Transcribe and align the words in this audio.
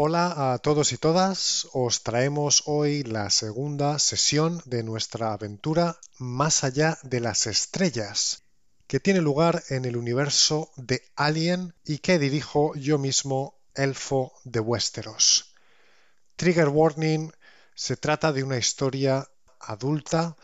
Hola 0.00 0.52
a 0.52 0.58
todos 0.58 0.92
y 0.92 0.96
todas, 0.96 1.66
os 1.72 2.04
traemos 2.04 2.62
hoy 2.66 3.02
la 3.02 3.30
segunda 3.30 3.98
sesión 3.98 4.62
de 4.64 4.84
nuestra 4.84 5.32
aventura 5.32 5.98
Más 6.18 6.62
allá 6.62 6.98
de 7.02 7.18
las 7.18 7.48
estrellas, 7.48 8.44
que 8.86 9.00
tiene 9.00 9.20
lugar 9.20 9.64
en 9.70 9.84
el 9.86 9.96
universo 9.96 10.70
de 10.76 11.02
Alien 11.16 11.74
y 11.84 11.98
que 11.98 12.20
dirijo 12.20 12.76
yo 12.76 12.96
mismo, 12.98 13.58
Elfo 13.74 14.34
de 14.44 14.60
Westeros. 14.60 15.52
Trigger 16.36 16.68
Warning, 16.68 17.32
se 17.74 17.96
trata 17.96 18.32
de 18.32 18.44
una 18.44 18.56
historia 18.56 19.28
adulta 19.58 20.36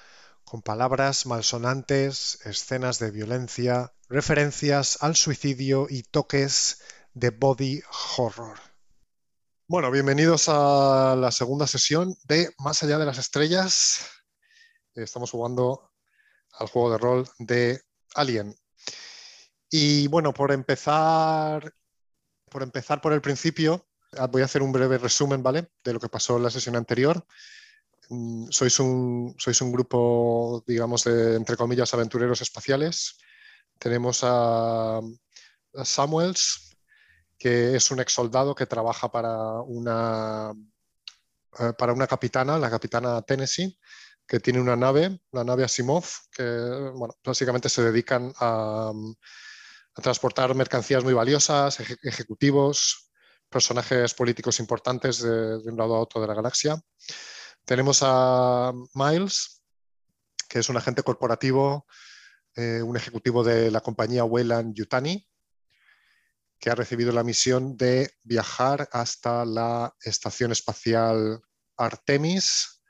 con 0.45 0.63
palabras 0.63 1.27
malsonantes, 1.27 2.41
escenas 2.45 2.99
de 2.99 3.13
violencia, 3.13 3.93
referencias 4.09 4.99
al 5.01 5.15
suicidio 5.15 5.87
y 5.89 6.03
toques 6.03 6.81
de 7.13 7.31
body 7.31 7.83
horror. 8.17 8.74
Bueno, 9.67 9.91
bienvenidos 9.91 10.51
a 10.51 11.17
la 11.19 11.31
segunda 11.33 11.67
sesión 11.67 12.15
de 12.25 12.51
Más 12.59 12.83
allá 12.83 12.99
de 12.99 13.07
las 13.07 13.17
estrellas. 13.17 14.11
Estamos 14.95 15.31
jugando 15.31 15.91
al 16.53 16.69
juego 16.69 16.91
de 16.93 16.99
rol 16.99 17.29
de 17.39 17.81
Alien. 18.15 18.55
Y 19.71 20.07
bueno, 20.09 20.35
por 20.35 20.53
empezar, 20.53 21.73
por 22.51 22.63
empezar 22.63 23.01
por 23.01 23.15
el 23.15 23.23
principio, 23.23 23.87
voy 24.31 24.43
a 24.43 24.45
hacer 24.45 24.63
un 24.63 24.71
breve 24.71 24.99
resumen, 24.99 25.43
¿vale? 25.43 25.71
De 25.83 25.95
lo 25.95 25.99
que 25.99 26.11
pasó 26.11 26.37
en 26.37 26.43
la 26.43 26.51
sesión 26.51 26.77
anterior. 26.77 27.27
Mm, 28.11 28.49
sois 28.51 28.79
un, 28.81 29.35
sois 29.39 29.59
un 29.63 29.73
grupo, 29.73 30.63
digamos, 30.67 31.05
de, 31.05 31.37
entre 31.37 31.57
comillas, 31.57 31.95
aventureros 31.95 32.43
espaciales. 32.43 33.17
Tenemos 33.79 34.21
a, 34.25 35.01
Samuels, 35.85 36.74
que 37.39 37.77
es 37.77 37.91
un 37.91 38.01
ex 38.01 38.13
soldado 38.13 38.55
que 38.55 38.67
trabaja 38.67 39.11
para 39.11 39.61
una, 39.63 40.53
eh, 41.59 41.73
para 41.77 41.93
una 41.93 42.07
capitana, 42.07 42.59
la 42.59 42.71
capitana 42.71 43.23
Tennessee, 43.23 43.79
que 44.27 44.41
tiene 44.41 44.61
una 44.61 44.77
nave, 44.77 45.21
la 45.33 45.45
nave 45.45 45.65
Asimov, 45.65 46.05
que 46.31 46.43
bueno, 46.95 47.15
básicamente 47.23 47.69
se 47.69 47.83
dedican 47.83 48.33
a, 48.41 48.93
transportar 49.95 50.57
mercancías 50.57 51.05
muy 51.05 51.13
valiosas, 51.13 51.79
ejecutivos, 52.03 53.13
personajes 53.49 54.13
políticos 54.15 54.59
importantes 54.59 55.23
de, 55.23 55.59
un 55.59 55.77
lado 55.77 55.95
a 55.95 56.01
otro 56.01 56.21
de 56.21 56.27
la 56.27 56.35
galaxia. 56.35 56.81
Tenemos 57.65 58.01
a 58.03 58.73
Miles, 58.95 59.63
que 60.49 60.59
es 60.59 60.69
un 60.69 60.77
agente 60.77 61.05
corporativo, 61.05 61.87
eh, 62.57 62.83
un 62.83 62.97
ejecutivo 62.97 63.45
de 63.45 63.71
la 63.71 63.83
compañía 63.83 64.25
Weyland 64.25 64.75
Yutani, 64.75 65.25
que 66.65 66.71
ha 66.71 66.75
recibido 66.75 67.13
la 67.13 67.23
misión 67.23 67.77
de 67.77 68.15
viajar 68.23 68.89
hasta 68.91 69.45
la 69.45 69.95
Estación 70.01 70.51
Espacial 70.51 71.43
Artemis 71.77 72.81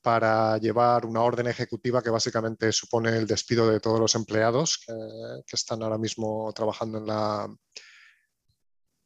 para 0.00 0.58
llevar 0.58 1.06
una 1.06 1.20
orden 1.20 1.46
ejecutiva 1.46 2.02
que 2.02 2.10
básicamente 2.10 2.72
supone 2.72 3.16
el 3.16 3.28
despido 3.28 3.70
de 3.70 3.78
todos 3.78 4.00
los 4.00 4.16
empleados 4.16 4.84
que, 4.84 5.54
están 5.54 5.84
ahora 5.84 5.98
mismo 5.98 6.52
trabajando 6.52 6.98
en 6.98 7.06
la, 7.06 7.48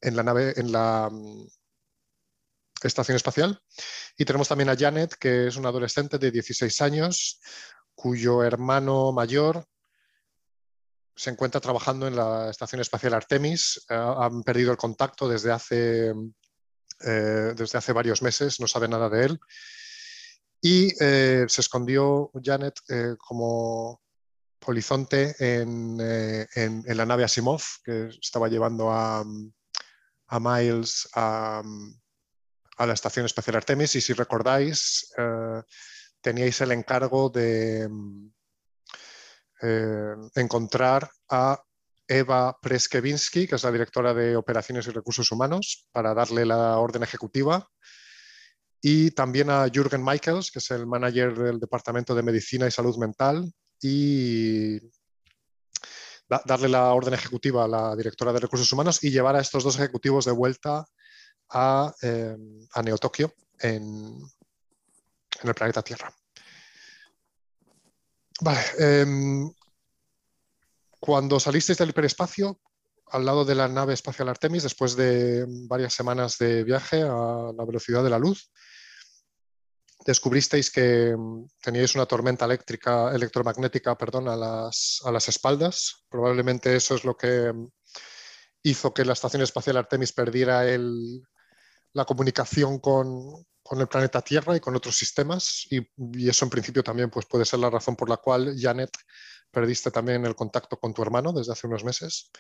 en 0.01 0.17
la 0.17 0.23
nave, 0.23 0.55
en 0.57 0.73
la 0.73 1.11
estación 2.83 3.17
espacial. 3.17 3.61
Y 4.17 4.25
tenemos 4.25 4.49
también 4.49 4.71
a 4.71 4.77
Janet, 4.77 5.15
que 5.17 5.49
es 5.49 5.57
una 5.57 5.69
adolescente 5.69 6.17
de 6.17 6.31
16 6.31 6.81
años, 6.81 7.39
cuyo 7.95 8.43
hermano 8.43 9.13
mayor 9.13 9.67
se 11.17 11.31
encuentra 11.31 11.61
trabajando 11.61 12.07
en 12.07 12.15
la 12.15 12.51
Estación 12.51 12.81
Espacial 12.83 13.15
Artemis. 13.15 13.87
Eh, 13.89 13.95
han 13.95 14.43
perdido 14.43 14.71
el 14.71 14.77
contacto 14.77 15.27
desde 15.27 15.51
hace, 15.51 16.11
eh, 17.01 17.53
desde 17.57 17.79
hace 17.79 17.93
varios 17.93 18.21
meses, 18.21 18.61
no 18.61 18.69
sabe 18.69 18.87
nada 18.87 19.09
de 19.09 19.25
él. 19.25 19.41
Y 20.61 20.93
eh, 21.03 21.47
se 21.49 21.61
escondió 21.61 22.31
Janet 22.43 22.81
como 23.19 24.01
polizonte 24.59 25.35
en, 25.39 25.99
en, 26.01 26.83
en, 26.87 26.97
la 26.97 27.07
nave 27.07 27.25
Asimov, 27.25 27.63
que 27.85 28.09
estaba 28.21 28.49
llevando 28.49 28.91
a, 28.91 29.25
a 30.27 30.41
Miles 30.41 31.09
a, 31.15 31.63
a 32.79 32.87
la 32.87 32.93
Estación 32.93 33.27
Espacial 33.27 33.57
Artemis 33.57 33.95
y 33.95 34.01
si 34.01 34.13
recordáis, 34.13 35.13
teníais 36.21 36.61
el 36.63 36.73
encargo 36.73 37.29
de 37.31 37.89
eh, 39.63 40.15
encontrar 40.35 41.11
a 41.31 41.61
Eva 42.09 42.57
Preskevinsky, 42.61 43.47
que 43.47 43.57
es 43.57 43.63
la 43.65 43.73
directora 43.73 44.15
de 44.15 44.37
Operaciones 44.37 44.87
y 44.87 44.91
Recursos 44.91 45.31
Humanos, 45.33 45.89
para 45.93 46.15
darle 46.15 46.47
la 46.47 46.79
orden 46.79 47.03
ejecutiva, 47.03 47.69
y 48.81 49.11
también 49.11 49.51
a 49.51 49.69
Jürgen 49.69 50.05
Michaels, 50.05 50.51
que 50.51 50.61
es 50.61 50.71
el 50.71 50.87
manager 50.87 51.37
del 51.37 51.59
Departamento 51.59 52.15
de 52.15 52.23
Medicina 52.23 52.67
y 52.67 52.71
Salud 52.71 52.97
Mental, 52.99 53.53
y 53.81 54.79
darle 56.45 56.69
la 56.69 56.93
orden 56.93 57.15
ejecutiva 57.15 57.65
a 57.65 57.69
la 57.69 57.97
directora 57.97 58.33
de 58.33 58.41
Recursos 58.41 58.73
Humanos 58.73 59.03
y 59.03 59.11
llevar 59.11 59.37
a 59.37 59.41
estos 59.41 59.65
dos 59.65 59.77
ejecutivos 59.77 60.25
de 60.25 60.33
vuelta 60.33 60.85
a, 61.51 61.95
eh, 62.03 62.37
Neotokio 62.83 63.33
en, 63.61 64.19
el 65.43 65.55
planeta 65.55 65.83
Tierra. 65.83 66.13
Vale, 68.41 68.61
eh, 68.79 69.07
cuando 71.01 71.41
salisteis 71.41 71.79
del 71.79 71.91
hiperespacio, 71.91 72.61
al 73.09 73.25
lado 73.25 73.45
de 73.45 73.55
la 73.55 73.69
nave 73.69 73.95
espacial 73.95 74.29
Artemis, 74.29 74.65
después 74.65 74.97
de 74.97 75.45
varias 75.69 75.95
semanas 75.95 76.39
de 76.39 76.65
viaje 76.65 77.03
a 77.03 77.53
la 77.57 77.65
velocidad 77.65 78.03
de 78.03 78.11
la 78.11 78.19
luz, 78.19 78.51
descubristeis 80.05 80.71
que 80.71 81.17
teníais 81.61 81.95
una 81.95 82.07
tormenta 82.07 82.45
eléctrica, 82.45 83.13
electromagnética 83.13 83.97
perdón, 83.97 84.29
a, 84.29 84.37
las, 84.37 85.01
a 85.05 85.11
las 85.11 85.29
espaldas. 85.29 86.05
Probablemente 86.09 86.77
eso 86.77 86.95
es 86.95 87.05
lo 87.05 87.17
que 87.17 87.53
hizo 88.63 88.93
que 88.93 89.05
la 89.05 89.13
Estación 89.13 89.43
Espacial 89.43 89.77
Artemis 89.77 90.13
perdiera 90.13 90.69
el, 90.69 91.23
la 91.93 92.05
comunicación 92.05 92.79
con, 92.79 93.47
con, 93.67 93.81
el 93.81 93.89
planeta 93.89 94.23
Tierra 94.23 94.57
y 94.57 94.61
con 94.61 94.77
otros 94.77 94.97
sistemas 94.97 95.67
y, 95.71 95.81
eso 96.29 96.45
en 96.45 96.51
principio 96.51 96.83
también 96.83 97.11
pues, 97.11 97.27
puede 97.27 97.45
ser 97.45 97.59
la 97.59 97.71
razón 97.71 97.97
por 97.97 98.09
la 98.09 98.17
cual, 98.17 98.55
Janet, 98.59 98.91
perdiste 99.51 99.91
también 99.91 100.25
el 100.27 100.35
contacto 100.35 100.79
con 100.79 100.93
tu 100.93 101.03
hermano 101.03 101.33
desde 101.33 101.53
hace 101.53 101.67
unos 101.67 101.85
meses. 101.85 102.31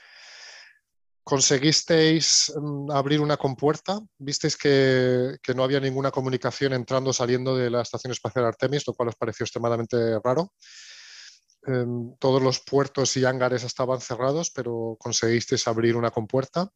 ¿Conseguisteis 1.23 2.53
um, 2.55 2.89
abrir 2.91 3.21
una 3.21 3.37
compuerta? 3.37 3.99
¿Visteis 4.17 4.57
que, 4.57 5.37
no 5.55 5.65
había 5.65 5.81
ninguna 5.81 6.13
comunicación 6.13 6.73
entrando 6.73 7.11
o 7.11 7.13
saliendo 7.13 7.57
de 7.57 7.69
la 7.69 7.83
Estación 7.83 8.13
Espacial 8.13 8.45
Artemis, 8.45 8.87
lo 8.87 8.95
cual 8.95 9.09
os 9.09 9.17
pareció 9.17 9.43
extremadamente 9.43 10.21
raro? 10.23 10.53
Eh, 11.67 11.85
todos 12.21 12.41
los 12.41 12.61
puertos 12.61 13.17
y 13.17 13.25
hangares 13.25 13.65
estaban 13.65 14.01
cerrados, 14.01 14.53
pero 14.53 14.97
conseguisteis 15.01 15.67
abrir 15.67 15.97
una 15.97 16.13
compuerta 16.13 16.71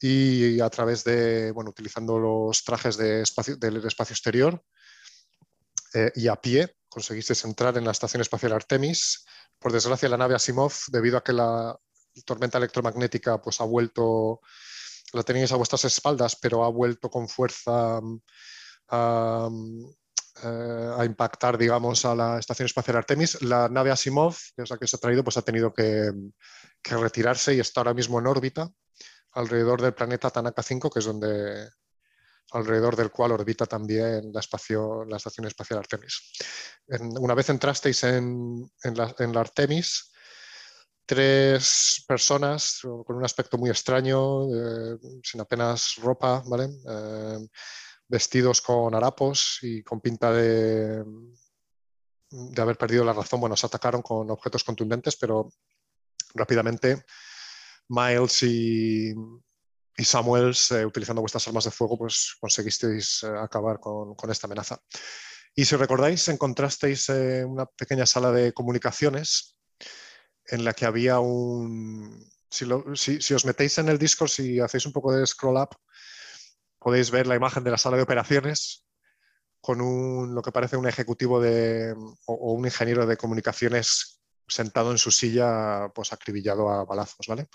y 0.00 0.60
a 0.60 0.68
través 0.68 1.04
de, 1.04 1.50
bueno, 1.52 1.70
utilizando 1.70 2.18
los 2.18 2.62
trajes 2.64 2.96
del 2.96 3.22
espacio 3.22 4.12
exterior 4.12 4.62
eh, 5.94 6.12
y 6.14 6.28
a 6.28 6.36
pie, 6.36 6.76
conseguiste 6.88 7.34
entrar 7.46 7.76
en 7.78 7.84
la 7.84 7.92
Estación 7.92 8.20
Espacial 8.20 8.52
Artemis. 8.52 9.24
Por 9.58 9.72
desgracia, 9.72 10.08
la 10.08 10.18
nave 10.18 10.34
Asimov, 10.34 10.72
debido 10.88 11.16
a 11.16 11.24
que 11.24 11.32
la 11.32 11.76
tormenta 12.24 12.58
electromagnética 12.58 13.40
pues, 13.40 13.60
ha 13.60 13.64
vuelto, 13.64 14.40
la 15.12 15.22
teníais 15.22 15.52
a 15.52 15.56
vuestras 15.56 15.84
espaldas, 15.84 16.36
pero 16.36 16.64
ha 16.64 16.68
vuelto 16.68 17.08
con 17.08 17.28
fuerza 17.28 18.00
a, 18.88 19.48
eh, 20.42 20.90
a 20.98 21.04
impactar, 21.06 21.56
digamos, 21.56 22.04
a 22.04 22.14
la 22.14 22.38
Estación 22.38 22.66
Espacial 22.66 22.98
Artemis. 22.98 23.40
La 23.42 23.68
nave 23.70 23.90
Asimov, 23.90 24.36
que 24.54 24.62
es 24.62 24.70
la 24.70 24.76
que 24.76 24.86
se 24.86 24.96
ha 24.96 25.00
traído, 25.00 25.24
pues 25.24 25.38
ha 25.38 25.42
tenido 25.42 25.72
que, 25.72 26.12
que 26.82 26.96
retirarse 26.96 27.54
y 27.54 27.60
está 27.60 27.80
ahora 27.80 27.94
mismo 27.94 28.18
en 28.18 28.26
órbita 28.26 28.70
alrededor 29.36 29.80
del 29.80 29.94
planeta 29.94 30.30
Tanaka 30.30 30.62
5, 30.62 30.90
que 30.90 30.98
es 30.98 31.04
donde 31.04 31.68
alrededor 32.52 32.96
del 32.96 33.10
cual 33.10 33.32
orbita 33.32 33.66
también 33.66 34.32
la, 34.32 34.40
espacio, 34.40 35.04
la 35.04 35.16
Estación 35.16 35.46
Espacial 35.46 35.80
Artemis. 35.80 36.32
En, 36.86 37.18
una 37.18 37.34
vez 37.34 37.48
entrasteis 37.50 38.04
en, 38.04 38.70
la, 38.94 39.14
Artemis, 39.40 40.12
tres 41.04 42.04
personas 42.06 42.80
con 42.82 43.16
un 43.16 43.24
aspecto 43.24 43.58
muy 43.58 43.70
extraño, 43.70 44.44
eh, 44.54 44.98
sin 45.22 45.40
apenas 45.40 45.96
ropa, 45.96 46.42
¿vale? 46.46 46.68
Eh, 46.88 47.46
vestidos 48.08 48.60
con 48.60 48.94
harapos 48.94 49.58
y 49.62 49.82
con 49.82 50.00
pinta 50.00 50.32
de, 50.32 51.04
de 52.30 52.62
haber 52.62 52.78
perdido 52.78 53.04
la 53.04 53.12
razón, 53.12 53.40
bueno, 53.40 53.56
se 53.56 53.66
atacaron 53.66 54.02
con 54.02 54.30
objetos 54.30 54.62
contundentes, 54.62 55.16
pero 55.16 55.50
rápidamente 56.34 57.04
Miles 57.88 58.42
y, 58.42 59.14
Samuels, 59.98 60.72
eh, 60.72 60.84
utilizando 60.84 61.22
vuestras 61.22 61.46
armas 61.48 61.64
de 61.64 61.70
fuego, 61.70 61.98
pues 61.98 62.36
conseguisteis 62.40 63.22
eh, 63.22 63.28
acabar 63.38 63.80
con, 63.80 64.14
esta 64.30 64.46
amenaza. 64.46 64.80
Y 65.54 65.64
si 65.64 65.76
recordáis, 65.76 66.28
encontrasteis 66.28 67.08
eh, 67.08 67.44
una 67.44 67.66
pequeña 67.66 68.04
sala 68.04 68.30
de 68.30 68.52
comunicaciones 68.52 69.56
en 70.46 70.64
la 70.64 70.72
que 70.72 70.86
había 70.86 71.20
un... 71.20 72.24
Si, 72.48 73.34
os 73.34 73.44
metéis 73.44 73.78
en 73.78 73.88
el 73.88 73.98
Discord, 73.98 74.28
si 74.28 74.60
hacéis 74.60 74.86
un 74.86 74.92
poco 74.92 75.12
de 75.12 75.26
scroll 75.26 75.56
up, 75.56 75.76
podéis 76.78 77.10
ver 77.10 77.26
la 77.26 77.34
imagen 77.34 77.64
de 77.64 77.70
la 77.70 77.78
sala 77.78 77.96
de 77.96 78.04
operaciones 78.04 78.86
con 79.60 79.80
un, 79.80 80.34
lo 80.34 80.42
que 80.42 80.52
parece 80.52 80.76
un 80.76 80.86
ejecutivo 80.86 81.40
de, 81.40 81.92
o, 82.26 82.52
un 82.52 82.64
ingeniero 82.64 83.04
de 83.06 83.16
comunicaciones 83.16 84.20
sentado 84.46 84.90
en 84.90 84.98
su 84.98 85.10
silla, 85.10 85.88
pues 85.94 86.12
acribillado 86.12 86.70
a 86.70 86.84
balazos, 86.84 87.26
¿vale? 87.26 87.48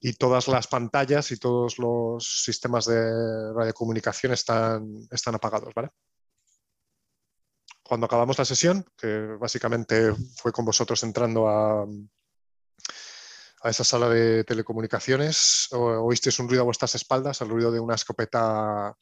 Y 0.00 0.14
todas 0.14 0.48
las 0.48 0.66
pantallas 0.66 1.30
y 1.30 1.38
todos 1.38 1.78
los 1.78 2.42
sistemas 2.44 2.84
de 2.86 3.52
radiocomunicación 3.54 4.32
están, 4.32 5.08
están 5.10 5.34
apagados, 5.34 5.72
¿vale? 5.74 5.90
Cuando 7.82 8.06
acabamos 8.06 8.38
la 8.38 8.44
sesión, 8.44 8.84
que 8.96 9.36
básicamente 9.38 10.14
fue 10.36 10.52
con 10.52 10.64
vosotros 10.64 11.02
entrando 11.02 11.48
a, 11.48 11.86
a 13.64 13.70
esa 13.70 13.82
sala 13.82 14.10
de 14.10 14.44
telecomunicaciones, 14.44 15.68
oísteis 15.72 16.38
un 16.38 16.48
ruido 16.48 16.62
a 16.62 16.66
vuestras 16.66 16.94
espaldas, 16.94 17.40
el 17.40 17.48
ruido 17.48 17.72
de 17.72 17.80
una 17.80 17.94
escopeta 17.94 18.94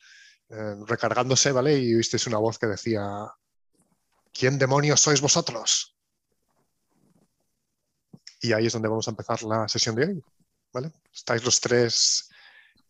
eh, 0.49 0.77
recargándose, 0.87 1.51
¿vale? 1.51 1.79
Y 1.79 1.95
oísteis 1.95 2.29
una 2.29 2.39
voz 2.39 2.59
que 2.59 2.69
decía, 2.69 3.27
¿quién 4.33 4.59
demonios 4.59 5.01
sois 5.01 5.21
vosotros? 5.21 5.97
Y 8.43 8.53
ahí 8.53 8.67
es 8.67 8.73
donde 8.73 8.89
vamos 8.89 9.07
a 9.09 9.13
empezar 9.13 9.43
la 9.45 9.69
sesión 9.69 9.95
de 9.95 10.05
hoy, 10.05 10.25
¿vale? 10.73 10.93
Estáis 11.13 11.45
los 11.45 11.61
tres 11.61 12.29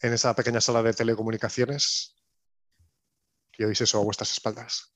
en 0.01 0.13
esa 0.13 0.35
pequeña 0.35 0.61
sala 0.61 0.83
de 0.83 0.95
telecomunicaciones 0.95 2.17
y 3.57 3.65
oís 3.65 3.81
eso 3.81 4.01
a 4.01 4.05
vuestras 4.05 4.33
espaldas. 4.33 4.93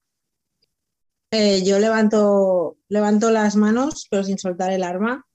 Eh, 1.31 1.63
yo 1.65 1.79
levanto, 1.79 2.79
levanto 2.89 3.31
las 3.31 3.55
manos, 3.57 4.07
pero 4.11 4.25
sin 4.25 4.39
soltar 4.39 4.73
el 4.73 4.83
arma, 4.83 5.27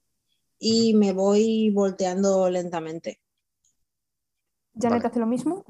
y 0.58 0.94
me 0.94 1.12
voy 1.12 1.70
volteando 1.70 2.50
lentamente. 2.50 3.20
Janet 4.74 5.04
hace 5.04 5.20
lo 5.20 5.26
mismo, 5.26 5.64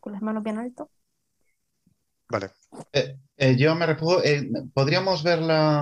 con 0.00 0.12
las 0.12 0.22
manos 0.22 0.42
bien 0.42 0.58
alto. 0.58 0.90
Vale. 2.28 2.50
Eh, 2.92 3.18
eh, 3.36 3.56
yo 3.56 3.74
me 3.74 3.86
refugio. 3.86 4.22
Eh, 4.22 4.48
¿Podríamos 4.72 5.22
ver 5.22 5.40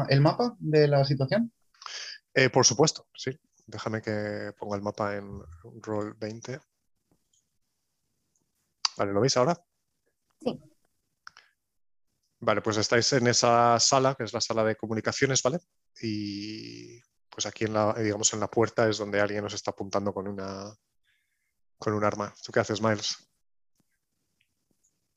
el 0.09 0.21
mapa 0.21 0.57
de 0.59 0.89
la 0.89 1.05
situación? 1.05 1.53
Por 2.53 2.67
supuesto, 2.67 3.06
sí. 3.15 3.31
Déjame 3.67 4.00
que 4.00 4.53
ponga 4.59 4.77
el 4.77 4.83
mapa 4.83 5.17
en 5.17 5.43
roll 5.83 6.15
20. 6.15 6.61
Vale, 8.97 9.12
¿lo 9.12 9.21
veis 9.21 9.37
ahora? 9.37 9.61
Sí. 10.41 10.59
Vale, 12.41 12.61
pues 12.61 12.77
estáis 12.77 13.12
en 13.15 13.27
esa 13.27 13.79
sala, 13.81 14.15
que 14.15 14.25
es 14.25 14.33
la 14.33 14.41
sala 14.41 14.62
de 14.62 14.77
comunicaciones, 14.77 15.43
¿vale? 15.43 15.59
Y 16.00 17.00
pues 17.29 17.47
aquí 17.47 17.65
en 17.65 17.75
la, 17.75 17.94
digamos, 17.94 18.33
en 18.35 18.41
la 18.41 18.49
puerta 18.49 18.89
es 18.89 18.99
donde 18.99 19.21
alguien 19.21 19.43
nos 19.43 19.55
está 19.55 19.71
apuntando 19.71 20.12
con 20.12 20.29
una 20.29 20.73
con 21.79 21.93
un 21.94 22.05
arma. 22.05 22.32
¿Tú 22.43 22.53
qué 22.53 22.61
haces, 22.61 22.81
Miles? 22.81 23.17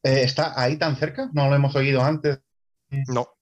Eh, 0.04 0.24
¿Está 0.24 0.60
ahí 0.60 0.78
tan 0.78 0.96
cerca? 0.96 1.30
¿No 1.34 1.50
lo 1.50 1.56
hemos 1.56 1.76
oído 1.76 2.02
antes? 2.02 2.40
No. 3.08 3.39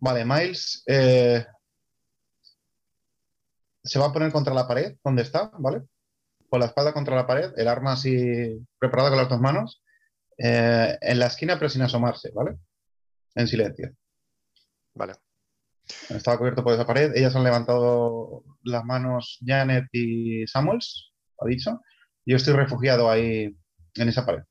Vale, 0.00 0.24
Miles 0.24 0.82
eh, 0.86 1.44
se 3.82 3.98
va 3.98 4.06
a 4.06 4.12
poner 4.12 4.32
contra 4.32 4.54
la 4.54 4.66
pared, 4.66 4.96
donde 5.04 5.22
está, 5.22 5.50
¿vale? 5.58 5.82
Con 6.48 6.60
la 6.60 6.66
espalda 6.66 6.92
contra 6.92 7.16
la 7.16 7.26
pared, 7.26 7.52
el 7.56 7.68
arma 7.68 7.92
así 7.92 8.66
preparada 8.78 9.10
con 9.10 9.18
las 9.18 9.28
dos 9.28 9.40
manos, 9.40 9.82
eh, 10.38 10.98
en 11.00 11.18
la 11.18 11.26
esquina 11.26 11.56
pero 11.58 11.68
sin 11.68 11.82
asomarse, 11.82 12.30
¿vale? 12.34 12.58
En 13.34 13.46
silencio. 13.46 13.94
Vale. 14.94 15.14
Estaba 16.08 16.38
cubierto 16.38 16.62
por 16.64 16.74
esa 16.74 16.86
pared. 16.86 17.12
Ellas 17.14 17.34
han 17.36 17.44
levantado 17.44 18.44
las 18.62 18.84
manos 18.84 19.38
Janet 19.44 19.86
y 19.92 20.46
Samuels, 20.46 21.12
ha 21.38 21.46
dicho. 21.46 21.80
Yo 22.24 22.36
estoy 22.36 22.54
refugiado 22.54 23.10
ahí 23.10 23.56
en 23.94 24.08
esa 24.08 24.24
pared. 24.24 24.42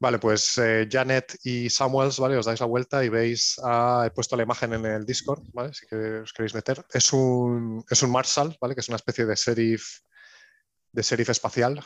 Vale, 0.00 0.18
pues 0.18 0.56
eh, 0.58 0.88
Janet 0.90 1.36
y 1.42 1.68
Samuels, 1.68 2.20
¿vale? 2.20 2.36
Os 2.36 2.46
dais 2.46 2.60
la 2.60 2.66
vuelta 2.66 3.04
y 3.04 3.08
veis, 3.08 3.60
ah, 3.64 4.04
he 4.06 4.10
puesto 4.10 4.36
la 4.36 4.44
imagen 4.44 4.72
en 4.74 4.86
el 4.86 5.04
Discord, 5.04 5.42
¿vale? 5.52 5.74
Si 5.74 5.86
os 5.94 6.32
queréis 6.32 6.54
meter. 6.54 6.84
Es 6.92 7.12
un, 7.12 7.84
es 7.90 8.02
un 8.02 8.10
Marshall, 8.12 8.56
¿vale? 8.60 8.74
Que 8.74 8.80
es 8.80 8.88
una 8.88 8.96
especie 8.96 9.26
de 9.26 9.34
sheriff, 9.34 10.00
de 10.92 11.02
sheriff 11.02 11.30
espacial. 11.30 11.82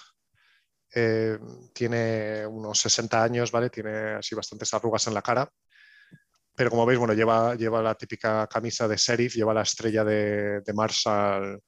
Eh, 0.94 1.38
tiene 1.72 2.46
unos 2.46 2.80
60 2.80 3.22
años, 3.22 3.50
¿vale? 3.50 3.70
Tiene 3.70 4.16
así 4.16 4.34
bastantes 4.34 4.74
arrugas 4.74 5.06
en 5.06 5.14
la 5.14 5.22
cara 5.22 5.50
pero 6.54 6.70
como 6.70 6.86
veis, 6.86 6.98
bueno, 6.98 7.14
lleva, 7.14 7.54
lleva 7.54 7.82
la 7.82 7.94
típica 7.94 8.46
camisa 8.46 8.86
de 8.86 8.96
sheriff, 8.96 9.34
lleva 9.34 9.54
la 9.54 9.62
estrella 9.62 10.04
de, 10.04 10.62
Marshall 10.74 11.60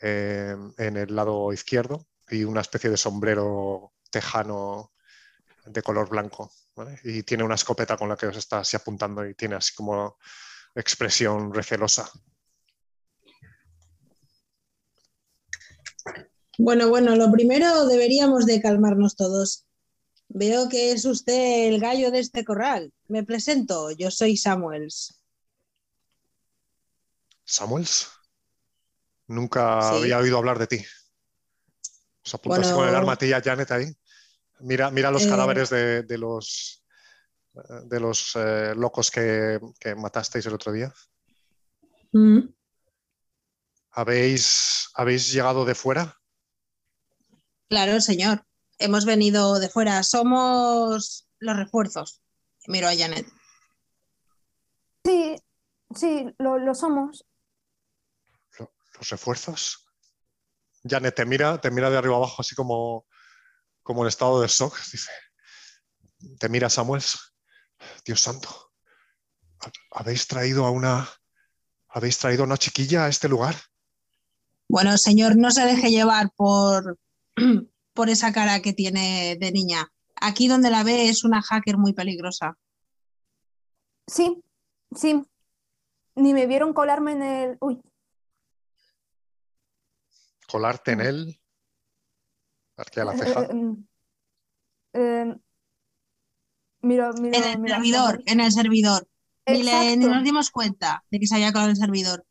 eh, 0.00 0.56
en 0.78 0.96
el 0.96 1.14
lado 1.14 1.52
izquierdo 1.52 2.06
y 2.30 2.44
una 2.44 2.60
especie 2.60 2.90
de 2.90 2.96
sombrero 2.96 3.92
tejano 4.10 4.92
de 5.64 5.82
color 5.82 6.08
blanco. 6.08 6.50
Y 7.04 7.22
tiene 7.22 7.44
una 7.44 7.54
escopeta 7.54 7.96
con 7.96 8.08
la 8.08 8.16
que 8.16 8.26
os 8.26 8.36
está 8.36 8.60
así 8.60 8.76
apuntando 8.76 9.26
y 9.26 9.34
tiene 9.34 9.56
así 9.56 9.74
como 9.74 10.18
expresión 10.74 11.52
recelosa. 11.52 12.10
Bueno, 16.58 16.88
bueno, 16.88 17.16
lo 17.16 17.30
primero 17.32 17.86
deberíamos 17.86 18.46
de 18.46 18.60
calmarnos 18.60 19.16
todos. 19.16 19.66
Veo 20.28 20.68
que 20.68 20.92
es 20.92 21.04
usted 21.04 21.68
el 21.68 21.80
gallo 21.80 22.10
de 22.10 22.20
este 22.20 22.44
corral. 22.44 22.92
Me 23.08 23.22
presento, 23.22 23.90
yo 23.90 24.10
soy 24.10 24.36
Samuels. 24.36 25.22
¿Samuels? 27.44 28.08
Nunca 29.26 29.90
había 29.90 30.18
oído 30.18 30.38
hablar 30.38 30.58
de 30.58 30.66
ti. 30.66 30.84
Os 32.24 32.34
apuntas 32.34 32.72
con 32.72 32.88
el 32.88 32.94
armatilla 32.94 33.42
Janet 33.42 33.70
ahí. 33.72 33.86
Mira, 34.62 34.90
mira 34.90 35.10
los 35.10 35.24
eh, 35.24 35.28
cadáveres 35.28 35.70
de, 35.70 36.18
los 36.18 36.82
de 37.84 38.00
los 38.00 38.32
eh, 38.36 38.74
locos 38.74 39.10
que, 39.10 39.60
matasteis 39.96 40.46
el 40.46 40.54
otro 40.54 40.72
día. 40.72 40.92
Mm. 42.12 42.40
¿Habéis, 43.90 44.88
¿Habéis 44.94 45.32
llegado 45.32 45.64
de 45.64 45.74
fuera? 45.74 46.18
Claro, 47.68 48.00
señor 48.00 48.44
hemos 48.82 49.04
venido 49.04 49.58
de 49.58 49.68
fuera, 49.68 50.02
somos 50.02 51.28
los 51.38 51.56
refuerzos. 51.56 52.20
Miro 52.66 52.88
a 52.88 52.96
Janet. 52.96 53.26
Sí, 55.04 55.36
sí, 55.94 56.34
lo, 56.38 56.74
somos. 56.74 57.24
¿Los 58.58 59.08
refuerzos? 59.10 59.86
Janet 60.84 61.14
te 61.14 61.24
mira, 61.24 61.60
te 61.60 61.70
mira 61.70 61.90
de 61.90 61.98
arriba 61.98 62.16
abajo, 62.16 62.36
así 62.40 62.54
como, 62.54 63.06
como 63.82 64.02
en 64.02 64.08
estado 64.08 64.40
de 64.40 64.48
shock. 64.48 64.76
Dice, 64.92 65.10
te 66.38 66.48
mira 66.48 66.70
Samuel. 66.70 67.02
Dios 68.04 68.20
santo, 68.20 68.48
habéis 69.90 70.26
traído 70.26 70.66
a 70.66 70.70
una, 70.70 71.08
habéis 71.88 72.18
traído 72.18 72.44
a 72.44 72.46
una 72.46 72.56
chiquilla 72.56 73.04
a 73.04 73.08
este 73.08 73.28
lugar. 73.28 73.56
Bueno, 74.68 74.96
señor, 74.96 75.36
no 75.36 75.50
se 75.50 75.66
deje 75.66 75.90
llevar 75.90 76.30
por 76.36 76.98
por 77.94 78.08
esa 78.08 78.32
cara 78.32 78.60
que 78.62 78.72
tiene 78.72 79.36
de 79.38 79.52
niña. 79.52 79.92
Aquí 80.16 80.48
donde 80.48 80.70
la 80.70 80.82
ve 80.82 81.08
es 81.08 81.24
una 81.24 81.42
hacker 81.42 81.76
muy 81.76 81.92
peligrosa. 81.92 82.56
Sí, 84.06 84.42
sí. 84.94 85.22
Ni 86.14 86.34
me 86.34 86.46
vieron 86.46 86.72
colarme 86.72 87.12
en 87.12 87.22
el... 87.22 87.58
Uy. 87.60 87.80
¿Colarte 90.46 90.92
en 90.92 91.00
él? 91.00 91.41
A 92.76 93.04
la 93.04 93.16
ceja? 93.16 93.42
Eh, 93.42 93.76
eh, 94.94 95.26
eh, 95.30 95.36
mira, 96.82 97.10
en 97.16 97.34
el 97.34 97.68
servidor, 97.68 98.22
en 98.26 98.40
el 98.40 98.52
servidor. 98.52 99.08
Ni, 99.46 99.62
ni, 99.62 100.06
nos 100.06 100.22
dimos 100.22 100.50
cuenta 100.50 101.04
de 101.10 101.18
que 101.18 101.26
se 101.26 101.34
había 101.34 101.52
colado 101.52 101.70
en 101.70 101.76
el 101.76 101.82
servidor. 101.82 102.24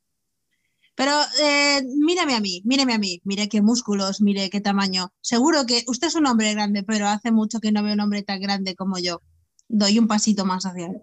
Pero 0.95 1.13
eh, 1.41 1.81
mírame 1.97 2.35
a 2.35 2.39
mí, 2.41 2.61
míreme 2.65 2.93
a 2.93 2.99
mí, 2.99 3.21
mire 3.23 3.49
qué 3.49 3.61
músculos, 3.61 4.21
mire 4.21 4.49
qué 4.49 4.61
tamaño. 4.61 5.11
Seguro 5.21 5.65
que 5.65 5.83
usted 5.87 6.07
es 6.07 6.15
un 6.15 6.27
hombre 6.27 6.53
grande, 6.53 6.83
pero 6.83 7.07
hace 7.07 7.31
mucho 7.31 7.59
que 7.59 7.71
no 7.71 7.81
veo 7.81 7.93
un 7.93 8.01
hombre 8.01 8.23
tan 8.23 8.39
grande 8.39 8.75
como 8.75 8.99
yo. 8.99 9.21
Doy 9.67 9.99
un 9.99 10.07
pasito 10.07 10.45
más 10.45 10.65
hacia 10.65 10.87
él. 10.87 11.01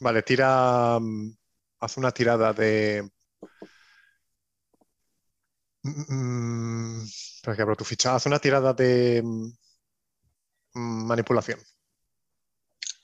Vale, 0.00 0.22
tira, 0.22 0.98
mm, 1.00 1.30
haz 1.80 1.96
una 1.96 2.10
tirada 2.10 2.52
de... 2.52 3.08
Espera 7.42 7.56
que 7.56 7.62
abro 7.62 7.74
tu 7.74 7.84
ficha. 7.84 8.14
Haz 8.14 8.26
una 8.26 8.38
tirada 8.38 8.72
de 8.72 9.20
mm, 9.20 9.50
manipulación. 11.08 11.58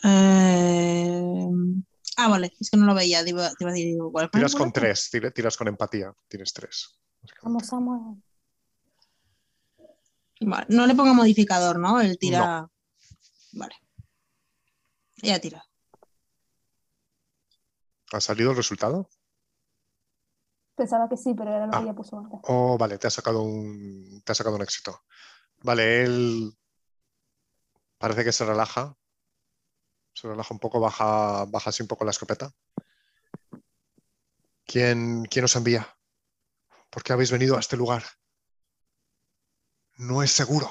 Eh... 0.04 1.48
Ah, 2.16 2.28
vale, 2.28 2.52
es 2.60 2.70
que 2.70 2.76
no 2.76 2.86
lo 2.86 2.94
veía, 2.94 3.24
te 3.24 3.30
iba, 3.30 3.46
a 3.46 3.50
decir 3.50 3.88
igual. 3.88 4.30
Tiras 4.30 4.54
con 4.54 4.72
tres, 4.72 5.10
tiras 5.34 5.56
con 5.56 5.66
empatía, 5.66 6.14
tienes 6.28 6.52
tres. 6.52 7.00
Vamos, 7.42 7.68
vamos. 7.68 8.18
Vale, 10.40 10.66
no 10.68 10.86
le 10.86 10.94
ponga 10.94 11.14
modificador, 11.14 11.80
¿no? 11.80 12.00
El 12.00 12.16
tira. 12.16 12.70
Vale. 13.54 13.74
Ya 15.16 15.40
tira. 15.40 15.64
¿Ha 18.12 18.20
salido 18.20 18.52
el 18.52 18.56
resultado? 18.56 19.10
Pensaba 20.78 21.08
que 21.08 21.16
sí, 21.16 21.34
pero 21.34 21.50
era 21.52 21.66
lo 21.66 21.74
Ah. 21.74 21.78
que 21.78 21.84
ella 21.84 21.94
puso 21.94 22.16
antes. 22.16 22.38
Oh, 22.44 22.78
vale, 22.78 22.98
te 22.98 23.08
ha 23.08 23.10
sacado 23.10 23.42
un, 23.42 24.22
te 24.24 24.30
ha 24.30 24.34
sacado 24.34 24.54
un 24.54 24.62
éxito. 24.62 25.02
Vale, 25.64 26.04
él 26.04 26.56
parece 27.98 28.22
que 28.24 28.32
se 28.32 28.44
relaja. 28.46 28.96
Se 30.14 30.28
relaja 30.28 30.54
un 30.54 30.60
poco, 30.60 30.78
baja, 30.78 31.44
baja 31.46 31.70
así 31.70 31.82
un 31.82 31.88
poco 31.88 32.04
la 32.04 32.12
escopeta. 32.12 32.52
¿Quién, 34.64 35.24
quién 35.24 35.44
os 35.44 35.56
envía? 35.56 35.96
¿Por 36.90 37.02
qué 37.02 37.12
habéis 37.12 37.32
venido 37.32 37.56
a 37.56 37.60
este 37.60 37.76
lugar? 37.76 38.04
No 39.96 40.22
es 40.22 40.30
seguro. 40.30 40.70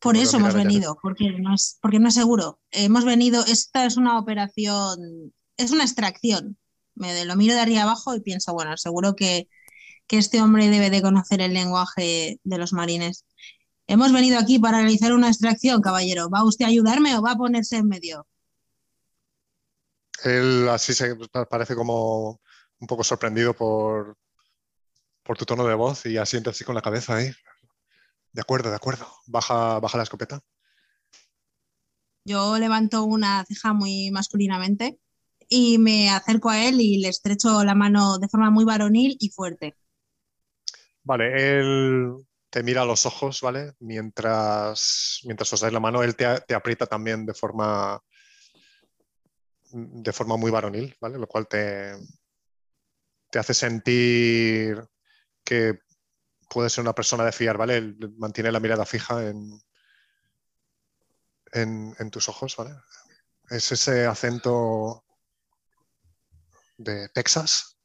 Por 0.00 0.16
eso 0.16 0.36
hemos 0.36 0.54
venido, 0.54 0.98
porque 1.02 1.30
no, 1.40 1.54
es, 1.54 1.78
porque 1.80 1.98
no 1.98 2.08
es 2.08 2.14
seguro. 2.14 2.60
Hemos 2.70 3.04
venido, 3.04 3.42
esta 3.46 3.84
es 3.86 3.96
una 3.96 4.18
operación, 4.18 5.34
es 5.56 5.70
una 5.72 5.82
extracción. 5.84 6.58
Me 6.98 7.24
lo 7.24 7.36
miro 7.36 7.54
de 7.54 7.60
arriba 7.60 7.82
abajo 7.82 8.14
y 8.14 8.20
pienso, 8.20 8.52
bueno, 8.52 8.76
seguro 8.76 9.14
que, 9.14 9.48
que 10.06 10.18
este 10.18 10.40
hombre 10.40 10.68
debe 10.68 10.90
de 10.90 11.02
conocer 11.02 11.40
el 11.40 11.54
lenguaje 11.54 12.40
de 12.42 12.58
los 12.58 12.72
marines. 12.72 13.24
Hemos 13.86 14.12
venido 14.12 14.38
aquí 14.38 14.58
para 14.58 14.78
realizar 14.78 15.12
una 15.12 15.28
extracción, 15.28 15.80
caballero. 15.80 16.28
¿Va 16.28 16.44
usted 16.44 16.64
a 16.64 16.68
ayudarme 16.68 17.16
o 17.16 17.22
va 17.22 17.32
a 17.32 17.36
ponerse 17.36 17.76
en 17.76 17.88
medio? 17.88 18.26
Él 20.24 20.68
así 20.68 20.94
se 20.94 21.14
parece 21.48 21.74
como 21.74 22.40
un 22.80 22.86
poco 22.86 23.04
sorprendido 23.04 23.54
por, 23.54 24.16
por 25.22 25.36
tu 25.38 25.44
tono 25.44 25.66
de 25.66 25.74
voz 25.74 26.06
y 26.06 26.16
asiente 26.16 26.50
así 26.50 26.64
con 26.64 26.74
la 26.74 26.82
cabeza 26.82 27.16
ahí. 27.16 27.30
De 28.32 28.40
acuerdo, 28.40 28.70
de 28.70 28.76
acuerdo. 28.76 29.06
Baja, 29.26 29.78
baja 29.78 29.96
la 29.96 30.04
escopeta. 30.04 30.40
Yo 32.24 32.58
levanto 32.58 33.04
una 33.04 33.44
ceja 33.46 33.72
muy 33.72 34.10
masculinamente 34.10 34.98
y 35.48 35.78
me 35.78 36.10
acerco 36.10 36.50
a 36.50 36.64
él 36.66 36.80
y 36.80 36.98
le 36.98 37.08
estrecho 37.08 37.64
la 37.64 37.74
mano 37.74 38.18
de 38.18 38.28
forma 38.28 38.50
muy 38.50 38.64
varonil 38.64 39.16
y 39.18 39.30
fuerte. 39.30 39.76
Vale, 41.02 41.58
él 41.58 42.12
te 42.50 42.62
mira 42.62 42.82
a 42.82 42.84
los 42.84 43.06
ojos, 43.06 43.40
¿vale? 43.40 43.72
Mientras, 43.80 45.20
mientras 45.24 45.52
os 45.52 45.60
dais 45.60 45.72
la 45.72 45.80
mano, 45.80 46.02
él 46.02 46.14
te, 46.16 46.54
aprieta 46.54 46.86
también 46.86 47.24
de 47.24 47.34
forma, 47.34 48.00
de 49.70 50.12
forma 50.12 50.36
muy 50.36 50.50
varonil, 50.50 50.94
¿vale? 51.00 51.18
Lo 51.18 51.26
cual 51.26 51.48
te, 51.48 51.94
te 53.30 53.38
hace 53.38 53.54
sentir 53.54 54.82
que 55.44 55.80
puede 56.50 56.68
ser 56.68 56.82
una 56.82 56.94
persona 56.94 57.24
de 57.24 57.32
fiar, 57.32 57.56
¿vale? 57.56 57.76
Él 57.76 57.96
mantiene 58.18 58.52
la 58.52 58.60
mirada 58.60 58.84
fija 58.84 59.26
en, 59.26 59.60
en 61.52 62.10
tus 62.10 62.28
ojos, 62.28 62.54
¿vale? 62.56 62.74
Es 63.48 63.72
ese 63.72 64.04
acento 64.04 65.04
de 66.78 67.08
Texas. 67.10 67.76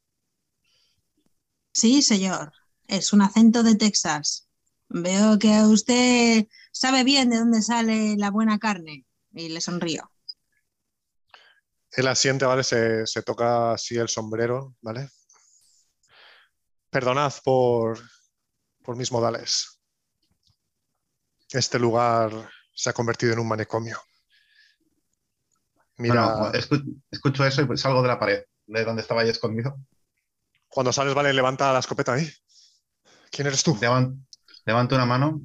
Sí, 1.72 2.02
señor. 2.02 2.52
Es 2.86 3.12
un 3.12 3.22
acento 3.22 3.62
de 3.62 3.74
Texas. 3.74 4.48
Veo 4.88 5.38
que 5.38 5.62
usted 5.62 6.46
sabe 6.72 7.04
bien 7.04 7.30
de 7.30 7.38
dónde 7.38 7.62
sale 7.62 8.16
la 8.16 8.30
buena 8.30 8.58
carne. 8.58 9.04
Y 9.32 9.48
le 9.48 9.60
sonrío. 9.60 10.10
Él 11.92 12.06
asiente, 12.08 12.44
¿vale? 12.44 12.62
Se, 12.62 13.06
se 13.06 13.22
toca 13.22 13.72
así 13.72 13.96
el 13.96 14.08
sombrero, 14.08 14.76
¿vale? 14.80 15.08
Perdonad 16.90 17.32
por, 17.44 17.98
por 18.82 18.96
mis 18.96 19.10
modales. 19.10 19.80
Este 21.50 21.78
lugar 21.78 22.30
se 22.72 22.90
ha 22.90 22.92
convertido 22.92 23.32
en 23.32 23.38
un 23.40 23.48
manicomio. 23.48 23.98
Mira, 25.98 26.34
Bueno, 26.34 26.52
escu- 26.52 27.02
escucho 27.10 27.44
eso 27.46 27.62
y 27.62 27.66
pues 27.66 27.80
salgo 27.80 28.02
de 28.02 28.08
la 28.08 28.18
pared, 28.18 28.42
de 28.66 28.84
donde 28.84 29.02
estaba 29.02 29.22
ahí 29.22 29.28
escondido. 29.28 29.76
cuando 30.68 30.92
sales, 30.92 31.14
¿vale? 31.14 31.32
Levanta 31.32 31.72
la 31.72 31.78
escopeta 31.78 32.14
ahí. 32.14 32.28
¿Quién 33.30 33.46
eres 33.46 33.62
tú? 33.62 33.76
Levan- 33.80 34.26
levanto 34.64 34.94
una 34.96 35.06
mano. 35.06 35.40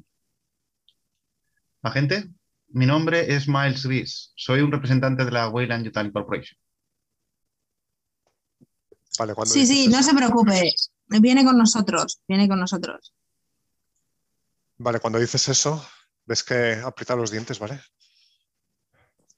Agente, 1.82 2.28
mi 2.68 2.84
nombre 2.86 3.32
es 3.32 3.46
Miles 3.48 3.84
Reese. 3.84 4.30
Soy 4.34 4.60
un 4.60 4.72
representante 4.72 5.24
de 5.24 5.30
la 5.30 5.48
Wayland 5.48 5.84
Yutani 5.84 6.10
Corporation. 6.12 6.58
Vale, 9.18 9.34
cuando 9.34 9.52
Sí, 9.54 9.66
sí, 9.66 9.82
eso- 9.86 9.90
no 9.96 10.02
se 10.02 10.14
preocupe. 10.14 10.72
Viene 11.06 11.44
con 11.44 11.56
nosotros. 11.58 12.20
Viene 12.28 12.48
con 12.48 12.58
nosotros. 12.60 13.12
Vale, 14.78 14.98
cuando 15.00 15.18
dices 15.18 15.48
eso, 15.48 15.84
ves 16.24 16.42
que 16.42 16.74
aprieta 16.84 17.14
los 17.16 17.30
dientes, 17.30 17.58
¿vale? 17.58 17.80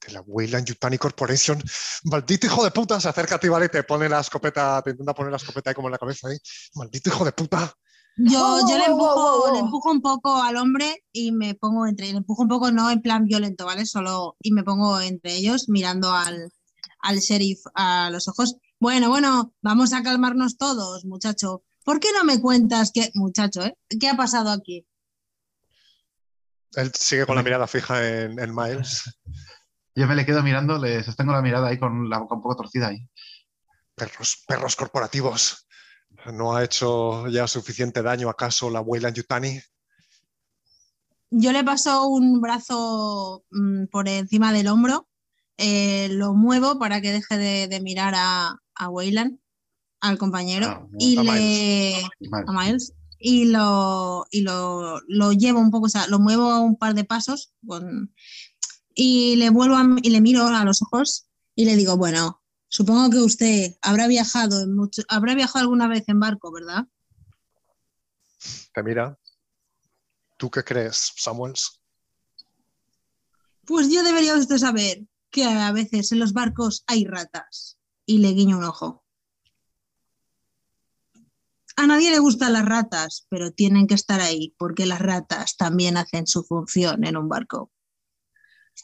De 0.05 0.13
la 0.13 0.21
Wayland 0.21 0.65
Yutani 0.65 0.97
Corporation. 0.97 1.61
Maldito 2.03 2.47
hijo 2.47 2.63
de 2.63 2.71
puta, 2.71 2.99
se 2.99 3.09
acerca 3.09 3.35
a 3.35 3.39
ti, 3.39 3.47
¿vale? 3.47 3.65
Y 3.67 3.69
te 3.69 3.83
pone 3.83 4.09
la 4.09 4.19
escopeta, 4.19 4.81
te 4.81 4.91
intenta 4.91 5.13
poner 5.13 5.31
la 5.31 5.37
escopeta 5.37 5.69
ahí 5.69 5.75
como 5.75 5.87
en 5.87 5.93
la 5.93 5.97
cabeza 5.97 6.27
ahí. 6.27 6.37
Maldito 6.75 7.09
hijo 7.09 7.25
de 7.25 7.31
puta. 7.31 7.73
Yo, 8.15 8.59
yo 8.69 8.77
le, 8.77 8.85
empujo, 8.85 9.51
le 9.53 9.59
empujo 9.59 9.91
un 9.91 10.01
poco 10.01 10.35
al 10.41 10.57
hombre 10.57 11.03
y 11.11 11.31
me 11.31 11.55
pongo 11.55 11.87
entre 11.87 12.11
Le 12.11 12.17
empujo 12.17 12.43
un 12.43 12.47
poco, 12.47 12.71
no 12.71 12.91
en 12.91 13.01
plan 13.01 13.25
violento, 13.25 13.65
¿vale? 13.65 13.85
Solo 13.87 14.37
y 14.39 14.51
me 14.51 14.63
pongo 14.63 15.01
entre 15.01 15.33
ellos 15.33 15.67
mirando 15.67 16.11
al, 16.11 16.51
al 16.99 17.19
sheriff 17.19 17.61
a 17.73 18.09
los 18.11 18.27
ojos. 18.27 18.57
Bueno, 18.79 19.09
bueno, 19.09 19.53
vamos 19.61 19.93
a 19.93 20.03
calmarnos 20.03 20.57
todos, 20.57 21.05
muchacho. 21.05 21.63
¿Por 21.83 21.99
qué 21.99 22.09
no 22.13 22.23
me 22.23 22.39
cuentas 22.39 22.91
qué, 22.93 23.09
muchacho, 23.15 23.63
eh? 23.63 23.75
¿Qué 23.99 24.09
ha 24.09 24.15
pasado 24.15 24.51
aquí? 24.51 24.85
Él 26.75 26.91
sigue 26.93 27.25
con 27.25 27.35
la 27.35 27.43
mirada 27.43 27.67
fija 27.67 28.07
en, 28.07 28.39
en 28.39 28.53
Miles. 28.53 29.03
Yo 29.95 30.07
me 30.07 30.15
le 30.15 30.25
quedo 30.25 30.41
mirando, 30.41 30.77
le 30.79 31.03
sostengo 31.03 31.33
la 31.33 31.41
mirada 31.41 31.67
ahí 31.67 31.77
con 31.79 32.09
la 32.09 32.17
boca 32.19 32.35
un 32.35 32.41
poco 32.41 32.55
torcida 32.55 32.87
ahí. 32.87 33.07
Perros, 33.95 34.43
perros 34.47 34.75
corporativos. 34.75 35.67
¿No 36.31 36.55
ha 36.55 36.63
hecho 36.63 37.27
ya 37.27 37.47
suficiente 37.47 38.01
daño 38.01 38.29
acaso 38.29 38.69
la 38.69 38.81
Wayland 38.81 39.15
Yutani? 39.15 39.59
Yo 41.31 41.51
le 41.51 41.63
paso 41.63 42.07
un 42.07 42.39
brazo 42.41 43.43
mm, 43.51 43.85
por 43.87 44.07
encima 44.07 44.53
del 44.53 44.67
hombro, 44.67 45.07
eh, 45.57 46.07
lo 46.11 46.33
muevo 46.33 46.77
para 46.77 47.01
que 47.01 47.11
deje 47.11 47.37
de, 47.37 47.67
de 47.67 47.81
mirar 47.81 48.13
a, 48.15 48.55
a 48.75 48.89
Wayland, 48.89 49.39
al 50.01 50.17
compañero, 50.17 50.67
Ah, 50.67 50.87
y 50.99 51.17
a 51.17 51.23
le 51.23 51.31
Miles. 51.31 52.11
a 52.47 52.51
Miles, 52.51 52.93
y 53.17 53.45
lo, 53.45 54.25
y 54.29 54.41
lo, 54.41 54.99
lo 55.07 55.31
llevo 55.31 55.59
un 55.59 55.71
poco, 55.71 55.85
o 55.87 55.89
sea, 55.89 56.05
lo 56.07 56.19
muevo 56.19 56.59
un 56.59 56.77
par 56.77 56.93
de 56.93 57.03
pasos 57.05 57.53
con- 57.65 58.13
y 58.95 59.35
le 59.37 59.49
vuelvo 59.49 59.75
a- 59.75 59.95
y 60.01 60.09
le 60.09 60.21
miro 60.21 60.47
a 60.47 60.65
los 60.65 60.81
ojos 60.81 61.27
y 61.55 61.65
le 61.65 61.75
digo, 61.75 61.97
bueno, 61.97 62.41
supongo 62.67 63.09
que 63.09 63.19
usted 63.19 63.75
habrá 63.81 64.07
viajado 64.07 64.61
en 64.61 64.75
mucho, 64.75 65.03
habrá 65.07 65.35
viajado 65.35 65.63
alguna 65.63 65.87
vez 65.87 66.03
en 66.07 66.19
barco, 66.19 66.51
¿verdad? 66.51 66.85
Te 68.73 68.83
mira. 68.83 69.17
¿Tú 70.37 70.49
qué 70.49 70.63
crees, 70.63 71.13
Samuels? 71.15 71.79
Pues 73.65 73.89
yo 73.89 74.03
debería 74.03 74.35
usted 74.35 74.57
saber 74.57 75.05
que 75.29 75.45
a 75.45 75.71
veces 75.71 76.11
en 76.11 76.19
los 76.19 76.33
barcos 76.33 76.83
hay 76.87 77.05
ratas. 77.05 77.77
Y 78.05 78.17
le 78.17 78.31
guiño 78.33 78.57
un 78.57 78.65
ojo. 78.65 79.03
A 81.75 81.87
nadie 81.87 82.11
le 82.11 82.19
gustan 82.19 82.53
las 82.53 82.65
ratas, 82.65 83.25
pero 83.29 83.51
tienen 83.51 83.87
que 83.87 83.95
estar 83.95 84.21
ahí 84.21 84.53
porque 84.59 84.85
las 84.85 84.99
ratas 84.99 85.57
también 85.57 85.97
hacen 85.97 86.27
su 86.27 86.43
función 86.43 87.03
en 87.05 87.17
un 87.17 87.29
barco. 87.29 87.71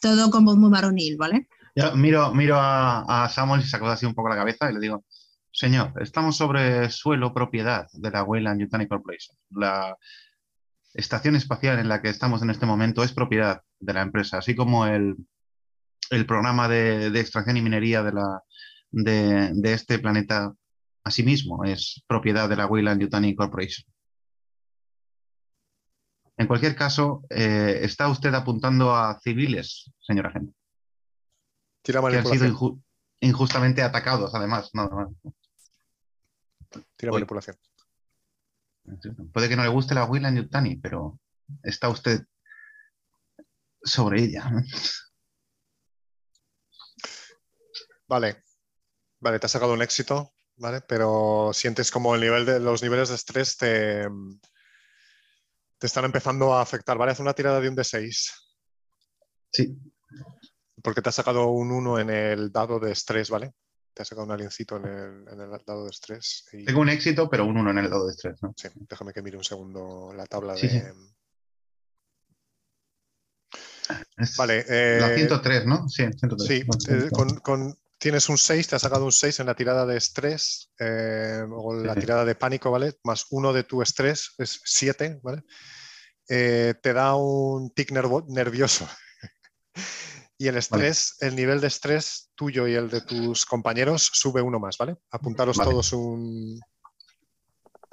Todo 0.01 0.29
con 0.29 0.46
voz 0.46 0.58
muy 0.58 0.69
varonil, 0.69 1.17
¿vale? 1.17 1.48
Yo 1.75 1.96
miro, 1.96 2.34
miro 2.34 2.55
a, 2.58 3.24
a 3.24 3.29
Samuel 3.29 3.62
y 3.62 3.65
saco 3.65 3.88
así 3.88 4.05
un 4.05 4.13
poco 4.13 4.29
la 4.29 4.36
cabeza 4.36 4.69
y 4.69 4.74
le 4.74 4.79
digo, 4.79 5.03
señor, 5.51 5.93
estamos 6.01 6.38
sobre 6.38 6.89
suelo 6.89 7.34
propiedad 7.34 7.88
de 7.93 8.12
la 8.12 8.24
Wayland 8.24 8.62
Yutani 8.62 8.88
Corporation. 8.88 9.38
La 9.51 9.96
estación 10.93 11.36
espacial 11.36 11.79
en 11.79 11.88
la 11.88 12.01
que 12.01 12.10
estamos 12.10 12.41
en 12.41 12.50
este 12.50 12.65
momento 12.65 13.03
es 13.03 13.12
propiedad 13.12 13.62
de 13.79 13.93
la 13.93 14.01
empresa, 14.01 14.38
así 14.38 14.55
como 14.55 14.86
el, 14.86 15.15
el 16.10 16.25
programa 16.25 16.67
de, 16.67 17.08
extracción 17.19 17.58
y 17.58 17.62
minería 17.62 18.03
de, 18.03 18.13
la, 18.13 18.41
de, 18.91 19.51
de 19.53 19.74
este 19.74 20.00
planeta, 20.00 20.53
asimismo, 21.03 21.63
es 21.63 22.03
propiedad 22.08 22.50
de 22.50 22.55
la 22.55 22.67
Wayland 22.67 23.01
Yutani 23.01 23.36
Corporation. 23.36 23.86
En 26.39 26.48
cualquier 26.48 26.74
caso, 26.74 27.24
eh, 27.29 27.81
está 27.84 28.08
usted 28.08 28.34
apuntando 28.34 28.96
a 28.96 29.19
civiles, 29.19 29.91
señor 30.00 30.27
agente 30.27 30.53
Tira 31.81 32.01
que 32.01 32.17
han 32.17 32.25
sido 32.25 32.46
inju- 32.46 32.81
injustamente 33.19 33.81
atacados, 33.81 34.34
además. 34.34 34.72
Tira 36.96 37.12
Uy. 37.12 37.17
manipulación. 37.19 37.58
Puede 39.34 39.50
que 39.50 39.58
no 39.58 39.63
le 39.63 39.69
guste 39.69 39.93
la 39.93 40.05
Wayland 40.05 40.38
Yutani, 40.38 40.77
pero 40.77 41.19
está 41.62 41.89
usted 41.89 42.22
sobre 43.84 44.24
ella. 44.24 44.50
Vale. 48.08 48.43
Vale, 49.19 49.39
te 49.39 49.46
has 49.46 49.51
sacado 49.51 49.74
un 49.74 49.81
éxito, 49.81 50.31
¿vale? 50.55 50.79
Pero 50.88 51.51
sientes 51.53 51.91
como 51.91 52.15
el 52.15 52.22
nivel 52.22 52.46
de 52.46 52.62
los 52.62 52.81
niveles 52.81 53.10
de 53.10 53.15
estrés 53.15 53.58
te, 53.58 54.08
te 55.79 55.88
están 55.88 56.05
empezando 56.05 56.53
a 56.53 56.62
afectar, 56.62 56.98
¿vale? 56.98 57.13
Haz 57.13 57.19
una 57.21 57.33
tirada 57.33 57.59
de 57.59 57.69
un 57.69 57.75
D6. 57.75 58.31
Sí, 59.51 59.75
Porque 60.83 61.01
te 61.01 61.09
has 61.09 61.15
sacado 61.15 61.48
un 61.48 61.71
1 61.71 62.00
en 62.00 62.09
el 62.09 62.51
dado 62.51 62.79
de 62.79 62.91
estrés, 62.91 63.29
¿vale? 63.29 63.53
Te 63.93 64.03
ha 64.03 64.05
sacado 64.05 64.25
un 64.25 64.31
aliencito 64.31 64.77
en 64.77 64.86
el, 64.86 65.27
en 65.27 65.41
el 65.41 65.50
dado 65.65 65.86
de 65.86 65.89
estrés. 65.89 66.45
y- 66.53 66.65
Tengo 66.65 66.81
un 66.81 66.89
éxito, 66.89 67.29
pero 67.29 67.45
un 67.45 67.57
1 67.57 67.71
en 67.71 67.77
el 67.79 67.89
dado 67.89 68.05
de 68.05 68.12
estrés, 68.12 68.38
¿no? 68.43 68.53
Sí, 68.55 68.67
déjame 68.75 69.12
que 69.13 69.21
mire 69.21 69.38
un 69.38 69.43
segundo 69.43 70.13
la 70.13 70.25
tabla 70.27 70.55
Sí, 70.55 70.67
de. 70.67 70.93
sí. 74.21 74.36
Vale, 74.38 74.65
La 75.00 75.09
eh, 75.09 75.15
103, 75.15 75.65
¿no? 75.65 75.88
Sí, 75.89 76.03
103. 76.03 76.48
Sí, 76.48 76.63
eh, 76.91 77.09
con, 77.12 77.29
con- 77.38 77.75
tienes 78.00 78.29
un 78.29 78.38
6, 78.38 78.68
te 78.68 78.75
ha 78.75 78.79
sacado 78.79 79.06
un 79.06 79.12
6 79.12 79.39
en 79.39 79.46
la 79.46 79.53
tirada 79.56 79.86
de 79.86 79.98
estrés 79.98 80.72
eh, 80.79 81.44
o 81.51 81.75
la 81.75 81.94
tirada 81.96 82.25
de 82.25 82.34
pánico, 82.36 82.72
¿vale? 82.72 82.94
Más 83.03 83.25
uno 83.29 83.53
de 83.53 83.63
tu 83.63 83.82
estrés 83.82 84.34
es 84.38 84.62
7, 84.63 85.20
¿vale? 85.22 85.44
Eh, 86.27 86.74
te 86.82 86.94
da 86.94 87.15
un 87.15 87.72
tic 87.72 87.91
nervo- 87.91 88.25
nervioso. 88.27 88.88
y 90.38 90.48
el 90.48 90.58
estrés, 90.58 91.18
el 91.20 91.36
nivel 91.36 91.60
de 91.60 91.68
estrés 91.68 92.32
tuyo 92.36 92.68
y 92.68 92.74
el 92.75 92.89
de 92.89 93.01
tus 93.01 93.46
compañeros 93.46 94.10
sube 94.13 94.41
uno 94.41 94.60
más, 94.60 94.77
¿vale? 94.77 94.96
Apuntaros 95.12 95.58
Vale. 95.58 95.70
todos 95.72 95.94
un. 95.94 96.60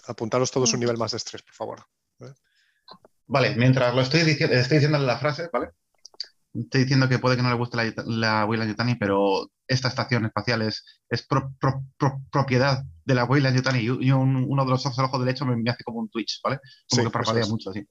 Apuntaros 0.06 0.50
todos 0.52 0.72
un 0.72 0.80
nivel 0.80 0.96
más 0.96 1.10
de 1.10 1.16
estrés, 1.16 1.42
por 1.42 1.54
favor. 1.54 1.84
Vale, 3.26 3.56
mientras 3.56 3.92
lo 3.92 4.02
estoy 4.02 4.22
diciendo, 4.22 4.54
estoy 4.54 4.76
diciendo 4.78 4.98
la 4.98 5.18
frase, 5.18 5.48
¿vale? 5.52 5.72
Estoy 6.58 6.82
diciendo 6.82 7.08
que 7.08 7.18
puede 7.18 7.36
que 7.36 7.42
no 7.42 7.50
le 7.50 7.56
guste 7.56 7.76
la, 7.76 7.92
la 8.06 8.44
Weyland 8.46 8.70
Yutani, 8.70 8.94
pero 8.94 9.50
esta 9.66 9.88
estación 9.88 10.24
espacial 10.26 10.62
es, 10.62 10.84
es 11.08 11.26
pro- 11.26 11.52
pro- 11.60 11.82
pro- 11.98 12.20
propiedad 12.30 12.82
de 13.04 13.14
la 13.14 13.24
Weyland 13.24 13.56
Yutani 13.56 13.80
y, 13.80 13.84
y 14.06 14.10
un- 14.12 14.44
uno 14.48 14.64
de 14.64 14.70
los 14.70 14.84
ojos 14.86 14.96
del 14.96 15.06
ojo 15.06 15.18
derecho 15.18 15.44
me, 15.44 15.56
me 15.56 15.70
hace 15.70 15.84
como 15.84 15.98
un 16.00 16.08
twitch, 16.08 16.40
¿vale? 16.42 16.58
Como 16.88 17.02
Sí, 17.02 17.06
que 17.06 17.10
parpadea 17.12 17.46
mucho, 17.46 17.70
así. 17.70 17.86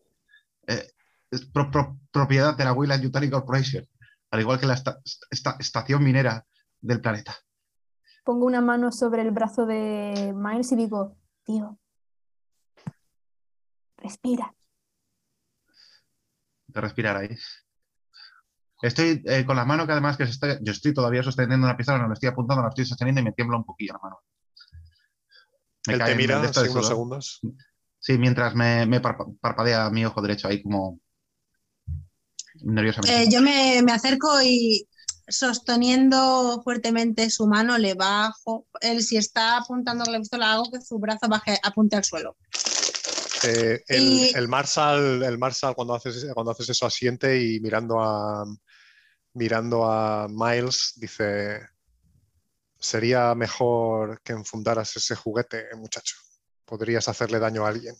Eh, 0.68 0.90
es 1.32 1.46
pro- 1.48 1.70
pro- 1.70 2.00
propiedad 2.12 2.56
de 2.58 2.64
la 2.64 2.74
Weyland 2.74 3.04
Yutani 3.04 3.30
Corporation, 3.30 3.86
al 4.32 4.40
igual 4.40 4.60
que 4.60 4.66
la 4.68 4.74
esta- 4.74 5.00
esta- 5.30 5.58
estación 5.60 6.04
minera 6.04 6.46
del 6.82 7.02
planeta. 7.02 7.36
Pongo 8.24 8.46
una 8.46 8.62
mano 8.62 8.92
sobre 8.92 9.22
el 9.22 9.32
brazo 9.32 9.66
de 9.66 10.34
Miles 10.36 10.72
y 10.72 10.76
digo, 10.76 11.18
tío, 11.44 11.78
respira. 13.98 14.54
de 16.68 16.82
respirar 16.82 17.16
ahí. 17.16 17.30
Estoy 18.86 19.22
eh, 19.25 19.46
con 19.46 19.56
la 19.56 19.65
mano 19.65 19.86
que 19.86 19.94
además 19.94 20.15
que 20.18 20.25
se 20.25 20.32
está, 20.32 20.60
yo 20.62 20.72
estoy 20.72 20.94
todavía 20.94 21.24
sosteniendo 21.24 21.65
una 21.65 21.75
pistola, 21.77 21.98
no 22.00 22.08
la 22.08 22.13
estoy 22.13 22.30
apuntando, 22.30 22.62
la 22.62 22.70
estoy 22.70 22.86
sosteniendo 22.86 23.22
y 23.22 23.24
me 23.24 23.32
tiembla 23.32 23.58
un 23.58 23.65
poquillo 23.65 23.94
la 23.94 24.00
mano. 24.00 24.20
Me 25.88 25.94
Él 25.94 26.04
te 26.04 26.15
mira 26.15 26.42
así 26.42 26.62
de 26.63 26.70
unos 26.70 26.88
segundos. 26.88 27.42
Sí, 28.00 28.18
mientras 28.18 28.54
me, 28.54 28.86
me 28.86 29.01
parpa- 29.01 29.36
parpadea 29.42 29.89
mi 29.89 30.06
ojo 30.06 30.22
derecho 30.22 30.48
ahí 30.48 30.62
como 30.62 31.00
nerviosamente. 32.62 33.24
Eh, 33.24 33.27
yo 33.32 33.42
me, 33.42 33.82
me 33.82 33.92
acerco 33.92 34.42
y 34.44 34.88
sosteniendo 35.27 36.62
fuertemente 36.63 37.30
su 37.30 37.48
mano 37.48 37.77
le 37.77 37.96
bajo. 37.96 38.68
Él 38.82 39.01
si 39.01 39.18
está 39.18 39.58
apuntando 39.58 40.04
con 40.04 40.13
la 40.13 40.20
pistola 40.20 40.54
hago 40.54 40.70
que 40.72 40.82
su 40.82 41.00
brazo 41.00 41.27
baje, 41.27 41.60
apunte 41.63 41.96
al 41.96 42.04
suelo. 42.04 42.36
Eh, 43.44 43.84
el, 43.88 44.04
Y- 44.04 44.32
el 44.36 44.48
Marshall, 44.48 45.24
el 45.24 45.38
Marshall 45.38 45.75
cuando 45.75 45.96
haces, 45.96 46.27
cuando 46.34 46.51
haces 46.51 46.70
eso 46.70 46.86
asiente 46.86 47.42
y 47.44 47.60
mirando 47.60 48.00
a 48.01 48.46
mirando 49.36 49.86
a 49.89 50.27
Miles 50.30 50.94
dice 50.96 51.68
sería 52.80 53.34
mejor 53.36 54.22
que 54.22 54.34
enfundaras 54.34 54.96
ese 54.96 55.15
juguete, 55.15 55.68
muchacho. 55.75 56.15
Podrías 56.65 57.08
hacerle 57.08 57.39
daño 57.39 57.65
a 57.65 57.70
alguien. 57.70 57.96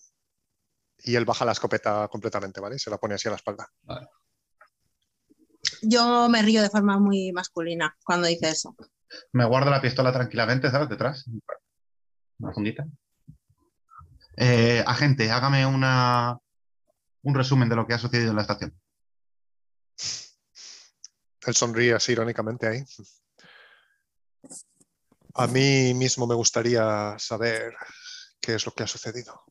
Y 1.00 1.16
él 1.16 1.26
baja 1.26 1.46
la 1.46 1.52
escopeta 1.52 2.08
completamente, 2.08 2.60
¿vale? 2.62 2.76
Y 2.76 2.80
se 2.80 2.90
la 2.90 2.98
pone 2.98 3.16
así 3.16 3.28
a 3.28 3.32
la 3.32 3.38
espalda. 3.38 3.70
Yo 5.82 6.30
me 6.30 6.42
río 6.42 6.62
de 6.62 6.70
forma 6.70 7.00
muy 7.00 7.32
masculina 7.32 7.96
cuando 8.04 8.28
dice 8.28 8.50
eso. 8.50 8.76
Me 9.34 9.46
guardo 9.46 9.70
la 9.70 9.82
pistola 9.82 10.12
tranquilamente, 10.12 10.70
¿sabes? 10.72 10.90
Detrás. 10.90 11.26
Una 12.40 12.54
fundita. 12.54 12.86
Eh, 14.38 14.84
agente, 14.86 15.32
hágame 15.32 15.66
una, 15.66 16.38
un 17.24 17.36
resumen 17.36 17.70
de 17.70 17.76
lo 17.76 17.86
que 17.86 17.94
ha 17.94 18.00
sucedido 18.00 18.32
en 18.32 18.36
la 18.36 18.42
estación. 18.42 18.74
Él 21.46 21.56
sonríe 21.56 21.94
así 21.94 22.12
irónicamente 22.14 22.68
ahí. 22.68 22.84
A 25.36 25.48
mí 25.48 25.94
mismo 25.94 26.26
me 26.28 26.36
gustaría 26.36 27.16
saber 27.20 27.76
qué 28.40 28.56
es 28.56 28.66
lo 28.66 28.72
que 28.74 28.84
ha 28.84 28.88
sucedido. 28.88 29.44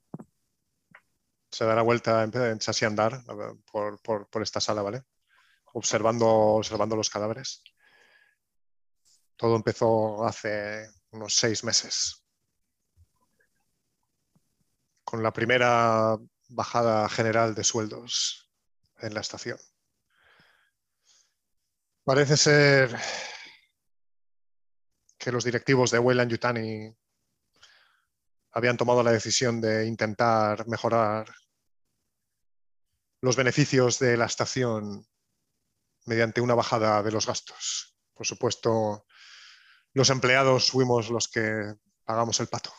Se 1.50 1.64
da 1.64 1.74
la 1.74 1.82
vuelta, 1.82 2.22
empieza 2.24 2.72
a 2.86 2.88
andar 2.88 3.22
por, 3.70 4.00
por- 4.02 4.28
por 4.28 4.42
esta 4.42 4.60
sala, 4.60 4.82
¿vale? 4.82 5.04
Observando, 5.74 6.26
observando 6.26 6.96
los 6.96 7.10
cadáveres. 7.10 7.62
Todo 9.36 9.56
empezó 9.56 10.24
hace 10.26 10.88
unos 11.10 11.34
seis 11.34 11.62
meses. 11.64 12.24
Con 15.04 15.22
la 15.22 15.32
primera 15.32 16.16
bajada 16.48 17.08
general 17.08 17.54
de 17.54 17.62
sueldos 17.64 18.50
en 18.98 19.14
la 19.14 19.20
estación. 19.20 19.58
Parece 22.04 22.36
ser 22.36 22.94
que 25.16 25.32
los 25.32 25.42
directivos 25.42 25.90
de 25.90 25.98
Weyland 25.98 26.30
Yutani 26.30 26.94
habían 28.50 28.76
tomado 28.76 29.02
la 29.02 29.10
decisión 29.10 29.58
de 29.58 29.86
intentar 29.86 30.68
mejorar 30.68 31.34
los 33.22 33.36
beneficios 33.36 33.98
de 33.98 34.18
la 34.18 34.26
estación 34.26 35.08
mediante 36.04 36.42
una 36.42 36.54
bajada 36.54 37.02
de 37.02 37.10
los 37.10 37.26
gastos. 37.26 37.96
Por 38.12 38.26
supuesto, 38.26 39.06
los 39.94 40.10
empleados 40.10 40.72
fuimos 40.72 41.08
los 41.08 41.26
que 41.28 41.74
pagamos 42.04 42.38
el 42.40 42.48
pato. 42.48 42.70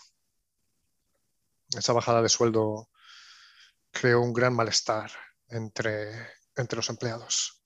Esa 1.76 1.94
bajada 1.94 2.22
de 2.22 2.30
sueldo 2.30 2.92
creó 3.90 4.22
un 4.22 4.34
gran 4.34 4.54
malestar 4.54 5.10
entre, 5.48 6.30
entre 6.56 6.76
los 6.76 6.90
empleados. 6.90 7.65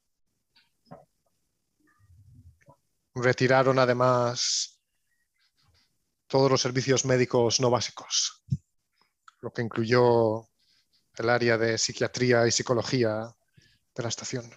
Retiraron 3.21 3.77
además 3.79 4.79
todos 6.27 6.49
los 6.49 6.61
servicios 6.61 7.03
médicos 7.03 7.59
no 7.59 7.69
básicos, 7.69 8.45
lo 9.41 9.51
que 9.51 9.61
incluyó 9.61 10.47
el 11.17 11.29
área 11.29 11.57
de 11.57 11.77
psiquiatría 11.77 12.47
y 12.47 12.51
psicología 12.51 13.29
de 13.93 14.03
la 14.03 14.07
estación. 14.07 14.49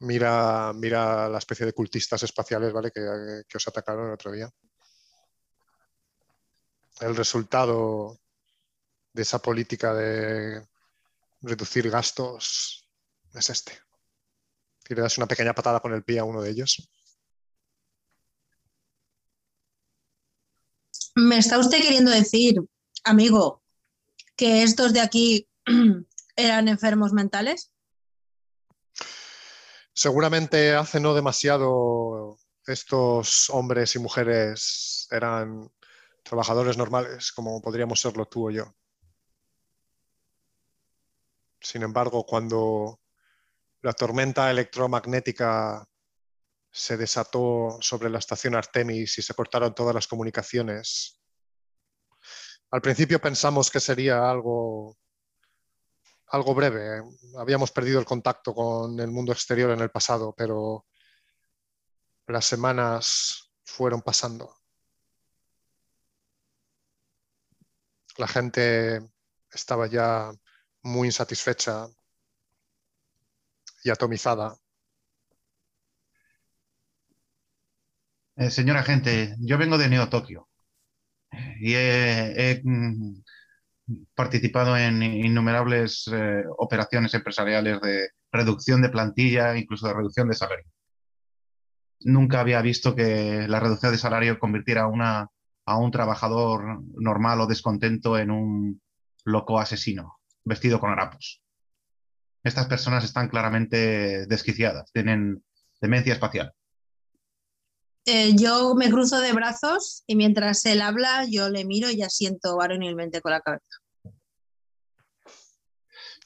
Mira, 0.00 0.72
mira 0.74 1.30
la 1.30 1.38
especie 1.38 1.64
de 1.64 1.72
cultistas 1.72 2.22
espaciales 2.22 2.70
¿vale? 2.70 2.90
que, 2.90 3.44
que 3.48 3.56
os 3.56 3.68
atacaron 3.68 4.08
el 4.08 4.12
otro 4.12 4.32
día. 4.32 4.50
El 7.00 7.16
resultado 7.16 8.20
de 9.14 9.22
esa 9.22 9.40
política 9.40 9.94
de 9.94 10.62
reducir 11.40 11.88
gastos 11.88 12.86
es 13.32 13.48
este. 13.48 13.93
Y 14.88 14.94
le 14.94 15.02
das 15.02 15.16
una 15.18 15.26
pequeña 15.26 15.54
patada 15.54 15.80
con 15.80 15.92
el 15.92 16.04
pie 16.04 16.18
a 16.18 16.24
uno 16.24 16.42
de 16.42 16.50
ellos. 16.50 16.88
¿Me 21.16 21.38
está 21.38 21.58
usted 21.58 21.80
queriendo 21.80 22.10
decir, 22.10 22.56
amigo, 23.04 23.62
que 24.36 24.62
estos 24.62 24.92
de 24.92 25.00
aquí 25.00 25.48
eran 26.36 26.68
enfermos 26.68 27.12
mentales? 27.12 27.70
Seguramente 29.92 30.74
hace 30.74 30.98
no 30.98 31.14
demasiado 31.14 32.36
estos 32.66 33.48
hombres 33.50 33.94
y 33.94 34.00
mujeres 34.00 35.06
eran 35.10 35.70
trabajadores 36.24 36.76
normales, 36.76 37.30
como 37.30 37.60
podríamos 37.60 38.00
serlo 38.00 38.26
tú 38.26 38.48
o 38.48 38.50
yo. 38.50 38.74
Sin 41.60 41.82
embargo, 41.82 42.26
cuando 42.26 43.00
la 43.84 43.92
tormenta 43.92 44.50
electromagnética 44.50 45.86
se 46.70 46.96
desató 46.96 47.76
sobre 47.82 48.08
la 48.08 48.18
estación 48.18 48.54
Artemis 48.54 49.18
y 49.18 49.22
se 49.22 49.34
cortaron 49.34 49.74
todas 49.74 49.94
las 49.94 50.06
comunicaciones, 50.06 51.20
al 52.70 52.80
principio 52.80 53.20
pensamos 53.20 53.70
que 53.70 53.80
sería 53.80 54.28
algo 54.30 54.96
algo 56.28 56.54
breve. 56.54 57.02
Habíamos 57.36 57.70
perdido 57.72 58.00
el 58.00 58.06
contacto 58.06 58.54
con 58.54 58.98
el 58.98 59.10
mundo 59.10 59.32
exterior 59.32 59.70
en 59.70 59.80
el 59.80 59.90
pasado, 59.90 60.34
pero 60.34 60.86
las 62.26 62.46
semanas 62.46 63.52
fueron 63.64 64.00
pasando. 64.00 64.56
La 68.16 68.26
gente 68.28 69.06
estaba 69.52 69.86
ya 69.88 70.32
muy 70.80 71.08
insatisfecha 71.08 71.86
y 73.84 73.90
atomizada. 73.90 74.56
Eh, 78.36 78.50
señor 78.50 78.76
agente, 78.76 79.36
yo 79.38 79.58
vengo 79.58 79.78
de 79.78 79.88
Neo 79.88 80.08
Tokio 80.08 80.48
y 81.60 81.74
he, 81.74 82.60
mm, 82.64 83.22
participado 84.14 84.76
en 84.76 85.02
innumerables 85.02 86.08
eh, 86.12 86.42
operaciones 86.58 87.14
empresariales 87.14 87.80
de 87.80 88.08
reducción 88.32 88.82
de 88.82 88.88
plantilla, 88.88 89.56
incluso 89.56 89.86
de 89.88 89.94
reducción 89.94 90.28
de 90.28 90.34
salario. 90.34 90.66
nunca 92.00 92.40
había 92.40 92.60
visto 92.62 92.94
que 92.94 93.46
la 93.48 93.60
reducción 93.60 93.92
de 93.92 93.98
salario 93.98 94.38
convirtiera 94.38 94.82
a 95.66 95.76
un 95.78 95.90
trabajador 95.90 96.82
normal 97.00 97.40
o 97.40 97.46
descontento 97.46 98.18
en 98.18 98.30
un 98.30 98.82
loco 99.24 99.58
asesino 99.58 100.18
vestido 100.44 100.80
con 100.80 100.90
harapos. 100.90 101.43
Estas 102.44 102.66
personas 102.66 103.04
están 103.04 103.28
claramente 103.28 104.26
desquiciadas, 104.26 104.92
tienen 104.92 105.42
demencia 105.80 106.12
espacial. 106.12 106.52
Eh, 108.06 108.36
yo 108.36 108.74
me 108.74 108.90
cruzo 108.90 109.18
de 109.20 109.32
brazos 109.32 110.04
y 110.06 110.14
mientras 110.14 110.66
él 110.66 110.82
habla, 110.82 111.24
yo 111.26 111.48
le 111.48 111.64
miro 111.64 111.90
y 111.90 112.02
asiento 112.02 112.56
varonilmente 112.56 113.22
con 113.22 113.32
la 113.32 113.40
cabeza. 113.40 113.64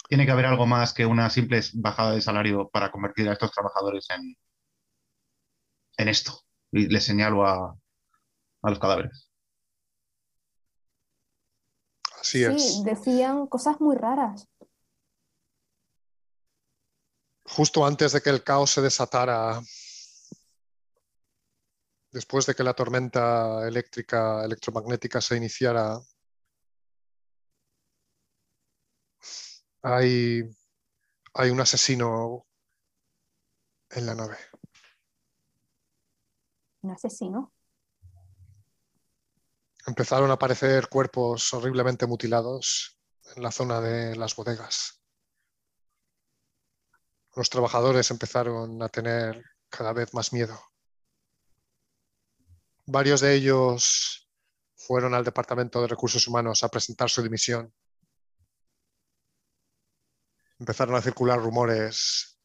Tiene 0.09 0.27
que 0.27 0.33
haber 0.33 0.47
algo 0.47 0.67
más 0.67 0.93
que 0.93 1.07
una 1.07 1.31
simple 1.31 1.61
bajada 1.75 2.13
de 2.13 2.21
salario 2.21 2.69
para 2.69 2.91
convertir 2.91 3.29
a 3.29 3.35
estos 3.35 3.53
trabajadores 3.53 4.09
en, 4.11 4.37
en 5.99 6.09
esto. 6.09 6.41
Y 6.73 6.89
le 6.89 7.01
señalo 7.01 7.47
a, 7.47 7.77
a 8.63 8.71
los 8.71 8.79
cadáveres. 8.81 9.31
Así 12.21 12.43
es. 12.43 12.79
Sí, 12.79 12.83
decían 12.85 13.47
cosas 13.47 13.81
muy 13.81 13.97
raras. 13.97 14.48
Justo 17.51 17.85
antes 17.85 18.13
de 18.13 18.21
que 18.21 18.31
el 18.31 18.45
caos 18.45 18.71
se 18.71 18.83
desatara, 18.83 19.61
después 22.13 22.47
de 22.47 22.55
que 22.55 22.63
la 22.63 22.75
tormenta 22.75 23.67
eléctrica, 23.67 24.45
electromagnética 24.45 25.21
se 25.21 25.37
iniciara, 25.37 25.99
hay, 29.83 30.43
hay 31.35 31.51
un 31.51 31.61
asesino 31.61 32.47
en 33.91 34.07
la 34.07 34.15
nave. 34.15 34.37
Un 36.83 36.91
asesino. 36.91 37.53
Empezaron 39.87 40.31
a 40.31 40.35
aparecer 40.35 40.89
cuerpos 40.89 41.53
horriblemente 41.55 42.07
mutilados 42.07 42.99
en 43.35 43.43
la 43.43 43.51
zona 43.51 43.81
de 43.81 44.17
las 44.17 44.37
bodegas. 44.37 44.98
Los 47.39 47.51
trabajadores 47.51 48.11
empezaron 48.11 48.83
a 48.83 48.89
tener 48.89 49.45
cada 49.69 49.93
vez 49.93 50.13
más 50.13 50.33
miedo. 50.33 50.61
Varios 52.85 53.21
de 53.21 53.33
ellos 53.33 54.29
fueron 54.75 55.15
al 55.15 55.23
Departamento 55.23 55.81
de 55.81 55.87
Recursos 55.87 56.27
Humanos 56.27 56.65
a 56.65 56.69
presentar 56.69 57.09
su 57.09 57.23
dimisión. 57.23 57.73
Empezaron 60.59 60.97
a 60.97 61.01
circular 61.01 61.39
rumores 61.39 62.41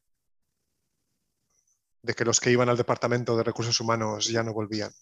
de 2.04 2.14
que 2.14 2.24
los 2.24 2.40
que 2.40 2.52
iban 2.52 2.70
al 2.70 2.78
Departamento 2.78 3.36
de 3.36 3.46
Recursos 3.46 3.80
Humanos 3.80 4.28
ya 4.28 4.44
no 4.44 4.54
volvían. 4.54 4.94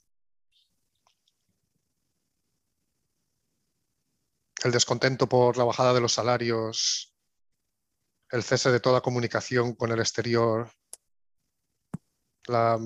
El 4.63 4.71
descontento 4.71 5.27
por 5.27 5.57
la 5.57 5.65
bajada 5.65 5.93
de 5.93 5.99
los 5.99 6.13
salarios, 6.13 7.10
el 8.31 8.43
cese 8.43 8.71
de 8.71 8.79
toda 8.79 9.01
comunicación 9.01 9.75
con 9.75 9.91
el 9.91 9.99
exterior, 9.99 10.71
la 12.47 12.79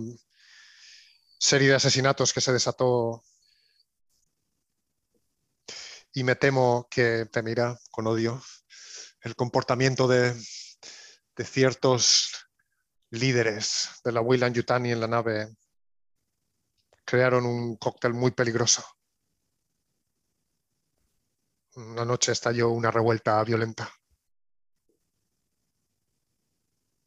serie 1.40 1.70
de 1.70 1.76
asesinatos 1.76 2.34
que 2.34 2.42
se 2.42 2.52
desató 2.52 3.24
y 6.14 6.24
me 6.24 6.36
temo 6.36 6.88
que 6.90 7.26
temerá 7.32 7.78
con 7.92 8.08
odio 8.08 8.42
el 9.22 9.36
comportamiento 9.36 10.08
de, 10.08 10.34
de 11.36 11.46
ciertos 11.46 12.48
líderes 13.10 13.90
de 14.04 14.12
la 14.12 14.22
Weyland 14.22 14.56
Yutani 14.56 14.92
en 14.92 15.00
la 15.00 15.08
nave 15.08 15.56
crearon 17.06 17.46
un 17.46 17.78
cóctel 17.78 18.14
muy 18.14 18.32
peligroso. 18.32 18.84
Una 21.76 22.06
noche 22.06 22.32
estalló 22.32 22.70
una 22.70 22.90
revuelta 22.90 23.44
violenta. 23.44 23.92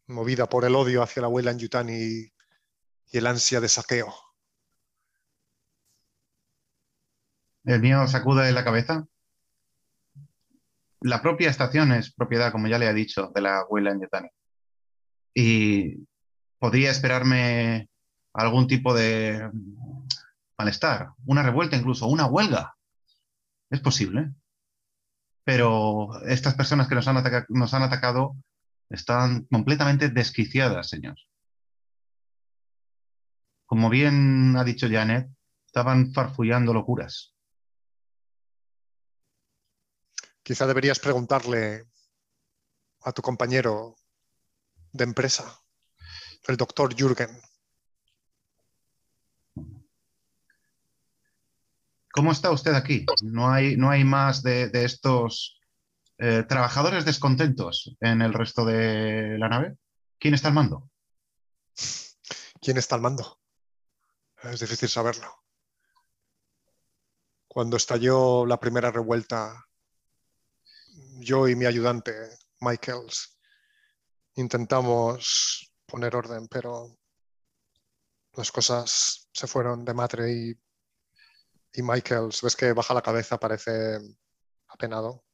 Movida 0.08 0.48
por 0.48 0.64
el 0.64 0.74
odio 0.74 1.02
hacia 1.02 1.22
la 1.22 1.28
Weyland 1.28 1.60
Yutani 1.60 1.92
y 1.92 3.18
el 3.18 3.26
ansia 3.26 3.60
de 3.60 3.68
saqueo. 3.68 4.14
El 7.64 7.80
mío 7.80 8.06
sacude 8.08 8.50
la 8.52 8.64
cabeza. 8.64 9.06
La 11.00 11.20
propia 11.20 11.50
estación 11.50 11.92
es 11.92 12.12
propiedad, 12.14 12.50
como 12.50 12.68
ya 12.68 12.78
le 12.78 12.88
he 12.88 12.94
dicho, 12.94 13.30
de 13.34 13.40
la 13.42 13.64
Weyland 13.68 14.02
Yutani. 14.02 14.28
Y 15.34 16.06
podría 16.58 16.90
esperarme 16.90 17.90
algún 18.32 18.66
tipo 18.66 18.94
de 18.94 19.50
malestar, 20.56 21.10
una 21.26 21.42
revuelta 21.42 21.76
incluso, 21.76 22.06
una 22.06 22.26
huelga. 22.26 22.74
Es 23.70 23.80
posible. 23.80 24.32
Pero 25.44 26.18
estas 26.24 26.54
personas 26.54 26.88
que 26.88 26.94
nos 26.94 27.06
han, 27.06 27.18
ataca- 27.18 27.46
nos 27.50 27.74
han 27.74 27.82
atacado 27.82 28.34
están 28.90 29.44
completamente 29.46 30.08
desquiciadas, 30.08 30.88
señor. 30.88 31.16
Como 33.66 33.90
bien 33.90 34.56
ha 34.56 34.64
dicho 34.64 34.88
Janet, 34.90 35.28
estaban 35.66 36.12
farfullando 36.12 36.72
locuras. 36.72 37.34
Quizá 40.42 40.66
deberías 40.66 40.98
preguntarle 40.98 41.86
a 43.02 43.12
tu 43.12 43.20
compañero 43.20 43.96
de 44.92 45.04
empresa, 45.04 45.60
el 46.46 46.56
doctor 46.56 46.94
Jürgen. 46.94 47.38
¿Cómo 52.10 52.32
está 52.32 52.50
usted 52.50 52.74
aquí? 52.74 53.04
¿No 53.22 53.50
hay, 53.50 53.76
no 53.76 53.90
hay 53.90 54.02
más 54.02 54.42
de, 54.42 54.70
de 54.70 54.86
estos 54.86 55.57
eh, 56.18 56.42
trabajadores 56.48 57.04
descontentos 57.04 57.96
en 58.00 58.22
el 58.22 58.34
resto 58.34 58.64
de 58.64 59.38
la 59.38 59.48
nave? 59.48 59.76
¿Quién 60.18 60.34
está 60.34 60.48
al 60.48 60.54
mando? 60.54 60.90
¿Quién 62.60 62.76
está 62.76 62.96
al 62.96 63.02
mando? 63.02 63.40
Es 64.42 64.60
difícil 64.60 64.88
saberlo. 64.88 65.44
Cuando 67.46 67.76
estalló 67.76 68.46
la 68.46 68.58
primera 68.58 68.90
revuelta, 68.90 69.64
yo 71.20 71.48
y 71.48 71.54
mi 71.54 71.66
ayudante, 71.66 72.12
Michaels, 72.60 73.38
intentamos 74.34 75.72
poner 75.86 76.16
orden, 76.16 76.48
pero 76.48 76.96
las 78.34 78.52
cosas 78.52 79.28
se 79.32 79.46
fueron 79.46 79.84
de 79.84 79.94
madre 79.94 80.32
y, 80.32 80.60
y 81.72 81.82
Michaels, 81.82 82.42
ves 82.42 82.56
que 82.56 82.72
baja 82.72 82.94
la 82.94 83.02
cabeza, 83.02 83.38
parece 83.38 83.98
apenado. 84.68 85.24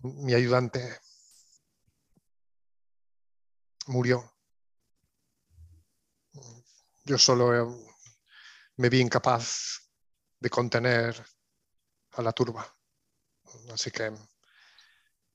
Mi 0.00 0.34
ayudante 0.34 1.00
murió. 3.86 4.32
Yo 7.04 7.18
solo 7.18 7.54
eh, 7.54 7.88
me 8.76 8.88
vi 8.88 9.00
incapaz 9.00 9.90
de 10.38 10.50
contener 10.50 11.24
a 12.12 12.22
la 12.22 12.32
turba. 12.32 12.66
Así 13.72 13.90
que 13.90 14.12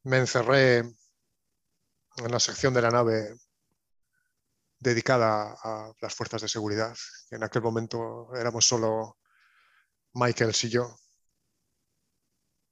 me 0.04 0.17
encerré 0.17 0.78
en 0.78 2.32
la 2.32 2.39
sección 2.39 2.73
de 2.73 2.82
la 2.82 2.91
nave 2.91 3.36
dedicada 4.80 5.58
a 5.63 5.93
las 5.99 6.13
fuerzas 6.13 6.41
de 6.41 6.47
seguridad. 6.47 6.95
En 7.32 7.43
aquel 7.43 7.62
momento 7.62 8.34
éramos 8.36 8.65
solo 8.65 9.17
Michaels 10.13 10.63
y 10.65 10.69
yo. 10.69 10.95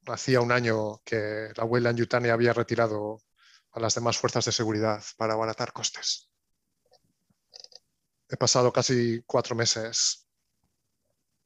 Hacía 0.07 0.41
un 0.41 0.51
año 0.51 0.99
que 1.05 1.51
la 1.55 1.63
Weyland 1.63 1.97
Yutani 1.97 2.29
había 2.29 2.53
retirado 2.53 3.21
a 3.71 3.79
las 3.79 3.95
demás 3.95 4.17
fuerzas 4.17 4.45
de 4.45 4.51
seguridad 4.51 5.03
para 5.17 5.33
abaratar 5.33 5.71
costes. 5.73 6.29
He 8.27 8.37
pasado 8.37 8.71
casi 8.71 9.21
cuatro 9.25 9.55
meses 9.55 10.27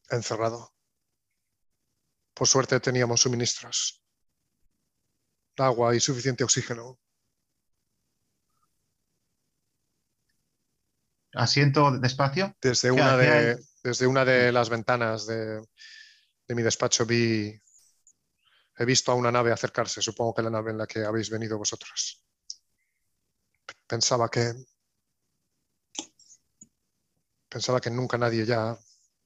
encerrado. 0.09 0.73
Por 2.33 2.47
suerte 2.47 2.79
teníamos 2.79 3.21
suministros, 3.21 4.03
agua 5.57 5.95
y 5.95 5.99
suficiente 5.99 6.43
oxígeno. 6.43 6.99
Asiento 11.33 11.91
despacio. 11.97 12.55
Desde 12.61 12.89
¿Qué 12.89 12.91
una 12.91 13.17
de, 13.17 13.59
desde 13.83 14.07
una 14.07 14.23
de 14.23 14.51
las 14.51 14.69
ventanas 14.69 15.25
de, 15.27 15.61
de 16.47 16.55
mi 16.55 16.61
despacho 16.61 17.05
vi, 17.05 17.59
he 18.77 18.85
visto 18.85 19.11
a 19.11 19.15
una 19.15 19.31
nave 19.31 19.51
acercarse, 19.51 20.01
supongo 20.01 20.33
que 20.33 20.41
la 20.41 20.49
nave 20.49 20.71
en 20.71 20.77
la 20.77 20.87
que 20.87 21.03
habéis 21.03 21.29
venido 21.29 21.57
vosotros. 21.57 22.23
Pensaba 23.87 24.29
que 24.29 24.53
pensaba 27.47 27.79
que 27.79 27.89
nunca 27.89 28.17
nadie 28.17 28.45
ya 28.45 28.77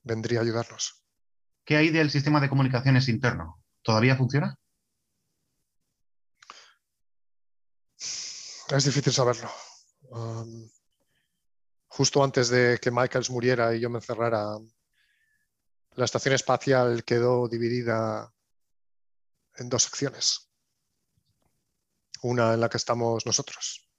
vendría 0.04 0.40
a 0.40 0.44
ayudarnos. 0.44 1.04
¿Qué 1.64 1.78
hay 1.78 1.90
del 1.90 2.12
sistema 2.12 2.40
de 2.40 2.50
comunicaciones 2.50 3.08
interno? 3.10 3.64
¿Todavía 3.82 4.16
funciona? 4.16 4.56
Es 7.98 8.86
difícil 8.86 9.14
saberlo. 9.14 9.50
Um, 10.12 10.70
justo 11.88 12.24
antes 12.24 12.50
de 12.50 12.80
que 12.80 12.92
Michaels 12.92 13.32
muriera 13.32 13.76
y 13.76 13.80
yo 13.80 13.90
me 13.90 13.98
encerrara, 13.98 14.60
la 15.96 16.06
estación 16.06 16.36
espacial 16.36 17.04
quedó 17.04 17.48
dividida 17.48 18.32
en 19.60 19.70
dos 19.70 19.84
secciones. 19.84 20.50
Una 22.22 22.54
en 22.54 22.60
la 22.60 22.70
que 22.70 22.78
estamos 22.78 23.26
nosotros. 23.26 23.90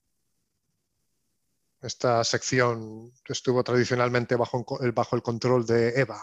Esta 1.81 2.23
sección 2.25 3.13
estuvo 3.27 3.65
tradicionalmente 3.65 4.37
bajo 4.37 4.65
el, 4.81 4.93
bajo 4.93 5.17
el 5.17 5.23
control 5.23 5.65
de 5.65 6.01
Eva. 6.01 6.23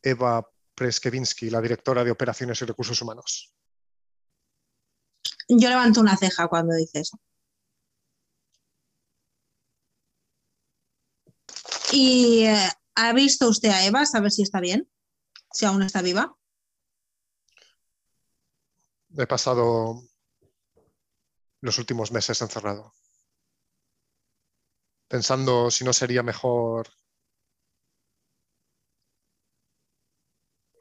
Eva 0.00 0.48
Preskevinsky, 0.74 1.50
la 1.50 1.60
directora 1.60 2.04
de 2.04 2.12
Operaciones 2.12 2.62
y 2.62 2.64
Recursos 2.64 3.02
Humanos. 3.02 3.52
Yo 5.48 5.68
levanto 5.68 6.00
una 6.00 6.16
ceja 6.16 6.46
cuando 6.46 6.76
dices 6.76 7.08
eso. 7.08 7.20
¿Y 11.90 12.44
eh, 12.44 12.68
ha 12.94 13.12
visto 13.12 13.48
usted 13.48 13.70
a 13.70 13.84
Eva? 13.84 14.06
¿Sabe 14.06 14.30
si 14.30 14.42
está 14.42 14.60
bien? 14.60 14.88
¿Si 15.50 15.64
aún 15.64 15.82
está 15.82 16.02
viva? 16.02 16.37
He 19.16 19.26
pasado 19.26 20.02
los 21.60 21.78
últimos 21.78 22.12
meses 22.12 22.40
encerrado, 22.42 22.92
pensando 25.08 25.70
si 25.70 25.84
no 25.84 25.92
sería 25.92 26.22
mejor 26.22 26.88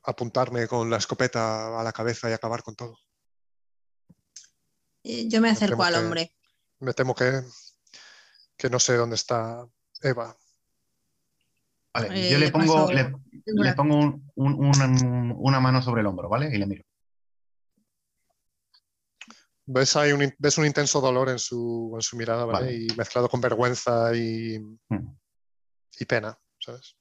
apuntarme 0.04 0.68
con 0.68 0.90
la 0.90 0.98
escopeta 0.98 1.80
a 1.80 1.84
la 1.84 1.92
cabeza 1.92 2.30
y 2.30 2.34
acabar 2.34 2.64
con 2.64 2.76
todo. 2.76 2.98
Eh, 5.04 5.28
yo 5.28 5.42
me 5.42 5.50
acerco 5.50 5.84
al 5.84 5.96
hombre. 5.96 6.36
Me 6.80 6.94
temo 6.94 7.16
que, 7.16 7.42
que 8.58 8.70
no 8.70 8.80
sé 8.80 8.96
dónde 8.96 9.16
está 9.16 9.68
Eva. 10.02 10.38
Vale, 11.94 12.30
yo 12.30 12.38
le 12.38 12.52
pongo, 12.52 12.92
le, 12.92 13.74
pongo 13.74 14.22
una 14.36 15.60
mano 15.60 15.82
sobre 15.82 16.02
el 16.02 16.08
hombro, 16.08 16.30
¿vale? 16.30 16.54
Y 16.54 16.58
le 16.60 16.68
miro. 16.68 16.84
Ves, 19.70 19.96
un, 19.96 20.34
ves 20.40 20.58
un 20.58 20.66
intenso 20.66 21.02
dolor 21.02 21.28
en 21.30 21.40
su, 21.40 21.92
en 21.94 22.02
su 22.02 22.16
mirada, 22.16 22.46
¿vale? 22.46 22.74
Y 22.74 22.88
mezclado 22.96 23.28
con 23.28 23.42
vergüenza 23.42 24.16
y, 24.16 24.58
hmm. 24.88 25.18
y 26.00 26.06
pena, 26.06 26.38
¿sabes? 26.58 26.96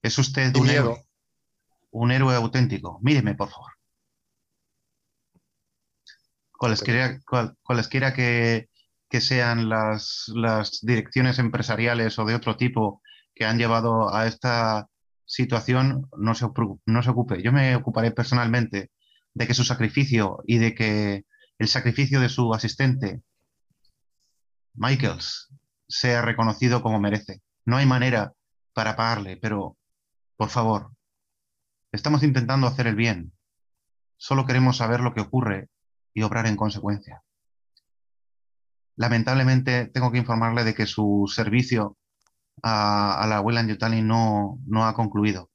Es 0.00 0.16
usted 0.18 0.54
un 0.54 0.70
héroe. 0.70 1.04
Un 1.90 2.12
héroe 2.12 2.36
auténtico. 2.36 3.00
Míreme, 3.02 3.34
por 3.34 3.50
favor. 3.50 3.72
Cualesquiera, 6.52 7.20
cualesquiera 7.62 8.14
que, 8.14 8.70
que 9.10 9.20
sean 9.20 9.68
las, 9.68 10.30
las 10.34 10.78
direcciones 10.82 11.40
empresariales 11.40 12.18
o 12.18 12.24
de 12.24 12.36
otro 12.36 12.56
tipo 12.56 13.02
que 13.34 13.44
han 13.44 13.58
llevado 13.58 14.14
a 14.14 14.26
esta 14.26 14.88
situación 15.24 16.08
no 16.16 16.34
se, 16.34 16.46
no 16.86 17.02
se 17.02 17.10
ocupe. 17.10 17.42
Yo 17.42 17.52
me 17.52 17.74
ocuparé 17.74 18.12
personalmente 18.12 18.92
de 19.34 19.46
que 19.46 19.54
su 19.54 19.64
sacrificio 19.64 20.38
y 20.46 20.58
de 20.58 20.74
que 20.74 21.24
el 21.58 21.68
sacrificio 21.68 22.20
de 22.20 22.28
su 22.28 22.52
asistente, 22.52 23.22
Michaels, 24.74 25.48
sea 25.88 26.22
reconocido 26.22 26.82
como 26.82 27.00
merece. 27.00 27.42
No 27.64 27.76
hay 27.76 27.86
manera 27.86 28.32
para 28.74 28.96
pagarle, 28.96 29.36
pero 29.38 29.76
por 30.36 30.50
favor, 30.50 30.92
estamos 31.92 32.22
intentando 32.22 32.66
hacer 32.66 32.86
el 32.86 32.94
bien. 32.94 33.32
Solo 34.18 34.46
queremos 34.46 34.76
saber 34.76 35.00
lo 35.00 35.14
que 35.14 35.20
ocurre 35.20 35.68
y 36.14 36.22
obrar 36.22 36.46
en 36.46 36.56
consecuencia. 36.56 37.22
Lamentablemente 38.96 39.86
tengo 39.86 40.10
que 40.10 40.18
informarle 40.18 40.64
de 40.64 40.74
que 40.74 40.86
su 40.86 41.30
servicio 41.32 41.96
a, 42.62 43.26
la 43.28 43.60
en 43.60 43.68
Yutani 43.68 44.02
no, 44.02 44.58
no 44.66 44.86
ha 44.86 44.94
concluido. 44.94 45.50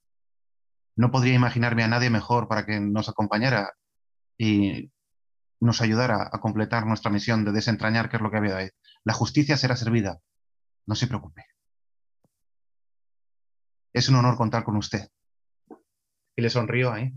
No 0.96 1.12
podría 1.12 1.34
imaginarme 1.34 1.84
a 1.84 1.88
nadie 1.88 2.10
mejor 2.10 2.48
para 2.48 2.66
que 2.66 2.80
nos 2.80 3.10
acompañara 3.10 3.74
y 4.38 4.91
nos 5.62 5.82
ayudara 5.82 6.30
a 6.32 6.40
completar 6.40 6.86
nuestra 6.86 7.12
misión 7.12 7.46
de 7.46 7.52
desentrañar 7.52 8.10
qué 8.10 8.18
es 8.18 8.22
lo 8.22 8.32
que 8.32 8.38
había 8.38 8.58
ahí. 8.58 8.70
La 9.04 9.14
justicia 9.14 9.56
será 9.58 9.76
servida. 9.76 10.20
No 10.88 10.96
se 10.96 11.08
preocupe. 11.08 11.46
Es 13.94 14.10
un 14.10 14.16
honor 14.16 14.38
contar 14.38 14.64
con 14.64 14.76
usted. 14.76 15.08
Y 16.36 16.42
le 16.42 16.50
sonrío 16.50 16.92
ahí. 16.92 17.14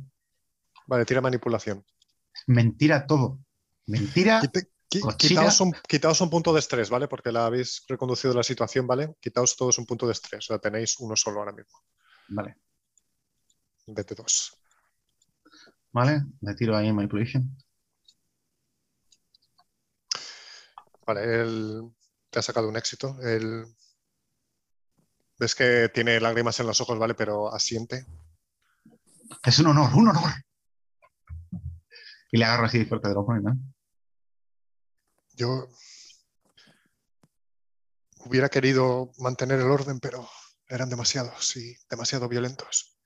Vale, 0.86 1.06
tira 1.06 1.22
manipulación. 1.22 1.84
Mentira 2.46 3.06
todo. 3.06 3.40
Mentira. 3.86 4.42
Quitaos 5.18 6.20
un, 6.20 6.30
punto 6.30 6.52
de 6.52 6.60
estrés, 6.60 6.90
¿vale? 6.90 7.08
Porque 7.08 7.32
la 7.32 7.46
habéis 7.46 7.84
reconducido 7.88 8.34
la 8.34 8.42
situación, 8.42 8.86
¿vale? 8.86 9.14
Quitaos 9.20 9.56
todos 9.56 9.78
un 9.78 9.86
punto 9.86 10.06
de 10.06 10.12
estrés. 10.12 10.44
O 10.44 10.48
sea, 10.48 10.58
tenéis 10.58 11.00
uno 11.00 11.16
solo 11.16 11.40
ahora 11.40 11.52
mismo. 11.52 11.78
Vale. 12.28 12.58
Vete 13.86 14.14
dos. 14.14 14.56
Vale, 15.92 16.24
me 16.40 16.54
tiro 16.54 16.76
ahí 16.76 16.88
en 16.88 16.96
manipulation. 16.96 17.56
Vale, 21.06 21.22
él 21.22 21.82
te 22.30 22.38
ha 22.38 22.42
sacado 22.42 22.68
un 22.68 22.76
éxito. 22.76 23.16
Él... 23.22 23.66
Ves 25.38 25.54
que 25.54 25.88
tiene 25.92 26.20
lágrimas 26.20 26.60
en 26.60 26.66
los 26.66 26.80
ojos, 26.80 26.98
¿vale? 26.98 27.14
Pero 27.14 27.52
asiente. 27.52 28.06
Es 29.44 29.58
un 29.58 29.66
honor, 29.66 29.92
un 29.94 30.08
honor. 30.08 30.30
Y 32.30 32.38
le 32.38 32.44
agarro 32.44 32.66
así 32.66 32.84
fuerte 32.84 33.08
de 33.08 33.14
los 33.14 33.26
¿no? 33.42 33.56
Yo 35.36 35.68
hubiera 38.24 38.48
querido 38.48 39.10
mantener 39.18 39.60
el 39.60 39.70
orden, 39.70 39.98
pero 40.00 40.28
eran 40.68 40.88
demasiados 40.88 41.56
y 41.56 41.76
demasiado 41.90 42.28
violentos. 42.28 42.96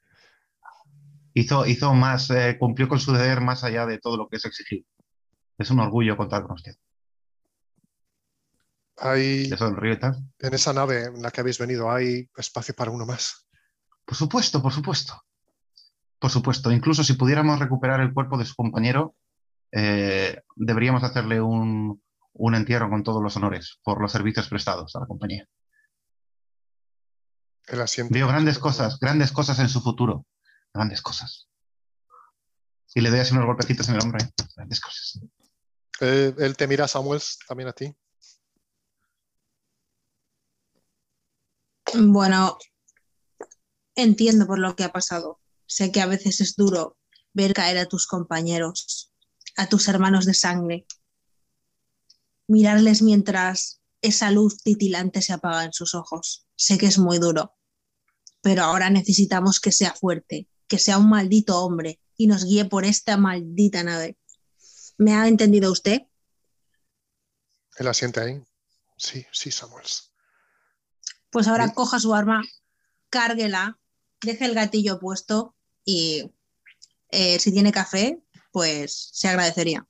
Hizo, 1.34 1.66
hizo 1.66 1.94
más, 1.94 2.30
eh, 2.30 2.56
cumplió 2.58 2.88
con 2.88 3.00
su 3.00 3.12
deber 3.12 3.40
más 3.40 3.64
allá 3.64 3.86
de 3.86 3.98
todo 3.98 4.16
lo 4.16 4.28
que 4.28 4.36
es 4.36 4.44
exigido. 4.44 4.86
Es 5.56 5.70
un 5.70 5.80
orgullo 5.80 6.16
contar 6.16 6.42
con 6.42 6.52
usted. 6.52 6.74
Hay, 9.00 9.50
en 10.38 10.54
esa 10.54 10.72
nave 10.72 11.04
en 11.04 11.22
la 11.22 11.30
que 11.30 11.40
habéis 11.40 11.58
venido, 11.58 11.90
¿hay 11.90 12.28
espacio 12.36 12.74
para 12.74 12.90
uno 12.90 13.06
más? 13.06 13.46
Por 14.04 14.16
supuesto, 14.16 14.60
por 14.60 14.72
supuesto. 14.72 15.22
Por 16.18 16.30
supuesto. 16.30 16.72
Incluso 16.72 17.04
si 17.04 17.12
pudiéramos 17.12 17.60
recuperar 17.60 18.00
el 18.00 18.12
cuerpo 18.12 18.38
de 18.38 18.44
su 18.44 18.54
compañero, 18.56 19.14
eh, 19.70 20.42
deberíamos 20.56 21.04
hacerle 21.04 21.40
un, 21.40 22.02
un 22.32 22.54
entierro 22.54 22.88
con 22.90 23.02
todos 23.02 23.22
los 23.22 23.36
honores 23.36 23.78
por 23.82 24.00
los 24.00 24.10
servicios 24.10 24.48
prestados 24.48 24.96
a 24.96 25.00
la 25.00 25.06
compañía. 25.06 25.46
Veo 28.10 28.28
grandes 28.28 28.58
cosas, 28.58 28.98
grandes 28.98 29.30
cosas 29.30 29.58
en 29.58 29.68
su 29.68 29.80
futuro. 29.80 30.26
Grandes 30.72 31.02
cosas. 31.02 31.48
Y 32.94 33.00
le 33.00 33.10
doy 33.10 33.20
así 33.20 33.34
unos 33.34 33.46
golpecitos 33.46 33.88
en 33.88 33.96
el 33.96 34.02
hombro. 34.02 34.18
Grandes 34.56 34.80
cosas. 34.80 35.20
Eh, 36.00 36.34
él 36.38 36.56
te 36.56 36.66
mira, 36.66 36.88
Samuel, 36.88 37.20
también 37.46 37.68
a 37.68 37.72
ti. 37.72 37.94
Bueno, 41.94 42.58
entiendo 43.94 44.46
por 44.46 44.58
lo 44.58 44.76
que 44.76 44.84
ha 44.84 44.92
pasado. 44.92 45.40
Sé 45.66 45.92
que 45.92 46.00
a 46.00 46.06
veces 46.06 46.40
es 46.40 46.56
duro 46.56 46.96
ver 47.32 47.52
caer 47.52 47.78
a 47.78 47.86
tus 47.86 48.06
compañeros, 48.06 49.12
a 49.56 49.68
tus 49.68 49.88
hermanos 49.88 50.24
de 50.24 50.34
sangre, 50.34 50.86
mirarles 52.46 53.02
mientras 53.02 53.80
esa 54.00 54.30
luz 54.30 54.62
titilante 54.62 55.22
se 55.22 55.32
apaga 55.32 55.64
en 55.64 55.72
sus 55.72 55.94
ojos. 55.94 56.46
Sé 56.56 56.78
que 56.78 56.86
es 56.86 56.98
muy 56.98 57.18
duro, 57.18 57.56
pero 58.40 58.62
ahora 58.64 58.90
necesitamos 58.90 59.60
que 59.60 59.72
sea 59.72 59.94
fuerte, 59.94 60.48
que 60.66 60.78
sea 60.78 60.98
un 60.98 61.10
maldito 61.10 61.62
hombre 61.62 62.00
y 62.16 62.26
nos 62.26 62.44
guíe 62.44 62.64
por 62.64 62.84
esta 62.84 63.16
maldita 63.16 63.82
nave. 63.82 64.18
¿Me 64.96 65.14
ha 65.14 65.28
entendido 65.28 65.70
usted? 65.70 66.02
Él 67.76 67.86
asiente 67.86 68.20
ahí. 68.20 68.42
Sí, 68.96 69.24
sí, 69.32 69.52
Samuels. 69.52 70.07
Pues 71.30 71.48
ahora 71.48 71.72
coja 71.74 71.98
su 71.98 72.14
arma, 72.14 72.42
cárguela, 73.10 73.78
deje 74.20 74.44
el 74.46 74.54
gatillo 74.54 74.98
puesto 74.98 75.54
y 75.84 76.30
eh, 77.10 77.38
si 77.38 77.52
tiene 77.52 77.72
café, 77.72 78.20
pues 78.52 79.10
se 79.12 79.28
agradecería. 79.28 79.86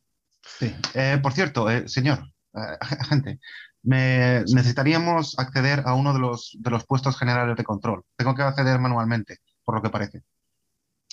Sí. 0.58 0.74
Eh, 0.94 1.18
por 1.22 1.32
cierto, 1.32 1.70
eh, 1.70 1.88
señor, 1.88 2.32
gente, 3.08 3.40
me, 3.82 4.44
necesitaríamos 4.52 5.38
acceder 5.38 5.82
a 5.86 5.94
uno 5.94 6.12
de 6.12 6.20
los, 6.20 6.56
de 6.58 6.70
los 6.70 6.86
puestos 6.86 7.18
generales 7.18 7.56
de 7.56 7.64
control. 7.64 8.04
Tengo 8.16 8.34
que 8.34 8.42
acceder 8.42 8.78
manualmente, 8.78 9.38
por 9.64 9.76
lo 9.76 9.82
que 9.82 9.90
parece, 9.90 10.22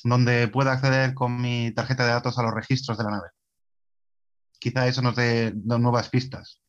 donde 0.04 0.48
pueda 0.48 0.74
acceder 0.74 1.14
con 1.14 1.42
mi 1.42 1.72
tarjeta 1.74 2.06
de 2.06 2.12
datos 2.12 2.38
a 2.38 2.44
los 2.44 2.54
registros 2.54 2.98
de 2.98 3.04
la 3.04 3.12
nave. 3.12 3.30
Quizá 4.60 4.88
eso 4.88 5.02
nos 5.02 5.16
dé 5.16 5.54
nuevas 5.56 6.10
pistas. 6.10 6.62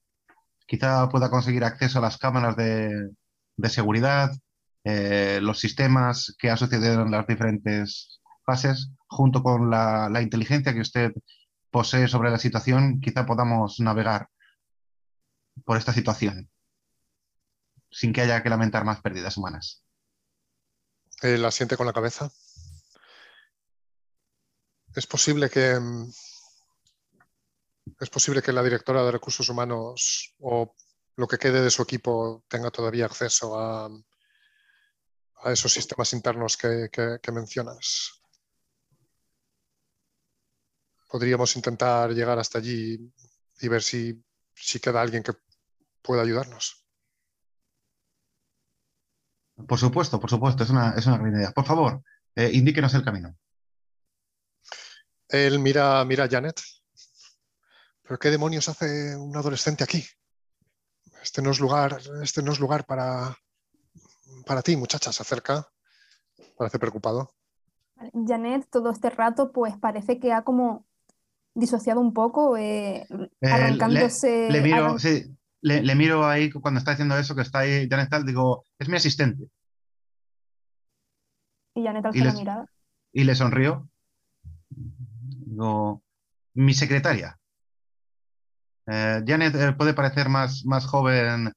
Quizá 0.67 1.09
pueda 1.09 1.31
conseguir 1.31 1.65
acceso 1.65 1.99
a 1.99 2.03
las 2.03 2.19
cámaras 2.19 2.57
de, 2.57 3.11
de 3.57 3.69
seguridad, 3.69 4.31
eh, 4.85 5.41
los 5.43 5.59
sistemas 5.61 6.35
que 6.39 6.51
ha 6.51 6.57
sucedido 6.57 7.03
en 7.03 7.11
las 7.11 7.27
diferentes 7.27 8.21
fases, 8.45 8.91
junto 9.09 9.43
con 9.43 9.71
la, 9.71 10.09
la 10.11 10.23
inteligencia 10.23 10.73
que 10.73 10.81
usted 10.81 11.13
posee 11.71 12.09
sobre 12.09 12.31
la 12.31 12.39
situación, 12.39 13.01
quizá 13.01 13.27
podamos 13.27 13.81
navegar 13.81 14.29
por 15.65 15.77
esta 15.77 15.93
situación. 15.93 16.51
sin 17.91 18.13
que 18.13 18.21
haya 18.21 18.43
que 18.43 18.51
lamentar 18.51 18.85
más 18.85 19.01
pérdidas 19.01 19.37
humanas. 19.39 19.83
Él 21.23 21.45
asiente 21.45 21.77
con 21.77 21.87
la 21.87 21.93
cabeza. 21.95 22.31
Es 24.95 25.07
posible 25.07 25.49
que 25.49 25.79
mm, 25.81 26.11
es 28.01 28.11
posible 28.11 28.43
que 28.43 28.53
la 28.53 28.63
directora 28.63 29.03
de 29.05 29.13
recursos 29.13 29.49
humanos 29.49 30.35
o 30.39 30.75
lo 31.17 31.27
que 31.27 31.39
quede 31.39 31.63
de 31.63 31.71
su 31.71 31.83
equipo 31.83 32.45
tenga 32.49 32.71
todavía 32.71 33.07
acceso 33.07 33.59
a, 33.59 33.87
a 35.43 35.53
esos 35.53 35.73
sistemas 35.73 36.13
internos 36.13 36.57
que, 36.57 36.89
que 36.91 37.33
mencionas. 37.33 38.21
Podríamos 41.09 41.57
intentar 41.57 42.11
llegar 42.11 42.39
hasta 42.39 42.59
allí 42.59 43.13
y 43.61 43.69
ver 43.69 43.83
si, 43.83 44.23
si 44.55 44.81
queda 44.81 45.01
alguien 45.01 45.23
que 45.23 45.33
pueda 46.03 46.23
ayudarnos. 46.23 46.87
Por 49.67 49.79
supuesto, 49.79 50.21
por 50.21 50.29
supuesto, 50.29 50.65
es 50.65 50.71
una, 50.71 50.91
es 50.91 51.07
una 51.07 51.17
gran 51.17 51.35
idea. 51.35 51.51
Por 51.53 51.65
favor, 51.65 52.03
eh, 52.35 52.51
indíquenos 52.53 52.93
el 52.95 53.05
camino. 53.05 53.35
Él 55.29 55.59
mira, 55.59 56.05
mira 56.05 56.25
a 56.25 56.29
Janet. 56.29 56.61
¿Pero 58.03 58.19
qué 58.19 58.31
demonios 58.31 58.69
hace 58.69 59.17
un 59.17 59.35
adolescente 59.35 59.83
aquí? 59.83 60.07
Este 61.27 61.43
no 61.43 61.51
es 61.51 61.59
lugar, 61.59 61.99
este 62.23 62.41
no 62.41 62.53
es 62.53 62.61
lugar 62.61 62.87
para, 62.87 63.37
para 64.47 64.63
ti, 64.63 64.77
muchacha. 64.77 65.11
Se 65.13 65.23
acerca, 65.25 65.67
parece 66.57 66.79
preocupado. 66.79 67.35
Janet, 68.29 68.69
todo 68.71 68.91
este 68.91 69.11
rato, 69.11 69.51
pues 69.51 69.77
parece 69.77 70.21
que 70.21 70.33
ha 70.33 70.43
como 70.45 70.87
disociado 71.53 72.01
un 72.01 72.13
poco, 72.13 72.57
eh, 72.57 73.09
Eh, 73.41 73.51
arrancándose. 73.51 74.49
le, 74.51 74.61
le 74.61 74.61
miro, 74.63 74.77
arran- 74.87 74.99
sí, 75.01 75.37
le, 75.63 75.83
le 75.83 75.95
miro 75.97 76.25
ahí 76.25 76.49
cuando 76.53 76.79
está 76.79 76.93
haciendo 76.93 77.19
eso, 77.19 77.35
que 77.35 77.43
está 77.43 77.59
ahí 77.61 77.89
Janet 77.91 78.09
tal, 78.09 78.25
digo, 78.25 78.65
es 78.79 78.89
mi 78.89 78.97
asistente. 78.97 79.51
Y 81.75 81.83
Janet 81.83 82.07
alza 82.07 82.19
y 82.19 82.23
la 82.23 82.33
mirada. 82.35 82.67
Y 83.13 83.25
le 83.25 83.35
sonrío. 83.35 83.89
Digo, 84.71 86.05
mi 86.55 86.73
secretaria. 86.73 87.37
Eh, 88.87 89.23
Janet 89.27 89.55
eh, 89.55 89.73
puede 89.73 89.95
parecer 89.95 90.29
más, 90.29 90.65
más 90.65 90.87
joven 90.87 91.53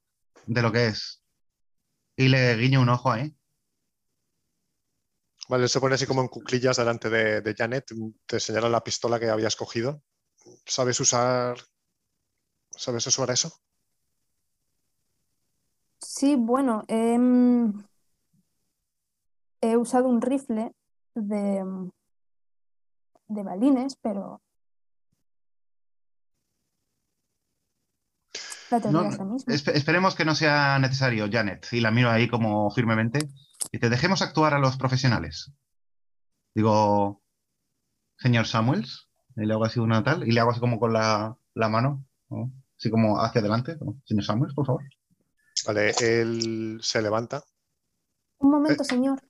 de 0.46 0.62
lo 0.62 0.72
que 0.72 0.88
es. 0.88 1.24
Y 2.16 2.28
le 2.28 2.56
guiño 2.58 2.82
un 2.82 2.90
ojo 2.90 3.12
ahí. 3.12 3.34
Vale, 5.48 5.68
se 5.68 5.80
pone 5.80 5.96
así 5.96 6.06
como 6.06 6.22
en 6.22 6.28
cuclillas 6.28 6.78
delante 6.78 7.10
de, 7.10 7.42
de 7.42 7.56
Janet, 7.56 7.86
te 8.28 8.40
señala 8.40 8.70
la 8.70 8.84
pistola 8.84 9.20
que 9.20 9.30
habías 9.30 9.56
cogido. 9.56 10.04
¿Sabes 10.66 11.00
usar, 11.00 11.58
sabes 12.70 13.08
usar 13.08 13.32
eso? 13.32 13.52
Sí, 16.00 16.36
bueno, 16.36 16.84
em, 16.88 17.74
he 19.62 19.76
usado 19.76 20.08
un 20.08 20.22
rifle 20.22 20.72
de, 21.16 21.64
de 23.28 23.44
balines, 23.44 23.96
pero 23.96 24.42
la 28.34 28.34
teoría 28.34 28.59
No, 28.92 29.10
esperemos 29.48 30.16
que 30.16 30.26
no 30.26 30.36
sea 30.36 30.78
necesario, 30.80 31.28
Janet. 31.32 31.68
Y 31.72 31.80
la 31.82 31.92
miro 31.92 32.10
ahí 32.10 32.28
como 32.28 32.70
firmemente. 32.72 33.20
Y 33.72 33.80
te 33.80 33.90
dejemos 33.90 34.22
actuar 34.22 34.54
a 34.54 34.60
los 34.60 34.78
profesionales. 34.78 35.52
Digo, 36.56 37.22
señor 38.18 38.46
Samuels. 38.48 39.08
Y 39.36 39.46
le 39.46 39.54
hago 39.54 39.66
así 39.66 39.80
una 39.80 40.04
tal. 40.04 40.28
Y 40.28 40.32
le 40.32 40.40
hago 40.40 40.52
así 40.52 40.60
como 40.60 40.80
con 40.80 40.94
la, 40.94 41.36
la 41.54 41.70
mano. 41.70 42.06
¿no? 42.30 42.52
Así 42.78 42.90
como 42.90 43.20
hacia 43.22 43.42
adelante. 43.42 43.78
Señor 44.06 44.24
Samuels, 44.24 44.54
por 44.54 44.66
favor. 44.66 44.84
Vale, 45.66 45.92
él 46.02 46.80
se 46.82 47.02
levanta. 47.02 47.44
Un 48.40 48.50
Eh, 48.50 48.52
momento, 48.52 48.84
señor. 48.84 49.22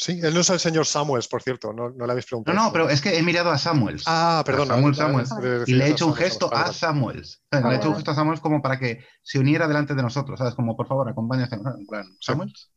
Sí, 0.00 0.20
él 0.22 0.32
no 0.32 0.40
es 0.42 0.50
el 0.50 0.60
señor 0.60 0.86
Samuels, 0.86 1.26
por 1.26 1.42
cierto, 1.42 1.72
no, 1.72 1.90
no 1.90 2.06
le 2.06 2.12
habéis 2.12 2.26
No, 2.26 2.28
preguntado. 2.28 2.56
no, 2.56 2.72
pero 2.72 2.88
es 2.88 3.00
que 3.00 3.18
he 3.18 3.22
mirado 3.24 3.50
a 3.50 3.58
Samuels. 3.58 4.04
Ah, 4.06 4.44
perdón. 4.46 4.68
Samuel, 4.68 4.94
Samuel. 4.94 5.64
y 5.66 5.72
le 5.72 5.86
he 5.86 5.90
hecho 5.90 6.06
un 6.06 6.14
gesto 6.14 6.54
a 6.54 6.72
Samuels. 6.72 7.42
Samuels. 7.50 7.68
Le 7.68 7.74
he 7.74 7.78
hecho 7.78 7.88
un 7.88 7.96
gesto 7.96 8.12
a 8.12 8.14
Samuels 8.14 8.40
como 8.40 8.62
para 8.62 8.78
que 8.78 9.04
se 9.24 9.40
uniera 9.40 9.66
delante 9.66 9.96
de 9.96 10.02
nosotros. 10.02 10.38
¿Sabes? 10.38 10.54
Como, 10.54 10.76
por 10.76 10.86
favor, 10.86 11.08
acompáñate. 11.08 11.56
En 11.56 11.84
plan, 11.88 12.06
Samuels. 12.20 12.70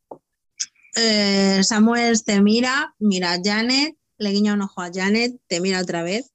Eh, 0.96 1.60
Samuel 1.62 2.24
te 2.24 2.42
mira, 2.42 2.92
mira 2.98 3.34
a 3.34 3.38
Janet, 3.42 3.96
le 4.18 4.30
guiña 4.30 4.54
un 4.54 4.62
ojo 4.62 4.82
a 4.82 4.90
Janet, 4.92 5.36
te 5.46 5.60
mira 5.60 5.80
otra 5.80 6.02
vez, 6.02 6.32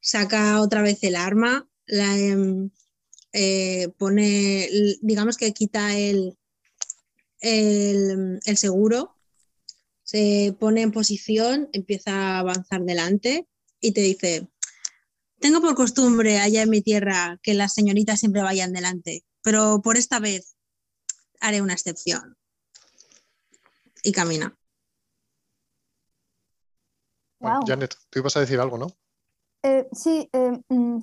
saca 0.00 0.60
otra 0.60 0.82
vez 0.82 0.98
el 1.04 1.14
arma, 1.14 1.68
la, 1.86 2.18
em, 2.18 2.70
eh, 3.32 3.88
pone, 3.98 4.68
digamos 5.00 5.36
que 5.36 5.52
quita 5.52 5.96
el, 5.96 6.36
el, 7.40 8.40
el 8.44 8.56
seguro, 8.56 9.11
se 10.12 10.54
pone 10.60 10.82
en 10.82 10.92
posición, 10.92 11.70
empieza 11.72 12.10
a 12.12 12.38
avanzar 12.40 12.82
delante 12.82 13.48
y 13.80 13.92
te 13.92 14.02
dice, 14.02 14.46
tengo 15.40 15.62
por 15.62 15.74
costumbre 15.74 16.38
allá 16.38 16.60
en 16.62 16.68
mi 16.70 16.82
tierra 16.82 17.38
que 17.42 17.54
las 17.54 17.72
señoritas 17.72 18.20
siempre 18.20 18.42
vayan 18.42 18.74
delante, 18.74 19.24
pero 19.42 19.80
por 19.82 19.96
esta 19.96 20.20
vez 20.20 20.54
haré 21.40 21.62
una 21.62 21.72
excepción. 21.72 22.36
Y 24.04 24.12
camina. 24.12 24.54
Wow. 27.40 27.62
Janet, 27.66 27.94
tú 28.10 28.18
ibas 28.18 28.36
a 28.36 28.40
decir 28.40 28.60
algo, 28.60 28.76
¿no? 28.76 28.88
Eh, 29.62 29.88
sí, 29.92 30.28
eh, 30.32 30.60
mm, 30.68 31.02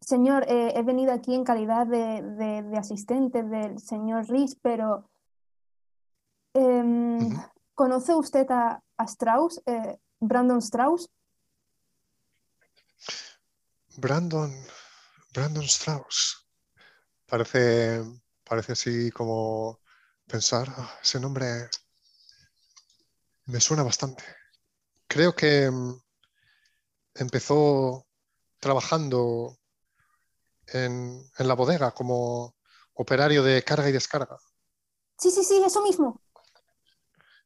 señor, 0.00 0.44
eh, 0.48 0.72
he 0.76 0.82
venido 0.84 1.12
aquí 1.12 1.34
en 1.34 1.42
calidad 1.42 1.86
de, 1.86 2.22
de- 2.22 2.62
de 2.62 2.76
asistente 2.78 3.42
del 3.42 3.80
señor 3.80 4.28
Rhys, 4.28 4.56
pero 4.62 5.10
em. 6.54 7.36
¿Conoce 7.80 8.14
usted 8.14 8.46
a, 8.50 8.82
a 8.98 9.04
Strauss, 9.06 9.62
eh, 9.64 9.96
Brandon 10.20 10.58
Strauss? 10.60 11.08
Brandon, 13.98 14.50
Brandon 15.32 15.64
Strauss. 15.68 16.44
Parece, 17.26 18.02
parece 18.44 18.72
así 18.72 19.10
como 19.12 19.80
pensar, 20.26 20.68
"Ah, 20.76 20.98
ese 21.02 21.20
nombre 21.20 21.46
me 23.48 23.60
suena 23.60 23.82
bastante. 23.82 24.24
Creo 25.08 25.34
que 25.34 25.70
mm, 25.70 25.94
empezó 27.14 28.04
trabajando 28.60 29.58
en, 30.68 31.22
en 31.38 31.48
la 31.48 31.54
bodega 31.54 31.90
como 31.92 32.54
operario 32.94 33.42
de 33.42 33.62
carga 33.62 33.88
y 33.88 33.92
descarga. 33.92 34.38
Sí, 35.18 35.30
sí, 35.30 35.44
sí, 35.44 35.62
eso 35.64 35.82
mismo. 35.82 36.20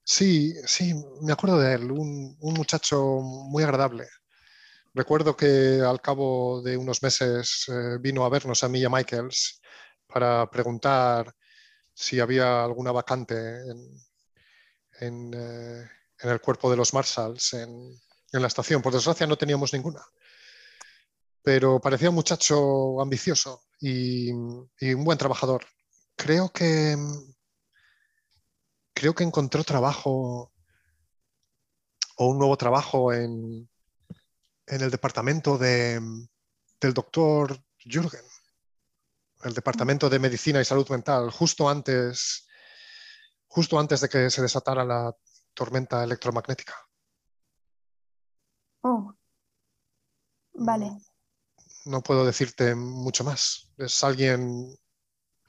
Sí, 0.07 0.55
sí, 0.67 0.95
me 1.23 1.33
acuerdo 1.33 1.59
de 1.59 1.75
él, 1.75 1.91
un, 1.91 2.37
muchacho 2.41 3.21
muy 3.23 3.63
agradable. 3.63 4.07
Recuerdo 4.95 5.37
que 5.37 5.81
al 5.83 6.01
cabo 6.01 6.63
de 6.63 6.77
unos 6.77 7.03
meses 7.03 7.67
eh, 7.69 7.99
vino 8.01 8.25
a 8.25 8.29
vernos 8.29 8.63
a 8.65 8.69
mí 8.69 8.81
y 8.81 8.85
a 8.85 8.91
Michaels 8.91 9.61
para 10.07 10.51
preguntar 10.51 11.35
si 11.95 12.21
había 12.21 12.65
alguna 12.65 12.93
vacante 12.93 13.35
en, 15.01 15.35
eh, 15.35 15.89
el 16.21 16.41
cuerpo 16.41 16.71
de 16.71 16.77
los 16.77 16.95
Marshalls 16.95 17.55
en, 17.55 17.95
la 18.33 18.49
estación. 18.49 18.83
Por 18.83 18.93
desgracia 18.93 19.27
no 19.27 19.37
teníamos 19.39 19.73
ninguna. 19.73 20.03
Pero 21.43 21.81
parecía 21.81 22.11
un 22.11 22.17
muchacho 22.17 23.01
ambicioso 23.01 23.65
y, 23.81 24.31
y 24.81 24.95
un 24.95 25.05
buen 25.05 25.19
trabajador. 25.19 25.65
Creo 26.17 26.51
que 26.51 26.97
creo 28.95 29.15
que 29.15 29.25
encontró 29.25 29.65
trabajo 29.65 30.53
o 32.17 32.27
un 32.27 32.39
nuevo 32.39 32.57
trabajo 32.57 33.13
en, 33.13 33.69
en 34.67 34.81
el 34.81 34.91
departamento 34.91 35.59
de, 35.59 36.01
del 36.81 36.95
doctor 36.95 37.61
Jürgen, 37.79 38.25
el 39.43 39.53
departamento 39.53 40.09
de 40.09 40.19
medicina 40.19 40.61
y 40.61 40.65
salud 40.65 40.89
mental, 40.89 41.31
justo 41.31 41.69
antes, 41.69 42.47
justo 43.49 43.79
antes 43.79 44.01
de 44.01 44.09
que 44.09 44.31
se 44.31 44.43
desatara 44.43 44.85
la 44.85 45.15
tormenta 45.53 46.03
electromagnética. 46.03 46.75
Oh, 48.83 49.15
vale. 50.55 50.99
No 51.85 52.03
puedo 52.03 52.25
decirte 52.25 52.75
mucho 52.75 53.25
más. 53.25 53.73
¿Es 53.77 54.03
alguien 54.05 54.75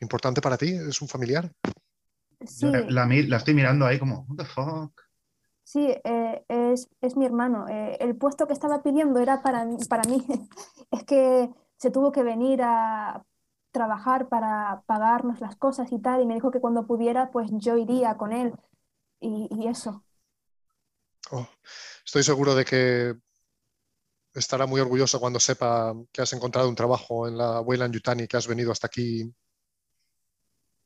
importante 0.01 0.41
para 0.41 0.57
ti? 0.57 0.73
¿Es 0.73 1.01
un 1.01 1.07
familiar? 1.07 1.51
Sí, 2.45 2.65
Yo 2.65 2.71
la, 2.71 2.85
la 2.87 3.05
mi- 3.05 3.23
la 3.23 3.37
estoy 3.37 3.53
mirando 3.53 3.85
ahí 3.85 3.99
como, 3.99 4.25
what 4.29 4.37
the 4.37 4.45
fuck. 4.45 5.01
sí, 5.63 5.87
eh, 6.03 6.43
es, 6.47 6.89
es 7.01 7.17
mi 7.17 7.25
hermano. 7.25 7.67
Eh, 7.69 7.97
el 7.99 8.15
puesto 8.17 8.47
que 8.47 8.53
estaba 8.53 8.81
pidiendo 8.83 9.19
era 9.19 9.41
para, 9.41 9.65
mí- 9.65 9.77
para 9.89 10.03
mí. 10.09 10.25
Es 10.91 11.03
que 11.03 11.49
se 11.77 11.91
tuvo 11.91 12.11
que 12.11 12.23
venir 12.23 12.61
a 12.63 13.25
trabajar 13.71 14.29
para 14.29 14.83
pagarnos 14.85 15.41
las 15.41 15.55
cosas 15.57 15.91
y 15.91 15.99
tal, 15.99 16.21
y 16.21 16.25
me 16.25 16.35
dijo 16.35 16.51
que 16.51 16.61
cuando 16.61 16.87
pudiera, 16.87 17.31
pues 17.31 17.49
yo 17.53 17.75
iría 17.77 18.15
con 18.17 18.31
él. 18.33 18.53
Y, 19.21 19.47
y 19.51 19.67
eso. 19.67 20.03
Oh, 21.31 21.47
estoy 22.05 22.23
seguro 22.23 22.55
de 22.55 22.65
que 22.65 23.15
estará 24.35 24.67
muy 24.67 24.79
orgulloso 24.81 25.19
cuando 25.19 25.39
sepa 25.39 25.93
que 26.11 26.21
has 26.21 26.31
encontrado 26.33 26.69
un 26.69 26.75
trabajo 26.75 27.27
en 27.27 27.37
la 27.39 27.59
Weyland 27.61 27.91
Yutani, 27.95 28.27
que 28.27 28.37
has 28.37 28.47
venido 28.47 28.71
hasta 28.71 28.85
aquí 28.87 29.33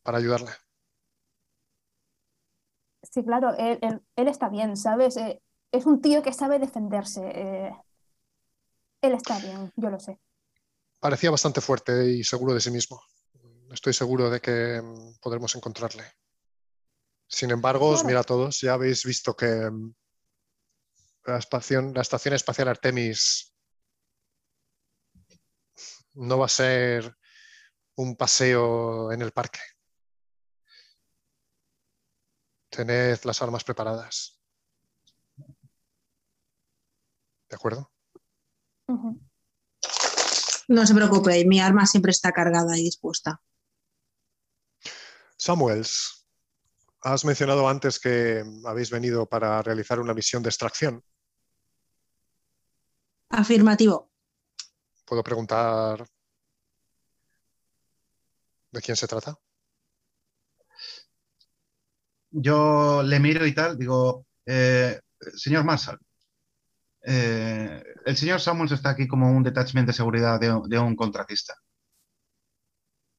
para 0.04 0.18
ayudarle. 0.18 0.52
Sí, 3.10 3.24
claro, 3.24 3.56
él, 3.58 4.02
está 4.16 4.50
bien, 4.50 4.78
¿sabes? 4.78 5.18
Eh, 5.18 5.42
es 5.72 5.86
un 5.86 6.02
tío 6.02 6.22
que 6.22 6.34
sabe 6.34 6.60
defenderse. 6.60 7.22
Eh, 7.26 7.76
él 9.02 9.14
está 9.14 9.40
bien, 9.40 9.72
yo 9.76 9.90
lo 9.90 10.00
sé. 10.00 10.20
Parecía 11.00 11.32
bastante 11.32 11.62
fuerte 11.62 12.12
y 12.12 12.24
seguro 12.24 12.54
de 12.54 12.62
sí 12.62 12.72
mismo. 12.72 13.02
Estoy 13.72 13.94
seguro 13.94 14.30
de 14.30 14.42
que 14.42 14.82
mm, 14.82 15.20
podremos 15.22 15.56
encontrarle. 15.56 16.04
Sin 17.28 17.52
embargo, 17.52 17.90
os 17.90 18.04
mira 18.04 18.22
a 18.22 18.24
todos, 18.24 18.60
ya 18.62 18.74
habéis 18.74 19.06
visto 19.06 19.36
que 19.36 19.46
mm, 19.46 19.94
la, 21.26 21.38
estación, 21.38 21.94
la 21.94 22.02
Estación 22.02 22.34
Espacial 22.34 22.68
Artemis 22.68 23.54
no 26.14 26.38
va 26.38 26.46
a 26.46 26.50
ser 26.50 27.16
un 27.96 28.16
paseo 28.16 29.12
en 29.12 29.22
el 29.22 29.32
parque. 29.32 29.60
Tened 32.70 33.20
las 33.24 33.42
armas 33.42 33.64
preparadas. 33.64 34.40
¿De 37.50 37.56
acuerdo? 37.56 37.92
No 40.68 40.86
se 40.86 40.94
preocupe, 40.94 41.46
mi 41.46 41.60
arma 41.60 41.86
siempre 41.86 42.12
está 42.12 42.32
cargada 42.32 42.78
y 42.78 42.84
dispuesta. 42.84 43.42
Samuels, 45.36 46.28
has 47.02 47.26
mencionado 47.26 47.68
antes 47.68 48.00
que 48.00 48.44
habéis 48.66 48.92
venido 48.92 49.26
para 49.26 49.62
realizar 49.64 50.00
una 50.00 50.14
misión 50.14 50.44
de 50.44 50.50
extracción. 50.50 51.04
Afirmativo. 53.30 54.12
¿Puedo 55.06 55.24
preguntar 55.24 56.08
de 58.72 58.82
quién 58.82 58.96
se 58.96 59.08
trata? 59.08 59.40
Yo 62.32 63.04
le 63.04 63.20
miro 63.20 63.46
y 63.46 63.54
tal, 63.54 63.78
digo, 63.78 64.26
eh, 64.46 65.00
señor 65.36 65.64
Marshall, 65.64 66.00
eh, 67.06 67.84
el 68.06 68.18
señor 68.18 68.40
Samuels 68.40 68.72
está 68.72 68.92
aquí 68.92 69.08
como 69.08 69.32
un 69.32 69.44
detachment 69.44 69.88
de 69.88 69.94
seguridad 69.94 70.40
de, 70.40 70.80
un 70.80 70.96
contratista. 70.96 71.56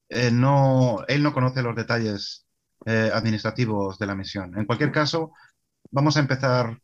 Eh, 0.09 0.31
no, 0.31 1.05
él 1.09 1.23
no 1.23 1.33
conoce 1.33 1.63
los 1.63 1.77
detalles 1.77 2.47
administrativos 2.87 3.99
de 3.99 4.07
la 4.07 4.15
misión. 4.15 4.59
En 4.59 4.65
cualquier 4.65 4.91
caso, 4.91 5.33
vamos 5.91 6.17
a 6.17 6.21
empezar 6.21 6.79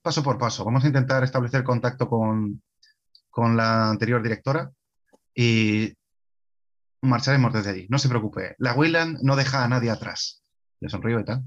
paso 0.00 0.22
por 0.22 0.38
paso. 0.38 0.64
Vamos 0.64 0.84
a 0.84 0.86
intentar 0.86 1.24
establecer 1.24 1.64
contacto 1.64 2.08
con, 2.08 2.62
con 3.30 3.56
la 3.56 3.90
anterior 3.90 4.22
directora 4.22 4.70
y 5.34 5.92
marcharemos 7.02 7.52
desde 7.52 7.70
allí. 7.70 7.86
No 7.90 7.98
se 7.98 8.08
preocupe. 8.08 8.54
La 8.58 8.74
Wayland 8.74 9.18
no 9.22 9.36
deja 9.36 9.64
a 9.64 9.68
nadie 9.68 9.90
atrás. 9.90 10.41
Le 10.82 10.88
sonrío 10.88 11.20
y 11.20 11.24
tal. 11.24 11.44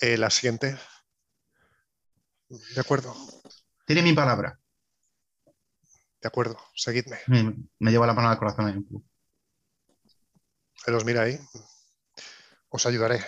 Eh, 0.00 0.16
la 0.16 0.30
siguiente. 0.30 0.78
De 2.48 2.80
acuerdo. 2.80 3.16
Tiene 3.84 4.00
mi 4.00 4.12
palabra. 4.12 4.60
De 6.20 6.28
acuerdo, 6.28 6.56
seguidme. 6.76 7.18
Me, 7.26 7.90
lleva 7.90 8.06
la 8.06 8.14
mano 8.14 8.28
al 8.28 8.38
corazón 8.38 8.66
ahí. 8.66 8.86
Él 10.86 10.94
os 10.94 11.04
mira 11.04 11.22
ahí. 11.22 11.36
Os 12.68 12.86
ayudaré. 12.86 13.24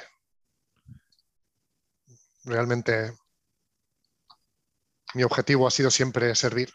Realmente 2.45 3.13
mi 5.15 5.25
objetivo 5.25 5.67
ha 5.67 5.73
sido 5.73 5.91
siempre 5.91 6.37
servir. 6.37 6.73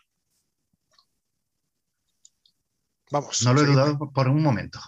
Vamos. 3.12 3.44
No 3.44 3.54
lo 3.54 3.62
he 3.62 3.66
dudado 3.66 4.12
por 4.12 4.28
un 4.28 4.44
momento. 4.44 4.82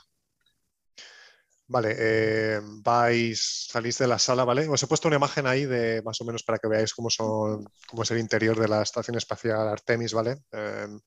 Vale, 1.70 1.96
eh, 2.00 2.62
vais, 2.64 3.68
salís 3.70 3.98
de 3.98 4.08
la 4.08 4.18
sala, 4.18 4.46
¿vale? 4.46 4.68
Os 4.70 4.82
he 4.82 4.88
puesto 4.88 5.10
una 5.10 5.18
imagen 5.18 5.48
ahí 5.48 5.66
de 5.66 6.02
más 6.02 6.22
o 6.22 6.26
menos 6.26 6.44
para 6.44 6.60
que 6.60 6.70
veáis 6.70 6.94
cómo 6.94 7.10
son, 7.10 7.68
es 8.02 8.12
el 8.12 8.20
interior 8.20 8.58
de 8.58 8.70
la 8.70 8.82
Estación 8.84 9.18
Espacial 9.18 9.68
Artemis, 9.68 10.14
¿vale? 10.14 10.44
Em, 10.52 11.00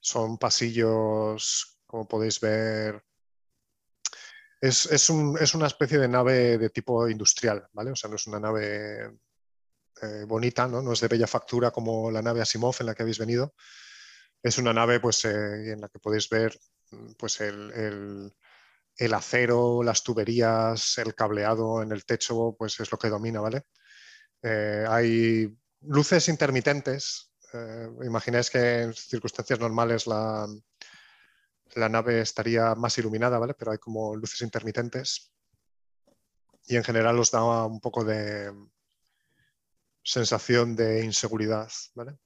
son 0.00 0.38
pasillos, 0.38 1.78
como 1.86 2.06
podéis 2.06 2.40
ver. 2.40 3.02
Es, 4.60 4.84
es, 4.86 5.08
un, 5.08 5.38
es, 5.40 5.54
una 5.54 5.66
especie 5.66 5.98
de 5.98 6.08
nave 6.08 6.58
de 6.58 6.70
tipo 6.70 7.08
industrial, 7.08 7.66
¿vale? 7.72 7.92
O 7.92 7.96
sea, 7.96 8.10
no 8.10 8.16
es 8.16 8.26
una 8.26 8.40
nave 8.40 9.18
eh, 10.02 10.24
bonita, 10.26 10.68
¿no? 10.68 10.82
¿no? 10.82 10.92
es 10.92 11.00
de 11.00 11.08
bella 11.08 11.26
factura 11.26 11.70
como 11.70 12.10
la 12.10 12.22
nave 12.22 12.42
Asimov 12.42 12.76
en 12.80 12.86
la 12.86 12.94
que 12.94 13.02
habéis 13.02 13.18
venido. 13.18 13.54
Es 14.42 14.58
una 14.58 14.72
nave 14.72 15.00
pues, 15.00 15.24
eh, 15.24 15.72
en 15.72 15.80
la 15.80 15.88
que 15.88 15.98
podéis 15.98 16.28
ver 16.28 16.58
pues, 17.18 17.40
el, 17.40 18.34
acero, 19.14 19.82
las 19.82 20.02
tuberías, 20.02 20.98
el 20.98 21.14
cableado 21.14 21.82
en 21.82 21.92
el 21.92 22.04
techo, 22.04 22.54
pues 22.58 22.78
es 22.80 22.90
lo 22.92 22.98
que 22.98 23.08
domina, 23.08 23.40
¿vale? 23.40 23.64
Eh, 24.42 24.84
hay 24.88 25.56
luces 25.82 26.28
intermitentes. 26.28 27.32
imagináis 28.04 28.50
que 28.50 28.82
en 28.82 28.94
circunstancias 28.94 29.58
normales 29.58 30.06
la, 30.06 30.46
la 31.74 31.88
nave 31.88 32.20
estaría 32.20 32.74
más 32.74 32.96
iluminada, 32.98 33.38
¿vale? 33.38 33.54
Pero 33.54 33.72
hay 33.72 33.78
como 33.78 34.14
luces 34.16 34.42
intermitentes 34.42 35.32
y 36.66 36.76
en 36.76 36.84
general 36.84 37.18
os 37.18 37.30
da 37.30 37.42
un 37.66 37.80
poco 37.80 38.04
de, 38.04 38.52
sensación 40.02 40.76
de 40.76 41.04
inseguridad, 41.04 41.70
¿vale? 41.94 42.18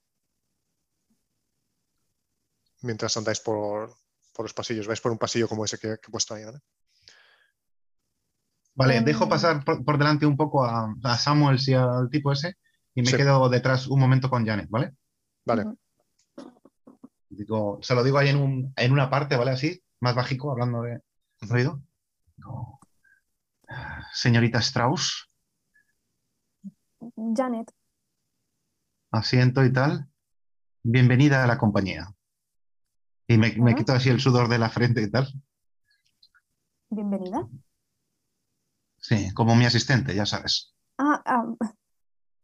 Mientras 2.83 3.17
andáis 3.17 3.41
por, 3.41 3.95
los 4.43 4.55
pasillos, 4.55 4.87
vais 4.87 5.01
por 5.01 5.13
un 5.13 5.19
pasillo 5.19 5.49
como 5.49 5.65
ese 5.65 5.79
que, 5.79 5.93
he 5.93 6.11
puesto 6.11 6.35
ahí, 6.35 6.45
¿vale? 6.45 6.59
Vale, 8.77 9.01
dejo 9.03 9.29
pasar 9.29 9.65
por, 9.65 9.99
delante 9.99 10.27
un 10.27 10.37
poco 10.37 10.65
a, 10.65 10.93
a, 11.05 11.17
Samuel 11.17 11.59
y 11.65 11.75
al 11.75 12.11
tipo 12.11 12.33
ese 12.33 12.57
y 12.93 13.03
me 13.03 13.13
quedo 13.13 13.49
detrás 13.49 13.87
un 13.87 14.01
momento 14.01 14.29
con 14.29 14.45
Janet, 14.45 14.69
¿vale? 14.69 14.97
Vale. 15.45 15.65
Digo, 17.29 17.79
se 17.83 17.95
lo 17.95 18.03
digo 18.03 18.19
ahí 18.19 18.29
en, 18.31 18.37
un, 18.37 18.73
en 18.77 18.93
una 18.93 19.11
parte, 19.11 19.37
¿vale? 19.37 19.53
Así, 19.53 19.81
más 20.01 20.15
bajico, 20.15 20.51
hablando 20.51 20.83
de 20.83 21.01
ruido. 21.41 21.83
Señorita 24.13 24.59
Strauss, 24.59 25.29
Janet. 27.17 27.71
Asiento 29.11 29.65
y 29.65 29.73
tal. 29.73 30.09
Bienvenida 30.83 31.45
a 31.45 31.47
la 31.47 31.59
compañía. 31.59 32.15
Y 33.27 33.39
me, 33.39 33.75
quito 33.75 33.93
así 33.93 34.11
el 34.11 34.21
sudor 34.21 34.49
de 34.49 34.59
la 34.59 34.71
frente 34.71 35.03
y 35.03 35.11
tal. 35.11 35.29
Bienvenida. 36.91 37.49
Sí, 38.99 39.33
como 39.35 39.57
mi 39.57 39.65
asistente, 39.65 40.15
ya 40.15 40.27
sabes. 40.27 40.75
Ah, 40.99 41.23
ah 41.25 41.45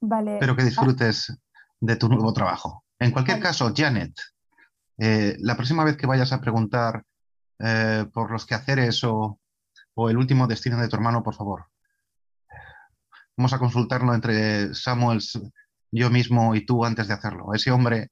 vale. 0.01 0.35
Espero 0.35 0.57
que 0.57 0.64
disfrutes 0.64 1.37
de 1.81 1.97
tu 1.97 2.09
nuevo 2.09 2.33
trabajo. 2.33 2.85
En 2.99 3.12
cualquier 3.12 3.41
caso, 3.41 3.72
Janet, 3.74 4.14
eh, 4.99 5.37
la 5.41 5.57
próxima 5.57 5.85
vez 5.85 5.97
que 5.97 6.07
vayas 6.07 6.33
a 6.33 6.41
preguntar 6.41 7.05
eh, 7.59 8.07
por 8.12 8.31
los 8.31 8.47
quehaceres 8.47 9.05
o, 9.05 9.39
o 9.95 10.11
el 10.11 10.16
último 10.16 10.47
destino 10.47 10.78
de 10.78 10.89
tu 10.89 10.97
hermano, 10.97 11.22
por 11.22 11.35
favor, 11.35 11.70
Vamos 13.41 13.55
a 13.55 13.59
consultarlo 13.59 14.12
entre 14.12 14.74
Samuels, 14.74 15.41
yo 15.91 16.11
mismo 16.11 16.55
y 16.55 16.66
tú 16.66 16.85
antes 16.85 17.09
de 17.09 17.14
hacerlo. 17.14 17.55
Ese 17.55 17.70
hombre 17.70 18.11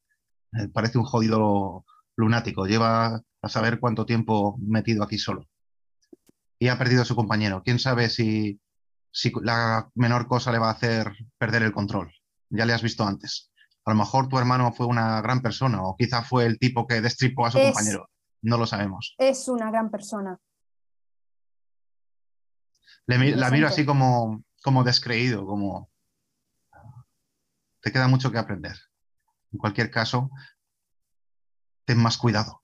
eh, 0.54 0.68
parece 0.72 0.96
un 0.96 1.04
jodido 1.04 1.84
lunático, 2.18 2.66
lleva 2.66 3.22
a 3.42 3.48
saber 3.48 3.78
cuánto 3.78 4.04
tiempo 4.04 4.58
metido 4.60 5.04
aquí 5.04 5.18
solo. 5.18 5.46
Y 6.58 6.68
ha 6.68 6.76
perdido 6.76 7.02
a 7.02 7.04
su 7.04 7.14
compañero. 7.14 7.62
¿Quién 7.64 7.78
sabe 7.78 8.10
si, 8.10 8.60
si 9.12 9.32
la 9.42 9.88
menor 9.94 10.26
cosa 10.26 10.50
le 10.50 10.58
va 10.58 10.68
a 10.68 10.72
hacer 10.72 11.12
perder 11.38 11.62
el 11.62 11.72
control? 11.72 12.12
Ya 12.50 12.66
le 12.66 12.72
has 12.72 12.82
visto 12.82 13.04
antes. 13.04 13.52
A 13.84 13.92
lo 13.92 13.96
mejor 13.96 14.28
tu 14.28 14.36
hermano 14.36 14.72
fue 14.72 14.86
una 14.86 15.20
gran 15.22 15.40
persona 15.40 15.82
o 15.82 15.96
quizá 15.96 16.22
fue 16.22 16.44
el 16.46 16.58
tipo 16.58 16.86
que 16.88 17.00
destripó 17.00 17.46
a 17.46 17.52
su 17.52 17.58
compañero. 17.58 18.10
No 18.42 18.58
lo 18.58 18.66
sabemos. 18.66 19.14
Es 19.18 19.48
una 19.48 19.70
gran 19.70 19.88
persona. 19.90 20.38
la 23.06 23.50
miro 23.50 23.68
así 23.68 23.86
como, 23.86 24.42
como 24.62 24.82
descreído, 24.82 25.46
como 25.46 25.88
te 27.80 27.92
queda 27.92 28.08
mucho 28.08 28.32
que 28.32 28.38
aprender. 28.38 28.76
En 29.52 29.58
cualquier 29.58 29.90
caso, 29.90 30.30
ten 31.88 31.98
más 31.98 32.18
cuidado. 32.18 32.62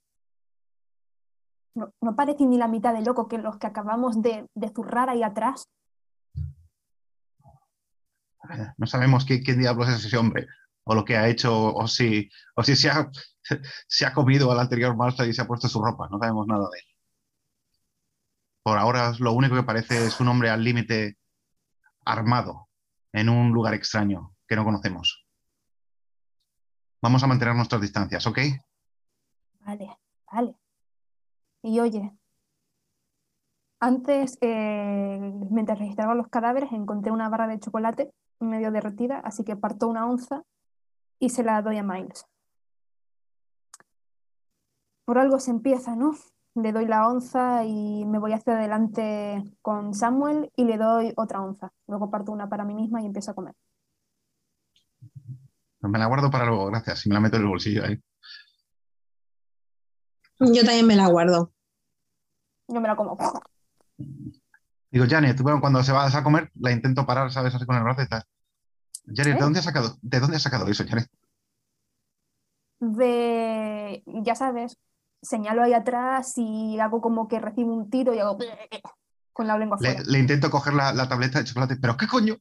No, 1.75 2.15
parece 2.15 2.45
ni 2.45 2.59
la 2.59 2.69
mitad 2.69 2.93
de 2.93 3.01
loco 3.01 3.27
que 3.27 3.39
los 3.39 3.57
que 3.57 3.67
acabamos 3.67 4.21
de, 4.21 4.47
zurrar 4.75 5.09
ahí 5.09 5.23
atrás. 5.23 5.65
No 8.77 8.87
sabemos 8.87 9.25
quién, 9.25 9.59
diablos 9.59 9.89
es 9.89 10.05
ese 10.05 10.19
hombre, 10.19 10.47
o 10.85 10.95
lo 10.95 11.07
que 11.07 11.17
ha 11.17 11.27
hecho, 11.27 11.75
o 11.75 11.89
si, 11.89 12.29
o 12.55 12.63
si 12.63 12.77
se, 12.77 12.91
ha, 12.91 13.11
se 13.89 14.05
ha 14.05 14.13
comido 14.13 14.53
al 14.53 14.61
anterior 14.61 14.95
Malta 14.95 15.25
y 15.25 15.33
se 15.33 15.41
ha 15.41 15.47
puesto 15.47 15.69
su 15.69 15.83
ropa. 15.83 16.07
No 16.11 16.19
sabemos 16.19 16.47
nada 16.47 16.69
de 16.71 16.79
él. 16.79 16.85
Por 18.63 18.77
ahora, 18.77 19.15
lo 19.19 19.33
único 19.33 19.57
que 19.57 19.63
parece 19.63 20.05
es 20.05 20.21
un 20.21 20.29
hombre 20.29 20.51
al 20.51 20.63
límite 20.63 21.17
armado 22.05 22.69
en 23.11 23.31
un 23.31 23.53
lugar 23.53 23.73
extraño 23.73 24.35
que 24.47 24.55
no 24.55 24.65
conocemos. 24.65 25.27
Vamos 27.01 27.23
a 27.23 27.27
mantener 27.27 27.55
nuestras 27.55 27.81
distancias, 27.81 28.27
¿ok? 28.27 28.39
Vale, 29.65 29.99
vale. 30.31 30.55
Y 31.63 31.81
oye, 31.81 32.13
Antes, 33.85 34.39
eh, 34.41 35.21
mientras 35.51 35.79
registraba 35.79 36.15
los 36.15 36.29
cadáveres, 36.29 36.73
encontré 36.73 37.13
una 37.13 37.29
barra 37.29 37.47
de 37.47 37.61
chocolate 37.61 38.15
medio 38.41 38.71
derretida, 38.71 39.19
así 39.19 39.45
que 39.45 39.57
parto 39.57 39.89
una 39.89 40.07
onza 40.07 40.43
y 41.19 41.29
se 41.29 41.43
la 41.43 41.61
doy 41.61 41.77
a 41.77 41.83
Miles. 41.83 42.25
Por 45.05 45.19
algo 45.19 45.39
se 45.39 45.51
empieza, 45.51 45.97
¿no? 45.97 46.13
Le 46.55 46.73
doy 46.73 46.87
la 46.87 47.07
onza 47.07 47.67
y 47.67 48.07
me 48.07 48.19
voy 48.19 48.33
hacia 48.33 48.55
adelante 48.55 49.45
con 49.61 49.93
Samuel 49.93 50.51
y 50.57 50.65
le 50.65 50.79
doy 50.79 51.13
otra 51.17 51.43
onza. 51.43 51.71
Luego 51.87 52.11
parto 52.11 52.33
una 52.33 52.49
para 52.49 52.65
mí 52.65 52.75
misma 52.75 53.03
y 53.03 53.05
empiezo 53.05 53.33
a 53.33 53.35
comer. 53.35 53.55
Pues 55.79 55.93
me 55.93 55.99
la 55.99 56.07
guardo 56.07 56.31
para 56.31 56.47
luego, 56.47 56.65
gracias. 56.69 57.05
Y 57.05 57.11
me 57.11 57.17
la 57.17 57.21
meto 57.21 57.37
en 57.37 57.43
el 57.43 57.49
bolsillo 57.49 57.85
ahí. 57.85 58.01
Yo 60.41 60.65
también 60.65 60.87
me 60.87 60.97
la 60.97 61.07
guardo. 61.09 61.53
Yo 62.69 62.81
me 62.81 62.89
la 62.89 62.97
como. 62.97 63.17
Digo, 64.91 65.07
Janet, 65.09 65.41
bueno, 65.41 65.61
cuando 65.61 65.83
se 65.83 65.93
va 65.93 66.07
a 66.07 66.25
comer, 66.25 66.51
la 66.55 66.71
intento 66.73 67.05
parar, 67.07 67.31
¿sabes? 67.33 67.55
Así 67.55 67.67
con 67.67 67.77
el 67.77 67.83
brazo 67.83 68.03
y 68.03 68.09
tal. 68.09 68.25
Janet, 69.07 69.35
¿de 69.35 69.39
¿Eh? 69.39 69.43
dónde 69.43 69.59
has 69.59 69.65
sacado, 69.65 69.97
¿de 70.03 70.21
dónde 70.21 70.37
has 70.37 70.43
sacado 70.43 70.67
eso, 70.69 70.85
Janet? 70.89 71.09
De, 72.81 74.03
ya 74.07 74.35
sabes, 74.35 74.77
señalo 75.23 75.63
ahí 75.63 75.73
atrás 75.73 76.35
y 76.37 76.79
hago 76.81 77.01
como 77.01 77.29
que 77.29 77.39
recibo 77.41 77.73
un 77.73 77.89
tiro 77.91 78.15
y 78.15 78.19
hago 78.19 78.39
con 79.33 79.47
la 79.47 79.57
lengua 79.59 79.79
Le, 79.81 79.93
fuera. 79.95 80.11
le 80.11 80.19
intento 80.19 80.51
coger 80.51 80.75
la, 80.75 80.93
la 80.93 81.09
tableta 81.09 81.39
de 81.39 81.45
chocolate, 81.45 81.77
pero 81.77 81.97
¿qué 81.97 82.07
coño? 82.07 82.37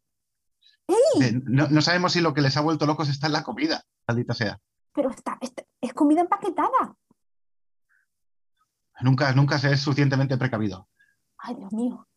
Eh, 0.88 1.40
No, 1.46 1.68
no 1.70 1.82
sabemos 1.82 2.14
si 2.14 2.22
lo 2.22 2.34
que 2.34 2.42
les 2.42 2.58
ha 2.58 2.62
vuelto 2.62 2.86
locos 2.86 3.10
está 3.10 3.28
en 3.28 3.34
la 3.34 3.44
comida, 3.44 3.84
maldita 4.08 4.34
sea. 4.34 4.60
Pero 4.94 5.10
está, 5.12 5.38
está- 5.42 5.64
es 5.82 5.94
comida 5.94 6.22
empaquetada. 6.22 6.96
Nunca, 9.04 9.34
nunca 9.34 9.60
se 9.60 9.72
es 9.72 9.82
suficientemente 9.82 10.38
precavido. 10.38 10.88
Ay, 11.38 11.56
Dios 11.56 11.74
mío. 11.74 12.08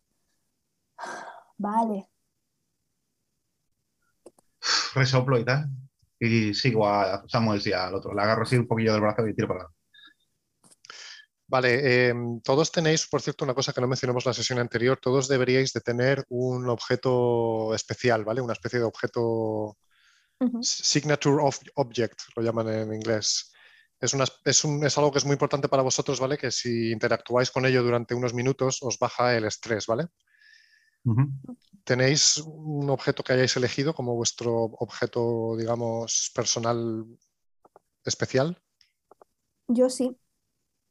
Vale. 1.58 2.08
Resoplo 4.94 5.38
y 5.38 5.44
tal. 5.44 5.68
Y 6.18 6.54
sigo 6.54 6.88
a 6.88 7.24
Samuel 7.28 7.60
y 7.64 7.72
al 7.72 7.94
otro. 7.94 8.14
Le 8.14 8.22
agarro 8.22 8.42
así 8.44 8.56
un 8.56 8.68
poquillo 8.68 8.92
del 8.92 9.02
brazo 9.02 9.26
y 9.26 9.34
tiro 9.34 9.48
para 9.48 9.60
adelante. 9.60 9.76
Vale, 11.48 12.08
em, 12.08 12.40
todos 12.40 12.72
tenéis, 12.72 13.06
por 13.06 13.20
cierto, 13.20 13.44
una 13.44 13.54
cosa 13.54 13.72
que 13.72 13.80
no 13.80 13.86
mencionamos 13.88 14.24
en 14.24 14.30
la 14.30 14.34
sesión 14.34 14.58
anterior, 14.58 14.98
todos 15.00 15.28
deberíais 15.28 15.72
de 15.72 15.80
tener 15.80 16.24
un 16.28 16.68
objeto 16.68 17.74
especial, 17.74 18.24
¿vale? 18.24 18.40
Una 18.40 18.52
especie 18.52 18.80
de 18.80 18.84
objeto 18.84 19.76
signature 20.60 21.42
of 21.42 21.58
object, 21.76 22.20
lo 22.36 22.42
llaman 22.42 22.68
en 22.68 22.94
inglés. 22.94 23.52
Es, 24.00 24.12
una- 24.14 24.24
es, 24.44 24.64
un- 24.64 24.84
es 24.84 24.96
algo 24.98 25.10
que 25.10 25.18
es 25.18 25.24
muy 25.24 25.32
importante 25.34 25.68
para 25.68 25.82
vosotros, 25.82 26.20
¿vale? 26.20 26.36
Que 26.36 26.50
si 26.50 26.92
interactuáis 26.92 27.50
con 27.50 27.64
ello 27.66 27.82
durante 27.82 28.14
unos 28.14 28.34
minutos 28.34 28.78
os 28.82 28.98
baja 28.98 29.36
el 29.36 29.44
estrés, 29.44 29.86
¿vale? 29.86 30.08
¿Tenéis 31.84 32.38
un 32.38 32.90
objeto 32.90 33.22
que 33.22 33.32
hayáis 33.32 33.56
elegido 33.56 33.94
como 33.94 34.14
vuestro 34.16 34.52
objeto, 34.54 35.56
digamos, 35.56 36.32
personal 36.34 37.06
especial? 38.04 38.60
Yo 39.68 39.88
sí. 39.88 40.18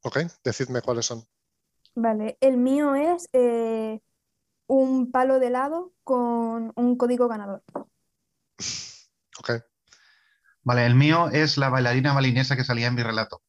Ok, 0.03 0.19
decidme 0.43 0.81
cuáles 0.81 1.05
son. 1.07 1.23
Vale. 1.95 2.37
El 2.39 2.57
mío 2.57 2.95
es 2.95 3.27
eh, 3.33 3.99
un 4.67 5.11
palo 5.11 5.39
de 5.39 5.47
helado 5.47 5.93
con 6.03 6.71
un 6.75 6.97
código 6.97 7.27
ganador. 7.27 7.63
Ok, 9.39 9.51
Vale, 10.65 10.85
el 10.85 10.95
mío 10.95 11.29
es 11.29 11.57
la 11.57 11.69
bailarina 11.69 12.13
balinesa 12.13 12.55
que 12.57 12.65
salía 12.65 12.87
en 12.87 12.95
mi 12.95 13.03
relato. 13.03 13.41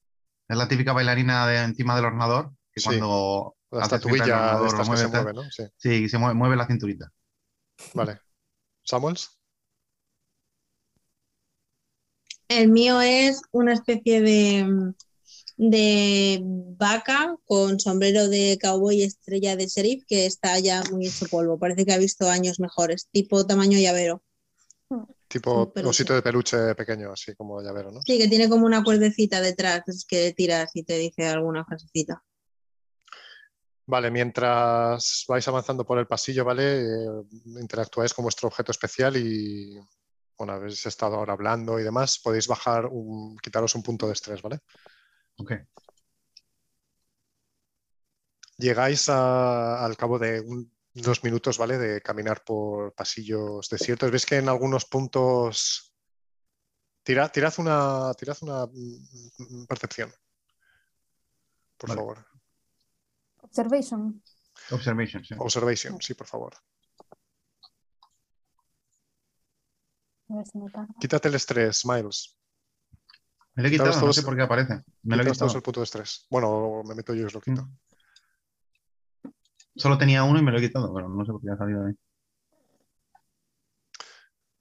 Es 0.48 0.56
la 0.56 0.68
típica 0.68 0.92
bailarina 0.92 1.46
de 1.46 1.62
encima 1.62 1.96
del 1.96 2.04
ordenador, 2.04 2.52
que 2.72 2.80
Sí. 2.80 2.86
cuando 2.88 3.56
la 3.70 3.82
estatuilla 3.84 4.24
de 4.24 4.68
que 4.68 4.84
mueve, 4.84 4.96
se 4.98 5.08
mueve, 5.08 5.32
¿no? 5.32 5.42
Sí, 5.50 5.62
Sí, 5.76 6.08
se 6.08 6.18
mueve, 6.18 6.34
mueve 6.34 6.56
la 6.56 6.66
cinturita. 6.66 7.10
vale. 7.94 8.20
¿Samuels? 8.84 9.30
El 12.48 12.68
mío 12.68 13.00
es 13.00 13.40
una 13.50 13.72
especie 13.72 14.20
de, 14.20 14.92
de 15.56 16.40
vaca 16.44 17.34
con 17.44 17.80
sombrero 17.80 18.28
de 18.28 18.58
cowboy 18.60 18.98
y 18.98 19.02
estrella 19.04 19.56
de 19.56 19.66
sheriff 19.66 20.04
que 20.06 20.26
está 20.26 20.58
ya 20.60 20.82
muy 20.92 21.06
hecho 21.06 21.26
polvo. 21.26 21.58
Parece 21.58 21.84
que 21.84 21.92
ha 21.92 21.98
visto 21.98 22.28
años 22.30 22.60
mejores, 22.60 23.08
tipo 23.10 23.46
tamaño 23.46 23.78
llavero. 23.78 24.22
Tipo 25.28 25.72
osito 25.84 26.14
de 26.14 26.22
peluche 26.22 26.74
pequeño, 26.74 27.12
así 27.12 27.34
como 27.34 27.60
llavero, 27.60 27.90
¿no? 27.90 28.00
Sí, 28.02 28.16
que 28.16 28.28
tiene 28.28 28.48
como 28.48 28.64
una 28.64 28.84
cuerdecita 28.84 29.40
detrás 29.40 29.82
que 30.08 30.32
tiras 30.32 30.70
y 30.74 30.84
te 30.84 30.98
dice 30.98 31.26
alguna 31.26 31.64
frasecita. 31.64 32.22
Vale, 33.88 34.10
mientras 34.10 35.24
vais 35.28 35.46
avanzando 35.48 35.84
por 35.84 35.98
el 35.98 36.06
pasillo, 36.06 36.44
¿vale? 36.44 36.80
Eh, 36.80 37.22
interactuáis 37.60 38.12
con 38.14 38.24
vuestro 38.24 38.48
objeto 38.48 38.72
especial 38.72 39.16
y, 39.16 39.78
bueno, 40.36 40.54
habéis 40.54 40.84
estado 40.86 41.16
ahora 41.16 41.34
hablando 41.34 41.78
y 41.78 41.84
demás, 41.84 42.18
podéis 42.18 42.48
bajar 42.48 42.86
un, 42.86 43.36
quitaros 43.38 43.74
un 43.76 43.82
punto 43.82 44.06
de 44.06 44.12
estrés, 44.12 44.42
¿vale? 44.42 44.58
Ok. 45.38 45.52
Llegáis 48.58 49.08
a- 49.08 49.84
al 49.84 49.96
cabo 49.96 50.18
de 50.18 50.40
un- 50.40 50.72
dos 51.02 51.22
minutos, 51.22 51.58
¿vale? 51.58 51.78
De 51.78 52.00
caminar 52.00 52.42
por 52.44 52.94
pasillos 52.94 53.68
desiertos. 53.68 54.10
Veis 54.10 54.26
que 54.26 54.36
en 54.36 54.48
algunos 54.48 54.84
puntos... 54.86 55.92
Tirad, 57.02 57.30
tirad 57.30 57.54
una, 57.58 58.12
tirad 58.14 58.36
una 58.40 58.66
mm, 58.66 59.62
mm, 59.62 59.66
percepción, 59.66 60.12
por 61.76 61.90
Vale. 61.90 62.00
favor. 62.00 62.26
Observation. 63.42 64.22
Observation, 64.72 65.24
sí. 65.24 65.34
Observation, 65.38 66.02
sí, 66.02 66.14
por 66.14 66.26
favor. 66.26 66.56
A 70.28 70.34
ver 70.34 70.46
si 70.46 70.58
me 70.58 70.68
carga. 70.68 70.92
Quítate 70.98 71.28
el 71.28 71.36
estrés, 71.36 71.86
Miles. 71.86 72.36
Me 73.54 73.62
lo 73.62 73.68
he 73.68 73.70
quitado, 73.70 74.00
no 74.04 74.12
sé 74.12 74.22
por 74.22 74.34
qué 74.34 74.42
aparece. 74.42 74.82
Me 75.04 75.16
lo 75.16 75.22
he 75.22 75.30
quitado. 75.30 75.54
el 75.54 75.62
punto 75.62 75.80
de 75.80 75.84
estrés. 75.84 76.26
Bueno, 76.28 76.82
me 76.84 76.96
meto 76.96 77.14
yo 77.14 77.22
y 77.22 77.24
os 77.26 77.34
lo 77.34 77.40
quito. 77.40 77.62
Mm. 77.62 77.78
Solo 79.76 79.98
tenía 79.98 80.24
uno 80.24 80.38
y 80.38 80.42
me 80.42 80.50
lo 80.50 80.58
he 80.58 80.62
quitado, 80.62 80.92
pero 80.94 81.08
no 81.08 81.24
sé 81.24 81.32
por 81.32 81.40
qué 81.42 81.50
ha 81.50 81.56
salido 81.56 81.82
de 81.82 81.90
ahí. 81.90 81.94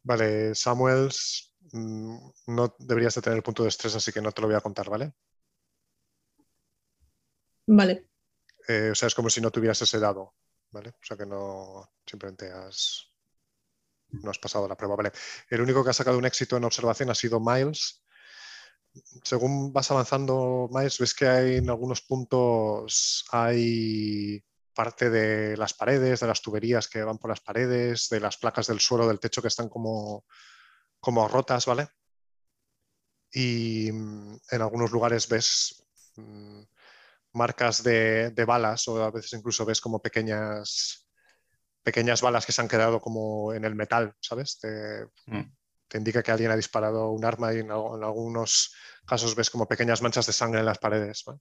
Vale, 0.03 0.53
Samuels, 0.53 1.53
mm, 1.71 2.17
no 2.47 2.75
deberías 2.77 3.15
de 3.15 3.21
tener 3.21 3.37
el 3.37 3.43
punto 3.43 3.63
de 3.63 3.69
estrés, 3.69 3.95
así 3.95 4.11
que 4.11 4.21
no 4.21 4.31
te 4.31 4.41
lo 4.41 4.47
voy 4.47 4.55
a 4.55 4.61
contar, 4.61 4.89
¿vale? 4.89 5.13
Vale. 7.67 8.07
Eh, 8.67 8.89
o 8.91 8.95
sea, 8.95 9.07
es 9.07 9.15
como 9.15 9.29
si 9.29 9.41
no 9.41 9.51
tuvieras 9.51 9.81
ese 9.81 9.99
dado, 9.99 10.35
¿vale? 10.71 10.89
O 10.89 11.03
sea 11.05 11.17
que 11.17 11.25
no, 11.25 11.89
simplemente 12.05 12.51
has, 12.51 13.07
no 14.09 14.29
has 14.29 14.39
pasado 14.39 14.67
la 14.67 14.77
prueba, 14.77 14.95
¿vale? 14.95 15.11
El 15.49 15.61
único 15.61 15.83
que 15.83 15.89
ha 15.91 15.93
sacado 15.93 16.17
un 16.17 16.25
éxito 16.25 16.57
en 16.57 16.65
observación 16.65 17.09
ha 17.09 17.15
sido 17.15 17.39
Miles. 17.39 18.03
Según 19.23 19.73
vas 19.73 19.89
avanzando, 19.91 20.69
Miles, 20.71 20.99
ves 20.99 21.13
que 21.13 21.27
hay 21.27 21.55
en 21.57 21.69
algunos 21.69 22.01
puntos 22.01 23.25
hay 23.31 24.43
parte 24.75 25.09
de 25.09 25.57
las 25.57 25.73
paredes, 25.73 26.19
de 26.19 26.27
las 26.27 26.41
tuberías 26.41 26.87
que 26.87 27.01
van 27.01 27.17
por 27.17 27.31
las 27.31 27.41
paredes, 27.41 28.09
de 28.09 28.19
las 28.19 28.37
placas 28.37 28.67
del 28.67 28.79
suelo, 28.79 29.07
del 29.07 29.19
techo 29.19 29.41
que 29.41 29.47
están 29.47 29.69
como, 29.69 30.25
como 30.99 31.27
rotas, 31.27 31.65
¿vale? 31.65 31.87
Y 33.31 33.91
mm, 33.91 34.37
en 34.51 34.61
algunos 34.61 34.91
lugares 34.91 35.27
ves 35.27 35.83
mm, 36.17 36.61
marcas 37.33 37.81
de, 37.83 38.29
de 38.31 38.45
balas 38.45 38.87
o 38.87 39.03
a 39.03 39.11
veces 39.11 39.33
incluso 39.33 39.65
ves 39.65 39.81
como 39.81 40.01
pequeñas, 40.01 41.07
pequeñas 41.81 42.21
balas 42.21 42.45
que 42.45 42.51
se 42.51 42.61
han 42.61 42.67
quedado 42.67 43.01
como 43.01 43.53
en 43.53 43.65
el 43.65 43.75
metal, 43.75 44.13
¿sabes? 44.19 44.59
Te, 44.59 45.07
Mm. 45.27 45.41
te 45.87 45.97
indica 45.97 46.21
que 46.21 46.31
alguien 46.31 46.51
ha 46.51 46.55
disparado 46.55 47.09
un 47.09 47.25
arma 47.25 47.53
y 47.53 47.59
en, 47.59 47.67
en 47.67 48.03
algunos 48.03 48.73
casos 49.05 49.35
ves 49.35 49.49
como 49.49 49.67
pequeñas 49.67 50.01
manchas 50.01 50.27
de 50.27 50.33
sangre 50.33 50.59
en 50.59 50.65
las 50.65 50.77
paredes. 50.77 51.23
¿vale? 51.25 51.39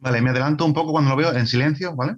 Vale, 0.00 0.20
me 0.22 0.30
adelanto 0.30 0.64
un 0.64 0.74
poco 0.74 0.92
cuando 0.92 1.10
lo 1.10 1.16
veo 1.16 1.32
en 1.32 1.46
silencio, 1.46 1.94
¿vale? 1.96 2.16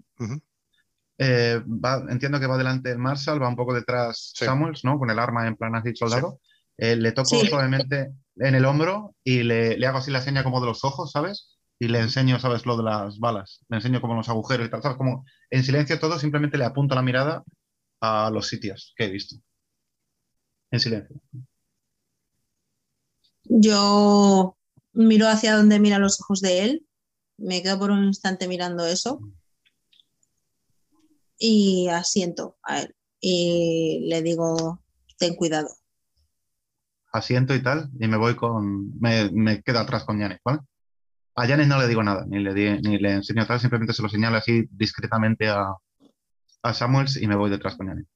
Eh, 1.18 1.61
va- 1.66 2.05
entiendo 2.11 2.39
que 2.39 2.47
va 2.47 2.57
delante 2.57 2.91
el 2.91 2.99
Marshall, 2.99 3.43
va 3.43 3.49
un 3.49 3.57
poco 3.57 3.74
detrás 3.74 4.33
Sí. 4.35 4.45
Samuels, 4.45 4.85
¿no? 4.85 4.99
Con 4.99 5.11
el 5.11 5.18
arma 5.18 5.47
en 5.47 5.57
plan 5.57 5.74
así 5.74 5.95
soldado. 5.97 6.41
Eh, 6.76 6.97
le 6.97 7.12
toco 7.12 7.29
Sí. 7.29 7.47
suavemente 7.49 8.12
en 8.37 8.55
el 8.55 8.64
hombro 8.64 9.14
y 9.24 9.43
le, 9.43 9.76
le 9.76 9.87
hago 9.87 9.99
así 9.99 10.11
la 10.11 10.20
seña 10.22 10.45
como 10.45 10.61
de 10.61 10.66
los 10.66 10.85
ojos, 10.85 11.11
¿sabes? 11.11 11.57
Y 11.81 11.89
le 11.89 12.01
enseño, 12.01 12.39
¿sabes? 12.39 12.66
Lo 12.66 12.76
de 12.76 12.85
las 12.85 13.18
balas. 13.18 13.64
Le 13.68 13.76
enseño 13.79 14.01
como 14.01 14.14
los 14.14 14.29
agujeros 14.29 14.66
y 14.66 14.70
tal, 14.70 14.83
¿sabes? 14.83 14.97
Como 14.99 15.24
en 15.51 15.64
silencio 15.64 15.99
todo, 15.99 16.18
simplemente 16.18 16.59
le 16.59 16.64
apunto 16.64 16.95
la 16.95 17.03
mirada 17.03 17.43
a 18.01 18.31
los 18.33 18.47
sitios 18.49 18.95
que 18.97 19.05
he 19.07 19.11
visto. 19.11 19.37
En 20.70 20.81
silencio. 20.81 21.16
Yo 23.45 24.57
miro 24.93 25.26
hacia 25.29 25.57
donde 25.57 25.81
miran 25.81 26.03
los 26.03 26.20
ojos 26.20 26.41
de 26.41 26.64
él, 26.64 26.87
me 27.39 27.62
quedo 27.62 27.78
por 27.78 27.91
un 27.91 28.05
instante 28.05 28.47
mirando 28.49 28.84
eso 28.86 29.20
y 31.39 31.89
asiento 31.89 32.57
a 32.62 32.80
él 32.80 32.95
y 33.20 34.07
le 34.09 34.22
digo, 34.22 34.82
ten 35.18 35.34
cuidado. 35.34 35.68
Asiento 37.12 37.55
y 37.55 37.62
tal, 37.62 37.91
y 37.99 38.07
me 38.07 38.16
voy 38.16 38.36
con. 38.36 38.99
Me, 39.01 39.30
me 39.32 39.62
quedo 39.62 39.78
atrás 39.80 40.05
con 40.05 40.20
Janet, 40.20 40.41
¿vale? 40.45 40.59
A 41.34 41.47
Janet 41.47 41.66
no 41.66 41.78
le 41.80 41.89
digo 41.89 42.03
nada, 42.03 42.26
ni 42.28 42.39
le, 42.41 42.53
di- 42.53 42.80
ni 42.82 42.99
le 42.99 43.12
enseño 43.12 43.47
tal, 43.47 43.59
simplemente 43.61 43.95
se 43.95 44.03
lo 44.03 44.09
señalo 44.09 44.36
así 44.36 44.68
discretamente 44.70 45.49
a, 45.49 45.72
a 46.62 46.74
Samuels 46.74 47.16
y 47.16 47.26
me 47.26 47.34
voy 47.36 47.51
detrás 47.51 47.76
con 47.76 47.86
Janet. 47.89 48.07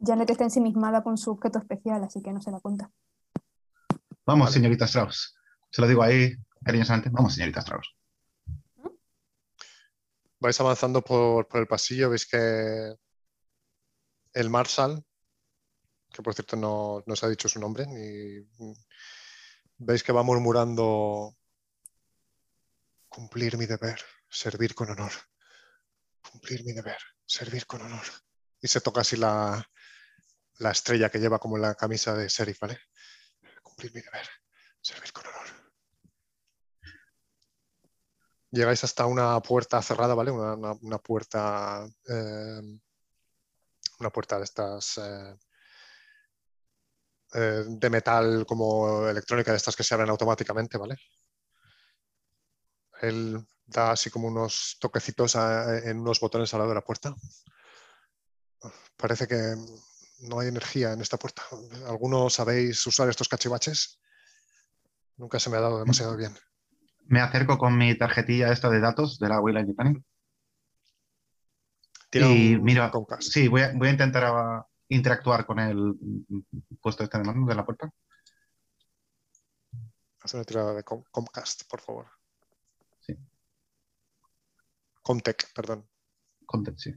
Janet 0.00 0.30
está 0.30 0.44
ensimismada 0.44 1.02
con 1.02 1.18
su 1.18 1.30
objeto 1.32 1.58
especial, 1.58 2.02
así 2.04 2.22
que 2.22 2.32
no 2.32 2.40
se 2.40 2.50
da 2.50 2.60
cuenta. 2.60 2.90
Vamos, 4.24 4.46
Vale. 4.46 4.52
señorita 4.54 4.86
Strauss. 4.86 5.36
Se 5.70 5.82
lo 5.82 5.88
digo 5.88 6.02
ahí 6.02 6.32
cariñosamente. 6.64 7.10
Vamos, 7.10 7.34
señorita 7.34 7.60
Strauss. 7.60 7.95
Vais 10.38 10.60
avanzando 10.60 11.02
por, 11.02 11.48
por 11.48 11.60
el 11.60 11.66
pasillo, 11.66 12.10
veis 12.10 12.26
que 12.26 12.94
el 14.34 14.50
Marshal, 14.50 15.02
que 16.12 16.22
por 16.22 16.34
cierto 16.34 16.56
no, 16.56 17.02
no 17.06 17.12
os 17.14 17.22
ha 17.24 17.28
dicho 17.28 17.48
su 17.48 17.58
nombre, 17.58 17.86
ni, 17.86 18.74
veis 19.78 20.02
que 20.02 20.12
va 20.12 20.22
murmurando 20.22 21.36
cumplir 23.08 23.56
mi 23.56 23.66
deber, 23.66 24.00
servir 24.28 24.74
con 24.74 24.90
honor. 24.90 25.12
Cumplir 26.20 26.64
mi 26.64 26.72
deber, 26.72 26.98
servir 27.24 27.66
con 27.66 27.80
honor. 27.80 28.06
Y 28.60 28.68
se 28.68 28.80
toca 28.80 29.00
así 29.00 29.16
la, 29.16 29.64
la 30.58 30.70
estrella 30.70 31.10
que 31.10 31.18
lleva 31.18 31.38
como 31.38 31.56
la 31.58 31.74
camisa 31.74 32.14
de 32.14 32.28
sheriff, 32.28 32.60
¿vale? 32.60 32.78
Cumplir 33.62 33.94
mi 33.94 34.00
deber, 34.00 34.28
servir 34.80 35.12
con 35.12 35.26
honor. 35.26 35.65
Llegáis 38.50 38.84
hasta 38.84 39.06
una 39.06 39.40
puerta 39.40 39.82
cerrada, 39.82 40.14
¿vale? 40.14 40.30
Una, 40.30 40.98
puerta. 40.98 41.86
eh, 42.08 42.60
una 43.98 44.10
puerta 44.10 44.38
de 44.38 44.44
estas. 44.44 44.98
eh, 44.98 45.36
eh, 47.34 47.64
de 47.66 47.90
metal 47.90 48.46
como 48.46 49.08
electrónica, 49.08 49.50
de 49.50 49.56
estas 49.58 49.76
que 49.76 49.82
se 49.82 49.94
abren 49.94 50.10
automáticamente, 50.10 50.78
¿vale? 50.78 50.96
Él 53.02 53.46
da 53.66 53.90
así 53.92 54.10
como 54.10 54.28
unos 54.28 54.76
toquecitos 54.80 55.34
en 55.34 55.98
unos 55.98 56.20
botones 56.20 56.52
al 56.54 56.60
lado 56.60 56.70
de 56.70 56.76
la 56.76 56.84
puerta. 56.84 57.14
Parece 58.96 59.26
que 59.26 59.54
no 60.20 60.40
hay 60.40 60.48
energía 60.48 60.92
en 60.92 61.00
esta 61.00 61.18
puerta. 61.18 61.42
¿Alguno 61.86 62.30
sabéis 62.30 62.86
usar 62.86 63.08
estos 63.08 63.28
cachivaches? 63.28 63.98
Nunca 65.16 65.38
se 65.38 65.50
me 65.50 65.56
ha 65.56 65.60
dado 65.60 65.78
demasiado 65.80 66.16
bien. 66.16 66.36
Me 67.08 67.20
acerco 67.20 67.58
con 67.58 67.76
mi 67.76 67.96
tarjetilla 67.96 68.52
esta 68.52 68.68
de 68.68 68.80
datos 68.80 69.18
de 69.18 69.28
la 69.28 69.40
Yutani. 69.64 70.02
Tira 72.10 72.26
Y 72.26 72.56
mira. 72.58 72.90
Sí, 73.20 73.48
voy 73.48 73.62
a, 73.62 73.72
voy 73.74 73.88
a 73.88 73.92
intentar 73.92 74.24
ah, 74.24 74.66
interactuar 74.88 75.46
con 75.46 75.58
el 75.58 75.94
puesto 76.80 77.04
este 77.04 77.18
de 77.18 77.24
mano 77.24 77.46
de 77.46 77.54
la 77.54 77.64
puerta. 77.64 77.90
Haz 80.22 80.34
una 80.34 80.44
tirada 80.44 80.74
de 80.74 80.82
Com- 80.82 81.04
Comcast, 81.10 81.62
por 81.68 81.80
favor. 81.80 82.06
Sí. 83.00 83.16
Comtech, 85.02 85.52
perdón. 85.54 85.88
Content, 86.44 86.78
sí. 86.78 86.92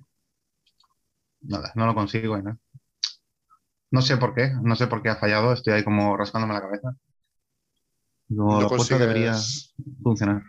Nada, 1.41 1.71
no 1.75 1.85
lo 1.85 1.93
consigo. 1.93 2.37
¿eh? 2.37 2.43
No 3.91 4.01
sé 4.01 4.17
por 4.17 4.33
qué, 4.33 4.51
no 4.61 4.75
sé 4.75 4.87
por 4.87 5.01
qué 5.01 5.09
ha 5.09 5.15
fallado. 5.15 5.53
Estoy 5.53 5.73
ahí 5.73 5.83
como 5.83 6.17
rascándome 6.17 6.53
la 6.53 6.61
cabeza. 6.61 6.95
Digo, 8.29 8.45
No 8.53 8.61
la 8.61 8.67
puerta 8.69 8.97
debería 8.97 9.31
consigues, 9.33 9.73
funcionar. 10.03 10.43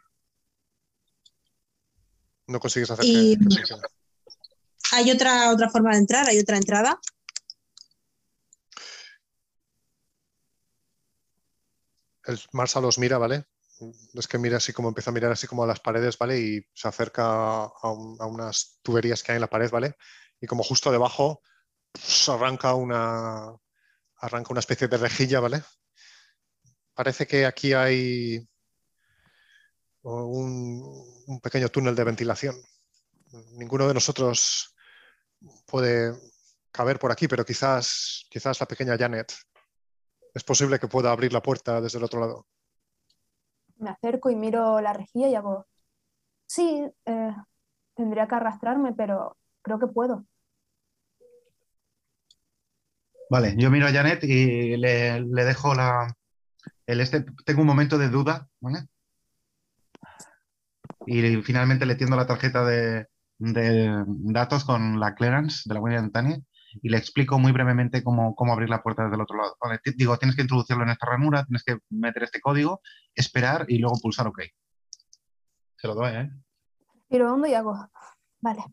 no 2.46 2.60
consigues 2.60 2.90
hacer 2.90 3.04
Y- 3.06 3.36
que, 3.38 3.44
que 3.48 3.54
funcione. 3.56 3.82
Hay 4.92 5.10
otra, 5.10 5.50
otra 5.52 5.68
forma 5.70 5.92
de 5.92 5.98
entrar, 5.98 6.26
hay 6.28 6.38
otra 6.38 6.56
entrada. 6.56 6.98
El 12.24 12.38
Marshall 12.52 12.82
los 12.82 12.98
mira, 12.98 13.18
¿vale? 13.18 13.44
Es 14.14 14.28
que 14.28 14.36
mira 14.38 14.58
así 14.58 14.72
como 14.72 14.88
empieza 14.88 15.10
a 15.10 15.14
mirar 15.14 15.32
así 15.32 15.46
como 15.46 15.64
a 15.64 15.66
las 15.66 15.80
paredes, 15.80 16.18
¿vale? 16.18 16.38
Y 16.38 16.60
se 16.74 16.88
acerca 16.88 17.64
a, 17.64 17.90
un- 17.90 18.16
a 18.20 18.26
unas 18.26 18.78
tuberías 18.82 19.22
que 19.22 19.32
hay 19.32 19.36
en 19.36 19.40
la 19.42 19.46
pared, 19.50 19.70
¿vale? 19.70 19.96
Y 20.40 20.46
como 20.46 20.62
justo 20.62 20.90
debajo 20.92 21.40
pues, 21.92 22.28
arranca 22.28 22.74
una 22.74 23.54
arranca 24.22 24.50
una 24.50 24.60
especie 24.60 24.86
de 24.88 24.98
rejilla, 24.98 25.40
¿vale? 25.40 25.62
Parece 27.00 27.26
que 27.26 27.46
aquí 27.46 27.72
hay 27.72 28.46
un, 30.02 30.82
un 31.26 31.40
pequeño 31.40 31.70
túnel 31.70 31.94
de 31.94 32.04
ventilación. 32.04 32.54
Ninguno 33.52 33.88
de 33.88 33.94
nosotros 33.94 34.76
puede 35.64 36.12
caber 36.70 36.98
por 36.98 37.10
aquí, 37.10 37.26
pero 37.26 37.42
quizás, 37.42 38.26
quizás 38.28 38.60
la 38.60 38.66
pequeña 38.66 38.98
Janet 38.98 39.32
es 40.34 40.44
posible 40.44 40.78
que 40.78 40.88
pueda 40.88 41.10
abrir 41.10 41.32
la 41.32 41.40
puerta 41.40 41.80
desde 41.80 41.96
el 41.96 42.04
otro 42.04 42.20
lado. 42.20 42.46
Me 43.78 43.88
acerco 43.88 44.28
y 44.28 44.36
miro 44.36 44.78
la 44.82 44.92
rejilla 44.92 45.28
y 45.28 45.34
hago, 45.34 45.66
sí, 46.46 46.86
eh, 47.06 47.34
tendría 47.94 48.28
que 48.28 48.34
arrastrarme, 48.34 48.92
pero 48.92 49.38
creo 49.62 49.78
que 49.78 49.86
puedo. 49.86 50.26
Vale, 53.30 53.54
yo 53.56 53.70
miro 53.70 53.86
a 53.86 53.90
Janet 53.90 54.22
y 54.24 54.76
le, 54.76 55.22
le 55.22 55.44
dejo 55.46 55.74
la. 55.74 56.14
El 56.90 57.00
este, 57.00 57.24
tengo 57.44 57.60
un 57.60 57.68
momento 57.68 57.98
de 57.98 58.08
duda, 58.08 58.48
¿vale? 58.58 58.88
Y 61.06 61.36
finalmente 61.42 61.86
le 61.86 61.94
tiendo 61.94 62.16
la 62.16 62.26
tarjeta 62.26 62.64
de, 62.64 63.06
de 63.38 64.04
datos 64.06 64.64
con 64.64 64.98
la 64.98 65.14
clearance 65.14 65.62
de 65.68 65.74
la 65.74 65.80
Wayland 65.80 66.08
Yutani 66.08 66.44
y 66.82 66.88
le 66.88 66.96
explico 66.96 67.38
muy 67.38 67.52
brevemente 67.52 68.02
cómo, 68.02 68.34
cómo 68.34 68.52
abrir 68.52 68.70
la 68.70 68.82
puerta 68.82 69.04
desde 69.04 69.14
el 69.14 69.22
otro 69.22 69.36
lado. 69.36 69.56
Vale, 69.62 69.78
digo, 69.94 70.18
tienes 70.18 70.34
que 70.34 70.42
introducirlo 70.42 70.82
en 70.82 70.90
esta 70.90 71.06
ranura, 71.06 71.44
tienes 71.44 71.62
que 71.62 71.78
meter 71.90 72.24
este 72.24 72.40
código, 72.40 72.80
esperar 73.14 73.66
y 73.68 73.78
luego 73.78 73.96
pulsar 74.02 74.26
OK. 74.26 74.40
Se 75.76 75.86
lo 75.86 75.94
doy, 75.94 76.12
¿eh? 76.12 76.30
Tiro 77.08 77.32
hondo 77.32 77.46
y 77.46 77.54
hago, 77.54 77.88
vale. 78.40 78.64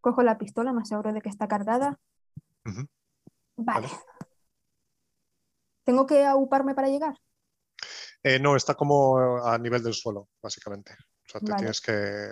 Cojo 0.00 0.22
la 0.22 0.38
pistola, 0.38 0.72
me 0.72 0.82
aseguro 0.82 1.12
de 1.12 1.20
que 1.20 1.28
está 1.28 1.48
cargada. 1.48 1.98
Vale. 2.64 2.88
Vale. 3.56 3.88
¿Tengo 5.90 6.06
que 6.06 6.24
auparme 6.24 6.72
para 6.72 6.86
llegar? 6.86 7.16
Eh, 8.22 8.38
no, 8.38 8.54
está 8.54 8.76
como 8.76 9.18
a 9.44 9.58
nivel 9.58 9.82
del 9.82 9.92
suelo, 9.92 10.28
básicamente. 10.40 10.92
O 10.92 11.28
sea, 11.28 11.40
te 11.40 11.50
Vale. 11.50 11.56
tienes 11.56 11.80
que. 11.80 12.28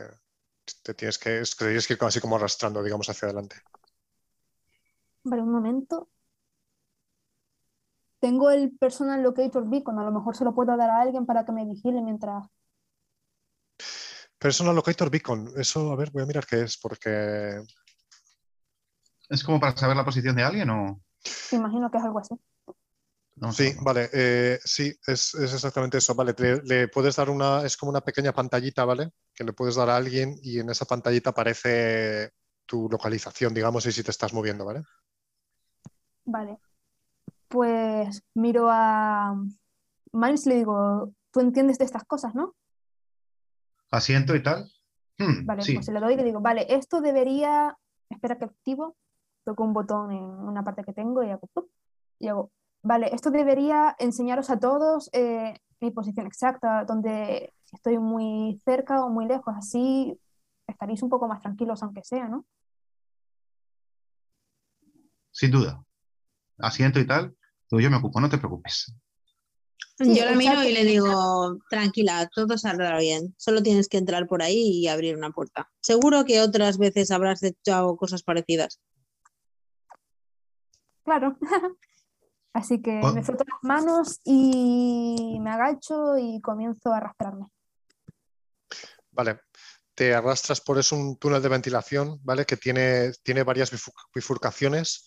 Te 0.84 0.94
tienes 0.94 1.18
que, 1.18 1.40
es 1.40 1.56
que 1.56 1.64
tienes 1.64 1.88
que 1.88 1.94
ir 1.94 2.04
así 2.04 2.20
como 2.20 2.36
arrastrando, 2.36 2.84
digamos, 2.84 3.08
hacia 3.08 3.26
adelante. 3.26 3.56
Vale, 5.24 5.42
un 5.42 5.50
momento. 5.50 6.08
Tengo 8.20 8.48
el 8.50 8.78
personal 8.78 9.24
locator 9.24 9.68
beacon, 9.68 9.98
a 9.98 10.04
lo 10.04 10.12
mejor 10.12 10.36
se 10.36 10.44
lo 10.44 10.54
puedo 10.54 10.76
dar 10.76 10.90
a 10.90 11.00
alguien 11.00 11.26
para 11.26 11.44
que 11.44 11.50
me 11.50 11.64
vigile 11.64 12.00
mientras. 12.00 12.46
Personal 14.38 14.76
Locator 14.76 15.10
Beacon, 15.10 15.52
eso, 15.56 15.90
a 15.90 15.96
ver, 15.96 16.12
voy 16.12 16.22
a 16.22 16.26
mirar 16.26 16.46
qué 16.46 16.62
es, 16.62 16.78
porque 16.78 17.60
¿Es 19.28 19.42
como 19.42 19.58
para 19.58 19.76
saber 19.76 19.96
la 19.96 20.04
posición 20.04 20.36
de 20.36 20.44
alguien 20.44 20.70
o...? 20.70 21.02
Imagino 21.50 21.90
que 21.90 21.98
es 21.98 22.04
algo 22.04 22.20
así. 22.20 22.36
A 23.40 23.52
Sí, 23.52 23.72
vale, 23.82 24.08
eh, 24.12 24.58
sí, 24.64 24.92
es, 25.06 25.34
es 25.34 25.54
exactamente 25.54 25.98
eso, 25.98 26.14
vale, 26.14 26.34
le, 26.38 26.62
le 26.62 26.88
puedes 26.88 27.16
dar 27.16 27.30
una, 27.30 27.64
es 27.64 27.76
como 27.76 27.90
una 27.90 28.00
pequeña 28.00 28.32
pantallita, 28.32 28.84
¿vale? 28.84 29.12
Que 29.34 29.44
le 29.44 29.52
puedes 29.52 29.76
dar 29.76 29.90
a 29.90 29.96
alguien 29.96 30.36
y 30.42 30.58
en 30.58 30.70
esa 30.70 30.84
pantallita 30.86 31.30
aparece 31.30 32.32
tu 32.66 32.88
localización, 32.90 33.54
digamos, 33.54 33.86
y 33.86 33.92
si 33.92 34.02
te 34.02 34.10
estás 34.10 34.32
moviendo, 34.32 34.64
¿vale? 34.64 34.82
Vale. 36.24 36.58
Pues 37.48 38.22
miro 38.34 38.68
a 38.70 39.34
Miles 40.12 40.46
y 40.46 40.48
le 40.50 40.54
digo, 40.56 41.12
tú 41.32 41.40
entiendes 41.40 41.78
de 41.78 41.84
estas 41.84 42.04
cosas, 42.04 42.34
¿no? 42.34 42.54
¿Asiento 43.90 44.34
y 44.34 44.42
tal? 44.42 44.70
Hmm, 45.18 45.46
Vale, 45.46 45.62
sí. 45.62 45.74
pues 45.74 45.86
se 45.86 45.92
lo 45.92 46.00
doy 46.00 46.14
y 46.14 46.16
le 46.16 46.24
digo, 46.24 46.40
vale, 46.40 46.66
esto 46.68 47.00
debería. 47.00 47.76
Espera 48.10 48.38
que 48.38 48.44
activo. 48.44 48.96
Toco 49.44 49.64
un 49.64 49.72
botón 49.72 50.12
en 50.12 50.22
una 50.22 50.62
parte 50.62 50.84
que 50.84 50.92
tengo 50.92 51.22
y 51.22 51.30
hago. 51.30 51.48
Y 52.18 52.28
hago, 52.28 52.50
vale, 52.82 53.14
esto 53.14 53.30
debería 53.30 53.96
enseñaros 53.98 54.50
a 54.50 54.58
todos 54.58 55.10
eh, 55.12 55.58
mi 55.80 55.90
posición 55.90 56.26
exacta, 56.26 56.84
donde 56.84 57.52
si 57.64 57.76
estoy 57.76 57.98
muy 57.98 58.60
cerca 58.64 59.04
o 59.04 59.10
muy 59.10 59.26
lejos, 59.26 59.54
así 59.56 60.18
estaréis 60.66 61.02
un 61.02 61.10
poco 61.10 61.28
más 61.28 61.40
tranquilos, 61.40 61.82
aunque 61.82 62.02
sea, 62.04 62.28
¿no? 62.28 62.46
Sin 65.30 65.50
duda. 65.50 65.82
Asiento 66.58 66.98
y 66.98 67.06
tal. 67.06 67.36
Digo, 67.70 67.80
yo 67.80 67.90
me 67.90 67.96
ocupo, 67.96 68.20
no 68.20 68.28
te 68.28 68.38
preocupes. 68.38 68.92
Sí, 69.96 70.16
Yo 70.16 70.24
la 70.24 70.36
miro 70.36 70.62
y 70.62 70.72
le 70.72 70.84
digo, 70.84 71.58
tranquila, 71.68 72.28
todo 72.32 72.56
saldrá 72.56 72.98
bien. 72.98 73.34
Solo 73.36 73.62
tienes 73.62 73.88
que 73.88 73.98
entrar 73.98 74.26
por 74.26 74.42
ahí 74.42 74.80
y 74.80 74.88
abrir 74.88 75.16
una 75.16 75.30
puerta. 75.30 75.68
Seguro 75.80 76.24
que 76.24 76.40
otras 76.40 76.78
veces 76.78 77.10
habrás 77.10 77.42
hecho 77.42 77.96
cosas 77.96 78.22
parecidas. 78.22 78.80
Claro. 81.04 81.36
Así 82.52 82.80
que 82.80 83.00
Oh. 83.02 83.12
me 83.12 83.22
froto 83.22 83.44
las 83.46 83.62
manos 83.62 84.20
y 84.24 85.38
me 85.40 85.50
agacho 85.50 86.18
y 86.18 86.40
comienzo 86.40 86.92
a 86.92 86.98
arrastrarme. 86.98 87.46
Vale, 89.10 89.40
te 89.94 90.14
arrastras 90.14 90.60
por 90.60 90.78
es 90.78 90.92
un 90.92 91.16
túnel 91.18 91.42
de 91.42 91.48
ventilación, 91.48 92.20
¿vale? 92.22 92.44
Que 92.46 92.56
tiene, 92.56 93.12
tiene 93.22 93.42
varias 93.42 93.72
bifu- 93.72 93.92
bifurcaciones 94.14 95.06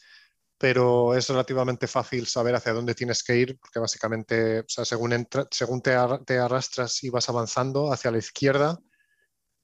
pero 0.62 1.16
es 1.16 1.28
relativamente 1.28 1.88
fácil 1.88 2.28
saber 2.28 2.54
hacia 2.54 2.72
dónde 2.72 2.94
tienes 2.94 3.24
que 3.24 3.36
ir, 3.36 3.58
porque 3.58 3.80
básicamente, 3.80 4.64
según, 4.68 5.28
según 5.50 5.82
te, 5.82 6.38
arrastras 6.38 7.04
y 7.04 7.10
vas 7.10 7.28
avanzando 7.30 7.92
hacia 7.92 8.12
la 8.12 8.20
izquierda, 8.20 8.78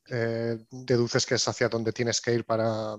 eh, 0.10 0.58
deduces 0.72 1.28
que 1.28 1.36
es 1.36 1.48
hacia 1.48 1.70
donde 1.70 1.94
tienes 1.94 2.20
que 2.20 2.34
ir 2.34 2.46
para 2.46 2.98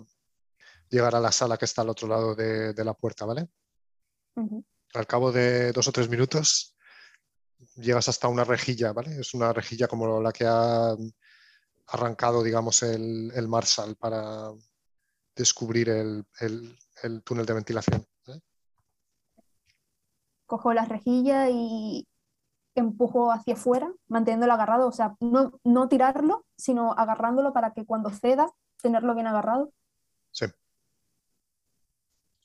llegar 0.88 1.16
a 1.16 1.20
la 1.20 1.32
sala 1.32 1.58
que 1.58 1.64
está 1.64 1.82
al 1.82 1.88
otro 1.88 2.06
lado 2.06 2.36
de, 2.36 2.84
la 2.84 2.94
puerta, 2.94 3.24
¿vale? 3.24 3.48
Al 4.94 5.06
cabo 5.06 5.32
de 5.32 5.72
dos 5.72 5.88
o 5.88 5.92
tres 5.92 6.08
minutos 6.08 6.76
llegas 7.76 8.08
hasta 8.08 8.28
una 8.28 8.44
rejilla, 8.44 8.92
¿vale? 8.92 9.20
Es 9.20 9.34
una 9.34 9.52
rejilla 9.52 9.88
como 9.88 10.20
la 10.20 10.32
que 10.32 10.44
ha 10.46 10.96
arrancado, 11.88 12.42
digamos, 12.42 12.82
el, 12.82 13.32
el 13.34 13.48
Marshall 13.48 13.96
para 13.96 14.52
descubrir 15.38 15.88
el, 15.88 16.26
túnel 17.24 17.46
de 17.46 17.54
ventilación. 17.54 18.04
Cojo 20.46 20.72
la 20.72 20.84
rejilla 20.84 21.48
y 21.50 22.06
empujo 22.74 23.32
hacia 23.32 23.54
afuera, 23.54 23.92
manteniéndolo 24.08 24.52
agarrado, 24.52 24.88
o 24.88 24.92
sea, 24.92 25.14
no, 25.20 25.52
no 25.64 25.88
tirarlo, 25.88 26.44
sino 26.56 26.92
agarrándolo 26.92 27.52
para 27.52 27.72
que 27.72 27.84
cuando 27.84 28.10
ceda, 28.10 28.50
tenerlo 28.80 29.14
bien 29.14 29.26
agarrado. 29.26 29.72
Sí. 30.30 30.46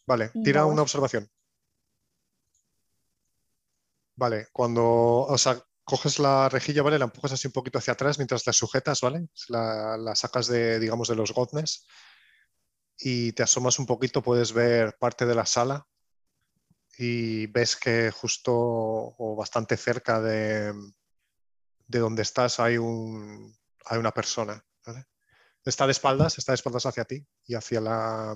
Vale, 0.05 0.29
tira 0.43 0.65
una 0.65 0.81
observación. 0.81 1.29
Vale, 4.15 4.47
cuando, 4.51 4.83
o 4.83 5.37
sea, 5.37 5.63
coges 5.83 6.19
la 6.19 6.49
rejilla, 6.49 6.83
¿vale? 6.83 6.99
La 6.99 7.05
empujas 7.05 7.33
así 7.33 7.47
un 7.47 7.53
poquito 7.53 7.79
hacia 7.79 7.93
atrás 7.93 8.17
mientras 8.17 8.45
la 8.45 8.53
sujetas, 8.53 9.01
¿vale? 9.01 9.27
La, 9.49 10.15
sacas 10.15 10.47
de, 10.47 10.79
digamos, 10.79 11.07
de 11.07 11.15
los 11.15 11.33
goznes 11.33 11.85
y 12.97 13.33
te 13.33 13.43
asomas 13.43 13.79
un 13.79 13.85
poquito, 13.85 14.21
puedes 14.21 14.53
ver 14.53 14.97
parte 14.99 15.25
de 15.25 15.35
la 15.35 15.45
sala 15.45 15.87
y 16.97 17.47
ves 17.47 17.75
que 17.75 18.11
justo 18.11 18.53
o 18.55 19.35
bastante 19.35 19.77
cerca 19.77 20.21
de, 20.21 20.73
de 21.87 21.99
donde 21.99 22.21
estás 22.21 22.59
hay, 22.59 22.77
un, 22.77 23.55
hay 23.85 23.97
una 23.97 24.11
persona. 24.11 24.63
Está 25.65 25.85
de 25.85 25.93
espaldas, 25.93 26.37
está 26.37 26.51
de 26.51 26.55
espaldas 26.55 26.85
hacia 26.85 27.05
ti 27.05 27.25
y 27.45 27.55
hacia 27.55 27.79
la, 27.79 28.35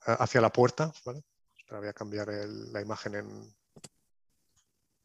hacia 0.00 0.40
la 0.40 0.52
puerta. 0.52 0.92
¿vale? 1.04 1.22
voy 1.68 1.88
a 1.88 1.92
cambiar 1.92 2.28
la 2.28 2.80
imagen 2.80 3.16
en, 3.16 3.57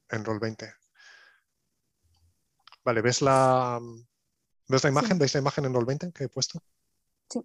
en 0.09 0.25
Roll 0.25 0.39
20. 0.39 0.73
Vale, 2.83 3.01
¿ves 3.01 3.21
la, 3.21 3.79
¿ves 4.67 4.83
la 4.83 4.89
imagen? 4.89 5.17
¿Veis 5.17 5.33
la 5.33 5.39
imagen 5.39 5.65
en 5.65 5.73
Roll 5.73 5.85
20 5.85 6.11
que 6.11 6.25
he 6.25 6.29
puesto? 6.29 6.61
Sí. 7.29 7.39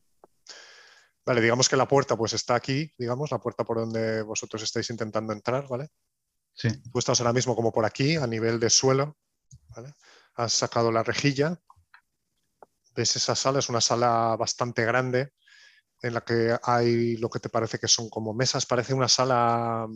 Vale, 1.25 1.41
digamos 1.41 1.69
que 1.69 1.77
la 1.77 1.87
puerta 1.87 2.17
pues 2.17 2.33
está 2.33 2.55
aquí, 2.55 2.93
digamos, 2.99 3.31
la 3.31 3.39
puerta 3.39 3.65
por 3.65 3.79
donde 3.79 4.23
vosotros 4.23 4.63
estáis 4.63 4.91
intentando 4.91 5.33
entrar, 5.33 5.69
¿vale? 5.69 5.91
Sí. 6.55 6.69
Tú 6.91 6.99
estás 6.99 7.21
ahora 7.21 7.33
mismo 7.33 7.55
como 7.55 7.71
por 7.71 7.85
aquí, 7.85 8.17
a 8.17 8.27
nivel 8.27 8.59
de 8.59 8.71
suelo, 8.71 9.17
¿vale? 9.69 9.95
Has 10.35 10.55
sacado 10.55 10.91
la 10.91 11.03
rejilla. 11.03 11.61
¿Ves 12.95 13.15
esa 13.15 13.37
sala? 13.37 13.61
Es 13.61 13.69
una 13.69 13.81
sala 13.81 14.35
bastante 14.37 14.85
grande 14.85 15.33
en 16.03 16.15
la 16.15 16.21
que 16.23 16.57
hay 16.63 17.17
lo 17.17 17.29
que 17.29 17.41
te 17.41 17.49
parece 17.49 17.79
que 17.79 17.89
son 17.89 18.09
como 18.09 18.35
mesas. 18.35 18.67
Parece 18.67 18.95
una 18.95 19.09
sala, 19.09 19.87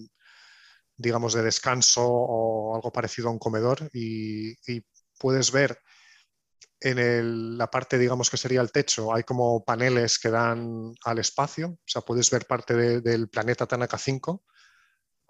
digamos, 0.97 1.35
de 1.35 1.43
descanso 1.43 2.03
o 2.07 2.75
algo 2.75 2.93
parecido 2.93 3.29
a 3.29 3.33
un 3.33 3.39
comedor 3.39 3.89
y, 3.93 4.55
puedes 5.19 5.53
ver 5.53 5.79
en 6.81 7.57
la 7.57 7.69
parte, 7.69 7.97
digamos 7.97 8.29
que 8.29 8.37
sería 8.37 8.61
el 8.61 8.73
techo, 8.73 9.15
hay 9.15 9.23
como 9.23 9.65
paneles 9.65 10.19
que 10.19 10.31
dan 10.31 10.93
al 11.05 11.19
espacio, 11.21 11.69
o 11.69 11.79
sea, 11.87 12.03
puedes 12.03 12.29
ver 12.29 12.45
parte 12.47 13.01
del 13.01 13.29
planeta 13.29 13.67
Tanaka 13.67 13.99
5 13.99 14.43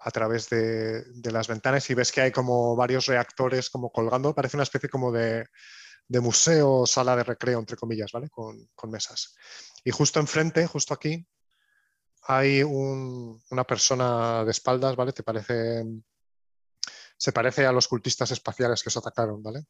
a 0.03 0.11
través 0.11 0.49
de, 0.49 1.05
las 1.31 1.47
ventanas 1.47 1.89
y 1.89 1.93
ves 1.93 2.11
que 2.11 2.21
hay 2.21 2.31
como 2.31 2.75
varios 2.75 3.05
reactores 3.05 3.69
como 3.69 3.91
colgando, 3.91 4.35
parece 4.35 4.57
una 4.57 4.63
especie 4.63 4.89
como 4.89 5.11
de, 5.11 5.47
museo, 6.09 6.85
sala 6.85 7.15
de 7.15 7.23
recreo, 7.23 7.59
entre 7.59 7.77
comillas, 7.77 8.11
¿vale? 8.11 8.29
Con, 8.29 8.67
mesas. 8.89 9.35
Y 9.83 9.91
justo 9.91 10.19
enfrente, 10.19 10.67
justo 10.67 10.93
aquí, 10.93 11.25
hay 12.27 12.63
una 12.63 13.63
persona 13.63 14.43
de 14.43 14.51
espaldas, 14.51 14.95
¿vale? 14.95 15.13
Te 15.13 15.23
parece, 15.23 15.83
se 17.17 17.31
parece 17.31 17.65
a 17.65 17.71
los 17.71 17.87
cultistas 17.87 18.31
espaciales 18.31 18.81
que 18.81 18.89
os 18.89 18.97
atacaron, 18.97 19.41
¿vale? 19.43 19.65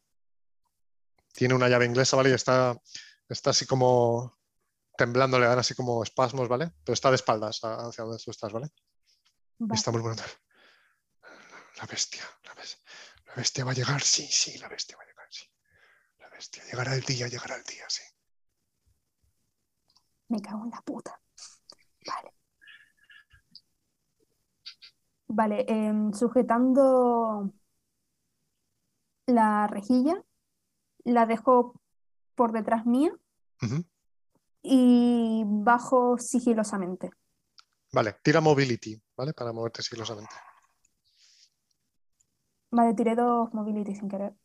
tiene 1.34 1.56
una 1.56 1.68
llave 1.68 1.86
inglesa, 1.86 2.16
¿vale? 2.16 2.30
Y 2.30 2.34
está, 2.34 2.80
está 3.28 3.50
así 3.50 3.66
como 3.66 4.38
temblando, 4.96 5.40
le 5.40 5.48
dan 5.48 5.60
así 5.60 5.74
como 5.74 6.04
espasmos, 6.04 6.48
¿vale? 6.48 6.72
Pero 6.86 6.94
está 6.94 7.10
de 7.10 7.16
espaldas 7.16 7.60
hacia 7.64 8.04
donde 8.04 8.24
tú 8.24 8.32
estás, 8.32 8.54
¿vale? 8.54 8.70
Está 9.74 9.92
muy 9.92 10.02
bueno. 10.02 10.22
La 11.78 11.86
bestia, 11.86 12.24
la 12.44 12.54
bestia, 12.54 12.84
la 13.26 13.34
bestia 13.36 13.66
va 13.66 13.72
a 13.72 13.74
llegar, 13.74 14.02
sí, 14.02 14.28
sí, 14.28 14.58
la 14.60 14.70
bestia 14.70 14.96
va 14.96 15.04
a 15.04 15.08
llegar, 15.08 15.28
sí. 15.30 15.46
La 16.20 16.30
bestia, 16.30 16.64
llegará 16.66 16.94
el 16.94 17.02
día, 17.02 17.28
llegará 17.28 17.56
el 17.56 17.64
día, 17.64 17.86
sí. 17.90 18.04
Me 20.28 20.40
cago 20.40 20.64
en 20.64 20.70
la 20.70 20.82
puta. 20.82 21.20
Vale. 22.06 22.33
Vale, 25.36 25.66
em, 25.68 26.14
sujetando 26.14 27.52
la 29.26 29.66
rejilla, 29.66 30.24
la 31.06 31.26
dejo 31.26 31.82
por 32.36 32.52
detrás 32.52 32.86
mía 32.86 33.12
y 34.62 35.44
bajo 35.46 36.20
sigilosamente. 36.20 37.10
Vale, 37.92 38.18
tira 38.22 38.42
mobility, 38.42 39.02
¿vale? 39.18 39.34
Para 39.34 39.52
moverte 39.52 39.82
sigilosamente. 39.82 40.36
Vale, 42.70 42.94
tiré 42.94 43.16
dos 43.16 43.52
mobility 43.56 43.96
sin 43.96 44.10
querer. 44.10 44.36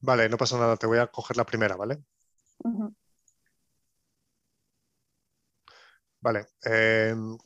Vale, 0.00 0.28
no 0.28 0.36
pasa 0.36 0.58
nada, 0.58 0.76
te 0.76 0.86
voy 0.86 0.98
a 0.98 1.06
coger 1.06 1.38
la 1.38 1.46
primera, 1.46 1.74
¿vale? 1.74 2.04
Vale. 6.20 6.48
Em, 6.62 7.38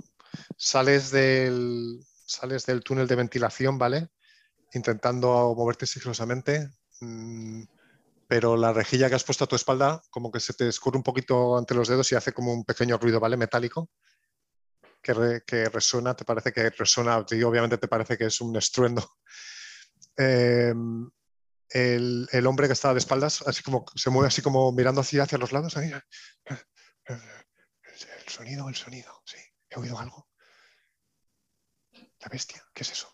sales, 0.57 1.13
del, 1.13 2.05
sales 2.31 2.67
del 2.67 2.83
túnel 2.83 3.07
de 3.07 3.17
ventilación, 3.17 3.79
¿vale? 3.79 4.11
Intentando 4.73 5.55
moverte 5.57 5.87
sigilosamente. 5.87 6.71
Mm, 7.01 7.65
pero 8.29 8.57
la 8.57 8.73
rejilla 8.73 9.09
que 9.09 9.17
has 9.17 9.25
puesto 9.25 9.45
a 9.45 9.49
tu 9.49 9.57
espalda 9.57 10.03
como 10.11 10.31
que 10.31 10.39
se 10.39 10.53
te 10.53 10.69
escurre 10.69 10.97
un 10.97 11.03
poquito 11.03 11.59
ante 11.59 11.75
los 11.75 11.89
dedos 11.89 12.13
y 12.13 12.15
hace 12.15 12.33
como 12.33 12.53
un 12.53 12.65
pequeño 12.65 12.97
ruido, 12.97 13.19
¿vale? 13.19 13.37
Metálico, 13.37 13.91
que, 15.03 15.43
que 15.45 15.69
resuena, 15.69 16.15
te 16.15 16.25
parece 16.25 16.53
que 16.53 16.71
resuena, 16.71 17.25
y 17.29 17.43
obviamente 17.43 17.79
te 17.79 17.89
parece 17.89 18.17
que 18.17 18.27
es 18.27 18.41
un 18.41 18.57
estruendo. 18.57 19.09
Em, 20.17 21.09
el, 21.71 22.29
el, 22.33 22.47
hombre 22.47 22.67
que 22.67 22.75
está 22.75 22.93
de 22.93 22.99
espaldas, 22.99 23.43
así 23.47 23.63
como 23.63 23.87
se 23.95 24.11
mueve 24.11 24.29
así 24.29 24.43
como 24.43 24.71
mirando 24.73 25.01
hacia, 25.01 25.23
hacia 25.23 25.39
los 25.39 25.53
lados. 25.53 25.77
Ahí. 25.77 25.91
El 27.07 28.29
sonido, 28.29 28.69
el 28.69 28.77
sonido, 28.77 29.23
sí. 29.25 29.39
He 29.69 29.79
oído 29.79 29.99
algo. 29.99 30.30
La 32.21 32.29
bestia, 32.29 32.63
¿qué 32.75 32.83
es 32.83 32.93
eso? 32.93 33.09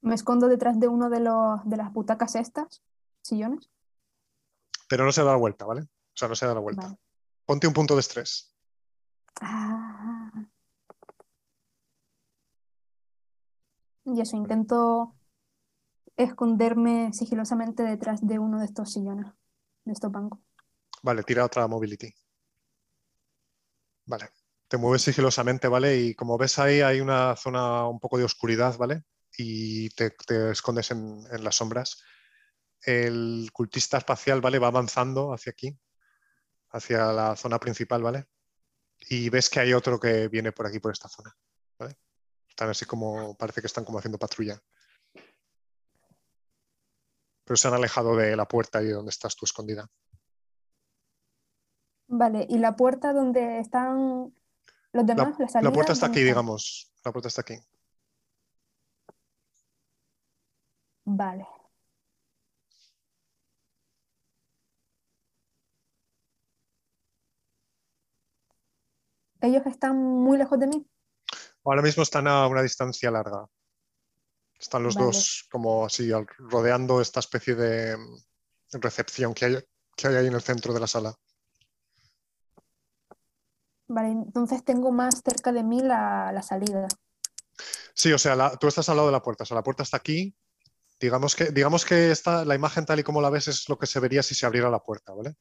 Me 0.00 0.14
escondo 0.14 0.48
detrás 0.48 0.78
de 0.80 0.88
uno 0.88 1.08
de, 1.08 1.20
los, 1.20 1.60
de 1.64 1.76
las 1.76 1.92
butacas 1.92 2.34
estas, 2.34 2.82
sillones 3.22 3.70
pero 4.92 5.06
no 5.06 5.12
se 5.12 5.24
da 5.24 5.30
la 5.30 5.38
vuelta, 5.38 5.64
¿vale? 5.64 5.80
O 5.80 6.14
sea, 6.14 6.28
no 6.28 6.34
se 6.34 6.44
da 6.44 6.52
la 6.52 6.60
vuelta. 6.60 6.94
Ponte 7.46 7.66
un 7.66 7.72
punto 7.72 7.94
de 7.94 8.00
estrés. 8.00 8.54
Ah. 9.40 10.30
Y 14.04 14.20
eso, 14.20 14.36
intento 14.36 15.14
esconderme 16.14 17.10
sigilosamente 17.14 17.84
detrás 17.84 18.20
de 18.20 18.38
uno 18.38 18.58
de 18.58 18.66
estos 18.66 18.92
sillones, 18.92 19.32
de 19.86 19.92
estos 19.94 20.12
bancos. 20.12 20.40
Vale, 21.02 21.22
tira 21.22 21.46
otra 21.46 21.66
mobility. 21.66 22.12
Vale. 24.04 24.28
Te 24.72 24.78
mueves 24.78 25.02
sigilosamente, 25.02 25.68
¿vale? 25.68 25.98
Y 25.98 26.14
como 26.14 26.38
ves 26.38 26.58
ahí 26.58 26.80
hay 26.80 27.02
una 27.02 27.36
zona 27.36 27.86
un 27.86 28.00
poco 28.00 28.16
de 28.16 28.24
oscuridad, 28.24 28.74
¿vale? 28.78 29.02
Y 29.36 29.90
te, 29.90 30.14
escondes 30.50 30.90
en, 30.92 31.22
en 31.30 31.44
las 31.44 31.56
sombras 31.56 32.02
el 32.80 33.50
cultista 33.52 33.98
espacial, 33.98 34.40
¿vale? 34.40 34.58
Va 34.58 34.68
avanzando 34.68 35.34
hacia 35.34 35.50
aquí, 35.50 35.78
hacia 36.70 37.12
la 37.12 37.36
zona 37.36 37.60
principal, 37.60 38.02
¿vale? 38.02 38.28
Y 38.98 39.28
ves 39.28 39.50
que 39.50 39.60
hay 39.60 39.74
otro 39.74 40.00
que 40.00 40.28
viene 40.28 40.52
por 40.52 40.66
aquí, 40.66 40.78
por 40.78 40.92
esta 40.92 41.10
zona, 41.10 41.36
¿vale? 41.78 41.98
Están 42.48 42.70
así 42.70 42.86
como, 42.86 43.36
parece 43.36 43.60
que 43.60 43.66
están 43.66 43.84
como 43.84 43.98
haciendo 43.98 44.18
patrulla. 44.18 44.58
Pero 47.44 47.56
se 47.58 47.68
han 47.68 47.74
alejado 47.74 48.16
de 48.16 48.34
la 48.36 48.48
puerta 48.48 48.80
y 48.80 48.86
de 48.86 48.94
donde 48.94 49.10
estás 49.10 49.36
tú 49.36 49.44
escondida. 49.44 49.86
Vale, 52.08 52.46
¿y 52.48 52.56
la 52.56 52.74
puerta 52.74 53.12
donde 53.12 53.58
están 53.58 54.32
los 54.92 55.06
demás? 55.06 55.34
La, 55.54 55.62
la 55.62 55.72
puerta 55.72 55.92
está 55.92 56.06
aquí, 56.06 56.22
digamos. 56.22 56.92
La 57.04 57.12
puerta 57.12 57.28
está 57.28 57.40
aquí. 57.40 57.58
Vale. 61.04 61.46
¿Ellos 69.40 69.66
están 69.66 69.96
muy 69.96 70.38
lejos 70.38 70.58
de 70.58 70.68
mí? 70.68 70.86
Ahora 71.64 71.82
mismo 71.82 72.04
están 72.04 72.28
a 72.28 72.46
una 72.46 72.62
distancia 72.62 73.10
larga. 73.10 73.44
Están 74.58 74.84
los 74.84 74.94
Vale. 74.94 75.06
dos 75.06 75.48
como 75.50 75.84
así 75.84 76.10
rodeando 76.38 77.00
esta 77.00 77.18
especie 77.18 77.56
de 77.56 77.96
mm, 77.96 78.80
recepción 78.80 79.34
que 79.34 79.44
hay, 79.46 79.58
que 79.96 80.06
hay 80.06 80.14
ahí 80.14 80.26
en 80.28 80.34
el 80.34 80.42
centro 80.42 80.72
de 80.72 80.78
la 80.78 80.86
sala. 80.86 81.12
Vale, 83.94 84.08
entonces 84.10 84.64
tengo 84.64 84.90
más 84.90 85.20
cerca 85.22 85.52
de 85.52 85.62
mí 85.62 85.80
la, 85.80 86.32
la 86.32 86.42
salida. 86.42 86.88
Sí, 87.92 88.10
o 88.10 88.16
sea, 88.18 88.34
la- 88.34 88.56
tú 88.56 88.66
estás 88.66 88.88
al 88.88 88.96
lado 88.96 89.08
de 89.08 89.12
la 89.12 89.22
puerta, 89.22 89.42
o 89.42 89.46
sea, 89.46 89.54
la 89.54 89.62
puerta 89.62 89.82
está 89.82 89.98
aquí. 89.98 90.34
Digamos 90.98 91.36
que, 91.36 91.50
digamos 91.50 91.84
que 91.84 92.10
esta, 92.10 92.44
la 92.46 92.54
imagen 92.54 92.86
tal 92.86 93.00
y 93.00 93.02
como 93.02 93.20
la 93.20 93.28
ves 93.28 93.48
es 93.48 93.68
lo 93.68 93.78
que 93.78 93.86
se 93.86 94.00
vería 94.00 94.22
si 94.22 94.34
se 94.34 94.46
abriera 94.46 94.70
la 94.70 94.78
puerta, 94.78 95.12
¿vale? 95.12 95.34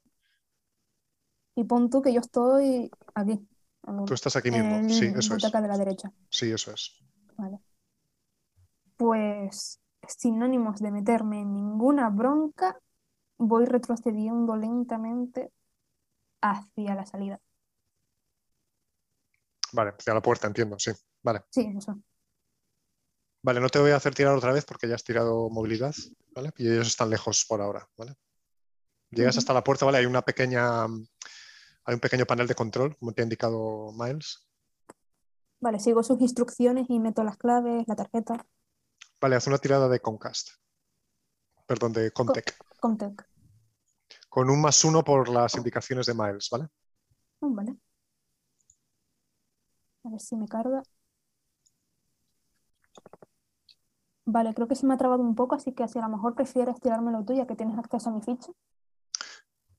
Y 1.55 1.63
pon 1.63 1.89
tú 1.89 2.01
que 2.01 2.13
yo 2.13 2.19
estoy 2.19 2.91
aquí, 3.13 3.39
en 3.87 4.05
Tú 4.05 4.13
estás 4.13 4.35
aquí 4.35 4.49
en 4.49 4.55
mismo, 4.55 4.75
el 4.77 4.89
sí, 4.89 5.13
eso 5.17 5.35
es. 5.35 5.43
de 5.51 5.67
la 5.67 5.77
derecha. 5.77 6.11
Sí, 6.29 6.51
eso 6.51 6.71
es. 6.73 6.97
Vale. 7.37 7.59
Pues 8.97 9.79
sin 10.07 10.43
ánimos 10.43 10.79
de 10.79 10.91
meterme 10.91 11.41
en 11.41 11.53
ninguna 11.53 12.09
bronca, 12.09 12.77
voy 13.37 13.65
retrocediendo 13.65 14.55
lentamente 14.57 15.51
hacia 16.41 16.95
la 16.95 17.05
salida. 17.05 17.39
Vale, 19.73 19.93
hacia 19.97 20.13
la 20.13 20.21
puerta, 20.21 20.47
entiendo, 20.47 20.77
sí. 20.79 20.91
Vale. 21.21 21.43
Sí, 21.49 21.73
eso. 21.77 22.01
Vale, 23.43 23.59
no 23.59 23.69
te 23.69 23.79
voy 23.79 23.91
a 23.91 23.95
hacer 23.95 24.13
tirar 24.13 24.35
otra 24.35 24.53
vez 24.53 24.65
porque 24.65 24.87
ya 24.87 24.95
has 24.95 25.03
tirado 25.03 25.49
movilidad, 25.49 25.95
¿vale? 26.35 26.51
Y 26.57 26.67
ellos 26.67 26.87
están 26.87 27.09
lejos 27.09 27.45
por 27.47 27.61
ahora, 27.61 27.87
¿vale? 27.97 28.15
Llegas 29.09 29.37
hasta 29.37 29.53
la 29.53 29.63
puerta, 29.63 29.85
¿vale? 29.85 29.97
Hay 29.97 30.05
una 30.05 30.21
pequeña, 30.21 30.83
hay 30.83 31.93
un 31.93 31.99
pequeño 31.99 32.25
panel 32.25 32.47
de 32.47 32.55
control, 32.55 32.95
como 32.97 33.13
te 33.13 33.21
ha 33.21 33.23
indicado 33.23 33.91
Miles. 33.93 34.47
Vale, 35.59 35.79
sigo 35.79 36.03
sus 36.03 36.21
instrucciones 36.21 36.85
y 36.89 36.99
meto 36.99 37.23
las 37.23 37.37
claves, 37.37 37.83
la 37.87 37.95
tarjeta. 37.95 38.45
Vale, 39.19 39.35
haz 39.35 39.47
una 39.47 39.57
tirada 39.57 39.89
de 39.89 39.99
Comcast. 39.99 40.49
Perdón, 41.67 41.93
de 41.93 42.11
Comtech. 42.11 42.57
Comtech. 42.79 43.27
Con 44.29 44.49
un 44.49 44.61
más 44.61 44.83
uno 44.83 45.03
por 45.03 45.29
las 45.29 45.55
indicaciones 45.55 46.05
de 46.05 46.13
Miles, 46.13 46.49
¿vale? 46.51 46.67
Mm, 47.41 47.55
vale. 47.55 47.77
A 50.03 50.09
ver 50.09 50.19
si 50.19 50.35
me 50.35 50.47
carga. 50.47 50.81
Vale, 54.25 54.53
creo 54.53 54.67
que 54.67 54.75
se 54.75 54.85
me 54.85 54.93
ha 54.93 54.97
trabado 54.97 55.21
un 55.21 55.35
poco, 55.35 55.55
así 55.55 55.73
que 55.73 55.87
si 55.87 55.99
a 55.99 56.03
lo 56.03 56.09
mejor 56.09 56.35
prefieres 56.35 56.79
tirármelo 56.79 57.23
tú, 57.25 57.33
ya 57.33 57.45
que 57.45 57.55
tienes 57.55 57.77
acceso 57.77 58.09
a 58.09 58.13
mi 58.13 58.21
ficha. 58.21 58.51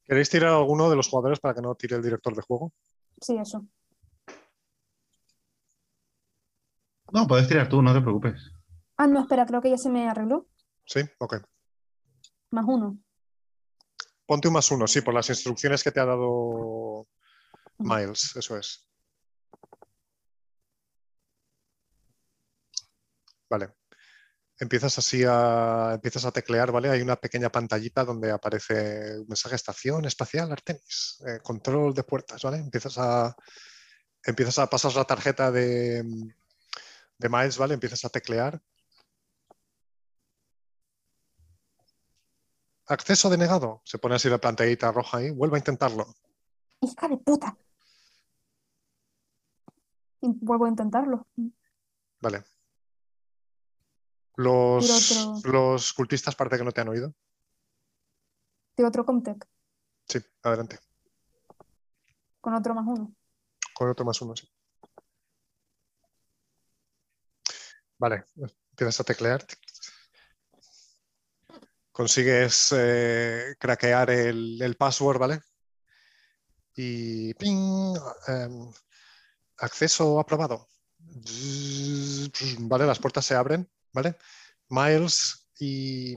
¿Queréis 0.05 0.31
tirar 0.31 0.53
a 0.53 0.57
alguno 0.57 0.91
de 0.91 0.97
los 0.97 1.09
jugadores 1.09 1.41
para 1.41 1.55
que 1.55 1.62
no 1.62 1.75
tire 1.75 1.97
el 1.97 2.03
director 2.03 2.35
de 2.35 2.43
juego? 2.43 2.73
Sí, 3.20 3.37
eso. 3.37 3.64
No, 7.12 7.27
puedes 7.27 7.47
tirar 7.49 7.68
tú, 7.68 7.83
no 7.83 7.93
te 7.95 8.01
preocupes. 8.01 8.53
Ah, 8.97 9.07
no, 9.07 9.20
espera, 9.20 9.47
creo 9.47 9.61
que 9.61 9.70
ya 9.70 9.79
se 9.79 9.91
me 9.91 10.09
arregló. 10.09 10.47
Sí, 10.87 11.01
ok. 11.18 11.37
Más 12.51 12.64
uno. 12.66 12.99
Ponte 14.27 14.49
un 14.49 14.55
más 14.55 14.70
uno, 14.70 14.87
sí, 14.87 15.01
por 15.01 15.14
las 15.14 15.29
instrucciones 15.29 15.83
que 15.83 15.93
te 15.93 16.01
ha 16.01 16.07
dado 16.07 17.07
Miles, 17.79 18.37
eso 18.37 18.57
es. 18.57 18.89
Vale. 23.53 23.74
Empiezas 24.59 24.96
así 24.96 25.24
a, 25.28 25.90
empiezas 25.92 26.24
a 26.24 26.32
teclear, 26.32 26.72
¿vale? 26.72 26.88
Hay 26.88 27.03
una 27.03 27.16
pequeña 27.16 27.50
pantallita 27.50 28.03
donde 28.03 28.30
aparece 28.30 29.18
un 29.18 29.26
mensaje 29.28 29.57
estación 29.57 30.07
espacial 30.07 30.50
Artemis, 30.50 31.22
eh, 31.26 31.38
control 31.42 31.92
de 31.92 32.03
puertas, 32.03 32.42
¿vale? 32.42 32.57
Empiezas 32.57 32.96
a, 32.96 33.36
empiezas 34.24 34.59
a 34.59 34.70
pasar 34.70 34.94
la 34.94 35.05
tarjeta 35.05 35.50
de, 35.50 36.03
de 37.18 37.28
Miles, 37.28 37.59
¿vale? 37.59 37.74
Empiezas 37.74 38.07
a 38.07 38.09
teclear. 38.09 38.59
Acceso 42.86 43.28
denegado. 43.28 43.82
Se 43.84 43.98
pone 43.98 44.14
así 44.14 44.30
la 44.30 44.38
pantallita 44.38 44.92
roja 44.92 45.18
ahí. 45.18 45.30
Vuelve 45.30 45.57
a 45.57 45.59
intentarlo. 45.59 46.14
¡Hija 46.80 47.07
de 47.07 47.18
puta! 47.18 47.59
Y 50.22 50.28
vuelvo 50.40 50.64
a 50.64 50.68
intentarlo. 50.70 51.26
Vale. 52.22 52.44
Los, 54.37 55.09
Tiro 55.09 55.33
otro. 55.35 55.53
los 55.53 55.93
cultistas 55.93 56.35
parece 56.35 56.59
que 56.59 56.64
no 56.64 56.72
te 56.72 56.80
han 56.80 56.89
oído. 56.89 57.14
Tiro 58.74 58.89
otro 58.89 59.05
Comtech, 59.05 59.47
Sí, 60.09 60.18
adelante. 60.43 60.78
con 62.41 62.55
otro 62.55 62.74
más 62.74 62.85
uno. 62.87 63.14
Con 63.74 63.91
otro 63.91 64.05
más 64.05 64.20
uno, 64.22 64.35
sí. 64.35 64.49
Vale, 67.99 68.24
empiezas 68.70 69.01
a 69.01 69.05
teclear. 69.05 69.47
Consigues 71.93 72.74
eh, 72.76 73.55
craquear 73.59 74.11
el, 74.11 74.61
el 74.61 74.76
password, 74.76 75.18
¿vale? 75.18 75.41
Y 76.74 77.35
ping, 77.35 77.95
em, 78.26 78.72
acceso 79.59 80.18
aprobado. 80.18 80.66
Vale, 82.61 82.87
las 82.87 82.99
puertas 82.99 83.26
se 83.26 83.35
abren, 83.35 83.70
¿vale? 83.93 84.16
Miles 84.68 85.49
y 85.59 86.16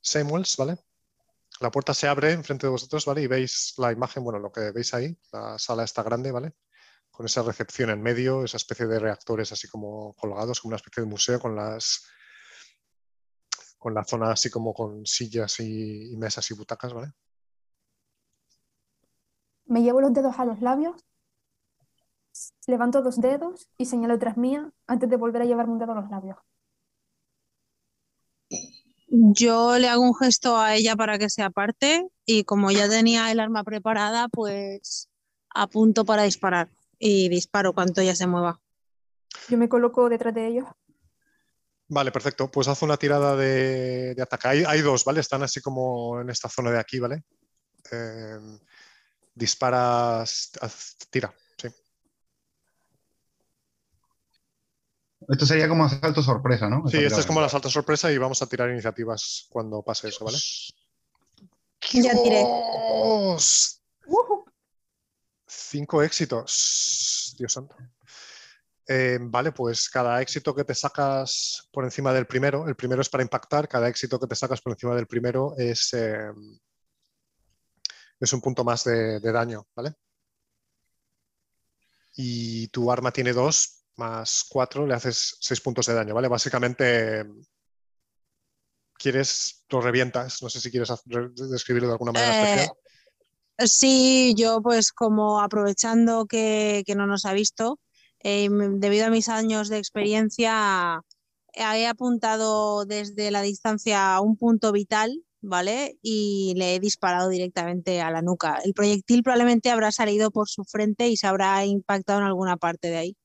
Samuels, 0.00 0.56
¿vale? 0.56 0.78
La 1.60 1.70
puerta 1.70 1.94
se 1.94 2.06
abre 2.06 2.32
enfrente 2.32 2.66
de 2.66 2.70
vosotros, 2.70 3.06
¿vale? 3.06 3.22
Y 3.22 3.26
veis 3.26 3.74
la 3.78 3.92
imagen, 3.92 4.22
bueno, 4.22 4.38
lo 4.38 4.52
que 4.52 4.70
veis 4.72 4.92
ahí, 4.94 5.16
la 5.32 5.58
sala 5.58 5.84
está 5.84 6.02
grande, 6.02 6.30
¿vale? 6.30 6.54
Con 7.10 7.26
esa 7.26 7.42
recepción 7.42 7.90
en 7.90 8.02
medio, 8.02 8.44
esa 8.44 8.58
especie 8.58 8.86
de 8.86 8.98
reactores 8.98 9.50
así 9.52 9.66
como 9.68 10.14
colgados, 10.14 10.60
como 10.60 10.70
una 10.70 10.76
especie 10.76 11.02
de 11.02 11.08
museo 11.08 11.40
con 11.40 11.56
las 11.56 12.06
con 13.78 13.94
la 13.94 14.04
zona 14.04 14.32
así 14.32 14.50
como 14.50 14.74
con 14.74 15.06
sillas 15.06 15.60
y, 15.60 16.12
y 16.12 16.16
mesas 16.16 16.50
y 16.50 16.54
butacas, 16.54 16.92
¿vale? 16.92 17.12
Me 19.66 19.82
llevo 19.82 20.00
los 20.00 20.12
dedos 20.12 20.38
a 20.38 20.44
los 20.44 20.60
labios, 20.60 20.96
levanto 22.66 23.02
dos 23.02 23.20
dedos 23.20 23.68
y 23.78 23.86
señalo 23.86 24.18
tras 24.18 24.36
mía 24.36 24.70
antes 24.86 25.08
de 25.08 25.16
volver 25.16 25.42
a 25.42 25.44
llevarme 25.44 25.74
un 25.74 25.78
dedo 25.78 25.92
a 25.92 26.00
los 26.00 26.10
labios. 26.10 26.36
Yo 29.08 29.78
le 29.78 29.88
hago 29.88 30.02
un 30.02 30.14
gesto 30.16 30.56
a 30.58 30.74
ella 30.74 30.96
para 30.96 31.18
que 31.18 31.30
se 31.30 31.42
aparte 31.42 32.08
y 32.24 32.44
como 32.44 32.70
ya 32.70 32.88
tenía 32.88 33.30
el 33.30 33.40
arma 33.40 33.62
preparada, 33.62 34.28
pues 34.28 35.08
apunto 35.50 36.04
para 36.04 36.24
disparar 36.24 36.68
y 36.98 37.28
disparo 37.28 37.72
cuanto 37.72 38.00
ella 38.00 38.16
se 38.16 38.26
mueva. 38.26 38.60
Yo 39.48 39.58
me 39.58 39.68
coloco 39.68 40.08
detrás 40.08 40.34
de 40.34 40.46
ellos. 40.48 40.66
Vale, 41.88 42.10
perfecto. 42.10 42.50
Pues 42.50 42.66
haz 42.66 42.82
una 42.82 42.96
tirada 42.96 43.36
de, 43.36 44.14
de 44.14 44.22
ataque. 44.22 44.48
Hay, 44.48 44.64
hay 44.66 44.80
dos, 44.80 45.04
¿vale? 45.04 45.20
Están 45.20 45.44
así 45.44 45.60
como 45.60 46.20
en 46.20 46.28
esta 46.30 46.48
zona 46.48 46.72
de 46.72 46.80
aquí, 46.80 46.98
¿vale? 46.98 47.22
Eh, 47.92 48.38
disparas, 49.34 50.50
haz- 50.60 50.96
tira, 51.10 51.32
sí. 51.56 51.68
Esto 55.28 55.44
sería 55.44 55.68
como 55.68 55.84
asalto 55.84 56.22
sorpresa, 56.22 56.68
¿no? 56.68 56.86
Sí, 56.88 56.98
esta 56.98 57.20
es 57.20 57.26
como 57.26 57.40
la 57.40 57.48
salta 57.48 57.68
sorpresa 57.68 58.12
y 58.12 58.18
vamos 58.18 58.40
a 58.42 58.46
tirar 58.46 58.70
iniciativas 58.70 59.46
cuando 59.48 59.82
pase 59.82 60.08
eso, 60.08 60.24
¿vale? 60.24 60.38
Ya 61.92 62.12
tiré. 62.22 62.44
Cinco 65.46 66.02
éxitos. 66.02 67.34
Dios 67.38 67.52
santo. 67.52 67.76
Eh, 68.88 69.18
vale, 69.20 69.50
pues 69.50 69.88
cada 69.88 70.22
éxito 70.22 70.54
que 70.54 70.64
te 70.64 70.74
sacas 70.74 71.68
por 71.72 71.84
encima 71.84 72.12
del 72.12 72.26
primero, 72.26 72.68
el 72.68 72.76
primero 72.76 73.02
es 73.02 73.08
para 73.08 73.24
impactar, 73.24 73.68
cada 73.68 73.88
éxito 73.88 74.20
que 74.20 74.28
te 74.28 74.36
sacas 74.36 74.60
por 74.60 74.72
encima 74.72 74.94
del 74.94 75.08
primero 75.08 75.54
es, 75.58 75.92
eh, 75.92 76.30
es 78.20 78.32
un 78.32 78.40
punto 78.40 78.62
más 78.62 78.84
de, 78.84 79.18
de 79.18 79.32
daño, 79.32 79.66
¿vale? 79.74 79.94
Y 82.14 82.68
tu 82.68 82.90
arma 82.92 83.10
tiene 83.10 83.32
dos 83.32 83.85
más 83.96 84.44
cuatro, 84.48 84.86
le 84.86 84.94
haces 84.94 85.36
seis 85.40 85.60
puntos 85.60 85.86
de 85.86 85.94
daño, 85.94 86.14
¿vale? 86.14 86.28
Básicamente, 86.28 87.24
quieres, 88.94 89.64
lo 89.68 89.80
revientas, 89.80 90.42
no 90.42 90.48
sé 90.48 90.60
si 90.60 90.70
quieres 90.70 90.90
describirlo 91.04 91.88
de 91.88 91.94
alguna 91.94 92.12
manera 92.12 92.32
Eh, 92.32 92.42
especial. 92.42 92.76
Sí, 93.58 94.34
yo 94.36 94.60
pues 94.60 94.92
como 94.92 95.40
aprovechando 95.40 96.26
que, 96.26 96.82
que 96.86 96.94
no 96.94 97.06
nos 97.06 97.24
ha 97.24 97.32
visto, 97.32 97.80
eh, 98.22 98.48
debido 98.50 99.06
a 99.06 99.10
mis 99.10 99.28
años 99.28 99.68
de 99.68 99.78
experiencia, 99.78 101.00
he 101.54 101.86
apuntado 101.86 102.84
desde 102.84 103.30
la 103.30 103.40
distancia 103.40 104.14
a 104.14 104.20
un 104.20 104.36
punto 104.36 104.72
vital, 104.72 105.22
¿vale? 105.40 105.98
Y 106.02 106.54
le 106.56 106.74
he 106.74 106.80
disparado 106.80 107.28
directamente 107.30 108.02
a 108.02 108.10
la 108.10 108.20
nuca. 108.20 108.58
El 108.62 108.74
proyectil 108.74 109.22
probablemente 109.22 109.70
habrá 109.70 109.90
salido 109.90 110.30
por 110.30 110.48
su 110.48 110.64
frente 110.64 111.08
y 111.08 111.16
se 111.16 111.26
habrá 111.26 111.64
impactado 111.64 112.20
en 112.20 112.26
alguna 112.26 112.56
parte 112.56 112.88
de 112.88 112.96
ahí. 112.96 113.16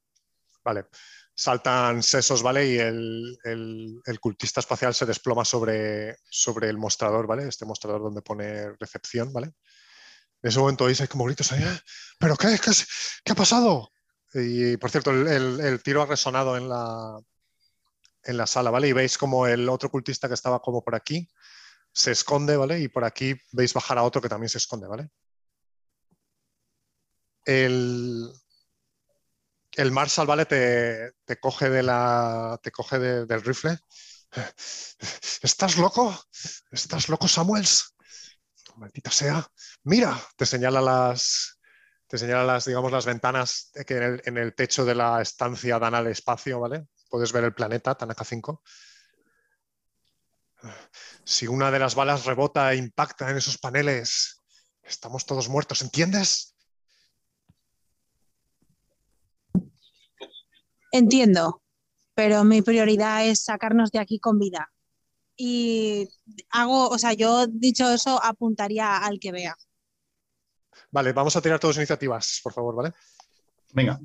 Vale. 0.64 0.86
Saltan 1.34 2.03
sesos, 2.03 2.43
¿vale? 2.43 2.68
Y 2.68 2.78
el, 2.78 3.38
el- 3.43 4.20
cultista 4.20 4.59
espacial 4.59 4.93
se 4.93 5.05
desploma 5.05 5.43
sobre, 5.45 6.16
sobre 6.30 6.70
el 6.70 6.78
mostrador, 6.78 7.26
¿vale? 7.26 7.47
Este 7.47 7.66
mostrador 7.66 8.01
donde 8.01 8.22
pone 8.22 8.74
recepción, 8.80 9.34
¿vale? 9.34 9.47
En 10.43 10.49
ese 10.49 10.59
momento 10.59 10.86
ahí 10.86 10.95
como 11.09 11.26
gritos 11.26 11.51
"¡Ah! 11.53 11.80
¿pero 12.20 12.36
qué, 12.38 12.59
qué, 12.64 12.72
qué 13.24 13.32
ha 13.34 13.36
pasado? 13.36 13.91
Y 14.34 14.78
por 14.78 14.91
cierto, 14.91 15.12
el, 15.12 15.28
el- 15.28 15.59
el 15.62 15.84
tiro 15.84 16.01
ha 16.03 16.05
resonado 16.05 16.57
en 16.57 16.70
la, 16.70 17.20
en 18.24 18.38
la 18.38 18.47
sala, 18.47 18.72
¿vale? 18.72 18.88
Y 18.88 18.93
veis 18.93 19.18
como 19.18 19.47
el 19.47 19.68
otro 19.70 19.89
cultista 19.89 20.28
que 20.28 20.34
estaba 20.36 20.59
como 20.62 20.84
por 20.84 20.95
aquí 20.95 21.28
se 21.93 22.12
esconde, 22.12 22.57
¿vale? 22.57 22.80
Y 22.82 22.88
por 22.89 23.05
aquí 23.05 23.36
veis 23.53 23.74
bajar 23.74 23.97
a 23.99 24.03
otro 24.03 24.22
que 24.22 24.30
también 24.30 24.49
se 24.49 24.59
esconde, 24.59 24.88
¿vale? 24.88 25.09
El, 27.45 28.32
el 29.78 29.91
Marshal, 29.91 30.28
¿vale? 30.28 30.45
Te, 30.45 31.11
te 31.26 31.39
coge, 31.39 31.69
de 31.69 31.84
la, 31.84 32.59
te 32.63 32.72
coge 32.72 32.99
de- 32.99 33.26
del 33.26 33.41
rifle. 33.43 33.78
¿Estás 35.41 35.78
loco? 35.78 36.15
¿Estás 36.72 37.09
loco, 37.09 37.28
Samuels? 37.28 37.95
Maldita 38.78 39.11
sea. 39.11 39.45
Mira, 39.84 40.17
te 40.38 40.45
señala 40.45 40.82
las, 40.82 41.59
te 42.07 42.17
señala 42.17 42.45
las, 42.45 42.65
digamos, 42.65 42.91
las 42.91 43.05
ventanas 43.05 43.72
que 43.88 43.97
en 43.97 44.03
el, 44.03 44.22
en 44.26 44.38
el 44.38 44.55
techo 44.55 44.86
de 44.86 44.95
la 44.95 45.22
estancia 45.22 45.80
dan 45.80 45.95
al 45.95 46.07
espacio, 46.07 46.59
¿vale? 46.59 46.88
Puedes 47.09 47.32
ver 47.34 47.43
el 47.45 47.53
planeta 47.53 47.95
Tanaka 47.95 48.24
5. 48.26 48.63
Si 51.24 51.47
una 51.47 51.72
de 51.72 51.80
las 51.80 51.95
balas 51.95 52.26
rebota 52.26 52.72
e 52.72 52.76
impacta 52.78 53.30
en 53.32 53.38
esos 53.38 53.57
paneles, 53.57 54.38
estamos 54.84 55.26
todos 55.26 55.49
muertos, 55.49 55.82
¿entiendes? 55.82 56.51
Entiendo, 60.92 61.62
pero 62.14 62.44
mi 62.44 62.62
prioridad 62.62 63.26
es 63.26 63.44
sacarnos 63.44 63.92
de 63.92 64.00
aquí 64.00 64.20
con 64.20 64.38
vida. 64.39 64.72
Y 65.38 66.10
hago, 66.52 66.89
o 66.89 66.98
sea, 66.98 67.14
yo 67.14 67.48
dicho 67.48 67.89
eso, 67.92 68.22
apuntaría 68.24 68.98
al 68.98 69.20
que 69.20 69.32
vea. 69.32 69.56
Vale, 70.92 71.14
vamos 71.14 71.36
a 71.36 71.42
tirar 71.42 71.60
todas 71.60 71.78
iniciativas, 71.78 72.39
por 72.44 72.54
favor, 72.54 72.76
¿vale? 72.76 72.94
Venga, 73.74 74.00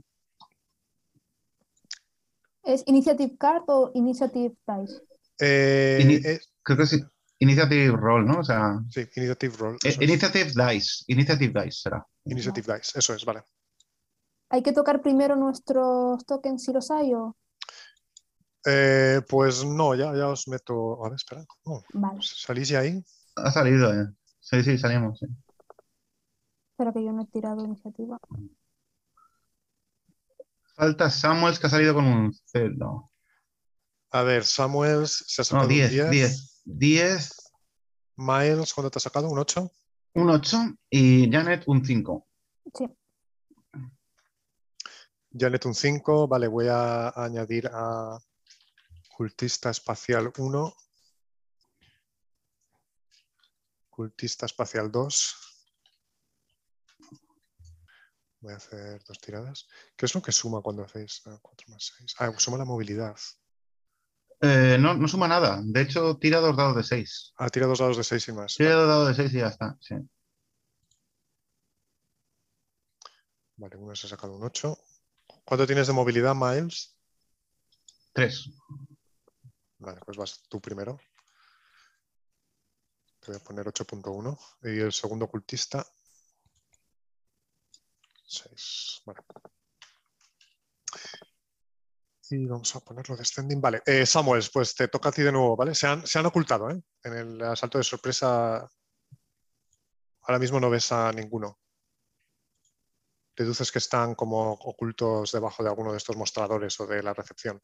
¿Es 2.62 2.82
Initiative 2.86 3.36
Card 3.38 3.62
o 3.68 3.92
Initiative 3.94 4.56
Dice? 4.66 5.00
Eh, 5.38 5.98
Ini- 6.02 6.26
eh, 6.26 6.40
creo 6.62 6.78
que 6.78 6.86
sí. 6.86 7.00
Initiative 7.38 7.94
Roll, 7.96 8.26
¿no? 8.26 8.40
O 8.40 8.44
sea, 8.44 8.80
sí, 8.90 9.06
Initiative 9.14 9.56
Roll. 9.56 9.74
eh, 9.76 9.88
es. 9.90 10.00
Initiative 10.00 10.46
Dice. 10.46 11.04
Initiative 11.06 11.62
Dice 11.64 11.80
será. 11.82 12.06
Initiative 12.24 12.74
Dice, 12.76 12.98
eso 12.98 13.14
es, 13.14 13.24
vale. 13.24 13.42
¿Hay 14.48 14.62
que 14.62 14.72
tocar 14.72 15.02
primero 15.02 15.36
nuestros 15.36 16.24
tokens 16.24 16.62
si 16.64 16.72
los 16.72 16.90
hay 16.90 17.14
o...? 17.14 17.36
Eh, 18.68 19.20
pues 19.28 19.64
no, 19.64 19.94
ya, 19.94 20.12
ya 20.16 20.28
os 20.28 20.48
meto. 20.48 21.04
A 21.04 21.08
ver, 21.08 21.16
espera. 21.16 21.44
¿cómo? 21.62 21.82
Vale, 21.94 22.18
¿Salís 22.22 22.68
ya 22.68 22.80
ahí? 22.80 23.02
Ha 23.36 23.50
salido, 23.52 23.92
eh. 23.92 24.06
Sí, 24.40 24.62
sí, 24.62 24.76
salimos. 24.78 25.18
sí. 25.18 25.26
espero 26.72 26.92
que 26.92 27.04
yo 27.04 27.12
no 27.12 27.22
he 27.22 27.26
tirado 27.26 27.64
iniciativa. 27.64 28.18
Falta 30.74 31.10
Samuels 31.10 31.58
que 31.58 31.66
ha 31.68 31.70
salido 31.70 31.94
con 31.94 32.06
un 32.06 32.32
cero. 32.44 33.10
A 34.10 34.22
ver, 34.22 34.44
Samuels 34.44 35.24
se 35.26 35.42
ha 35.42 35.44
No, 35.44 35.46
sacado 35.46 35.68
un 35.68 35.74
10, 35.74 35.90
10. 35.90 36.10
10. 36.10 36.62
10, 36.64 37.52
Miles, 38.16 38.74
¿cuánto 38.74 38.90
te 38.90 38.98
ha 38.98 39.00
sacado? 39.00 39.28
¿Un 39.30 39.38
8? 39.38 39.70
un 40.14 40.30
8 40.30 40.56
y 40.90 41.30
Janet 41.30 41.64
un 41.66 41.84
5. 41.84 42.26
Sí, 42.74 42.86
Janet 45.38 45.66
un 45.66 45.74
5. 45.74 46.28
Vale, 46.28 46.48
voy 46.48 46.68
a 46.68 47.10
añadir 47.10 47.68
a 47.72 48.18
cultista 49.16 49.70
espacial 49.70 50.32
1. 50.36 50.74
Cultista 53.90 54.46
espacial 54.46 54.90
2. 54.90 55.36
Voy 58.40 58.52
a 58.52 58.56
hacer 58.56 59.02
dos 59.04 59.18
tiradas. 59.18 59.68
¿Qué 59.96 60.06
es 60.06 60.14
lo 60.14 60.22
que 60.22 60.32
suma 60.32 60.60
cuando 60.60 60.84
hacéis 60.84 61.22
4 61.42 61.68
más 61.68 61.92
6? 61.98 62.14
Ah, 62.18 62.32
suma 62.36 62.58
la 62.58 62.64
movilidad. 62.64 63.16
Eh, 64.40 64.76
no, 64.78 64.94
no 64.94 65.08
suma 65.08 65.26
nada. 65.26 65.60
De 65.64 65.80
hecho, 65.80 66.16
tira 66.18 66.40
dos 66.40 66.56
dados 66.56 66.76
de 66.76 66.84
6. 66.84 67.32
Ah, 67.38 67.48
tira 67.48 67.66
dos 67.66 67.78
dados 67.78 67.96
de 67.96 68.04
6 68.04 68.28
y 68.28 68.32
más. 68.32 68.54
Tira 68.54 68.74
dos 68.74 68.88
dados 68.88 69.08
de 69.08 69.14
6 69.22 69.34
y 69.34 69.38
ya 69.38 69.48
está. 69.48 69.76
Sí. 69.80 69.94
Vale, 73.56 73.76
uno 73.76 73.96
se 73.96 74.06
ha 74.06 74.10
sacado 74.10 74.34
un 74.34 74.44
8. 74.44 74.78
¿Cuánto 75.46 75.64
tienes 75.64 75.86
de 75.86 75.92
movilidad, 75.92 76.34
Miles? 76.34 76.98
3. 78.14 78.50
Vale, 79.78 80.00
pues 80.04 80.16
vas 80.16 80.42
tú 80.48 80.60
primero. 80.60 80.98
Te 83.20 83.28
voy 83.28 83.36
a 83.36 83.44
poner 83.44 83.66
8.1. 83.66 84.36
Y 84.64 84.80
el 84.80 84.92
segundo 84.92 85.28
cultista. 85.28 85.86
6. 88.26 89.02
Vale. 89.06 89.20
Y 92.30 92.46
vamos 92.46 92.74
a 92.74 92.80
ponerlo 92.80 93.16
descending. 93.16 93.60
Vale, 93.60 93.82
eh, 93.86 94.04
Samuel, 94.04 94.42
pues 94.52 94.74
te 94.74 94.88
toca 94.88 95.10
a 95.10 95.12
ti 95.12 95.22
de 95.22 95.30
nuevo, 95.30 95.54
¿vale? 95.54 95.76
Se 95.76 95.86
han, 95.86 96.04
se 96.04 96.18
han 96.18 96.26
ocultado, 96.26 96.70
¿eh? 96.70 96.82
En 97.04 97.12
el 97.12 97.42
asalto 97.42 97.78
de 97.78 97.84
sorpresa. 97.84 98.68
Ahora 100.22 100.40
mismo 100.40 100.58
no 100.58 100.70
ves 100.70 100.90
a 100.90 101.12
ninguno. 101.12 101.60
Deduces 103.36 103.70
que 103.70 103.78
están 103.78 104.14
como 104.14 104.52
ocultos 104.52 105.32
debajo 105.32 105.62
de 105.62 105.68
alguno 105.68 105.92
de 105.92 105.98
estos 105.98 106.16
mostradores 106.16 106.78
o 106.80 106.86
de 106.86 107.02
la 107.02 107.12
recepción. 107.12 107.60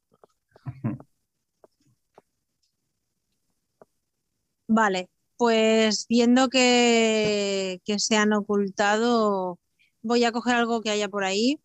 Vale, 4.69 5.09
pues 5.37 6.07
viendo 6.09 6.49
que, 6.49 7.81
que 7.85 7.99
se 7.99 8.17
han 8.17 8.33
ocultado, 8.33 9.59
voy 10.03 10.25
a 10.25 10.33
coger 10.33 10.57
algo 10.57 10.81
que 10.83 10.91
haya 10.91 11.09
por 11.09 11.25
ahí. 11.25 11.59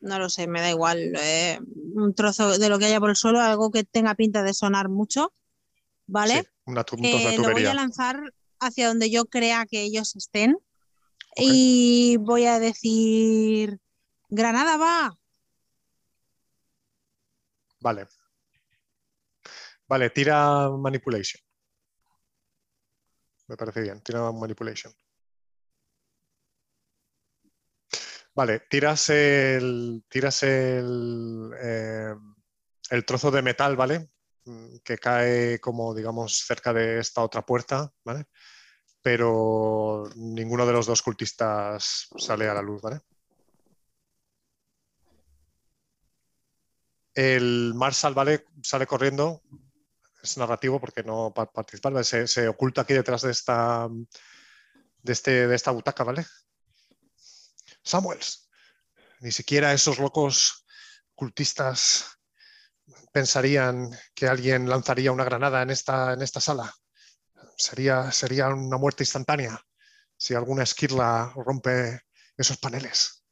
No 0.00 0.18
lo 0.20 0.28
sé, 0.28 0.46
me 0.46 0.60
da 0.60 0.70
igual. 0.70 1.14
eh, 1.20 1.58
un 1.94 2.14
trozo 2.14 2.58
de 2.58 2.68
lo 2.68 2.78
que 2.78 2.86
haya 2.86 3.00
por 3.00 3.10
el 3.10 3.16
suelo, 3.16 3.40
algo 3.40 3.70
que 3.70 3.82
tenga 3.84 4.14
pinta 4.14 4.42
de 4.44 4.54
sonar 4.54 4.88
mucho. 4.88 5.32
¿Vale? 6.06 6.34
Sí, 6.34 6.48
una 6.66 6.84
tu- 6.84 6.96
Eh, 7.02 7.36
lo 7.36 7.50
voy 7.52 7.66
a 7.66 7.74
lanzar 7.74 8.20
hacia 8.60 8.88
donde 8.88 9.10
yo 9.10 9.24
crea 9.26 9.66
que 9.66 9.82
ellos 9.82 10.14
estén. 10.16 10.56
Y 11.40 12.16
voy 12.18 12.46
a 12.46 12.58
decir, 12.58 13.78
Granada 14.28 14.76
va. 14.76 15.16
Vale. 17.80 18.08
Vale, 19.86 20.10
tira 20.10 20.68
manipulation. 20.70 21.40
Me 23.46 23.56
parece 23.56 23.80
bien, 23.82 24.02
tira 24.02 24.30
manipulation. 24.32 24.92
Vale, 28.34 28.60
tiras 28.68 29.08
el, 29.10 30.04
tiras 30.08 30.42
el, 30.42 31.50
eh, 31.60 32.14
el 32.90 33.04
trozo 33.04 33.30
de 33.30 33.42
metal, 33.42 33.76
¿vale? 33.76 34.10
Mm, 34.44 34.76
Que 34.84 34.98
cae 34.98 35.58
como, 35.60 35.94
digamos, 35.94 36.44
cerca 36.46 36.72
de 36.72 36.98
esta 37.00 37.22
otra 37.22 37.42
puerta, 37.44 37.92
¿vale? 38.04 38.26
Pero 39.02 40.08
ninguno 40.16 40.66
de 40.66 40.72
los 40.72 40.86
dos 40.86 41.02
cultistas 41.02 42.08
sale 42.16 42.48
a 42.48 42.54
la 42.54 42.62
luz, 42.62 42.82
¿vale? 42.82 43.00
El 47.14 47.74
Marshal, 47.74 48.14
¿vale? 48.14 48.44
Sale 48.62 48.86
corriendo. 48.86 49.42
Es 50.22 50.36
narrativo 50.36 50.80
porque 50.80 51.02
no 51.02 51.32
pa- 51.34 51.50
participa. 51.50 51.90
¿vale? 51.90 52.04
Se, 52.04 52.26
se 52.26 52.48
oculta 52.48 52.82
aquí 52.82 52.94
detrás 52.94 53.22
de 53.22 53.30
esta, 53.30 53.88
de, 55.02 55.12
este, 55.12 55.46
de 55.46 55.54
esta 55.54 55.70
butaca, 55.70 56.04
¿vale? 56.04 56.26
Samuels. 57.82 58.50
Ni 59.20 59.32
siquiera 59.32 59.72
esos 59.72 59.98
locos 59.98 60.64
cultistas 61.14 62.18
pensarían 63.12 63.90
que 64.14 64.28
alguien 64.28 64.68
lanzaría 64.68 65.12
una 65.12 65.24
granada 65.24 65.62
en 65.62 65.70
esta, 65.70 66.12
en 66.12 66.22
esta 66.22 66.40
sala. 66.40 66.72
Sería, 67.58 68.12
sería 68.12 68.48
una 68.48 68.78
muerte 68.78 69.02
instantánea 69.02 69.60
si 70.16 70.34
alguna 70.34 70.62
esquirla 70.62 71.32
rompe 71.34 72.00
esos 72.36 72.56
paneles. 72.56 73.24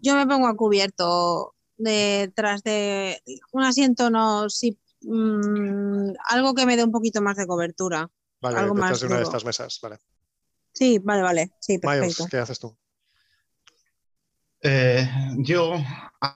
Yo 0.00 0.14
me 0.14 0.26
pongo 0.26 0.46
a 0.46 0.56
cubierto 0.56 1.54
detrás 1.76 2.62
de 2.62 3.20
un 3.52 3.64
asiento, 3.64 4.08
no, 4.08 4.48
sí, 4.48 4.78
mm, 5.02 6.12
algo 6.28 6.54
que 6.54 6.64
me 6.64 6.76
dé 6.76 6.84
un 6.84 6.92
poquito 6.92 7.20
más 7.20 7.36
de 7.36 7.46
cobertura. 7.46 8.08
Vale, 8.40 8.56
Algo 8.58 8.74
detrás 8.74 8.90
más 8.92 9.00
de 9.00 9.06
una 9.08 9.16
de 9.16 9.22
estas 9.24 9.44
mesas. 9.44 9.78
Vale. 9.82 9.98
Sí, 10.72 10.98
vale, 11.00 11.22
vale, 11.22 11.52
sí, 11.58 11.78
Miles, 11.82 11.98
perfecto. 11.98 12.26
¿qué 12.30 12.38
haces 12.38 12.60
tú? 12.60 12.76
Eh, 14.62 15.08
yo 15.38 15.74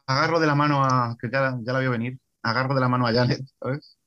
agarro 0.07 0.41
de 0.41 0.47
la 0.47 0.55
mano 0.55 0.83
a, 0.83 1.17
que 1.21 1.29
ya, 1.31 1.59
ya 1.63 1.73
la 1.73 1.79
veo 1.79 1.91
venir, 1.91 2.19
agarro 2.43 2.75
de 2.75 2.81
la 2.81 2.89
mano 2.89 3.07
a 3.07 3.13
Janet, 3.13 3.43
¿sabes? 3.61 3.99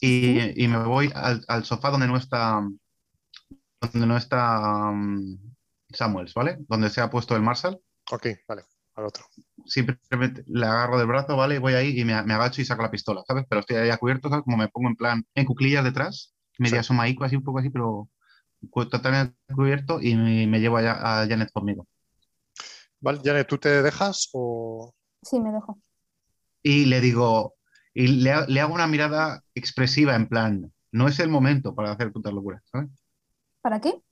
Y, 0.00 0.64
y 0.64 0.68
me 0.68 0.78
voy 0.84 1.10
al, 1.14 1.44
al 1.48 1.64
sofá 1.64 1.90
donde 1.90 2.06
no 2.06 2.16
está, 2.16 2.60
donde 3.92 4.06
no 4.06 4.16
está 4.16 4.90
um, 4.90 5.38
Samuels, 5.92 6.34
¿vale? 6.34 6.58
Donde 6.68 6.90
se 6.90 7.00
ha 7.00 7.10
puesto 7.10 7.34
el 7.36 7.42
Marshall. 7.42 7.80
Ok, 8.10 8.26
vale, 8.48 8.64
al 8.94 9.06
otro. 9.06 9.24
simplemente 9.66 10.44
le 10.46 10.66
agarro 10.66 10.98
del 10.98 11.06
brazo, 11.06 11.36
¿vale? 11.36 11.56
Y 11.56 11.58
voy 11.58 11.74
ahí 11.74 11.98
y 11.98 12.04
me, 12.04 12.20
me 12.22 12.34
agacho 12.34 12.60
y 12.60 12.64
saco 12.64 12.82
la 12.82 12.90
pistola, 12.90 13.22
¿sabes? 13.26 13.44
Pero 13.48 13.60
estoy 13.60 13.76
ahí 13.76 13.90
a 13.90 13.98
cubierto, 13.98 14.28
¿sabes? 14.28 14.44
Como 14.44 14.56
me 14.56 14.68
pongo 14.68 14.88
en 14.88 14.96
plan 14.96 15.24
en 15.34 15.44
cuclillas 15.44 15.84
detrás, 15.84 16.34
media 16.58 16.80
asomaico, 16.80 17.24
así 17.24 17.36
un 17.36 17.44
poco 17.44 17.58
así, 17.58 17.70
pero 17.70 18.08
totalmente 18.72 19.36
cubierto 19.54 20.00
y 20.00 20.16
me, 20.16 20.46
me 20.46 20.60
llevo 20.60 20.78
a, 20.78 21.22
a 21.22 21.26
Janet 21.28 21.52
conmigo. 21.52 21.86
Vale, 23.00 23.20
Janet, 23.24 23.46
¿tú 23.46 23.58
te 23.58 23.82
dejas 23.82 24.28
o...? 24.32 24.92
Sí, 25.22 25.40
me 25.40 25.52
dejo. 25.52 25.78
Y 26.62 26.86
le 26.86 27.00
digo, 27.00 27.54
y 27.94 28.08
le, 28.08 28.46
le 28.48 28.60
hago 28.60 28.74
una 28.74 28.86
mirada 28.86 29.42
expresiva 29.54 30.14
en 30.16 30.28
plan, 30.28 30.72
no 30.92 31.08
es 31.08 31.18
el 31.20 31.28
momento 31.28 31.74
para 31.74 31.92
hacer 31.92 32.12
putas 32.12 32.32
locuras, 32.32 32.62
¿sabes? 32.70 32.88
¿Para 33.62 33.80
qué? 33.80 34.02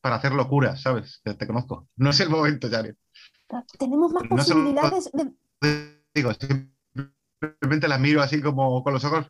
Para 0.00 0.16
hacer 0.16 0.32
locuras, 0.32 0.82
¿sabes? 0.82 1.20
Que 1.24 1.34
te 1.34 1.46
conozco. 1.46 1.88
No 1.96 2.10
es 2.10 2.20
el 2.20 2.30
momento, 2.30 2.68
Janet. 2.70 2.96
Tenemos 3.78 4.12
más 4.12 4.22
No 4.24 4.42
solo- 4.42 4.64
posibilidades 4.64 5.10
de... 5.12 6.02
digo, 6.14 6.32
simplemente 6.34 7.86
la 7.88 7.98
miro 7.98 8.22
así 8.22 8.40
como 8.40 8.82
con 8.82 8.94
los 8.94 9.04
ojos, 9.04 9.26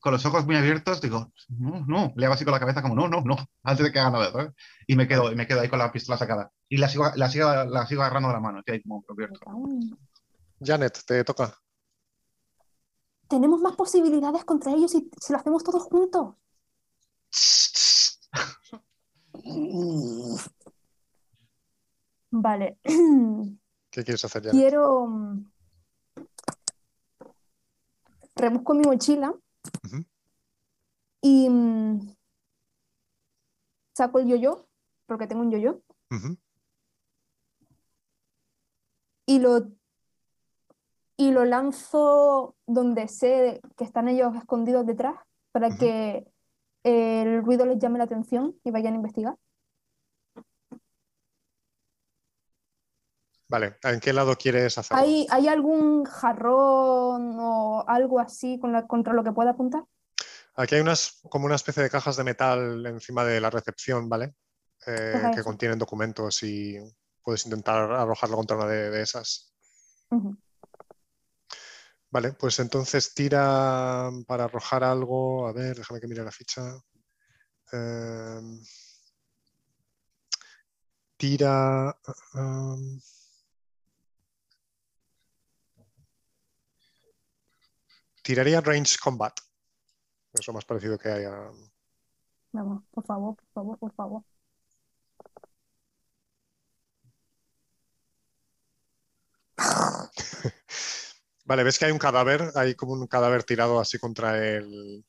con 0.00 0.12
los 0.12 0.24
ojos 0.24 0.46
muy 0.46 0.56
abiertos, 0.56 1.00
digo, 1.00 1.30
no, 1.48 1.84
no, 1.86 2.12
le 2.16 2.24
hago 2.24 2.34
así 2.34 2.44
con 2.44 2.52
la 2.52 2.60
cabeza 2.60 2.82
como, 2.82 2.94
no, 2.94 3.06
no, 3.06 3.20
no, 3.20 3.36
antes 3.62 3.84
de 3.84 3.92
que 3.92 4.00
haga 4.00 4.10
nada, 4.10 4.32
¿sabes? 4.32 4.52
Y 4.86 4.96
me 4.96 5.06
quedo, 5.06 5.30
y 5.30 5.36
me 5.36 5.46
quedo 5.46 5.60
ahí 5.60 5.68
con 5.68 5.78
la 5.78 5.92
pistola 5.92 6.16
sacada. 6.18 6.50
Y 6.68 6.78
la 6.78 6.88
sigo, 6.88 7.10
la 7.14 7.28
sigo, 7.28 7.52
la 7.52 7.86
sigo 7.86 8.02
agarrando 8.02 8.28
de 8.30 8.34
la 8.34 8.40
mano, 8.40 8.60
estoy 8.60 8.76
ahí 8.76 8.82
como 8.82 9.04
abierto. 9.08 9.38
Janet, 10.60 11.04
te 11.06 11.22
toca. 11.24 11.54
Tenemos 13.28 13.60
más 13.60 13.76
posibilidades 13.76 14.44
contra 14.44 14.72
ellos 14.72 14.90
si, 14.90 15.08
si 15.20 15.32
lo 15.32 15.38
hacemos 15.38 15.62
todos 15.62 15.84
juntos. 15.84 16.34
Vale. 22.32 22.78
¿Qué 22.82 24.04
quieres 24.04 24.24
hacer, 24.24 24.42
Janet? 24.42 24.58
Quiero... 24.58 25.06
mm, 25.06 25.44
Rebusco 28.36 28.74
mi 28.74 28.84
mochila 28.84 29.34
Y 31.22 31.48
mm, 31.48 32.14
saco 33.94 34.18
el 34.18 34.28
yo-yo, 34.28 34.66
porque 35.06 35.26
tengo 35.26 35.42
un 35.42 35.50
yo-yo, 35.50 35.80
y 39.26 39.38
lo, 39.38 39.68
y 41.16 41.30
lo 41.30 41.44
lanzo 41.44 42.56
donde 42.66 43.08
sé 43.08 43.60
que 43.76 43.84
están 43.84 44.08
ellos 44.08 44.34
escondidos 44.34 44.86
detrás 44.86 45.16
para 45.52 45.76
que 45.76 46.26
el 46.82 47.42
ruido 47.44 47.66
les 47.66 47.78
llame 47.78 47.98
la 47.98 48.04
atención 48.04 48.56
y 48.64 48.70
vayan 48.70 48.94
a 48.94 48.96
investigar. 48.96 49.36
Vale, 53.50 53.78
¿en 53.82 53.98
qué 53.98 54.12
lado 54.12 54.36
quieres 54.36 54.78
hacerlo? 54.78 55.02
¿Hay, 55.02 55.26
hay 55.28 55.48
algún 55.48 56.04
jarrón 56.04 57.36
o 57.40 57.84
algo 57.84 58.20
así 58.20 58.60
con 58.60 58.72
la- 58.72 58.86
contra 58.86 59.12
lo 59.12 59.24
que 59.24 59.32
pueda 59.32 59.50
apuntar? 59.50 59.82
Aquí 60.54 60.76
hay 60.76 60.80
unas, 60.80 61.18
como 61.28 61.46
una 61.46 61.56
especie 61.56 61.82
de 61.82 61.90
cajas 61.90 62.16
de 62.16 62.22
metal 62.22 62.86
encima 62.86 63.24
de 63.24 63.40
la 63.40 63.50
recepción, 63.50 64.08
¿vale? 64.08 64.36
Eh, 64.86 65.32
que 65.34 65.42
contienen 65.42 65.80
documentos 65.80 66.44
y 66.44 66.78
puedes 67.24 67.44
intentar 67.46 67.90
arrojarlo 67.90 68.36
contra 68.36 68.56
una 68.56 68.66
de, 68.66 68.90
de 68.90 69.02
esas. 69.02 69.52
Vale, 72.12 72.32
pues 72.34 72.60
entonces 72.60 73.12
tira 73.12 74.10
para 74.28 74.44
arrojar 74.44 74.84
algo. 74.84 75.48
A 75.48 75.52
ver, 75.52 75.76
déjame 75.76 76.00
que 76.00 76.06
mire 76.06 76.22
la 76.22 76.30
ficha. 76.30 76.62
Em, 77.72 78.60
tira. 81.16 81.96
um, 82.34 83.00
tiraría 88.22 88.60
Range 88.60 88.96
Combat. 89.02 89.38
Es 90.32 90.46
lo 90.46 90.52
más 90.52 90.64
parecido 90.64 90.98
que 90.98 91.08
hay 91.10 91.24
a. 91.24 91.50
Vamos, 92.52 92.82
por 92.90 93.04
favor, 93.04 93.36
por 93.36 93.46
favor, 93.52 93.78
por 93.78 93.92
favor. 93.94 94.22
Vale, 101.44 101.64
ves 101.64 101.78
que 101.78 101.86
hay 101.86 101.92
un 101.92 101.98
cadáver, 101.98 102.50
hay 102.54 102.74
como 102.74 102.92
un 102.92 103.06
cadáver 103.06 103.44
tirado 103.44 103.80
así 103.80 103.98
contra 103.98 104.38
el 104.38 105.04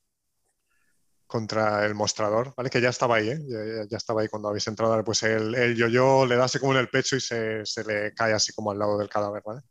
contra 1.27 1.85
el 1.85 1.95
mostrador, 1.95 2.53
¿vale? 2.57 2.69
Que 2.69 2.81
ya 2.81 2.89
estaba 2.89 3.15
ahí, 3.15 3.29
¿eh? 3.29 3.39
Ya, 3.47 3.57
ya- 3.83 3.87
ya 3.89 3.97
estaba 3.97 4.21
ahí 4.21 4.27
cuando 4.27 4.49
habéis 4.49 4.67
entrado. 4.67 5.01
Pues 5.03 5.23
el, 5.23 5.55
el 5.55 5.77
yo-yo 5.77 6.25
le 6.25 6.35
da 6.35 6.43
así 6.45 6.59
como 6.59 6.73
en 6.73 6.79
el 6.79 6.89
pecho 6.89 7.15
y 7.15 7.21
se, 7.21 7.65
se 7.65 7.83
le 7.85 8.13
cae 8.13 8.33
así 8.33 8.51
como 8.53 8.71
al 8.71 8.79
lado 8.79 8.97
del 8.97 9.07
cadáver, 9.07 9.41
¿vale? 9.45 9.61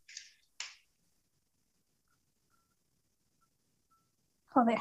Joder. 4.50 4.80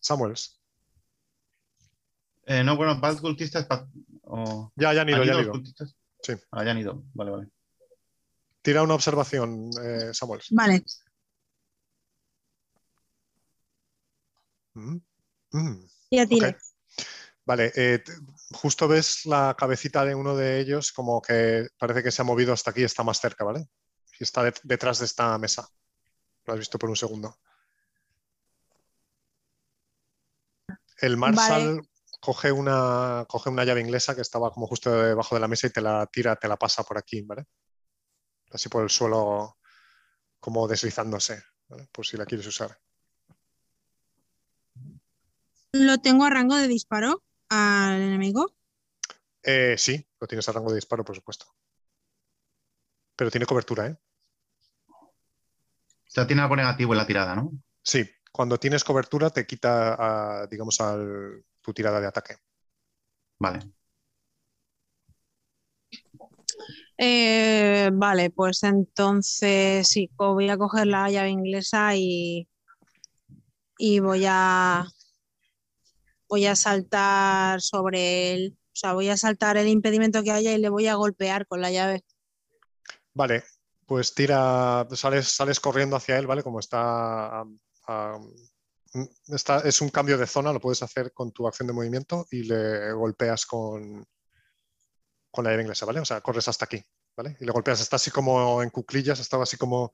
Samuels. 0.00 0.58
Eh, 2.46 2.64
no, 2.64 2.76
bueno, 2.76 3.00
¿va 3.00 3.10
el 3.10 3.20
cultista? 3.20 3.66
pa- 3.68 3.86
o- 4.24 4.72
Ya, 4.76 4.92
ya 4.92 5.02
han 5.02 5.08
ido, 5.08 5.20
¿Han 5.20 5.26
ya 5.26 5.32
han 5.34 5.42
ido. 5.42 5.52
cultistas? 5.52 5.94
Sí. 6.22 6.32
Ah, 6.50 6.64
ya 6.64 6.70
han 6.72 6.78
ido. 6.78 7.02
Vale, 7.14 7.30
vale. 7.30 7.48
Tira 8.62 8.82
una 8.82 8.94
observación, 8.94 9.70
eh, 9.82 10.10
Samuels. 10.12 10.48
Vale. 10.50 10.84
Mm, 14.74 14.96
mm. 15.52 15.86
Ya 16.10 16.26
tiré. 16.26 16.56
Vale, 17.44 17.72
eh, 17.74 18.02
justo 18.52 18.86
ves 18.86 19.26
la 19.26 19.54
cabecita 19.58 20.04
de 20.04 20.14
uno 20.14 20.36
de 20.36 20.60
ellos 20.60 20.92
como 20.92 21.20
que 21.20 21.68
parece 21.76 22.02
que 22.02 22.10
se 22.12 22.22
ha 22.22 22.24
movido 22.24 22.52
hasta 22.52 22.70
aquí, 22.70 22.84
está 22.84 23.02
más 23.02 23.20
cerca, 23.20 23.44
¿vale? 23.44 23.66
Y 24.18 24.22
está 24.22 24.44
det- 24.44 24.60
detrás 24.62 25.00
de 25.00 25.06
esta 25.06 25.36
mesa. 25.38 25.68
Lo 26.44 26.52
has 26.52 26.58
visto 26.60 26.78
por 26.78 26.88
un 26.88 26.96
segundo. 26.96 27.36
El 31.02 31.16
Marshall 31.16 31.82
coge 32.20 32.52
una, 32.52 33.26
coge 33.28 33.50
una 33.50 33.64
llave 33.64 33.80
inglesa 33.80 34.14
que 34.14 34.20
estaba 34.20 34.52
como 34.52 34.68
justo 34.68 34.88
debajo 34.92 35.34
de 35.34 35.40
la 35.40 35.48
mesa 35.48 35.66
y 35.66 35.70
te 35.70 35.80
la 35.80 36.06
tira, 36.06 36.36
te 36.36 36.46
la 36.46 36.56
pasa 36.56 36.84
por 36.84 36.96
aquí, 36.96 37.22
¿vale? 37.22 37.46
Así 38.52 38.68
por 38.68 38.84
el 38.84 38.88
suelo, 38.88 39.58
como 40.38 40.68
deslizándose, 40.68 41.42
¿vale? 41.66 41.88
Por 41.90 42.06
si 42.06 42.16
la 42.16 42.24
quieres 42.24 42.46
usar. 42.46 42.78
¿Lo 45.72 45.98
tengo 45.98 46.24
a 46.24 46.30
rango 46.30 46.54
de 46.54 46.68
disparo 46.68 47.24
al 47.48 48.00
enemigo? 48.00 48.54
Eh, 49.42 49.74
sí, 49.76 50.08
lo 50.20 50.28
tienes 50.28 50.48
a 50.48 50.52
rango 50.52 50.68
de 50.68 50.76
disparo, 50.76 51.04
por 51.04 51.16
supuesto. 51.16 51.46
Pero 53.16 53.28
tiene 53.28 53.46
cobertura, 53.46 53.88
¿eh? 53.88 53.98
O 54.88 55.14
sea, 56.06 56.28
tiene 56.28 56.42
algo 56.42 56.54
negativo 56.54 56.92
en 56.92 56.98
la 56.98 57.06
tirada, 57.06 57.34
¿no? 57.34 57.50
Sí, 57.82 58.08
cuando 58.32 58.58
tienes 58.58 58.82
cobertura 58.82 59.30
te 59.30 59.46
quita, 59.46 60.42
a, 60.42 60.46
digamos, 60.46 60.80
al, 60.80 61.44
tu 61.60 61.72
tirada 61.72 62.00
de 62.00 62.06
ataque. 62.06 62.36
Vale. 63.38 63.60
Eh, 66.96 67.90
vale, 67.92 68.30
pues 68.30 68.62
entonces 68.62 69.88
sí, 69.88 70.10
voy 70.16 70.48
a 70.48 70.56
coger 70.56 70.86
la 70.86 71.10
llave 71.10 71.30
inglesa 71.30 71.94
y, 71.96 72.48
y 73.78 74.00
voy 74.00 74.24
a 74.26 74.86
voy 76.28 76.46
a 76.46 76.56
saltar 76.56 77.60
sobre 77.60 78.32
él, 78.32 78.56
o 78.56 78.74
sea, 78.74 78.94
voy 78.94 79.10
a 79.10 79.18
saltar 79.18 79.58
el 79.58 79.68
impedimento 79.68 80.22
que 80.22 80.30
haya 80.30 80.52
y 80.52 80.58
le 80.58 80.70
voy 80.70 80.86
a 80.86 80.94
golpear 80.94 81.46
con 81.46 81.60
la 81.60 81.70
llave. 81.70 82.04
Vale, 83.12 83.44
pues 83.84 84.14
tira, 84.14 84.86
sales, 84.92 85.28
sales 85.28 85.60
corriendo 85.60 85.96
hacia 85.96 86.18
él, 86.18 86.26
¿vale? 86.26 86.42
Como 86.42 86.60
está, 86.60 87.44
está- 89.28 89.60
es 89.60 89.80
un 89.80 89.88
cambio 89.88 90.18
de 90.18 90.26
zona, 90.26 90.52
lo 90.52 90.60
puedes 90.60 90.82
hacer 90.82 91.12
con 91.12 91.32
tu 91.32 91.46
acción 91.46 91.66
de 91.66 91.72
movimiento 91.72 92.26
y 92.30 92.42
le 92.44 92.92
golpeas 92.92 93.46
con, 93.46 94.04
con 95.30 95.44
la 95.44 95.50
llave 95.50 95.62
inglesa, 95.62 95.86
¿vale? 95.86 96.00
O 96.00 96.04
sea, 96.04 96.20
corres 96.20 96.48
hasta 96.48 96.66
aquí, 96.66 96.82
¿vale? 97.16 97.36
Y 97.40 97.44
le 97.44 97.52
golpeas, 97.52 97.80
está 97.80 97.96
así 97.96 98.10
como 98.10 98.62
en 98.62 98.70
cuclillas, 98.70 99.18
estaba 99.18 99.44
así 99.44 99.56
como 99.56 99.92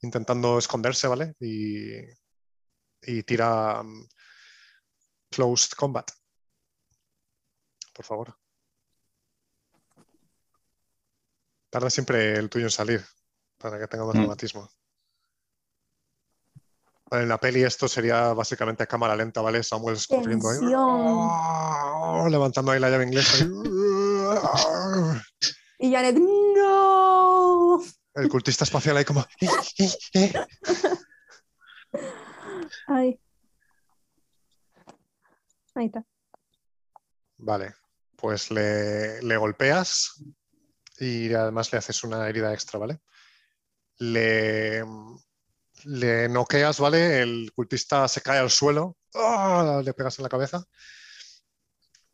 intentando 0.00 0.58
esconderse, 0.58 1.06
¿vale? 1.08 1.34
Y, 1.40 1.98
y 3.02 3.22
tira 3.24 3.82
closed 5.30 5.72
combat. 5.76 6.10
Por 7.92 8.04
favor. 8.04 8.38
Tarda 11.70 11.90
siempre 11.90 12.32
el 12.38 12.48
tuyo 12.48 12.66
en 12.66 12.70
salir 12.70 13.04
para 13.58 13.78
que 13.78 13.86
tenga 13.88 14.06
más 14.06 14.14
Mm. 14.14 14.18
dramatismo. 14.20 14.70
En 17.10 17.28
la 17.28 17.38
peli 17.38 17.62
esto 17.62 17.88
sería 17.88 18.32
básicamente 18.34 18.86
cámara 18.86 19.16
lenta, 19.16 19.40
¿vale? 19.40 19.62
Samuel 19.62 19.96
corriendo 20.08 20.50
ahí. 20.50 20.58
Tensión. 20.58 22.30
Levantando 22.30 22.72
ahí 22.72 22.80
la 22.80 22.90
llave 22.90 23.04
inglesa. 23.04 23.46
Y 25.78 25.92
Janet, 25.92 26.16
¡no! 26.18 27.80
El 28.14 28.28
cultista 28.28 28.64
espacial 28.64 28.96
ahí 28.96 29.04
como... 29.04 29.24
"Eh, 29.40 29.48
eh, 29.78 29.92
eh". 30.14 30.32
Ay. 32.88 33.20
Ahí 35.74 35.86
está. 35.86 36.04
Vale, 37.38 37.74
pues 38.16 38.50
le, 38.50 39.22
le 39.22 39.36
golpeas 39.36 40.20
y 40.98 41.32
además 41.32 41.72
le 41.72 41.78
haces 41.78 42.02
una 42.02 42.28
herida 42.28 42.52
extra, 42.52 42.80
¿vale? 42.80 43.00
Le, 43.98 44.84
le 45.84 46.28
noqueas, 46.28 46.80
¿vale? 46.80 47.20
El 47.22 47.52
cultista 47.54 48.06
se 48.08 48.20
cae 48.20 48.38
al 48.38 48.50
suelo, 48.50 48.96
¡ah! 49.14 49.80
le 49.84 49.94
pegas 49.94 50.18
en 50.18 50.24
la 50.24 50.28
cabeza, 50.28 50.64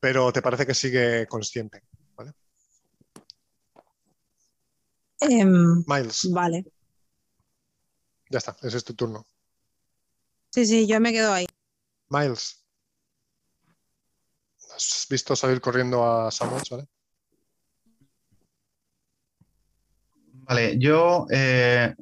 pero 0.00 0.32
te 0.32 0.42
parece 0.42 0.66
que 0.66 0.74
sigue 0.74 1.26
consciente, 1.26 1.82
¿vale? 2.16 2.32
Em, 5.20 5.82
Miles, 5.86 6.30
vale. 6.32 6.64
ya 8.30 8.38
está, 8.38 8.56
ese 8.62 8.76
es 8.76 8.84
tu 8.84 8.94
turno. 8.94 9.26
Sí, 10.50 10.66
sí, 10.66 10.86
yo 10.86 11.00
me 11.00 11.12
quedo 11.12 11.32
ahí. 11.32 11.46
Miles, 12.08 12.64
has 14.74 15.06
visto 15.08 15.34
salir 15.34 15.60
corriendo 15.60 16.04
a 16.04 16.30
Samuel, 16.30 16.62
¿vale? 16.70 16.86
Vale, 20.46 20.78
yo. 20.78 21.26
eh, 21.30 21.94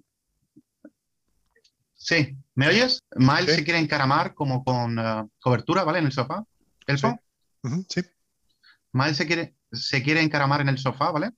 Sí, 2.02 2.36
¿me 2.56 2.66
oyes? 2.66 2.98
Miles 3.14 3.50
Sí. 3.50 3.54
se 3.54 3.64
quiere 3.64 3.78
encaramar 3.78 4.34
como 4.34 4.64
con 4.64 4.98
eh, 4.98 5.28
cobertura, 5.40 5.84
¿vale? 5.84 6.00
En 6.00 6.06
el 6.06 6.12
sofá. 6.12 6.44
¿Elfo? 6.84 7.10
Sí. 7.10 7.68
Ujú, 7.68 7.86
sí. 7.88 8.02
Miles 8.90 9.16
se 9.16 9.26
quiere, 9.26 9.54
se 9.70 10.02
quiere 10.02 10.20
encaramar 10.20 10.60
en 10.62 10.68
el 10.68 10.78
sofá, 10.78 11.12
¿vale? 11.12 11.30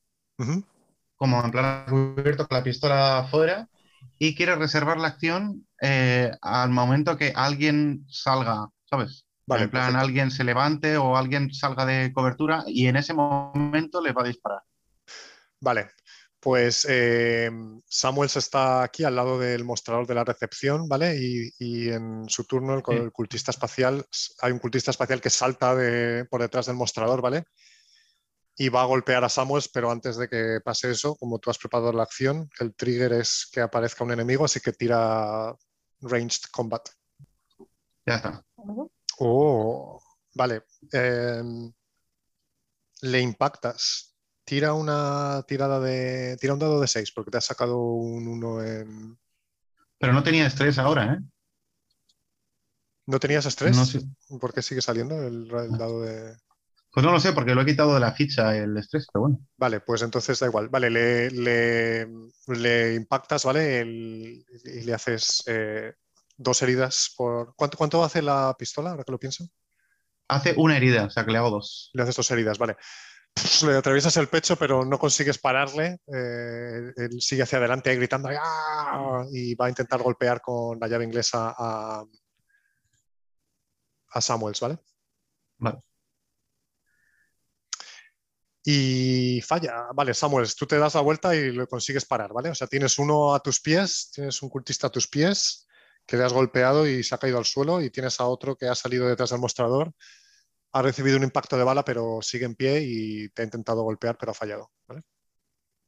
Como 1.17 1.45
en 1.45 1.51
plan 1.51 1.85
cubierto 1.87 2.49
con 2.49 2.57
la 2.57 2.65
pistola 2.65 3.19
afuera 3.19 3.69
y 4.19 4.35
quiere 4.35 4.57
reservar 4.57 4.97
la 4.97 5.09
acción 5.09 5.67
eh, 5.83 6.33
al 6.41 6.71
momento 6.71 7.19
que 7.19 7.35
alguien 7.37 8.07
salga, 8.09 8.71
¿sabes? 8.89 9.27
Vale, 9.47 9.65
en 9.65 9.71
plan, 9.71 9.83
perfecto. 9.85 10.07
alguien 10.07 10.31
se 10.31 10.45
levante 10.45 10.97
o 10.97 11.19
alguien 11.19 11.53
salga 11.53 11.85
de 11.85 12.11
cobertura 12.15 12.65
y 12.67 12.87
en 12.87 12.97
ese 12.97 13.13
momento 13.13 14.01
le 14.01 14.13
va 14.13 14.23
a 14.23 14.29
disparar. 14.29 14.63
Vale, 15.61 15.91
pues 16.45 16.87
eh, 16.91 17.51
Samuels 17.89 18.37
está 18.37 18.83
aquí 18.83 19.03
al 19.03 19.17
lado 19.17 19.39
del 19.39 19.65
mostrador 19.65 20.07
de 20.07 20.15
la 20.15 20.25
recepción, 20.25 20.87
¿vale? 20.87 21.17
Y, 21.19 21.51
y 21.59 21.89
en 21.89 22.29
su 22.29 22.45
turno 22.45 22.75
el, 22.75 22.83
el 22.99 23.13
cultista 23.13 23.51
espacial, 23.51 24.05
hay 24.43 24.53
un 24.53 24.59
cultista 24.59 24.91
espacial 24.91 25.23
que 25.23 25.31
salta 25.31 25.75
de- 25.75 26.27
por 26.27 26.43
detrás 26.43 26.67
del 26.67 26.77
mostrador, 26.77 27.23
¿vale? 27.23 27.45
Y 28.59 28.69
va 28.69 28.83
a 28.83 28.85
golpear 28.85 29.25
a 29.25 29.31
Samuels, 29.31 29.71
pero 29.71 29.91
antes 29.91 30.19
de 30.19 30.29
que 30.29 30.61
pase 30.63 30.91
eso, 30.91 31.17
como 31.17 31.39
tú 31.39 31.49
has 31.49 31.57
preparado 31.57 31.95
la 31.95 32.03
acción, 32.03 32.51
el 32.61 32.75
trigger 32.75 33.15
es 33.15 33.49
que 33.51 33.63
aparezca 33.63 34.05
un 34.05 34.13
enemigo, 34.13 34.45
así 34.45 34.61
que 34.61 34.73
tira 34.73 35.55
ranged 36.03 36.43
combat. 36.53 36.87
Ya 38.07 38.17
está. 38.17 38.45
Oh, 39.19 39.99
vale. 40.35 40.65
em, 40.93 41.73
le 43.01 43.21
impactas. 43.21 44.14
Tira 44.45 44.75
una 44.75 45.43
tirada 45.49 45.81
de. 45.81 46.37
Tira 46.41 46.53
un 46.55 46.59
dado 46.59 46.81
de 46.81 46.87
6, 46.87 47.13
porque 47.13 47.31
te 47.31 47.39
has 47.39 47.47
sacado 47.47 47.79
un 47.79 48.29
1 48.29 48.63
en. 48.63 49.19
Pero 49.99 50.13
no 50.13 50.23
tenía 50.23 50.47
estrés 50.47 50.79
ahora, 50.79 51.15
¿eh? 51.15 51.19
¿No 53.07 53.19
tenías 53.19 53.47
estrés? 53.47 53.77
No 53.77 53.85
sé. 53.85 54.01
¿Por 54.41 54.53
qué 54.53 54.63
sigue 54.63 54.81
saliendo 54.83 55.23
el, 55.23 55.51
el 55.51 55.79
dado 55.79 56.03
de.? 56.03 56.37
Pues 56.91 57.05
no 57.05 57.11
lo 57.13 57.21
sé, 57.21 57.33
porque 57.33 57.55
lo 57.55 57.63
he 57.63 57.67
quitado 57.67 57.95
de 57.95 58.01
la 58.01 58.13
ficha 58.13 58.57
el 58.57 58.77
estrés, 58.77 59.07
pero 59.13 59.23
bueno. 59.23 59.41
Vale, 59.57 59.81
pues 59.81 60.03
entonces 60.03 60.39
da 60.39 60.47
igual. 60.47 60.69
Vale, 60.69 60.91
le, 60.91 61.31
le, 61.31 62.07
le 62.49 62.95
impactas, 62.95 63.45
¿vale? 63.45 63.81
El- 63.81 64.45
y 64.65 64.83
le 64.83 64.95
haces 64.95 65.43
eh, 65.47 65.95
dos 66.37 66.63
heridas 66.63 67.13
por. 67.17 67.55
¿Cuánto, 67.57 67.77
¿Cuánto 67.77 68.05
hace 68.05 68.23
la 68.23 68.55
pistola, 68.59 68.91
ahora 68.91 69.05
que 69.05 69.13
lo 69.13 69.19
pienso? 69.19 69.49
Hace 70.29 70.55
una 70.57 70.77
herida, 70.77 71.05
o 71.07 71.11
sea 71.11 71.25
que 71.25 71.33
le 71.33 71.39
hago 71.39 71.51
dos. 71.51 71.91
Le 71.95 72.03
haces 72.03 72.17
dos 72.17 72.31
heridas, 72.31 72.59
vale. 72.59 72.77
Le 73.67 73.77
atraviesas 73.77 74.17
el 74.17 74.29
pecho, 74.29 74.57
pero 74.57 74.85
no 74.85 74.99
consigues 74.99 75.39
pararle. 75.39 75.99
eh, 76.07 76.93
él 76.97 77.21
sigue 77.21 77.43
hacia 77.43 77.59
adelante 77.59 77.95
gritando 77.97 78.29
"¡Ah!", 78.31 79.25
y 79.33 79.55
va 79.55 79.67
a 79.67 79.69
intentar 79.69 80.03
golpear 80.03 80.41
con 80.41 80.79
la 80.79 80.87
llave 80.89 81.05
inglesa 81.05 81.55
a, 81.57 82.05
a 84.13 84.21
Samuels, 84.21 84.61
¿vale? 84.61 84.79
Vale. 85.59 85.81
Y 88.65 89.41
falla. 89.43 89.89
Vale, 89.95 90.15
Samuels, 90.15 90.57
tú 90.57 90.67
te 90.67 90.79
das 90.79 90.95
la 90.95 91.01
vuelta 91.03 91.35
y 91.37 91.53
lo 91.53 91.67
consigues 91.67 92.07
parar, 92.07 92.33
¿vale? 92.33 92.51
O 92.51 92.55
sea, 92.55 92.67
tienes 92.67 92.99
uno 92.99 93.35
a 93.35 93.41
tus 93.41 93.61
pies, 93.61 94.11
tienes 94.15 94.41
un 94.43 94.49
cultista 94.49 94.87
a 94.87 94.91
tus 94.91 95.07
pies 95.09 95.67
que 96.07 96.17
le 96.17 96.25
has 96.25 96.33
golpeado 96.33 96.87
y 96.87 97.03
se 97.03 97.15
ha 97.15 97.19
caído 97.19 97.39
al 97.39 97.45
suelo 97.45 97.81
y 97.83 97.91
tienes 97.91 98.21
a 98.21 98.27
otro 98.27 98.57
que 98.57 98.67
ha 98.69 98.75
salido 98.75 99.07
detrás 99.09 99.31
del 99.31 99.41
mostrador 99.41 99.93
ha 100.75 100.83
recibido 100.83 101.17
un 101.17 101.23
impacto 101.23 101.57
de 101.57 101.63
bala, 101.65 101.85
pero 101.85 102.19
sigue 102.21 102.45
en 102.47 102.57
pie 102.57 102.83
y 102.83 103.29
te 103.31 103.43
ha 103.43 103.45
intentado 103.45 103.83
golpear, 103.85 104.17
pero 104.19 104.33
ha 104.33 104.35
fallado. 104.35 104.71
¿vale? 104.89 105.03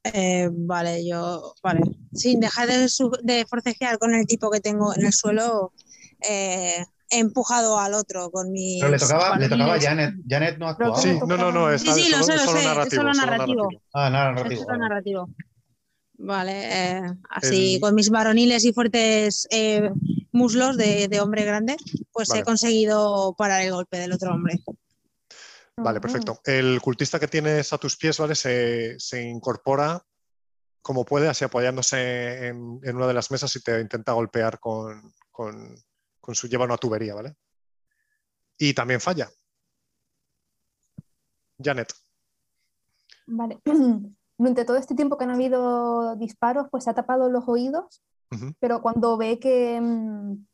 Eh, 0.05 0.49
vale, 0.53 1.05
yo, 1.07 1.55
vale. 1.63 1.81
Sin 2.15 2.39
dejar 2.39 2.69
de, 2.69 2.89
de 3.25 3.47
forcejear 3.47 3.99
con 3.99 4.15
el 4.15 4.27
tipo 4.27 4.49
que 4.51 4.61
tengo 4.61 4.95
en 4.95 5.05
el 5.07 5.13
suelo, 5.13 5.73
eh, 6.29 6.85
he 7.11 7.19
empujado 7.19 7.79
al 7.81 7.95
otro 7.95 8.31
con 8.31 8.53
mi. 8.53 8.79
Pero 8.81 8.93
le 8.93 8.99
tocaba, 8.99 9.37
le 9.37 9.49
tocaba 9.49 9.75
a 9.75 9.81
Janet. 9.81 10.15
Janet 10.29 10.59
no 10.59 10.69
actuado. 10.69 10.97
Sí, 11.03 11.19
¿cómo 11.19 11.37
no, 11.37 11.51
no, 11.51 11.53
no, 11.53 11.73
está 11.73 11.93
Sí, 11.93 12.05
sí, 12.05 12.11
lo 12.11 12.19
solo, 12.23 12.25
sé, 12.25 12.33
lo 12.35 12.39
solo 12.45 12.53
sé, 12.53 12.59
es 12.59 12.65
narrativo. 12.67 13.03
solo 13.03 13.15
narrativo. 13.15 13.63
narrativo. 13.65 13.83
Ah, 13.93 14.11
nada, 14.11 14.31
Es 14.31 14.37
narrativo. 14.37 14.63
solo 14.63 14.77
narrativo. 14.79 15.31
Vale, 16.19 16.53
eh, 16.99 17.03
así 17.29 17.75
El- 17.75 17.81
con 17.81 17.95
mis 17.97 18.09
varoniles 18.09 18.65
y 18.65 18.73
fuertes 18.73 19.47
eh, 19.51 19.91
muslos 20.37 20.77
de, 20.77 21.09
de 21.09 21.21
hombre 21.21 21.45
grande, 21.45 21.77
pues 22.13 22.29
Vale. 22.29 22.41
he 22.41 22.45
conseguido 22.45 23.35
parar 23.37 23.63
el 23.63 23.73
golpe 23.73 23.99
del 23.99 24.13
otro 24.13 24.33
hombre. 24.33 24.63
Vale, 25.77 26.01
perfecto. 26.01 26.41
El 26.45 26.81
cultista 26.81 27.19
que 27.19 27.29
tienes 27.29 27.73
a 27.73 27.79
tus 27.79 27.97
pies, 27.97 28.19
¿vale? 28.19 28.35
Se, 28.35 28.99
se 28.99 29.23
incorpora 29.23 30.03
como 30.87 31.05
puede, 31.05 31.29
así 31.29 31.45
apoyándose 31.45 32.47
en, 32.47 32.79
en 32.85 32.97
una 32.97 33.09
de 33.09 33.15
las 33.15 33.33
mesas 33.33 33.55
y 33.57 33.61
te 33.61 33.81
intenta 33.81 34.13
golpear 34.13 34.61
con, 34.61 35.13
con, 35.33 35.75
con 36.21 36.35
su 36.37 36.47
lleva 36.47 36.65
una 36.65 36.77
tubería, 36.77 37.13
¿vale? 37.13 37.35
Y 38.57 38.73
también 38.73 39.01
falla. 39.01 39.29
Janet. 41.61 41.93
Vale. 43.27 43.59
Durante 44.39 44.65
todo 44.65 44.77
este 44.77 44.95
tiempo 44.95 45.19
que 45.19 45.25
han 45.25 45.31
habido 45.31 46.15
disparos, 46.17 46.69
pues 46.71 46.85
se 46.85 46.91
ha 46.91 46.95
tapado 46.95 47.31
los 47.31 47.49
oídos, 47.49 48.03
Pero 48.59 48.83
cuando 48.83 49.17
ve 49.17 49.39
que 49.39 49.81
mm, 49.81 50.47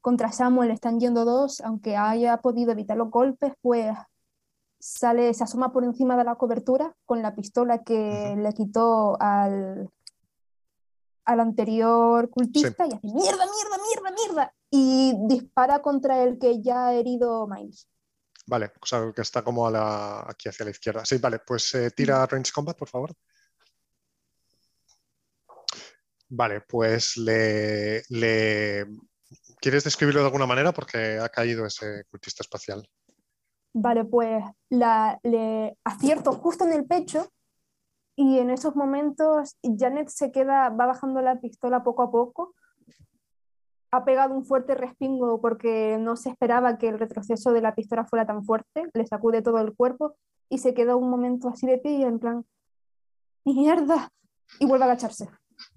contra 0.00 0.32
Samuel 0.32 0.70
están 0.70 0.98
yendo 0.98 1.24
dos, 1.24 1.60
aunque 1.60 1.96
haya 1.96 2.38
podido 2.38 2.72
evitar 2.72 2.96
los 2.96 3.10
golpes, 3.10 3.52
pues 3.60 3.96
sale, 4.78 5.34
se 5.34 5.44
asoma 5.44 5.72
por 5.72 5.84
encima 5.84 6.16
de 6.16 6.24
la 6.24 6.36
cobertura 6.36 6.94
con 7.04 7.22
la 7.22 7.34
pistola 7.34 7.84
que 7.84 8.34
le 8.36 8.52
quitó 8.54 9.20
al, 9.20 9.90
al 11.24 11.40
anterior 11.40 12.30
cultista 12.30 12.86
y 12.86 12.92
hace 12.92 13.06
mierda, 13.06 13.44
mierda, 13.46 13.78
mierda, 13.86 14.10
mierda, 14.10 14.54
y 14.70 15.14
dispara 15.26 15.82
contra 15.82 16.22
el 16.22 16.38
que 16.38 16.60
ya 16.62 16.88
ha 16.88 16.94
herido 16.94 17.46
Miles. 17.46 17.88
Vale, 18.46 18.72
o 18.80 18.86
sea, 18.86 19.12
que 19.14 19.22
está 19.22 19.44
como 19.44 19.66
a 19.66 19.70
la, 19.70 20.24
aquí 20.26 20.48
hacia 20.48 20.64
la 20.64 20.72
izquierda. 20.72 21.04
Sí, 21.04 21.18
vale, 21.18 21.40
pues 21.46 21.72
eh, 21.74 21.90
tira 21.92 22.26
Range 22.26 22.50
Combat, 22.52 22.76
por 22.76 22.88
favor. 22.88 23.14
Vale, 26.30 26.60
pues 26.60 27.16
le, 27.16 28.02
¿Quieres 29.60 29.82
describirlo 29.82 30.20
de 30.20 30.26
alguna 30.26 30.46
manera? 30.46 30.72
Porque 30.72 31.18
ha 31.18 31.28
caído 31.28 31.66
ese 31.66 32.04
cultista 32.08 32.44
espacial. 32.44 32.88
Vale, 33.74 34.04
pues 34.04 34.44
la, 34.68 35.18
le 35.24 35.76
acierto 35.84 36.32
justo 36.32 36.64
en 36.64 36.72
el 36.72 36.86
pecho 36.86 37.28
y 38.14 38.38
en 38.38 38.50
esos 38.50 38.76
momentos 38.76 39.56
Janet 39.62 40.08
se 40.08 40.30
queda, 40.30 40.68
va 40.68 40.86
bajando 40.86 41.20
la 41.20 41.40
pistola 41.40 41.82
poco 41.82 42.02
a 42.02 42.12
poco. 42.12 42.54
Ha 43.90 44.04
pegado 44.04 44.34
un 44.34 44.44
fuerte 44.44 44.76
respingo 44.76 45.40
porque 45.40 45.98
no 45.98 46.14
se 46.14 46.30
esperaba 46.30 46.78
que 46.78 46.88
el 46.88 46.98
retroceso 46.98 47.52
de 47.52 47.60
la 47.60 47.74
pistola 47.74 48.04
fuera 48.04 48.24
tan 48.24 48.44
fuerte, 48.44 48.88
le 48.94 49.06
sacude 49.06 49.42
todo 49.42 49.58
el 49.58 49.74
cuerpo 49.74 50.14
y 50.48 50.58
se 50.58 50.74
queda 50.74 50.94
un 50.94 51.10
momento 51.10 51.48
así 51.48 51.66
de 51.66 51.78
pie 51.78 52.06
en 52.06 52.20
plan, 52.20 52.46
mierda, 53.44 54.10
y 54.60 54.66
vuelve 54.66 54.84
a 54.84 54.88
agacharse. 54.88 55.28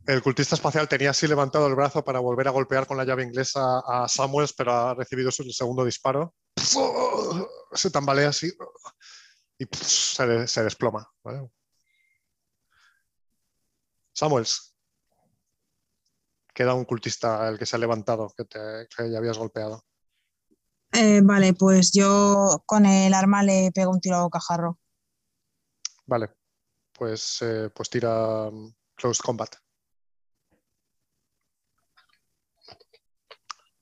El 0.06 0.22
cultista 0.22 0.56
espacial 0.56 0.88
tenía 0.88 1.12
así 1.12 1.28
levantado 1.28 1.68
el 1.68 1.76
brazo 1.76 2.04
para 2.04 2.20
volver 2.20 2.48
a 2.48 2.52
golpear 2.52 2.86
con 2.86 2.98
la 2.98 3.06
llave 3.06 3.24
inglesa 3.24 3.80
a 3.80 4.08
Samuels, 4.08 4.54
pero 4.54 4.74
ha 4.74 4.94
recibido 4.96 5.32
su 5.32 5.44
segundo 5.46 5.86
disparo. 5.86 6.36
Se 7.74 7.90
tambalea 7.90 8.30
así 8.30 8.52
y 9.58 9.66
se, 9.76 10.28
de- 10.28 10.48
se 10.48 10.64
desploma. 10.64 11.10
¿vale? 11.24 11.50
Samuels. 14.14 14.76
Queda 16.54 16.74
un 16.76 16.86
cultista 16.86 17.48
el 17.50 17.58
que 17.58 17.66
se 17.66 17.76
ha 17.76 17.80
levantado, 17.80 18.32
que, 18.38 18.46
te, 18.46 18.60
que 18.96 19.10
ya 19.10 19.18
habías 19.18 19.38
golpeado. 19.38 19.84
Eh, 20.92 21.22
vale, 21.24 21.54
pues 21.54 21.92
yo 21.92 22.62
con 22.68 22.86
el 22.86 23.16
arma 23.16 23.42
le 23.42 23.72
pego 23.74 23.92
un 23.92 24.00
tiro 24.00 24.18
a 24.18 24.24
bocajarro. 24.24 24.78
Vale. 26.06 26.30
Pues, 26.92 27.42
eh, 27.42 27.72
pues 27.74 27.90
tira 27.90 28.50
um, 28.50 28.72
Close 28.96 29.24
Combat. 29.24 29.56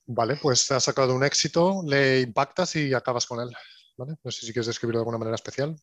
Vale, 0.05 0.35
pues 0.35 0.69
has 0.71 0.83
sacado 0.83 1.15
un 1.15 1.23
éxito, 1.23 1.81
le 1.85 2.21
impactas 2.21 2.75
y 2.75 2.93
acabas 2.93 3.25
con 3.25 3.39
él. 3.39 3.49
¿vale? 3.97 4.15
No 4.23 4.31
sé 4.31 4.45
si 4.45 4.53
quieres 4.53 4.67
describirlo 4.67 4.99
de 4.99 5.01
alguna 5.01 5.17
manera 5.17 5.35
especial. 5.35 5.75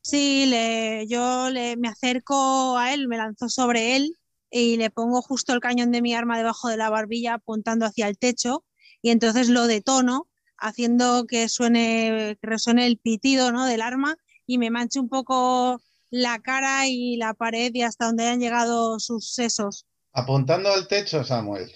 Sí, 0.00 0.46
le, 0.46 1.06
yo 1.06 1.50
le, 1.50 1.76
me 1.76 1.88
acerco 1.88 2.76
a 2.76 2.92
él, 2.92 3.06
me 3.08 3.16
lanzo 3.16 3.48
sobre 3.48 3.96
él 3.96 4.18
y 4.50 4.76
le 4.76 4.90
pongo 4.90 5.22
justo 5.22 5.52
el 5.52 5.60
cañón 5.60 5.92
de 5.92 6.02
mi 6.02 6.12
arma 6.14 6.36
debajo 6.36 6.68
de 6.68 6.76
la 6.76 6.90
barbilla 6.90 7.34
apuntando 7.34 7.86
hacia 7.86 8.08
el 8.08 8.18
techo 8.18 8.64
y 9.00 9.10
entonces 9.10 9.48
lo 9.48 9.66
detono 9.66 10.28
haciendo 10.58 11.26
que 11.26 11.48
suene, 11.48 12.36
que 12.40 12.46
resuene 12.46 12.86
el 12.86 12.98
pitido 12.98 13.52
¿no? 13.52 13.64
del 13.64 13.80
arma 13.80 14.16
y 14.46 14.58
me 14.58 14.70
manche 14.70 15.00
un 15.00 15.08
poco 15.08 15.80
la 16.10 16.40
cara 16.40 16.86
y 16.88 17.16
la 17.16 17.34
pared 17.34 17.72
y 17.72 17.82
hasta 17.82 18.06
donde 18.06 18.24
hayan 18.24 18.40
llegado 18.40 19.00
sus 19.00 19.32
sesos. 19.32 19.86
Apuntando 20.14 20.70
al 20.70 20.86
techo, 20.88 21.24
Samuel. 21.24 21.72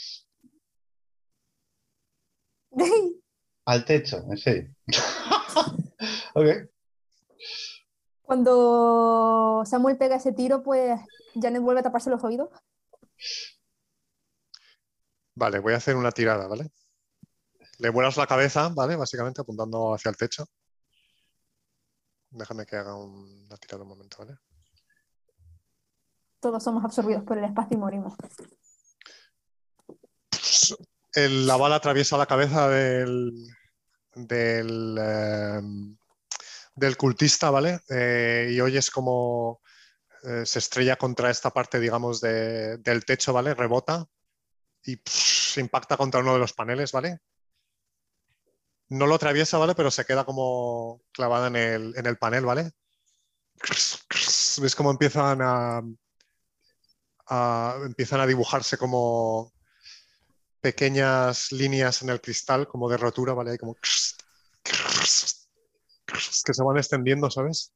al 3.65 3.85
techo, 3.85 4.25
sí. 4.37 4.67
ok. 6.35 6.47
Cuando 8.23 9.63
Samuel 9.65 9.97
pega 9.97 10.17
ese 10.17 10.33
tiro, 10.33 10.63
pues 10.63 10.99
Janet 11.41 11.63
vuelve 11.63 11.81
a 11.81 11.85
taparse 11.85 12.11
los 12.11 12.23
oídos. 12.25 12.51
Vale, 15.35 15.59
voy 15.61 15.75
a 15.75 15.77
hacer 15.77 15.97
una 15.97 16.11
tirada, 16.11 16.47
¿vale? 16.49 16.71
Le 17.79 17.91
vuelas 17.91 18.17
la 18.17 18.27
cabeza, 18.27 18.69
¿vale? 18.71 18.97
Básicamente 18.97 19.41
apuntando 19.43 19.95
hacia 19.95 20.11
el 20.11 20.17
techo. 20.17 20.47
Déjame 22.31 22.67
que 22.67 22.77
haga 22.77 22.95
una 22.97 23.57
tirada 23.57 23.83
un 23.83 23.89
momento, 23.89 24.19
¿vale? 24.19 24.39
Todos 26.47 26.63
somos 26.63 26.85
absorbidos 26.85 27.25
por 27.25 27.39
el 27.39 27.45
espacio 27.45 27.77
y 27.77 27.81
morimos. 27.81 28.15
la 31.17 31.57
bala 31.57 31.75
atraviesa 31.75 32.17
la 32.17 32.27
cabeza 32.27 32.69
del, 32.69 33.33
em, 34.15 35.97
del 36.77 36.97
cultista, 36.97 37.51
¿vale? 37.51 37.81
Eh, 37.89 38.51
y 38.53 38.61
oyes 38.61 38.93
como 38.93 39.61
eh, 40.23 40.47
se 40.47 40.61
estrella 40.61 40.95
contra 40.95 41.31
esta 41.31 41.51
parte, 41.51 41.81
digamos, 41.81 42.21
del 42.21 43.05
techo, 43.05 43.33
¿vale? 43.33 43.53
Rebota 43.53 44.07
y 44.85 45.01
se 45.05 45.61
impacta 45.61 45.97
contra 45.97 46.21
uno 46.21 46.35
de 46.35 46.39
los 46.39 46.53
paneles, 46.53 46.93
¿vale? 46.93 47.19
No 48.91 49.09
lo 49.09 49.17
atraviesa, 49.17 49.59
¿vale? 49.59 49.75
Pero 49.75 49.91
se 49.91 50.05
queda 50.05 50.25
como 50.25 51.03
clavada 51.11 51.49
en 51.49 51.57
el, 51.57 51.95
en 51.97 52.07
el 52.07 52.19
panel, 52.19 52.45
¿vale? 52.45 52.71
¿Ves 54.61 54.77
cómo 54.77 54.93
empiezan 54.93 55.41
a, 55.43 55.83
empiezan 57.85 58.21
a 58.21 58.27
dibujarse 58.27 58.79
como 58.79 59.53
pequeñas 60.61 61.53
líneas 61.53 62.03
en 62.03 62.11
el 62.11 62.21
cristal, 62.21 62.67
como 62.69 62.89
de 62.89 62.97
rotura, 62.97 63.33
¿vale? 63.35 63.59
como 63.59 63.77
que 66.45 66.55
se 66.55 66.63
van 66.63 66.77
extendiendo, 66.77 67.31
¿sabes? 67.31 67.73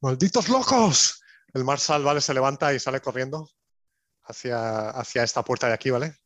¡Malditos 0.00 0.48
locos! 0.48 1.22
El 1.54 1.64
Marshal, 1.64 2.02
¿vale? 2.02 2.20
Se 2.20 2.34
levanta 2.34 2.72
y 2.72 2.78
sale 2.78 3.00
corriendo 3.00 3.50
hacia, 4.24 4.90
hacia 4.90 5.22
esta 5.22 5.42
puerta 5.42 5.68
de 5.68 5.74
aquí, 5.74 5.90
¿vale? 5.90 6.16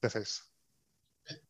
¿Qué 0.00 0.06
hacéis? 0.06 0.53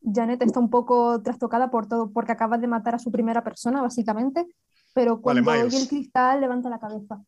Janet 0.02 0.42
está 0.42 0.60
un 0.60 0.70
poco 0.70 1.20
trastocada 1.22 1.70
por 1.70 1.88
todo, 1.88 2.10
porque 2.12 2.32
acaba 2.32 2.58
de 2.58 2.66
matar 2.66 2.94
a 2.94 2.98
su 2.98 3.10
primera 3.10 3.42
persona, 3.42 3.82
básicamente, 3.82 4.46
pero 4.94 5.20
cuando 5.20 5.50
oye 5.50 5.76
el 5.76 5.88
cristal 5.88 6.40
levanta 6.40 6.68
la 6.68 6.78
cabeza. 6.78 7.22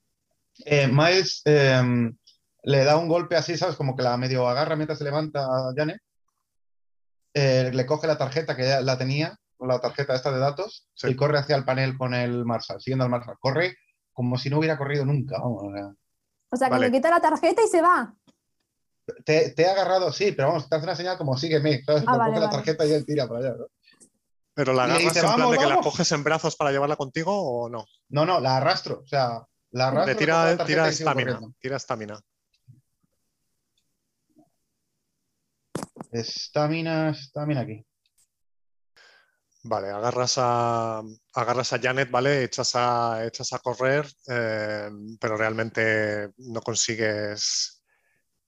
Eh, 0.65 0.89
Miles 0.89 1.43
em, 1.45 2.17
le 2.63 2.85
da 2.85 2.97
un 2.97 3.09
golpe 3.09 3.37
así, 3.37 3.57
¿sabes? 3.57 3.77
Como 3.77 3.97
que 3.97 4.03
la 4.03 4.17
medio 4.17 4.49
agarra 4.49 4.77
mientras 4.77 4.99
se 4.99 5.05
levanta 5.05 5.47
Janet 5.77 6.01
eh, 7.39 7.71
le 7.71 7.85
coge 7.85 8.07
la 8.07 8.17
tarjeta 8.17 8.57
que 8.57 8.65
ya 8.65 8.81
la 8.81 8.97
tenía, 8.97 9.39
la 9.61 9.79
tarjeta 9.79 10.15
esta 10.15 10.33
de 10.33 10.39
datos, 10.39 10.89
y 11.03 11.15
corre 11.15 11.39
hacia 11.39 11.55
el 11.55 11.67
panel 11.67 11.99
con 11.99 12.15
el 12.15 12.47
Marshall, 12.47 12.81
siguiendo 12.81 13.05
al 13.05 13.11
Marshall. 13.11 13.37
Corre 13.39 13.77
como 14.15 14.39
si 14.39 14.49
no 14.49 14.59
hubiera 14.59 14.79
corrido 14.79 15.05
nunca. 15.05 15.37
o 15.43 16.57
sea, 16.57 16.71
que 16.71 16.79
le 16.79 16.91
quita 16.91 17.11
la 17.11 17.21
tarjeta 17.21 17.63
y 17.63 17.69
se 17.69 17.83
va. 17.83 18.15
Te, 19.25 19.55
he 19.57 19.67
agarrado, 19.67 20.13
sí, 20.13 20.33
pero 20.33 20.49
vamos, 20.49 20.69
te 20.69 20.75
hace 20.75 20.85
una 20.85 20.97
señal 20.97 21.17
como 21.17 21.37
sígueme. 21.37 21.83
Ah, 21.87 22.19
coge 22.27 22.41
la 22.41 22.51
tarjeta 22.51 22.87
y 22.87 22.93
él 22.93 23.07
tira 23.07 23.29
para 23.29 23.41
allá. 23.41 23.57
¿Pero 24.55 24.73
la 24.73 24.85
agarras 24.85 25.17
en 25.17 25.35
plan 25.35 25.51
de 25.51 25.59
que 25.59 25.67
la 25.67 25.81
coges 25.81 26.11
en 26.13 26.25
brazos 26.25 26.57
para 26.57 26.73
llevarla 26.73 26.97
contigo 26.97 27.33
o 27.33 27.69
no? 27.69 27.85
No, 28.09 28.25
no, 28.25 28.41
la 28.41 28.57
arrastro. 28.57 29.03
O 29.05 29.07
sea, 29.07 29.47
la 29.73 29.89
arrastro. 29.89 30.13
Le 30.13 30.19
tira, 30.19 30.65
tira 30.65 30.89
estamina. 30.89 31.41
Tira 31.61 31.77
estamina. 31.77 32.21
Estamina, 36.11 37.11
estamina 37.11 37.61
aquí. 37.61 37.85
Vale, 39.69 39.91
agarras 39.91 40.35
a, 40.39 41.03
agarras 41.35 41.73
a 41.73 41.81
Janet, 41.81 42.11
¿vale? 42.11 42.45
Echas 42.45 42.73
a, 42.75 43.25
echas 43.27 43.53
a 43.53 43.59
correr, 43.59 44.07
eh, 44.29 44.89
pero 45.21 45.37
realmente 45.37 46.31
no 46.39 46.61
consigues 46.63 47.76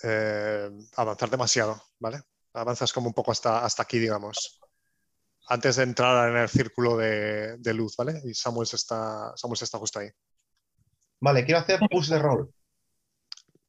eh, 0.03 0.71
avanzar 0.97 1.31
demasiado, 1.31 1.83
¿vale? 1.99 2.21
Avanzas 2.53 2.93
como 2.93 3.09
un 3.09 3.15
poco 3.15 3.33
hasta, 3.33 3.65
hasta 3.65 3.83
aquí, 3.83 3.99
digamos. 3.99 4.61
Antes 5.49 5.77
de 5.77 5.85
entrar 5.85 6.29
en 6.31 6.37
el 6.37 6.49
círculo 6.49 6.97
de, 6.97 7.75
luz, 7.75 7.97
¿vale? 7.97 8.21
Y 8.25 8.35
Samuel 8.35 8.69
está, 8.73 9.33
Samuel 9.37 9.59
está 9.61 9.79
justo 9.79 9.99
ahí. 9.99 10.11
Vale, 11.21 11.45
quiero 11.45 11.61
hacer 11.61 11.81
push 11.91 12.09
de 12.09 12.19
roll. 12.19 12.53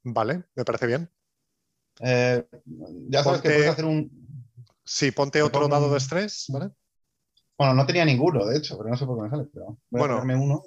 Vale, 0.04 0.44
me 0.56 0.66
parece 0.66 0.88
bien. 0.88 1.12
Eh, 2.02 2.46
ya 3.10 3.24
sabes 3.24 3.42
que 3.42 3.50
puedes 3.50 3.70
hacer 3.70 3.86
un. 3.86 4.10
Sí, 4.84 5.12
ponte 5.12 5.42
otro 5.42 5.68
dado 5.68 5.92
de 5.92 5.98
estrés, 5.98 6.46
¿vale? 6.50 6.72
Bueno, 7.60 7.73
no 7.73 7.86
tenía 7.86 8.06
ninguno, 8.06 8.45
de 8.45 8.57
hecho, 8.57 8.77
pero 8.77 8.90
no 8.90 8.95
sé 8.95 9.06
por 9.06 9.18
qué 9.18 9.23
me 9.23 9.30
sale. 9.30 9.49
Pero 9.53 9.77
bueno, 9.90 10.22
uno 10.23 10.64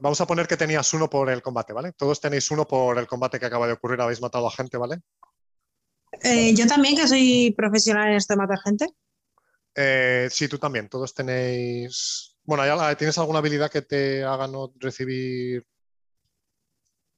Vamos 0.00 0.20
a 0.20 0.26
poner 0.26 0.46
que 0.46 0.58
tenías 0.58 0.92
uno 0.92 1.08
por 1.08 1.30
el 1.30 1.40
combate, 1.40 1.72
¿vale? 1.72 1.92
Todos 1.92 2.20
tenéis 2.20 2.50
uno 2.50 2.68
por 2.68 2.98
el 2.98 3.06
combate 3.06 3.40
que 3.40 3.46
acaba 3.46 3.66
de 3.66 3.72
ocurrir, 3.72 4.02
habéis 4.02 4.20
matado 4.20 4.46
a 4.46 4.50
gente, 4.50 4.76
¿vale? 4.76 5.00
Eh, 6.22 6.54
yo 6.54 6.66
también, 6.66 6.94
que 6.94 7.08
soy 7.08 7.54
profesional 7.56 8.10
en 8.10 8.16
esto 8.16 8.34
de 8.34 8.36
matar 8.36 8.58
gente. 8.58 8.86
Eh, 9.74 10.28
sí, 10.30 10.46
tú 10.46 10.58
también. 10.58 10.90
Todos 10.90 11.14
tenéis. 11.14 12.36
Bueno, 12.44 12.64
¿tienes 12.96 13.16
alguna 13.16 13.38
habilidad 13.38 13.70
que 13.70 13.80
te 13.80 14.22
haga 14.22 14.46
no 14.46 14.74
recibir. 14.76 15.66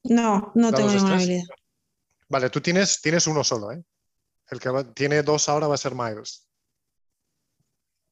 No, 0.03 0.53
no 0.55 0.71
tengo 0.71 0.89
ninguna 0.89 1.15
habilidad. 1.15 1.43
Vale, 2.29 2.49
tú 2.49 2.61
tienes, 2.61 3.01
tienes 3.01 3.27
uno 3.27 3.43
solo, 3.43 3.73
¿eh? 3.73 3.83
El 4.49 4.61
que 4.61 4.69
tiene 4.93 5.23
dos 5.23 5.49
ahora 5.49 5.67
va 5.67 5.75
a 5.75 5.77
ser 5.77 5.93
Miles. 5.93 6.48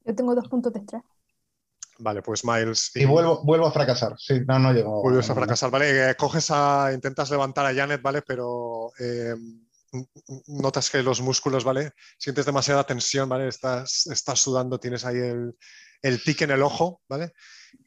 Yo 0.07 0.15
tengo 0.15 0.33
dos 0.33 0.47
puntos 0.47 0.73
de 0.73 0.79
estrés. 0.79 1.03
Vale, 1.99 2.21
pues 2.21 2.45
Miles. 2.45 2.91
Y, 2.95 3.05
vuelvo, 3.05 3.43
vuelvo 3.43 3.67
a 3.67 3.71
fracasar. 3.71 4.15
Sí, 4.17 4.41
no, 4.47 4.57
no 4.57 4.71
llego. 4.71 5.01
Vuelves 5.01 5.29
a 5.29 5.35
fracasar, 5.35 5.69
¿vale? 5.69 6.11
Eh, 6.11 6.15
coges 6.15 6.49
a. 6.51 6.91
Intentas 6.93 7.29
levantar 7.29 7.65
a 7.65 7.73
Janet, 7.73 8.01
¿vale? 8.01 8.21
Pero. 8.21 8.91
Eh, 8.99 9.35
notas 10.47 10.89
que 10.89 11.03
los 11.03 11.21
músculos, 11.21 11.63
¿vale? 11.63 11.91
Sientes 12.17 12.45
demasiada 12.45 12.83
tensión, 12.85 13.27
¿vale? 13.27 13.47
Estás, 13.47 14.07
estás 14.07 14.39
sudando, 14.39 14.79
tienes 14.79 15.05
ahí 15.05 15.17
el, 15.17 15.55
el 16.01 16.23
tic 16.23 16.41
en 16.41 16.51
el 16.51 16.61
ojo, 16.61 17.01
¿vale? 17.07 17.33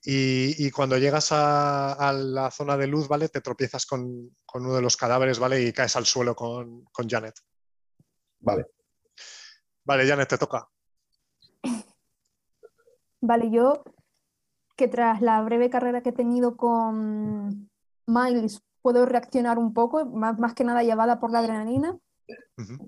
Y, 0.02 0.70
cuando 0.70 0.96
llegas 0.96 1.28
a, 1.32 2.12
la 2.14 2.50
zona 2.50 2.76
de 2.76 2.86
luz, 2.86 3.08
¿vale? 3.08 3.28
Te 3.28 3.40
tropiezas 3.40 3.86
con, 3.86 4.34
uno 4.54 4.74
de 4.74 4.82
los 4.82 4.96
cadáveres, 4.96 5.38
¿vale? 5.38 5.62
Y 5.62 5.72
caes 5.72 5.96
al 5.96 6.06
suelo 6.06 6.34
con, 6.34 6.84
Janet. 7.08 7.34
Vale. 8.40 8.66
Vale, 9.84 10.06
Janet, 10.06 10.28
te 10.28 10.38
toca. 10.38 10.68
Vale, 13.20 13.50
yo 13.50 13.82
que 14.76 14.88
tras 14.88 15.20
la 15.20 15.42
breve 15.42 15.68
carrera 15.68 16.02
que 16.02 16.08
he 16.08 16.12
tenido 16.12 16.56
con 16.56 17.70
Miles 18.06 18.62
puedo 18.80 19.04
reaccionar 19.04 19.58
un 19.58 19.74
poco, 19.74 20.06
más, 20.06 20.54
que 20.54 20.64
nada 20.64 20.82
llevada 20.82 21.20
por 21.20 21.30
la 21.30 21.40
adrenalina. 21.40 21.98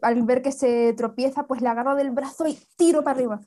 Al 0.00 0.22
ver 0.22 0.40
que 0.40 0.52
se 0.52 0.94
tropieza, 0.94 1.46
pues 1.46 1.60
le 1.60 1.68
agarro 1.68 1.94
del 1.94 2.10
brazo 2.10 2.46
y 2.46 2.59
tiro 2.76 3.02
para 3.02 3.16
arriba. 3.16 3.40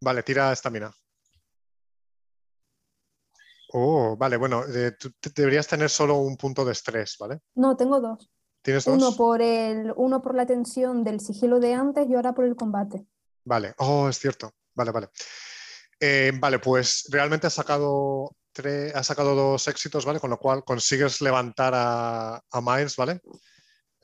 Vale, 0.00 0.22
tira 0.22 0.52
estamina. 0.52 0.92
Oh, 3.72 4.16
vale, 4.16 4.36
bueno, 4.36 4.64
eh, 4.64 4.92
tú 4.98 5.10
deberías 5.34 5.66
tener 5.66 5.90
solo 5.90 6.16
un 6.16 6.36
punto 6.36 6.64
de 6.64 6.72
estrés, 6.72 7.16
¿vale? 7.18 7.40
No, 7.54 7.76
tengo 7.76 8.00
dos. 8.00 8.30
¿Tienes 8.62 8.84
dos? 8.84 8.94
Uno 8.94 9.16
por, 9.16 9.42
el, 9.42 9.92
uno 9.96 10.22
por 10.22 10.34
la 10.34 10.46
tensión 10.46 11.04
del 11.04 11.20
sigilo 11.20 11.60
de 11.60 11.74
antes 11.74 12.08
y 12.08 12.14
ahora 12.14 12.34
por 12.34 12.44
el 12.44 12.56
combate. 12.56 13.06
Vale, 13.44 13.74
oh, 13.78 14.08
es 14.08 14.18
cierto. 14.18 14.52
Vale, 14.76 14.90
vale. 14.92 15.08
Eh, 15.98 16.32
vale, 16.38 16.58
pues 16.58 17.08
realmente 17.10 17.46
has 17.46 17.54
sacado, 17.54 18.36
sacado 19.02 19.34
dos 19.34 19.66
éxitos, 19.68 20.04
¿vale? 20.04 20.20
Con 20.20 20.30
lo 20.30 20.38
cual 20.38 20.64
consigues 20.64 21.20
levantar 21.22 21.72
a, 21.74 22.40
Miles, 22.62 22.96
¿vale? 22.96 23.20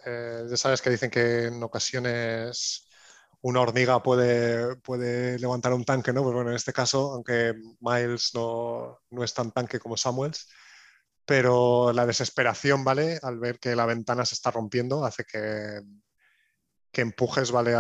Eh, 0.07 0.47
ya 0.49 0.57
sabes 0.57 0.83
que 0.83 0.91
dicen 0.91 1.11
que 1.11 1.47
en 1.47 1.63
ocasiones 1.63 2.89
una 3.43 3.61
hormiga 3.61 4.03
puede, 4.03 4.77
puede 4.77 5.39
levantar 5.39 5.75
un 5.75 5.85
tanque, 5.85 6.13
¿no? 6.13 6.23
Pues 6.23 6.35
bueno, 6.35 6.51
en 6.51 6.57
este 6.57 6.73
caso, 6.73 7.13
aunque 7.13 7.55
Miles 7.81 8.31
no, 8.35 8.99
es 9.23 9.35
tan 9.35 9.53
tanque 9.53 9.79
como 9.79 9.97
Samuels, 9.97 10.49
pero 11.27 11.93
la 11.93 12.07
desesperación, 12.07 12.85
¿vale? 12.85 13.19
Al 13.23 13.39
ver 13.39 13.59
que 13.59 13.77
la 13.77 13.87
ventana 13.87 14.25
se 14.25 14.35
está 14.37 14.51
rompiendo, 14.51 15.05
hace 15.05 15.25
que, 15.25 15.83
que 16.93 17.03
empujes, 17.03 17.51
¿vale? 17.53 17.75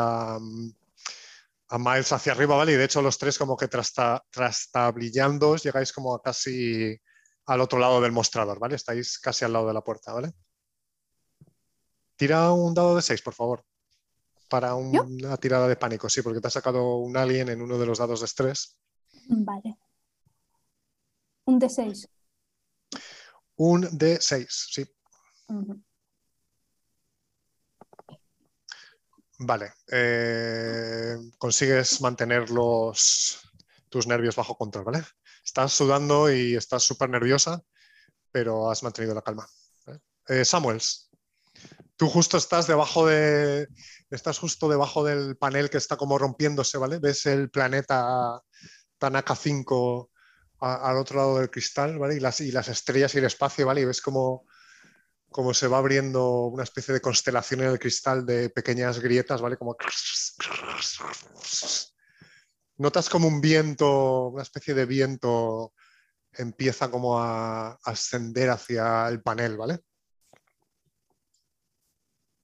A 1.72 1.78
Miles 1.78 2.12
hacia 2.12 2.32
arriba, 2.32 2.54
¿vale? 2.54 2.72
Y 2.72 2.76
de 2.76 2.84
hecho 2.84 3.00
los 3.00 3.16
tres 3.16 3.38
como 3.38 3.56
que 3.56 3.66
trasta, 3.66 4.22
trastablillando 4.30 5.56
llegáis 5.56 5.90
como 5.90 6.14
a 6.14 6.20
casi 6.20 6.94
al 7.46 7.60
otro 7.62 7.78
lado 7.78 7.98
del 8.02 8.12
mostrador, 8.12 8.58
¿vale? 8.58 8.76
Estáis 8.76 9.18
casi 9.18 9.46
al 9.46 9.54
lado 9.54 9.68
de 9.68 9.72
la 9.72 9.82
puerta, 9.82 10.12
¿vale? 10.12 10.34
Tira 12.14 12.52
un 12.52 12.74
dado 12.74 12.94
de 12.94 13.00
6, 13.00 13.22
por 13.22 13.32
favor. 13.32 13.64
Para 14.50 14.74
una 14.74 15.38
tirada 15.38 15.66
de 15.66 15.76
pánico, 15.76 16.10
sí, 16.10 16.20
porque 16.20 16.42
te 16.42 16.48
ha 16.48 16.50
sacado 16.50 16.98
un 16.98 17.16
alien 17.16 17.48
en 17.48 17.62
uno 17.62 17.78
de 17.78 17.86
los 17.86 17.98
dados 17.98 18.20
de 18.20 18.26
estrés. 18.26 18.78
Vale. 19.30 19.78
Un 21.46 21.58
de 21.58 21.70
6. 21.70 22.08
Un 23.56 23.88
de 23.96 24.20
6, 24.20 24.68
sí. 24.72 24.86
Vale. 29.44 29.72
Eh, 29.90 31.16
consigues 31.36 32.00
mantener 32.00 32.46
tus 32.46 34.06
nervios 34.06 34.36
bajo 34.36 34.56
control, 34.56 34.84
¿vale? 34.84 35.02
Estás 35.44 35.72
sudando 35.72 36.32
y 36.32 36.54
estás 36.54 36.84
súper 36.84 37.10
nerviosa, 37.10 37.60
pero 38.30 38.70
has 38.70 38.84
mantenido 38.84 39.14
la 39.14 39.22
calma. 39.22 39.48
Eh, 40.28 40.44
Samuels, 40.44 41.10
tú 41.96 42.08
justo 42.08 42.36
estás 42.36 42.68
debajo 42.68 43.06
de. 43.06 43.66
Estás 44.10 44.38
justo 44.38 44.68
debajo 44.68 45.02
del 45.02 45.36
panel 45.36 45.70
que 45.70 45.78
está 45.78 45.96
como 45.96 46.18
rompiéndose, 46.18 46.78
¿vale? 46.78 47.00
Ves 47.00 47.26
el 47.26 47.50
planeta 47.50 48.40
Tanaka 48.98 49.34
5 49.34 50.10
al 50.60 50.96
otro 50.98 51.16
lado 51.16 51.38
del 51.38 51.50
cristal, 51.50 51.98
¿vale? 51.98 52.14
Y 52.14 52.20
las, 52.20 52.40
y 52.40 52.52
las 52.52 52.68
estrellas 52.68 53.12
y 53.16 53.18
el 53.18 53.24
espacio, 53.24 53.66
¿vale? 53.66 53.80
Y 53.80 53.86
ves 53.86 54.00
como 54.00 54.46
como 55.32 55.54
se 55.54 55.66
va 55.66 55.78
abriendo 55.78 56.46
una 56.46 56.62
especie 56.62 56.94
de 56.94 57.00
constelación 57.00 57.60
en 57.60 57.68
el 57.68 57.78
cristal 57.78 58.24
de 58.24 58.50
pequeñas 58.50 59.00
grietas, 59.00 59.40
¿vale? 59.40 59.56
Como... 59.56 59.76
Notas 62.76 63.08
como 63.08 63.28
un 63.28 63.40
viento, 63.40 64.28
una 64.28 64.42
especie 64.42 64.74
de 64.74 64.86
viento 64.86 65.72
empieza 66.32 66.90
como 66.90 67.18
a 67.18 67.78
ascender 67.84 68.50
hacia 68.50 69.08
el 69.08 69.22
panel, 69.22 69.56
¿vale? 69.56 69.80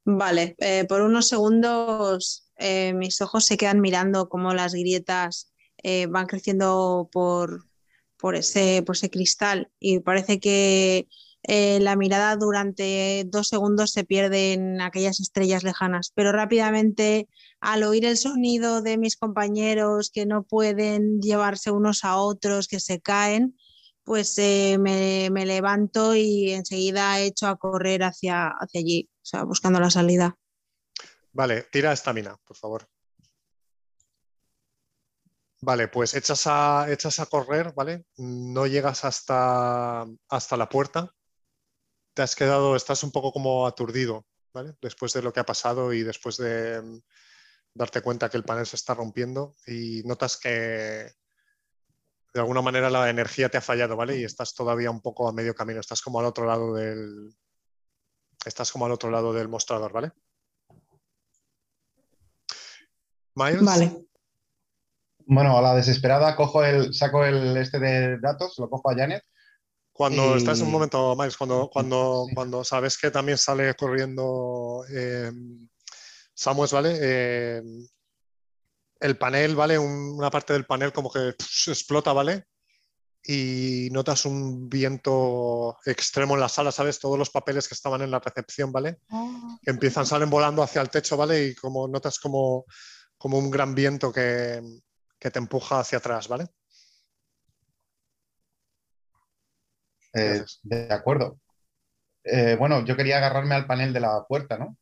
Vale, 0.04 0.54
eh, 0.58 0.84
por 0.86 1.02
unos 1.02 1.28
segundos 1.28 2.50
eh, 2.56 2.92
mis 2.94 3.20
ojos 3.20 3.44
se 3.44 3.56
quedan 3.56 3.80
mirando 3.80 4.28
cómo 4.28 4.54
las 4.54 4.72
grietas 4.74 5.52
eh, 5.82 6.06
van 6.06 6.26
creciendo 6.26 7.08
por, 7.12 7.66
por, 8.16 8.34
ese, 8.34 8.82
por 8.84 8.96
ese 8.96 9.10
cristal 9.10 9.70
y 9.78 10.00
parece 10.00 10.40
que 10.40 11.08
eh, 11.50 11.80
la 11.80 11.96
mirada 11.96 12.36
durante 12.36 13.24
dos 13.26 13.48
segundos 13.48 13.92
se 13.92 14.04
pierde 14.04 14.52
en 14.52 14.82
aquellas 14.82 15.18
estrellas 15.18 15.62
lejanas, 15.62 16.12
pero 16.14 16.30
rápidamente 16.30 17.26
al 17.58 17.84
oír 17.84 18.04
el 18.04 18.18
sonido 18.18 18.82
de 18.82 18.98
mis 18.98 19.16
compañeros 19.16 20.10
que 20.12 20.26
no 20.26 20.42
pueden 20.42 21.22
llevarse 21.22 21.70
unos 21.70 22.04
a 22.04 22.16
otros, 22.18 22.68
que 22.68 22.80
se 22.80 23.00
caen, 23.00 23.56
pues 24.04 24.36
eh, 24.36 24.76
me, 24.78 25.30
levanto 25.46 26.14
y 26.14 26.50
enseguida 26.50 27.18
echo 27.20 27.46
a 27.46 27.56
correr 27.56 28.02
hacia, 28.02 28.52
allí, 28.74 29.08
o 29.14 29.24
sea, 29.24 29.44
buscando 29.44 29.80
la 29.80 29.88
salida. 29.88 30.36
Vale, 31.32 31.62
tira 31.72 31.94
estamina, 31.94 32.36
por 32.44 32.58
favor. 32.58 32.86
Vale, 35.62 35.88
pues 35.88 36.12
echas 36.12 36.46
a, 36.46 37.26
correr, 37.30 37.72
¿vale? 37.74 38.04
No 38.18 38.66
llegas 38.66 39.06
hasta 39.06 40.04
la 40.28 40.68
puerta, 40.68 41.14
te 42.18 42.22
has 42.22 42.34
quedado, 42.34 42.74
estás 42.74 43.04
un 43.04 43.12
poco 43.12 43.30
como 43.30 43.64
aturdido, 43.64 44.26
¿vale? 44.52 44.74
Después 44.82 45.12
de 45.12 45.22
lo 45.22 45.32
que 45.32 45.38
ha 45.38 45.46
pasado 45.46 45.92
y 45.92 46.02
después 46.02 46.36
de 46.36 46.82
mm, 46.82 46.98
darte 47.74 48.00
cuenta 48.00 48.28
que 48.28 48.36
el 48.36 48.42
panel 48.42 48.66
se 48.66 48.74
está 48.74 48.92
rompiendo 48.92 49.54
y 49.68 50.02
notas 50.04 50.36
que 50.36 50.48
de 52.34 52.40
alguna 52.40 52.60
manera 52.60 52.90
la 52.90 53.08
energía 53.08 53.48
te 53.48 53.56
ha 53.56 53.60
fallado, 53.60 53.94
¿vale? 53.94 54.18
Y 54.18 54.24
estás 54.24 54.52
todavía 54.52 54.90
un 54.90 55.00
poco 55.00 55.28
a 55.28 55.32
medio 55.32 55.54
camino, 55.54 55.78
estás 55.78 56.02
como 56.02 56.18
al 56.18 56.26
otro 56.26 56.44
lado 56.44 56.74
del 56.74 57.36
estás 58.44 58.72
como 58.72 58.86
al 58.86 58.92
otro 58.92 59.12
lado 59.12 59.32
del 59.32 59.46
mostrador, 59.46 59.92
¿vale? 59.92 60.10
Miles. 63.36 63.64
Vale. 63.64 64.08
Bueno, 65.24 65.56
a 65.56 65.62
la 65.62 65.76
desesperada 65.76 66.34
cojo 66.34 66.64
el, 66.64 66.92
saco 66.92 67.24
el 67.24 67.56
este 67.56 67.78
de 67.78 68.18
datos, 68.18 68.58
lo 68.58 68.68
cojo 68.68 68.90
a 68.90 68.96
Janet 68.96 69.22
cuando 69.98 70.36
estás 70.36 70.60
en 70.60 70.66
un 70.66 70.72
momento, 70.72 71.16
Miles, 71.16 71.36
cuando, 71.36 71.68
cuando, 71.68 72.28
cuando 72.32 72.62
sabes 72.62 72.96
que 72.96 73.10
también 73.10 73.36
sale 73.36 73.74
corriendo 73.74 74.84
eh, 74.94 75.32
Samuels, 76.32 76.72
¿vale? 76.72 76.98
Eh, 77.00 77.62
el 79.00 79.18
panel, 79.18 79.56
¿vale? 79.56 79.76
una 79.76 80.30
parte 80.30 80.52
del 80.52 80.66
panel 80.66 80.92
como 80.92 81.10
que 81.10 81.34
explota, 81.66 82.12
¿vale? 82.12 82.44
Y 83.24 83.88
notas 83.90 84.24
un 84.24 84.68
viento 84.68 85.76
extremo 85.84 86.34
en 86.34 86.40
la 86.42 86.48
sala, 86.48 86.70
¿sabes? 86.70 87.00
Todos 87.00 87.18
los 87.18 87.30
papeles 87.30 87.66
que 87.66 87.74
estaban 87.74 88.00
en 88.00 88.12
la 88.12 88.20
recepción, 88.20 88.70
¿vale? 88.70 89.00
Ah. 89.10 89.58
empiezan, 89.66 90.06
salen 90.06 90.30
volando 90.30 90.62
hacia 90.62 90.80
el 90.80 90.90
techo, 90.90 91.16
¿vale? 91.16 91.44
Y 91.44 91.54
como 91.56 91.88
notas 91.88 92.20
como, 92.20 92.66
como 93.16 93.36
un 93.36 93.50
gran 93.50 93.74
viento 93.74 94.12
que, 94.12 94.62
que 95.18 95.30
te 95.32 95.40
empuja 95.40 95.80
hacia 95.80 95.98
atrás, 95.98 96.28
¿vale? 96.28 96.46
Eh, 100.18 100.44
de 100.62 100.92
acuerdo. 100.92 101.38
Eh, 102.24 102.56
bueno, 102.58 102.84
yo 102.84 102.96
quería 102.96 103.18
agarrarme 103.18 103.54
al 103.54 103.66
panel 103.66 103.92
de 103.92 104.00
la 104.00 104.24
puerta, 104.26 104.58
¿no? 104.58 104.76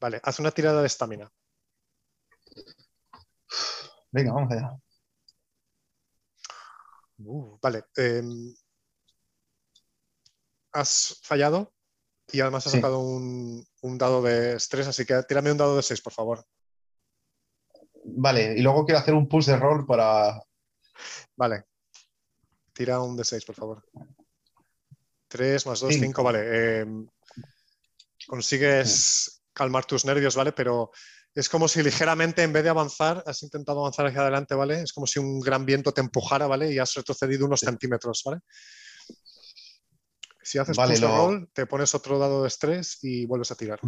Vale, 0.00 0.20
haz 0.22 0.38
una 0.40 0.50
tirada 0.50 0.80
de 0.80 0.86
estamina. 0.86 1.30
Venga, 4.10 4.32
vamos 4.32 4.52
allá. 4.52 4.76
Uh, 7.18 7.58
vale. 7.62 7.84
Em, 7.96 8.54
has 10.72 11.20
fallado 11.22 11.72
y 12.32 12.40
además 12.40 12.66
has 12.66 12.72
sacado 12.72 12.98
un, 13.00 13.64
un, 13.82 13.98
dado 13.98 14.22
de 14.22 14.54
estrés, 14.54 14.86
así 14.86 15.04
que 15.06 15.22
tírame 15.24 15.52
un 15.52 15.58
dado 15.58 15.76
de 15.76 15.82
6, 15.82 16.00
por 16.00 16.12
favor. 16.12 16.44
Vale, 18.04 18.54
y 18.58 18.62
luego 18.62 18.84
quiero 18.84 18.98
hacer 18.98 19.14
un 19.14 19.28
push 19.28 19.46
de 19.46 19.56
roll 19.56 19.86
para. 19.86 20.42
Vale, 21.36 21.64
Tira 22.72 23.00
un 23.00 23.16
de 23.16 23.24
6, 23.24 23.44
por 23.44 23.54
favor. 23.54 23.84
3 25.28 25.66
más 25.66 25.80
2, 25.80 25.94
5, 25.94 26.22
vale. 26.22 26.40
Eh, 26.44 26.86
consigues 28.26 29.42
calmar 29.52 29.84
tus 29.84 30.04
nervios, 30.04 30.36
¿vale? 30.36 30.52
Pero 30.52 30.90
es 31.34 31.48
como 31.48 31.68
si 31.68 31.82
ligeramente, 31.82 32.42
en 32.42 32.52
vez 32.52 32.62
de 32.62 32.70
avanzar, 32.70 33.22
has 33.26 33.42
intentado 33.42 33.80
avanzar 33.80 34.06
hacia 34.06 34.20
adelante, 34.20 34.54
¿vale? 34.54 34.82
Es 34.82 34.92
como 34.92 35.06
si 35.06 35.18
un 35.18 35.40
gran 35.40 35.64
viento 35.64 35.92
te 35.92 36.00
empujara, 36.00 36.46
¿vale? 36.46 36.70
Y 36.72 36.78
has 36.78 36.94
retrocedido 36.94 37.46
unos 37.46 37.60
centímetros, 37.60 38.22
¿vale? 38.24 38.40
Si 40.42 40.58
haces 40.58 40.76
vale, 40.76 40.98
roll, 41.00 41.50
te 41.52 41.66
pones 41.66 41.94
otro 41.94 42.18
dado 42.18 42.42
de 42.42 42.48
estrés 42.48 42.98
y 43.02 43.24
vuelves 43.24 43.50
a 43.50 43.54
tirar. 43.54 43.80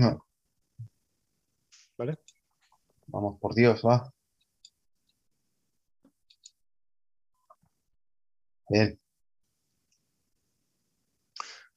¿Vale? 1.99 2.19
Vamos, 3.09 3.39
por 3.41 3.55
Dios, 3.55 3.83
va. 3.85 4.11
Bien. 8.69 8.99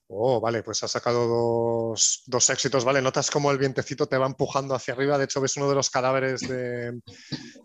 Oh, 0.10 0.40
vale, 0.40 0.64
pues 0.64 0.82
has 0.84 0.92
sacado 0.92 1.28
dos, 1.28 2.50
éxitos, 2.50 2.86
¿vale? 2.86 3.02
Notas 3.02 3.30
como 3.30 3.52
el 3.52 3.58
vientecito 3.58 4.08
te 4.08 4.18
va 4.18 4.26
empujando 4.26 4.74
hacia 4.74 4.94
arriba. 4.94 5.18
De 5.18 5.26
hecho, 5.26 5.42
ves 5.42 5.58
uno 5.58 5.68
de 5.68 5.76
los 5.76 5.90
cadáveres 5.90 6.42
de, 6.48 7.02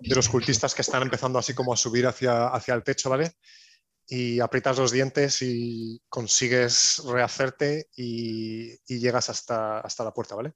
los 0.01 0.29
cultistas 0.29 0.75
que 0.75 0.83
están 0.83 1.03
empezando 1.03 1.39
así 1.39 1.55
como 1.55 1.73
a 1.73 1.77
subir 1.77 2.05
hacia, 2.05 2.49
hacia 2.49 2.75
el 2.75 2.83
techo, 2.83 3.11
¿vale? 3.11 3.33
Y 4.09 4.41
aprietas 4.41 4.77
los 4.79 4.91
dientes 4.91 5.41
y 5.43 6.03
consigues 6.09 7.01
rehacerte 7.07 7.89
y, 7.95 8.77
llegas 8.89 9.31
hasta, 9.31 9.79
hasta, 9.79 10.03
la 10.03 10.13
puerta, 10.13 10.35
¿vale? 10.35 10.55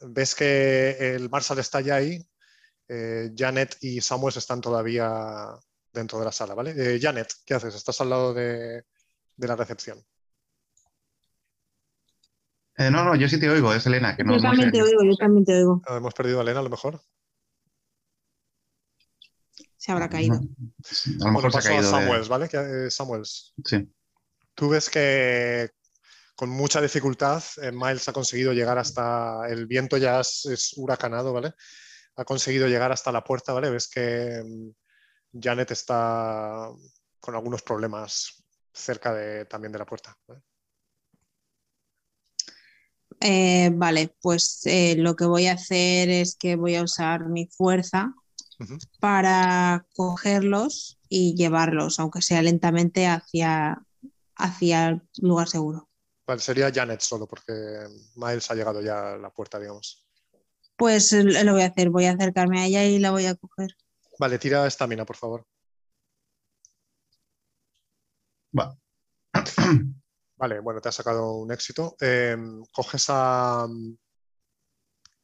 Ves 0.00 0.36
que 0.36 1.14
el 1.14 1.28
Marshall 1.28 1.58
está 1.58 1.80
ya 1.80 1.96
ahí, 1.96 2.24
eh, 2.88 3.32
Janet 3.36 3.78
y 3.80 4.00
Samuel 4.00 4.34
están 4.36 4.60
todavía 4.60 5.48
dentro 5.92 6.18
de 6.18 6.24
la 6.24 6.32
sala, 6.32 6.54
¿vale? 6.54 6.74
Eh, 6.76 6.98
Janet, 7.00 7.32
¿qué 7.44 7.54
haces? 7.54 7.74
Estás 7.74 8.00
al 8.00 8.10
lado 8.10 8.34
de, 8.34 8.84
la 9.36 9.56
recepción. 9.56 10.02
Eh, 12.76 12.90
no, 12.90 13.04
no, 13.04 13.14
yo 13.14 13.28
sí 13.28 13.38
te 13.38 13.50
oigo, 13.50 13.72
es 13.74 13.86
Elena. 13.86 14.16
Que 14.16 14.24
no, 14.24 14.36
yo 14.36 14.42
también 14.42 14.72
te 14.72 14.82
oigo, 14.82 15.04
yo 15.04 15.14
también 15.16 15.44
te 15.44 15.54
oigo. 15.56 15.82
Ah, 15.86 15.96
hemos 15.96 16.14
perdido 16.14 16.38
a 16.38 16.42
Elena 16.42 16.60
a 16.60 16.62
lo 16.62 16.70
mejor. 16.70 17.00
Se 19.76 19.92
habrá 19.92 20.08
caído. 20.08 20.36
a 20.36 21.24
lo 21.24 21.32
mejor 21.32 21.52
se 21.52 21.58
ha 21.58 21.62
caído. 21.62 21.90
Samuels, 21.90 22.28
¿vale? 22.28 22.48
Eh, 22.52 22.90
Samuels. 22.90 23.52
Sí. 23.64 23.92
Tú 24.54 24.70
ves 24.70 24.88
que 24.88 25.70
con 26.34 26.48
mucha 26.48 26.80
dificultad 26.80 27.42
Miles 27.72 28.08
ha 28.08 28.12
conseguido 28.12 28.52
llegar 28.52 28.78
hasta. 28.78 29.46
El 29.48 29.66
viento 29.66 29.98
ya 29.98 30.20
es, 30.20 30.46
es, 30.46 30.72
huracanado, 30.76 31.32
¿vale? 31.32 31.52
Ha 32.16 32.24
conseguido 32.24 32.68
llegar 32.68 32.92
hasta 32.92 33.12
la 33.12 33.24
puerta, 33.24 33.52
¿vale? 33.52 33.70
Ves 33.70 33.88
que 33.88 34.42
mm, 34.44 34.70
Janet 35.32 35.70
está 35.70 36.70
con 37.20 37.34
algunos 37.34 37.62
problemas 37.62 38.42
cerca 38.72 39.14
de, 39.14 39.44
también 39.46 39.72
de 39.72 39.78
la 39.78 39.86
puerta. 39.86 40.16
Eh, 43.20 43.70
vale, 43.72 44.14
pues 44.20 44.62
eh, 44.64 44.96
lo 44.96 45.14
que 45.14 45.24
voy 45.24 45.46
a 45.46 45.52
hacer 45.52 46.10
es 46.10 46.36
que 46.36 46.56
voy 46.56 46.74
a 46.74 46.82
usar 46.82 47.28
mi 47.28 47.46
fuerza 47.46 48.14
para 49.00 49.86
cogerlos 49.94 50.98
y 51.08 51.34
llevarlos, 51.34 51.98
aunque 51.98 52.22
sea 52.22 52.42
lentamente, 52.42 53.06
hacia, 53.06 53.82
hacia 54.36 54.88
el 54.88 55.02
lugar 55.18 55.48
seguro. 55.48 55.88
Vale, 56.26 56.40
sería 56.40 56.72
Janet 56.72 57.00
solo, 57.00 57.26
porque 57.26 57.52
Miles 58.14 58.50
ha 58.50 58.54
llegado 58.54 58.80
ya 58.80 59.14
a 59.14 59.18
la 59.18 59.30
puerta, 59.30 59.58
digamos. 59.58 60.06
Pues 60.76 61.12
eh, 61.12 61.22
lo 61.22 61.52
voy 61.52 61.62
a 61.62 61.66
hacer, 61.66 61.90
voy 61.90 62.06
a 62.06 62.12
acercarme 62.12 62.60
a 62.60 62.66
ella 62.66 62.84
y 62.84 62.98
la 62.98 63.10
voy 63.10 63.26
a 63.26 63.34
coger. 63.34 63.76
Vale, 64.22 64.38
tira 64.38 64.68
estamina, 64.68 65.04
por 65.04 65.16
favor. 65.16 65.44
Va. 68.56 68.72
Vale, 70.36 70.60
bueno, 70.60 70.80
te 70.80 70.90
ha 70.90 70.92
sacado 70.92 71.38
un 71.38 71.50
éxito. 71.50 71.96
Eh, 72.00 72.36
coges 72.72 73.06
a. 73.08 73.66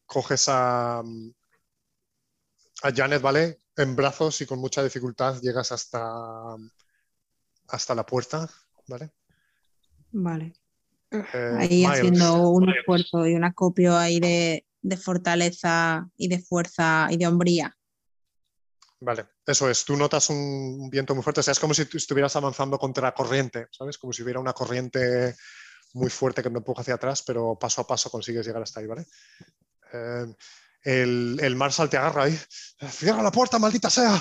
Coges 0.05 0.49
a. 0.49 0.99
A 0.99 2.93
Janet, 2.93 3.23
¿vale? 3.23 3.59
En 3.77 3.95
brazos 3.95 4.41
y 4.41 4.47
con 4.47 4.59
mucha 4.59 4.83
dificultad 4.83 5.41
llegas 5.41 5.71
hasta. 5.71 6.57
Hasta 7.69 7.95
la 7.95 8.05
puerta, 8.05 8.51
¿vale? 8.89 9.13
Vale. 10.11 10.55
Eh, 11.13 11.57
Ahí 11.57 11.69
Miles. 11.69 11.89
haciendo 11.89 12.49
un 12.49 12.69
esfuerzo 12.71 13.29
y 13.29 13.35
un 13.37 13.45
acopio 13.45 13.97
ahí 13.97 14.19
de, 14.19 14.67
de 14.83 14.97
fortaleza 14.97 16.11
y 16.17 16.27
de 16.27 16.41
fuerza 16.41 17.07
y 17.13 17.17
de 17.17 17.29
hombría. 17.29 17.78
Vale, 19.01 19.27
eso 19.47 19.71
es. 19.71 19.85
Tú 19.85 19.97
notas 19.97 20.29
un 20.29 20.91
viento 20.91 21.15
muy 21.15 21.23
fuerte. 21.23 21.41
O 21.41 21.43
sea, 21.43 21.53
es 21.53 21.61
como 21.61 21.75
si 21.75 21.83
estuvieras 21.83 22.35
avanzando 22.37 22.79
contra 22.79 23.15
corriente, 23.15 23.69
¿sabes? 23.71 23.97
Como 23.97 24.13
si 24.13 24.23
hubiera 24.23 24.41
una 24.41 24.53
corriente 24.53 25.37
muy 25.95 26.11
fuerte 26.11 26.43
que 26.43 26.51
me 26.51 26.59
empuja 26.59 26.83
hacia 26.83 26.95
atrás, 26.95 27.23
pero 27.27 27.57
paso 27.59 27.83
a 27.83 27.87
paso 27.87 28.11
consigues 28.11 28.47
llegar 28.47 28.63
hasta 28.63 28.81
ahí, 28.81 28.87
¿vale? 28.87 29.07
Eh, 29.93 30.27
el, 30.83 31.39
el 31.41 31.57
Marshal 31.57 31.89
te 31.89 31.97
agarra 31.97 32.25
ahí. 32.25 32.39
¡Cierra 32.91 33.23
la 33.23 33.31
puerta, 33.31 33.59
maldita 33.59 33.89
sea! 33.89 34.21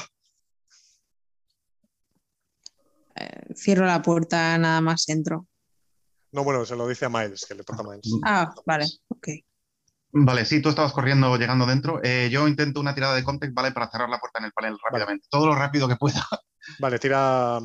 Eh, 3.16 3.54
cierro 3.56 3.86
la 3.86 4.02
puerta, 4.02 4.58
nada 4.58 4.80
más 4.82 5.10
entro. 5.10 5.48
No, 6.32 6.44
bueno, 6.44 6.66
se 6.66 6.76
lo 6.76 6.88
dice 6.88 7.06
a 7.06 7.10
Miles, 7.10 7.46
que 7.46 7.56
le 7.56 7.64
toca 7.64 7.82
a 7.82 7.84
Miles. 7.84 8.06
Ah, 8.26 8.54
vale, 8.66 8.86
ok. 9.08 9.28
Vale, 10.12 10.46
sí, 10.46 10.62
tú 10.62 10.70
estabas 10.70 10.94
corriendo, 10.94 11.36
llegando 11.38 11.66
dentro. 11.66 12.00
Eh, 12.04 12.30
yo 12.32 12.48
intento 12.48 12.80
una 12.80 12.96
tirada 12.96 13.16
de 13.16 13.24
context, 13.24 13.54
¿vale? 13.54 13.72
Para 13.72 13.90
cerrar 13.90 14.10
la 14.10 14.20
puerta 14.20 14.40
en 14.40 14.46
el 14.46 14.52
panel 14.52 14.78
rápidamente. 14.84 15.28
Todo 15.30 15.48
lo 15.48 15.56
rápido 15.56 15.88
que 15.88 15.96
pueda. 15.96 16.26
Vale, 16.80 17.00
tira, 17.00 17.60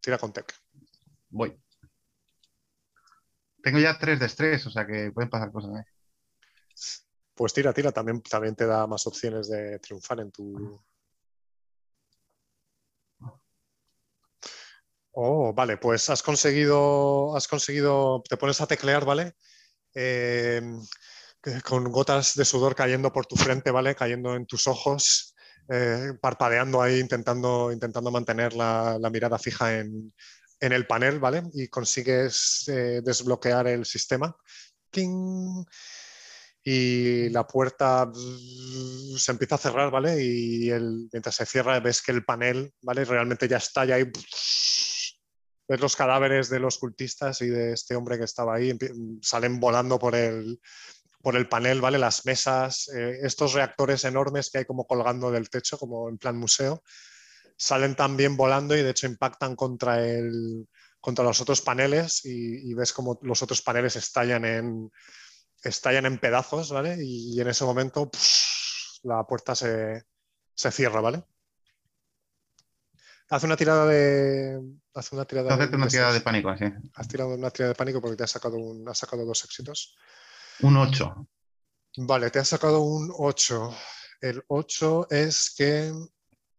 tira 0.00 0.18
con 0.18 0.32
tech. 0.32 0.52
Voy. 1.30 1.56
Tengo 3.62 3.78
ya 3.78 3.98
tres 3.98 4.18
de 4.18 4.26
estrés, 4.26 4.66
o 4.66 4.70
sea 4.70 4.86
que 4.86 5.12
pueden 5.12 5.30
pasar 5.30 5.52
cosas. 5.52 5.80
¿eh? 5.80 5.84
Pues 7.34 7.52
tira, 7.52 7.72
tira. 7.72 7.92
También, 7.92 8.20
también 8.22 8.56
te 8.56 8.66
da 8.66 8.86
más 8.86 9.06
opciones 9.06 9.48
de 9.48 9.78
triunfar 9.78 10.20
en 10.20 10.30
tu. 10.32 10.82
Oh, 15.14 15.52
vale, 15.52 15.76
pues 15.76 16.08
has 16.08 16.22
conseguido, 16.22 17.36
has 17.36 17.46
conseguido, 17.46 18.22
te 18.28 18.36
pones 18.38 18.60
a 18.60 18.66
teclear, 18.66 19.04
¿vale? 19.04 19.34
Eh, 19.94 20.62
con 21.64 21.90
gotas 21.90 22.34
de 22.36 22.44
sudor 22.44 22.74
cayendo 22.74 23.12
por 23.12 23.26
tu 23.26 23.36
frente, 23.36 23.70
¿vale? 23.70 23.94
Cayendo 23.94 24.34
en 24.34 24.46
tus 24.46 24.66
ojos, 24.66 25.34
eh, 25.68 26.12
parpadeando 26.20 26.80
ahí, 26.80 27.00
intentando, 27.00 27.72
intentando 27.72 28.10
mantener 28.10 28.54
la, 28.54 28.98
la 29.00 29.10
mirada 29.10 29.38
fija 29.38 29.78
en, 29.78 30.12
en 30.60 30.72
el 30.72 30.86
panel, 30.86 31.18
¿vale? 31.18 31.42
Y 31.54 31.68
consigues 31.68 32.68
eh, 32.68 33.00
desbloquear 33.04 33.66
el 33.66 33.84
sistema. 33.84 34.34
Y 36.64 37.28
la 37.30 37.46
puerta 37.46 38.08
se 39.16 39.32
empieza 39.32 39.56
a 39.56 39.58
cerrar, 39.58 39.90
¿vale? 39.90 40.22
Y 40.22 40.70
mientras 41.12 41.34
se 41.34 41.46
cierra 41.46 41.80
ves 41.80 42.00
que 42.00 42.12
el 42.12 42.24
panel, 42.24 42.72
¿vale? 42.82 43.04
Realmente 43.04 43.48
ya 43.48 43.56
está, 43.56 43.84
ya 43.84 43.96
hay... 43.96 44.04
Ves 45.68 45.80
los 45.80 45.96
cadáveres 45.96 46.48
de 46.50 46.60
los 46.60 46.78
cultistas 46.78 47.40
y 47.40 47.48
de 47.48 47.72
este 47.72 47.96
hombre 47.96 48.18
que 48.18 48.24
estaba 48.24 48.54
ahí, 48.54 48.76
salen 49.22 49.58
volando 49.58 49.98
por 49.98 50.14
el, 50.14 50.60
por 51.22 51.36
el 51.36 51.48
panel, 51.48 51.80
¿vale? 51.80 51.98
Las 51.98 52.26
mesas, 52.26 52.88
eh, 52.88 53.20
estos 53.22 53.52
reactores 53.54 54.04
enormes 54.04 54.50
que 54.50 54.58
hay 54.58 54.64
como 54.64 54.86
colgando 54.86 55.30
del 55.30 55.48
techo, 55.48 55.78
como 55.78 56.08
en 56.08 56.18
plan 56.18 56.36
museo, 56.36 56.82
salen 57.56 57.94
también 57.94 58.36
volando 58.36 58.76
y 58.76 58.82
de 58.82 58.90
hecho 58.90 59.06
impactan 59.06 59.54
contra, 59.54 60.04
el, 60.04 60.68
contra 61.00 61.24
los 61.24 61.40
otros 61.40 61.62
paneles 61.62 62.24
y, 62.24 62.70
y 62.70 62.74
ves 62.74 62.92
como 62.92 63.18
los 63.22 63.42
otros 63.42 63.62
paneles 63.62 63.96
estallan 63.96 64.44
en, 64.44 64.90
estallan 65.62 66.06
en 66.06 66.18
pedazos, 66.18 66.70
¿vale? 66.72 66.96
Y, 67.00 67.40
en 67.40 67.48
ese 67.48 67.64
momento 67.64 68.10
pff, 68.10 69.04
la 69.04 69.24
puerta 69.24 69.54
se, 69.54 70.02
se 70.54 70.70
cierra, 70.70 71.00
¿vale? 71.00 71.24
Hace 73.28 73.46
una 73.46 73.56
tirada 73.56 73.86
de. 73.86 74.60
Hace 74.94 75.14
una 75.14 75.24
tirada 75.24 75.54
Hacerte 75.54 75.76
una 75.76 75.88
tirada 75.88 76.12
de 76.12 76.20
pánico, 76.20 76.50
así. 76.50 76.64
Has 76.94 77.08
tirado 77.08 77.34
una 77.34 77.50
tirada 77.50 77.72
de 77.72 77.76
pánico 77.76 78.00
porque 78.00 78.16
te 78.16 78.24
has 78.24 78.30
sacado, 78.30 78.56
un, 78.56 78.86
has 78.88 78.98
sacado 78.98 79.24
dos 79.24 79.44
éxitos. 79.44 79.96
Un 80.60 80.76
8. 80.76 81.28
Vale, 81.98 82.30
te 82.30 82.38
has 82.38 82.48
sacado 82.48 82.80
un 82.80 83.12
8. 83.16 83.74
El 84.20 84.42
8 84.46 85.08
es 85.10 85.54
que 85.56 85.92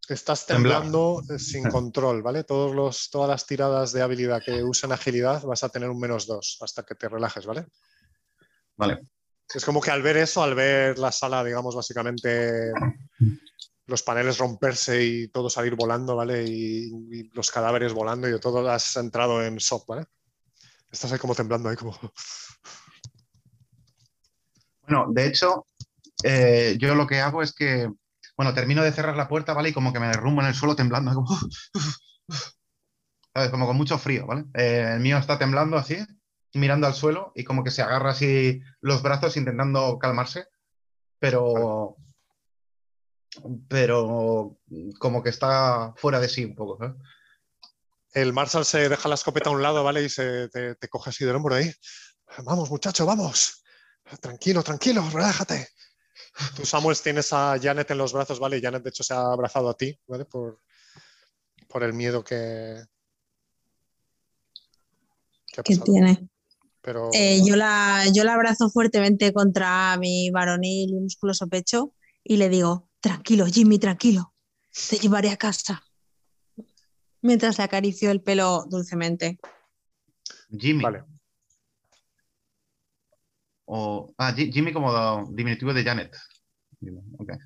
estás 0.07 0.45
temblando 0.45 1.21
sin 1.37 1.63
control, 1.69 2.21
¿vale? 2.21 2.43
Todos 2.43 2.75
los, 2.75 3.09
todas 3.09 3.29
las 3.29 3.45
tiradas 3.45 3.93
de 3.93 4.01
habilidad 4.01 4.43
que 4.43 4.63
usan 4.63 4.91
agilidad 4.91 5.43
vas 5.43 5.63
a 5.63 5.69
tener 5.69 5.89
un 5.89 5.99
menos 5.99 6.27
2 6.27 6.59
hasta 6.61 6.83
que 6.83 6.95
te 6.95 7.09
relajes, 7.09 7.45
¿vale? 7.45 7.67
Vale. 8.75 8.99
Es 9.53 9.63
como 9.65 9.81
que 9.81 9.91
al 9.91 10.01
ver 10.01 10.17
eso, 10.17 10.43
al 10.43 10.55
ver 10.55 10.97
la 10.97 11.11
sala, 11.11 11.43
digamos, 11.43 11.75
básicamente 11.75 12.71
los 13.85 14.03
paneles 14.03 14.37
romperse 14.37 15.03
y 15.03 15.27
todo 15.27 15.49
salir 15.49 15.75
volando, 15.75 16.15
¿vale? 16.15 16.43
Y, 16.43 16.91
y 17.11 17.29
los 17.33 17.51
cadáveres 17.51 17.93
volando 17.93 18.27
y 18.27 18.39
todo, 18.39 18.67
has 18.69 18.95
entrado 18.95 19.43
en 19.43 19.57
shock, 19.57 19.85
¿vale? 19.87 20.05
Estás 20.91 21.11
ahí 21.11 21.19
como 21.19 21.35
temblando, 21.35 21.69
ahí 21.69 21.75
como... 21.75 21.97
Bueno, 24.93 25.11
de 25.11 25.25
hecho, 25.25 25.65
eh, 26.23 26.75
yo 26.77 26.93
lo 26.93 27.07
que 27.07 27.19
hago 27.19 27.41
es 27.41 27.51
que, 27.51 27.91
bueno, 28.37 28.53
termino 28.53 28.83
de 28.83 28.91
cerrar 28.91 29.17
la 29.17 29.27
puerta, 29.27 29.53
¿vale? 29.53 29.69
Y 29.69 29.73
como 29.73 29.91
que 29.91 29.99
me 29.99 30.05
derrumbo 30.05 30.41
en 30.41 30.49
el 30.49 30.53
suelo 30.53 30.75
temblando, 30.75 31.15
como, 31.15 31.35
¿sabes? 33.33 33.49
Como 33.49 33.65
con 33.65 33.75
mucho 33.75 33.97
frío, 33.97 34.27
¿vale? 34.27 34.45
Eh, 34.53 34.91
el 34.93 34.99
mío 34.99 35.17
está 35.17 35.39
temblando 35.39 35.77
así, 35.77 35.97
mirando 36.53 36.85
al 36.85 36.93
suelo 36.93 37.31
y 37.33 37.43
como 37.43 37.63
que 37.63 37.71
se 37.71 37.81
agarra 37.81 38.11
así 38.11 38.61
los 38.81 39.01
brazos 39.01 39.35
intentando 39.35 39.97
calmarse, 39.97 40.45
pero, 41.17 41.97
pero 43.67 44.59
como 44.99 45.23
que 45.23 45.29
está 45.29 45.95
fuera 45.97 46.19
de 46.19 46.29
sí 46.29 46.45
un 46.45 46.53
poco. 46.53 46.77
El 48.13 48.31
Marshall 48.31 48.63
se 48.63 48.89
deja 48.89 49.09
la 49.09 49.15
escopeta 49.15 49.49
a 49.49 49.53
un 49.53 49.63
lado, 49.63 49.83
¿vale? 49.83 50.03
Y 50.03 50.09
se 50.09 50.49
te, 50.49 50.75
te 50.75 50.87
coge 50.87 51.09
así 51.09 51.25
del 51.25 51.37
hombro 51.37 51.55
ahí. 51.55 51.73
Vamos, 52.45 52.69
muchacho, 52.69 53.07
vamos. 53.07 53.62
Tranquilo, 54.21 54.63
tranquilo, 54.63 55.03
relájate. 55.11 55.69
Tú, 56.55 56.65
Samuel, 56.65 56.97
tienes 57.01 57.31
a 57.33 57.57
Janet 57.61 57.91
en 57.91 57.97
los 57.97 58.13
brazos, 58.13 58.39
¿vale? 58.39 58.57
Y 58.57 58.61
Janet, 58.61 58.83
de 58.83 58.89
hecho, 58.89 59.03
se 59.03 59.13
ha 59.13 59.31
abrazado 59.31 59.69
a 59.69 59.77
ti, 59.77 59.97
¿vale? 60.07 60.25
Por, 60.25 60.61
por 61.67 61.83
el 61.83 61.93
miedo 61.93 62.23
que, 62.23 62.83
que 65.47 65.61
ha 65.61 65.63
¿Qué 65.63 65.75
pasado. 65.75 65.85
tiene? 65.85 66.27
Pero 66.81 67.09
Eh, 67.13 67.41
yo, 67.45 67.55
la, 67.55 68.03
yo 68.13 68.23
la 68.23 68.33
abrazo 68.33 68.69
fuertemente 68.69 69.31
contra 69.31 69.95
mi 69.97 70.29
varonil 70.31 70.89
y 70.89 70.99
musculoso 70.99 71.47
pecho 71.47 71.93
y 72.23 72.37
le 72.37 72.49
digo, 72.49 72.89
tranquilo, 72.99 73.45
Jimmy, 73.45 73.79
tranquilo, 73.79 74.33
te 74.89 74.97
llevaré 74.97 75.29
a 75.29 75.37
casa. 75.37 75.83
Mientras 77.21 77.57
le 77.57 77.63
acaricio 77.63 78.11
el 78.11 78.21
pelo 78.21 78.65
dulcemente. 78.69 79.39
Jimmy. 80.49 80.83
Vale. 80.83 81.03
O, 83.65 84.13
ah, 84.17 84.33
Ji- 84.35 84.51
Jimmy 84.51 84.73
como 84.73 85.25
diminutivo 85.31 85.73
de 85.73 85.83
Janet. 85.83 86.15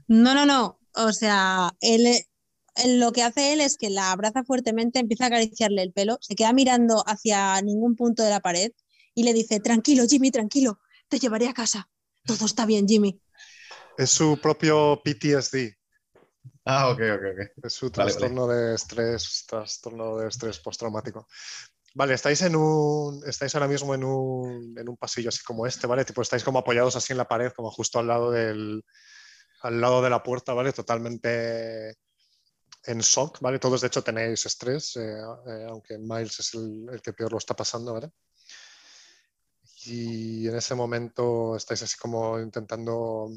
No, 0.08 0.34
no, 0.36 0.46
no. 0.46 0.80
O 0.96 1.12
sea, 1.14 1.72
él, 1.82 2.08
él- 2.76 3.00
lo 3.00 3.12
que 3.12 3.24
hace 3.24 3.54
él 3.54 3.62
es 3.62 3.78
que 3.78 3.90
la 3.90 4.12
abraza 4.12 4.44
fuertemente, 4.44 5.00
empieza 5.00 5.26
a 5.26 5.28
acariciarle 5.28 5.82
el 5.84 5.94
pelo, 5.94 6.18
se 6.22 6.36
queda 6.36 6.54
mirando 6.54 7.04
hacia 7.08 7.62
ningún 7.62 7.96
punto 7.96 8.24
de 8.24 8.30
la 8.32 8.40
pared 8.42 8.72
y 9.14 9.24
le 9.24 9.34
dice, 9.34 9.60
tranquilo, 9.60 10.06
Jimmy, 10.08 10.32
tranquilo, 10.32 10.80
te 11.10 11.20
llevaré 11.20 11.48
a 11.48 11.54
casa. 11.54 11.90
Todo 12.26 12.46
está 12.46 12.66
bien, 12.66 12.88
Jimmy. 12.88 13.20
es 13.96 14.10
su 14.12 14.40
propio 14.42 15.02
PTSD, 15.04 15.76
Ah, 16.66 16.90
ok, 16.92 17.00
ok, 17.16 17.24
ok. 17.34 17.66
es 17.66 17.74
su 17.74 17.92
Vale, 17.96 18.14
vale. 18.14 18.32
trastorno 18.32 18.48
de 18.48 18.76
estrés, 18.76 19.46
trastorno 19.48 20.18
de 20.18 20.28
estrés 20.30 20.60
postraumático. 20.60 21.28
Vale, 21.98 22.14
estáis 22.14 22.44
en 22.44 22.56
un, 22.56 23.24
estáis 23.26 23.56
ahora 23.56 23.68
mismo 23.68 23.96
en 23.96 24.04
un, 24.04 24.78
en 24.78 24.88
un 24.88 24.98
pasillo 24.98 25.30
así 25.30 25.44
como 25.44 25.66
este, 25.66 25.88
¿vale? 25.88 26.06
Tipo, 26.06 26.22
estáis 26.22 26.44
como 26.44 26.60
apoyados 26.60 26.96
así 26.96 27.12
en 27.12 27.18
la 27.18 27.28
pared, 27.28 27.52
como 27.54 27.72
justo 27.72 27.98
al 27.98 28.06
lado 28.06 28.30
del, 28.30 28.84
al 29.62 29.82
lado 29.82 30.04
de 30.04 30.12
la 30.12 30.22
puerta, 30.22 30.54
¿vale? 30.54 30.74
Totalmente 30.74 31.98
en 32.86 33.00
shock, 33.00 33.40
¿vale? 33.42 33.58
Todos 33.58 33.82
de 33.82 33.88
hecho 33.88 34.04
tenéis 34.04 34.46
estrés, 34.46 34.96
eh, 34.98 35.18
eh, 35.48 35.66
aunque 35.68 35.98
Miles 35.98 36.40
es 36.40 36.54
el, 36.54 37.02
que 37.02 37.14
peor 37.14 37.32
lo 37.32 37.40
está 37.40 37.56
pasando, 37.56 37.94
¿vale? 37.94 38.12
Y 39.86 40.48
en 40.48 40.56
ese 40.56 40.76
momento 40.76 41.56
estáis 41.56 41.82
así 41.82 41.98
como 41.98 42.40
intentando 42.40 43.30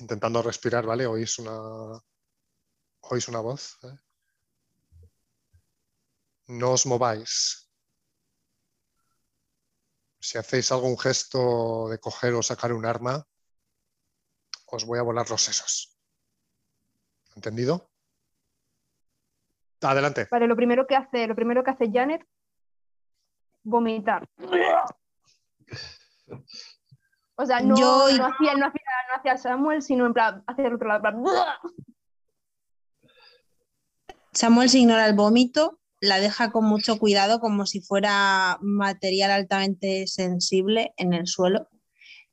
intentando 0.00 0.42
respirar, 0.42 0.84
¿vale? 0.86 1.06
Oís 1.06 1.38
una 1.38 2.02
oís 3.02 3.28
una 3.28 3.38
voz. 3.40 3.78
¿eh? 3.84 3.96
No 6.48 6.72
os 6.72 6.84
mováis. 6.86 7.68
Si 10.20 10.38
hacéis 10.38 10.72
algún 10.72 10.98
gesto 10.98 11.88
de 11.88 11.98
coger 11.98 12.34
o 12.34 12.42
sacar 12.42 12.72
un 12.72 12.86
arma, 12.86 13.26
os 14.66 14.84
voy 14.84 14.98
a 14.98 15.02
volar 15.02 15.28
los 15.30 15.42
sesos. 15.42 15.96
¿Entendido? 17.36 17.90
Adelante. 19.82 20.28
Vale, 20.30 20.46
lo 20.46 20.56
primero 20.56 20.86
que 20.86 20.96
hace, 20.96 21.26
lo 21.26 21.34
primero 21.34 21.62
que 21.62 21.70
hace 21.70 21.90
Janet, 21.92 22.26
vomitar. 23.62 24.26
O 27.36 27.44
sea, 27.44 27.60
no, 27.60 27.76
Yo- 27.76 28.08
no, 28.16 28.26
hacía, 28.26 28.54
no, 28.54 28.66
hacía, 28.66 28.82
no 29.08 29.16
hacía 29.16 29.36
Samuel, 29.36 29.82
sino 29.82 30.06
en 30.06 30.14
plan, 30.14 30.44
hacia 30.46 30.66
el 30.68 30.74
otro 30.74 30.88
lado. 30.88 31.02
Samuel 34.32 34.70
se 34.70 34.78
ignora 34.78 35.06
el 35.06 35.14
vómito, 35.14 35.80
la 36.04 36.20
deja 36.20 36.52
con 36.52 36.64
mucho 36.64 36.98
cuidado 36.98 37.40
como 37.40 37.66
si 37.66 37.80
fuera 37.80 38.58
material 38.60 39.30
altamente 39.30 40.06
sensible 40.06 40.92
en 40.96 41.14
el 41.14 41.26
suelo. 41.26 41.68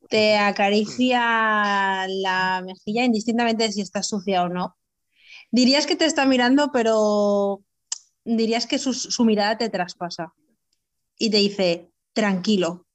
Te 0.09 0.37
acaricia 0.37 2.05
la 2.07 2.61
mejilla 2.65 3.05
indistintamente 3.05 3.63
de 3.63 3.71
si 3.71 3.81
está 3.81 4.03
sucia 4.03 4.43
o 4.43 4.49
no. 4.49 4.77
Dirías 5.51 5.85
que 5.85 5.95
te 5.95 6.05
está 6.05 6.25
mirando, 6.25 6.71
pero 6.71 7.61
dirías 8.25 8.67
que 8.67 8.77
su, 8.77 8.93
su 8.93 9.23
mirada 9.25 9.57
te 9.57 9.69
traspasa. 9.69 10.33
Y 11.17 11.29
te 11.29 11.37
dice, 11.37 11.91
tranquilo, 12.13 12.87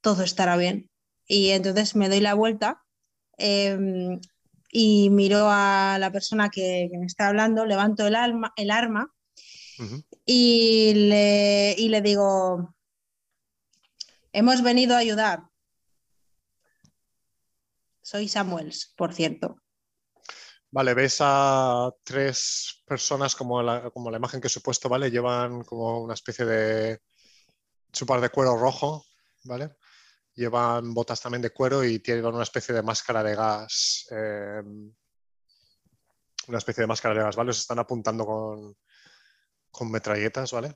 todo 0.00 0.22
estará 0.22 0.56
bien. 0.56 0.90
Y 1.26 1.50
entonces 1.50 1.96
me 1.96 2.08
doy 2.08 2.20
la 2.20 2.34
vuelta 2.34 2.82
em, 3.38 4.20
y 4.70 5.08
miro 5.10 5.46
a 5.48 5.96
la 5.98 6.10
persona 6.12 6.50
que, 6.50 6.88
que 6.90 6.98
me 6.98 7.06
está 7.06 7.28
hablando, 7.28 7.64
levanto 7.64 8.06
el, 8.06 8.16
alma, 8.16 8.52
el 8.56 8.70
arma 8.70 9.13
Y 10.24 10.92
le, 10.94 11.74
y 11.76 11.88
le 11.88 12.00
digo, 12.00 12.74
hemos 14.32 14.62
venido 14.62 14.94
a 14.94 14.98
ayudar. 14.98 15.44
Soy 18.02 18.28
Samuels, 18.28 18.92
por 18.96 19.14
cierto. 19.14 19.56
Vale, 20.70 20.92
ves 20.92 21.18
a 21.20 21.90
tres 22.02 22.82
personas 22.84 23.36
como 23.36 23.62
la, 23.62 23.90
como 23.90 24.10
la 24.10 24.16
imagen 24.18 24.40
que 24.40 24.48
he 24.48 24.60
puesto, 24.60 24.88
¿vale? 24.88 25.10
Llevan 25.10 25.62
como 25.62 26.00
una 26.02 26.14
especie 26.14 26.44
de 26.44 27.00
chupar 27.92 28.20
de 28.20 28.28
cuero 28.30 28.56
rojo, 28.56 29.06
¿vale? 29.44 29.76
Llevan 30.34 30.92
botas 30.92 31.20
también 31.20 31.42
de 31.42 31.50
cuero 31.50 31.84
y 31.84 32.00
tienen 32.00 32.26
una 32.26 32.42
especie 32.42 32.74
de 32.74 32.82
máscara 32.82 33.22
de 33.22 33.36
gas. 33.36 34.06
eh, 34.10 34.62
una 36.48 36.58
especie 36.58 36.82
de 36.82 36.88
máscara 36.88 37.14
de 37.14 37.22
gas, 37.22 37.36
¿vale? 37.36 37.50
Os 37.50 37.58
están 37.60 37.78
apuntando 37.78 38.26
con, 38.26 38.76
con 39.74 39.90
metralletas, 39.90 40.52
¿vale? 40.52 40.74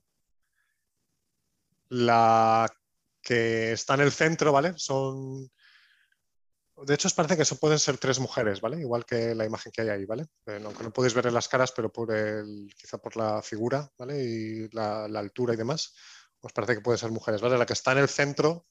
La 1.88 2.68
que 3.22 3.72
está 3.72 3.94
en 3.94 4.00
el 4.00 4.12
centro, 4.12 4.52
¿vale? 4.52 4.74
Son 4.76 5.48
de 6.86 6.94
hecho, 6.94 7.08
os 7.08 7.14
parece 7.14 7.34
que 7.36 7.42
eso 7.42 7.58
pueden 7.58 7.78
ser 7.78 7.98
tres 7.98 8.20
mujeres, 8.20 8.60
¿vale? 8.60 8.80
Igual 8.80 9.04
que 9.04 9.34
la 9.34 9.44
imagen 9.44 9.72
que 9.72 9.82
hay 9.82 9.88
ahí, 9.88 10.04
¿vale? 10.04 10.26
Aunque 10.64 10.84
no 10.84 10.92
podéis 10.92 11.14
ver 11.14 11.26
en 11.26 11.34
las 11.34 11.48
caras, 11.48 11.72
pero 11.72 11.90
por 11.90 12.12
el, 12.14 12.72
quizá 12.76 12.98
por 12.98 13.16
la 13.16 13.42
figura, 13.42 13.90
¿vale? 13.98 14.22
Y 14.22 14.68
la, 14.70 15.08
la 15.08 15.18
altura 15.18 15.54
y 15.54 15.56
demás, 15.56 15.94
os 16.40 16.52
parece 16.52 16.74
que 16.74 16.80
pueden 16.80 16.98
ser 16.98 17.10
mujeres, 17.10 17.40
¿vale? 17.40 17.58
La 17.58 17.66
que 17.66 17.72
está 17.72 17.92
en 17.92 17.98
el 17.98 18.08
centro 18.08 18.66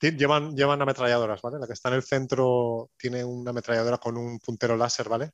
llevan, 0.00 0.54
llevan 0.56 0.82
ametralladoras, 0.82 1.42
¿vale? 1.42 1.58
La 1.58 1.66
que 1.66 1.72
está 1.72 1.88
en 1.88 1.96
el 1.96 2.02
centro 2.02 2.90
tiene 2.96 3.24
una 3.24 3.50
ametralladora 3.50 3.98
con 3.98 4.16
un 4.16 4.38
puntero 4.38 4.76
láser, 4.76 5.08
¿vale? 5.08 5.32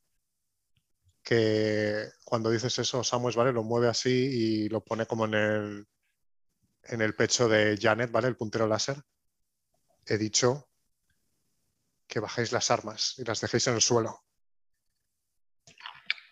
Que 1.23 2.09
cuando 2.25 2.49
dices 2.49 2.77
eso, 2.79 3.03
Samuel, 3.03 3.35
¿vale? 3.35 3.53
Lo 3.53 3.63
mueve 3.63 3.87
así 3.87 4.09
y 4.09 4.69
lo 4.69 4.83
pone 4.83 5.05
como 5.05 5.25
en 5.25 5.33
el, 5.33 5.87
en 6.83 7.01
el 7.01 7.15
pecho 7.15 7.47
de 7.47 7.77
Janet, 7.81 8.11
¿vale? 8.11 8.27
El 8.27 8.35
puntero 8.35 8.67
láser. 8.67 9.01
He 10.05 10.17
dicho 10.17 10.67
que 12.07 12.19
bajéis 12.19 12.51
las 12.51 12.69
armas 12.71 13.15
y 13.17 13.23
las 13.23 13.41
dejéis 13.41 13.67
en 13.67 13.75
el 13.75 13.81
suelo. 13.81 14.23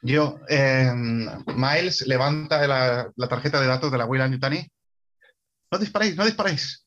Yo, 0.04 0.40
eh, 0.50 0.92
Miles 0.94 2.08
levanta 2.08 2.66
la, 2.68 3.12
tarjeta 3.30 3.62
de 3.62 3.68
datos 3.68 3.92
de 3.92 3.98
la 3.98 4.06
Weyland 4.06 4.34
Yutani. 4.34 4.68
No 5.72 5.78
disparéis, 5.78 6.16
no 6.16 6.26
disparéis. 6.26 6.86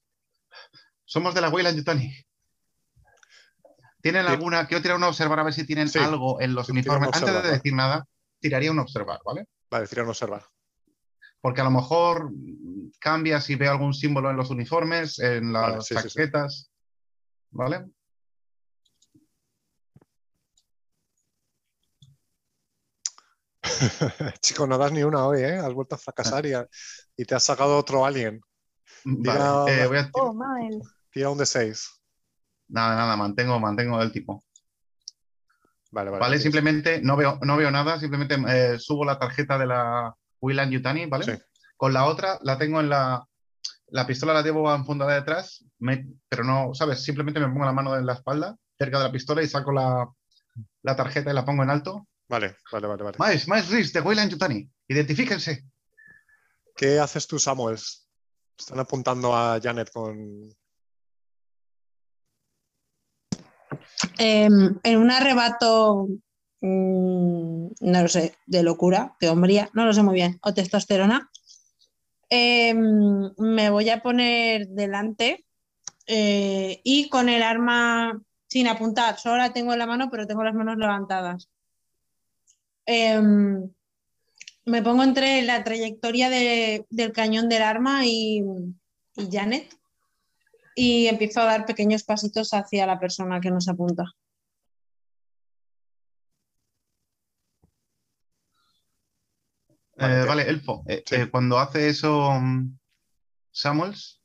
Somos 1.04 1.34
de 1.34 1.40
la 1.40 1.48
Weyland 1.48 1.78
Yutani. 1.78 2.12
¿Tienen 4.04 4.26
Sí. 4.26 4.32
alguna? 4.32 4.66
Quiero 4.68 4.82
tirar 4.82 4.98
una 4.98 5.08
observar 5.08 5.40
a 5.40 5.44
ver 5.44 5.54
si 5.54 5.66
tienen 5.66 5.88
Sí. 5.88 5.98
algo 5.98 6.38
en 6.38 6.54
los 6.54 6.68
uniformes. 6.68 7.06
Antes 7.06 7.22
observar, 7.22 7.42
de 7.42 7.48
¿vale? 7.48 7.56
decir 7.56 7.72
nada, 7.72 8.06
tiraría 8.38 8.70
un 8.70 8.78
observar, 8.78 9.18
¿vale? 9.24 9.46
Vale, 9.70 9.86
tirar 9.88 10.04
un 10.04 10.10
observar. 10.10 10.44
Porque 11.40 11.62
a 11.62 11.64
lo 11.64 11.70
mejor 11.70 12.30
cambia 13.00 13.40
si 13.40 13.54
veo 13.54 13.70
algún 13.70 13.94
símbolo 13.94 14.28
en 14.30 14.36
los 14.36 14.50
uniformes, 14.50 15.18
en 15.20 15.54
las 15.54 15.62
Vale, 15.62 15.80
sí, 15.80 15.94
sí, 15.94 16.00
sí. 16.02 16.08
chaquetas. 16.08 16.70
¿Vale? 17.52 17.86
Chico, 24.40 24.66
no 24.66 24.76
das 24.78 24.92
ni 24.92 25.02
una 25.02 25.26
hoy, 25.26 25.40
¿eh? 25.42 25.56
Has 25.56 25.72
vuelto 25.72 25.94
a 25.94 25.98
fracasar 25.98 26.44
y, 26.46 26.52
a- 26.52 26.68
y 27.16 27.24
te 27.24 27.34
has 27.34 27.44
sacado 27.44 27.78
otro 27.78 28.04
alien. 28.04 28.40
Vale. 29.04 29.40
Tira- 29.40 29.82
eh, 29.82 29.86
voy 29.86 29.96
a 29.98 30.10
Oh. 30.12 30.34
Tira 31.10 31.30
un 31.30 31.38
de 31.38 31.46
6. 31.46 31.88
Nada, 32.68 32.96
nada, 32.96 33.16
mantengo, 33.16 33.58
mantengo 33.60 34.00
el 34.02 34.12
tipo. 34.12 34.42
Vale, 35.90 36.10
vale. 36.10 36.38
Simplemente 36.38 37.00
no 37.02 37.16
veo, 37.16 37.38
no 37.42 37.56
veo 37.56 37.70
nada, 37.70 38.00
simplemente 38.00 38.36
eh, 38.48 38.78
subo 38.78 39.04
la 39.04 39.18
tarjeta 39.18 39.58
de 39.58 39.66
la 39.66 40.14
Weyland 40.40 40.72
Yutani, 40.72 41.06
¿vale? 41.06 41.24
Sí. 41.24 41.42
Con 41.76 41.92
la 41.92 42.06
otra 42.06 42.38
la 42.42 42.58
tengo 42.58 42.80
en 42.80 42.88
la. 42.88 43.26
La 43.88 44.06
pistola 44.06 44.32
la 44.32 44.42
llevo 44.42 44.74
enfundada 44.74 45.14
detrás, 45.14 45.64
me- 45.78 46.06
pero 46.28 46.42
no, 46.42 46.74
¿sabes? 46.74 47.04
Simplemente 47.04 47.38
me 47.38 47.46
pongo 47.48 47.64
la 47.66 47.72
mano 47.72 47.96
en 47.96 48.06
la 48.06 48.14
espalda, 48.14 48.56
cerca 48.76 48.98
de 48.98 49.04
la 49.04 49.12
pistola 49.12 49.42
y 49.42 49.46
saco 49.46 49.70
la, 49.72 50.08
la 50.82 50.96
tarjeta 50.96 51.30
y 51.30 51.34
la 51.34 51.44
pongo 51.44 51.62
en 51.62 51.70
alto. 51.70 52.08
Vale, 52.28 52.56
vale, 52.72 52.86
vale, 52.88 53.02
vale. 53.04 53.18
Más, 53.18 53.46
más 53.46 53.68
Riz 53.70 53.92
de 53.92 54.00
Weyland 54.00 54.32
Yutani, 54.32 54.68
identifíquense. 54.88 55.64
¿Qué 56.74 56.98
haces 56.98 57.26
tú, 57.28 57.38
Samuels? 57.38 58.08
Están 58.58 58.80
apuntando 58.80 59.36
a 59.36 59.60
Janet 59.62 59.90
con. 59.92 60.48
Em, 64.18 64.78
en 64.82 64.98
un 64.98 65.10
arrebato, 65.10 66.08
mm, 66.60 67.66
no 67.80 68.02
lo 68.02 68.08
sé, 68.08 68.34
de 68.46 68.62
locura, 68.62 69.14
de 69.20 69.28
hombría, 69.28 69.70
no 69.74 69.84
lo 69.86 69.92
sé 69.92 70.02
muy 70.02 70.14
bien, 70.14 70.38
o 70.42 70.52
testosterona, 70.54 71.30
em, 72.30 73.30
me 73.38 73.70
voy 73.70 73.90
a 73.90 74.02
poner 74.02 74.68
delante 74.68 75.44
eh, 76.06 76.80
y 76.84 77.08
con 77.08 77.28
el 77.28 77.42
arma 77.42 78.20
sin 78.46 78.68
apuntar, 78.68 79.18
solo 79.18 79.38
la 79.38 79.52
tengo 79.52 79.72
en 79.72 79.78
la 79.78 79.86
mano, 79.86 80.08
pero 80.10 80.26
tengo 80.26 80.44
las 80.44 80.54
manos 80.54 80.76
levantadas. 80.76 81.48
Em, 82.86 83.70
me 84.66 84.82
pongo 84.82 85.02
entre 85.02 85.42
la 85.42 85.64
trayectoria 85.64 86.28
de- 86.30 86.86
del 86.90 87.12
cañón 87.12 87.48
del 87.48 87.62
arma 87.62 88.06
y 88.06 88.42
Janet 89.30 89.74
y 90.74 91.06
empiezo 91.06 91.40
a 91.40 91.44
dar 91.44 91.66
pequeños 91.66 92.02
pasitos 92.04 92.52
hacia 92.52 92.86
la 92.86 92.98
persona 92.98 93.40
que 93.40 93.50
nos 93.50 93.68
apunta. 93.68 94.04
Vale, 99.96 100.22
Eh, 100.22 100.24
vale, 100.26 100.42
Elfo. 100.48 100.84
eh, 100.88 101.02
Sí. 101.06 101.14
eh, 101.16 101.30
cuando 101.30 101.58
hace 101.58 101.88
eso 101.88 102.30
mm, 102.32 102.76
Samuels, 103.52 104.20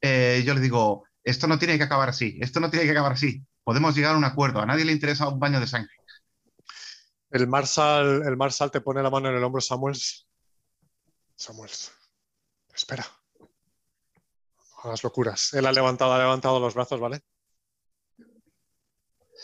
eh, 0.00 0.42
yo 0.44 0.54
le 0.54 0.60
digo, 0.60 1.04
esto 1.22 1.46
no 1.46 1.58
tiene 1.58 1.78
que 1.78 1.84
acabar 1.84 2.08
así, 2.08 2.38
esto 2.40 2.58
no 2.60 2.70
tiene 2.70 2.84
que 2.84 2.92
acabar 2.92 3.12
así. 3.12 3.44
Podemos 3.62 3.94
llegar 3.94 4.14
a 4.14 4.18
un 4.18 4.24
acuerdo. 4.24 4.60
A 4.60 4.66
nadie 4.66 4.84
le 4.84 4.92
interesa 4.92 5.28
un 5.28 5.38
baño 5.38 5.60
de 5.60 5.66
sangre. 5.66 5.92
El 7.30 7.46
Marshal, 7.46 8.22
el 8.26 8.36
Marshal 8.36 8.70
te 8.70 8.80
pone 8.80 9.02
la 9.02 9.10
mano 9.10 9.28
en 9.28 9.36
el 9.36 9.44
hombro, 9.44 9.60
Samuels. 9.60 10.26
Samuels, 11.36 11.92
espera. 12.74 13.04
Hagas 14.82 15.02
locuras. 15.02 15.52
Él 15.54 15.66
ha 15.66 15.72
levantado, 15.72 16.12
ha 16.12 16.18
levantado 16.18 16.60
los 16.60 16.74
brazos, 16.74 17.00
¿vale? 17.00 17.20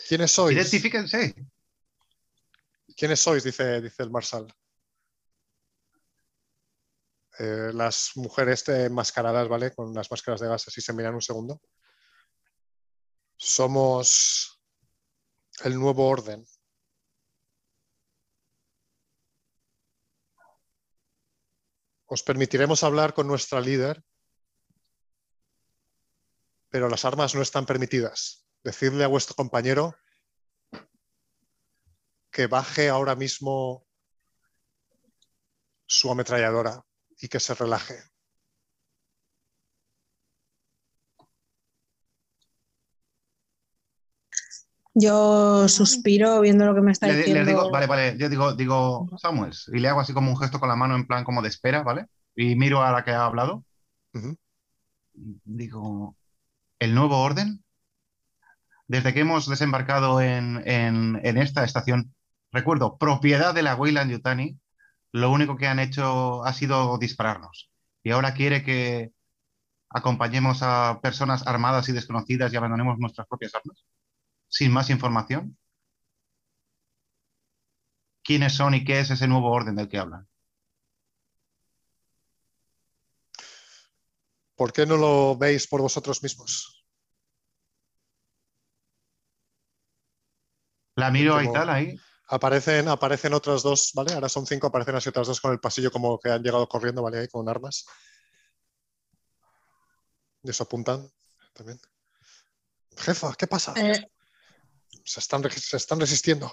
¿Quiénes 0.07 0.31
sois? 0.31 0.55
Identifíquense. 0.55 1.35
¿Quiénes 2.95 3.19
sois? 3.19 3.43
Dice, 3.43 3.81
dice 3.81 4.03
el 4.03 4.11
Marshal. 4.11 4.47
Eh, 7.37 7.71
las 7.73 8.11
mujeres 8.15 8.67
enmascaradas, 8.69 9.49
¿vale? 9.49 9.73
Con 9.73 9.93
las 9.93 10.09
máscaras 10.09 10.39
de 10.39 10.47
gas, 10.47 10.67
así 10.67 10.79
se 10.79 10.93
miran 10.93 11.15
un 11.15 11.21
segundo. 11.21 11.61
Somos 13.35 14.61
el 15.65 15.75
nuevo 15.75 16.07
orden. 16.07 16.45
Os 22.05 22.23
permitiremos 22.23 22.83
hablar 22.83 23.13
con 23.13 23.27
nuestra 23.27 23.59
líder 23.59 24.01
pero 26.75 26.89
las 26.89 27.05
armas 27.05 27.33
no 27.33 27.41
están 27.41 27.65
permitidas. 27.65 28.45
Decidle 28.61 29.05
a 29.05 29.07
vuestro 29.07 29.33
compañero 29.33 29.95
que 32.29 32.47
baje 32.47 32.89
ahora 32.89 33.15
mismo 33.15 33.85
su 35.85 36.11
ametralladora 36.11 36.83
y 37.17 37.29
que 37.29 37.39
se 37.39 37.53
relaje. 37.53 37.95
Yo 44.93 45.69
suspiro 45.69 46.41
viendo 46.41 46.65
lo 46.65 46.75
que 46.75 46.81
me 46.81 46.91
está 46.91 47.07
Le, 47.07 47.13
le 47.13 47.19
diciendo. 47.19 47.45
digo, 47.49 47.71
vale, 47.71 47.87
vale, 47.87 48.17
yo 48.17 48.27
digo, 48.27 48.53
digo, 48.53 49.07
Samuels, 49.17 49.71
y 49.73 49.79
le 49.79 49.87
hago 49.87 50.01
así 50.01 50.11
como 50.11 50.29
un 50.29 50.37
gesto 50.37 50.59
con 50.59 50.67
la 50.67 50.75
mano 50.75 50.97
en 50.97 51.07
plan 51.07 51.23
como 51.23 51.41
de 51.41 51.47
espera, 51.47 51.83
¿vale? 51.83 52.07
Y 52.35 52.57
miro 52.57 52.83
a 52.83 52.91
la 52.91 53.05
que 53.05 53.11
ha 53.11 53.23
hablado. 53.23 53.63
Digo, 55.13 56.17
¿el 56.79 56.95
nuevo 56.95 57.17
orden? 57.21 57.63
Desde 58.87 59.13
que 59.13 59.21
hemos 59.21 59.47
desembarcado 59.49 60.21
en, 60.21 60.61
en- 60.67 61.37
esta 61.37 61.63
estación, 61.63 62.13
recuerdo, 62.51 62.97
propiedad 62.97 63.53
de 63.53 63.63
la 63.63 63.75
Weyland 63.75 64.11
Yutani, 64.11 64.59
lo 65.11 65.31
único 65.31 65.57
que 65.57 65.67
han 65.67 65.79
hecho 65.79 66.45
ha 66.45 66.53
sido 66.53 66.97
dispararnos. 66.99 67.71
Y 68.03 68.11
ahora 68.11 68.33
quiere 68.35 68.63
que 68.63 69.11
acompañemos 69.89 70.59
a 70.63 70.99
personas 71.03 71.47
armadas 71.47 71.89
y 71.89 71.93
desconocidas 71.93 72.53
y 72.53 72.57
abandonemos 72.57 72.99
nuestras 72.99 73.27
propias 73.27 73.55
armas. 73.55 73.85
Sin 74.49 74.71
más 74.73 74.89
información. 74.91 75.57
¿Quiénes 78.25 78.51
son 78.55 78.73
y 78.73 78.83
qué 78.83 78.99
es 78.99 79.09
ese 79.09 79.25
nuevo 79.25 79.51
orden 79.51 79.77
del 79.77 79.87
que 79.87 79.99
hablan? 79.99 80.27
¿Por 84.55 84.71
qué 84.71 84.85
no 84.85 84.97
lo 84.97 85.35
veis 85.37 85.67
por 85.67 85.81
vosotros 85.81 86.23
mismos? 86.23 86.85
La 90.95 91.11
miro 91.11 91.41
y 91.41 91.45
Como- 91.45 91.53
tal 91.53 91.69
ahí. 91.69 91.99
Aparecen, 92.27 92.87
aparecen 92.87 93.33
otras 93.33 93.61
dos, 93.61 93.91
¿vale? 93.93 94.13
Ahora 94.13 94.29
son 94.29 94.47
cinco, 94.47 94.67
aparecen 94.67 94.95
así 94.95 95.09
otras 95.09 95.27
dos 95.27 95.39
con 95.39 95.51
el 95.51 95.59
pasillo 95.59 95.91
como 95.91 96.17
que 96.19 96.31
han 96.31 96.41
llegado 96.41 96.67
corriendo, 96.67 97.03
¿vale? 97.03 97.19
Ahí 97.19 97.27
con 97.27 97.47
armas. 97.47 97.85
Y 100.41 100.49
eso 100.49 100.63
apuntan 100.63 101.07
también. 101.53 101.79
Jefa, 102.97 103.35
¿qué 103.37 103.45
pasa? 103.45 103.73
Eh, 103.75 104.09
Se, 105.03 105.19
están, 105.19 105.43
se 105.51 105.77
están 105.77 105.99
resistiendo. 105.99 106.51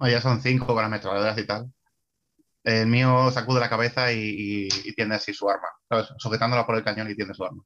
Ya 0.00 0.20
son 0.20 0.40
cinco 0.42 0.66
con 0.66 0.84
ametralladoras 0.84 1.38
y 1.38 1.46
tal. 1.46 1.72
El 2.64 2.86
mío 2.86 3.30
sacude 3.30 3.60
la 3.60 3.68
cabeza 3.68 4.10
y, 4.12 4.18
y- 4.18 4.68
y 4.84 4.94
tiende 4.94 5.14
así 5.16 5.32
su 5.34 5.48
arma, 5.48 5.68
¿sabes? 5.88 6.08
Sujetándola 6.18 6.66
por 6.66 6.76
el 6.76 6.82
cañón 6.84 7.10
y 7.10 7.14
tiende 7.14 7.34
su 7.34 7.44
arma. 7.44 7.62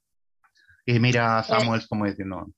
Y 0.85 0.99
mira 0.99 1.39
a 1.39 1.45
Samuels 1.45 1.87
como 1.87 2.05
diciendo, 2.07 2.49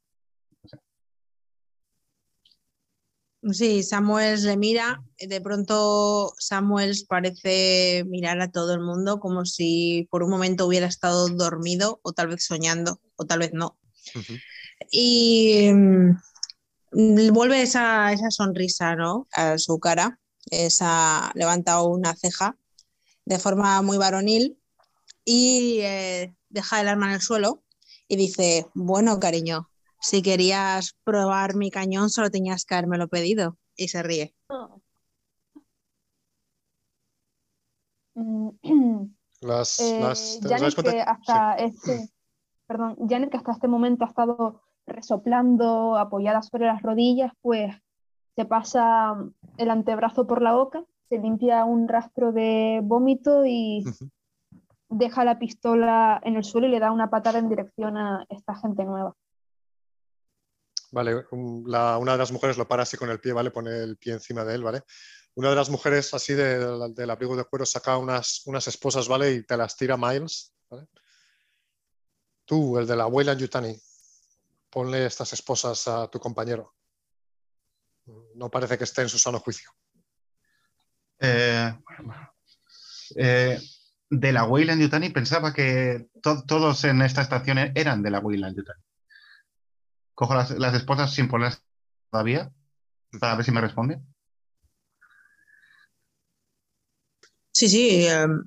sí, 3.52 3.82
Samuel 3.82 4.42
le 4.44 4.56
mira. 4.56 5.02
De 5.18 5.40
pronto 5.40 6.32
Samuel 6.38 6.94
parece 7.08 8.04
mirar 8.08 8.40
a 8.40 8.50
todo 8.50 8.72
el 8.74 8.80
mundo 8.80 9.18
como 9.20 9.44
si 9.44 10.08
por 10.10 10.22
un 10.22 10.30
momento 10.30 10.66
hubiera 10.66 10.86
estado 10.86 11.28
dormido 11.28 12.00
o 12.02 12.12
tal 12.12 12.28
vez 12.28 12.44
soñando 12.44 13.00
o 13.16 13.24
tal 13.26 13.40
vez 13.40 13.50
no. 13.52 13.78
Y 14.90 15.70
mm, 15.72 17.32
vuelve 17.32 17.62
esa, 17.62 18.12
esa 18.12 18.30
sonrisa, 18.30 18.96
¿no? 18.96 19.26
A 19.32 19.58
su 19.58 19.78
cara. 19.78 20.18
Esa, 20.50 21.32
levanta 21.34 21.82
una 21.82 22.14
ceja 22.16 22.56
de 23.24 23.38
forma 23.38 23.82
muy 23.82 23.98
varonil 23.98 24.58
y 25.24 25.80
eh, 25.80 26.34
deja 26.48 26.80
el 26.80 26.88
arma 26.88 27.06
en 27.06 27.12
el 27.12 27.20
suelo 27.20 27.62
y 28.08 28.16
dice, 28.16 28.66
bueno, 28.74 29.20
cariño, 29.20 29.70
si 30.00 30.22
querías 30.22 30.96
probar 31.04 31.54
mi 31.54 31.70
cañón 31.70 32.10
solo 32.10 32.30
tenías 32.30 32.64
que 32.64 32.74
habérmelo 32.74 33.08
pedido. 33.08 33.56
Y 33.76 33.88
se 33.88 34.02
ríe. 34.02 34.34
Mm, 38.14 38.50
Las, 39.40 39.80
eh, 39.80 40.00
las, 40.00 40.38
que 40.74 41.00
hasta 41.00 41.54
este, 41.54 42.10
perdón, 42.66 42.96
Janet, 43.08 43.30
que 43.30 43.38
hasta 43.38 43.52
este 43.52 43.68
momento 43.68 44.04
ha 44.04 44.08
estado 44.08 44.62
resoplando, 44.86 45.96
apoyada 45.96 46.42
sobre 46.42 46.66
las 46.66 46.82
rodillas, 46.82 47.32
pues 47.40 47.74
se 48.36 48.44
pasa 48.44 49.16
el 49.58 49.70
antebrazo 49.70 50.26
por 50.26 50.42
la 50.42 50.54
boca, 50.54 50.84
se 51.08 51.18
limpia 51.18 51.64
un 51.64 51.88
rastro 51.88 52.32
de 52.32 52.80
vómito 52.82 53.44
y 53.44 53.84
deja 54.88 55.24
la 55.24 55.38
pistola 55.38 56.20
en 56.24 56.36
el 56.36 56.44
suelo 56.44 56.66
y 56.66 56.70
le 56.70 56.80
da 56.80 56.92
una 56.92 57.10
patada 57.10 57.38
en 57.38 57.48
dirección 57.48 57.96
a 57.96 58.24
esta 58.28 58.54
gente 58.54 58.84
nueva. 58.84 59.14
Vale, 60.92 61.24
la- 61.66 61.98
una 61.98 62.12
de 62.12 62.18
las 62.18 62.32
mujeres 62.32 62.58
lo 62.58 62.66
para 62.66 62.82
así 62.82 62.96
con 62.96 63.10
el 63.10 63.20
pie, 63.20 63.32
¿vale? 63.32 63.50
Pone 63.50 63.70
el 63.70 63.96
pie 63.96 64.14
encima 64.14 64.44
de 64.44 64.54
él, 64.56 64.64
¿vale? 64.64 64.82
Una 65.36 65.50
de 65.50 65.56
las 65.56 65.70
mujeres 65.70 66.12
así 66.14 66.34
de- 66.34 66.58
de- 66.58 66.92
del 66.92 67.10
abrigo 67.10 67.36
de 67.36 67.44
cuero 67.44 67.64
saca 67.64 67.96
unas, 67.96 68.42
unas 68.46 68.66
esposas, 68.66 69.06
¿vale? 69.06 69.32
Y 69.32 69.42
te 69.46 69.56
las 69.56 69.76
tira 69.76 69.96
Miles, 69.96 70.52
¿vale? 70.68 70.88
Tú, 72.44 72.76
el 72.78 72.86
de 72.88 72.96
la 72.96 73.04
abuela 73.04 73.34
Yutani, 73.34 73.76
ponle 74.68 75.06
estas 75.06 75.32
esposas 75.32 75.86
a 75.86 76.08
tu 76.08 76.18
compañero. 76.18 76.74
No 78.34 78.50
parece 78.50 78.76
que 78.78 78.84
esté 78.84 79.02
en 79.02 79.08
su 79.08 79.18
sano 79.18 79.38
juicio. 79.40 79.70
eh, 81.22 81.74
eh, 83.16 83.58
de 84.08 84.32
la 84.32 84.44
Weyland 84.44 84.80
Yutani 84.80 85.10
pensaba 85.10 85.52
que 85.52 86.08
to- 86.22 86.44
todos 86.44 86.82
en 86.84 87.02
esta 87.02 87.20
estación 87.22 87.58
e- 87.58 87.72
eran 87.74 88.02
de 88.02 88.10
la 88.10 88.20
Weyland 88.20 88.56
Yutani. 88.56 88.82
Cojo 90.14 90.34
las, 90.34 90.50
las 90.52 90.74
esposas 90.74 91.12
sin 91.12 91.28
ponerlas 91.28 91.62
todavía 92.10 92.50
para 93.20 93.36
ver 93.36 93.44
si 93.44 93.50
me 93.52 93.60
responde. 93.60 94.00
Sí, 97.52 97.68
sí. 97.68 98.06
em, 98.06 98.42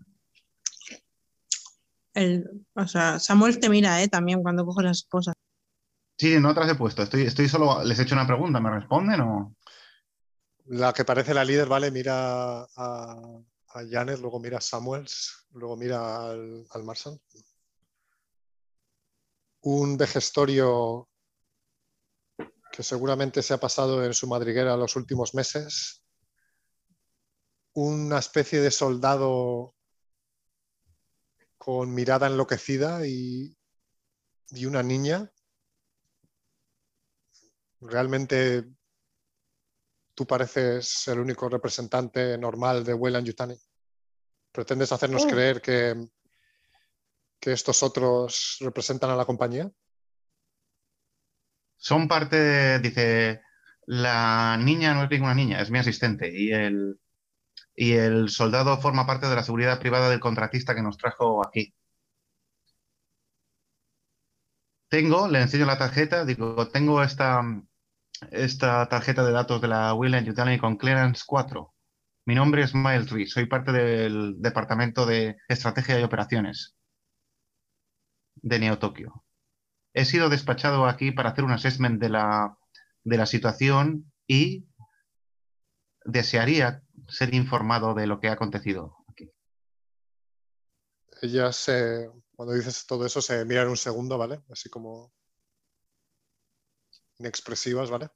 el, 2.14 2.66
o 2.76 2.88
sea, 2.88 3.20
Samuel 3.20 3.60
te 3.60 3.70
mira, 3.70 4.02
¿eh? 4.02 4.08
También 4.08 4.42
cuando 4.42 4.66
coge 4.66 4.84
las 4.84 4.98
esposas. 5.00 5.36
Sí, 6.18 6.40
no 6.40 6.54
te 6.54 6.60
las 6.62 6.70
he 6.70 6.76
puesto. 6.76 7.02
Estoy, 7.04 7.24
estoy 7.24 7.50
solo. 7.50 7.84
Les 7.84 7.98
he 8.00 8.04
hecho 8.04 8.16
una 8.16 8.28
pregunta. 8.28 8.60
¿Me 8.60 8.72
responden 8.72 9.22
o.? 9.22 9.56
La 10.66 10.94
que 10.94 11.04
parece 11.04 11.34
la 11.34 11.44
líder, 11.44 11.68
¿vale? 11.68 11.92
Mira 11.92 12.62
a, 12.62 12.68
a 12.76 13.84
Janet, 13.90 14.20
luego 14.20 14.40
mira 14.40 14.60
a 14.60 14.62
Samuels, 14.62 15.48
luego 15.52 15.76
mira 15.76 16.30
al, 16.30 16.66
al. 16.70 16.84
Un 19.62 19.98
vejestorio 19.98 21.10
que 22.72 22.84
seguramente 22.84 23.44
se 23.44 23.54
ha 23.54 23.60
pasado 23.60 24.06
en 24.06 24.14
su 24.14 24.28
madriguera 24.28 24.78
los 24.78 24.96
últimos 24.96 25.36
meses. 25.36 26.04
Una 27.74 28.20
especie 28.20 28.62
de 28.62 28.72
soldado 28.72 29.76
con 31.58 31.94
mirada 31.94 32.28
enloquecida 32.28 33.06
y, 33.06 33.58
y 34.52 34.66
una 34.66 34.84
niña. 34.84 35.33
Realmente 37.90 38.66
tú 40.16 40.26
pareces 40.26 41.08
el 41.08 41.20
único 41.20 41.50
representante 41.50 42.38
normal 42.38 42.84
de 42.84 42.94
Weyland 42.94 43.28
Yutani. 43.28 43.56
¿Pretendes 44.52 44.92
hacernos 44.92 45.26
Oh. 45.26 45.28
creer 45.28 45.62
que, 45.62 45.96
que 47.40 47.52
estos 47.52 47.82
otros 47.84 48.58
representan 48.62 49.10
a 49.10 49.16
la 49.16 49.26
compañía? 49.26 49.70
Son 51.78 52.08
parte. 52.08 52.38
de- 52.38 52.80
dice. 52.80 53.42
La 53.86 54.56
niña 54.58 54.94
no 54.94 55.04
es 55.04 55.10
ninguna 55.10 55.34
niña, 55.34 55.60
es 55.62 55.70
mi 55.70 55.80
asistente. 55.80 56.32
Y 56.34 56.52
el. 56.54 57.00
Y 57.76 57.94
el 57.94 58.30
soldado 58.30 58.78
forma 58.80 59.06
parte 59.08 59.28
de 59.28 59.36
la 59.36 59.44
seguridad 59.44 59.80
privada 59.80 60.10
del 60.10 60.20
contratista 60.20 60.74
que 60.76 60.84
nos 60.84 60.98
trajo 60.98 61.46
aquí. 61.46 61.74
Tengo, 64.90 65.28
le 65.28 65.42
enseño 65.42 65.66
la 65.66 65.78
tarjeta, 65.80 66.24
digo, 66.24 66.68
tengo 66.70 67.02
esta, 67.02 67.42
esta 68.32 68.88
tarjeta 68.90 69.24
de 69.24 69.32
datos 69.32 69.62
de 69.62 69.68
la 69.68 69.94
Weyland 69.94 70.28
Yutani 70.28 70.58
con 70.58 70.78
clearance 70.78 71.24
4. 71.26 71.74
Mi 72.26 72.36
nombre 72.36 72.64
es 72.64 72.74
Miles 72.74 73.10
Reed, 73.10 73.28
soy 73.28 73.48
parte 73.48 73.72
del 73.72 74.36
Departamento 74.40 75.06
de 75.06 75.38
Estrategia 75.48 76.00
y 76.00 76.04
Operaciones 76.04 76.76
de 78.36 78.60
Neo 78.60 78.80
Tokio. 78.80 79.24
He 79.94 80.06
sido 80.06 80.30
despachado 80.30 80.86
aquí 80.86 81.12
para 81.12 81.30
hacer 81.30 81.44
un 81.44 81.52
assessment 81.52 82.00
de 82.02 82.10
la, 82.10 82.58
de 83.04 83.18
la 83.18 83.26
situación 83.26 84.12
y 84.28 84.66
desearía 86.06 86.82
ser 87.08 87.34
informado 87.34 87.94
de 87.94 88.08
lo 88.08 88.20
que 88.20 88.30
ha 88.30 88.34
acontecido 88.34 88.98
aquí. 89.08 89.32
Ella 91.22 91.52
se, 91.52 92.10
cuando 92.36 92.54
dices 92.56 92.86
todo 92.86 93.06
eso, 93.06 93.22
se 93.22 93.46
miran 93.46 93.70
un 93.70 93.78
segundo, 93.78 94.18
¿vale? 94.18 94.42
Así 94.50 94.70
como 94.70 95.14
inexpresivas, 97.20 97.90
¿vale? 97.90 98.10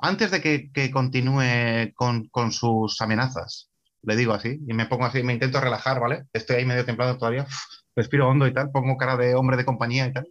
Antes 0.00 0.30
de 0.30 0.40
que, 0.40 0.70
que 0.72 0.90
continúe 0.90 1.92
con, 1.94 2.28
con 2.28 2.52
sus 2.52 3.00
amenazas, 3.00 3.70
le 4.02 4.16
digo 4.16 4.32
así, 4.32 4.58
y 4.66 4.74
me 4.74 4.86
pongo 4.86 5.04
así, 5.04 5.22
me 5.22 5.32
intento 5.32 5.60
relajar, 5.60 6.00
¿vale? 6.00 6.24
Estoy 6.32 6.56
ahí 6.56 6.64
medio 6.64 6.84
templado 6.84 7.18
todavía, 7.18 7.46
respiro 7.94 8.28
hondo 8.28 8.46
y 8.46 8.54
tal, 8.54 8.70
pongo 8.70 8.96
cara 8.96 9.16
de 9.16 9.34
hombre 9.34 9.56
de 9.56 9.64
compañía 9.64 10.06
y 10.06 10.12
tal. 10.12 10.28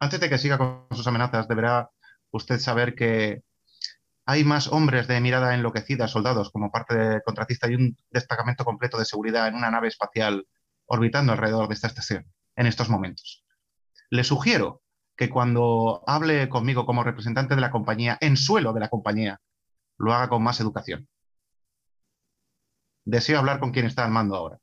Antes 0.00 0.20
de 0.20 0.28
que 0.28 0.38
siga 0.38 0.58
con 0.58 0.86
sus 0.92 1.06
amenazas, 1.06 1.48
deberá 1.48 1.90
usted 2.30 2.58
saber 2.58 2.94
que 2.94 3.42
hay 4.26 4.42
más 4.44 4.68
hombres 4.68 5.06
de 5.06 5.20
mirada 5.20 5.54
enloquecida, 5.54 6.08
soldados, 6.08 6.50
como 6.50 6.70
parte 6.70 6.96
de 6.96 7.22
contratista 7.22 7.70
y 7.70 7.74
un 7.74 7.96
destacamento 8.10 8.64
completo 8.64 8.98
de 8.98 9.04
seguridad 9.04 9.48
en 9.48 9.54
una 9.54 9.70
nave 9.70 9.88
espacial 9.88 10.46
orbitando 10.86 11.32
alrededor 11.32 11.68
de 11.68 11.74
esta 11.74 11.88
estación 11.88 12.32
en 12.56 12.66
estos 12.66 12.88
momentos. 12.88 13.44
Le 14.10 14.24
sugiero 14.24 14.82
que 15.16 15.30
cuando 15.30 16.02
hable 16.06 16.48
conmigo 16.48 16.86
como 16.86 17.04
representante 17.04 17.54
de 17.54 17.60
la 17.60 17.70
compañía, 17.70 18.18
en 18.20 18.36
suelo 18.36 18.72
de 18.72 18.80
la 18.80 18.88
compañía, 18.88 19.40
lo 19.98 20.12
haga 20.12 20.28
con 20.28 20.42
más 20.42 20.60
educación. 20.60 21.08
Deseo 23.04 23.38
hablar 23.38 23.60
con 23.60 23.70
quien 23.70 23.86
está 23.86 24.04
al 24.04 24.10
mando 24.10 24.34
ahora. 24.36 24.58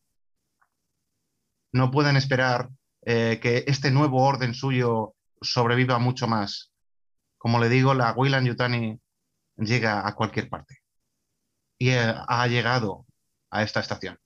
No 1.74 1.92
pueden 1.92 2.18
esperar 2.18 2.70
eh, 3.06 3.40
que 3.42 3.64
este 3.68 3.92
nuevo 3.92 4.24
orden 4.24 4.54
suyo 4.54 5.16
sobreviva 5.42 6.00
mucho 6.00 6.28
más. 6.28 6.72
Como 7.38 7.60
le 7.60 7.70
digo, 7.70 7.94
la 7.94 8.12
Weyland 8.12 8.48
Yutani 8.48 9.00
llega 9.58 10.08
a 10.08 10.16
cualquier 10.16 10.50
parte. 10.50 10.80
Y 11.78 11.90
eh, 11.90 12.14
ha 12.28 12.48
llegado 12.48 13.06
a 13.50 13.64
esta 13.64 13.80
estación. 13.80 14.20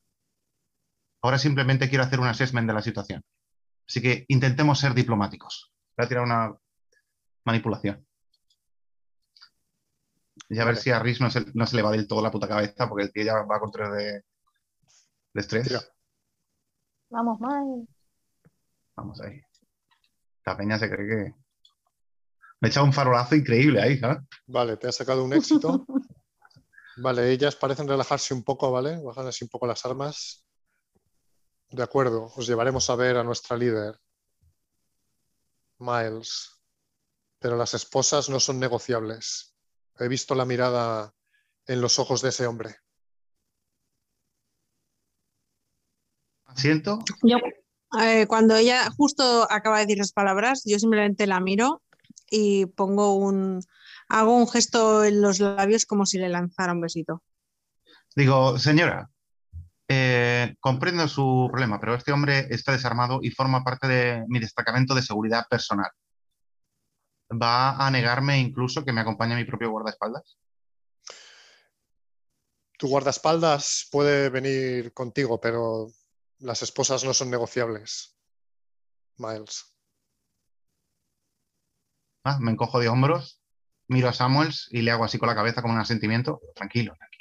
Ahora 1.22 1.38
simplemente 1.38 1.90
quiero 1.90 2.04
hacer 2.04 2.20
un 2.20 2.28
assessment 2.28 2.68
de 2.68 2.74
la 2.74 2.82
situación. 2.82 3.24
Así 3.88 4.02
que 4.02 4.26
intentemos 4.28 4.80
ser 4.80 4.94
diplomáticos. 4.94 5.75
Voy 5.98 6.06
a 6.06 6.08
tirar 6.08 6.24
una 6.24 6.56
manipulación. 7.46 8.06
Y 10.50 10.60
a 10.60 10.66
ver 10.66 10.78
si 10.78 10.92
a 10.92 11.00
Riz 11.00 11.20
no 11.22 11.30
se, 11.30 11.76
le 11.76 11.82
va 11.82 11.92
del 11.92 12.08
todo 12.08 12.22
la 12.22 12.32
puta 12.32 12.48
cabeza, 12.48 12.88
porque 12.88 13.06
el 13.06 13.12
tío 13.12 13.24
ya 13.24 13.42
va 13.44 13.60
con 13.60 13.72
tres 13.72 13.90
de, 13.92 14.24
estrés. 15.34 15.92
Vamos, 17.10 17.40
mal. 17.40 17.88
Vamos 18.96 19.22
ahí. 19.22 19.42
La 20.46 20.56
peña 20.56 20.78
se 20.78 20.90
cree 20.90 21.08
que. 21.08 21.34
Me 22.62 22.68
he 22.68 22.72
echado 22.72 22.86
un 22.86 22.94
farolazo 22.94 23.36
increíble 23.36 23.82
ahí, 23.82 23.98
¿sabes? 23.98 24.20
Vale, 24.46 24.78
te 24.78 24.88
ha 24.88 24.92
sacado 24.92 25.24
un 25.24 25.34
éxito. 25.34 25.86
vale, 26.98 27.32
ellas 27.32 27.56
parecen 27.56 27.88
relajarse 27.88 28.34
un 28.34 28.44
poco, 28.44 28.72
¿vale? 28.72 29.02
Bajan 29.02 29.28
así 29.28 29.44
un 29.44 29.50
poco 29.50 29.68
las 29.68 29.86
armas. 29.86 30.46
De 31.70 31.84
acuerdo, 31.84 32.32
os 32.36 32.48
llevaremos 32.48 32.90
a 32.90 32.96
ver 32.96 33.18
a 33.18 33.24
nuestra 33.24 33.58
líder, 33.58 34.00
Miles. 35.80 36.52
Pero 37.40 37.58
las 37.58 37.74
esposas 37.74 38.30
no 38.30 38.40
son 38.40 38.60
negociables. 38.60 39.56
He 40.00 40.08
visto 40.08 40.36
la 40.36 40.46
mirada 40.46 41.14
en 41.68 41.82
los 41.82 42.00
ojos 42.00 42.22
de 42.22 42.30
ese 42.30 42.48
hombre. 42.48 42.78
¿Siento? 46.56 47.00
Yo, 47.22 47.38
eh, 48.02 48.28
cuando 48.28 48.56
ella 48.56 48.90
justo 48.92 49.46
acaba 49.52 49.80
de 49.80 49.86
decir 49.86 49.98
las 49.98 50.14
palabras, 50.14 50.64
yo 50.66 50.80
simplemente 50.80 51.28
la 51.28 51.40
miro 51.40 51.82
y 52.30 52.66
pongo 52.66 53.16
un, 53.16 53.62
hago 54.08 54.36
un 54.36 54.48
gesto 54.48 55.04
en 55.04 55.22
los 55.22 55.40
labios 55.40 55.86
como 55.86 56.06
si 56.06 56.18
le 56.18 56.30
lanzara 56.30 56.74
un 56.74 56.82
besito. 56.82 57.22
Digo, 58.16 58.58
señora, 58.58 59.10
eh, 59.88 60.56
comprendo 60.60 61.08
su 61.08 61.48
problema, 61.52 61.80
pero 61.80 61.96
este 61.96 62.12
hombre 62.12 62.48
está 62.50 62.72
desarmado 62.72 63.20
y 63.22 63.32
forma 63.32 63.64
parte 63.64 63.88
de 63.88 64.24
mi 64.28 64.40
destacamento 64.40 64.96
de 64.96 65.02
seguridad 65.02 65.46
personal. 65.50 65.92
¿Va 67.32 67.86
a 67.86 67.92
negarme 67.92 68.40
incluso 68.40 68.84
que 68.84 68.92
me 68.92 69.02
acompañe 69.02 69.36
mi 69.36 69.46
propio 69.46 69.72
guardaespaldas? 69.72 70.38
Tu 72.78 72.88
guardaespaldas 72.88 73.88
puede 73.92 74.30
venir 74.30 74.94
contigo, 74.94 75.40
pero 75.40 75.88
las 76.40 76.62
esposas 76.62 77.04
no 77.04 77.14
son 77.14 77.30
negociables. 77.30 78.18
Miles. 79.18 79.74
Ah, 82.24 82.38
me 82.42 82.52
encojo 82.52 82.80
de 82.80 82.90
hombros, 82.90 83.40
miro 83.88 84.10
a 84.10 84.14
Samuels 84.14 84.68
y 84.72 84.82
le 84.82 84.92
hago 84.92 85.06
así 85.06 85.18
con 85.18 85.30
la 85.30 85.36
cabeza 85.36 85.62
como 85.62 85.74
un 85.74 85.80
asentimiento. 85.80 86.42
Tranquilo, 86.56 86.96
tranquilo. 86.98 87.15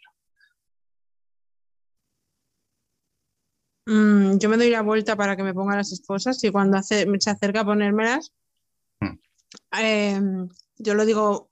Mm, 3.87 4.39
yo 4.39 4.49
me 4.49 4.57
doy 4.57 4.71
la 4.71 4.83
vuelta 4.83 5.17
para 5.17 5.37
que 5.37 5.43
me 5.43 5.53
pongan 5.53 5.77
las 5.77 5.93
esposas 5.93 6.43
y 6.43 6.51
cuando 6.51 6.79
hace, 6.79 7.07
se 7.19 7.31
acerca 7.31 7.61
a 7.61 7.65
ponérmelas, 7.65 8.33
hmm. 9.01 9.19
em, 9.73 10.49
yo 10.79 10.95
lo 10.95 11.05
digo 11.05 11.51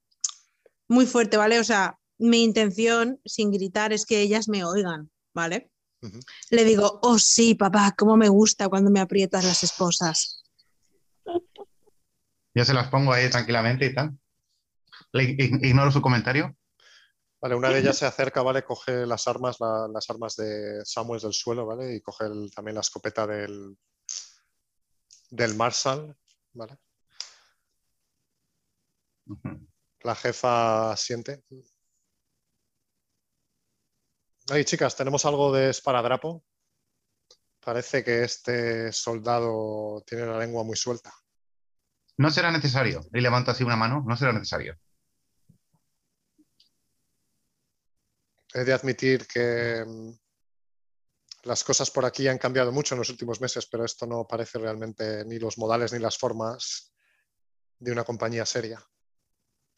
muy 0.88 1.06
fuerte, 1.06 1.36
¿vale? 1.36 1.58
O 1.60 1.64
sea, 1.64 1.98
mi 2.18 2.42
intención, 2.42 3.20
sin 3.24 3.50
gritar, 3.50 3.92
es 3.92 4.06
que 4.06 4.20
ellas 4.20 4.48
me 4.48 4.64
oigan, 4.64 5.10
¿vale? 5.34 5.70
Le 6.50 6.64
digo, 6.64 6.98
oh 7.02 7.18
sí, 7.18 7.54
papá, 7.54 7.94
cómo 7.96 8.16
me 8.16 8.28
gusta 8.28 8.68
cuando 8.68 8.90
me 8.90 9.00
aprietas 9.00 9.44
las 9.44 9.62
esposas. 9.62 10.42
Yo 12.54 12.64
se 12.64 12.74
las 12.74 12.88
pongo 12.88 13.12
ahí 13.12 13.30
tranquilamente 13.30 13.86
y 13.86 13.94
tal. 13.94 14.18
ignoro 15.12 15.92
su 15.92 16.02
comentario. 16.02 16.56
Vale, 17.42 17.56
una 17.56 17.70
de 17.70 17.80
ellas 17.80 17.98
se 17.98 18.06
acerca, 18.06 18.40
¿vale? 18.40 18.62
Coge 18.62 19.04
las 19.04 19.26
armas, 19.26 19.56
las 19.58 20.08
armas 20.08 20.36
de 20.36 20.84
Samuel 20.84 21.20
del 21.20 21.32
suelo, 21.32 21.66
¿vale? 21.66 21.96
Y 21.96 22.00
coge 22.00 22.26
también 22.54 22.76
la 22.76 22.82
escopeta 22.82 23.26
del, 23.26 23.76
del 25.28 25.56
Marshall, 25.56 26.16
¿vale? 26.52 26.78
La 30.02 30.14
jefa 30.14 30.96
siente. 30.96 31.42
Ay, 34.48 34.64
chicas, 34.64 34.94
tenemos 34.94 35.26
algo 35.26 35.52
de 35.52 35.70
esparadrapo. 35.70 36.44
Parece 37.58 38.04
que 38.04 38.22
este 38.22 38.92
soldado 38.92 40.04
tiene 40.06 40.26
la 40.26 40.38
lengua 40.38 40.62
muy 40.62 40.76
suelta. 40.76 41.12
No 42.18 42.30
será 42.30 42.52
necesario. 42.52 43.00
Y 43.12 43.20
levanto 43.20 43.50
así 43.50 43.64
una 43.64 43.74
mano. 43.74 44.04
No 44.06 44.16
será 44.16 44.32
necesario. 44.32 44.78
He 48.54 48.64
de 48.64 48.72
admitir 48.72 49.26
que 49.26 49.84
mm, 49.86 50.12
las 51.44 51.64
cosas 51.64 51.90
por 51.90 52.04
aquí 52.04 52.28
han 52.28 52.38
cambiado 52.38 52.72
mucho 52.72 52.94
en 52.94 53.00
los 53.00 53.10
últimos 53.10 53.40
meses, 53.40 53.66
pero 53.66 53.84
esto 53.84 54.06
no 54.06 54.26
parece 54.26 54.58
realmente 54.58 55.24
ni 55.24 55.38
los 55.38 55.58
modales 55.58 55.92
ni 55.92 55.98
las 55.98 56.18
formas 56.18 56.92
de 57.78 57.92
una 57.92 58.04
compañía 58.04 58.46
seria. 58.46 58.84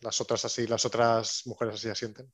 Las 0.01 0.21
otras 0.21 0.45
así, 0.45 0.67
las 0.67 0.85
otras 0.85 1.43
mujeres 1.47 1.77
así 1.77 1.89
asienten. 1.89 2.31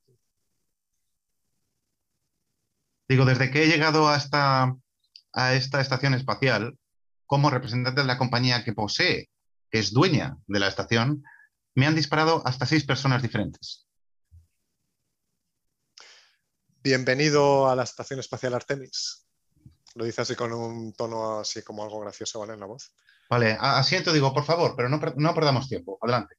Digo, 3.09 3.25
desde 3.25 3.51
que 3.51 3.65
he 3.65 3.69
llegado 3.69 4.09
a 4.09 4.17
esta, 4.17 4.75
a 5.33 5.55
esta 5.55 5.81
estación 5.81 6.15
espacial, 6.15 6.79
como 7.27 7.51
representante 7.51 8.01
de 8.01 8.07
la 8.07 8.19
compañía 8.19 8.65
que 8.65 8.73
posee 8.73 9.31
que 9.71 9.79
es 9.79 9.93
dueña 9.93 10.37
de 10.47 10.59
la 10.59 10.67
estación, 10.67 11.23
me 11.77 11.87
han 11.87 11.95
disparado 11.95 12.43
hasta 12.45 12.67
seis 12.67 12.85
personas 12.85 13.23
diferentes. 13.23 13.90
Bienvenido 16.83 17.69
a 17.69 17.77
la 17.77 17.85
Estación 17.85 18.21
Espacial 18.21 18.55
Artemis. 18.55 19.27
Lo 19.95 20.05
dice 20.05 20.23
así 20.23 20.35
con 20.35 20.53
un 20.53 20.93
tono 20.93 21.41
así 21.41 21.63
como 21.63 21.83
algo 21.83 22.01
gracioso, 22.01 22.41
¿vale? 22.41 22.55
En 22.55 22.61
la 22.61 22.67
voz. 22.67 22.95
Vale, 23.29 23.57
asiento, 23.61 24.13
digo, 24.13 24.33
por 24.33 24.45
favor, 24.45 24.75
pero 24.77 24.89
no, 24.89 24.99
no 25.17 25.35
perdamos 25.35 25.69
tiempo. 25.69 25.99
Adelante. 26.01 26.37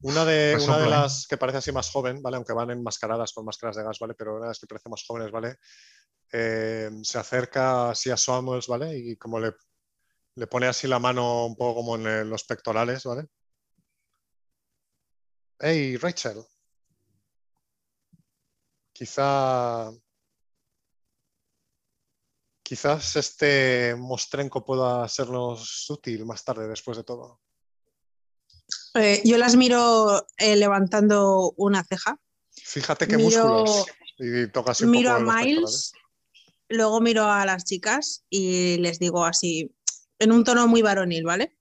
Una 0.00 0.24
de, 0.24 0.56
una 0.62 0.78
de 0.78 0.88
las 0.88 1.26
que 1.26 1.36
parece 1.36 1.58
así 1.58 1.72
más 1.72 1.90
joven, 1.90 2.22
¿vale? 2.22 2.36
Aunque 2.36 2.52
van 2.52 2.70
enmascaradas 2.70 3.32
con 3.32 3.44
máscaras 3.44 3.76
de 3.76 3.82
gas, 3.82 3.98
¿vale? 3.98 4.14
Pero 4.14 4.36
una 4.36 4.44
de 4.44 4.50
las 4.50 4.58
que 4.58 4.66
parece 4.66 4.88
más 4.88 5.04
jóvenes, 5.06 5.32
¿vale? 5.32 5.56
Eh, 6.30 6.90
se 7.02 7.18
acerca 7.18 7.90
así 7.90 8.10
a 8.10 8.16
Samuels, 8.16 8.68
¿vale? 8.68 8.96
Y 8.96 9.16
como 9.16 9.40
le 9.40 9.54
le 10.38 10.46
pone 10.46 10.68
así 10.68 10.86
la 10.86 11.00
mano 11.00 11.46
un 11.46 11.56
poco 11.56 11.80
como 11.80 11.96
en 11.96 12.30
los 12.30 12.44
pectorales, 12.44 13.02
¿vale? 13.04 13.26
Hey, 15.58 15.96
Rachel. 15.96 16.44
Quizá. 18.98 19.92
Quizás 22.64 23.14
este 23.14 23.94
mostrenco 23.96 24.64
pueda 24.64 25.08
sernos 25.08 25.88
útil 25.88 26.26
más 26.26 26.42
tarde, 26.42 26.66
después 26.66 26.96
de 26.96 27.04
todo. 27.04 27.40
Eh, 28.94 29.22
yo 29.24 29.38
las 29.38 29.54
miro 29.54 30.26
eh, 30.36 30.56
levantando 30.56 31.52
una 31.56 31.84
ceja. 31.84 32.18
Fíjate 32.50 33.06
qué 33.06 33.18
músculos. 33.18 33.86
Y 34.18 34.86
miro 34.86 35.12
a 35.12 35.20
Miles, 35.20 35.92
luego 36.68 37.00
miro 37.00 37.30
a 37.30 37.46
las 37.46 37.64
chicas 37.64 38.24
y 38.28 38.78
les 38.78 38.98
digo 38.98 39.24
así, 39.24 39.72
en 40.18 40.32
un 40.32 40.42
tono 40.42 40.66
muy 40.66 40.82
varonil, 40.82 41.22
¿vale? 41.22 41.56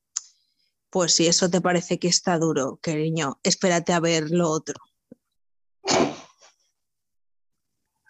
Pues 0.89 1.13
si 1.13 1.27
eso 1.27 1.51
te 1.51 1.61
parece 1.61 1.99
que 1.99 2.07
está 2.07 2.39
duro, 2.39 2.79
cariño, 2.81 3.39
espérate 3.43 3.93
a 3.93 3.99
ver 3.99 4.31
lo 4.31 4.49
otro. 4.49 4.86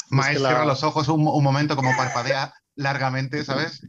Maestro, 0.09 0.47
cierra 0.47 0.65
los 0.65 0.83
ojos 0.83 1.07
un, 1.07 1.23
momento 1.23 1.75
como 1.75 1.95
parpadea 1.95 2.53
largamente, 2.75 3.43
¿sabes? 3.43 3.81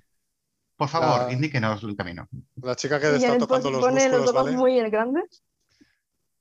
Por 0.76 0.88
favor, 0.88 1.30
indíquenos 1.32 1.82
el 1.82 1.96
camino. 1.96 2.28
La 2.62 2.76
chica 2.76 3.00
que 3.00 3.16
está 3.16 3.36
tocando 3.38 3.70
los 3.70 3.90
músculos, 3.90 4.20
los 4.20 4.34
ojos 4.34 4.52
muy 4.52 4.80
grandes? 4.90 5.42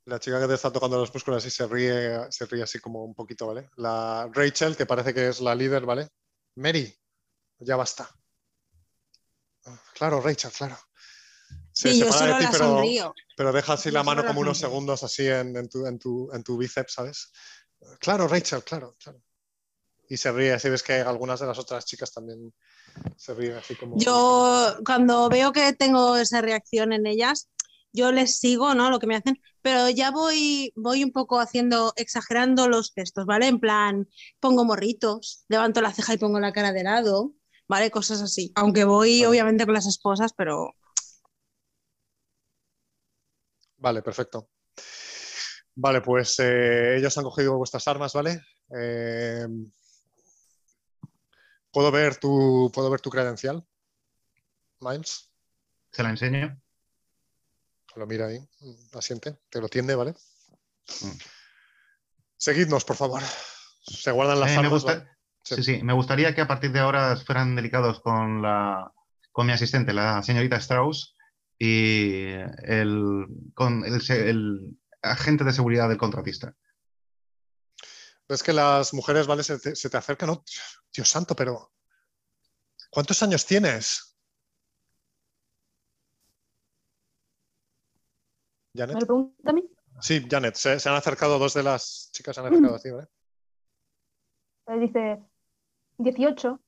La 0.05 0.19
chica 0.19 0.39
que 0.39 0.47
te 0.47 0.53
está 0.53 0.71
tocando 0.71 0.97
los 0.97 1.13
músculos 1.13 1.43
así 1.43 1.49
se 1.53 1.67
ríe, 1.67 2.31
se 2.31 2.45
ríe 2.45 2.63
así 2.63 2.79
como 2.79 3.03
un 3.03 3.13
poquito, 3.13 3.47
¿vale? 3.47 3.69
La 3.75 4.29
Rachel, 4.31 4.77
que 4.77 4.85
parece 4.85 5.13
que 5.13 5.27
es 5.27 5.41
la 5.41 5.53
líder, 5.53 5.85
¿vale? 5.85 6.07
Mary, 6.55 6.95
ya 7.59 7.75
basta. 7.75 8.07
Claro, 9.93 10.21
Rachel, 10.21 10.51
claro. 10.51 10.77
Se 11.71 11.91
Sí, 11.91 11.99
yo 11.99 12.05
separa 12.05 12.37
de 12.37 12.39
ti, 12.39 12.43
la 12.45 12.51
pero, 12.51 13.13
pero 13.35 13.51
deja 13.51 13.73
así 13.73 13.89
Yo 13.89 13.93
la 13.93 14.03
mano 14.03 14.21
la 14.21 14.27
como 14.27 14.41
unos 14.41 14.57
segundos 14.57 15.03
así 15.03 15.27
en, 15.27 15.55
en 15.57 15.67
tu, 15.67 15.85
en, 15.85 15.99
tu, 15.99 16.31
en 16.31 16.43
tu 16.43 16.57
bíceps, 16.57 16.93
¿sabes? 16.93 17.31
Claro, 17.99 18.27
Rachel, 18.27 18.63
claro, 18.63 18.95
claro. 18.97 19.21
Y 20.09 20.17
se 20.17 20.31
ríe, 20.31 20.53
así 20.53 20.69
ves 20.69 20.83
que 20.83 20.93
algunas 20.93 21.39
de 21.39 21.47
las 21.47 21.59
otras 21.59 21.85
chicas 21.85 22.13
también 22.13 22.53
se 23.17 23.33
ríen 23.33 23.55
así 23.55 23.75
como... 23.75 23.97
Yo 23.97 24.75
cuando 24.85 25.27
veo 25.29 25.51
que 25.51 25.73
tengo 25.73 26.15
esa 26.15 26.41
reacción 26.41 26.93
en 26.93 27.05
ellas, 27.05 27.49
yo 27.91 28.11
les 28.11 28.39
sigo, 28.39 28.73
¿no? 28.73 28.89
Lo 28.89 28.99
que 28.99 29.07
me 29.07 29.15
hacen, 29.15 29.41
pero 29.61 29.89
ya 29.89 30.11
voy, 30.11 30.71
voy 30.75 31.03
un 31.03 31.11
poco 31.11 31.39
haciendo, 31.39 31.93
exagerando 31.97 32.69
los 32.69 32.93
gestos, 32.93 33.25
¿vale? 33.25 33.47
En 33.47 33.59
plan, 33.59 34.07
pongo 34.39 34.63
morritos, 34.63 35.43
levanto 35.49 35.81
la 35.81 35.93
ceja 35.93 36.13
y 36.13 36.17
pongo 36.17 36.39
la 36.39 36.53
cara 36.53 36.71
de 36.71 36.83
lado, 36.83 37.33
¿vale? 37.67 37.91
Cosas 37.91 38.21
así. 38.21 38.51
Aunque 38.55 38.85
voy 38.85 39.19
Vale. 39.21 39.27
obviamente 39.27 39.65
con 39.65 39.73
las 39.73 39.87
esposas, 39.87 40.31
pero 40.33 40.73
Vale, 43.77 44.01
perfecto. 44.01 44.49
Vale, 45.75 46.01
pues 46.01 46.39
eh, 46.39 46.97
ellos 46.97 47.15
han 47.17 47.23
cogido 47.23 47.57
vuestras 47.57 47.87
armas, 47.87 48.13
¿vale? 48.13 48.41
Eh, 48.75 49.45
¿puedo, 51.77 51.91
ver 51.91 52.15
tu, 52.15 52.71
¿Puedo 52.73 52.89
ver 52.89 53.01
tu 53.01 53.11
credencial, 53.11 53.63
Miles? 54.79 55.31
Se 55.91 56.01
la 56.01 56.09
enseño. 56.09 56.59
Lo 57.95 58.07
mira 58.07 58.25
ahí, 58.25 58.39
asiente, 58.93 59.37
te 59.51 59.61
lo 59.61 59.69
tiende, 59.69 59.93
¿vale? 59.93 60.15
Mm. 61.01 61.11
Seguidnos, 62.35 62.83
por 62.83 62.95
favor. 62.95 63.21
Se 63.83 64.09
guardan 64.09 64.39
las 64.39 64.49
Eh, 64.49 64.53
me 64.53 64.57
armas. 64.57 64.71
gusta- 64.71 64.93
¿vale? 64.95 65.09
Sí. 65.43 65.55
Sí, 65.57 65.63
sí, 65.63 65.83
me 65.83 65.93
gustaría 65.93 66.33
que 66.33 66.41
a 66.41 66.47
partir 66.47 66.71
de 66.71 66.79
ahora 66.79 67.15
fueran 67.15 67.55
delicados 67.55 67.99
con 68.01 68.41
la 68.41 68.91
con 69.31 69.45
mi 69.45 69.53
asistente, 69.53 69.93
la 69.93 70.23
señorita 70.23 70.55
Strauss, 70.55 71.15
y 71.59 72.31
el, 72.63 73.27
con 73.53 73.85
el 73.85 74.77
agente 75.03 75.43
de 75.43 75.53
seguridad 75.53 75.87
del 75.89 75.99
contratista. 75.99 76.55
Ves 78.29 78.43
que 78.43 78.51
las 78.53 78.93
mujeres, 78.93 79.25
¿vale? 79.27 79.43
Se 79.43 79.57
te, 79.59 79.75
se 79.75 79.89
te 79.89 79.97
acercan. 79.97 80.29
Oh, 80.29 80.43
Dios 80.93 81.07
santo, 81.09 81.35
pero. 81.35 81.71
¿Cuántos 82.89 83.21
años 83.23 83.45
tienes? 83.45 84.17
¿Me 88.73 88.81
Janet. 88.81 88.99
lo 88.99 89.05
pregunta 89.05 89.49
a 89.49 89.53
mí? 89.53 89.63
Sí, 90.01 90.27
Janet. 90.29 90.55
Se, 90.55 90.79
se 90.79 90.89
han 90.89 90.95
acercado, 90.95 91.39
dos 91.39 91.53
de 91.53 91.63
las 91.63 92.09
chicas 92.13 92.35
se 92.35 92.41
han 92.41 92.47
acercado 92.47 92.75
a 92.75 92.79
ti, 92.79 92.89
¿vale? 92.91 93.07
Pues 94.65 94.81
dice 94.81 95.19
18. 95.97 96.61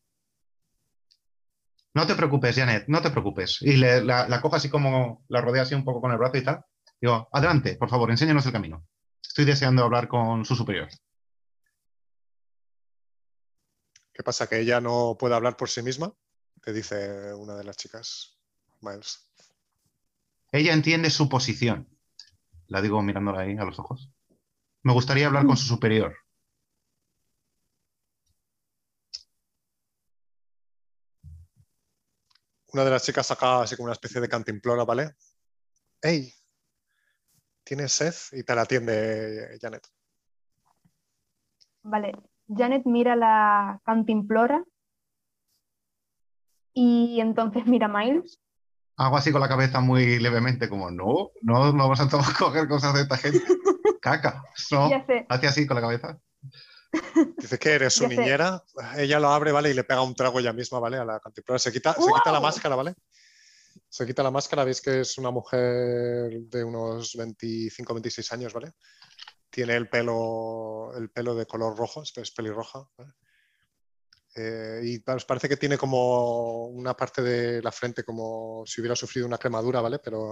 No 1.93 2.07
te 2.07 2.15
preocupes, 2.15 2.55
Janet, 2.55 2.85
no 2.87 3.01
te 3.01 3.09
preocupes. 3.11 3.61
Y 3.61 3.75
le- 3.75 4.01
la, 4.03 4.27
la 4.27 4.41
cojo 4.41 4.55
así 4.55 4.69
como, 4.69 5.25
la 5.27 5.41
rodea 5.41 5.63
así 5.63 5.75
un 5.75 5.83
poco 5.83 6.01
con 6.01 6.11
el 6.11 6.17
brazo 6.17 6.37
y 6.37 6.43
tal. 6.43 6.63
Digo, 7.01 7.27
adelante, 7.31 7.75
por 7.75 7.89
favor, 7.89 8.09
enséñanos 8.11 8.45
el 8.45 8.51
camino. 8.53 8.85
Estoy 9.21 9.45
deseando 9.45 9.83
hablar 9.83 10.07
con 10.07 10.45
su 10.45 10.55
superior. 10.55 10.87
¿Qué 14.19 14.23
pasa? 14.23 14.47
¿Que 14.47 14.59
ella 14.59 14.81
no 14.81 15.15
puede 15.17 15.33
hablar 15.33 15.55
por 15.55 15.69
sí 15.69 15.81
misma? 15.81 16.13
Te 16.61 16.73
dice 16.73 17.33
una 17.35 17.55
de 17.55 17.63
las 17.63 17.77
chicas, 17.77 18.37
Miles. 18.81 19.31
Ella 20.51 20.73
entiende 20.73 21.09
su 21.09 21.29
posición. 21.29 21.87
La 22.67 22.81
digo 22.81 23.01
mirándola 23.01 23.39
ahí 23.39 23.55
a 23.57 23.63
los 23.63 23.79
ojos. 23.79 24.11
Me 24.83 24.91
gustaría 24.91 25.27
hablar 25.27 25.45
con 25.45 25.55
su 25.55 25.67
superior. 25.67 26.17
Una 32.73 32.83
de 32.83 32.89
las 32.89 33.05
chicas 33.05 33.25
saca 33.25 33.61
así 33.61 33.77
como 33.77 33.85
una 33.85 33.93
especie 33.93 34.19
de 34.19 34.27
cantimplora, 34.27 34.83
¿vale? 34.83 35.15
¡Ey! 36.01 36.33
¿Tienes 37.63 37.93
sed? 37.93 38.13
Y 38.33 38.43
te 38.43 38.53
la 38.53 38.63
atiende 38.63 39.57
Janet. 39.61 39.87
Vale. 41.83 42.11
Janet 42.55 42.83
mira 42.85 43.15
la 43.15 43.79
cantimplora 43.85 44.63
y 46.73 47.19
entonces 47.19 47.65
mira 47.65 47.87
a 47.87 47.89
Miles. 47.89 48.39
Hago 48.97 49.17
así 49.17 49.31
con 49.31 49.41
la 49.41 49.47
cabeza 49.47 49.79
muy 49.79 50.19
levemente, 50.19 50.67
como, 50.67 50.91
no, 50.91 51.31
no, 51.41 51.71
no 51.71 51.89
vamos 51.89 51.99
a 52.01 52.09
coger 52.37 52.67
cosas 52.67 52.93
de 52.93 53.01
esta 53.01 53.17
gente. 53.17 53.41
Caca, 54.01 54.43
no. 54.71 54.85
Hace, 55.29 55.47
así 55.47 55.65
con 55.67 55.75
la 55.75 55.81
cabeza. 55.81 56.19
Dice 57.37 57.59
que 57.59 57.69
eres 57.69 57.93
su 57.93 58.03
Ya 58.03 58.09
sé. 58.09 58.17
niñera. 58.17 58.63
Ella 58.97 59.19
lo 59.19 59.29
abre, 59.29 59.51
¿vale? 59.51 59.69
Y 59.69 59.73
le 59.73 59.83
pega 59.83 60.01
un 60.01 60.15
trago 60.15 60.39
ella 60.39 60.53
misma, 60.53 60.79
¿vale? 60.79 60.97
A 60.97 61.05
la 61.05 61.19
cantimplora. 61.19 61.59
Se 61.59 61.71
quita, 61.71 61.93
se 61.93 62.11
quita 62.11 62.31
la 62.31 62.39
máscara, 62.39 62.75
¿vale? 62.75 62.95
Se 63.87 64.05
quita 64.05 64.23
la 64.23 64.31
máscara. 64.31 64.63
Veis 64.63 64.81
que 64.81 65.01
es 65.01 65.17
una 65.17 65.31
mujer 65.31 66.31
de 66.41 66.63
unos 66.63 67.15
25, 67.15 67.93
26 67.93 68.33
años, 68.33 68.53
¿vale? 68.53 68.73
Tiene 69.59 69.75
el 69.75 69.89
pelo, 69.89 70.93
el 70.95 71.09
pelo 71.09 71.35
de 71.35 71.45
color 71.45 71.77
rojo, 71.77 72.01
es 72.01 72.15
es 72.15 72.31
pelirroja. 72.31 72.89
¿vale? 72.97 73.11
Eh, 74.33 74.79
y 74.85 75.11
os 75.11 75.25
parece 75.25 75.49
que 75.49 75.57
tiene 75.57 75.77
como 75.77 76.67
una 76.67 76.95
parte 76.95 77.21
de 77.21 77.61
la 77.61 77.73
frente 77.73 78.05
como 78.05 78.63
si 78.65 78.79
hubiera 78.79 78.95
sufrido 78.95 79.27
una 79.27 79.37
cremadura, 79.37 79.81
¿vale? 79.81 79.99
Pero, 79.99 80.29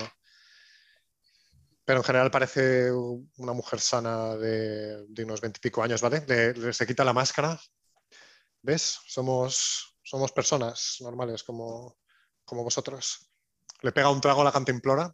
pero 1.83 1.99
en 1.99 2.03
general 2.05 2.31
parece 2.31 2.89
una 2.89 3.51
mujer 3.51 3.81
sana 3.81 4.37
de, 4.37 5.05
de 5.09 5.23
unos 5.25 5.41
veintipico 5.41 5.83
años, 5.83 6.01
¿vale? 6.01 6.23
Le, 6.25 6.53
le- 6.53 6.71
se 6.71 6.87
quita 6.87 7.03
la 7.03 7.11
máscara. 7.11 7.59
¿Ves? 8.61 8.97
Somos, 9.07 9.97
somos 10.03 10.31
personas 10.31 10.99
normales 11.01 11.43
como, 11.43 11.97
como 12.45 12.63
vosotros. 12.63 13.29
Le 13.81 13.91
pega 13.91 14.09
un 14.09 14.21
trago 14.21 14.39
a 14.39 14.45
la 14.45 14.53
cantimplora. 14.53 15.13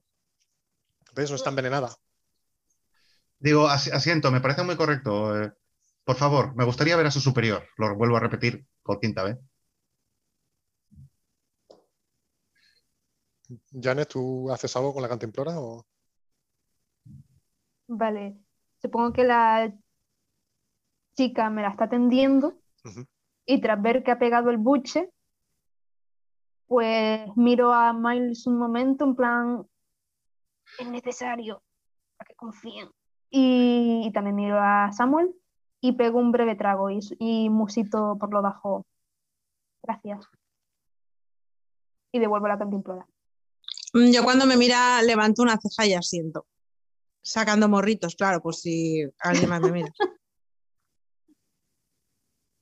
¿Ves? 1.16 1.32
No 1.32 1.36
está 1.36 1.50
envenenada. 1.50 1.98
Digo, 3.44 3.68
"Asi- 3.68 3.92
asiento, 3.92 4.32
me 4.32 4.40
parece 4.40 4.64
muy 4.64 4.78
correcto. 4.78 5.38
eh, 5.44 5.52
por 6.06 6.16
favor, 6.16 6.56
me 6.56 6.64
gustaría 6.64 6.96
ver 6.96 7.08
a 7.08 7.12
su 7.12 7.20
superior. 7.20 7.68
Lo 7.78 7.94
vuelvo 7.98 8.16
a 8.16 8.22
repetir 8.22 8.66
por 8.84 9.02
quinta 9.02 9.22
vez. 9.24 9.38
Janet, 13.70 14.08
¿tú 14.08 14.50
haces 14.50 14.74
algo 14.78 14.94
con 14.94 15.02
la 15.02 15.10
cantimplora? 15.10 15.60
O... 15.60 15.86
vale, 17.88 18.38
supongo 18.82 19.12
que 19.12 19.26
la 19.26 19.74
chica 21.14 21.50
me 21.50 21.64
la 21.64 21.70
está 21.72 21.84
atendiendo 21.84 22.58
Ujú. 22.86 23.06
y 23.46 23.60
tras 23.60 23.82
ver 23.82 24.04
que 24.04 24.12
ha 24.12 24.20
pegado 24.20 24.52
el 24.52 24.58
buche, 24.58 25.12
pues 26.68 27.28
miro 27.36 27.74
a 27.74 27.92
Miles 27.92 28.48
un 28.48 28.58
momento 28.58 29.04
en 29.04 29.16
plan, 29.16 29.68
es 30.80 30.88
necesario 30.88 31.62
para 32.18 32.30
que 32.30 32.36
confíen. 32.36 32.90
Y, 33.36 34.04
y 34.06 34.12
también 34.14 34.36
miro 34.36 34.60
a 34.62 34.92
Samuel 34.92 35.34
y 35.82 35.94
pego 35.94 36.20
un 36.20 36.32
breve 36.32 36.56
trago 36.56 36.92
y, 36.92 37.00
y 37.18 37.50
musito 37.50 38.16
por 38.20 38.32
lo 38.32 38.44
bajo. 38.44 38.86
Gracias. 39.82 40.28
Y 42.12 42.20
devuelvo 42.20 42.48
la 42.48 42.60
cantimplora. 42.60 43.08
Mm, 43.94 44.12
yo 44.12 44.24
cuando 44.24 44.46
me 44.46 44.56
mira 44.56 45.02
levanto 45.02 45.42
una 45.42 45.58
ceja 45.60 45.88
y 45.88 45.96
asiento. 45.96 46.46
Sacando 47.24 47.68
morritos, 47.68 48.16
claro, 48.16 48.40
pues 48.40 48.60
si 48.62 49.04
alguien 49.20 49.50
más 49.50 49.62
me 49.62 49.72
mira. 49.72 49.92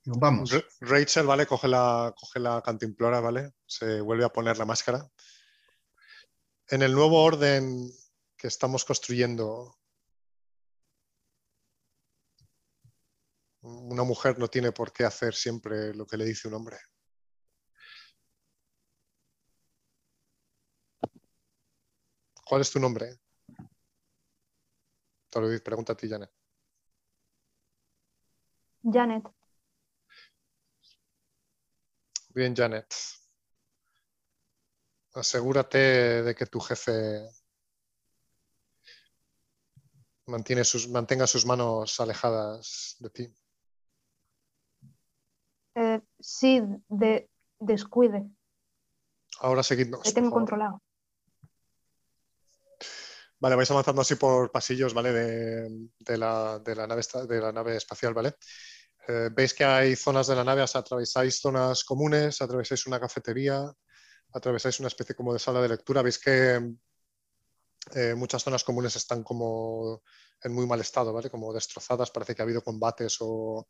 Vamos. 0.06 0.50
Ra- 0.52 0.64
Rachel, 0.80 1.26
¿vale? 1.26 1.46
Coge 1.46 1.68
la, 1.68 2.14
coge 2.18 2.40
la 2.40 2.62
cantimplora, 2.62 3.20
¿vale? 3.20 3.52
Se 3.66 4.00
vuelve 4.00 4.24
a 4.24 4.30
poner 4.30 4.56
la 4.56 4.64
máscara. 4.64 5.06
En 6.68 6.80
el 6.80 6.92
nuevo 6.94 7.22
orden 7.22 7.90
que 8.36 8.46
estamos 8.48 8.84
construyendo, 8.86 9.76
una 13.62 14.02
mujer 14.02 14.38
no 14.38 14.48
tiene 14.48 14.72
por 14.72 14.92
qué 14.92 15.04
hacer 15.04 15.34
siempre 15.34 15.94
lo 15.94 16.06
que 16.06 16.16
le 16.16 16.24
dice 16.24 16.48
un 16.48 16.54
hombre. 16.54 16.78
¿Cuál 22.44 22.60
es 22.60 22.70
tu 22.70 22.78
nombre? 22.78 23.18
Te 25.30 25.40
lo 25.40 25.62
pregunta 25.62 25.94
a 25.94 25.96
ti, 25.96 26.08
Janet. 26.08 26.30
Janet, 28.82 29.24
Bien, 32.34 32.54
Janet. 32.54 32.94
Asegúrate 35.14 36.22
de 36.22 36.34
que 36.34 36.46
tu 36.46 36.58
jefe 36.60 37.28
mantiene 40.26 40.64
sus, 40.64 40.88
mantenga 40.88 41.26
sus 41.26 41.44
manos 41.44 42.00
alejadas 42.00 42.96
de 42.98 43.10
ti. 43.10 43.41
Sí, 46.22 46.62
de, 46.88 47.28
descuide, 47.58 48.30
Ahora 49.40 49.62
seguidnos. 49.62 50.02
por 50.04 50.12
tengo 50.12 50.30
controlado. 50.30 50.82
Vale, 53.38 53.56
vais 53.56 53.70
avanzando 53.70 54.02
así 54.02 54.14
por 54.14 54.52
pasillos, 54.52 54.94
¿vale? 54.94 55.12
De, 55.12 56.16
la, 56.16 56.62
nave, 56.64 57.02
de 57.26 57.40
la 57.40 57.52
nave 57.52 57.76
espacial, 57.76 58.14
¿vale? 58.14 58.36
Eh, 59.08 59.30
veis 59.32 59.52
que 59.52 59.64
hay 59.64 59.96
zonas 59.96 60.28
de 60.28 60.36
la 60.36 60.44
nave, 60.44 60.62
atravesáis 60.62 61.40
zonas 61.40 61.82
comunes, 61.82 62.40
atravesáis 62.40 62.86
una 62.86 63.00
cafetería, 63.00 63.68
atravesáis 64.32 64.78
una 64.78 64.88
especie 64.88 65.16
como 65.16 65.32
de 65.32 65.40
sala 65.40 65.60
de 65.60 65.70
lectura. 65.70 66.02
Veis 66.02 66.20
que 66.20 66.60
eh, 67.96 68.14
muchas 68.14 68.44
zonas 68.44 68.62
comunes 68.62 68.94
están 68.94 69.24
como 69.24 70.02
en 70.40 70.52
muy 70.52 70.66
mal 70.66 70.80
estado, 70.80 71.12
¿vale? 71.12 71.28
Como 71.28 71.52
destrozadas, 71.52 72.12
parece 72.12 72.36
que 72.36 72.42
ha 72.42 72.44
habido 72.44 72.62
combates 72.62 73.16
o 73.20 73.66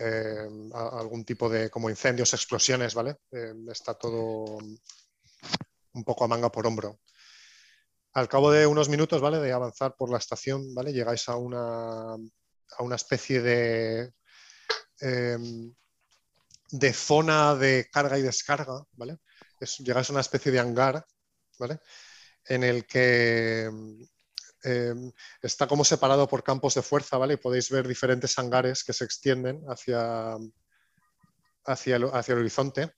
eh, 0.00 0.48
algún 0.72 1.24
tipo 1.24 1.48
de 1.48 1.70
como 1.70 1.90
incendios, 1.90 2.32
explosiones, 2.34 2.94
¿vale? 2.94 3.18
está 3.70 3.94
todo 3.94 4.58
un 5.94 6.04
poco 6.04 6.24
a 6.24 6.28
manga 6.28 6.50
por 6.50 6.66
hombro. 6.66 7.00
Al 8.12 8.28
cabo 8.28 8.50
de 8.50 8.66
unos 8.66 8.88
minutos, 8.88 9.20
¿vale? 9.20 9.38
De 9.38 9.52
avanzar 9.52 9.96
por 9.96 10.10
la 10.10 10.18
estación, 10.18 10.74
¿vale? 10.74 10.92
Llegáis 10.92 11.28
a 11.28 11.36
una, 11.36 12.14
a 12.14 12.82
una 12.82 12.96
especie 12.96 13.40
de, 13.40 14.12
em, 15.00 15.74
de 16.70 16.92
zona 16.92 17.54
de 17.54 17.88
carga 17.90 18.18
y 18.18 18.22
descarga, 18.22 18.82
¿vale? 18.92 19.18
llegáis 19.78 20.10
a 20.10 20.12
una 20.12 20.20
especie 20.20 20.52
de 20.52 20.60
hangar, 20.60 21.06
¿vale? 21.58 21.80
En 22.44 22.64
el 22.64 22.86
que 22.86 23.70
em, 24.64 25.12
está 25.42 25.66
como 25.66 25.84
separado 25.84 26.28
por 26.28 26.42
campos 26.42 26.74
de 26.74 26.82
fuerza, 26.82 27.18
¿vale? 27.18 27.34
Y 27.34 27.38
podéis 27.38 27.70
ver 27.70 27.86
diferentes 27.86 28.38
hangares 28.38 28.84
que 28.84 28.92
se 28.92 29.04
extienden 29.04 29.62
hacia, 29.68 30.36
hacia, 31.64 31.96
hacia 31.96 32.32
el 32.32 32.38
horizonte 32.38 32.94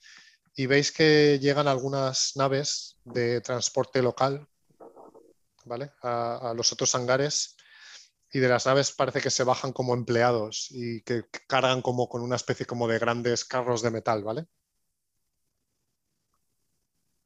y 0.56 0.66
veis 0.66 0.90
que 0.90 1.38
llegan 1.38 1.68
algunas 1.68 2.32
naves 2.36 2.97
de 3.05 3.43
transporte 3.43 4.01
local 4.01 4.48
a, 6.02 6.55
los 6.56 6.72
otros 6.72 6.94
hangares 6.94 7.56
y 8.32 8.38
de 8.38 8.48
las 8.48 8.66
naves 8.66 8.93
parece 8.93 9.20
que 9.20 9.30
se 9.30 9.44
bajan 9.44 9.72
como 9.72 9.94
empleados 9.94 10.68
y 10.70 11.02
que 11.02 11.24
cargan 11.47 11.82
como 11.82 12.09
con 12.09 12.22
una 12.22 12.36
especie 12.36 12.66
como 12.66 12.88
de 12.88 12.98
grandes 12.98 13.44
carros 13.44 13.82
de 13.82 13.90
metal, 13.90 14.24
¿vale? 14.24 14.47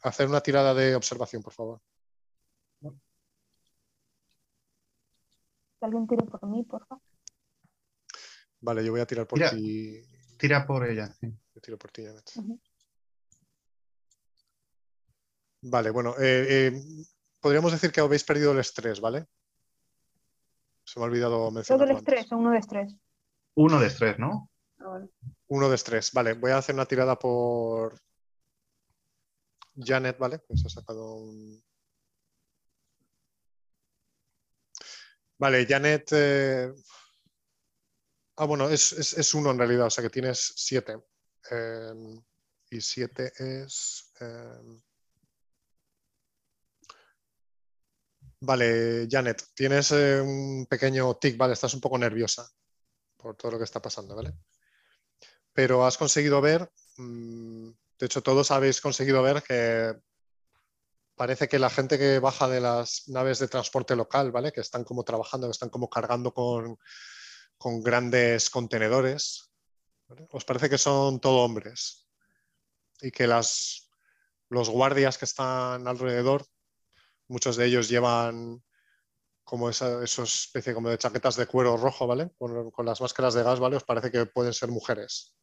Hacer 0.02 0.28
una 0.28 0.40
tirada 0.40 0.74
de 0.74 0.94
observación, 0.94 1.42
por 1.42 1.52
favor. 1.52 1.80
Alguien 5.86 6.06
tire 6.06 6.24
por 6.24 6.46
mí, 6.46 6.62
por 6.64 6.86
favor. 6.86 7.02
Vale, 8.60 8.84
yo 8.84 8.92
voy 8.92 9.00
a 9.00 9.06
tirar 9.06 9.26
por 9.26 9.38
ti. 9.38 10.02
Tira 10.36 10.66
por 10.66 10.86
ella, 10.88 11.12
sí. 11.20 11.32
tiro 11.60 11.78
por 11.78 11.90
ti, 11.90 12.04
Vale, 15.62 15.90
bueno, 15.90 16.14
eh, 16.18 16.46
eh, 16.48 16.82
podríamos 17.38 17.72
decir 17.72 17.92
que 17.92 18.00
habéis 18.00 18.24
perdido 18.24 18.52
el 18.52 18.58
estrés, 18.58 19.00
¿vale? 19.00 19.26
Se 20.84 20.98
me 20.98 21.04
ha 21.04 21.08
olvidado 21.08 21.50
mencionar. 21.50 21.86
Todo 21.86 21.90
el 21.90 21.96
estrés 21.96 22.32
o 22.32 22.36
uno 22.38 22.50
de 22.52 22.58
estrés. 22.58 22.96
Uno 23.54 23.78
de 23.78 23.86
estrés, 23.86 24.18
¿no? 24.18 24.50
Ah, 24.78 25.00
uno 25.48 25.68
de 25.68 25.74
estrés, 25.74 26.12
vale. 26.12 26.32
Voy 26.32 26.52
a 26.52 26.58
hacer 26.58 26.74
una 26.74 26.86
tirada 26.86 27.18
por 27.18 28.00
Janet, 29.76 30.18
¿vale? 30.18 30.40
Que 30.48 30.56
se 30.56 30.66
ha 30.66 30.70
sacado 30.70 31.14
un. 31.14 31.62
Vale, 35.40 35.64
Janet. 35.66 36.12
Eh, 36.12 36.70
ah, 38.36 38.44
bueno, 38.44 38.68
es, 38.68 39.34
uno 39.34 39.50
en 39.50 39.58
realidad, 39.58 39.86
o 39.86 39.90
sea 39.90 40.04
que 40.04 40.10
tienes 40.10 40.52
siete. 40.54 40.98
Eh, 41.50 41.94
y 42.70 42.80
siete 42.82 43.32
es. 43.38 44.12
Eh, 44.20 44.80
Vale, 48.42 49.06
Janet, 49.10 49.42
tienes 49.54 49.90
un 49.90 50.66
pequeño 50.66 51.14
tic, 51.16 51.36
vale, 51.36 51.52
estás 51.52 51.74
un 51.74 51.80
poco 51.80 51.98
nerviosa 51.98 52.50
por 53.18 53.36
todo 53.36 53.52
lo 53.52 53.58
que 53.58 53.64
está 53.64 53.82
pasando, 53.82 54.16
¿vale? 54.16 54.32
Pero 55.52 55.84
has 55.84 55.98
conseguido 55.98 56.40
ver, 56.40 56.70
mm, 56.96 57.68
de 57.98 58.06
hecho 58.06 58.22
todos 58.22 58.50
habéis 58.50 58.80
conseguido 58.80 59.22
ver 59.22 59.42
que 59.42 59.94
parece 61.20 61.48
que 61.48 61.58
la 61.58 61.68
gente 61.68 61.98
que 61.98 62.18
baja 62.18 62.48
de 62.48 62.62
las 62.62 63.06
naves 63.08 63.38
de 63.40 63.46
transporte 63.46 63.94
local, 63.94 64.32
¿vale? 64.32 64.52
Que 64.52 64.62
están 64.62 64.84
como 64.84 65.04
trabajando, 65.04 65.48
que 65.48 65.50
están 65.50 65.68
como 65.68 65.90
cargando 65.90 66.32
con, 66.32 66.78
grandes 67.82 68.48
contenedores, 68.48 69.52
os 70.30 70.46
parece 70.46 70.70
que 70.70 70.78
son 70.78 71.20
todo 71.20 71.44
hombres 71.44 72.08
y 73.02 73.10
que 73.10 73.26
las, 73.26 73.90
los 74.48 74.70
guardias 74.70 75.18
que 75.18 75.26
están 75.26 75.86
alrededor 75.86 76.46
Muchos 77.28 77.56
de 77.56 77.66
ellos 77.66 77.90
llevan 77.90 78.64
como 79.44 79.68
esa, 79.68 80.02
esos 80.02 80.46
especie 80.46 80.72
como 80.72 80.88
de 80.88 80.96
chaquetas 80.96 81.36
de 81.36 81.46
cuero 81.46 81.76
rojo, 81.76 82.06
¿vale? 82.06 82.30
Con, 82.38 82.86
las 82.86 83.00
máscaras 83.02 83.34
de 83.34 83.42
gas, 83.42 83.60
¿vale? 83.60 83.76
Os 83.76 83.84
parece 83.84 84.10
que 84.10 84.24
pueden 84.24 84.54
ser 84.54 84.70
mujeres. 84.70 85.36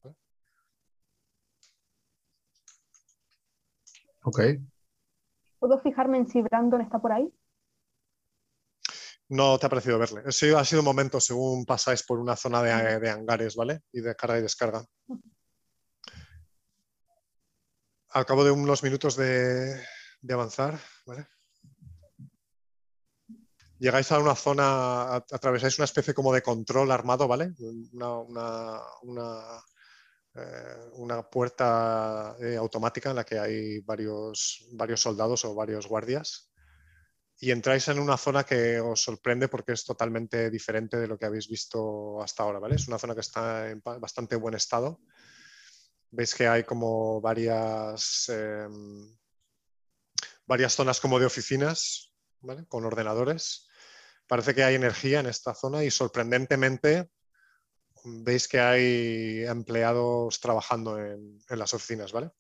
Ok. 4.23 4.39
¿Puedo 5.59 5.79
fijarme 5.79 6.17
en 6.17 6.27
si 6.27 6.41
Brandon 6.41 6.81
está 6.81 6.99
por 6.99 7.11
ahí? 7.11 7.31
No 9.29 9.59
te 9.59 9.65
ha 9.65 9.69
parecido 9.69 9.99
verle. 9.99 10.23
ha 10.25 10.31
sido 10.31 10.81
un 10.81 10.85
momento 10.85 11.19
según 11.19 11.65
pasáis 11.65 12.03
por 12.03 12.19
una 12.19 12.35
zona 12.35 12.63
de, 12.63 12.99
de 12.99 13.09
hangares, 13.09 13.55
¿vale? 13.55 13.81
Y 13.91 14.01
de 14.01 14.15
carga 14.15 14.39
y 14.39 14.41
descarga. 14.41 14.85
Al 18.09 18.25
cabo 18.25 18.43
de 18.43 18.51
unos 18.51 18.84
minutos 18.84 19.17
de, 19.17 19.84
de 20.21 20.34
avanzar, 20.34 20.79
¿vale? 21.05 21.27
llegáis 23.79 24.11
a 24.11 24.19
una 24.19 24.35
zona, 24.35 25.15
atravesáis 25.15 25.77
una 25.77 25.85
especie 25.85 26.13
como 26.13 26.34
de 26.34 26.41
control 26.41 26.91
armado, 26.91 27.27
¿vale? 27.27 27.53
Una, 27.93 28.17
una, 29.01 29.63
eh, 30.38 31.23
puerta 31.31 32.35
eh, 32.39 32.55
automática 32.55 33.09
en 33.09 33.15
la 33.15 33.23
que 33.23 33.39
hay 33.39 33.80
varios, 33.80 34.68
varios 34.72 35.01
soldados 35.01 35.45
o 35.45 35.55
varios 35.55 35.88
guardias. 35.88 36.51
Y 37.39 37.51
entráis 37.51 37.88
en 37.88 37.99
una 37.99 38.18
zona 38.18 38.43
que 38.43 38.80
os 38.80 39.01
sorprende 39.01 39.47
porque 39.47 39.73
es 39.73 39.85
totalmente 39.85 40.49
diferente 40.49 40.97
de 40.97 41.07
lo 41.07 41.18
que 41.18 41.26
habéis 41.26 41.47
visto 41.47 42.22
hasta 42.22 42.43
ahora, 42.43 42.59
¿vale? 42.59 42.76
Es 42.76 42.88
una 42.88 42.97
zona 42.97 43.14
que 43.14 43.22
está 43.22 43.69
en 43.69 43.81
bastante 43.84 44.35
buen 44.35 44.55
estado. 44.55 44.99
Veis 46.09 46.34
que 46.34 46.47
hay 46.47 46.64
como 46.64 47.22
varias, 47.22 48.30
em, 48.30 49.15
varias 50.47 50.73
zonas 50.73 50.99
como 50.99 51.19
de 51.19 51.26
oficinas. 51.26 52.14
Con 52.69 52.85
ordenadores 52.85 53.68
parece 54.27 54.53
que 54.53 54.64
hay 54.64 54.76
energía 54.76 55.19
en 55.19 55.26
esta 55.26 55.53
zona 55.53 55.84
y 55.84 55.91
sorprendentemente 55.91 57.09
veis 58.05 58.47
que 58.47 58.59
hay 58.59 59.45
empleados 59.45 60.39
trabajando 60.39 60.99
en, 60.99 61.41
las 61.49 61.73
oficinas, 61.73 62.11
¿vale? 62.11 62.31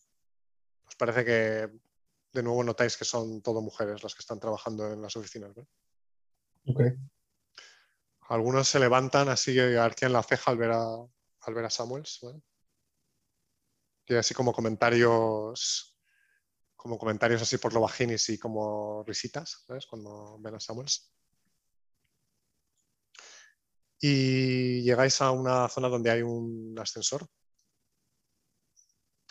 Os 0.85 0.95
parece 0.95 1.25
que 1.25 1.69
de 2.33 2.43
nuevo 2.43 2.63
notáis 2.63 2.97
que 2.97 3.05
son 3.05 3.41
todo 3.41 3.61
mujeres 3.61 4.03
las 4.03 4.13
que 4.15 4.21
están 4.21 4.39
trabajando 4.39 4.91
en 4.91 5.01
las 5.01 5.15
oficinas, 5.15 5.53
¿vale? 5.55 5.67
Ok. 6.65 6.81
Algunos 8.29 8.67
se 8.67 8.79
levantan 8.79 9.29
así 9.29 9.57
arquean 9.59 10.13
la 10.13 10.23
ceja 10.23 10.51
al 10.51 10.57
ver 10.57 10.71
a, 10.71 10.83
al 10.85 11.53
ver 11.53 11.65
a 11.65 11.69
Samuels, 11.69 12.19
¿vale? 12.21 12.41
Y 14.05 14.15
así 14.15 14.33
como 14.33 14.53
comentarios 14.53 15.97
como 16.75 16.97
comentarios 16.97 17.41
así 17.41 17.57
por 17.57 17.73
lo 17.73 17.81
bajinis 17.81 18.29
y 18.29 18.37
como 18.37 19.03
risitas, 19.03 19.65
¿sabes? 19.67 19.85
Cuando 19.87 20.37
ven 20.39 20.55
a 20.55 20.59
Samuels 20.59 21.11
y 23.99 24.81
llegáis 24.81 25.21
a 25.21 25.31
una 25.31 25.67
zona 25.69 25.89
donde 25.89 26.11
hay 26.11 26.21
un 26.21 26.75
ascensor. 26.79 27.27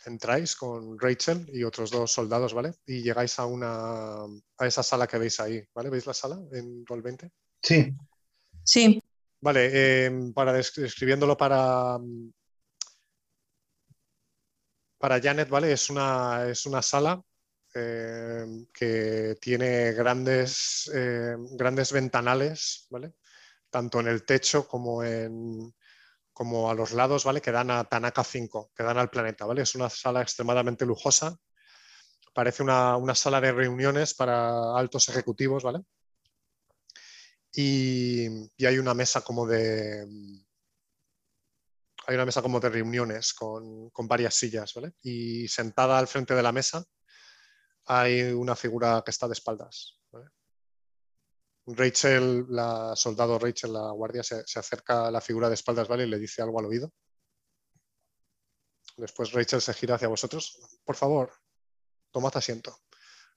Entráis 0.05 0.55
con 0.55 0.99
Rachel 0.99 1.49
y 1.53 1.65
otros 1.65 1.91
dos 1.91 2.13
soldados, 2.13 2.55
¿vale? 2.55 2.75
Y 2.87 3.03
llegáis 3.03 3.39
a 3.39 3.47
una 3.47 4.25
a 4.25 4.67
esa 4.67 4.83
sala 4.83 5.07
que 5.07 5.19
veis 5.19 5.41
ahí, 5.41 5.63
¿vale? 5.75 5.91
¿Veis 5.91 6.07
la 6.07 6.15
sala 6.15 6.41
en 6.53 6.87
Roll 6.87 7.03
20? 7.03 7.31
Sí. 7.63 7.93
Sí. 8.63 9.03
Vale, 9.41 10.07
em, 10.07 10.33
para 10.33 10.53
describiéndolo 10.53 11.37
para 11.37 11.99
para 14.99 15.21
Janet, 15.21 15.49
¿vale? 15.49 15.73
Es 15.73 15.91
una, 15.91 16.49
es 16.49 16.67
una 16.67 16.83
sala 16.83 17.23
em, 17.75 18.67
que 18.73 19.37
tiene 19.41 19.93
grandes, 19.93 20.91
em, 20.95 21.57
grandes 21.57 21.93
ventanales, 21.93 22.87
¿vale? 22.91 23.13
Tanto 23.77 24.01
en 24.01 24.09
el 24.09 24.25
techo 24.25 24.67
como, 24.67 25.05
en, 25.05 25.75
como 26.33 26.71
a 26.71 26.75
los 26.75 26.93
lados, 26.93 27.25
¿vale? 27.25 27.43
Que 27.43 27.53
dan 27.53 27.71
a 27.71 27.85
Tanaka 27.85 28.25
5, 28.25 28.73
que 28.75 28.83
dan 28.83 28.97
al 28.97 29.11
planeta, 29.11 29.45
¿vale? 29.45 29.61
Es 29.61 29.75
una 29.75 29.91
sala 29.91 30.23
extremadamente 30.23 30.87
lujosa. 30.87 31.37
Parece 32.33 32.63
una, 32.63 33.15
sala 33.15 33.39
de 33.39 33.53
reuniones 33.53 34.15
para 34.15 34.75
altos 34.79 35.11
ejecutivos, 35.11 35.63
¿vale? 35.63 35.81
Y, 37.53 38.49
hay 38.65 38.79
una 38.79 38.95
mesa 38.95 39.21
como 39.21 39.47
de. 39.47 40.07
Hay 42.07 42.15
una 42.15 42.25
mesa 42.25 42.41
como 42.41 42.61
de 42.61 42.71
reuniones 42.71 43.35
con, 43.35 43.91
con 43.91 44.09
varias 44.09 44.37
sillas, 44.37 44.73
¿vale? 44.73 44.95
Y 45.03 45.49
sentada 45.49 45.99
al 45.99 46.09
frente 46.09 46.35
de 46.35 46.43
la 46.43 46.53
mesa 46.53 46.83
hay 47.85 48.23
una 48.23 48.57
figura 48.57 49.03
que 49.05 49.11
está 49.11 49.27
de 49.27 49.35
espaldas. 49.35 50.01
Rachel, 51.67 52.47
la 52.49 52.95
soldado 52.95 53.39
Rachel, 53.39 53.73
la 53.73 53.91
guardia, 53.91 54.23
se, 54.23 54.45
acerca 54.59 55.09
a 55.09 55.11
la 55.11 55.21
figura 55.21 55.49
de 55.49 55.55
espaldas, 55.55 55.89
¿vale? 55.89 56.05
Y 56.05 56.09
le 56.11 56.19
dice 56.19 56.43
algo 56.43 56.61
al 56.61 56.67
oído. 56.67 56.93
Después 58.97 59.33
Rachel 59.33 59.61
se 59.61 59.75
gira 59.75 59.97
hacia 59.97 60.09
vosotros. 60.09 60.59
Por 60.85 60.97
favor, 60.97 61.33
tomad 62.11 62.37
asiento. 62.37 62.79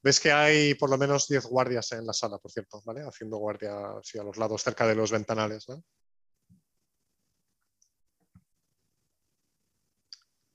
Ves 0.02 0.20
que 0.20 0.32
hay 0.32 0.76
por 0.76 0.90
lo 0.90 0.98
menos 0.98 1.28
10 1.28 1.46
guardias 1.46 1.92
en 1.92 2.06
la 2.06 2.14
sala, 2.14 2.38
por 2.38 2.52
cierto, 2.52 2.82
¿vale? 2.86 3.02
Haciendo 3.02 3.38
guardia 3.38 3.72
a 3.74 4.24
los 4.24 4.38
lados, 4.38 4.64
cerca 4.64 4.88
de 4.88 4.96
los 4.96 5.12
ventanales, 5.12 5.68
¿no? 5.68 5.84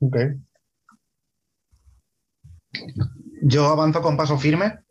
Ok. 0.01 0.17
Yo 3.43 3.67
avanzo 3.67 4.01
con 4.01 4.17
paso 4.17 4.39
firme. 4.39 4.85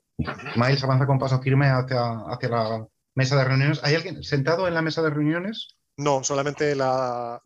Miles 0.56 0.84
avanza 0.84 1.06
con 1.06 1.20
paso 1.20 1.42
firme 1.42 1.68
hacia, 1.68 2.20
hacia 2.28 2.50
la 2.50 2.88
mesa 3.16 3.36
de 3.36 3.44
reuniones. 3.46 3.84
¿Hay 3.84 3.96
alguien 3.96 4.24
sentado 4.24 4.68
en 4.68 4.74
la 4.74 4.82
mesa 4.82 5.02
de 5.02 5.10
reuniones? 5.10 5.78
No, 5.98 6.24
solamente 6.24 6.76
la, 6.76 7.40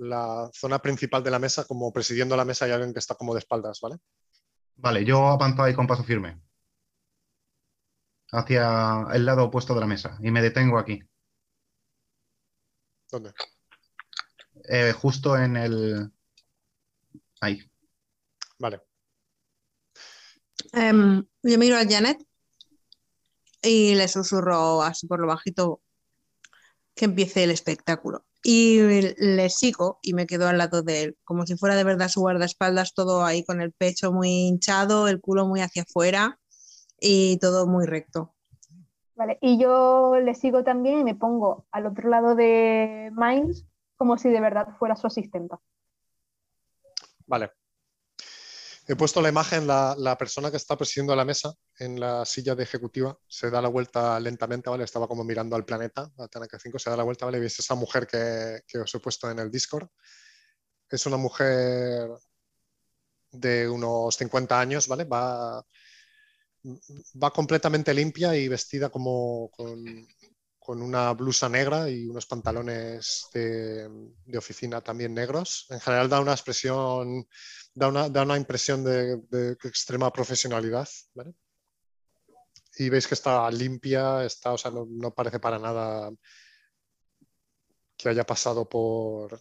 zona 0.53 0.79
principal 0.79 1.23
de 1.23 1.31
la 1.31 1.39
mesa, 1.39 1.65
como 1.65 1.91
presidiendo 1.91 2.37
la 2.37 2.45
mesa, 2.45 2.65
hay 2.65 2.71
alguien 2.71 2.93
que 2.93 2.99
está 2.99 3.15
como 3.15 3.33
de 3.33 3.39
espaldas, 3.39 3.79
¿vale? 3.81 3.97
Vale, 4.75 5.03
yo 5.03 5.27
avanzo 5.27 5.63
ahí 5.63 5.73
con 5.73 5.87
paso 5.87 6.03
firme. 6.03 6.39
Hacia 8.31 9.07
el 9.13 9.25
lado 9.25 9.45
opuesto 9.45 9.73
de 9.73 9.79
la 9.81 9.87
mesa. 9.87 10.17
Y 10.21 10.31
me 10.31 10.41
detengo 10.41 10.77
aquí. 10.77 11.01
¿Dónde? 13.11 13.33
Eh, 14.69 14.93
justo 14.93 15.37
en 15.37 15.57
el. 15.57 16.11
Ahí. 17.41 17.59
Vale. 18.59 18.81
Em, 20.73 21.25
yo 21.41 21.57
miro 21.57 21.77
a 21.77 21.85
Janet 21.85 22.21
y 23.67 23.95
le 23.95 24.07
susurro 24.07 24.81
así 24.81 25.07
por 25.07 25.19
lo 25.19 25.27
bajito 25.27 25.81
que 26.95 27.05
empiece 27.05 27.43
el 27.43 27.51
espectáculo. 27.51 28.25
Y 28.43 28.79
le 28.81 29.49
sigo 29.49 29.99
y 30.01 30.13
me 30.13 30.25
quedo 30.25 30.47
al 30.47 30.57
lado 30.57 30.81
de 30.81 31.03
él, 31.03 31.17
como 31.23 31.45
si 31.45 31.57
fuera 31.57 31.75
de 31.75 31.83
verdad 31.83 32.07
su 32.07 32.21
guardaespaldas, 32.21 32.93
todo 32.93 33.23
ahí 33.23 33.43
con 33.43 33.61
el 33.61 33.73
pecho 33.73 34.11
muy 34.11 34.47
hinchado, 34.47 35.07
el 35.07 35.19
culo 35.19 35.45
muy 35.45 35.61
hacia 35.61 35.83
afuera 35.83 36.39
y 36.99 37.37
todo 37.39 37.67
muy 37.67 37.85
recto. 37.85 38.33
Vale, 39.15 39.37
y 39.41 39.59
yo 39.59 40.19
le 40.19 40.35
sigo 40.35 40.63
también 40.63 40.99
y 40.99 41.03
me 41.03 41.15
pongo 41.15 41.65
al 41.71 41.87
otro 41.87 42.09
lado 42.09 42.35
de 42.35 43.11
Miles 43.15 43.65
como 43.95 44.17
si 44.17 44.29
de 44.29 44.39
verdad 44.39 44.77
fuera 44.77 44.95
su 44.95 45.07
asistenta. 45.07 45.59
Vale. 47.25 47.51
He 48.89 48.95
puesto 48.95 49.21
la 49.21 49.27
imagen, 49.27 49.67
la, 49.67 50.15
persona 50.17 50.49
que 50.49 50.55
está 50.55 50.77
presidiendo 50.77 51.13
la 51.13 51.25
mesa 51.25 51.53
en 51.77 51.99
la 51.99 52.23
silla 52.23 52.55
de 52.55 52.63
ejecutiva 52.63 53.17
se 53.27 53.49
da 53.49 53.61
la 53.61 53.67
vuelta 53.67 54.17
lentamente, 54.17 54.69
¿vale? 54.69 54.85
Estaba 54.85 55.09
como 55.09 55.25
mirando 55.25 55.57
al 55.57 55.65
planeta, 55.65 56.09
a 56.17 56.27
Tanaka 56.29 56.57
5, 56.57 56.79
se 56.79 56.89
da 56.89 56.95
la 56.95 57.03
vuelta, 57.03 57.25
¿vale? 57.25 57.39
Veis 57.39 57.59
esa 57.59 57.75
mujer 57.75 58.07
que, 58.07 58.79
os 58.79 58.95
he 58.95 58.99
puesto 58.99 59.29
en 59.29 59.39
el 59.39 59.51
Discord. 59.51 59.89
Es 60.89 61.05
una 61.05 61.17
mujer 61.17 62.09
de 63.29 63.67
unos 63.67 64.15
50 64.15 64.57
años, 64.57 64.87
¿vale? 64.87 65.03
Va, 65.03 65.61
va 67.21 67.31
completamente 67.31 67.93
limpia 67.93 68.37
y 68.37 68.47
vestida 68.47 68.89
como 68.89 69.49
con, 69.51 70.07
con 70.67 70.81
una 70.81 71.13
blusa 71.13 71.47
negra 71.47 71.89
y 71.89 72.07
unos 72.07 72.25
pantalones 72.25 73.29
de, 73.33 74.37
oficina 74.37 74.81
también 74.81 75.13
negros. 75.13 75.65
En 75.69 75.79
general 75.79 76.09
da 76.09 76.19
una 76.19 76.33
expresión, 76.33 77.25
da 77.73 77.87
una, 77.87 78.09
da 78.09 78.23
una 78.23 78.35
impresión 78.35 78.83
de, 78.83 79.55
extrema 79.63 80.11
profesionalidad. 80.11 80.89
Y 82.75 82.89
veis 82.89 83.07
que 83.07 83.13
está 83.13 83.49
limpia, 83.49 84.25
está, 84.25 84.51
o 84.51 84.57
sea, 84.57 84.69
no, 84.71 85.13
parece 85.15 85.39
para 85.39 85.57
nada 85.57 86.11
que 87.95 88.09
haya 88.09 88.25
pasado 88.25 88.67
por, 88.67 89.39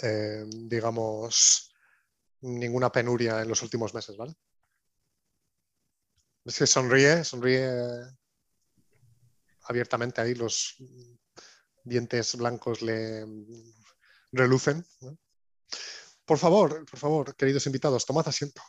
eh, 0.00 0.44
digamos, 0.46 1.74
ninguna 2.42 2.92
penuria 2.92 3.42
en 3.42 3.48
los 3.48 3.62
últimos 3.62 3.92
meses, 3.92 4.16
¿vale? 4.16 4.34
Es 6.44 6.70
sonríe, 6.70 7.24
sonríe 7.24 7.66
abiertamente 9.64 10.20
ahí 10.20 10.34
los 10.34 10.76
dientes 11.82 12.36
blancos 12.36 12.82
le 12.82 13.26
relucen. 14.32 14.84
Por 16.24 16.38
favor, 16.38 16.86
por 16.86 16.98
favor, 16.98 17.36
queridos 17.36 17.66
invitados, 17.66 18.06
tomad 18.06 18.26
asiento. 18.28 18.62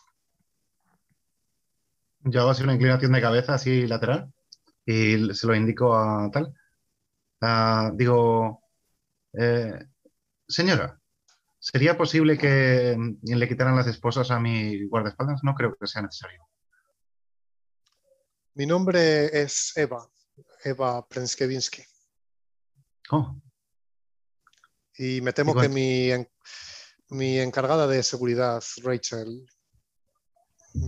Yo 2.19 2.41
hago 2.41 2.49
así 2.49 2.63
una 2.63 2.73
inclinación 2.73 3.11
de 3.11 3.21
cabeza 3.21 3.53
así 3.53 3.87
lateral 3.87 4.33
y 4.85 5.33
se 5.33 5.47
lo 5.47 5.55
indico 5.55 5.95
a 5.95 6.29
tal. 6.31 6.53
Ah, 7.41 7.91
digo, 7.93 8.63
eh, 9.33 9.79
señora, 10.47 10.99
¿sería 11.59 11.97
posible 11.97 12.37
que 12.37 12.97
le 13.21 13.47
quitaran 13.47 13.75
las 13.75 13.87
esposas 13.87 14.31
a 14.31 14.39
mi 14.39 14.87
guardaespaldas? 14.87 15.43
No 15.43 15.53
creo 15.53 15.75
que 15.75 15.87
sea 15.87 16.01
necesario. 16.01 16.43
Mi 18.55 18.65
nombre 18.65 19.25
es 19.41 19.73
Eva. 19.75 20.09
Eva 20.63 21.07
Prenskevinsky. 21.07 21.83
Oh. 23.11 23.35
Y 24.97 25.21
me 25.21 25.33
temo 25.33 25.53
que 25.55 25.69
mi, 25.69 26.09
mi 27.09 27.39
encargada 27.39 27.85
de 27.87 28.01
seguridad, 28.01 28.63
Rachel, 28.83 29.45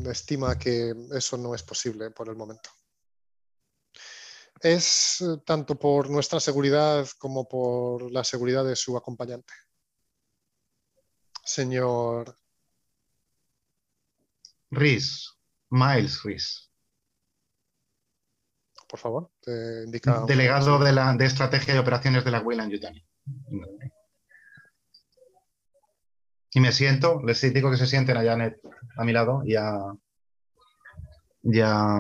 estima 0.10 0.58
que 0.58 0.94
eso 1.12 1.38
no 1.38 1.54
es 1.54 1.64
posible 1.64 2.12
por 2.12 2.30
el 2.30 2.36
momento. 2.36 2.70
Es 4.60 5.22
eh, 5.22 5.38
tanto 5.46 5.78
por 5.78 6.10
nuestra 6.10 6.40
seguridad 6.40 7.08
como 7.20 7.48
por 7.48 8.12
la 8.12 8.24
seguridad 8.24 8.66
de 8.66 8.76
su 8.76 8.98
acompañante. 8.98 9.54
Señor. 11.44 12.36
Reese, 14.70 15.30
Miles 15.70 16.24
Reese 16.24 16.67
por 18.88 19.00
favor. 19.00 19.30
Te 19.42 19.84
indica 19.86 20.24
Delegado 20.26 20.80
de, 20.80 20.92
la, 20.92 21.14
de 21.14 21.26
Estrategia 21.26 21.76
y 21.76 21.78
Operaciones 21.78 22.24
de 22.24 22.32
la 22.32 22.40
Weyland 22.40 22.72
Yutani. 22.72 23.06
Y 26.52 26.60
me 26.60 26.72
siento, 26.72 27.22
les 27.24 27.42
digo 27.54 27.70
que 27.70 27.78
se 27.78 27.86
sienten 27.86 28.18
a 28.18 28.24
Janet 28.24 28.60
a 28.98 29.04
mi 29.04 29.14
lado 29.14 29.44
y 29.46 29.56
a, 29.56 29.78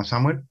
Samuel. 0.03 0.47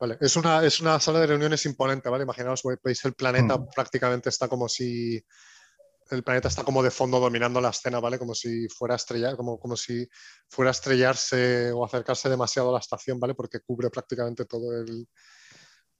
Vale, 0.00 0.16
es 0.20 0.36
una, 0.36 0.64
es 0.64 0.80
una 0.80 1.00
sala 1.00 1.18
de 1.20 1.26
reuniones 1.26 1.66
imponente, 1.66 2.08
¿vale? 2.08 2.22
Imaginaos, 2.22 2.62
veis 2.84 3.04
el 3.04 3.14
planeta 3.14 3.58
mm. 3.58 3.68
prácticamente 3.74 4.28
está 4.28 4.46
como 4.46 4.68
si 4.68 5.24
el 6.10 6.22
planeta 6.22 6.48
está 6.48 6.64
como 6.64 6.82
de 6.82 6.90
fondo 6.90 7.20
dominando 7.20 7.60
la 7.60 7.70
escena, 7.70 8.00
¿vale? 8.00 8.18
Como 8.18 8.34
si 8.34 8.68
fuera 8.68 8.94
a 8.94 8.96
estrellar, 8.96 9.36
como, 9.36 9.58
como 9.58 9.76
si 9.76 10.08
fuera 10.48 10.70
a 10.70 10.72
estrellarse 10.72 11.70
o 11.72 11.84
acercarse 11.84 12.28
demasiado 12.28 12.70
a 12.70 12.72
la 12.72 12.78
estación, 12.78 13.20
¿vale? 13.20 13.34
Porque 13.34 13.60
cubre 13.60 13.90
prácticamente 13.90 14.46
todo 14.46 14.80
el, 14.80 15.06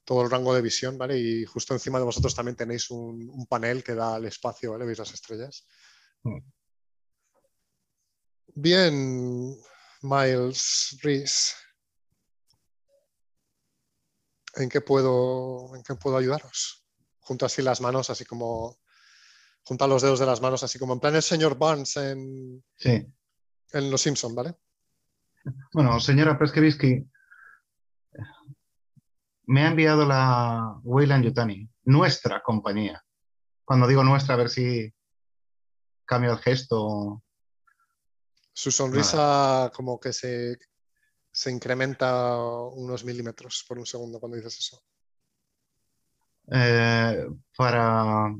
todo 0.03 0.23
el 0.23 0.31
rango 0.31 0.55
de 0.55 0.63
visión, 0.63 0.97
¿vale? 0.97 1.19
Y 1.19 1.45
justo 1.45 1.75
encima 1.75 1.99
de 1.99 2.05
vosotros 2.05 2.33
también 2.33 2.55
tenéis 2.55 2.89
un, 2.89 3.45
panel 3.47 3.83
que 3.83 3.93
da 3.93 4.15
al 4.15 4.25
espacio, 4.25 4.71
¿vale? 4.71 4.85
¿Veis 4.85 4.97
las 4.97 5.13
estrellas? 5.13 5.67
Mm. 6.23 6.39
Bien, 8.55 9.55
Miles 10.01 10.97
Reese. 11.03 11.53
¿En 14.55 14.67
qué 14.67 14.81
puedo, 14.81 15.75
en 15.75 15.83
qué 15.83 15.93
puedo 15.93 16.17
ayudaros? 16.17 16.83
Junto 17.19 17.45
así 17.45 17.61
las 17.61 17.79
manos, 17.79 18.09
así 18.09 18.25
como 18.25 18.78
junta 19.69 19.85
los 19.85 20.01
dedos 20.01 20.17
de 20.17 20.25
las 20.25 20.41
manos, 20.41 20.63
así 20.63 20.79
como 20.79 20.93
en 20.93 20.99
plan 20.99 21.15
el 21.15 21.21
señor 21.21 21.55
Barnes 21.55 21.95
en, 21.95 22.63
en 22.79 23.91
Los 23.91 24.01
Simpson, 24.01 24.33
¿vale? 24.33 24.55
Bueno, 25.71 25.99
señora 25.99 26.39
Preskevisky, 26.39 27.07
me 29.45 29.61
ha 29.61 29.67
enviado 29.67 30.07
la 30.07 30.75
Weyland 30.81 31.25
Yutani, 31.25 31.69
nuestra 31.83 32.41
compañía. 32.41 32.99
Cuando 33.63 33.85
digo 33.85 34.03
nuestra, 34.03 34.33
a 34.33 34.37
ver 34.39 34.49
si 34.49 34.91
cambio 36.03 36.31
el 36.31 36.39
gesto. 36.39 37.21
Su 38.51 38.71
sonrisa 38.71 39.71
como 39.75 39.99
que 39.99 40.13
se, 40.13 40.57
se 41.31 41.51
incrementa 41.51 42.37
unos 42.39 43.05
milímetros 43.05 43.63
por 43.67 43.77
un 43.77 43.85
segundo 43.85 44.19
cuando 44.19 44.35
dices 44.35 44.57
eso. 44.57 44.81
Eh, 46.51 47.27
para 47.55 48.33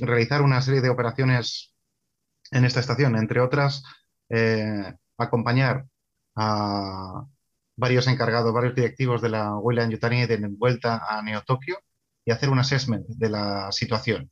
realizar 0.00 0.42
una 0.42 0.62
serie 0.62 0.80
de 0.80 0.90
operaciones 0.90 1.74
en 2.50 2.64
esta 2.64 2.80
estación, 2.80 3.16
entre 3.16 3.40
otras, 3.40 3.82
eh, 4.28 4.94
acompañar 5.18 5.86
a 6.36 7.24
varios 7.76 8.06
encargados, 8.06 8.52
varios 8.52 8.74
directivos 8.74 9.22
de 9.22 9.30
la 9.30 9.56
Weyland 9.56 9.92
Yutani 9.92 10.26
de 10.26 10.38
vuelta 10.48 11.02
a 11.08 11.22
Neo 11.22 11.42
Tokio 11.42 11.78
y 12.24 12.30
hacer 12.30 12.48
un 12.48 12.58
assessment 12.58 13.06
de 13.06 13.30
la 13.30 13.70
situación. 13.72 14.30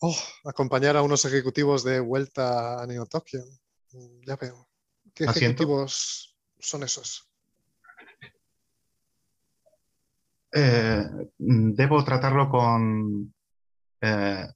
Oh, 0.00 0.16
acompañar 0.44 0.96
a 0.96 1.02
unos 1.02 1.24
ejecutivos 1.24 1.82
de 1.82 2.00
vuelta 2.00 2.82
a 2.82 2.86
Neo 2.86 3.06
Tokio. 3.06 3.44
Ya 4.26 4.36
veo. 4.36 4.68
¿Qué 5.14 5.24
ejecutivos 5.24 6.36
son 6.58 6.82
esos? 6.82 7.30
Eh, 10.58 11.04
debo 11.36 12.02
tratarlo 12.02 12.48
con 12.48 13.34
eh, 14.00 14.46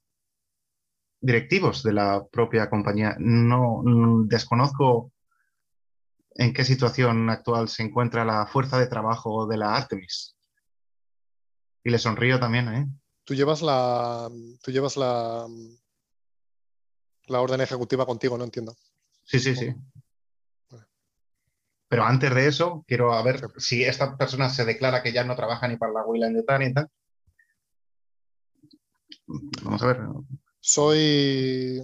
directivos 1.19 1.83
de 1.83 1.93
la 1.93 2.25
propia 2.25 2.69
compañía. 2.71 3.15
No 3.19 3.83
desconozco 4.25 5.11
en 6.33 6.53
qué 6.53 6.65
situación 6.65 7.29
actual 7.29 7.69
se 7.69 7.83
encuentra 7.83 8.25
la 8.25 8.47
fuerza 8.47 8.79
de 8.79 8.87
trabajo 8.87 9.45
de 9.45 9.57
la 9.57 9.75
Artemis. 9.75 10.35
Y 11.83 11.91
le 11.91 11.99
sonrío 11.99 12.39
también, 12.39 12.67
¿eh? 12.73 12.87
Tú 13.23 13.35
llevas 13.35 13.61
la. 13.61 14.27
Tú 14.63 14.71
llevas 14.71 14.97
la. 14.97 15.47
La 17.27 17.41
orden 17.41 17.61
ejecutiva 17.61 18.07
contigo, 18.07 18.37
no 18.37 18.43
entiendo. 18.43 18.75
Sí, 19.23 19.39
sí, 19.39 19.55
sí. 19.55 19.73
Pero 21.91 22.05
antes 22.05 22.33
de 22.33 22.47
eso, 22.47 22.85
quiero 22.87 23.21
ver 23.21 23.41
si 23.57 23.83
esta 23.83 24.15
persona 24.15 24.49
se 24.49 24.63
declara 24.63 25.03
que 25.03 25.11
ya 25.11 25.25
no 25.25 25.35
trabaja 25.35 25.67
ni 25.67 25.75
para 25.75 25.91
la 25.91 26.05
Wayland 26.05 26.37
de 26.37 26.43
tal 26.43 26.63
y 26.63 26.73
tal. 26.73 26.87
Vamos 29.61 29.83
a 29.83 29.87
ver. 29.87 29.99
Soy 30.61 31.81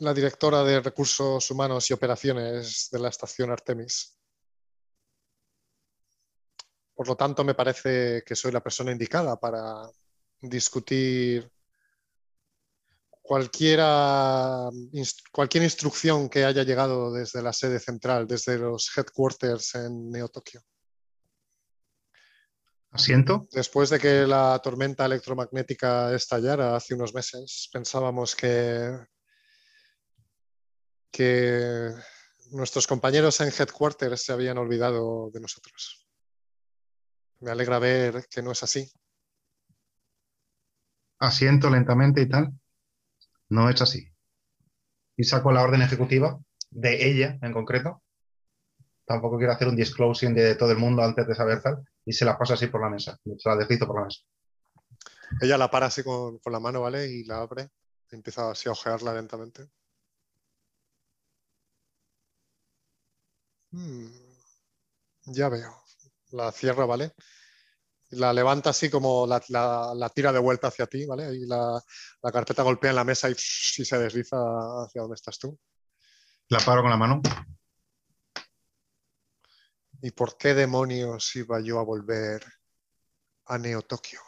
la 0.00 0.12
directora 0.12 0.62
de 0.62 0.78
Recursos 0.78 1.50
Humanos 1.50 1.88
y 1.88 1.94
Operaciones 1.94 2.90
de 2.92 2.98
la 2.98 3.08
estación 3.08 3.50
Artemis. 3.50 4.18
Por 6.94 7.08
lo 7.08 7.16
tanto, 7.16 7.42
me 7.44 7.54
parece 7.54 8.22
que 8.26 8.36
soy 8.36 8.52
la 8.52 8.62
persona 8.62 8.92
indicada 8.92 9.40
para 9.40 9.88
discutir 10.38 11.50
cualquiera, 13.30 14.68
cualquier 15.30 15.62
instrucción 15.62 16.28
que 16.28 16.44
haya 16.44 16.64
llegado 16.64 17.12
desde 17.12 17.40
la 17.40 17.52
sede 17.52 17.78
central, 17.78 18.26
desde 18.26 18.58
los 18.58 18.90
headquarters 18.98 19.76
en 19.76 20.10
Neo 20.10 20.26
Tokio. 20.26 20.60
Asiento. 22.90 23.46
Después 23.52 23.88
de 23.90 24.00
que 24.00 24.26
la 24.26 24.58
tormenta 24.60 25.06
electromagnética 25.06 26.12
estallara 26.12 26.74
hace 26.74 26.94
unos 26.94 27.14
meses, 27.14 27.70
pensábamos 27.72 28.34
que, 28.34 28.98
que 31.12 31.92
nuestros 32.50 32.88
compañeros 32.88 33.40
en 33.42 33.52
headquarters 33.56 34.24
se 34.24 34.32
habían 34.32 34.58
olvidado 34.58 35.30
de 35.32 35.38
nosotros. 35.38 36.04
Me 37.38 37.52
alegra 37.52 37.78
ver 37.78 38.26
que 38.28 38.42
no 38.42 38.50
es 38.50 38.64
así. 38.64 38.90
Asiento 41.20 41.70
lentamente 41.70 42.22
y 42.22 42.28
tal. 42.28 42.59
No 43.50 43.68
es 43.68 43.82
así. 43.82 44.10
Y 45.16 45.24
saco 45.24 45.52
la 45.52 45.62
orden 45.62 45.82
ejecutiva 45.82 46.40
de 46.70 47.08
ella 47.08 47.38
en 47.42 47.52
concreto. 47.52 48.02
Tampoco 49.04 49.38
quiero 49.38 49.52
hacer 49.52 49.68
un 49.68 49.76
disclosing 49.76 50.34
de 50.34 50.54
todo 50.54 50.70
el 50.70 50.78
mundo 50.78 51.02
antes 51.02 51.26
de 51.26 51.34
saber 51.34 51.60
tal. 51.60 51.84
Y 52.04 52.12
se 52.12 52.24
la 52.24 52.38
pasa 52.38 52.54
así 52.54 52.68
por 52.68 52.80
la 52.80 52.90
mesa. 52.90 53.18
Se 53.24 53.48
la 53.48 53.56
deslizo 53.56 53.86
por 53.86 53.98
la 54.00 54.06
mesa. 54.06 54.20
Ella 55.40 55.58
la 55.58 55.70
para 55.70 55.86
así 55.86 56.02
con, 56.02 56.40
la 56.44 56.60
mano, 56.60 56.80
¿vale? 56.80 57.06
Y 57.08 57.24
la 57.24 57.38
abre. 57.40 57.70
empieza 58.10 58.50
así 58.50 58.68
a 58.68 58.72
ojearla 58.72 59.14
lentamente. 59.14 59.68
Hmm. 63.72 64.10
Ya 65.26 65.48
veo. 65.48 65.74
La 66.30 66.52
cierra, 66.52 66.86
¿vale? 66.86 67.12
La 68.10 68.32
levanta 68.32 68.70
así 68.70 68.90
como 68.90 69.26
la, 69.26 70.12
tira 70.14 70.32
de 70.32 70.38
vuelta 70.38 70.68
hacia 70.68 70.86
ti, 70.86 71.06
¿vale? 71.06 71.34
Y 71.34 71.46
la, 71.46 71.80
carpeta 72.32 72.62
golpea 72.62 72.90
en 72.90 72.96
la 72.96 73.04
mesa 73.04 73.30
y, 73.30 73.34
se 73.34 73.98
desliza 73.98 74.36
hacia 74.84 75.02
donde 75.02 75.14
estás 75.14 75.38
tú. 75.38 75.58
La 76.48 76.58
paro 76.58 76.82
con 76.82 76.90
la 76.90 76.96
mano. 76.96 77.22
¿Y 80.02 80.10
por 80.10 80.36
qué 80.36 80.54
demonios 80.54 81.36
iba 81.36 81.60
yo 81.60 81.78
a 81.78 81.84
volver 81.84 82.44
a 83.46 83.58
Neo 83.58 83.82
Tokio? 83.82 84.20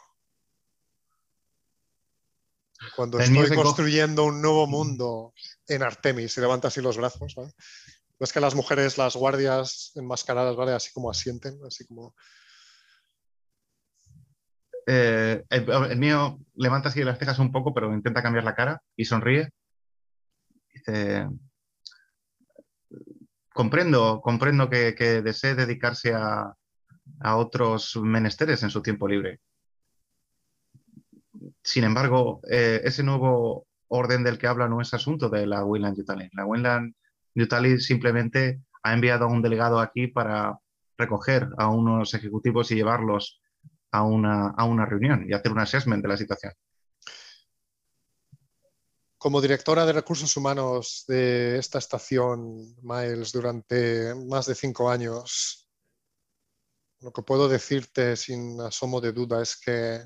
Cuando 2.95 3.19
estoy 3.19 3.55
construyendo 3.55 4.25
un 4.25 4.41
nuevo 4.41 4.67
mundo 4.67 5.33
en 5.67 5.83
Artemis 5.83 6.37
y 6.37 6.41
levanta 6.41 6.67
así 6.67 6.81
los 6.81 6.97
brazos, 6.97 7.33
¿vale? 7.35 7.53
Ves 8.19 8.31
que 8.31 8.39
las 8.39 8.55
mujeres, 8.55 8.97
las 8.97 9.15
guardias 9.15 9.91
enmascaradas, 9.95 10.55
¿vale? 10.55 10.73
Así 10.73 10.91
como 10.93 11.09
asienten, 11.09 11.59
así 11.65 11.85
como 11.85 12.15
eh, 14.87 15.43
el, 15.49 15.97
mío 15.97 16.39
levanta 16.55 16.89
así 16.89 17.03
las 17.03 17.19
cejas 17.19 17.39
un 17.39 17.51
poco, 17.51 17.73
pero 17.73 17.93
intenta 17.93 18.23
cambiar 18.23 18.43
la 18.43 18.55
cara 18.55 18.81
y 18.95 19.05
sonríe. 19.05 19.49
Dice, 20.73 21.27
comprendo, 23.53 24.21
comprendo 24.21 24.69
que, 24.69 24.93
desee 25.23 25.55
dedicarse 25.55 26.13
a, 26.13 26.53
otros 27.35 27.97
menesteres 28.01 28.63
en 28.63 28.69
su 28.69 28.81
tiempo 28.81 29.07
libre. 29.07 29.39
Sin 31.61 31.83
embargo, 31.83 32.41
eh, 32.49 32.81
ese 32.83 33.03
nuevo 33.03 33.67
orden 33.87 34.23
del 34.23 34.37
que 34.37 34.47
habla 34.47 34.67
no 34.67 34.81
es 34.81 34.93
asunto 34.93 35.29
de 35.29 35.45
la 35.45 35.63
Winland 35.63 35.97
Yutali. 35.97 36.29
La 36.33 36.45
Winland 36.45 36.95
Yutali 37.35 37.79
simplemente 37.79 38.61
ha 38.83 38.93
enviado 38.93 39.25
a 39.25 39.29
un 39.29 39.41
delegado 39.41 39.79
aquí 39.79 40.07
para 40.07 40.57
recoger 40.97 41.49
a 41.57 41.69
unos 41.69 42.13
ejecutivos 42.13 42.71
y 42.71 42.75
llevarlos 42.75 43.41
a 43.93 44.03
una, 44.03 44.49
a 44.49 44.65
una 44.65 44.85
reunión 44.85 45.23
y 45.27 45.33
hacer 45.33 45.51
un 45.51 45.59
assessment 45.59 46.01
de 46.01 46.09
la 46.09 46.17
situación. 46.17 46.51
Como 49.17 49.39
directora 49.39 49.85
de 49.85 49.93
recursos 49.93 50.35
humanos 50.35 51.05
de 51.07 51.57
esta 51.59 51.77
estación, 51.77 52.75
Miles, 52.81 53.31
durante 53.31 54.13
más 54.15 54.47
de 54.47 54.55
cinco 54.55 54.89
años, 54.89 55.69
lo 57.01 57.13
que 57.13 57.21
puedo 57.21 57.47
decirte 57.47 58.17
sin 58.17 58.59
asomo 58.61 58.99
de 58.99 59.13
duda 59.13 59.41
es 59.41 59.55
que 59.57 60.01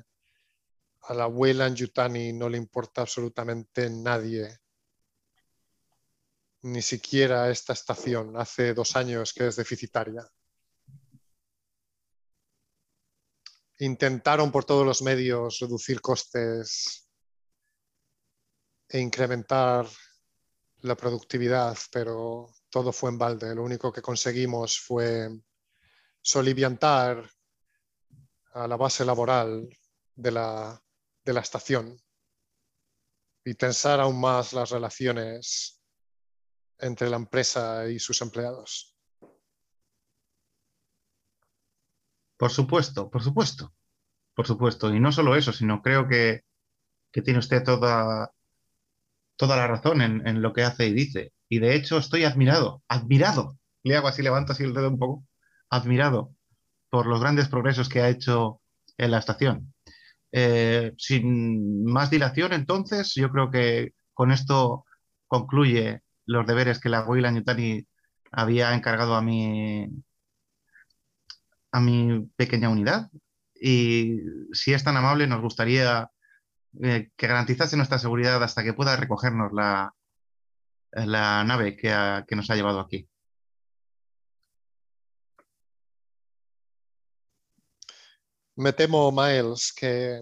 a 1.02 1.14
la 1.14 1.24
abuela 1.24 1.68
Yutani 1.68 2.34
no 2.34 2.48
le 2.48 2.58
importa 2.58 3.00
absolutamente 3.00 3.88
nadie, 3.88 4.58
ni 6.62 6.82
siquiera 6.82 7.48
esta 7.50 7.72
estación. 7.72 8.36
Hace 8.36 8.74
dos 8.74 8.94
años 8.96 9.32
que 9.32 9.46
es 9.46 9.56
deficitaria. 9.56 10.28
Intentaron 13.78 14.50
por 14.50 14.64
todos 14.64 14.84
los 14.84 15.02
medios 15.02 15.58
reducir 15.60 16.00
costes 16.00 17.08
e 18.88 18.98
incrementar 18.98 19.86
la 20.80 20.96
productividad, 20.96 21.76
pero 21.92 22.52
todo 22.70 22.92
fue 22.92 23.10
en 23.10 23.18
balde. 23.18 23.54
Lo 23.54 23.62
único 23.62 23.92
que 23.92 24.02
conseguimos 24.02 24.78
fue 24.78 25.28
soliviantar 26.20 27.28
a 28.52 28.66
la 28.66 28.76
base 28.76 29.04
laboral 29.04 29.68
de 30.14 30.30
la, 30.30 30.82
de 31.24 31.32
la 31.32 31.40
estación 31.40 32.00
y 33.44 33.54
tensar 33.54 34.00
aún 34.00 34.20
más 34.20 34.52
las 34.52 34.70
relaciones 34.70 35.80
entre 36.78 37.08
la 37.08 37.16
empresa 37.16 37.88
y 37.88 37.98
sus 37.98 38.20
empleados. 38.20 38.97
Por 42.38 42.50
supuesto, 42.50 43.10
por 43.10 43.22
supuesto, 43.22 43.74
por 44.34 44.46
supuesto. 44.46 44.94
Y 44.94 45.00
no 45.00 45.12
solo 45.12 45.36
eso, 45.36 45.52
sino 45.52 45.82
creo 45.82 46.08
que, 46.08 46.44
tiene 47.24 47.40
usted 47.40 47.64
toda, 47.64 48.32
toda 49.36 49.56
la 49.56 49.66
razón 49.66 50.02
en, 50.02 50.40
lo 50.42 50.52
que 50.52 50.62
hace 50.62 50.86
y 50.86 50.92
dice. 50.92 51.32
Y 51.48 51.58
de 51.58 51.74
hecho 51.74 51.98
estoy 51.98 52.24
admirado, 52.24 52.82
admirado. 52.88 53.58
Le 53.82 53.96
hago 53.96 54.08
así, 54.08 54.22
levanto 54.22 54.52
así 54.52 54.62
el 54.62 54.72
dedo 54.74 54.88
un 54.88 54.98
poco, 54.98 55.26
admirado 55.68 56.32
por 56.90 57.06
los 57.06 57.20
grandes 57.20 57.48
progresos 57.48 57.88
que 57.88 58.00
ha 58.02 58.08
hecho 58.08 58.60
en 58.98 59.10
la 59.10 59.18
estación. 59.18 59.74
Eh, 60.32 60.92
sin 60.98 61.84
más 61.84 62.10
dilación, 62.10 62.52
entonces, 62.52 63.14
yo 63.14 63.30
creo 63.30 63.50
que 63.50 63.94
con 64.14 64.30
esto 64.30 64.84
concluye 65.26 66.02
los 66.26 66.46
deberes 66.46 66.80
que 66.80 66.88
la 66.88 67.04
Weyland 67.04 67.38
Yutani 67.38 67.86
había 68.30 68.74
encargado 68.74 69.14
a 69.16 69.22
mí 69.22 69.88
a 71.72 71.80
mi 71.80 72.28
pequeña 72.36 72.68
unidad 72.68 73.10
y 73.54 74.20
si 74.52 74.72
es 74.72 74.84
tan 74.84 74.96
amable 74.96 75.26
nos 75.26 75.40
gustaría 75.40 76.10
eh, 76.82 77.10
que 77.16 77.26
garantizase 77.26 77.76
nuestra 77.76 77.98
seguridad 77.98 78.42
hasta 78.42 78.62
que 78.62 78.74
pueda 78.74 78.96
recogernos 78.96 79.52
la, 79.52 79.94
la 80.92 81.44
nave 81.44 81.76
que, 81.76 82.24
que 82.26 82.36
nos 82.36 82.50
ha 82.50 82.54
llevado 82.54 82.80
aquí. 82.80 83.08
Me 88.56 88.72
temo, 88.72 89.12
Miles, 89.12 89.72
que 89.72 90.20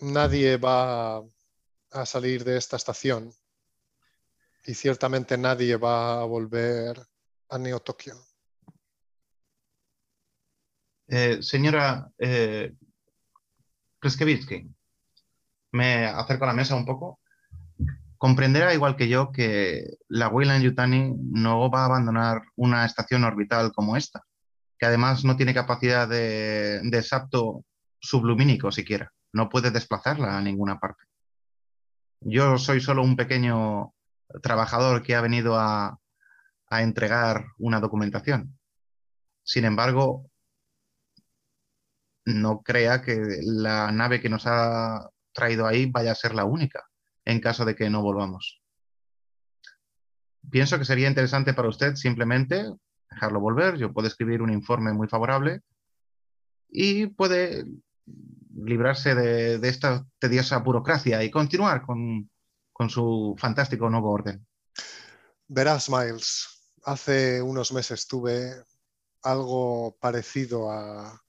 nadie 0.00 0.56
va 0.56 1.18
a 1.18 2.06
salir 2.06 2.42
de 2.42 2.56
esta 2.56 2.76
estación 2.76 3.32
y 4.66 4.74
ciertamente 4.74 5.38
nadie 5.38 5.76
va 5.76 6.20
a 6.20 6.24
volver 6.24 7.00
a 7.48 7.58
Neo 7.58 7.80
Tokio. 7.80 8.14
Eh, 11.08 11.42
señora 11.42 12.08
eh, 12.18 12.72
me 15.72 16.06
acerco 16.06 16.44
a 16.44 16.48
la 16.48 16.52
mesa 16.54 16.74
un 16.74 16.84
poco. 16.84 17.20
Comprenderá 18.18 18.72
igual 18.72 18.96
que 18.96 19.08
yo 19.08 19.32
que 19.32 19.96
la 20.08 20.28
Weyland 20.28 20.62
Yutani 20.62 21.14
no 21.18 21.70
va 21.70 21.82
a 21.82 21.86
abandonar 21.86 22.42
una 22.56 22.86
estación 22.86 23.24
orbital 23.24 23.72
como 23.72 23.96
esta. 23.96 24.22
que 24.78 24.86
además 24.86 25.24
no 25.24 25.36
tiene 25.36 25.54
capacidad 25.54 26.08
de, 26.08 26.80
de 26.82 27.02
salto 27.02 27.64
sublumínico 28.00 28.72
siquiera. 28.72 29.12
No 29.32 29.48
puede 29.48 29.70
desplazarla 29.70 30.36
a 30.36 30.42
ninguna 30.42 30.78
parte. 30.80 31.04
Yo 32.20 32.58
soy 32.58 32.80
solo 32.80 33.02
un 33.02 33.16
pequeño 33.16 33.94
trabajador 34.42 35.02
que 35.02 35.14
ha 35.14 35.20
venido 35.20 35.56
a 35.56 35.98
entregar 36.70 37.46
una 37.58 37.78
documentación. 37.78 38.58
Sin 39.44 39.64
embargo, 39.64 40.28
no 42.24 42.62
crea 42.62 43.02
que 43.02 43.20
la 43.42 43.92
nave 43.92 44.20
que 44.20 44.28
nos 44.28 44.46
ha 44.46 45.10
traído 45.32 45.66
ahí 45.66 45.86
vaya 45.86 46.12
a 46.12 46.16
ser 46.16 46.34
la 46.34 46.44
única 46.44 46.84
en 47.24 47.40
caso 47.40 47.64
de 47.64 47.74
que 47.74 47.90
no 47.90 48.02
volvamos. 48.02 48.62
Pienso 50.50 50.78
que 50.78 50.84
sería 50.84 51.08
interesante 51.08 51.54
para 51.54 51.68
usted 51.68 51.94
simplemente 51.94 52.64
dejarlo 53.10 53.40
volver. 53.40 53.76
Yo 53.76 53.92
puedo 53.92 54.08
escribir 54.08 54.42
un 54.42 54.52
informe 54.52 54.92
muy 54.92 55.08
favorable 55.08 55.60
y 56.68 57.06
puede 57.06 57.64
librarse 58.54 59.14
de, 59.14 59.68
esta 59.68 60.04
tediosa 60.18 60.58
burocracia 60.58 61.22
y 61.22 61.30
continuar 61.30 61.82
con, 61.82 62.30
con 62.72 62.90
su 62.90 63.34
fantástico 63.38 63.88
nuevo 63.88 64.10
orden. 64.10 64.46
Verás, 65.48 65.88
Miles, 65.90 66.72
hace 66.84 67.40
unos 67.42 67.72
meses 67.72 68.06
tuve 68.06 68.52
algo 69.22 69.96
parecido 70.00 70.70
a... 70.70 71.23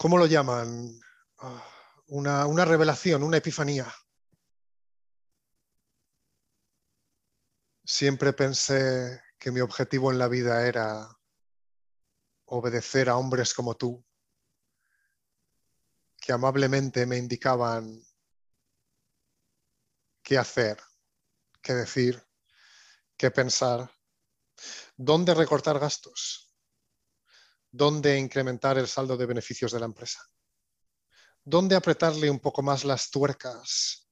¿Cómo 0.00 0.16
lo 0.16 0.24
llaman? 0.24 0.98
Ah, 1.40 1.62
una, 2.06 2.46
una 2.46 2.64
revelación, 2.64 3.22
una 3.22 3.36
epifanía. 3.36 3.86
Siempre 7.84 8.32
pensé 8.32 9.20
que 9.38 9.50
mi 9.50 9.60
objetivo 9.60 10.10
en 10.10 10.18
la 10.18 10.26
vida 10.28 10.66
era 10.66 11.06
obedecer 12.46 13.10
a 13.10 13.18
hombres 13.18 13.52
como 13.52 13.76
tú, 13.76 14.02
que 16.16 16.32
amablemente 16.32 17.04
me 17.04 17.18
indicaban 17.18 18.02
qué 20.22 20.38
hacer, 20.38 20.78
qué 21.60 21.74
decir, 21.74 22.26
qué 23.18 23.30
pensar, 23.30 23.94
dónde 24.96 25.34
recortar 25.34 25.78
gastos, 25.78 26.49
dónde 27.70 28.18
incrementar 28.18 28.78
el 28.78 28.88
saldo 28.88 29.16
de 29.16 29.26
beneficios 29.26 29.72
de 29.72 29.80
la 29.80 29.86
empresa, 29.86 30.20
dónde 31.44 31.76
apretarle 31.76 32.30
un 32.30 32.40
poco 32.40 32.62
más 32.62 32.84
las 32.84 33.10
tuercas 33.10 34.08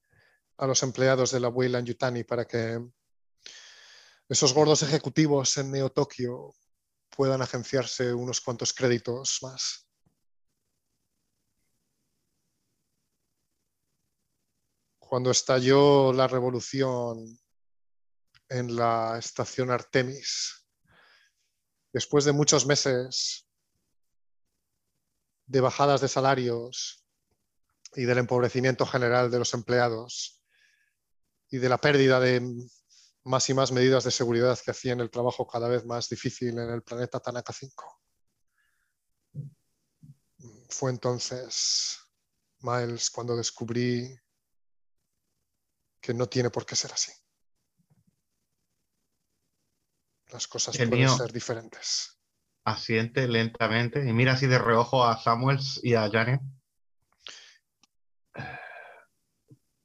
a 0.57 0.67
los 0.67 0.83
empleados 0.83 1.31
de 1.31 1.41
la 1.41 1.49
Weyland 1.49 1.87
Yutani 1.87 2.25
para 2.25 2.47
que 2.47 2.79
esos 4.29 4.53
gordos 4.53 4.83
ejecutivos 4.83 5.57
en 5.57 5.71
Neo 5.73 5.91
Tokio 5.91 6.55
puedan 7.09 7.43
agenciarse 7.43 8.13
unos 8.13 8.41
cuantos 8.41 8.73
créditos 8.73 9.39
más. 9.43 9.89
Cuando 14.99 15.31
estalló 15.31 16.13
la 16.13 16.29
revolución 16.29 17.39
en 18.51 18.77
la 18.77 19.17
estación 19.19 19.71
Artemis, 19.71 20.67
después 21.93 22.25
de 22.27 22.33
muchos 22.33 22.67
meses 22.67 23.48
de 25.49 25.61
bajadas 25.61 26.01
de 26.01 26.09
salarios 26.09 27.05
y 27.95 28.05
del 28.05 28.19
empobrecimiento 28.19 28.87
general 28.87 29.31
de 29.31 29.39
los 29.39 29.55
empleados 29.55 30.43
y 31.51 31.57
de 31.57 31.69
la 31.71 31.79
pérdida 31.79 32.21
de 32.21 32.43
más 33.25 33.49
y 33.49 33.55
más 33.55 33.73
medidas 33.73 34.05
de 34.05 34.11
seguridad 34.11 34.59
que 34.63 34.71
hacían 34.71 35.01
el 35.01 35.11
trabajo 35.11 35.47
cada 35.47 35.69
vez 35.69 35.85
más 35.87 36.09
difícil 36.09 36.59
en 36.59 36.71
el 36.71 36.83
planeta 36.83 37.19
Tanaka 37.19 37.53
5. 37.53 38.01
Fue 40.69 40.91
entonces, 40.91 41.99
Miles, 42.61 43.11
cuando 43.11 43.35
descubrí 43.35 44.15
que 46.01 46.13
no 46.13 46.29
tiene 46.29 46.51
por 46.51 46.67
qué 46.67 46.77
ser 46.77 46.93
así. 46.93 47.13
Las 50.27 50.47
cosas 50.47 50.77
pueden 50.77 51.09
ser 51.09 51.33
diferentes. 51.33 52.18
Asiente 52.71 53.29
lentamente 53.29 54.09
y 54.09 54.13
mira 54.13 54.33
así 54.33 54.47
de 54.47 54.59
reojo 54.59 55.05
a 55.05 55.19
Samuels 55.19 55.81
y 55.83 55.95
a 55.95 56.09
Janet. 56.11 56.41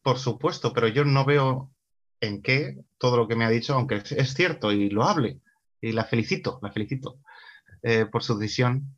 Por 0.01 0.19
supuesto, 0.19 0.73
pero 0.73 0.87
yo 0.87 1.05
no 1.05 1.25
veo 1.25 1.71
en 2.19 2.41
qué 2.41 2.77
todo 2.97 3.17
lo 3.17 3.27
que 3.27 3.35
me 3.35 3.45
ha 3.45 3.49
dicho, 3.49 3.73
aunque 3.73 3.95
es, 3.95 4.33
cierto 4.33 4.71
y 4.71 4.89
lo 4.89 5.03
hable, 5.03 5.39
y 5.81 5.91
la 5.91 6.05
felicito, 6.05 6.59
la 6.61 6.71
felicito 6.71 7.19
eh, 7.81 8.05
por 8.05 8.23
su 8.23 8.37
decisión, 8.37 8.97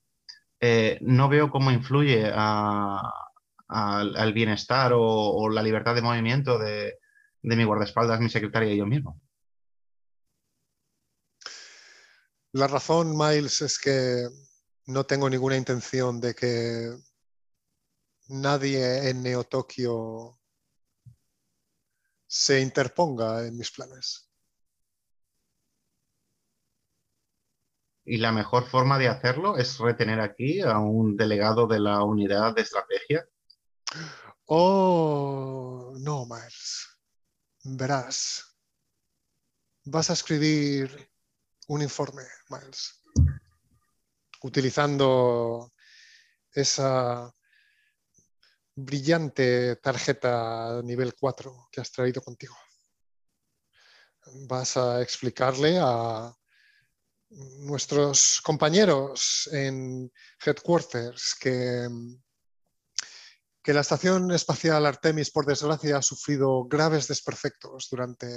eh, 0.60 0.98
no 1.02 1.30
veo 1.30 1.50
cómo 1.50 1.72
influye 1.72 2.26
al 2.28 4.34
bienestar 4.34 4.92
o, 4.96 5.50
la 5.50 5.64
libertad 5.64 5.96
de 5.96 6.02
movimiento 6.02 6.58
de, 6.58 6.98
mi 7.42 7.64
guardaespaldas, 7.64 8.20
mi 8.20 8.30
secretaria 8.30 8.74
y 8.74 8.78
yo 8.78 8.86
mismo. 8.86 9.20
La 12.56 12.68
razón, 12.68 13.18
Miles, 13.18 13.62
es 13.64 13.78
que 13.78 14.30
no 14.86 15.06
tengo 15.06 15.30
ninguna 15.30 15.58
intención 15.58 16.22
de 16.22 16.34
que 16.34 16.90
nadie 18.30 19.10
en 19.10 19.24
Neo 19.24 19.44
Tokio 19.44 20.40
se 22.26 22.62
interponga 22.62 23.46
en 23.46 23.58
mis 23.58 23.72
planes. 23.72 24.32
Y 28.06 28.20
la 28.20 28.32
mejor 28.32 28.70
forma 28.70 28.98
de 29.00 29.10
hacerlo 29.10 29.58
es 29.58 29.78
retener 29.78 30.22
aquí 30.22 30.62
a 30.62 30.80
un 30.80 31.18
delegado 31.18 31.68
de 31.68 31.82
la 31.82 32.06
unidad 32.06 32.56
de 32.56 32.62
estrategia. 32.62 33.28
Oh, 34.46 35.94
no, 35.98 36.26
Miles. 36.26 36.88
Verás. 37.66 38.58
Vas 39.84 40.10
a 40.10 40.14
escribir 40.14 41.15
un 41.68 41.82
informe, 41.82 42.24
Miles. 42.50 43.02
Utilizando 44.42 45.74
esa 46.52 47.34
brillante 48.76 49.78
tarjeta 49.78 50.82
nivel 50.84 51.16
4 51.16 51.70
que 51.72 51.82
has 51.82 51.92
traído 51.92 52.22
contigo. 52.22 52.56
Vas 54.48 54.78
a 54.78 55.02
explicarle 55.02 55.78
a 55.80 56.36
nuestros 57.30 58.42
compañeros 58.42 59.50
en 59.52 60.12
headquarters 60.46 61.36
que, 61.40 61.88
que 63.64 63.74
la 63.74 63.82
Estación 63.82 64.32
Espacial 64.32 64.86
Artemis, 64.86 65.32
por 65.32 65.46
desgracia, 65.46 65.98
ha 65.98 66.02
sufrido 66.02 66.66
graves 66.66 67.08
desperfectos 67.08 67.88
durante, 67.90 68.28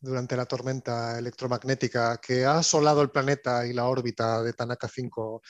durante 0.00 0.36
la 0.36 0.46
tormenta 0.46 1.18
electromagnética 1.18 2.18
que 2.18 2.44
ha 2.44 2.58
asolado 2.58 3.02
el 3.02 3.10
planeta 3.10 3.66
y 3.66 3.72
la 3.72 3.86
órbita 3.86 4.42
de 4.42 4.52
Tanaka 4.52 4.88
5 4.88 5.42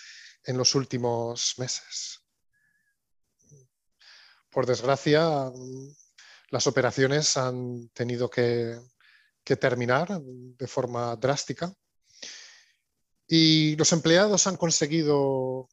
en 0.45 0.57
los 0.57 0.75
últimos 0.75 1.55
meses. 1.59 2.25
Por 4.51 4.65
desgracia, 4.66 5.53
las 6.51 6.66
operaciones 6.66 7.37
han 7.37 7.91
tenido 7.91 8.31
que, 8.31 8.79
terminar 9.45 10.20
de 10.20 10.66
forma 10.66 11.16
drástica 11.16 11.73
y 13.27 13.77
los 13.77 13.91
empleados 13.95 14.47
han 14.47 14.59
conseguido 14.59 15.70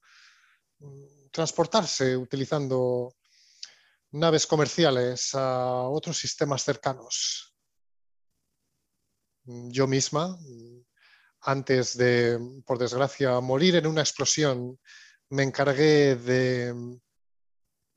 transportarse 1.30 2.16
utilizando 2.16 3.14
naves 4.12 4.48
comerciales 4.48 5.36
a 5.36 5.90
otros 5.90 6.18
sistemas 6.18 6.64
cercanos. 6.64 7.55
Yo 9.46 9.88
misma, 9.88 10.38
antes 11.42 11.98
de, 11.98 12.40
por 12.66 12.78
desgracia, 12.78 13.40
morir 13.40 13.76
en 13.76 13.88
una 13.88 14.02
explosión, 14.02 14.80
me 15.30 15.44
encargué 15.44 16.16
de 16.16 17.00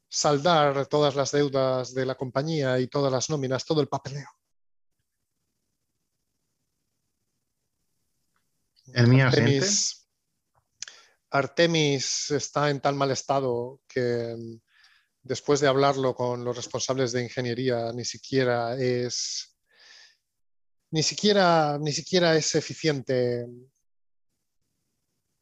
saldar 0.08 0.86
todas 0.86 1.14
las 1.14 1.32
deudas 1.32 1.94
de 1.94 2.06
la 2.06 2.14
compañía 2.14 2.78
y 2.78 2.88
todas 2.88 3.12
las 3.12 3.30
nóminas, 3.30 3.64
todo 3.64 3.80
el 3.80 3.88
papeleo. 3.88 4.28
¿El 8.94 9.20
Artemis, 9.20 10.08
Artemis 11.30 12.30
está 12.30 12.70
en 12.70 12.80
tan 12.80 12.96
mal 12.96 13.10
estado 13.10 13.82
que 13.86 14.34
mm, 14.36 14.60
después 15.22 15.60
de 15.60 15.68
hablarlo 15.68 16.14
con 16.14 16.42
los 16.42 16.56
responsables 16.56 17.12
de 17.12 17.22
ingeniería 17.22 17.92
ni 17.92 18.04
siquiera 18.04 18.76
es 18.76 19.57
ni 20.90 21.02
siquiera, 21.02 21.78
ni 21.78 21.92
siquiera 21.92 22.34
es 22.36 22.54
eficiente 22.54 23.46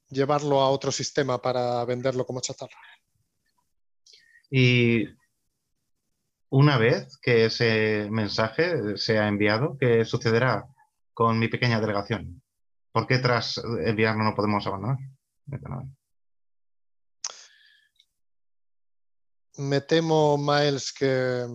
llevarlo 0.09 0.60
a 0.60 0.70
otro 0.70 0.93
sistema 0.93 1.40
para 1.40 1.85
venderlo 1.85 2.24
como 2.24 2.40
chatarra. 2.40 2.78
Y 4.51 5.05
una 6.51 6.78
vez 6.78 7.18
que 7.20 7.47
ese 7.47 8.09
mensaje 8.10 8.97
se 8.97 9.18
ha 9.18 9.28
enviado, 9.28 9.77
¿qué 9.78 10.05
sucederá 10.05 10.66
con 11.12 11.39
mi 11.39 11.48
pequeña 11.48 11.81
delegación? 11.81 12.43
¿Por 12.93 13.06
qué 13.06 13.18
tras 13.18 13.60
enviarlo 13.85 14.24
no 14.24 14.35
podemos 14.35 14.66
abandonar? 14.66 14.98
Me 19.59 19.81
temo, 19.81 20.36
Miles, 20.39 20.93
que 20.93 21.47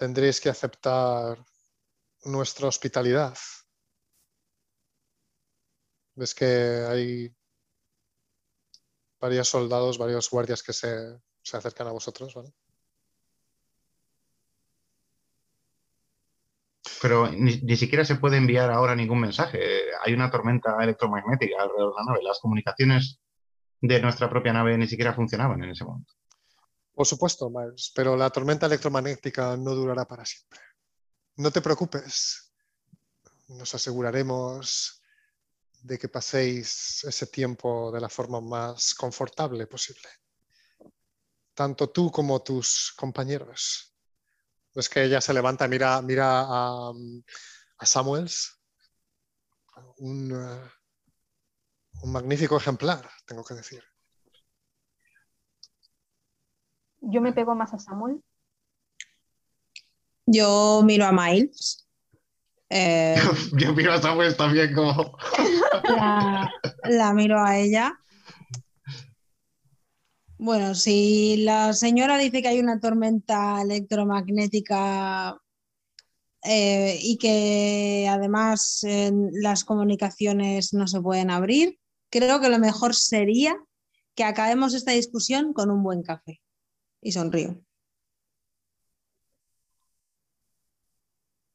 tendréis 0.00 0.40
que 0.40 0.48
aceptar 0.48 1.36
nuestra 2.24 2.66
hospitalidad. 2.68 3.36
Ves 6.14 6.34
que 6.34 6.46
hay 6.88 7.36
varios 9.20 9.48
soldados, 9.48 9.98
varios 9.98 10.30
guardias 10.30 10.62
que 10.62 10.72
se, 10.72 11.20
acercan 11.52 11.88
a 11.88 11.92
vosotros, 11.92 12.34
¿vale? 12.34 12.50
Pero 17.02 17.30
ni, 17.30 17.76
siquiera 17.76 18.04
se 18.06 18.16
puede 18.16 18.38
enviar 18.38 18.70
ahora 18.70 18.96
ningún 18.96 19.20
mensaje. 19.20 19.60
Hay 20.02 20.14
una 20.14 20.30
tormenta 20.30 20.82
electromagnética 20.82 21.62
alrededor 21.62 21.92
de 21.92 21.96
la 21.98 22.04
nave. 22.06 22.22
Las 22.22 22.40
comunicaciones 22.40 23.20
de 23.82 24.00
nuestra 24.00 24.30
propia 24.30 24.54
nave 24.54 24.78
ni 24.78 24.86
siquiera 24.86 25.12
funcionaban 25.12 25.62
en 25.62 25.70
ese 25.70 25.84
momento. 25.84 26.19
Por 27.00 27.06
supuesto, 27.06 27.48
Miles, 27.48 27.92
pero 27.94 28.14
la 28.14 28.28
tormenta 28.28 28.66
electromagnética 28.66 29.56
no 29.56 29.74
durará 29.74 30.06
para 30.06 30.26
siempre. 30.26 30.60
No 31.36 31.50
te 31.50 31.62
preocupes. 31.62 32.52
Nos 33.48 33.74
aseguraremos 33.74 35.00
de 35.80 35.98
que 35.98 36.10
paséis 36.10 37.02
ese 37.04 37.26
tiempo 37.28 37.90
de 37.90 38.02
la 38.02 38.10
forma 38.10 38.42
más 38.42 38.92
confortable 38.92 39.66
posible. 39.66 40.10
Tanto 41.54 41.88
tú 41.88 42.10
como 42.10 42.42
tus 42.42 42.92
compañeros. 42.94 43.96
Es 44.74 44.90
que 44.90 45.02
ella 45.04 45.22
se 45.22 45.32
levanta 45.32 45.66
mira, 45.68 46.02
mira 46.02 46.44
a, 46.50 46.92
Samuels. 47.80 48.60
Un, 49.96 50.32
eh, 50.32 50.70
un 52.02 52.12
magnífico 52.12 52.58
ejemplar, 52.58 53.10
tengo 53.24 53.42
que 53.42 53.54
decir. 53.54 53.82
Yo 57.00 57.20
me 57.20 57.32
pego 57.32 57.54
más 57.54 57.72
a 57.74 57.78
Samuel. 57.78 58.22
Yo 60.26 60.82
miro 60.84 61.06
a 61.06 61.12
Miles. 61.12 61.88
Eh, 62.68 63.16
yo, 63.58 63.74
miro 63.74 63.92
a 63.92 64.00
Samuel 64.00 64.36
también 64.36 64.72
como... 64.74 65.16
la, 66.84 67.12
miro 67.14 67.42
a 67.42 67.58
ella. 67.58 67.98
Bueno, 70.38 70.74
si 70.74 71.38
la 71.38 71.72
señora 71.72 72.16
dice 72.16 72.40
que 72.40 72.48
hay 72.48 72.60
una 72.60 72.80
tormenta 72.80 73.60
electromagnética 73.60 75.36
eh, 76.44 76.98
y 77.02 77.18
que 77.18 78.06
además 78.08 78.86
las 79.32 79.64
comunicaciones 79.64 80.72
no 80.72 80.86
se 80.86 81.00
pueden 81.00 81.30
abrir, 81.30 81.78
creo 82.08 82.40
que 82.40 82.48
lo 82.48 82.58
mejor 82.58 82.94
sería 82.94 83.56
que 84.14 84.24
acabemos 84.24 84.74
esta 84.74 84.92
discusión 84.92 85.52
con 85.52 85.70
un 85.70 85.82
buen 85.82 86.02
café. 86.02 86.40
Y 87.02 87.12
sonrío. 87.12 87.62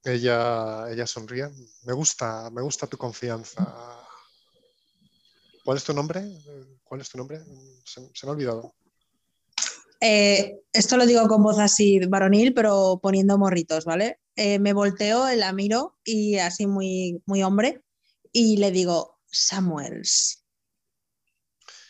Ella, 0.03 0.91
ella 0.91 1.07
sonríe. 1.07 1.49
Me 1.83 1.93
gusta, 1.93 2.49
me 2.51 2.61
gusta 2.61 2.87
tu 2.87 2.97
confianza. 2.97 4.05
¿Cuál 5.63 5.77
es 5.77 5.83
tu 5.83 5.93
nombre? 5.93 6.21
¿Cuál 6.83 7.01
es 7.01 7.09
tu 7.09 7.17
nombre? 7.17 7.39
Se, 7.83 7.99
me 8.01 8.09
ha 8.23 8.29
olvidado. 8.29 8.75
Eh, 9.99 10.59
esto 10.71 10.97
lo 10.97 11.07
digo 11.07 11.27
con 11.27 11.41
voz 11.41 11.57
así 11.57 11.99
varonil, 12.05 12.53
pero 12.53 12.99
poniendo 13.01 13.39
morritos, 13.39 13.85
¿vale? 13.85 14.19
Eh, 14.35 14.59
me 14.59 14.73
volteo, 14.73 15.27
la 15.35 15.53
miro 15.53 15.97
y 16.03 16.37
así 16.37 16.67
muy, 16.67 17.23
muy 17.25 17.41
hombre 17.41 17.81
y 18.31 18.57
le 18.57 18.69
digo, 18.69 19.17
Samuels. 19.25 20.45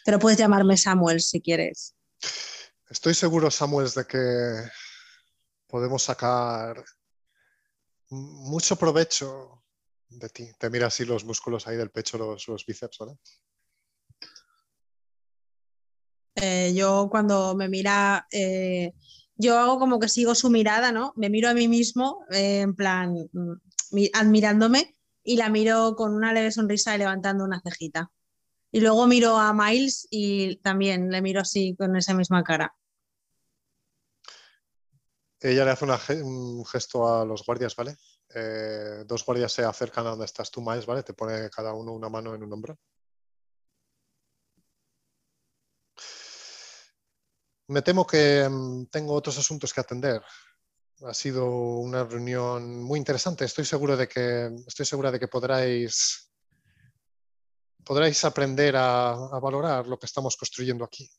Pero 0.05 0.19
puedes 0.19 0.37
llamarme 0.37 0.77
Samuels 0.77 1.29
si 1.29 1.41
quieres. 1.41 1.95
Estoy 2.89 3.15
seguro, 3.15 3.49
Samuels, 3.49 3.95
de 3.95 4.05
que 4.05 4.19
podemos 5.67 6.03
sacar 6.03 6.83
mucho 8.09 8.75
provecho 8.75 9.63
de 10.09 10.29
ti. 10.29 10.51
Te 10.59 10.69
mira 10.69 10.87
así 10.87 11.03
los 11.03 11.25
músculos 11.25 11.67
ahí 11.67 11.77
del 11.77 11.89
pecho, 11.89 12.17
los, 12.17 12.65
bíceps, 12.65 12.97
¿vale? 12.99 13.17
Eh, 16.35 16.73
yo 16.75 17.07
cuando 17.09 17.55
me 17.55 17.69
mira, 17.69 18.27
eh, 18.31 18.93
yo 19.35 19.57
hago 19.57 19.79
como 19.79 19.99
que 19.99 20.09
sigo 20.09 20.35
su 20.35 20.51
mirada, 20.51 20.91
¿no? 20.91 21.13
Me 21.15 21.29
miro 21.29 21.49
a 21.49 21.53
mí 21.53 21.67
mismo, 21.67 22.25
eh, 22.29 22.61
en 22.61 22.75
plan, 22.75 23.15
mm, 23.31 23.97
admirándome, 24.13 24.95
y 25.23 25.37
la 25.37 25.49
miro 25.49 25.95
con 25.95 26.13
una 26.13 26.33
leve 26.33 26.51
sonrisa 26.51 26.93
y 26.93 26.99
levantando 26.99 27.43
una 27.43 27.61
cejita. 27.61 28.11
Y 28.75 28.81
luego 28.81 29.07
miro 29.07 29.37
a 29.37 29.53
Miles 29.53 30.05
y 30.11 30.57
también 30.57 31.09
le 31.09 31.21
miro 31.21 31.39
así 31.39 31.77
con 31.77 31.95
esa 31.95 32.13
misma 32.13 32.43
cara. 32.43 32.75
Ella 35.39 35.63
le 35.63 35.71
hace 35.71 36.21
un 36.21 36.65
gesto 36.65 37.07
a 37.07 37.23
los 37.23 37.45
guardias, 37.45 37.73
¿vale? 37.73 37.95
Eh, 38.35 39.05
dos 39.05 39.23
guardias 39.23 39.53
se 39.53 39.63
acercan 39.63 40.05
a 40.05 40.09
donde 40.09 40.25
estás 40.25 40.51
tú, 40.51 40.59
Miles, 40.61 40.85
¿vale? 40.85 41.03
Te 41.03 41.13
pone 41.13 41.49
cada 41.49 41.73
uno 41.73 41.93
una 41.93 42.09
mano 42.09 42.35
en 42.35 42.43
un 42.43 42.51
hombro. 42.51 42.77
Me 47.69 47.81
temo 47.81 48.05
que 48.05 48.45
mm, 48.49 48.87
tengo 48.87 49.13
otros 49.13 49.37
asuntos 49.37 49.73
que 49.73 49.79
atender. 49.79 50.21
Ha 51.01 51.13
sido 51.13 51.47
una 51.47 52.03
reunión 52.03 52.83
muy 52.83 52.99
interesante. 52.99 53.45
Estoy 53.45 53.63
seguro 53.63 53.95
de 53.95 54.09
que 54.09 54.53
estoy 54.67 54.85
segura 54.85 55.13
de 55.13 55.19
que 55.21 55.29
podráis 55.29 56.24
podráis 57.85 58.23
aprender 58.25 58.75
a 58.75 59.13
valorar 59.41 59.87
lo 59.87 59.97
que 59.97 60.07
estamos 60.07 60.35
construyendo 60.35 60.83
aquí. 60.83 61.09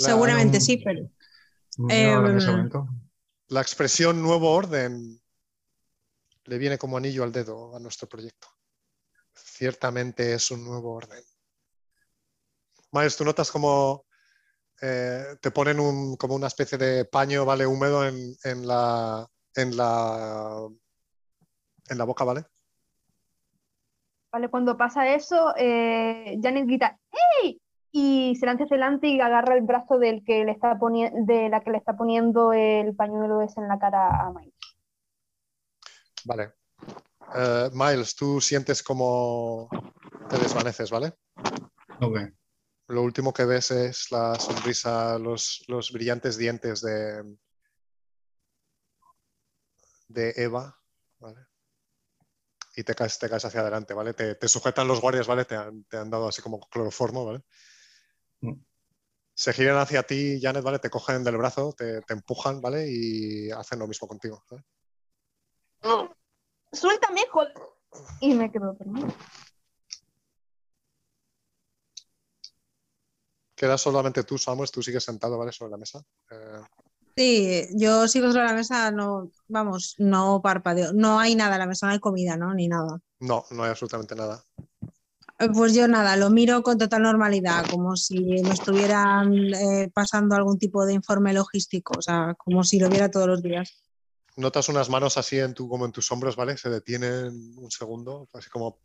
Seguramente 0.00 0.60
sí, 0.60 0.78
pero... 0.78 1.08
Em, 1.88 2.68
la 3.48 3.60
expresión 3.60 4.22
nuevo 4.22 4.50
orden 4.50 5.20
le 6.44 6.58
viene 6.58 6.78
como 6.78 6.96
anillo 6.96 7.22
al 7.22 7.32
dedo 7.32 7.74
a 7.74 7.80
nuestro 7.80 8.08
proyecto. 8.08 8.48
Ciertamente 9.34 10.34
es 10.34 10.50
un 10.50 10.64
nuevo 10.64 10.92
orden. 10.92 11.22
Miles, 12.92 13.16
tú 13.16 13.24
notas 13.24 13.50
como 13.50 14.06
eh, 14.80 15.36
te 15.40 15.50
ponen 15.50 15.78
un, 15.80 16.16
como 16.16 16.34
una 16.34 16.48
especie 16.48 16.76
de 16.76 17.04
paño 17.04 17.44
¿vale? 17.44 17.66
húmedo 17.66 18.06
en, 18.06 18.66
la, 18.66 19.28
en, 19.54 19.76
la, 19.76 20.68
en 21.90 21.98
la 21.98 22.04
boca, 22.04 22.24
¿vale? 22.24 22.44
Vale, 24.32 24.48
cuando 24.48 24.76
pasa 24.76 25.12
eso, 25.14 25.52
eh, 25.56 26.38
Janet 26.40 26.66
grita 26.66 26.98
¡Hey! 27.10 27.60
y 27.92 28.36
se 28.36 28.46
lanza 28.46 28.64
hacia 28.64 28.76
adelante 28.76 29.08
y 29.08 29.20
agarra 29.20 29.56
el 29.56 29.62
brazo 29.62 29.98
del 29.98 30.22
que 30.24 30.44
le 30.44 30.52
está 30.52 30.78
de 30.78 31.48
la 31.48 31.60
que 31.60 31.70
le 31.70 31.78
está 31.78 31.96
poniendo 31.96 32.52
el 32.52 32.94
pañuelo 32.94 33.42
ese 33.42 33.60
en 33.60 33.68
la 33.68 33.78
cara 33.78 34.08
a 34.08 34.32
Miles. 34.32 34.54
Vale. 36.24 36.52
Eh, 37.34 37.70
Miles, 37.72 38.14
tú 38.14 38.40
sientes 38.40 38.82
como 38.82 39.68
te 40.28 40.38
desvaneces, 40.38 40.90
¿vale? 40.90 41.14
Ok. 42.00 42.18
Lo 42.88 43.02
último 43.02 43.32
que 43.32 43.44
ves 43.44 43.70
es 43.70 44.10
la 44.10 44.34
sonrisa, 44.36 45.18
los, 45.18 45.90
brillantes 45.92 46.36
dientes 46.36 46.80
de, 46.80 47.36
de 50.08 50.32
Eva, 50.36 50.76
¿vale? 51.18 51.49
Y 52.80 52.84
te 52.84 52.94
caes, 52.94 53.18
te 53.18 53.28
caes 53.28 53.44
hacia 53.44 53.60
adelante, 53.60 53.92
¿vale? 53.92 54.14
Te, 54.14 54.48
sujetan 54.48 54.88
los 54.88 55.02
guardias, 55.02 55.26
¿vale? 55.26 55.44
Te 55.44 55.54
han, 55.54 55.84
te 55.84 55.98
han, 55.98 56.08
dado 56.08 56.28
así 56.28 56.40
como 56.40 56.60
cloroformo, 56.60 57.26
¿vale? 57.26 57.42
Se 59.34 59.52
giran 59.52 59.76
hacia 59.76 60.02
ti, 60.02 60.40
Janet, 60.40 60.64
¿vale? 60.64 60.78
Te 60.78 60.88
cogen 60.88 61.22
del 61.22 61.36
brazo, 61.36 61.74
te, 61.76 62.00
empujan, 62.08 62.62
¿vale? 62.62 62.86
Y 62.88 63.50
hacen 63.50 63.80
lo 63.80 63.86
mismo 63.86 64.08
contigo. 64.08 64.42
Suéltame, 66.72 67.26
joder. 67.30 67.52
Y 68.20 68.32
me 68.32 68.50
quedo 68.50 68.72
dormido. 68.72 69.08
Queda 73.54 73.76
solamente 73.76 74.24
tú, 74.24 74.38
Samuel, 74.38 74.70
tú 74.70 74.82
sigues 74.82 75.04
sentado, 75.04 75.36
¿vale? 75.36 75.52
Sobre 75.52 75.72
la 75.72 75.76
mesa. 75.76 76.02
Eh, 76.30 76.62
sí, 77.16 77.66
yo 77.74 78.08
sigo 78.08 78.32
sobre 78.32 78.46
la 78.46 78.54
mesa, 78.54 78.90
no, 78.90 79.30
vamos, 79.48 79.94
no 79.98 80.40
parpadeo. 80.42 80.92
No 80.92 81.18
hay 81.18 81.34
nada 81.34 81.54
en 81.54 81.60
la 81.60 81.66
mesa, 81.66 81.86
no 81.86 81.92
hay 81.92 82.00
comida, 82.00 82.36
¿no? 82.36 82.54
Ni 82.54 82.68
nada. 82.68 83.00
No, 83.20 83.44
no 83.50 83.64
hay 83.64 83.70
absolutamente 83.70 84.14
nada. 84.14 84.42
Pues 85.54 85.72
yo 85.72 85.88
nada, 85.88 86.16
lo 86.16 86.28
miro 86.28 86.62
con 86.62 86.76
total 86.76 87.02
normalidad, 87.02 87.64
como 87.70 87.96
si 87.96 88.20
me 88.20 88.50
estuvieran 88.50 89.32
eh, 89.54 89.90
pasando 89.92 90.36
algún 90.36 90.58
tipo 90.58 90.84
de 90.84 90.92
informe 90.92 91.32
logístico, 91.32 91.94
o 91.96 92.02
sea, 92.02 92.34
como 92.34 92.62
si 92.62 92.78
lo 92.78 92.90
viera 92.90 93.10
todos 93.10 93.26
los 93.26 93.42
días. 93.42 93.82
Notas 94.36 94.68
unas 94.68 94.90
manos 94.90 95.16
así 95.16 95.38
en 95.38 95.54
tu, 95.54 95.66
como 95.66 95.86
en 95.86 95.92
tus 95.92 96.12
hombros, 96.12 96.36
¿vale? 96.36 96.58
Se 96.58 96.68
detienen 96.68 97.54
un 97.56 97.70
segundo, 97.70 98.28
así 98.34 98.50
como, 98.50 98.80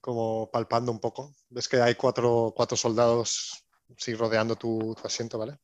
como 0.00 0.50
palpando 0.50 0.90
un 0.90 0.98
poco. 0.98 1.32
Ves 1.48 1.68
que 1.68 1.80
hay 1.80 1.94
cuatro, 1.94 2.52
soldados 2.74 3.64
sí, 3.96 4.14
rodeando 4.14 4.56
tu, 4.56 4.96
tu 5.00 5.06
asiento, 5.06 5.38
¿vale? 5.38 5.58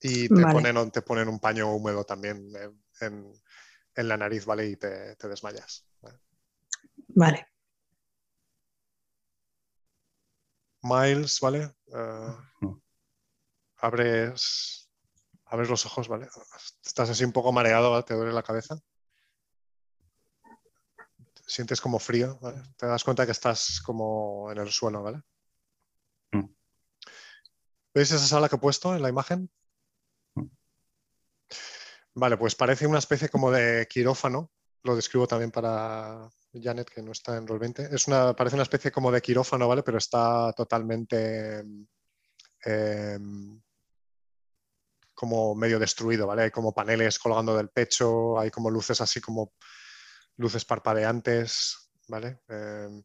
Y 0.00 0.28
te, 0.28 0.42
ponen, 0.42 0.90
te 0.90 1.02
ponen 1.02 1.28
un 1.28 1.40
paño 1.40 1.72
húmedo 1.74 2.04
también 2.04 2.52
en, 3.00 3.42
la 3.96 4.16
nariz, 4.16 4.44
¿vale? 4.44 4.66
Y 4.68 4.76
te, 4.76 5.16
desmayas. 5.16 5.84
Vale. 7.08 7.48
Miles, 10.82 11.40
¿vale? 11.40 11.74
Eh, 11.92 12.36
abres, 13.78 14.88
abres 15.46 15.68
los 15.68 15.86
ojos, 15.86 16.06
¿vale? 16.06 16.28
Estás 16.84 17.10
así 17.10 17.24
un 17.24 17.32
poco 17.32 17.52
mareado, 17.52 18.04
te 18.04 18.14
duele 18.14 18.32
la 18.32 18.44
cabeza. 18.44 18.78
Sientes 21.44 21.80
como 21.80 21.98
frío, 21.98 22.38
¿vale? 22.40 22.62
Te 22.76 22.86
das 22.86 23.02
cuenta 23.02 23.26
que 23.26 23.32
estás 23.32 23.80
como 23.80 24.52
en 24.52 24.58
el 24.58 24.70
suelo, 24.70 25.02
¿vale? 25.02 25.22
Mm. 26.30 26.44
¿Veis 27.94 28.12
esa 28.12 28.26
sala 28.26 28.48
que 28.48 28.56
he 28.56 28.60
puesto 28.60 28.94
en 28.94 29.02
la 29.02 29.08
imagen? 29.08 29.50
Vale, 32.18 32.36
pues 32.36 32.56
parece 32.56 32.84
una 32.84 32.98
especie 32.98 33.28
como 33.28 33.48
de 33.52 33.86
quirófano. 33.88 34.50
Lo 34.82 34.96
describo 34.96 35.28
también 35.28 35.52
para 35.52 36.28
Janet, 36.52 36.90
que 36.90 37.00
no 37.00 37.12
está 37.12 37.36
en 37.36 37.46
Roll 37.46 37.60
20. 37.60 37.94
Es 37.94 38.08
una, 38.08 38.34
parece 38.34 38.56
una 38.56 38.64
especie 38.64 38.90
como 38.90 39.12
de 39.12 39.22
quirófano, 39.22 39.68
¿vale? 39.68 39.84
Pero 39.84 39.98
está 39.98 40.52
totalmente 40.52 41.62
em, 42.64 43.62
como 45.14 45.54
medio 45.54 45.78
destruido, 45.78 46.26
¿vale? 46.26 46.42
Hay 46.42 46.50
como 46.50 46.74
paneles 46.74 47.20
colgando 47.20 47.56
del 47.56 47.70
techo, 47.70 48.36
hay 48.40 48.50
como 48.50 48.68
luces 48.68 49.00
así 49.00 49.20
como 49.20 49.52
luces 50.38 50.64
parpadeantes, 50.64 51.90
¿vale? 52.08 52.40
Em, 52.48 53.00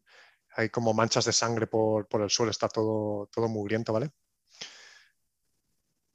hay 0.56 0.70
como 0.70 0.92
manchas 0.92 1.26
de 1.26 1.32
sangre 1.32 1.68
por, 1.68 2.08
el 2.20 2.30
suelo, 2.30 2.50
está 2.50 2.68
todo, 2.68 3.28
todo 3.32 3.48
mugriento, 3.48 3.92
¿vale? 3.92 4.10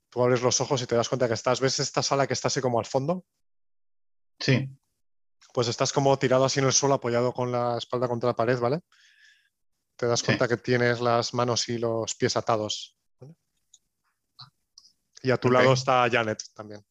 Tú 0.09 0.23
abres 0.23 0.41
los 0.41 0.59
ojos 0.59 0.81
y 0.81 0.87
te 0.87 0.95
das 0.95 1.07
cuenta 1.07 1.27
que 1.27 1.35
estás, 1.35 1.61
¿ves 1.61 1.79
esta 1.79 2.01
sala 2.01 2.25
que 2.25 2.33
está 2.33 2.47
así 2.47 2.61
como 2.61 2.79
al 2.79 2.85
fondo? 2.85 3.25
Sí. 4.39 4.69
Pues 5.53 5.67
estás 5.67 5.93
como 5.93 6.17
tirado 6.17 6.45
así 6.45 6.59
en 6.59 6.65
el 6.65 6.73
suelo, 6.73 6.95
apoyado 6.95 7.33
con 7.33 7.51
la 7.51 7.77
espalda 7.77 8.07
contra 8.07 8.29
la 8.29 8.35
pared, 8.35 8.59
¿vale? 8.59 8.81
Te 9.95 10.07
das 10.07 10.23
cuenta 10.23 10.47
que 10.47 10.57
tienes 10.57 11.01
las 11.01 11.33
manos 11.33 11.67
y 11.69 11.77
los 11.77 12.15
pies 12.15 12.37
atados. 12.37 12.97
Y 15.21 15.31
a 15.31 15.37
tu 15.37 15.51
lado 15.51 15.73
está 15.73 16.07
Janet 16.09 16.41
también. 16.53 16.83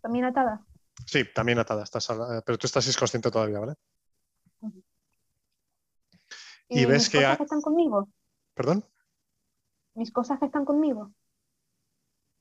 ¿También 0.00 0.24
atada? 0.26 0.64
Sí, 1.06 1.24
también 1.34 1.58
atada. 1.58 1.82
Estás, 1.82 2.08
eh, 2.10 2.42
pero 2.44 2.58
tú 2.58 2.66
estás 2.66 2.86
inconsciente 2.86 3.30
todavía, 3.30 3.58
¿vale? 3.58 3.74
Y, 6.68 6.84
ves 6.86 7.10
que... 7.10 7.18
Que 7.18 7.42
están 7.42 7.60
conmigo? 7.60 8.08
¿Perdón? 8.54 8.84
¿Mis 9.94 10.10
cosas 10.10 10.38
que 10.38 10.46
están 10.46 10.64
conmigo? 10.64 11.12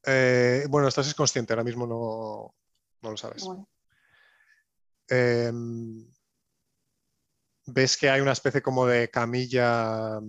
Eh, 0.06 0.66
bueno, 0.70 0.88
estás 0.88 1.10
inconsciente, 1.10 1.54
ahora 1.54 1.64
mismo 1.64 1.86
no, 1.86 3.10
lo 3.10 3.18
sabes. 3.18 3.46
Em, 5.08 6.08
ves 7.66 7.98
que 7.98 8.10
hay 8.10 8.22
una 8.22 8.32
especie 8.32 8.62
como 8.62 8.86
de 8.86 9.10
camilla 9.10 10.20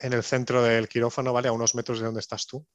en 0.00 0.12
el 0.12 0.22
centro 0.22 0.62
del 0.62 0.88
quirófano, 0.88 1.32
¿vale? 1.32 1.48
A 1.48 1.52
unos 1.52 1.74
metros 1.74 1.98
de 1.98 2.06
donde 2.06 2.20
estás 2.20 2.46
tú. 2.46 2.66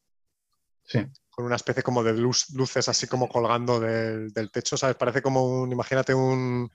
Sí. 0.84 0.99
Con 1.30 1.45
una 1.45 1.56
especie 1.56 1.82
como 1.82 2.03
de 2.03 2.14
luces 2.14 2.88
así 2.88 3.07
como 3.07 3.27
colgando 3.27 3.80
del, 3.80 4.32
techo, 4.52 4.77
¿sabes? 4.77 4.95
Parece 4.95 5.22
como 5.22 5.44
un, 5.44 5.72
imagínate 5.72 6.14
un... 6.14 6.72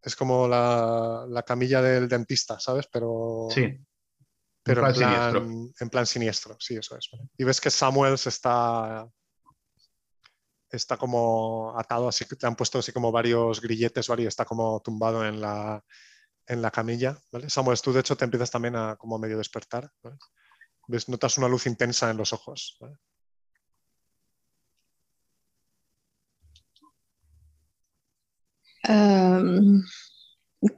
Es 0.00 0.16
como 0.16 0.48
la, 0.48 1.44
camilla 1.46 1.80
del 1.82 2.08
dentista, 2.08 2.58
¿sabes? 2.58 2.88
Pero... 2.90 3.48
Sí. 3.50 3.78
Pero 4.62 4.86
en 4.86 4.94
plan, 4.94 5.10
siniestro. 5.10 5.74
en 5.80 5.90
plan 5.90 6.06
siniestro, 6.06 6.56
sí, 6.60 6.76
eso 6.76 6.96
es. 6.96 7.08
Y 7.36 7.44
ves 7.44 7.60
que 7.60 7.70
Samuel 7.70 8.16
se 8.16 8.28
está 8.28 9.08
está 10.76 10.96
como 10.96 11.78
atado, 11.78 12.08
así 12.08 12.24
que 12.24 12.36
te 12.36 12.46
han 12.46 12.56
puesto 12.56 12.78
así 12.78 12.92
como 12.92 13.12
varios 13.12 13.60
grilletes, 13.60 14.08
¿vale? 14.08 14.22
Y 14.22 14.26
está 14.26 14.44
como 14.44 14.80
tumbado 14.80 15.26
en 15.26 15.40
la, 15.40 15.84
en 16.46 16.62
la 16.62 16.70
camilla, 16.70 17.18
¿vale? 17.30 17.50
Samuel, 17.50 17.80
tú 17.80 17.92
de 17.92 18.00
hecho 18.00 18.16
te 18.16 18.24
empiezas 18.24 18.50
también 18.50 18.76
a 18.76 18.96
como 18.96 19.18
medio 19.18 19.38
despertar, 19.38 19.90
¿Ves? 20.88 21.08
Notas 21.08 21.38
una 21.38 21.48
luz 21.48 21.66
intensa 21.66 22.10
en 22.10 22.16
los 22.16 22.32
ojos, 22.32 22.78
em, 28.84 29.80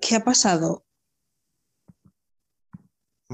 ¿Qué 0.01 0.17
ha 0.17 0.25
pasado? 0.25 0.85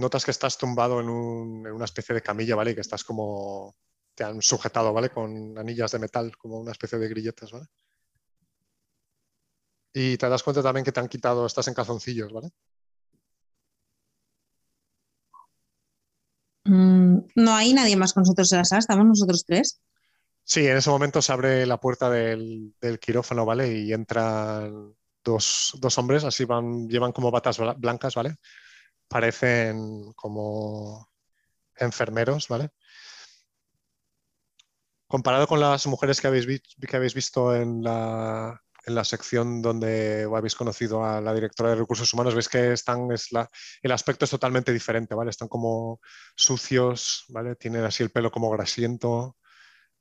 Notas 0.00 0.24
que 0.24 0.30
estás 0.32 0.58
tumbado 0.58 1.00
en, 1.00 1.08
en, 1.08 1.72
una 1.72 1.84
especie 1.84 2.14
de 2.14 2.22
camilla, 2.22 2.56
¿vale? 2.56 2.72
Y 2.72 2.74
que 2.74 2.80
estás 2.80 3.04
como 3.04 3.76
te 4.14 4.24
han 4.24 4.42
sujetado, 4.42 4.92
¿vale? 4.92 5.10
Con 5.10 5.56
anillas 5.58 5.92
de 5.92 5.98
metal, 5.98 6.36
como 6.36 6.60
una 6.60 6.72
especie 6.72 6.98
de 6.98 7.08
grilletes, 7.08 7.52
¿vale? 7.52 7.66
Y 9.92 10.16
te 10.16 10.28
das 10.28 10.42
cuenta 10.42 10.62
también 10.62 10.84
que 10.84 10.92
te 10.92 11.00
han 11.00 11.08
quitado, 11.08 11.46
estás 11.46 11.68
en 11.68 11.74
calzoncillos, 11.74 12.32
¿vale? 12.32 12.50
Mm, 16.64 17.18
no 17.34 17.54
hay 17.54 17.72
nadie 17.72 17.96
más 17.96 18.12
con 18.12 18.22
nosotros 18.22 18.52
en 18.52 18.58
la 18.58 18.64
sala, 18.64 18.80
estamos 18.80 19.06
nosotros 19.06 19.44
tres. 19.44 19.80
Sí, 20.44 20.66
en 20.66 20.76
ese 20.76 20.90
momento 20.90 21.22
se 21.22 21.32
abre 21.32 21.66
la 21.66 21.78
puerta 21.80 22.10
del, 22.10 22.74
quirófano, 23.00 23.44
¿vale? 23.44 23.72
Y 23.72 23.92
entran 23.92 24.94
dos, 25.24 25.76
dos, 25.78 25.98
hombres, 25.98 26.24
así 26.24 26.44
van, 26.44 26.88
llevan 26.88 27.12
como 27.12 27.30
batas 27.30 27.58
blancas, 27.78 28.14
¿vale? 28.14 28.36
Parecen 29.10 30.14
como 30.14 31.10
enfermeros, 31.76 32.48
¿vale? 32.48 32.70
comparado 35.10 35.48
con 35.48 35.58
las 35.58 35.88
mujeres 35.88 36.20
que 36.20 36.28
habéis, 36.28 36.46
que 36.88 36.96
habéis 36.96 37.14
visto 37.14 37.52
en 37.52 37.82
la, 37.82 38.62
en 38.86 38.94
la, 38.94 39.02
sección 39.02 39.60
donde 39.60 40.24
habéis 40.32 40.54
conocido 40.54 41.04
a 41.04 41.20
la 41.20 41.34
directora 41.34 41.70
de 41.70 41.74
recursos 41.74 42.14
humanos, 42.14 42.36
veis 42.36 42.48
que 42.48 42.72
están, 42.72 43.10
es 43.10 43.32
la, 43.32 43.50
el 43.82 43.90
aspecto 43.90 44.24
es 44.24 44.30
totalmente 44.30 44.72
diferente, 44.72 45.16
¿vale? 45.16 45.30
Están 45.30 45.48
como 45.48 46.00
sucios, 46.36 47.24
¿vale? 47.30 47.56
Tienen 47.56 47.82
así 47.82 48.04
el 48.04 48.10
pelo 48.10 48.30
como 48.30 48.50
grasiento, 48.50 49.36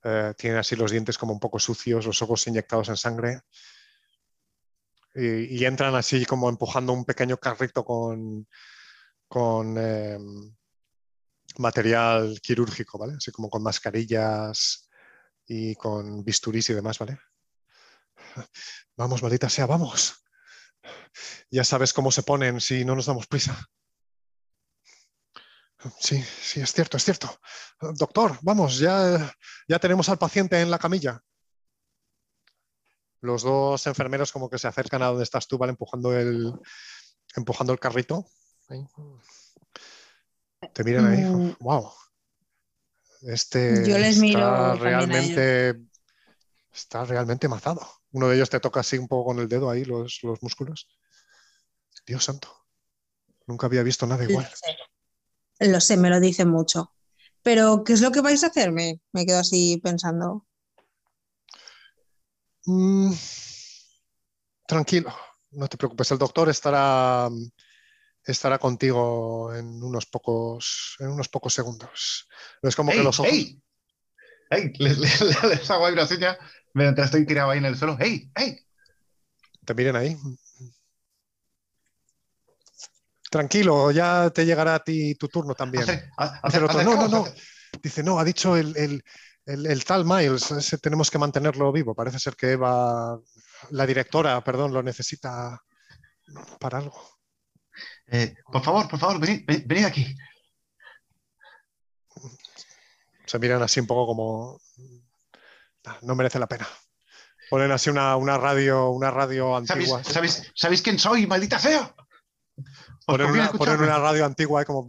eh, 0.03 0.35
tienen 0.37 0.59
así 0.59 0.75
los 0.75 0.91
dientes 0.91 1.17
como 1.17 1.33
un 1.33 1.39
poco 1.39 1.57
sucios, 1.57 2.05
los 2.05 2.21
ojos 2.21 2.45
inyectados 2.45 2.89
en 2.89 2.97
sangre. 2.97 3.41
Y, 5.15 5.65
entran 5.65 5.95
así 5.95 6.23
como 6.23 6.49
empujando 6.49 6.93
un 6.93 7.03
pequeño 7.03 7.37
carrito 7.37 7.83
con, 7.83 8.47
con 9.29 9.77
em, 9.77 10.53
material 11.57 12.41
quirúrgico, 12.41 12.97
¿vale? 12.97 13.13
Así 13.17 13.31
como 13.31 13.49
con 13.49 13.63
mascarillas, 13.63 14.89
y 15.49 15.75
con 15.75 16.23
bisturís 16.23 16.69
y 16.69 16.73
demás, 16.73 16.99
¿vale? 16.99 17.19
Vamos, 18.95 19.23
maldita 19.23 19.49
sea, 19.49 19.65
vamos. 19.65 20.23
Ya 21.49 21.63
sabes 21.63 21.91
cómo 21.91 22.11
se 22.11 22.23
ponen 22.23 22.61
si 22.61 22.85
no 22.85 22.95
nos 22.95 23.07
damos 23.07 23.27
prisa. 23.27 23.57
Sí, 25.97 26.21
sí, 26.21 26.59
es 26.59 26.73
cierto, 26.73 26.97
es 26.97 27.05
cierto. 27.05 27.39
Doctor, 27.95 28.37
vamos, 28.41 28.77
ya, 28.77 29.33
ya 29.67 29.79
tenemos 29.79 30.09
al 30.09 30.17
paciente 30.17 30.61
en 30.61 30.69
la 30.69 30.77
camilla. 30.77 31.21
Los 33.21 33.43
dos 33.43 33.87
enfermeros 33.87 34.31
como 34.31 34.49
que 34.49 34.59
se 34.59 34.67
acercan 34.67 35.01
a 35.01 35.07
donde 35.07 35.23
estás 35.23 35.47
tú, 35.47 35.57
¿vale? 35.57 35.71
Empujando 35.71 36.15
el, 36.15 36.53
empujando 37.35 37.71
el 37.73 37.79
carrito. 37.79 38.25
Te 40.73 40.83
miran 40.83 41.07
ahí. 41.07 41.55
Wow. 41.59 41.85
Mm. 43.21 43.31
Este 43.31 43.87
Yo 43.87 43.97
les 43.97 44.17
miro 44.19 44.39
está 44.39 44.75
realmente, 44.75 45.81
está 46.71 47.05
realmente 47.05 47.47
mazado. 47.47 47.81
Uno 48.11 48.27
de 48.29 48.35
ellos 48.35 48.49
te 48.49 48.59
toca 48.59 48.79
así 48.79 48.97
un 48.97 49.07
poco 49.07 49.25
con 49.25 49.39
el 49.39 49.49
dedo 49.49 49.69
ahí 49.69 49.83
los, 49.83 50.21
músculos. 50.41 50.87
Dios 52.05 52.23
santo. 52.23 52.49
Nunca 53.45 53.65
había 53.67 53.83
visto 53.83 54.05
nada 54.07 54.23
igual. 54.23 54.49
Lo 55.59 55.81
sé. 55.81 55.97
me 55.97 56.09
lo 56.09 56.19
dicen 56.19 56.49
mucho. 56.49 56.93
Pero, 57.41 57.83
¿qué 57.83 57.93
es 57.93 58.01
lo 58.01 58.11
que 58.11 58.21
vais 58.21 58.43
a 58.43 58.47
hacerme? 58.47 59.01
Me 59.11 59.25
quedo 59.25 59.39
así 59.39 59.77
pensando. 59.83 60.45
Mm, 62.65 63.11
tranquilo, 64.67 65.13
no 65.51 65.67
te 65.67 65.77
preocupes. 65.77 66.11
El 66.11 66.17
doctor 66.19 66.49
estará 66.49 67.29
estará 68.31 68.59
contigo 68.59 69.53
en 69.55 69.83
unos 69.83 70.05
pocos, 70.05 70.95
en 70.99 71.09
unos 71.09 71.29
pocos 71.29 71.53
segundos. 71.53 72.27
es 72.61 72.75
como 72.75 72.91
que 72.91 73.03
los 73.03 73.19
ojos. 73.19 73.31
¡Ey! 73.31 73.61
¡Ey! 74.49 74.73
Les, 74.79 75.69
hago 75.69 75.85
ahí 75.85 75.93
una 75.93 76.07
seña 76.07 76.37
mientras 76.73 77.05
estoy 77.05 77.25
tirado 77.25 77.51
ahí 77.51 77.59
en 77.59 77.65
el 77.65 77.77
suelo. 77.77 77.97
¡Ey! 77.99 78.31
¡Ey! 78.35 78.59
Te 79.65 79.73
miren 79.73 79.95
ahí. 79.95 80.17
Tranquilo, 83.29 83.91
ya 83.91 84.31
te 84.31 84.45
llegará 84.45 84.75
a 84.75 84.83
ti 84.83 85.13
tu 85.15 85.27
turno 85.27 85.53
también. 85.53 85.85
no, 86.83 86.83
no, 86.83 87.07
no. 87.07 87.25
Dice, 87.81 88.01
no, 88.01 88.19
ha 88.19 88.23
dicho 88.23 88.57
el, 88.57 89.03
el, 89.45 89.85
tal 89.85 90.05
Miles, 90.05 90.49
ese 90.51 90.77
tenemos 90.79 91.11
que 91.11 91.19
mantenerlo 91.19 91.71
vivo. 91.71 91.93
Parece 91.93 92.19
ser 92.19 92.35
que 92.35 92.53
Eva, 92.53 93.19
la 93.69 93.85
directora, 93.85 94.43
perdón, 94.43 94.73
lo 94.73 94.81
necesita 94.81 95.63
para 96.59 96.79
algo. 96.79 97.18
Eh, 98.11 98.35
por 98.51 98.63
favor, 98.63 98.87
por 98.87 98.99
favor, 98.99 99.19
venid, 99.19 99.85
aquí. 99.85 100.15
Se 103.25 103.37
miran 103.39 103.61
así 103.61 103.79
un 103.79 103.87
poco 103.87 104.07
como... 104.07 104.59
"Ah, 105.85 105.99
No 106.01 106.15
merece 106.15 106.39
la 106.39 106.47
pena. 106.47 106.67
Ponen 107.49 107.71
así 107.71 107.89
una, 107.89 108.15
una 108.15 108.37
radio, 108.37 108.89
una 108.89 109.09
radio 109.11 109.59
¿Sabéis, 109.65 109.91
antigua. 109.91 110.03
sabéis- 110.03 110.51
sabéis 110.55 110.81
quién 110.81 110.99
soy, 110.99 111.25
maldita 111.27 111.57
sea? 111.59 111.93
Ponen 113.05 113.27
una, 113.27 113.33
ponen 113.33 113.45
escucharme. 113.45 113.85
una 113.87 113.97
radio 113.99 114.25
antigua 114.25 114.61
y 114.61 114.65
como 114.65 114.85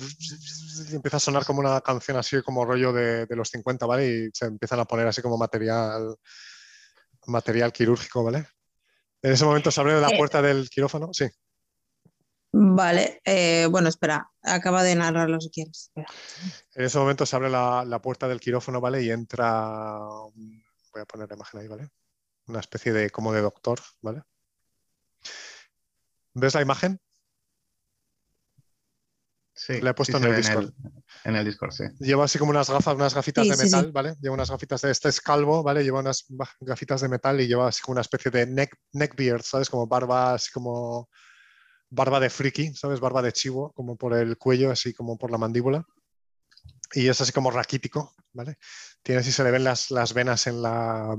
y 0.91 0.95
empieza 0.95 1.19
a 1.19 1.21
sonar 1.21 1.45
como 1.47 1.61
una 1.61 1.81
canción 1.81 2.17
así 2.19 2.43
como 2.43 2.65
rollo 2.65 2.93
de, 2.93 3.25
de 3.27 3.37
los 3.37 3.49
50, 3.49 3.87
¿vale? 3.87 4.09
Y 4.09 4.31
se 4.35 4.47
empiezan 4.47 4.81
a 4.81 4.85
poner 4.85 5.07
así 5.07 5.23
como 5.23 5.39
material 5.39 6.17
material 7.27 7.73
quirúrgico, 7.73 8.25
¿vale? 8.25 8.47
En 9.23 9.33
ese 9.33 9.45
momento 9.45 9.71
se 9.71 9.81
abre 9.81 10.01
la 10.01 10.09
Eh. 10.11 10.17
puerta 10.19 10.43
del 10.43 10.69
quirófano, 10.69 11.11
sí. 11.13 11.27
Vale, 12.53 13.21
eh, 13.25 13.69
bueno, 13.71 13.89
espera, 13.89 14.29
acaba 14.43 14.83
de 14.83 14.97
narrarlo 14.97 15.41
si 15.41 15.51
quieres. 15.51 15.91
Espera. 15.97 16.09
En 16.75 16.85
ese 16.85 16.99
momento 16.99 17.25
se 17.25 17.37
abre 17.37 17.49
la, 17.49 17.85
la 17.85 18.03
puerta 18.03 18.27
del 18.27 18.41
quirófano, 18.41 18.81
¿vale? 18.81 19.03
Y 19.03 19.11
entra, 19.11 19.99
voy 20.93 21.01
a 21.01 21.05
poner 21.05 21.29
la 21.29 21.37
imagen 21.37 21.61
ahí, 21.61 21.69
¿vale? 21.69 21.89
Una 22.47 22.61
especie 22.61 22.93
de 22.93 23.11
como 23.11 23.33
de 23.33 23.41
doctor, 23.41 23.79
¿vale? 24.01 24.23
¿Ves 26.35 26.55
la 26.55 26.63
imagen? 26.63 27.01
Sí, 29.55 29.81
La 29.81 29.91
he 29.91 29.95
puesto 29.95 30.19
sí 30.19 30.25
en 30.25 30.31
el 30.31 30.37
Discord. 30.37 30.73
En 31.25 31.37
el 31.37 31.45
Discord, 31.45 31.73
sí. 31.73 31.85
Lleva 31.99 32.25
así 32.25 32.39
como 32.39 32.51
unas 32.51 32.71
gafas, 32.71 32.95
unas 32.95 33.15
gafitas 33.15 33.45
Sí, 33.45 33.51
de 33.51 33.57
metal, 33.59 33.85
sí. 33.85 33.91
¿vale? 33.93 34.15
Lleva 34.21 34.35
unas 34.35 34.51
gafitas 34.51 34.81
de, 34.81 34.91
este 34.91 35.11
es 35.11 35.21
calvo, 35.21 35.63
¿vale? 35.63 35.85
Lleva 35.85 36.01
unas 36.01 36.25
gafitas 36.61 37.03
de 37.03 37.11
metal 37.11 37.41
y 37.41 37.47
lleva 37.47 37.69
así 37.69 37.83
como 37.83 37.93
una 37.93 38.01
especie 38.01 38.31
de 38.31 38.47
neck, 38.47 38.75
neckbeard, 38.93 39.43
¿sabes? 39.43 39.69
Como 39.69 39.87
barba, 39.87 40.33
así 40.35 40.51
como 40.51 41.11
barba 41.91 42.21
de 42.21 42.31
friki, 42.31 42.75
¿sabes? 42.75 43.01
Barba 43.01 43.23
de 43.23 43.33
chivo, 43.33 43.73
como 43.73 43.97
por 43.97 44.15
el 44.15 44.39
cuello, 44.39 44.71
así 44.71 44.95
como 44.95 45.19
por 45.19 45.31
la 45.31 45.39
mandíbula. 45.39 45.85
Y 46.93 47.09
es 47.09 47.21
así 47.21 47.33
como 47.33 47.51
raquítico, 47.51 48.15
¿vale? 48.33 48.57
Tiene 49.03 49.21
así, 49.21 49.33
se 49.33 49.45
le 49.45 49.51
ven 49.51 49.65
las, 49.65 49.91
las 49.91 50.13
venas 50.13 50.47
en 50.47 50.63
la 50.63 51.17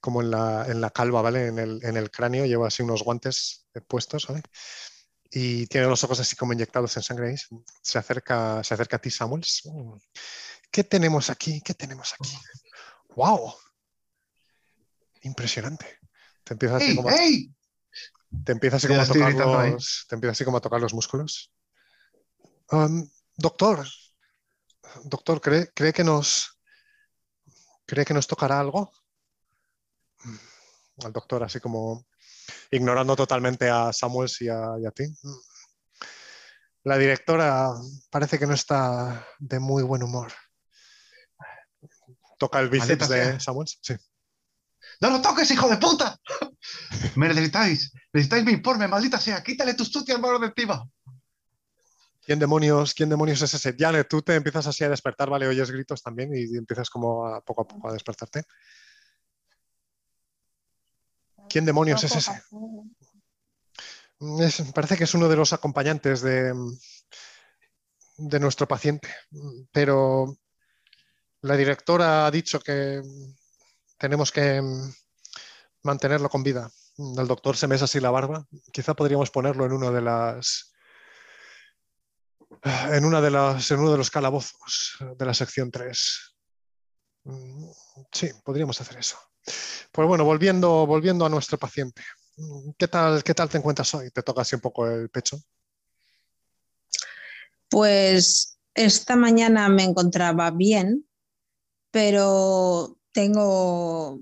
como 0.00 0.22
en 0.22 0.30
la, 0.30 0.64
en 0.66 0.80
la 0.80 0.90
calva, 0.90 1.22
¿vale? 1.22 1.48
En 1.48 1.58
el, 1.58 1.84
en 1.84 1.96
el 1.96 2.10
cráneo, 2.10 2.46
lleva 2.46 2.68
así 2.68 2.82
unos 2.82 3.02
guantes 3.02 3.66
eh, 3.74 3.80
puestos, 3.82 4.26
¿vale? 4.26 4.42
Y 5.30 5.66
tiene 5.66 5.86
los 5.86 6.02
ojos 6.02 6.18
así 6.20 6.34
como 6.34 6.52
inyectados 6.52 6.96
en 6.96 7.02
sangre. 7.02 7.36
Se 7.82 7.98
acerca, 7.98 8.64
se 8.64 8.74
acerca 8.74 8.96
a 8.96 8.98
ti, 8.98 9.10
Samuels. 9.10 9.62
¿Qué 10.70 10.82
tenemos 10.84 11.30
aquí? 11.30 11.60
¿Qué 11.60 11.74
tenemos 11.74 12.14
aquí? 12.14 12.34
¡Wow! 13.14 13.54
Impresionante. 15.22 15.98
Te 16.42 16.54
empieza 16.54 16.76
así 16.76 16.90
¡Ey, 16.90 16.96
como, 16.96 17.10
ey! 17.10 17.54
Te 18.44 18.52
empieza 18.52 18.76
así 18.76 18.86
como 18.88 19.00
a 19.00 19.06
tocar 19.06 19.34
los, 19.34 20.06
te 20.08 20.14
empieza 20.14 20.32
así 20.32 20.44
como 20.44 20.56
a 20.56 20.60
tocar 20.60 20.80
los 20.80 20.94
músculos. 20.94 21.52
Um, 22.70 23.08
doctor, 23.36 23.86
doctor, 25.04 25.40
¿cree, 25.40 25.70
cree 25.74 25.92
que 25.92 26.04
nos 26.04 26.58
cree 27.86 28.04
que 28.04 28.14
nos 28.14 28.26
tocará 28.26 28.60
algo? 28.60 28.92
Al 31.04 31.12
doctor 31.12 31.42
así 31.42 31.60
como 31.60 32.06
ignorando 32.70 33.16
totalmente 33.16 33.68
a 33.68 33.92
Samuels 33.92 34.40
y 34.42 34.48
a, 34.48 34.78
y 34.78 34.86
a 34.86 34.90
ti. 34.90 35.04
La 36.84 36.96
directora 36.96 37.72
parece 38.10 38.38
que 38.38 38.46
no 38.46 38.54
está 38.54 39.26
de 39.38 39.58
muy 39.58 39.82
buen 39.82 40.02
humor. 40.02 40.32
Toca 42.38 42.60
el 42.60 42.70
bíceps 42.70 43.08
de. 43.08 43.40
Samuels. 43.40 43.78
Sí. 43.82 43.94
¡No 45.00 45.10
lo 45.10 45.20
toques, 45.20 45.50
hijo 45.50 45.68
de 45.68 45.76
puta! 45.76 46.18
Me 47.16 47.28
necesitáis. 47.28 47.92
Necesitáis 48.12 48.44
mi 48.44 48.52
informe, 48.52 48.88
maldita 48.88 49.18
sea. 49.18 49.42
Quítale 49.42 49.74
tus 49.74 49.88
sucias 49.88 50.20
manos 50.20 50.40
de 50.40 50.46
encima. 50.48 50.88
¿Quién 52.22 52.38
demonios, 52.38 52.94
quién 52.94 53.08
demonios 53.08 53.42
es 53.42 53.54
ese? 53.54 53.74
Janet, 53.76 54.08
tú 54.08 54.22
te 54.22 54.34
empiezas 54.34 54.66
así 54.66 54.84
a 54.84 54.88
despertar, 54.88 55.30
¿vale? 55.30 55.48
Oyes 55.48 55.70
gritos 55.70 56.02
también 56.02 56.30
y 56.34 56.56
empiezas 56.56 56.88
como 56.90 57.40
poco 57.42 57.62
a 57.62 57.68
poco 57.68 57.88
a 57.88 57.92
despertarte. 57.92 58.44
¿Quién 61.48 61.64
demonios 61.64 62.04
es 62.04 62.14
ese? 62.14 62.30
Es- 64.40 64.62
parece 64.74 64.96
que 64.96 65.04
es 65.04 65.14
uno 65.14 65.28
de 65.28 65.36
los 65.36 65.52
acompañantes 65.52 66.20
de, 66.20 66.52
de 68.18 68.40
nuestro 68.40 68.68
paciente, 68.68 69.08
pero 69.72 70.36
la 71.40 71.56
directora 71.56 72.26
ha 72.26 72.30
dicho 72.30 72.60
que 72.60 73.00
tenemos 73.96 74.30
que 74.30 74.60
mantenerlo 75.82 76.28
con 76.28 76.42
vida. 76.42 76.70
El 76.98 77.26
doctor 77.26 77.56
se 77.56 77.66
mesa 77.66 77.84
así 77.84 78.00
la 78.00 78.10
barba. 78.10 78.46
Quizá 78.72 78.94
podríamos 78.94 79.30
ponerlo 79.30 79.64
en 79.64 79.72
una 79.72 79.90
de 79.90 80.00
las 80.00 80.72
en 82.90 83.04
uno 83.04 83.20
de 83.20 83.96
los 83.98 84.10
calabozos 84.10 84.98
de 85.16 85.24
la 85.24 85.34
sección 85.34 85.70
3. 85.70 86.36
Mm, 87.24 87.70
Sí, 88.12 88.30
podríamos 88.44 88.80
hacer 88.80 88.98
eso. 88.98 89.16
Pues 89.92 90.06
bueno, 90.06 90.24
volviendo, 90.24 90.86
volviendo 90.86 91.24
a 91.24 91.28
nuestro 91.28 91.58
paciente. 91.58 92.02
¿Qué 92.78 92.88
tal, 92.88 93.22
¿Qué 93.22 93.34
tal 93.34 93.48
te 93.48 93.58
encuentras 93.58 93.94
hoy? 93.94 94.10
Te 94.10 94.22
toca 94.22 94.42
así 94.42 94.54
un 94.54 94.60
poco 94.60 94.86
el 94.86 95.10
pecho. 95.10 95.38
Pues 97.68 98.58
esta 98.74 99.16
mañana 99.16 99.68
me 99.68 99.84
encontraba 99.84 100.50
bien, 100.50 101.06
pero 101.90 102.98
tengo, 103.12 104.18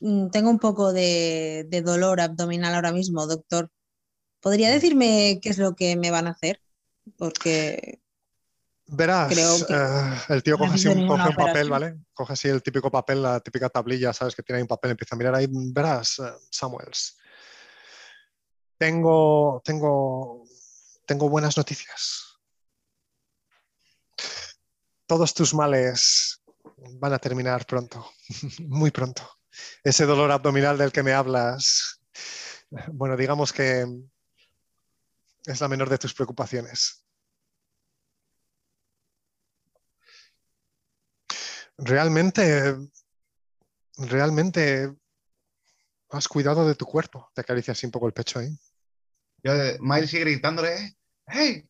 tengo 0.00 0.50
un 0.50 0.58
poco 0.58 0.92
de, 0.92 1.66
de 1.68 1.82
dolor 1.82 2.20
abdominal 2.20 2.74
ahora 2.74 2.92
mismo, 2.92 3.26
doctor. 3.26 3.70
¿Podría 4.40 4.70
decirme 4.70 5.38
qué 5.42 5.50
es 5.50 5.58
lo 5.58 5.74
que 5.74 5.96
me 5.96 6.10
van 6.10 6.26
a 6.26 6.30
hacer? 6.30 6.62
Porque 7.16 8.00
Verás, 8.92 9.32
eh, 9.68 10.34
el 10.34 10.42
tío 10.42 10.58
coge 10.58 10.74
así 10.74 10.88
un, 10.88 11.06
coge 11.06 11.28
un 11.28 11.36
papel. 11.36 11.70
¿vale? 11.70 12.00
Coge 12.12 12.32
así 12.32 12.48
el 12.48 12.60
típico 12.60 12.90
papel, 12.90 13.22
la 13.22 13.38
típica 13.38 13.68
tablilla, 13.68 14.12
¿sabes? 14.12 14.34
Que 14.34 14.42
tiene 14.42 14.58
ahí 14.58 14.62
un 14.62 14.68
papel, 14.68 14.90
empieza 14.90 15.14
a 15.14 15.18
mirar 15.18 15.34
ahí. 15.36 15.46
Verás, 15.48 16.18
eh, 16.18 16.32
Samuels. 16.50 17.16
Tengo, 18.76 19.62
tengo, 19.64 20.42
tengo 21.06 21.28
buenas 21.28 21.56
noticias. 21.56 22.40
Todos 25.06 25.34
tus 25.34 25.54
males 25.54 26.42
van 26.98 27.12
a 27.12 27.18
terminar 27.18 27.66
pronto, 27.66 28.10
muy 28.66 28.90
pronto. 28.90 29.22
Ese 29.82 30.06
dolor 30.06 30.30
abdominal 30.30 30.78
del 30.78 30.92
que 30.92 31.02
me 31.02 31.12
hablas, 31.12 32.00
bueno, 32.92 33.16
digamos 33.16 33.52
que 33.52 33.86
es 35.46 35.60
la 35.60 35.68
menor 35.68 35.88
de 35.88 35.98
tus 35.98 36.14
preocupaciones. 36.14 37.04
Realmente, 41.78 42.76
realmente 43.96 44.94
has 46.10 46.28
cuidado 46.28 46.66
de 46.66 46.74
tu 46.74 46.84
cuerpo. 46.84 47.30
Te 47.34 47.40
acaricia 47.40 47.72
así 47.72 47.86
un 47.86 47.92
poco 47.92 48.06
el 48.06 48.12
pecho 48.12 48.38
ahí. 48.38 48.50
Yo, 49.42 49.54
eh, 49.54 49.78
Miles 49.80 50.10
sigue 50.10 50.24
gritándole, 50.24 50.96
¡Hey! 51.26 51.66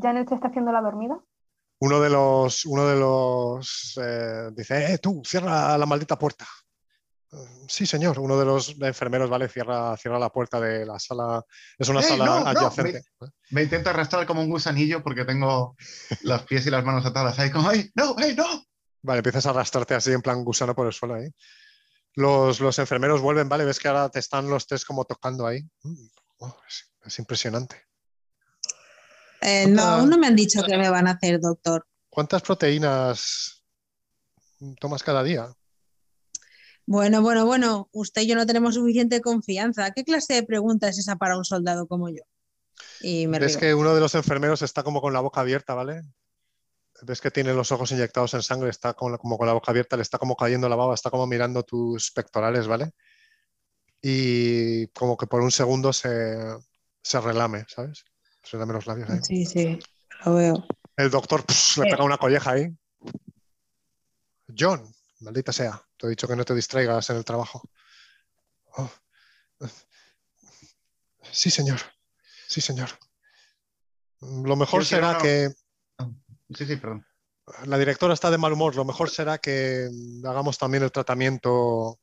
Janet 0.00 0.28
se 0.28 0.36
está 0.36 0.48
haciendo 0.48 0.72
la 0.72 0.80
dormida. 0.80 1.22
Uno 1.80 2.00
de 2.00 2.10
los, 2.10 2.64
uno 2.66 2.86
de 2.86 2.96
los 2.96 3.98
eh, 4.02 4.50
dice, 4.54 4.92
eh, 4.94 4.98
tú, 4.98 5.22
cierra 5.24 5.76
la 5.78 5.86
maldita 5.86 6.18
puerta. 6.18 6.46
"Eh, 7.32 7.36
Sí, 7.68 7.86
señor. 7.86 8.18
Uno 8.18 8.38
de 8.38 8.44
los 8.44 8.74
enfermeros, 8.80 9.30
¿vale? 9.30 9.48
Cierra, 9.48 9.96
cierra 9.96 10.18
la 10.18 10.30
puerta 10.30 10.60
de 10.60 10.84
la 10.84 10.98
sala. 10.98 11.42
Es 11.78 11.88
una 11.88 12.00
¡Ey, 12.00 12.08
sala 12.08 12.24
no, 12.26 12.40
no! 12.40 12.46
adyacente. 12.48 13.02
Me 13.50 13.62
intento 13.62 13.88
arrastrar 13.90 14.26
como 14.26 14.42
un 14.42 14.50
gusanillo 14.50 15.02
porque 15.02 15.24
tengo 15.24 15.74
los 16.22 16.42
pies 16.42 16.66
y 16.66 16.70
las 16.70 16.84
manos 16.84 17.06
atadas 17.06 17.38
ahí 17.38 17.50
como, 17.50 17.70
¡Hey, 17.70 17.90
no, 17.94 18.14
hey, 18.18 18.34
no! 18.36 18.64
Vale, 19.02 19.18
empiezas 19.20 19.46
a 19.46 19.50
arrastrarte 19.50 19.94
así 19.94 20.12
en 20.12 20.20
plan 20.20 20.44
gusano 20.44 20.74
por 20.74 20.86
el 20.86 20.92
suelo 20.92 21.14
ahí. 21.14 21.28
Los, 22.14 22.60
los 22.60 22.78
enfermeros 22.78 23.20
vuelven, 23.22 23.48
¿vale? 23.48 23.64
Ves 23.64 23.78
que 23.78 23.88
ahora 23.88 24.08
te 24.10 24.18
están 24.18 24.50
los 24.50 24.66
tres 24.66 24.84
como 24.84 25.04
tocando 25.06 25.46
ahí. 25.46 25.62
Mm, 25.84 26.06
oh, 26.40 26.56
es, 26.68 26.92
es 27.04 27.18
impresionante. 27.20 27.84
Eh, 29.42 29.66
no, 29.68 29.82
aún 29.82 30.10
no 30.10 30.18
me 30.18 30.26
han 30.26 30.36
dicho 30.36 30.62
qué 30.66 30.76
me 30.76 30.90
van 30.90 31.08
a 31.08 31.12
hacer, 31.12 31.40
doctor. 31.40 31.86
¿Cuántas 32.08 32.42
proteínas 32.42 33.62
tomas 34.80 35.02
cada 35.02 35.22
día? 35.22 35.54
Bueno, 36.86 37.22
bueno, 37.22 37.46
bueno, 37.46 37.88
usted 37.92 38.22
y 38.22 38.26
yo 38.26 38.34
no 38.34 38.46
tenemos 38.46 38.74
suficiente 38.74 39.20
confianza. 39.20 39.92
¿Qué 39.92 40.04
clase 40.04 40.34
de 40.34 40.42
pregunta 40.42 40.88
es 40.88 40.98
esa 40.98 41.16
para 41.16 41.36
un 41.36 41.44
soldado 41.44 41.86
como 41.86 42.08
yo? 42.08 42.22
Y 43.00 43.26
me 43.28 43.38
Ves 43.38 43.52
río. 43.52 43.60
que 43.60 43.74
uno 43.74 43.94
de 43.94 44.00
los 44.00 44.14
enfermeros 44.14 44.62
está 44.62 44.82
como 44.82 45.00
con 45.00 45.12
la 45.12 45.20
boca 45.20 45.40
abierta, 45.40 45.74
¿vale? 45.74 46.02
Ves 47.02 47.20
que 47.20 47.30
tiene 47.30 47.54
los 47.54 47.70
ojos 47.72 47.92
inyectados 47.92 48.34
en 48.34 48.42
sangre, 48.42 48.70
está 48.70 48.94
la- 49.00 49.18
como 49.18 49.38
con 49.38 49.46
la 49.46 49.52
boca 49.52 49.70
abierta, 49.70 49.96
le 49.96 50.02
está 50.02 50.18
como 50.18 50.36
cayendo 50.36 50.68
la 50.68 50.76
baba, 50.76 50.94
está 50.94 51.10
como 51.10 51.26
mirando 51.26 51.62
tus 51.62 52.10
pectorales, 52.10 52.66
¿vale? 52.66 52.90
Y 54.02 54.88
como 54.88 55.16
que 55.16 55.26
por 55.26 55.40
un 55.42 55.50
segundo 55.50 55.92
se, 55.92 56.36
se 57.02 57.20
relame, 57.20 57.64
¿sabes? 57.68 58.04
Se 58.42 58.56
relame 58.56 58.72
los 58.74 58.86
labios 58.86 59.10
ahí. 59.10 59.20
Sí, 59.22 59.44
sí, 59.46 59.78
lo 60.24 60.34
veo. 60.34 60.66
El 60.96 61.10
doctor 61.10 61.44
pss, 61.46 61.78
le 61.78 61.88
Eh. 61.88 61.90
pega 61.90 62.04
una 62.04 62.18
colleja 62.18 62.52
ahí. 62.52 62.68
John, 64.56 64.82
maldita 65.20 65.52
sea, 65.52 65.80
te 65.96 66.06
he 66.06 66.10
dicho 66.10 66.26
que 66.26 66.36
no 66.36 66.44
te 66.44 66.54
distraigas 66.54 67.08
en 67.10 67.16
el 67.16 67.24
trabajo. 67.24 67.62
Oh. 68.76 68.90
Sí, 71.30 71.50
señor. 71.50 71.78
Sí, 72.48 72.60
señor. 72.60 72.88
Lo 74.20 74.56
mejor 74.56 74.84
será 74.84 75.18
que 75.18 75.50
Sí, 76.54 76.66
sí, 76.66 76.76
perdón. 76.76 77.06
La 77.66 77.78
directora 77.78 78.14
está 78.14 78.30
de 78.30 78.38
mal 78.38 78.52
humor. 78.52 78.74
Lo 78.74 78.84
mejor 78.84 79.08
será 79.08 79.38
que 79.38 79.88
hagamos 80.24 80.58
también 80.58 80.82
el 80.82 80.90
tratamiento 80.92 82.00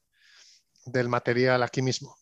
del 0.85 1.09
material 1.09 1.63
aquí 1.63 1.81
mismo. 1.81 2.15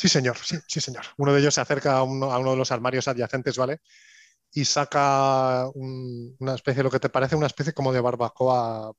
Sí, 0.00 0.08
señor, 0.08 0.36
sí, 0.38 0.56
sí, 0.66 0.80
señor. 0.80 1.04
Uno 1.18 1.32
de 1.34 1.40
ellos 1.40 1.54
se 1.54 1.60
acerca 1.60 1.98
a 1.98 2.02
uno, 2.02 2.32
a 2.32 2.38
uno 2.38 2.52
de 2.52 2.56
los 2.56 2.72
armarios 2.72 3.06
adyacentes, 3.06 3.56
¿vale? 3.58 3.80
Y 4.52 4.64
saca 4.64 5.68
un- 5.74 6.36
una 6.40 6.54
especie, 6.56 6.82
lo 6.82 6.90
que 6.90 7.00
te 7.00 7.10
parece 7.10 7.36
una 7.36 7.48
especie 7.48 7.74
como 7.74 7.92
de 7.92 8.00
barbacoa 8.00 8.92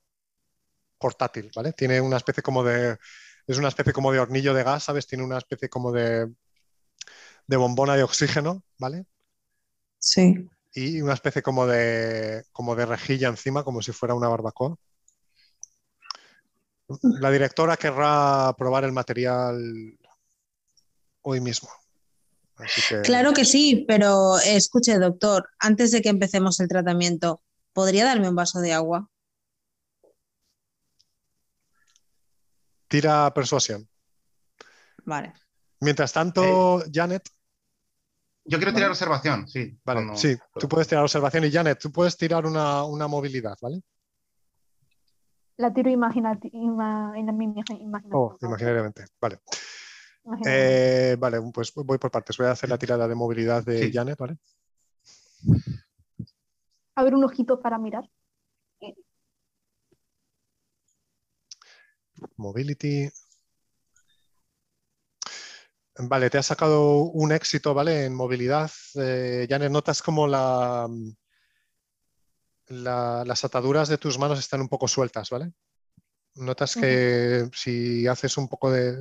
portátil, 1.00 1.52
¿vale? 1.56 1.74
Tiene 1.74 2.00
una 2.02 2.18
especie 2.18 2.44
como 2.44 2.64
de, 2.64 2.98
es 3.48 3.58
una 3.58 3.70
especie 3.70 3.94
como 3.94 4.12
de 4.12 4.20
hornillo 4.20 4.54
de 4.54 4.64
gas, 4.64 4.84
¿sabes? 4.84 5.08
Tiene 5.08 5.24
una 5.24 5.40
especie 5.40 5.70
como 5.70 5.92
de, 5.92 6.28
de 7.48 7.58
bombona 7.58 7.96
de 7.96 8.04
oxígeno, 8.04 8.64
¿vale? 8.80 9.06
Sí. 10.00 10.50
Y 10.74 11.02
una 11.02 11.14
especie 11.14 11.42
como 11.42 11.68
de, 11.68 12.44
como 12.52 12.76
de 12.76 12.86
rejilla 12.86 13.28
encima, 13.28 13.64
como 13.64 13.82
si 13.82 13.92
fuera 13.92 14.16
una 14.16 14.30
barbacoa. 14.30 14.76
La 17.22 17.32
directora 17.32 17.78
querrá 17.78 18.54
probar 18.58 18.84
el 18.84 18.92
material 18.92 19.98
hoy 21.22 21.40
mismo. 21.42 21.70
Así 22.58 22.82
que... 22.88 23.02
Claro 23.02 23.34
que 23.34 23.46
sí, 23.46 23.86
pero 23.88 24.38
eh, 24.40 24.56
escuche, 24.56 24.98
doctor, 25.00 25.50
antes 25.60 25.92
de 25.92 26.02
que 26.02 26.10
empecemos 26.10 26.60
el 26.60 26.68
tratamiento, 26.68 27.42
¿podría 27.74 28.06
darme 28.06 28.30
un 28.30 28.36
vaso 28.36 28.60
de 28.60 28.74
agua? 28.74 29.10
Tira 32.88 33.34
persuasión. 33.34 33.88
Vale. 35.06 35.34
Mientras 35.80 36.12
tanto, 36.14 36.84
Janet, 36.94 37.24
Yo 38.44 38.58
quiero 38.58 38.74
tirar 38.74 38.90
observación, 38.90 39.48
sí. 39.48 39.78
vale, 39.86 40.00
cuando- 40.02 40.16
sí, 40.18 40.36
tú 40.60 40.68
puedes 40.68 40.88
tirar 40.88 41.04
observación 41.04 41.46
y 41.46 41.52
Janet, 41.52 41.80
tú 41.80 41.92
puedes 41.92 42.18
tirar 42.18 42.46
una, 42.46 42.84
una 42.84 43.08
movilidad, 43.08 43.56
¿vale? 43.62 43.82
La 45.58 45.72
tiro 45.74 45.90
imaginati- 45.92 46.50
ima-. 46.54 47.14
Oh, 48.12 48.36
imaginariamente, 48.42 49.06
vale. 49.22 49.40
Eh, 50.46 51.16
vale, 51.20 51.40
pues 51.54 51.74
voy 51.74 51.98
por 51.98 52.12
partes. 52.12 52.38
Voy 52.38 52.48
a 52.48 52.52
hacer 52.52 52.70
la 52.70 52.78
tirada 52.78 53.08
de 53.08 53.16
movilidad 53.16 53.64
de 53.64 53.86
Sí. 53.88 53.92
Janet, 53.94 54.18
¿vale? 54.18 54.38
A 56.96 57.04
ver, 57.04 57.16
un 57.16 57.24
ojito 57.24 57.60
para 57.60 57.78
mirar. 57.78 58.10
Mobility. 62.38 63.10
Vale, 65.98 66.30
te 66.30 66.38
has 66.38 66.46
sacado 66.46 67.04
un 67.04 67.32
éxito, 67.32 67.74
¿vale? 67.74 68.06
En 68.06 68.14
movilidad. 68.16 68.72
Eh, 68.96 69.46
Janet, 69.50 69.72
notas 69.72 70.02
como 70.02 70.28
la, 70.28 70.88
la- 72.68 73.24
las 73.26 73.44
ataduras 73.44 73.90
de 73.90 73.98
tus 73.98 74.18
manos 74.18 74.40
están 74.40 74.62
un 74.62 74.70
poco 74.70 74.88
sueltas, 74.88 75.30
¿vale? 75.30 75.52
Notas 76.36 76.76
que 76.76 77.50
si 77.54 78.08
haces 78.08 78.38
un 78.38 78.48
poco 78.48 78.72
de, 78.72 78.96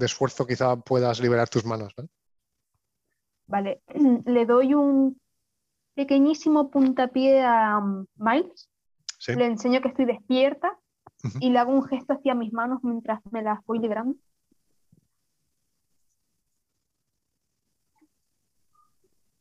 de 0.00 0.06
esfuerzo 0.06 0.46
quizá 0.46 0.76
puedas 0.76 1.20
liberar 1.20 1.48
tus 1.48 1.64
manos, 1.64 1.94
¿vale? 1.96 2.08
Vale, 3.46 3.82
le 4.26 4.46
doy 4.46 4.74
un 4.74 5.20
pequeñísimo 5.94 6.70
puntapié 6.70 7.42
a 7.42 7.78
um, 7.78 8.06
Miles, 8.16 8.68
Sí. 9.18 9.34
le 9.34 9.44
enseño 9.44 9.82
que 9.82 9.88
estoy 9.88 10.06
despierta 10.06 10.78
y 11.40 11.50
le 11.50 11.58
hago 11.58 11.72
un 11.72 11.84
gesto 11.84 12.14
hacia 12.14 12.34
mis 12.34 12.54
manos 12.54 12.78
mientras 12.82 13.20
me 13.30 13.42
las 13.42 13.62
voy 13.66 13.78
liberando. 13.78 14.16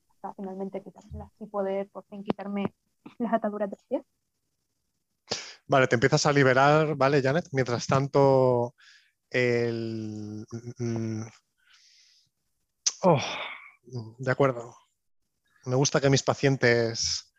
Hasta 0.09 0.33
finalmente 0.33 0.83
quitármelas 0.83 1.31
y 1.39 1.45
poder 1.45 1.87
por 1.89 2.03
fin 2.07 2.25
quitarme 2.25 2.73
las 3.19 3.33
ataduras 3.33 3.69
de 3.69 3.77
pies. 3.87 4.03
Vale, 5.67 5.87
te 5.87 5.95
empiezas 5.95 6.25
a 6.25 6.33
liberar, 6.33 6.95
¿vale, 6.95 7.21
Janet? 7.21 7.47
Mientras 7.53 7.87
tanto, 7.87 8.73
el... 9.31 10.45
mm, 10.77 11.23
Oh, 13.01 13.21
de 14.17 14.31
acuerdo. 14.31 14.75
Me 15.65 15.75
gusta 15.75 16.01
que 16.01 16.09
mis 16.09 16.23
pacientes 16.23 17.33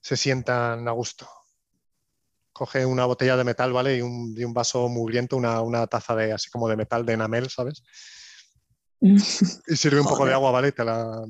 se 0.00 0.16
sientan 0.16 0.88
a 0.88 0.92
gusto. 0.92 1.28
Coge 2.52 2.86
una 2.86 3.04
botella 3.04 3.36
de 3.36 3.44
metal, 3.44 3.72
¿vale? 3.72 3.96
Y 3.96 4.00
un, 4.00 4.34
y 4.36 4.44
un 4.44 4.54
vaso 4.54 4.88
mugriento, 4.88 5.36
una, 5.36 5.60
una 5.60 5.86
taza 5.86 6.14
de 6.14 6.32
así 6.32 6.50
como 6.50 6.68
de 6.68 6.76
metal 6.76 7.04
de 7.04 7.12
enamel, 7.14 7.50
¿sabes? 7.50 7.82
Y 9.66 9.76
sirve 9.76 10.00
un 10.00 10.06
poco 10.06 10.24
de 10.24 10.32
agua, 10.32 10.50
¿vale? 10.50 10.68
Y 10.68 10.72
te 10.72 10.84
la, 10.84 11.24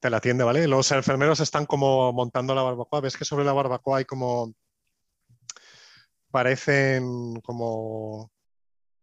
te 0.00 0.10
la 0.10 0.16
atiende, 0.16 0.42
¿vale? 0.42 0.66
Los 0.66 0.90
enfermeros 0.90 1.38
están 1.40 1.66
como 1.66 2.12
montando 2.12 2.54
la 2.54 2.62
barbacoa. 2.62 3.00
Ves 3.00 3.16
que 3.16 3.24
sobre 3.24 3.44
la 3.44 3.52
barbacoa 3.52 3.98
hay 3.98 4.04
como. 4.04 4.52
Parecen 6.32 7.40
como 7.42 8.32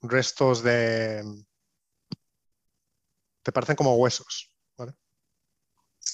restos 0.02 0.64
de. 0.64 1.24
Te 3.44 3.52
parecen 3.52 3.76
como 3.76 3.96
huesos, 3.96 4.52
¿vale? 4.76 4.94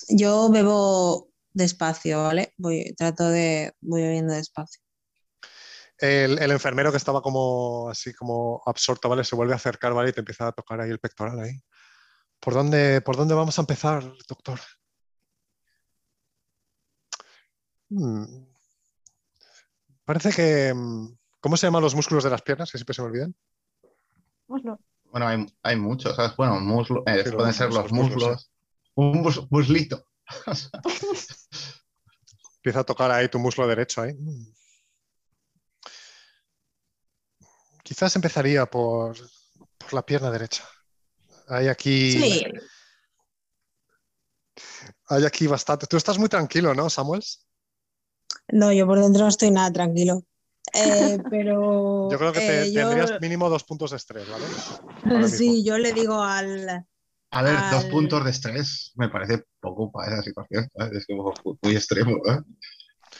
Yo 0.09 0.49
bebo 0.51 1.29
despacio, 1.53 2.23
¿vale? 2.23 2.53
Voy, 2.57 2.93
trato 2.97 3.29
de, 3.29 3.73
voy 3.79 4.01
bebiendo 4.01 4.33
despacio. 4.33 4.81
El, 5.97 6.37
el 6.37 6.51
enfermero 6.51 6.91
que 6.91 6.97
estaba 6.97 7.21
como 7.21 7.89
así 7.89 8.13
como 8.13 8.61
absorto, 8.65 9.07
¿vale? 9.07 9.23
Se 9.23 9.37
vuelve 9.37 9.53
a 9.53 9.55
acercar, 9.55 9.93
¿vale? 9.93 10.09
Y 10.09 10.13
te 10.13 10.19
empieza 10.19 10.47
a 10.47 10.51
tocar 10.51 10.81
ahí 10.81 10.91
el 10.91 10.99
pectoral 10.99 11.39
ahí. 11.39 11.53
¿Por 12.41 12.53
dónde, 12.53 12.99
por 12.99 13.15
dónde 13.15 13.35
vamos 13.35 13.57
a 13.57 13.61
empezar, 13.61 14.03
doctor? 14.27 14.59
Hmm. 17.89 18.54
Parece 20.05 20.31
que... 20.31 20.73
mm, 20.73 21.17
¿Cómo 21.41 21.57
se 21.57 21.67
llaman 21.67 21.83
los 21.83 21.93
músculos 21.95 22.23
de 22.23 22.29
las 22.29 22.41
piernas? 22.41 22.71
Que 22.71 22.77
siempre 22.77 22.93
se 22.95 23.01
me 23.01 23.07
olvidan. 23.09 23.35
Muslo. 24.47 24.79
Bueno, 25.11 25.27
hay, 25.27 25.45
hay 25.63 25.75
muchos, 25.75 26.15
¿sabes? 26.15 26.35
Bueno, 26.35 26.59
muslo, 26.59 27.03
eh, 27.05 27.19
Sí, 27.23 27.25
los 27.25 27.35
pueden 27.35 27.53
ser 27.53 27.71
los 27.71 27.91
muslos, 27.91 28.23
muslos. 28.23 28.51
Un 28.95 29.21
mus- 29.21 29.47
muslito. 29.51 30.07
Empieza 32.57 32.79
a 32.79 32.83
tocar 32.83 33.11
ahí 33.11 33.29
tu 33.29 33.37
muslo 33.39 33.67
derecho 33.67 34.01
ahí. 34.01 34.13
Mm. 34.13 34.53
Quizás 37.83 38.15
empezaría 38.15 38.65
por, 38.65 39.15
por 39.77 39.93
la 39.93 40.03
pierna 40.03 40.31
derecha. 40.31 40.67
Hay 41.47 41.67
aquí, 41.67 42.11
Sí, 42.11 42.43
hay 45.07 45.25
aquí 45.25 45.45
bastante. 45.45 45.85
Tú 45.85 45.95
estás 45.97 46.17
muy 46.17 46.27
tranquilo, 46.29 46.73
¿no, 46.73 46.89
Samuels? 46.89 47.45
No, 48.51 48.71
yo 48.71 48.85
por 48.85 48.99
dentro 48.99 49.23
no 49.23 49.29
estoy 49.29 49.51
nada 49.51 49.71
tranquilo. 49.71 50.23
Eh, 50.73 51.19
pero 51.29 52.09
Yo 52.11 52.17
creo 52.17 52.33
que 52.33 52.41
te- 52.41 52.63
eh, 52.63 52.71
yo- 52.73 52.81
tendrías 52.81 53.21
mínimo 53.21 53.49
dos 53.49 53.63
puntos 53.63 53.91
de 53.91 53.97
estrés, 53.97 54.27
¿vale? 54.27 54.45
ahora 55.05 55.27
sí, 55.29 55.63
yo 55.63 55.77
le 55.77 55.93
digo 55.93 56.21
al, 56.21 56.85
A 57.31 57.41
ver, 57.43 57.59
dos 57.71 57.85
puntos 57.85 58.23
de 58.25 58.31
estrés 58.31 58.91
me 58.95 59.09
parece 59.09 59.43
poco 59.61 59.91
para 59.91 60.13
esa 60.13 60.23
situación. 60.23 60.67
¿sabes? 60.75 60.93
Es 60.97 61.05
como 61.07 61.33
muy 61.61 61.75
extremo. 61.75 62.17
¿eh? 62.27 62.39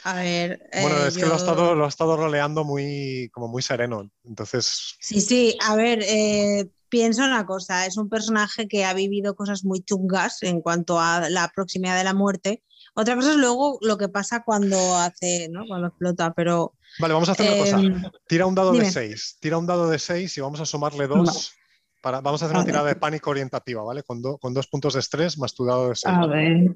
a 0.03 0.15
ver, 0.15 0.59
Bueno, 0.73 1.05
eh, 1.05 1.07
es 1.07 1.17
que 1.17 1.25
lo 1.25 1.33
ha 1.33 1.37
estado, 1.37 1.75
lo 1.75 1.85
ha 1.85 1.87
estado 1.89 2.17
roleando 2.17 2.63
muy, 2.63 3.29
como 3.33 3.47
muy 3.47 3.61
sereno. 3.61 4.09
Entonces, 4.23 4.95
Sí, 4.99 5.21
sí, 5.21 5.57
a 5.65 5.75
ver, 5.75 5.99
eh, 6.03 6.69
piensa 6.89 7.25
una 7.25 7.45
cosa, 7.45 7.85
es 7.85 7.97
un 7.97 8.09
personaje 8.09 8.67
que 8.67 8.85
ha 8.85 8.93
vivido 8.93 9.35
cosas 9.35 9.63
muy 9.63 9.81
chungas 9.81 10.43
en 10.43 10.61
cuanto 10.61 10.99
a 10.99 11.29
la 11.29 11.51
proximidad 11.55 11.97
de 11.97 12.03
la 12.03 12.13
muerte. 12.13 12.63
Otra 12.95 13.15
cosa 13.15 13.31
es 13.31 13.37
luego 13.37 13.77
lo 13.81 13.97
que 13.97 14.07
pasa 14.09 14.43
cuando 14.43 14.77
hace, 14.95 15.49
¿no? 15.49 15.65
Cuando 15.67 15.87
explota, 15.87 16.33
pero 16.33 16.73
vale, 16.99 17.13
vamos 17.13 17.27
a 17.29 17.33
hacer 17.33 17.45
una 17.45 17.57
cosa. 17.57 17.77
em, 17.79 18.01
Tira 18.27 18.45
un 18.45 18.55
dado 18.55 18.71
de 18.71 18.79
dime. 18.79 18.91
6. 18.91 19.37
Tira 19.41 19.57
un 19.57 19.67
dado 19.67 19.89
de 19.89 19.99
6 19.99 20.37
y 20.37 20.41
vamos 20.41 20.59
a 20.61 20.65
sumarle 20.65 21.07
dos. 21.07 21.53
Para, 22.01 22.21
vamos 22.21 22.41
a 22.41 22.45
hacer 22.45 22.55
una 22.55 22.61
Vale. 22.61 22.71
tirada 22.71 22.87
de 22.87 22.95
pánico 22.95 23.29
orientativa, 23.31 23.83
¿vale? 23.83 24.03
Con, 24.03 24.21
do- 24.21 24.37
con 24.37 24.53
dos 24.53 24.67
puntos 24.67 24.93
de 24.93 25.01
estrés 25.01 25.37
más 25.37 25.53
tu 25.53 25.65
dado 25.65 25.89
de 25.89 25.95
6. 25.95 26.13
a 26.15 26.25
ver. 26.27 26.75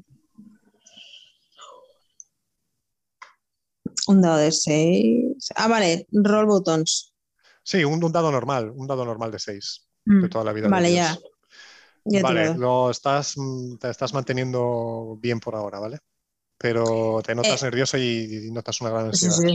Un 4.07 4.22
dado 4.22 4.38
de 4.38 4.51
6. 4.51 5.49
Ah, 5.56 5.67
vale, 5.67 6.07
roll 6.11 6.48
buttons. 6.48 7.14
Sí, 7.64 7.83
un, 7.83 8.03
un 8.03 8.11
dado 8.11 8.31
normal, 8.31 8.72
un 8.75 8.88
dado 8.88 9.06
normal 9.06 9.31
de 9.31 9.39
6 9.39 9.88
de 10.03 10.27
toda 10.27 10.43
la 10.43 10.53
vida. 10.53 10.67
Mm, 10.67 10.72
Vale, 10.72 10.93
ya. 10.93 11.17
Ya 12.06 12.23
Vale, 12.23 12.56
lo 12.56 12.89
estás, 12.89 13.38
mm, 13.38 13.77
te 13.77 13.89
estás 13.89 14.14
manteniendo 14.14 15.17
bien 15.22 15.39
por 15.39 15.56
ahora, 15.56 15.80
¿vale? 15.80 15.99
Pero 16.59 17.21
te 17.25 17.33
notas 17.33 17.61
Eh. 17.63 17.65
nervioso 17.65 17.97
y, 17.97 18.47
y 18.47 18.51
notas 18.51 18.79
una 18.81 18.91
gran 18.91 19.13
Sí, 19.13 19.25
ansiedad. 19.27 19.49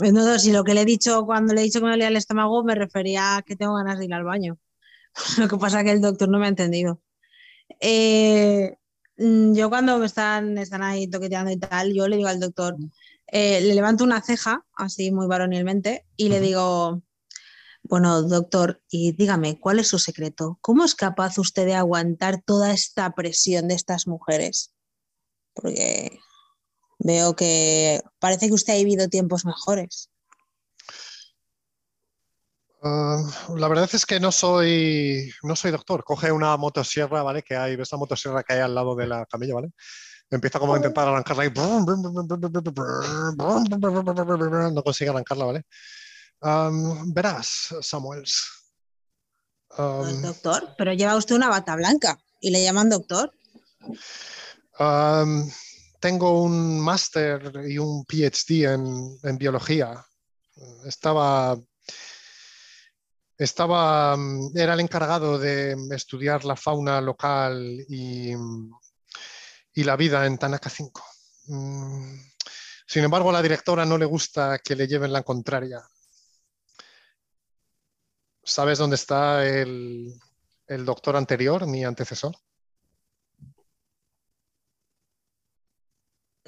sí. 0.00 0.12
No, 0.12 0.38
si 0.38 0.52
lo 0.52 0.64
que 0.64 0.74
le 0.74 0.82
he 0.82 0.84
dicho 0.84 1.24
cuando 1.24 1.54
le 1.54 1.62
he 1.62 1.64
dicho 1.64 1.78
que 1.78 1.86
me 1.86 1.92
dolía 1.92 2.08
el 2.08 2.16
estómago 2.16 2.62
me 2.62 2.74
refería 2.74 3.36
a 3.36 3.42
que 3.42 3.56
tengo 3.56 3.74
ganas 3.76 3.98
de 3.98 4.04
ir 4.04 4.12
al 4.14 4.24
baño. 4.24 4.58
Lo 5.38 5.48
que 5.48 5.56
pasa 5.56 5.78
es 5.80 5.86
que 5.86 5.92
el 5.92 6.00
doctor 6.02 6.28
no 6.28 6.38
me 6.38 6.44
ha 6.46 6.48
entendido. 6.50 7.00
Eh, 7.80 8.76
mm, 9.16 9.54
yo 9.54 9.68
cuando 9.70 9.98
me 9.98 10.06
están, 10.06 10.58
están 10.58 10.82
ahí 10.82 11.08
toqueteando 11.08 11.50
y 11.50 11.56
tal, 11.58 11.94
yo 11.94 12.06
le 12.08 12.16
digo 12.16 12.28
al 12.28 12.40
doctor, 12.40 12.76
eh, 13.28 13.60
le 13.60 13.74
levanto 13.74 14.04
una 14.04 14.20
ceja, 14.22 14.64
así 14.76 15.10
muy 15.10 15.26
varonilmente, 15.26 16.06
y 16.16 16.28
le 16.28 16.40
digo, 16.40 17.02
bueno, 17.82 18.22
doctor, 18.22 18.82
y 18.90 19.12
dígame, 19.12 19.58
¿cuál 19.58 19.78
es 19.78 19.88
su 19.88 19.98
secreto? 19.98 20.58
¿Cómo 20.60 20.84
es 20.84 20.94
capaz 20.94 21.38
usted 21.38 21.64
de 21.66 21.74
aguantar 21.74 22.42
toda 22.42 22.72
esta 22.72 23.14
presión 23.14 23.68
de 23.68 23.74
estas 23.74 24.06
mujeres? 24.06 24.72
Porque 25.60 26.20
veo 26.98 27.34
que 27.34 28.00
parece 28.18 28.48
que 28.48 28.54
usted 28.54 28.74
ha 28.74 28.76
vivido 28.76 29.08
tiempos 29.08 29.44
mejores. 29.44 30.10
Ah, 32.82 33.22
la 33.56 33.68
verdad 33.68 33.90
es 33.92 34.06
que 34.06 34.20
no 34.20 34.30
soy, 34.30 35.32
no 35.42 35.56
soy 35.56 35.72
doctor. 35.72 36.04
Coge 36.04 36.30
una 36.30 36.56
motosierra, 36.56 37.22
¿vale? 37.22 37.42
Que 37.42 37.56
hay, 37.56 37.76
ves 37.76 37.90
la 37.90 37.98
motosierra 37.98 38.42
que 38.44 38.54
hay 38.54 38.60
al 38.60 38.74
lado 38.74 38.94
de 38.94 39.06
la 39.06 39.26
camilla, 39.26 39.54
¿vale? 39.54 39.70
Empieza 40.30 40.58
como 40.58 40.74
a 40.74 40.76
intentar 40.76 41.08
arrancarla 41.08 41.46
y 41.46 41.50
no 44.74 44.82
consigue 44.82 45.10
arrancarla, 45.10 45.44
¿vale? 45.46 45.64
Um, 46.40 47.12
verás, 47.12 47.74
Samuels. 47.80 48.46
Um, 49.76 50.22
doctor, 50.22 50.74
pero 50.76 50.92
lleva 50.92 51.16
usted 51.16 51.34
una 51.34 51.48
bata 51.48 51.74
blanca 51.76 52.18
y 52.40 52.50
le 52.50 52.62
llaman 52.62 52.90
doctor. 52.90 53.32
Tengo 56.00 56.42
un 56.42 56.80
máster 56.80 57.64
y 57.68 57.78
un 57.78 58.04
PhD 58.04 58.72
en, 58.72 59.38
biología. 59.38 60.04
Estaba 60.86 61.56
estaba, 63.38 64.16
era 64.54 64.74
el 64.74 64.80
encargado 64.80 65.38
de 65.38 65.76
estudiar 65.92 66.44
la 66.44 66.56
fauna 66.56 67.00
local 67.00 67.84
y, 67.88 68.32
y 69.74 69.84
la 69.84 69.96
vida 69.96 70.26
en 70.26 70.38
Tanaka 70.38 70.68
5. 70.68 71.04
Mm, 71.46 72.18
Sin 72.86 73.04
embargo, 73.04 73.30
a 73.30 73.34
la 73.34 73.42
directora 73.42 73.84
no 73.84 73.96
le 73.96 74.06
gusta 74.06 74.58
que 74.58 74.74
le 74.74 74.88
lleven 74.88 75.12
la 75.12 75.22
contraria. 75.22 75.80
¿Sabes 78.42 78.78
dónde 78.78 78.96
está 78.96 79.46
el, 79.46 80.12
el 80.66 80.84
doctor 80.84 81.14
anterior, 81.16 81.66
mi 81.66 81.84
antecesor? 81.84 82.34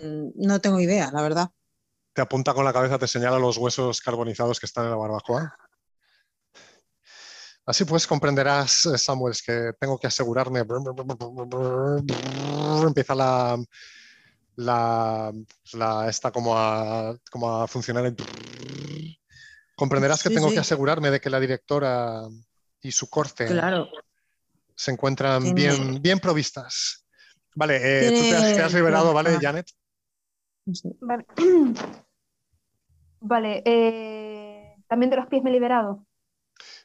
No 0.02 0.60
tengo 0.60 0.80
idea, 0.80 1.10
la 1.12 1.22
verdad. 1.22 1.50
Te 2.12 2.22
apunta 2.22 2.54
con 2.54 2.64
la 2.64 2.72
cabeza, 2.72 2.98
te 2.98 3.06
señala 3.06 3.38
los 3.38 3.56
huesos 3.56 4.00
carbonizados 4.00 4.58
que 4.58 4.66
están 4.66 4.84
en 4.84 4.90
la 4.90 4.96
barbacoa. 4.96 5.56
Así 7.66 7.84
pues, 7.84 8.06
comprenderás, 8.06 8.86
eh, 8.86 8.98
Samuel, 8.98 9.34
que 9.44 9.72
tengo 9.78 9.98
que 9.98 10.06
asegurarme. 10.08 10.64
Empieza 12.84 13.14
la, 13.14 13.62
la, 14.56 15.32
la- 15.74 16.08
esta 16.08 16.32
como 16.32 16.56
a, 16.58 17.16
como 17.30 17.62
a 17.62 17.68
funcionar. 17.68 18.06
en- 18.06 18.16
Comprenderás 19.76 20.22
que 20.22 20.28
Sí, 20.30 20.34
tengo 20.34 20.48
sí. 20.48 20.54
que 20.54 20.60
asegurarme 20.60 21.10
de 21.10 21.20
que 21.20 21.30
la 21.30 21.40
directora 21.40 22.22
y 22.82 22.92
su 22.92 23.08
corte 23.08 23.46
Claro. 23.46 23.88
se 24.74 24.90
encuentran 24.90 25.42
Tiene- 25.42 25.54
bien, 25.54 26.02
bien 26.02 26.18
provistas. 26.18 27.06
Vale, 27.54 27.76
eh, 27.82 28.10
tú 28.10 28.20
te 28.22 28.36
has, 28.36 28.42
te 28.42 28.48
has 28.50 28.54
Tiene- 28.68 28.74
liberado, 28.80 29.12
¿vale, 29.12 29.38
Vale, 31.00 31.26
Vale, 33.20 33.62
eh, 33.66 34.76
también 34.88 35.10
de 35.10 35.16
los 35.16 35.26
pies 35.26 35.42
me 35.42 35.50
he 35.50 35.52
liberado. 35.52 36.06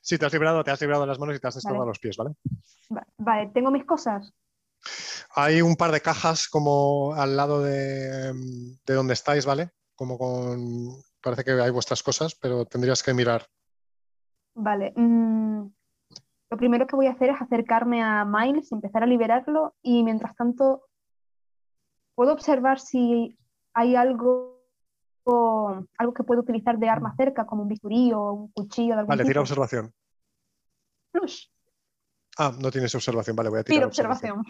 Sí, 0.01 0.17
te 0.17 0.25
has 0.25 0.33
liberado, 0.33 0.63
te 0.63 0.71
has 0.71 0.81
liberado 0.81 1.05
las 1.05 1.17
manos 1.19 1.35
y 1.35 1.39
te 1.39 1.47
has 1.47 1.63
Vale. 1.63 1.85
los 1.85 1.99
pies, 1.99 2.17
¿vale? 2.17 2.35
Va- 2.95 3.07
Vale, 3.17 3.51
tengo 3.53 3.71
mis 3.71 3.85
cosas. 3.85 4.33
Hay 5.35 5.61
un 5.61 5.75
par 5.75 5.91
de 5.91 6.01
cajas 6.01 6.47
como 6.47 7.13
al 7.15 7.35
lado 7.35 7.61
de, 7.61 8.33
de 8.85 8.93
donde 8.93 9.13
estáis, 9.13 9.45
¿vale? 9.45 9.71
Como 9.95 10.17
con... 10.17 11.01
Parece 11.21 11.43
que 11.43 11.51
hay 11.51 11.71
vuestras 11.71 12.03
cosas, 12.03 12.35
pero 12.35 12.65
tendrías 12.65 13.01
que 13.01 13.13
mirar. 13.13 13.47
Vale. 14.53 14.93
mm, 14.95 15.65
lo 16.51 16.57
primero 16.57 16.85
que 16.85 16.95
voy 16.95 17.07
a 17.07 17.11
hacer 17.11 17.31
es 17.31 17.41
acercarme 17.41 18.03
a 18.03 18.23
Miles, 18.25 18.71
empezar 18.71 19.03
a 19.03 19.07
liberarlo 19.07 19.75
y 19.81 20.03
mientras 20.03 20.35
tanto 20.35 20.83
puedo 22.13 22.31
observar 22.31 22.79
si 22.79 23.37
hay 23.75 23.95
algo, 23.95 24.63
o 25.23 25.83
algo 25.97 26.13
que 26.13 26.23
puedo 26.23 26.41
utilizar 26.41 26.77
de 26.79 26.89
arma 26.89 27.13
cerca, 27.15 27.45
como 27.45 27.61
un 27.63 27.67
bisturí 27.69 28.11
o 28.13 28.31
un 28.31 28.51
cuchillo 28.51 28.93
de 28.95 28.99
algún 29.01 29.09
Vale, 29.09 29.23
tira 29.23 29.33
tipo. 29.33 29.41
observación. 29.41 29.93
Plus, 31.11 31.51
Ah, 32.37 32.51
no 32.59 32.69
tienes 32.69 32.93
observación, 32.93 33.33
vale, 33.35 33.49
voy 33.49 33.59
a 33.59 33.63
tirar 33.63 33.77
tiro 33.77 33.87
observación. 33.87 34.43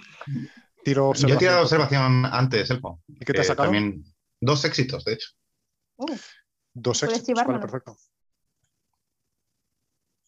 Tiro 0.84 1.02
Yo 1.04 1.08
he 1.08 1.10
observación. 1.12 1.40
tirado 1.40 1.62
observación 1.62 2.26
antes, 2.26 2.70
Elfo. 2.72 3.02
¿Y 3.08 3.20
qué 3.20 3.34
te 3.34 3.42
has 3.42 3.46
que 3.46 3.54
sacado? 3.54 3.68
También 3.72 4.04
dos 4.42 4.66
éxitos, 4.66 5.06
de 5.06 5.14
hecho. 5.14 5.30
Uh, 5.98 6.08
Dos 6.74 7.04
éxitos, 7.04 7.44
vale, 7.46 7.60
perfecto. 7.60 7.96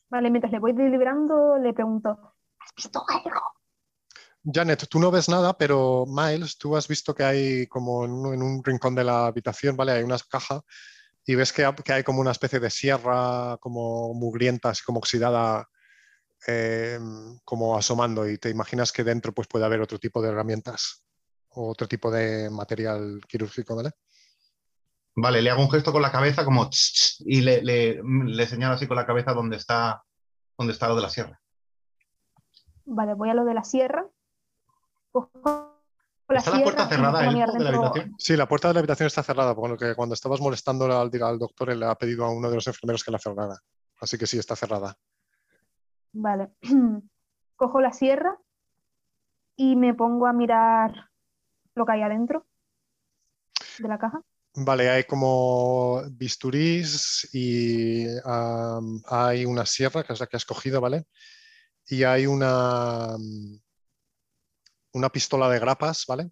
vale, 0.09 0.29
mientras 0.29 0.51
le 0.53 0.59
voy 0.59 0.73
liberando, 0.73 1.57
le 1.57 1.73
pregunto, 1.73 2.35
¿has 2.59 2.73
visto 2.75 3.03
algo? 3.09 3.41
Janet, 4.43 4.87
tú 4.89 4.99
no 4.99 5.11
ves 5.11 5.27
nada, 5.29 5.57
pero 5.57 6.05
Miles, 6.07 6.57
tú 6.57 6.75
has 6.77 6.87
visto 6.87 7.13
que 7.13 7.23
hay 7.23 7.67
como 7.67 8.05
en 8.05 8.11
un, 8.11 8.33
en 8.33 8.41
un 8.41 8.63
rincón 8.63 8.95
de 8.95 9.03
la 9.03 9.27
habitación, 9.27 9.75
¿vale? 9.75 9.91
Hay 9.93 10.03
una 10.03 10.17
caja 10.29 10.61
y 11.25 11.35
ves 11.35 11.51
que, 11.51 11.65
ha- 11.65 11.75
que 11.75 11.91
hay 11.93 12.03
como 12.03 12.21
una 12.21 12.31
especie 12.31 12.59
de 12.59 12.69
sierra 12.69 13.57
como 13.59 14.13
mugrienta, 14.13 14.69
así 14.69 14.83
como 14.85 14.99
oxidada, 14.99 15.67
eh, 16.47 16.97
como 17.43 17.77
asomando 17.77 18.27
y 18.29 18.37
te 18.37 18.49
imaginas 18.49 18.91
que 18.93 19.03
dentro 19.03 19.33
pues 19.33 19.47
puede 19.49 19.65
haber 19.65 19.81
otro 19.81 19.99
tipo 19.99 20.21
de 20.21 20.29
herramientas 20.29 21.03
o 21.49 21.69
otro 21.71 21.87
tipo 21.87 22.09
de 22.09 22.49
material 22.49 23.19
quirúrgico, 23.27 23.75
¿vale? 23.75 23.91
Vale, 25.15 25.41
le 25.41 25.49
hago 25.49 25.63
un 25.63 25.71
gesto 25.71 25.91
con 25.91 26.03
la 26.03 26.11
cabeza 26.11 26.45
como 26.45 26.69
tss, 26.69 26.93
tss, 26.93 27.23
y 27.25 27.41
le, 27.41 27.61
le- 27.63 28.01
le 28.03 28.47
señalo 28.47 28.75
así 28.75 28.87
con 28.87 28.95
la 28.97 29.05
cabeza 29.05 29.33
donde 29.33 29.57
está, 29.57 30.03
donde 30.57 30.73
está 30.73 30.87
lo 30.87 30.95
de 30.95 31.01
la 31.01 31.09
sierra. 31.09 31.41
Vale, 32.85 33.15
voy 33.15 33.29
a 33.29 33.33
lo 33.33 33.43
de 33.43 33.53
la 33.55 33.63
sierra. 33.63 34.07
Cojo 35.17 35.77
la 36.29 36.39
¿Está 36.39 36.57
la 36.57 36.63
puerta 36.63 36.89
cerrada, 36.89 37.25
Elfo, 37.25 37.53
de 37.53 37.63
la 37.63 37.69
habitación? 37.69 38.15
Sí, 38.17 38.35
la 38.35 38.47
puerta 38.47 38.67
de 38.67 38.73
la 38.73 38.79
habitación 38.81 39.07
está 39.07 39.23
cerrada, 39.23 39.55
por 39.55 39.69
lo 39.69 39.77
que 39.77 39.95
cuando 39.95 40.13
estabas 40.13 40.41
molestando 40.41 40.85
al, 40.85 41.09
al 41.21 41.39
doctor, 41.39 41.69
él 41.69 41.79
le 41.79 41.85
ha 41.85 41.95
pedido 41.95 42.25
a 42.25 42.31
uno 42.31 42.49
de 42.49 42.55
los 42.55 42.67
enfermeros 42.67 43.03
que 43.03 43.11
la 43.11 43.19
cerrara. 43.19 43.57
Así 43.99 44.17
que 44.17 44.27
sí, 44.27 44.37
está 44.37 44.55
cerrada. 44.55 44.97
Vale. 46.11 46.49
Cojo 47.55 47.81
la 47.81 47.93
sierra 47.93 48.37
y 49.55 49.75
me 49.75 49.93
pongo 49.93 50.27
a 50.27 50.33
mirar 50.33 51.09
lo 51.75 51.85
que 51.85 51.91
hay 51.93 52.01
adentro 52.01 52.45
de 53.79 53.87
la 53.87 53.97
caja. 53.97 54.21
Vale, 54.53 54.89
hay 54.89 55.03
como 55.03 56.01
bisturís 56.11 57.29
y 57.31 58.05
hay 59.05 59.45
una 59.45 59.65
sierra, 59.65 60.03
que 60.03 60.13
es 60.13 60.19
la 60.19 60.27
que 60.27 60.35
has 60.35 60.45
cogido, 60.45 60.81
¿vale? 60.81 61.05
Y 61.85 62.03
hay 62.03 62.25
una, 62.25 63.15
una 64.97 65.09
pistola 65.09 65.49
de 65.49 65.59
grapas, 65.59 66.05
¿vale? 66.07 66.31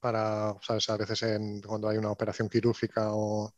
Para, 0.00 0.54
¿sabes? 0.60 0.90
A 0.90 0.96
veces 0.96 1.22
en- 1.22 1.60
cuando 1.62 1.88
hay 1.88 1.96
una 1.96 2.10
operación 2.10 2.48
quirúrgica 2.48 3.08
o... 3.12 3.52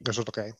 Eso 0.00 0.20
es 0.22 0.26
lo 0.26 0.32
que 0.32 0.40
hay. 0.40 0.52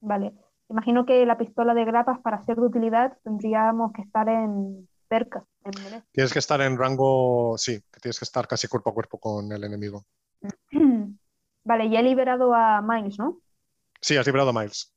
Vale. 0.00 0.32
Imagino 0.68 1.04
que 1.04 1.26
la 1.26 1.36
pistola 1.36 1.74
de 1.74 1.84
grapas 1.84 2.20
para 2.20 2.44
ser 2.44 2.56
de 2.56 2.66
utilidad 2.66 3.18
tendríamos 3.24 3.92
que 3.92 4.02
estar 4.02 4.28
en 4.28 4.88
cerca, 5.08 5.44
en. 5.64 6.04
Tienes 6.12 6.32
que 6.32 6.38
estar 6.38 6.60
en 6.60 6.78
rango, 6.78 7.58
sí, 7.58 7.82
que 7.90 8.00
tienes 8.00 8.18
que 8.18 8.24
estar 8.24 8.46
casi 8.46 8.68
cuerpo 8.68 8.90
a 8.90 8.94
cuerpo 8.94 9.18
con 9.18 9.50
el 9.50 9.64
enemigo. 9.64 10.04
Vale, 11.64 11.90
ya 11.90 12.00
he 12.00 12.02
liberado 12.02 12.54
a 12.54 12.80
Miles, 12.82 13.18
¿no? 13.18 13.40
Sí, 14.00 14.16
has 14.16 14.26
liberado 14.26 14.50
a 14.50 14.52
Miles. 14.52 14.94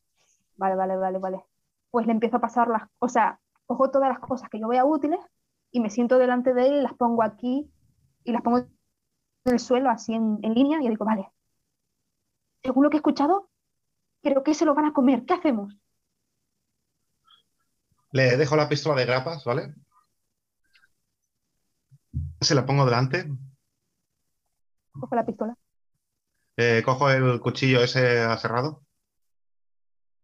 Vale, 0.55 0.75
vale, 0.75 0.95
vale, 0.95 1.19
vale. 1.19 1.43
Pues 1.91 2.05
le 2.05 2.13
empiezo 2.13 2.37
a 2.37 2.41
pasar 2.41 2.67
las, 2.67 2.83
o 2.99 3.09
sea, 3.09 3.39
cojo 3.66 3.92
todas 3.92 4.09
las 4.09 4.19
cosas 4.19 4.50
que 4.50 4.59
yo 4.59 4.67
vea 4.67 4.85
útiles 4.85 5.19
y 5.72 5.80
me 5.80 5.90
siento 5.90 6.17
delante 6.17 6.53
de 6.53 6.67
él 6.67 6.74
y 6.75 6.82
las 6.82 6.93
pongo 6.93 7.24
aquí 7.24 7.72
y 8.24 8.32
las 8.32 8.42
pongo 8.42 8.59
en 8.59 8.69
el 9.45 9.59
suelo, 9.59 9.90
así 9.90 10.14
en, 10.14 10.40
en 10.43 10.53
línea, 10.53 10.80
y 10.82 10.85
yo 10.85 10.90
digo, 10.90 11.06
vale, 11.06 11.30
según 12.64 12.83
lo 12.83 12.90
que 12.90 12.98
he 12.98 13.00
escuchado, 13.00 13.50
creo 14.22 14.43
que 14.43 14.53
se 14.53 14.66
lo 14.66 14.74
van 14.75 14.85
a 14.85 14.93
comer. 14.93 15.25
¿Qué 15.25 15.33
hacemos? 15.33 15.75
Le 18.14 18.38
dejo 18.38 18.56
la 18.56 18.69
pistola 18.69 18.95
de 18.95 19.06
grapas, 19.06 19.43
¿vale? 19.43 19.74
Se 22.42 22.53
la 22.56 22.66
pongo 22.66 22.85
delante. 22.85 23.27
Cojo 25.00 25.16
la 25.16 25.25
pistola. 25.25 25.56
eh, 26.58 26.82
cojo 26.85 27.09
el 27.11 27.40
cuchillo 27.42 27.83
ese 27.83 28.22
aserrado. 28.22 28.83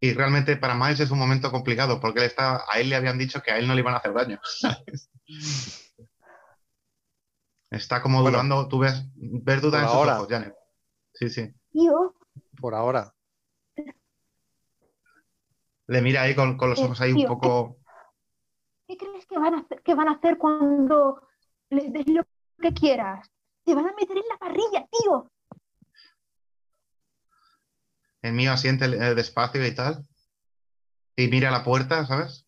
Y 0.00 0.14
realmente 0.14 0.56
para 0.56 0.74
Miles 0.74 1.00
es 1.00 1.10
un 1.10 1.18
momento 1.18 1.50
complicado 1.50 2.00
porque 2.00 2.20
él 2.20 2.26
está, 2.26 2.64
a 2.70 2.80
él 2.80 2.88
le 2.88 2.96
habían 2.96 3.18
dicho 3.18 3.42
que 3.42 3.50
a 3.50 3.58
él 3.58 3.66
no 3.68 3.74
le 3.74 3.80
iban 3.80 3.94
a 3.94 3.98
hacer 3.98 4.14
daño. 4.14 4.40
¿sabes? 4.60 5.10
Está 7.70 8.02
como 8.02 8.22
Bueno, 8.22 8.38
dudando, 8.38 8.68
tú 8.68 8.78
ves, 8.80 9.04
ves 9.14 9.60
duda 9.62 9.78
por 9.78 9.82
en 9.82 9.86
sus 9.88 9.96
ahora. 9.96 10.16
ojos, 10.16 10.28
Janet. 10.28 10.54
Sí, 11.12 11.28
sí. 11.28 11.54
Por 12.60 12.74
ahora. 12.74 13.14
Le 15.86 16.02
mira 16.02 16.22
ahí 16.22 16.34
con, 16.34 16.56
con 16.56 16.70
los 16.70 16.78
Eh, 16.78 16.84
ojos 16.84 17.00
ahí 17.00 17.12
un 17.12 17.26
poco. 17.26 17.76
¿qué 18.86 18.96
crees 18.96 19.26
que 19.26 19.38
van 19.38 19.54
a 19.54 19.58
hacer, 19.58 19.82
que 19.82 19.94
van 19.94 20.08
a 20.08 20.12
hacer 20.12 20.38
cuando 20.38 21.22
les 21.68 21.92
des 21.92 22.06
lo 22.08 22.22
que 22.60 22.72
quieras? 22.72 23.30
Te 23.64 23.74
van 23.74 23.86
a 23.88 23.92
meter 23.92 24.16
en 24.16 24.24
la 24.28 24.38
parrilla, 24.38 24.88
tío. 24.90 25.30
El 28.22 28.32
mío 28.34 28.52
asiente 28.52 28.84
eh, 28.84 29.14
despacio 29.14 29.64
y 29.66 29.74
tal. 29.74 30.06
Y 31.16 31.28
mira 31.28 31.48
a 31.48 31.52
la 31.52 31.64
puerta, 31.64 32.06
¿sabes? 32.06 32.46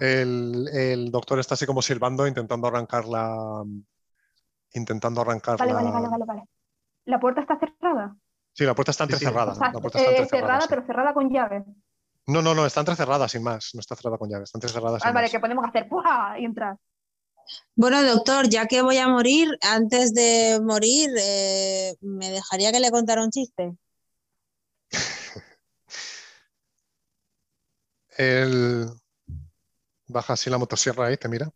El, 0.00 0.68
el 0.72 1.10
doctor 1.10 1.38
está 1.38 1.54
así 1.54 1.66
como 1.66 1.82
silbando, 1.82 2.26
intentando 2.26 2.66
arrancar 2.66 3.04
la. 3.06 3.62
Intentando 4.72 5.20
arrancar 5.20 5.58
Vale, 5.58 5.72
la. 5.72 5.82
vale, 5.82 5.90
vale, 5.92 6.08
vale, 6.08 6.24
vale. 6.26 6.42
¿La 7.04 7.20
puerta 7.20 7.40
está 7.40 7.58
cerrada? 7.58 8.16
Sí, 8.52 8.64
la 8.64 8.74
puerta 8.74 8.90
está 8.90 9.04
Sí, 9.06 9.12
sí. 9.12 9.14
entrecerrada. 9.14 9.52
O 9.52 9.54
sea, 9.54 9.72
la 9.72 9.80
puerta 9.80 9.98
está 9.98 10.10
eh, 10.12 10.26
cerrada, 10.26 10.60
sí. 10.62 10.66
pero 10.68 10.84
cerrada 10.84 11.14
con 11.14 11.30
llave. 11.30 11.64
No, 12.26 12.42
no, 12.42 12.54
no, 12.54 12.66
está 12.66 12.80
entrecerrada 12.80 13.28
sin 13.28 13.42
más. 13.42 13.70
No 13.74 13.80
está 13.80 13.94
cerrada 13.96 14.18
con 14.18 14.28
llave, 14.28 14.44
está 14.44 14.58
entrecerrada 14.58 14.98
sin 14.98 15.08
Ah, 15.08 15.12
vale, 15.12 15.24
más. 15.26 15.30
que 15.32 15.40
podemos 15.40 15.64
hacer 15.66 15.88
¡pua! 15.88 16.34
y 16.38 16.44
entrar. 16.44 16.76
Bueno, 17.76 18.02
doctor, 18.02 18.48
ya 18.48 18.66
que 18.66 18.82
voy 18.82 18.98
a 18.98 19.08
morir, 19.08 19.56
antes 19.62 20.12
de 20.12 20.60
morir, 20.62 21.10
eh, 21.18 21.94
¿me 22.00 22.30
dejaría 22.30 22.72
que 22.72 22.80
le 22.80 22.90
contara 22.90 23.22
un 23.22 23.30
chiste? 23.30 23.76
Él 28.18 28.88
baja 30.08 30.32
así 30.32 30.50
la 30.50 30.58
motosierra 30.58 31.06
ahí, 31.06 31.16
te 31.16 31.28
mira. 31.28 31.50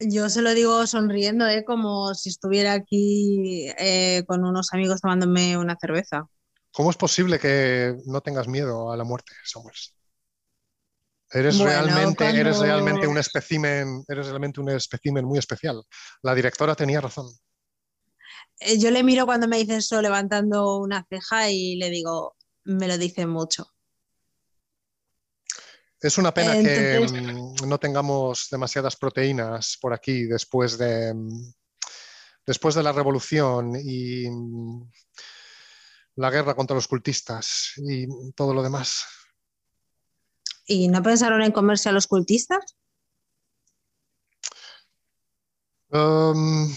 Yo 0.00 0.28
se 0.28 0.42
lo 0.42 0.54
digo 0.54 0.86
sonriendo, 0.86 1.46
¿eh? 1.48 1.64
como 1.64 2.14
si 2.14 2.28
estuviera 2.28 2.72
aquí 2.72 3.68
eh, 3.78 4.22
con 4.26 4.44
unos 4.44 4.72
amigos 4.72 5.00
tomándome 5.00 5.58
una 5.58 5.76
cerveza. 5.78 6.28
¿Cómo 6.70 6.90
es 6.90 6.96
posible 6.96 7.40
que 7.40 7.96
no 8.06 8.20
tengas 8.20 8.46
miedo 8.46 8.92
a 8.92 8.96
la 8.96 9.04
muerte, 9.04 9.32
Samuel? 9.44 9.74
Eres 11.30 11.58
Bueno, 11.58 11.72
realmente, 11.72 12.26
eres 12.26 12.58
realmente 12.58 13.06
un 13.06 13.18
espécimen, 13.18 14.02
eres 14.08 14.28
realmente 14.28 14.60
un 14.60 14.70
espécimen 14.70 15.24
muy 15.24 15.38
especial. 15.38 15.82
La 16.22 16.34
directora 16.34 16.74
tenía 16.74 17.00
razón. 17.00 17.26
Eh, 18.60 18.78
yo 18.78 18.90
le 18.90 19.04
miro 19.04 19.26
cuando 19.26 19.46
me 19.46 19.58
dice 19.58 19.76
eso 19.76 20.00
levantando 20.00 20.78
una 20.78 21.06
ceja 21.08 21.50
y 21.50 21.76
le 21.76 21.90
digo, 21.90 22.36
me 22.64 22.88
lo 22.88 22.96
dicen 22.96 23.28
mucho. 23.28 23.66
Es 26.00 26.16
una 26.16 26.32
pena 26.32 26.52
que 26.54 27.06
mm, 27.12 27.68
no 27.68 27.78
tengamos 27.78 28.46
demasiadas 28.50 28.96
proteínas 28.96 29.76
por 29.80 29.92
aquí 29.92 30.24
después 30.24 30.78
de, 30.78 31.12
mm, 31.12 31.52
después 32.46 32.74
de 32.74 32.82
la 32.82 32.92
revolución 32.92 33.74
y 33.76 34.30
mm, 34.30 34.90
la 36.16 36.30
guerra 36.30 36.54
contra 36.54 36.76
los 36.76 36.88
cultistas 36.88 37.72
y 37.76 38.06
todo 38.32 38.54
lo 38.54 38.62
demás. 38.62 39.04
¿Y 40.70 40.88
no 40.88 41.02
pensaron 41.02 41.40
en 41.42 41.50
comerse 41.50 41.88
a 41.88 41.92
los 41.92 42.06
cultistas? 42.06 42.76
Um, 45.90 46.70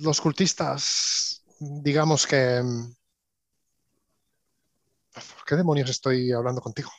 los 0.00 0.20
cultistas, 0.20 1.44
digamos 1.60 2.26
que... 2.26 2.60
¿Por 5.14 5.44
qué 5.46 5.54
demonios 5.54 5.88
estoy 5.88 6.32
hablando 6.32 6.60
contigo? 6.60 6.90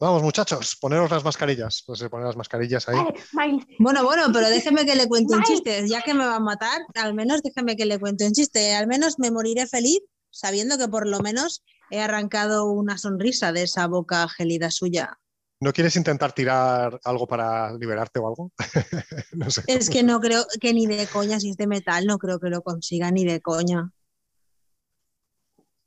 Vamos, 0.00 0.20
muchachos, 0.22 0.76
poneros 0.80 1.10
las 1.12 1.22
mascarillas. 1.22 1.84
Pues 1.86 2.00
se 2.00 2.10
ponen 2.10 2.26
las 2.26 2.36
mascarillas 2.36 2.88
ahí. 2.88 2.98
Vale, 3.32 3.66
Bueno, 3.78 4.02
bueno, 4.04 4.24
pero 4.32 4.48
déjeme 4.48 4.84
que 4.84 4.96
le 4.96 5.06
cuente 5.06 5.36
un 5.36 5.44
chiste. 5.44 5.88
Ya 5.88 6.02
que 6.02 6.12
me 6.12 6.26
va 6.26 6.36
a 6.36 6.40
matar, 6.40 6.80
al 6.96 7.14
menos 7.14 7.40
déjeme 7.42 7.76
que 7.76 7.86
le 7.86 8.00
cuente 8.00 8.26
un 8.26 8.32
chiste. 8.32 8.74
Al 8.74 8.88
menos 8.88 9.20
me 9.20 9.30
moriré 9.30 9.68
feliz 9.68 10.00
sabiendo 10.30 10.76
que 10.76 10.88
por 10.88 11.06
lo 11.06 11.20
menos 11.20 11.62
he 11.90 12.00
arrancado 12.00 12.66
una 12.70 12.98
sonrisa 12.98 13.52
de 13.52 13.62
esa 13.62 13.86
boca 13.86 14.28
gelida 14.28 14.70
suya. 14.70 15.18
¿No 15.60 15.72
quieres 15.72 15.96
intentar 15.96 16.32
tirar 16.32 17.00
algo 17.04 17.26
para 17.26 17.72
liberarte 17.76 18.20
o 18.20 18.28
algo? 18.28 18.52
no 19.32 19.50
sé. 19.50 19.62
Es 19.66 19.90
que 19.90 20.02
no 20.04 20.20
creo 20.20 20.46
que 20.60 20.72
ni 20.72 20.86
de 20.86 21.06
coña, 21.08 21.40
si 21.40 21.50
es 21.50 21.56
de 21.56 21.66
metal, 21.66 22.06
no 22.06 22.18
creo 22.18 22.38
que 22.38 22.48
lo 22.48 22.62
consiga 22.62 23.10
ni 23.10 23.24
de 23.24 23.40
coña. 23.40 23.90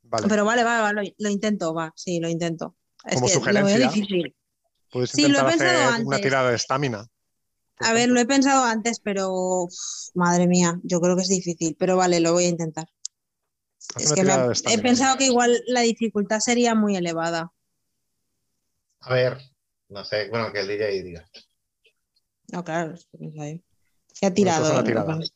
Vale, 0.04 0.28
Pero 0.28 0.44
vale, 0.44 0.64
va, 0.66 0.82
va, 0.82 0.92
lo, 0.92 1.02
lo 1.18 1.30
intento, 1.30 1.74
va, 1.74 1.94
sí, 1.96 2.20
lo 2.20 2.28
intento. 2.28 2.76
Es 3.06 3.16
Como 3.16 3.28
que 3.28 3.34
lo 3.36 3.42
veo 3.42 3.64
sugerencia. 3.68 3.88
difícil. 3.88 4.36
puedes 4.92 5.12
sí, 5.12 5.22
lo 5.22 5.28
he 5.28 5.32
intentar 5.40 5.52
pensado 5.58 5.90
hacer 5.90 6.06
una 6.06 6.16
antes. 6.18 6.22
tirada 6.30 6.50
de 6.50 6.56
estamina. 6.56 7.08
A 7.80 7.94
ver, 7.94 8.10
lo 8.10 8.20
he 8.20 8.26
pensado 8.26 8.66
antes, 8.66 9.00
pero 9.00 9.32
uf, 9.32 9.74
madre 10.14 10.48
mía, 10.48 10.80
yo 10.84 11.00
creo 11.00 11.16
que 11.16 11.22
es 11.24 11.30
difícil, 11.30 11.76
pero 11.80 11.96
vale, 11.96 12.20
lo 12.20 12.34
voy 12.34 12.44
a 12.46 12.50
intentar. 12.50 12.88
Es 13.98 14.14
que 14.14 14.24
me 14.24 14.32
ha- 14.32 14.51
he 14.68 14.77
pensado 14.80 15.18
que 15.18 15.26
igual 15.26 15.64
la 15.68 15.82
dificultad 15.82 16.40
sería 16.40 16.76
muy 16.76 16.95
elevada. 16.95 17.51
A 19.01 19.14
ver, 19.14 19.38
no 19.90 20.03
sé, 20.06 20.30
bueno, 20.30 20.51
que 20.53 20.60
el 20.60 20.68
DJ 20.68 20.85
diga. 21.03 21.30
No, 22.51 22.64
claro. 22.64 22.95
Se 24.14 24.26
ha 24.26 24.34
tirado. 24.34 25.22
¿eh? 25.22 25.30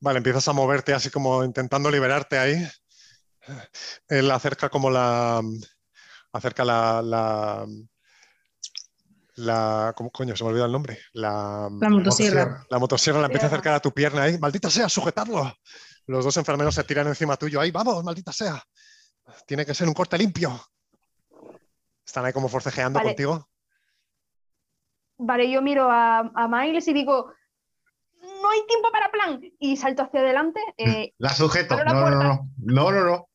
Vale, 0.00 0.18
empiezas 0.18 0.46
a 0.48 0.52
moverte 0.52 0.92
así 0.92 1.10
como 1.10 1.42
intentando 1.44 1.90
liberarte 1.90 2.38
ahí. 2.38 2.56
Él 4.08 4.30
acerca 4.30 4.68
como 4.68 4.90
la. 4.90 5.42
Acerca 6.32 6.64
la. 6.64 7.02
la, 7.02 7.66
la- 9.36 9.92
¿Cómo 9.96 10.10
coño? 10.10 10.36
Se 10.36 10.44
me 10.44 10.50
olvida 10.50 10.66
el 10.66 10.72
nombre. 10.72 10.98
La, 11.12 11.68
La 11.80 11.88
motosierra. 11.90 12.64
la 12.68 12.78
motosierra 12.78 13.20
la 13.20 13.26
empieza 13.26 13.46
a 13.46 13.48
acercar 13.48 13.74
a 13.74 13.80
tu 13.80 13.92
pierna 13.92 14.22
ahí. 14.22 14.38
¡Maldita 14.38 14.70
sea, 14.70 14.88
sujetadlo! 14.88 15.52
Los 16.06 16.24
dos 16.24 16.36
enfermeros 16.36 16.74
se 16.74 16.84
tiran 16.84 17.06
encima 17.08 17.36
tuyo 17.36 17.60
ahí. 17.60 17.70
¡Vamos, 17.70 18.02
maldita 18.04 18.32
sea! 18.32 18.62
Tiene 19.46 19.64
que 19.64 19.74
ser 19.74 19.88
un 19.88 19.94
corte 19.94 20.18
limpio. 20.18 20.60
Están 22.06 22.26
ahí 22.26 22.32
como 22.32 22.48
forcejeando 22.48 22.98
Vale. 22.98 23.10
contigo. 23.10 23.48
Vale, 25.16 25.50
yo 25.50 25.62
miro 25.62 25.90
a, 25.90 26.18
a 26.34 26.48
Miles 26.48 26.86
y 26.88 26.92
digo, 26.92 27.32
no 28.20 28.50
hay 28.50 28.66
tiempo 28.66 28.90
para 28.92 29.10
plan. 29.10 29.40
Y 29.58 29.76
salto 29.76 30.02
hacia 30.02 30.20
adelante. 30.20 30.60
eh, 30.76 31.12
La 31.18 31.30
sujeto. 31.30 31.76
La 31.76 31.84
No, 31.84 31.94
no, 31.94 32.00
puerta. 32.02 32.24
no. 32.24 32.50
No, 32.58 32.90
no, 32.92 33.04
no. 33.04 33.28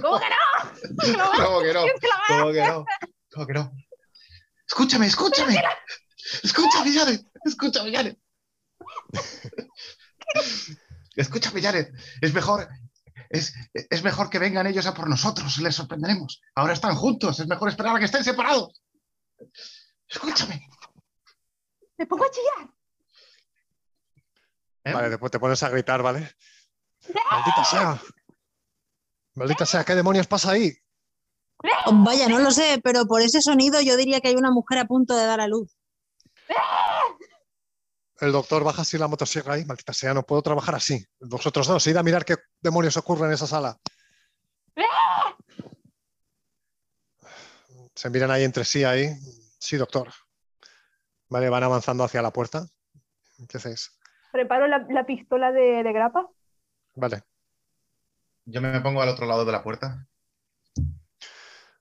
¿Cómo 0.00 0.18
que 0.18 0.26
no? 0.30 1.16
No, 1.18 1.44
¿Cómo 1.44 1.60
que 1.60 1.72
no? 1.74 1.82
¿quién 1.82 1.98
te 2.00 2.08
la 2.08 2.16
va 2.16 2.24
a 2.24 2.40
¿Cómo 2.40 2.52
que 2.52 2.66
no? 2.66 2.84
¿Cómo 3.32 3.46
que 3.46 3.52
no? 3.52 3.72
Escúchame, 4.66 5.06
escúchame. 5.06 5.62
Escúchame, 6.42 6.92
Jared. 6.92 7.20
Escúchame, 7.44 7.92
Jared. 7.92 8.16
Escúchame, 11.16 11.62
Jared. 11.62 11.94
Es 12.20 12.34
mejor. 12.34 12.68
Es, 13.30 13.54
es 13.72 14.02
mejor 14.02 14.30
que 14.30 14.38
vengan 14.38 14.66
ellos 14.66 14.86
a 14.86 14.94
por 14.94 15.08
nosotros, 15.08 15.58
les 15.58 15.74
sorprenderemos. 15.74 16.40
Ahora 16.54 16.74
están 16.74 16.94
juntos, 16.94 17.40
es 17.40 17.46
mejor 17.46 17.68
esperar 17.68 17.96
a 17.96 17.98
que 17.98 18.04
estén 18.04 18.24
separados. 18.24 18.82
Escúchame. 20.08 20.68
Me 21.98 22.06
pongo 22.06 22.24
a 22.24 22.30
chillar. 22.30 22.70
¿Eh? 24.84 24.92
Vale, 24.92 25.10
después 25.10 25.32
te 25.32 25.40
pones 25.40 25.62
a 25.62 25.68
gritar, 25.68 26.02
¿vale? 26.02 26.36
Maldita 27.30 27.64
sea. 27.64 28.02
Maldita 29.34 29.66
sea, 29.66 29.84
¿qué 29.84 29.94
demonios 29.94 30.26
pasa 30.26 30.52
ahí? 30.52 30.76
Oh, 31.86 31.92
Vaya, 32.04 32.28
no 32.28 32.38
lo 32.38 32.50
sé, 32.50 32.80
pero 32.82 33.06
por 33.06 33.22
ese 33.22 33.40
sonido 33.40 33.80
yo 33.80 33.96
diría 33.96 34.20
que 34.20 34.28
hay 34.28 34.34
una 34.34 34.50
mujer 34.50 34.78
a 34.78 34.84
punto 34.84 35.16
de 35.16 35.24
dar 35.26 35.40
a 35.40 35.48
luz. 35.48 35.76
El 38.20 38.32
doctor 38.32 38.64
baja 38.64 38.82
así 38.82 38.96
la 38.98 39.08
motosierra 39.08 39.54
ahí. 39.54 39.64
Maldita 39.64 39.92
sea, 39.92 40.14
no 40.14 40.22
puedo 40.22 40.42
trabajar 40.42 40.74
así. 40.74 41.04
Vosotros 41.20 41.66
dos, 41.66 41.86
id 41.86 41.96
a 41.96 42.02
mirar 42.02 42.24
qué 42.24 42.36
demonios 42.60 42.96
ocurre 42.96 43.26
en 43.26 43.32
esa 43.32 43.46
sala. 43.46 43.78
Se 47.94 48.10
miran 48.10 48.30
ahí 48.30 48.44
entre 48.44 48.64
sí 48.64 48.84
ahí. 48.84 49.10
Sí, 49.58 49.76
doctor. 49.76 50.12
Vale, 51.28 51.48
van 51.48 51.64
avanzando 51.64 52.04
hacia 52.04 52.22
la 52.22 52.32
puerta. 52.32 52.66
¿Qué 53.48 53.56
hacéis? 53.56 53.98
Preparo 54.32 54.66
la, 54.66 54.86
la 54.90 55.04
pistola 55.06 55.50
de, 55.50 55.82
de 55.82 55.92
grapa. 55.92 56.28
Vale. 56.94 57.22
Yo 58.44 58.60
me 58.60 58.80
pongo 58.80 59.02
al 59.02 59.08
otro 59.08 59.26
lado 59.26 59.44
de 59.44 59.52
la 59.52 59.62
puerta. 59.62 60.06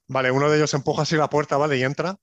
Vale, 0.07 0.31
uno 0.31 0.49
de 0.49 0.57
ellos 0.57 0.73
empuja 0.73 1.01
así 1.03 1.15
la 1.15 1.29
puerta, 1.29 1.57
¿vale? 1.57 1.77
Y 1.77 1.83
entra. 1.83 2.15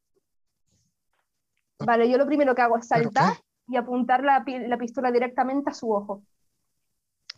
Vale, 1.78 2.08
yo 2.08 2.16
lo 2.16 2.26
primero 2.26 2.54
que 2.54 2.62
hago 2.62 2.78
es 2.78 2.86
¿Pero 2.88 3.04
saltar 3.04 3.42
y 3.66 3.76
apuntar 3.76 4.22
la, 4.22 4.44
pi- 4.44 4.66
la 4.68 4.78
pistola 4.78 5.10
directamente 5.10 5.70
a 5.70 5.74
su 5.74 5.92
ojo. 5.92 6.24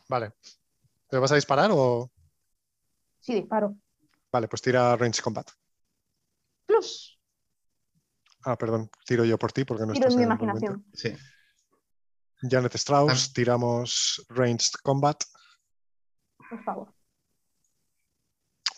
Vale. 0.08 0.32
¿Le 1.10 1.18
vas 1.18 1.32
a 1.32 1.36
disparar 1.36 1.70
o...? 1.72 2.10
Sí, 3.20 3.34
disparo. 3.34 3.74
Vale, 4.30 4.48
pues 4.48 4.60
tira 4.60 4.96
Range 4.96 5.22
Combat. 5.22 5.48
Plus, 6.66 7.18
Ah, 8.46 8.56
perdón, 8.58 8.90
tiro 9.06 9.24
yo 9.24 9.38
por 9.38 9.52
ti 9.52 9.64
porque 9.64 9.86
no 9.86 9.94
tiro 9.94 10.08
estás 10.08 10.12
en 10.14 10.18
mi 10.18 10.22
el 10.24 10.28
imaginación. 10.28 10.84
Sí. 10.92 11.16
Janet 12.42 12.74
Strauss, 12.74 13.32
tiramos 13.32 14.22
Ranged 14.28 14.72
Combat. 14.82 15.22
Por 16.50 16.62
favor. 16.62 16.93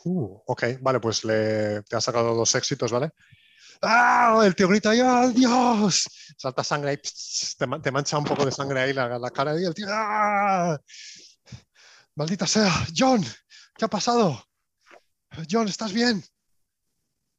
Uh, 0.08 0.40
ok, 0.46 0.62
vale, 0.80 1.00
pues 1.00 1.24
le, 1.24 1.82
te 1.82 1.96
ha 1.96 2.00
sacado 2.00 2.32
dos 2.32 2.54
éxitos, 2.54 2.92
¿vale? 2.92 3.10
¡Ah! 3.82 4.40
El 4.44 4.54
tío 4.54 4.68
grita, 4.68 4.90
¡ay, 4.90 5.32
Dios! 5.32 6.06
Salta 6.38 6.62
sangre 6.62 6.90
ahí, 6.90 6.96
pss, 6.96 7.56
te, 7.58 7.66
ma- 7.66 7.82
te 7.82 7.90
mancha 7.90 8.16
un 8.16 8.24
poco 8.24 8.44
de 8.44 8.52
sangre 8.52 8.80
ahí 8.80 8.92
la, 8.92 9.18
la 9.18 9.30
cara 9.30 9.60
y 9.60 9.64
el 9.64 9.74
tío, 9.74 9.86
¡ah! 9.90 10.78
¡Maldita 12.14 12.46
sea! 12.46 12.72
¡John! 12.96 13.20
¿Qué 13.76 13.84
ha 13.84 13.88
pasado? 13.88 14.44
John, 15.50 15.66
¿estás 15.66 15.92
bien? 15.92 16.22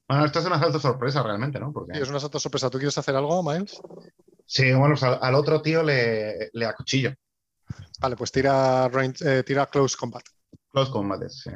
Bueno, 0.09 0.25
esto 0.25 0.39
es 0.39 0.45
un 0.45 0.53
asalto 0.53 0.79
sorpresa 0.79 1.23
realmente, 1.23 1.59
¿no? 1.59 1.71
Porque... 1.71 1.93
Sí, 1.95 2.01
es 2.01 2.09
una 2.09 2.17
asalto 2.17 2.39
sorpresa. 2.39 2.69
¿Tú 2.69 2.77
quieres 2.79 2.97
hacer 2.97 3.15
algo, 3.15 3.41
Miles? 3.43 3.79
Sí, 4.45 4.71
bueno, 4.73 4.89
pues 4.95 5.03
al, 5.03 5.19
al 5.21 5.35
otro 5.35 5.61
tío 5.61 5.83
le, 5.83 6.49
le 6.51 6.65
acuchillo. 6.65 7.13
Vale, 7.99 8.15
pues 8.17 8.31
tira, 8.31 8.89
range- 8.89 9.25
eh, 9.25 9.43
tira 9.43 9.65
Close 9.67 9.95
Combat. 9.97 10.23
Close 10.69 10.91
combat, 10.91 11.27
sí. 11.29 11.49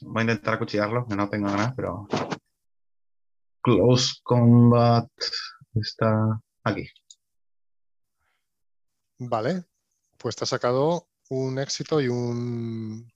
Voy 0.00 0.20
a 0.20 0.22
intentar 0.22 0.54
acuchillarlo, 0.54 1.06
que 1.06 1.16
no 1.16 1.28
tengo 1.28 1.48
ganas, 1.48 1.74
pero. 1.74 2.06
Close 3.62 4.20
Combat 4.22 5.08
está 5.74 6.40
aquí. 6.62 6.88
Vale, 9.18 9.64
pues 10.18 10.36
te 10.36 10.44
ha 10.44 10.46
sacado 10.46 11.08
un 11.30 11.58
éxito 11.58 12.00
y 12.00 12.08
un 12.08 13.10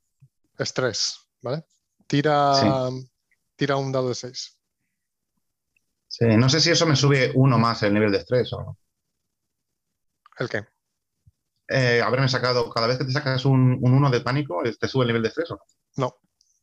estrés, 0.59 1.20
¿vale? 1.42 1.65
Tira, 2.07 2.89
tira 3.55 3.76
un 3.76 3.92
dado 3.92 4.09
de 4.09 4.15
6. 4.15 4.59
Sí, 6.09 6.26
no 6.36 6.49
sé 6.49 6.60
si 6.60 6.70
eso 6.70 6.86
me 6.86 6.97
sube 6.97 7.31
uno 7.34 7.59
más 7.59 7.83
el 7.84 7.94
nivel 7.94 8.10
de 8.10 8.18
estrés 8.18 8.52
o 8.52 8.62
no. 8.62 8.78
¿El 10.39 10.49
qué? 10.49 10.67
Eh, 11.68 12.02
haberme 12.02 12.28
sacado, 12.28 12.68
cada 12.70 12.89
vez 12.89 12.99
que 12.99 13.05
te 13.05 13.12
sacas 13.12 13.44
un, 13.44 13.78
un 13.81 13.94
1 13.94 14.10
de 14.10 14.20
pánico, 14.20 14.62
¿te 14.62 14.89
sube 14.89 15.05
el 15.05 15.09
nivel 15.09 15.23
de 15.23 15.28
estrés 15.28 15.50
o 15.52 15.55
no? 15.55 15.62
No, 15.97 16.17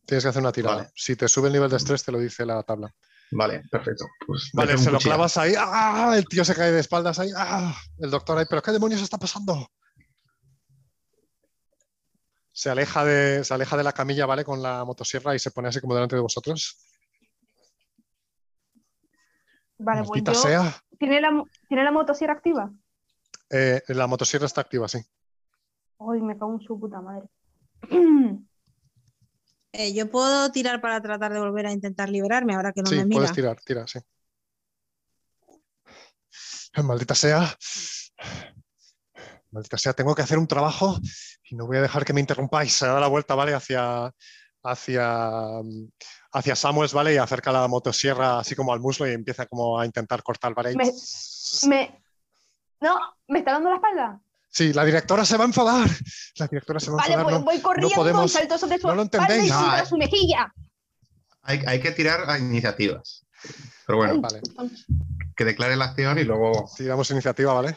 tienes 0.08 0.24
que 0.24 0.30
hacer 0.30 0.40
una 0.40 0.52
tirada. 0.52 0.76
Vale. 0.76 0.90
Si 0.94 1.16
te 1.16 1.28
sube 1.28 1.48
el 1.48 1.52
nivel 1.52 1.68
de 1.68 1.76
estrés, 1.76 2.02
te 2.02 2.10
lo 2.10 2.18
dice 2.18 2.46
la 2.46 2.62
tabla. 2.62 2.90
Vale, 3.30 3.62
perfecto. 3.70 4.06
Pues 4.26 4.48
Vale, 4.54 4.78
se 4.78 4.90
lo 4.90 4.98
clavas 4.98 5.36
ahí. 5.36 5.52
¡Ah! 5.56 6.14
El 6.16 6.26
tío 6.26 6.46
se 6.46 6.54
cae 6.54 6.72
de 6.72 6.80
espaldas 6.80 7.18
ahí. 7.18 7.28
¡Ah! 7.36 7.76
El 7.98 8.10
doctor 8.10 8.38
ahí. 8.38 8.46
¿Pero 8.48 8.62
qué 8.62 8.72
demonios 8.72 9.02
está 9.02 9.18
pasando? 9.18 9.68
Se 12.52 12.70
aleja 12.70 13.04
de, 13.04 13.44
se 13.44 13.52
aleja 13.52 13.76
de 13.76 13.84
la 13.84 13.92
camilla, 13.92 14.24
¿vale? 14.24 14.46
Con 14.46 14.62
la 14.62 14.82
motosierra 14.86 15.34
y 15.34 15.38
se 15.38 15.50
pone 15.50 15.68
así 15.68 15.78
como 15.78 15.94
delante 15.94 16.16
de 16.16 16.22
vosotros. 16.22 16.78
Vale, 19.76 20.00
pues 20.00 20.08
Maldita 20.08 20.32
yo. 20.32 20.40
sea. 20.40 20.82
¿Tiene 20.98 21.20
la, 21.20 21.44
¿Tiene 21.68 21.84
la 21.84 21.92
motosierra 21.92 22.32
activa? 22.32 22.72
Eh, 23.50 23.82
la 23.88 24.06
motosierra 24.06 24.46
está 24.46 24.62
activa, 24.62 24.88
sí. 24.88 25.00
Uy, 25.98 26.22
me 26.22 26.38
cago 26.38 26.54
en 26.54 26.60
su 26.60 26.80
puta 26.80 27.02
madre. 27.02 27.28
Eh, 29.72 29.92
yo 29.94 30.10
puedo 30.10 30.50
tirar 30.50 30.80
para 30.80 31.00
tratar 31.00 31.32
de 31.32 31.40
volver 31.40 31.66
a 31.66 31.72
intentar 31.72 32.08
liberarme 32.08 32.54
ahora 32.54 32.72
que 32.72 32.82
no 32.82 32.88
sí, 32.90 32.96
me 32.96 33.04
mira. 33.04 33.16
puedes 33.20 33.32
tirar, 33.32 33.60
tira, 33.60 33.86
sí. 33.86 33.98
Maldita 36.82 37.14
sea. 37.14 37.56
Maldita 39.50 39.78
sea, 39.78 39.92
tengo 39.92 40.14
que 40.14 40.22
hacer 40.22 40.38
un 40.38 40.46
trabajo 40.46 40.96
y 41.44 41.56
no 41.56 41.66
voy 41.66 41.78
a 41.78 41.82
dejar 41.82 42.04
que 42.04 42.12
me 42.12 42.20
interrumpáis. 42.20 42.72
Se 42.72 42.86
da 42.86 43.00
la 43.00 43.08
vuelta, 43.08 43.34
¿vale? 43.34 43.54
Hacia, 43.54 44.12
hacia, 44.62 45.40
hacia 46.32 46.56
Samuels, 46.56 46.92
¿vale? 46.92 47.14
Y 47.14 47.16
acerca 47.16 47.50
la 47.52 47.66
motosierra 47.66 48.38
así 48.38 48.54
como 48.54 48.72
al 48.72 48.80
muslo 48.80 49.08
y 49.08 49.12
empieza 49.12 49.46
como 49.46 49.78
a 49.78 49.86
intentar 49.86 50.22
cortar, 50.22 50.54
¿vale? 50.54 50.74
Me- 50.76 50.92
Me. 51.68 52.02
No, 52.80 52.96
me 53.26 53.40
está 53.40 53.52
dando 53.52 53.70
la 53.70 53.76
espalda. 53.76 54.20
Sí, 54.58 54.72
la 54.72 54.84
directora 54.84 55.24
se 55.24 55.36
va 55.36 55.44
a 55.44 55.46
enfadar. 55.46 55.88
La 56.36 56.48
directora 56.48 56.80
se 56.80 56.90
va 56.90 56.94
a 56.96 57.02
Vale, 57.02 57.14
enfadar. 57.14 57.24
pues 57.32 57.38
no. 57.38 57.44
voy 57.44 57.60
corriendo 57.60 57.94
podemos- 57.94 58.24
y 58.24 58.28
salto 58.28 58.58
sobre 58.58 58.78
su 58.80 58.88
no 58.88 58.94
lo 58.96 59.02
entendéis. 59.02 59.48
No, 59.52 59.86
su 59.86 59.96
mejilla. 59.96 60.52
Hay, 61.42 61.60
hay 61.64 61.80
que 61.80 61.92
tirar 61.92 62.28
a 62.28 62.36
iniciativas. 62.40 63.24
Pero 63.86 63.98
bueno, 63.98 64.20
Vale, 64.20 64.40
que 65.36 65.44
declare 65.44 65.76
la 65.76 65.84
acción 65.84 66.18
y 66.18 66.24
luego. 66.24 66.68
tiramos 66.76 67.08
iniciativa, 67.12 67.52
¿vale? 67.54 67.76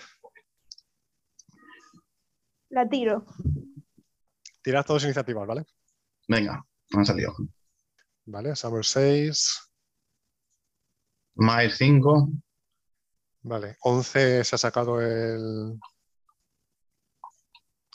La 2.69 2.89
tiro. 2.89 3.25
Tirad 4.63 4.83
todos 4.83 5.03
iniciativas, 5.03 5.45
¿vale? 5.47 5.65
Venga, 6.27 6.65
han 6.95 7.05
salido. 7.05 7.35
Vale, 8.25 8.55
Samuel 8.55 8.83
6. 8.85 9.59
Miles 11.35 11.77
5. 11.77 12.29
Vale, 13.43 13.77
11 13.81 14.43
se 14.43 14.55
ha 14.55 14.57
sacado 14.57 14.99
el... 14.99 15.79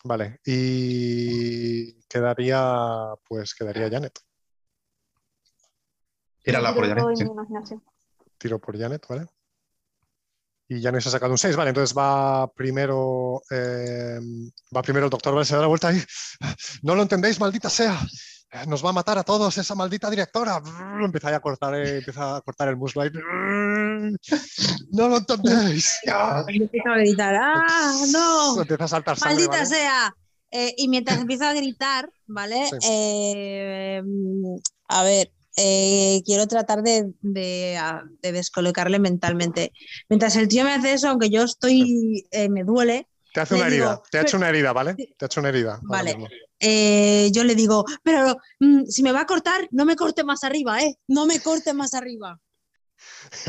Vale, 0.08 0.38
y 0.44 2.00
quedaría, 2.04 3.12
pues 3.28 3.54
quedaría 3.56 3.90
Janet. 3.90 4.16
Tírala 6.44 6.72
por 6.72 6.84
Tiro 6.84 7.12
Janet. 7.16 7.66
sí. 7.66 7.74
Tiro 8.38 8.60
por 8.60 8.78
Janet, 8.78 9.04
¿vale? 9.08 9.26
Y 10.68 10.80
Janet 10.80 11.00
se 11.00 11.08
ha 11.08 11.12
sacado 11.12 11.32
un 11.32 11.38
6, 11.38 11.56
vale, 11.56 11.70
entonces 11.70 11.96
va 11.96 12.46
primero, 12.52 13.42
eh, 13.50 14.20
va 14.74 14.82
primero 14.82 15.06
el 15.06 15.10
doctor, 15.10 15.34
¿vale? 15.34 15.44
Se 15.44 15.56
da 15.56 15.62
la 15.62 15.66
vuelta 15.66 15.88
ahí. 15.88 16.00
No 16.82 16.94
lo 16.94 17.02
entendéis, 17.02 17.40
maldita 17.40 17.68
sea. 17.68 17.98
Nos 18.66 18.84
va 18.84 18.90
a 18.90 18.92
matar 18.92 19.18
a 19.18 19.22
todos 19.24 19.56
esa 19.58 19.74
maldita 19.74 20.08
directora. 20.10 20.58
Brrr, 20.60 21.04
Empieza 21.04 21.34
a 21.34 21.40
cortar, 21.40 21.74
eh, 21.74 21.98
empieza 21.98 22.36
a 22.36 22.40
cortar 22.40 22.68
el 22.68 22.76
muslo 22.76 23.02
ahí. 23.02 23.10
Brrr, 23.10 24.16
No 24.92 25.08
lo 25.08 25.16
entendéis. 25.18 25.98
Y 26.48 26.62
empiezo 26.62 26.88
a 26.90 26.98
gritar, 26.98 27.34
¡ah, 27.40 27.92
no! 28.12 28.60
Empieza 28.62 28.84
a 28.84 28.88
saltar 28.88 29.18
sangre, 29.18 29.34
¡Maldita 29.46 29.56
¿vale? 29.58 29.66
sea! 29.66 30.14
Eh, 30.50 30.74
y 30.78 30.88
mientras 30.88 31.18
empiezo 31.20 31.44
a 31.44 31.52
gritar, 31.52 32.08
¿vale? 32.26 32.66
Sí. 32.70 32.76
Eh, 32.88 34.02
a 34.88 35.02
ver, 35.02 35.32
eh, 35.56 36.22
quiero 36.24 36.46
tratar 36.46 36.82
de, 36.82 37.12
de, 37.20 37.76
a- 37.78 38.04
de 38.22 38.32
descolocarle 38.32 38.98
mentalmente. 38.98 39.72
Mientras 40.08 40.36
el 40.36 40.48
tío 40.48 40.64
me 40.64 40.72
hace 40.72 40.92
eso, 40.92 41.08
aunque 41.08 41.30
yo 41.30 41.42
estoy, 41.42 42.26
eh, 42.30 42.48
me 42.48 42.62
duele, 42.62 43.08
Te 43.36 43.42
hace 43.42 43.54
Le 43.54 43.60
una 43.60 43.70
digo, 43.70 43.84
herida, 43.84 44.02
te 44.10 44.16
ha 44.18 44.22
hecho 44.22 44.38
una 44.38 44.48
herida, 44.48 44.72
¿vale? 44.72 44.94
Te 44.94 45.14
ha 45.20 45.26
hecho 45.26 45.40
una 45.40 45.50
herida. 45.50 45.78
Vale. 45.82 46.16
eh, 46.58 47.28
yo 47.30 47.44
le 47.44 47.54
digo, 47.54 47.84
pero 48.02 48.34
mm, 48.60 48.86
si 48.86 49.02
me 49.02 49.12
va 49.12 49.20
a 49.20 49.26
cortar, 49.26 49.68
no 49.72 49.84
me 49.84 49.94
corte 49.94 50.24
más 50.24 50.42
arriba, 50.42 50.80
¿eh? 50.80 50.96
No 51.06 51.26
me 51.26 51.38
corte 51.42 51.74
más 51.74 51.92
arriba. 51.92 52.40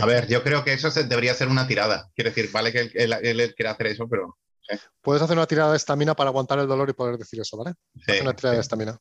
A 0.02 0.06
ver, 0.06 0.28
yo 0.28 0.44
creo 0.44 0.66
que 0.66 0.74
eso 0.74 0.92
se- 0.92 1.06
debería 1.06 1.34
ser 1.34 1.48
una 1.48 1.66
tirada. 1.66 2.12
Quiero 2.14 2.32
decir, 2.32 2.52
vale 2.52 2.74
que 2.74 2.82
él, 2.82 2.92
él- 3.22 3.40
él 3.40 3.56
quiera 3.56 3.72
hacer 3.72 3.88
eso, 3.88 4.10
pero. 4.10 4.38
Puedes 5.02 5.22
hacer 5.22 5.38
una 5.38 5.48
tirada 5.48 5.72
de 5.72 5.78
estamina 5.78 6.14
para 6.14 6.32
aguantar 6.32 6.60
el 6.60 6.68
dolor 6.68 6.90
y 6.90 6.94
poder 6.94 7.18
decir 7.18 7.40
eso, 7.40 7.56
¿vale? 7.56 7.74
sí, 7.96 8.12
Haz 8.12 8.20
una 8.22 8.34
tirada 8.36 8.56
de 8.56 8.62
estamina. 8.62 8.98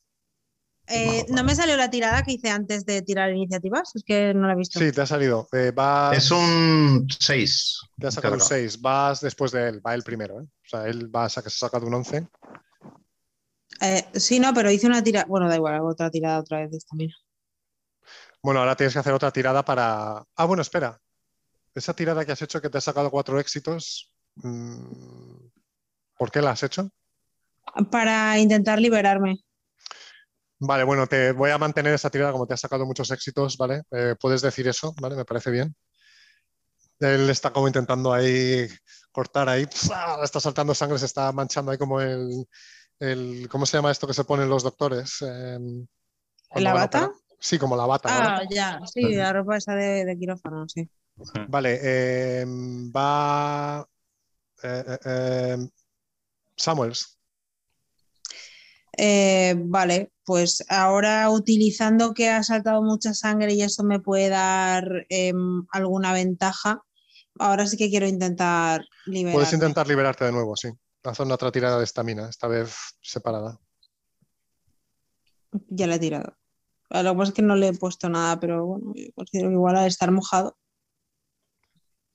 Eh, 0.89 1.25
no 1.29 1.43
me 1.43 1.53
salió 1.55 1.75
la 1.75 1.89
tirada 1.89 2.23
que 2.23 2.31
hice 2.33 2.49
antes 2.49 2.85
de 2.85 3.01
tirar 3.01 3.31
iniciativas, 3.31 3.91
es 3.93 4.03
que 4.03 4.33
no 4.33 4.47
la 4.47 4.53
he 4.53 4.55
visto. 4.55 4.79
Sí, 4.79 4.91
te 4.91 5.01
ha 5.01 5.05
salido. 5.05 5.47
Eh, 5.51 5.71
vas- 5.75 6.17
Es 6.17 6.31
un 6.31 7.07
6. 7.19 7.81
Te 7.99 8.07
ha 8.07 8.11
sacado 8.11 8.35
un 8.35 8.41
6. 8.41 8.81
Vas 8.81 9.19
después 9.21 9.51
de 9.51 9.67
él, 9.69 9.85
va 9.85 9.93
él 9.95 10.03
primero, 10.03 10.39
¿eh? 10.39 10.45
O 10.45 10.69
sea, 10.69 10.87
él 10.87 11.13
va 11.13 11.25
a 11.25 11.29
sacar, 11.29 11.51
se 11.51 11.65
ha 11.65 11.67
sacado 11.67 11.87
un 11.87 11.93
11. 11.95 12.27
Eh, 13.81 14.05
sí, 14.13 14.39
no, 14.39 14.53
pero 14.53 14.71
hice 14.71 14.87
una 14.87 15.03
tirada. 15.03 15.25
Bueno, 15.27 15.49
da 15.49 15.55
igual, 15.55 15.75
hago 15.75 15.89
otra 15.89 16.09
tirada 16.09 16.39
otra 16.39 16.59
vez 16.61 16.71
de 16.71 16.77
estamina. 16.77 17.13
Bueno, 18.41 18.61
ahora 18.61 18.75
tienes 18.75 18.93
que 18.93 18.99
hacer 18.99 19.13
otra 19.13 19.31
tirada 19.31 19.63
para. 19.65 20.23
Ah, 20.35 20.45
bueno, 20.45 20.61
espera. 20.61 20.99
Esa 21.75 21.93
tirada 21.93 22.25
que 22.25 22.31
has 22.31 22.41
hecho 22.41 22.61
que 22.61 22.69
te 22.69 22.77
ha 22.77 22.81
sacado 22.81 23.11
cuatro 23.11 23.39
éxitos. 23.39 24.13
mm, 24.35 25.47
¿Por 26.17 26.31
qué 26.31 26.41
la 26.41 26.51
has 26.51 26.63
hecho? 26.63 26.89
Para 27.91 28.39
intentar 28.39 28.79
liberarme. 28.79 29.43
Vale, 30.59 30.83
bueno, 30.83 31.07
te 31.07 31.31
voy 31.33 31.51
a 31.51 31.57
mantener 31.57 31.93
esa 31.93 32.09
tirada 32.09 32.31
como 32.31 32.47
te 32.47 32.53
has 32.55 32.61
sacado 32.61 32.85
muchos 32.85 33.11
éxitos, 33.11 33.57
¿vale? 33.57 33.83
Eh, 33.91 34.15
puedes 34.19 34.41
decir 34.41 34.67
eso, 34.67 34.93
¿vale? 34.99 35.15
Me 35.15 35.25
parece 35.25 35.51
bien. 35.51 35.75
Él 36.99 37.29
está 37.29 37.51
como 37.53 37.67
intentando 37.67 38.11
ahí 38.13 38.67
cortar 39.11 39.49
ahí, 39.49 39.65
¡pua! 39.67 40.19
está 40.23 40.39
saltando 40.39 40.73
sangre, 40.73 40.97
se 40.99 41.05
está 41.05 41.31
manchando 41.31 41.71
ahí 41.71 41.77
como 41.77 42.01
el, 42.01 42.45
el- 42.99 43.47
¿cómo 43.49 43.65
se 43.65 43.77
llama 43.77 43.91
esto 43.91 44.07
que 44.07 44.13
se 44.13 44.23
ponen 44.23 44.49
los 44.49 44.63
doctores? 44.63 45.17
Eh, 45.21 45.59
¿La 46.55 46.73
bata? 46.73 47.11
Sí, 47.39 47.59
como 47.59 47.75
la 47.77 47.85
bata. 47.85 48.09
Ah, 48.11 48.43
ya, 48.49 48.79
sí, 48.91 49.13
la 49.15 49.31
ropa 49.33 49.57
esa 49.57 49.75
de, 49.75 50.05
de 50.05 50.17
quirófano, 50.17 50.67
sí. 50.67 50.89
Vale, 51.49 51.79
eh, 51.81 52.45
va 52.95 53.87
eh, 54.63 54.83
eh, 54.87 54.99
eh, 55.05 55.57
Samuels. 56.57 57.16
Eh, 58.99 59.53
vale, 59.57 60.11
pues 60.25 60.65
ahora 60.69 61.29
utilizando 61.29 62.15
que 62.15 62.29
ha 62.29 62.41
saltado 62.41 62.81
mucha 62.81 63.13
sangre 63.13 63.53
y 63.53 63.61
eso 63.61 63.83
me 63.83 63.99
puede 63.99 64.29
dar 64.29 65.05
em, 65.09 65.65
alguna 65.71 66.13
ventaja, 66.13 66.81
ahora 67.37 67.67
sí 67.67 67.77
que 67.77 67.89
quiero 67.89 68.07
intentar 68.07 68.83
liberarme. 69.05 69.33
Puedes 69.37 69.53
intentar 69.53 69.87
liberarte 69.87 70.25
de 70.25 70.31
nuevo, 70.31 70.55
sí. 70.55 70.69
Haz 71.03 71.19
una 71.19 71.35
otra 71.35 71.51
tirada 71.51 71.77
de 71.77 71.83
estamina, 71.83 72.27
esta 72.27 72.47
vez 72.47 72.75
separada. 72.99 73.59
Ya 75.69 75.85
la 75.85 75.95
he 75.95 75.99
tirado. 75.99 76.35
Lo 76.89 77.11
que 77.11 77.17
pasa 77.17 77.29
es 77.29 77.35
que 77.35 77.41
no 77.43 77.55
le 77.55 77.67
he 77.67 77.73
puesto 77.73 78.09
nada, 78.09 78.39
pero 78.39 78.65
bueno, 78.65 78.93
yo 78.95 79.11
considero 79.13 79.49
que 79.49 79.53
igual 79.53 79.77
al 79.77 79.87
estar 79.87 80.11
mojado. 80.11 80.57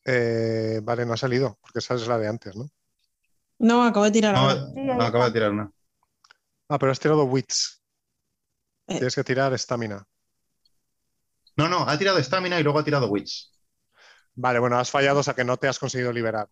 Eh, 0.04 0.80
vale, 0.82 1.06
no 1.06 1.12
ha 1.12 1.16
salido, 1.16 1.58
porque 1.60 1.78
esa 1.78 1.94
es 1.94 2.08
la 2.08 2.18
de 2.18 2.26
antes, 2.26 2.56
¿no? 2.56 2.68
No, 3.58 3.84
acabo 3.84 4.04
de 4.06 4.10
tirar 4.10 4.34
No. 4.34 4.50
Sí, 4.50 4.80
ahí 4.80 4.98
no, 4.98 5.04
acabo 5.04 5.24
de 5.24 5.30
tirar 5.30 5.52
una. 5.52 5.70
Ah, 6.72 6.78
pero 6.78 6.90
has 6.90 6.98
tirado 6.98 7.24
wits. 7.24 7.82
Eh. 8.86 8.96
Tienes 8.96 9.14
que 9.14 9.22
tirar 9.24 9.52
estamina. 9.52 10.06
No, 11.54 11.68
no, 11.68 11.86
ha 11.86 11.98
tirado 11.98 12.16
estamina 12.16 12.58
y 12.58 12.62
luego 12.62 12.78
ha 12.78 12.84
tirado 12.84 13.08
wits. 13.10 13.60
Vale, 14.34 14.58
bueno, 14.58 14.78
has 14.78 14.90
fallado, 14.90 15.20
o 15.20 15.22
sea 15.22 15.34
que 15.34 15.44
no 15.44 15.58
te 15.58 15.68
has 15.68 15.78
conseguido 15.78 16.10
liberar. 16.14 16.48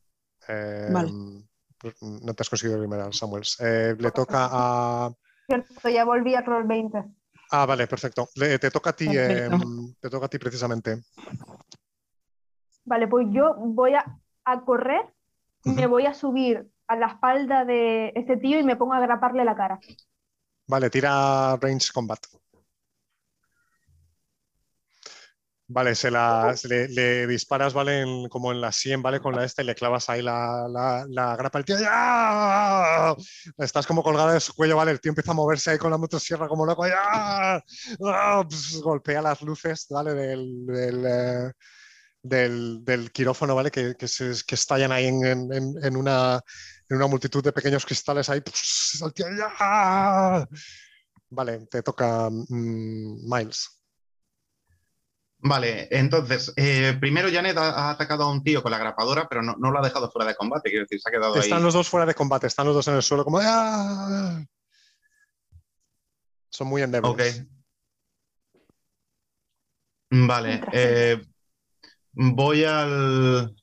Eh, 0.46 0.88
Vale. 0.92 1.10
No 2.02 2.34
te 2.34 2.42
has 2.42 2.50
conseguido 2.50 2.78
liberar, 2.82 3.14
Samuels. 3.14 3.58
Eh, 3.60 3.96
le 3.98 4.10
toca 4.10 4.46
a. 4.52 5.10
Cierto, 5.46 5.88
ya 5.88 6.04
volví 6.04 6.34
a 6.34 6.42
roll 6.42 6.64
20. 6.64 7.02
Ah, 7.52 7.64
vale, 7.64 7.86
perfecto. 7.86 8.28
Le- 8.34 8.58
te 8.58 8.70
toca 8.70 8.90
a 8.90 8.92
ti, 8.92 9.06
te 9.08 10.10
toca 10.10 10.26
a 10.26 10.28
ti 10.28 10.38
precisamente. 10.38 11.02
Vale, 12.84 13.08
pues 13.08 13.26
yo 13.30 13.54
voy 13.56 13.94
a, 13.94 14.04
a 14.44 14.60
correr 14.66 15.14
y 15.64 15.70
me 15.70 15.86
voy 15.86 16.04
a 16.04 16.12
subir 16.12 16.70
a 16.86 16.96
la 16.96 17.06
espalda 17.06 17.64
de 17.64 18.12
este 18.16 18.36
tío 18.36 18.58
y 18.58 18.64
me 18.64 18.74
pongo 18.74 18.94
a 18.94 18.98
agraparle 18.98 19.44
la 19.44 19.54
cara. 19.54 19.78
Vale, 20.74 20.88
tira 20.94 21.12
range 21.66 21.92
combat. 21.98 22.26
Vale, 25.72 25.94
se 25.94 26.10
la, 26.10 26.52
se 26.56 26.66
le, 26.66 26.88
le 26.88 27.26
disparas, 27.28 27.72
¿vale? 27.72 28.00
En- 28.00 28.28
como 28.28 28.50
en 28.50 28.60
la 28.60 28.72
100, 28.72 29.02
¿vale? 29.02 29.20
Con 29.20 29.36
la 29.36 29.44
esta 29.44 29.62
y 29.62 29.66
le 29.66 29.76
clavas 29.76 30.10
ahí 30.10 30.20
la, 30.20 30.66
la, 30.68 31.06
la 31.08 31.36
grapa 31.36 31.58
al 31.58 31.64
tío. 31.64 31.76
¡Ah! 31.88 33.14
Estás 33.56 33.86
como 33.86 34.02
colgada 34.02 34.32
de 34.32 34.40
su 34.40 34.52
cuello, 34.52 34.76
¿vale? 34.76 34.90
El 34.90 35.00
tío 35.00 35.10
empieza 35.10 35.30
a 35.30 35.34
moverse 35.34 35.70
ahí 35.70 35.78
con 35.78 35.92
la 35.92 35.96
motosierra 35.98 36.48
como 36.48 36.66
loco. 36.66 36.84
¡ah! 36.92 37.62
¡Ah! 38.04 38.44
Pss, 38.48 38.80
golpea 38.82 39.22
las 39.22 39.42
luces, 39.42 39.86
¿vale? 39.90 40.12
Del, 40.14 40.66
del, 40.66 41.04
eh, 41.06 41.52
del, 42.22 42.84
del 42.84 43.12
quirófano, 43.12 43.54
¿vale? 43.54 43.70
Que, 43.70 43.94
que, 43.96 44.08
se- 44.08 44.32
que 44.46 44.56
estallan 44.56 44.92
ahí 44.92 45.06
en- 45.06 45.24
en 45.84 45.96
una, 45.96 46.40
en 46.90 46.96
una 46.96 47.06
multitud 47.06 47.42
de 47.42 47.52
pequeños 47.52 47.86
cristales 47.86 48.28
ahí. 48.28 48.42
¡ah! 49.60 50.46
Vale, 51.30 51.66
te 51.66 51.82
toca 51.82 52.28
mm, 52.28 53.30
Miles. 53.32 53.80
Vale, 55.42 55.88
entonces, 55.90 56.52
eh, 56.56 56.96
primero 57.00 57.30
Janet 57.32 57.56
ha, 57.56 57.70
ha 57.70 57.90
atacado 57.90 58.24
a 58.24 58.30
un 58.30 58.42
tío 58.42 58.62
con 58.62 58.72
la 58.72 58.78
grapadora, 58.78 59.26
pero 59.26 59.40
no, 59.40 59.54
no 59.56 59.70
lo 59.70 59.78
ha 59.78 59.82
dejado 59.82 60.10
fuera 60.10 60.28
de 60.28 60.34
combate, 60.34 60.68
quiero 60.68 60.84
decir, 60.84 61.00
se 61.00 61.08
ha 61.08 61.12
quedado 61.12 61.34
ahí. 61.34 61.40
Están 61.40 61.62
los 61.62 61.72
dos 61.72 61.88
fuera 61.88 62.04
de 62.04 62.14
combate, 62.14 62.46
están 62.48 62.66
los 62.66 62.74
dos 62.74 62.88
en 62.88 62.96
el 62.96 63.02
suelo 63.02 63.24
como... 63.24 63.38
¡ah! 63.40 64.44
Son 66.50 66.66
muy 66.66 66.82
Ok. 66.82 66.86
endebles. 66.86 67.46
Vale, 70.10 70.48
Mientras 70.48 70.74
eh, 70.74 71.22
voy 72.12 72.64
al... 72.64 73.56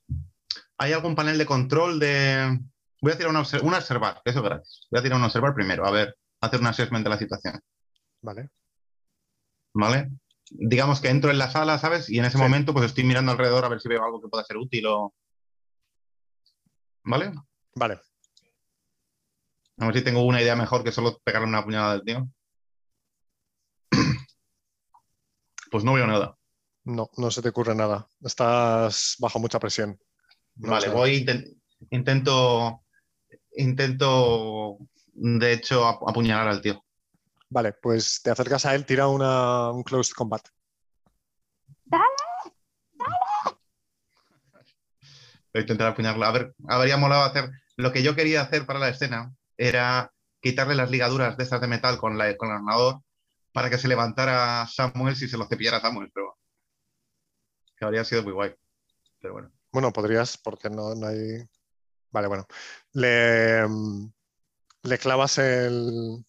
¿Hay 0.79 0.93
algún 0.93 1.13
panel 1.13 1.37
de 1.37 1.45
control 1.45 1.99
de...? 1.99 2.59
Voy 3.07 3.13
a 3.13 3.17
tirar 3.17 3.29
una, 3.29 3.39
obser- 3.39 3.61
una 3.63 3.77
observar, 3.77 4.21
eso 4.25 4.39
es 4.39 4.43
gratis. 4.43 4.81
Voy 4.91 4.99
a 4.99 5.03
tirar 5.03 5.17
un 5.17 5.23
observar 5.23 5.53
primero, 5.53 5.85
a 5.87 5.91
ver, 5.91 6.17
hacer 6.41 6.59
un 6.59 6.67
assessment 6.67 7.05
de 7.05 7.09
la 7.09 7.17
situación, 7.17 7.57
Vale. 8.21 8.49
¿vale? 9.73 10.11
Digamos 10.49 10.99
que 10.99 11.07
entro 11.07 11.31
en 11.31 11.37
la 11.37 11.49
sala, 11.49 11.77
¿sabes? 11.79 12.09
Y 12.09 12.19
en 12.19 12.25
ese 12.25 12.35
Sí. 12.37 12.43
momento 12.43 12.73
pues 12.73 12.85
estoy 12.87 13.05
mirando 13.05 13.31
alrededor 13.31 13.63
a 13.63 13.69
ver 13.69 13.79
si 13.79 13.87
veo 13.87 14.03
algo 14.03 14.21
que 14.21 14.27
pueda 14.27 14.43
ser 14.43 14.57
útil 14.57 14.87
o... 14.87 15.13
¿Vale? 17.05 17.31
Vale. 17.75 18.01
A 19.77 19.85
ver 19.85 19.95
si 19.95 20.03
tengo 20.03 20.25
una 20.25 20.41
idea 20.41 20.57
mejor 20.57 20.83
que 20.83 20.91
solo 20.91 21.17
pegarle 21.23 21.47
una 21.47 21.63
puñalada 21.63 21.93
al 21.93 22.03
tío. 22.03 22.27
Pues 25.71 25.85
no 25.85 25.93
veo 25.93 26.07
nada. 26.07 26.37
No, 26.83 27.09
no 27.15 27.31
se 27.31 27.41
te 27.41 27.47
ocurre 27.49 27.73
nada. 27.73 28.09
Estás 28.21 29.15
bajo 29.19 29.39
mucha 29.39 29.59
presión. 29.59 29.97
No 30.55 30.71
Vale, 30.71 30.89
voy, 30.89 31.25
inten- 31.25 31.57
intento, 31.89 32.83
intento, 33.57 34.77
de 35.13 35.53
hecho, 35.53 35.85
ap- 35.87 36.07
apuñalar 36.07 36.47
al 36.47 36.61
tío. 36.61 36.83
Vale, 37.49 37.73
pues 37.73 38.21
te 38.23 38.29
acercas 38.31 38.65
a 38.65 38.75
él, 38.75 38.85
tira 38.85 39.07
una, 39.07 39.71
un 39.71 39.83
closed 39.83 40.13
combat. 40.13 40.41
Voy 41.85 42.01
a 45.53 45.59
intentar 45.61 45.87
apuñalarlo. 45.87 46.25
A 46.25 46.31
ver, 46.31 46.55
habría 46.67 46.97
molado 46.97 47.23
hacer. 47.23 47.49
Lo 47.77 47.91
que 47.91 48.03
yo 48.03 48.15
quería 48.15 48.41
hacer 48.41 48.65
para 48.65 48.79
la 48.79 48.89
escena 48.89 49.33
era 49.57 50.11
quitarle 50.41 50.75
las 50.75 50.91
ligaduras 50.91 51.37
de 51.37 51.43
estas 51.43 51.61
de 51.61 51.67
metal 51.67 51.97
con, 51.97 52.17
la, 52.17 52.35
con 52.37 52.49
el 52.49 52.55
ordenador 52.55 53.01
para 53.53 53.69
que 53.69 53.77
se 53.77 53.87
levantara 53.87 54.67
Samuel 54.67 55.15
si 55.15 55.27
se 55.27 55.37
lo 55.37 55.47
cepillara 55.47 55.79
Samuel, 55.81 56.11
pero 56.13 56.37
que 57.77 57.85
habría 57.85 58.03
sido 58.03 58.23
muy 58.23 58.33
guay. 58.33 58.55
Pero 59.21 59.33
bueno. 59.33 59.51
Bueno, 59.71 59.91
podrías, 59.93 60.37
porque 60.37 60.69
no, 60.69 60.95
no 60.95 61.07
hay. 61.07 61.43
Vale, 62.17 62.27
bueno. 62.27 62.47
Le, 62.93 63.61
le 64.83 64.97
clavas 64.97 65.37
el. 65.37 66.25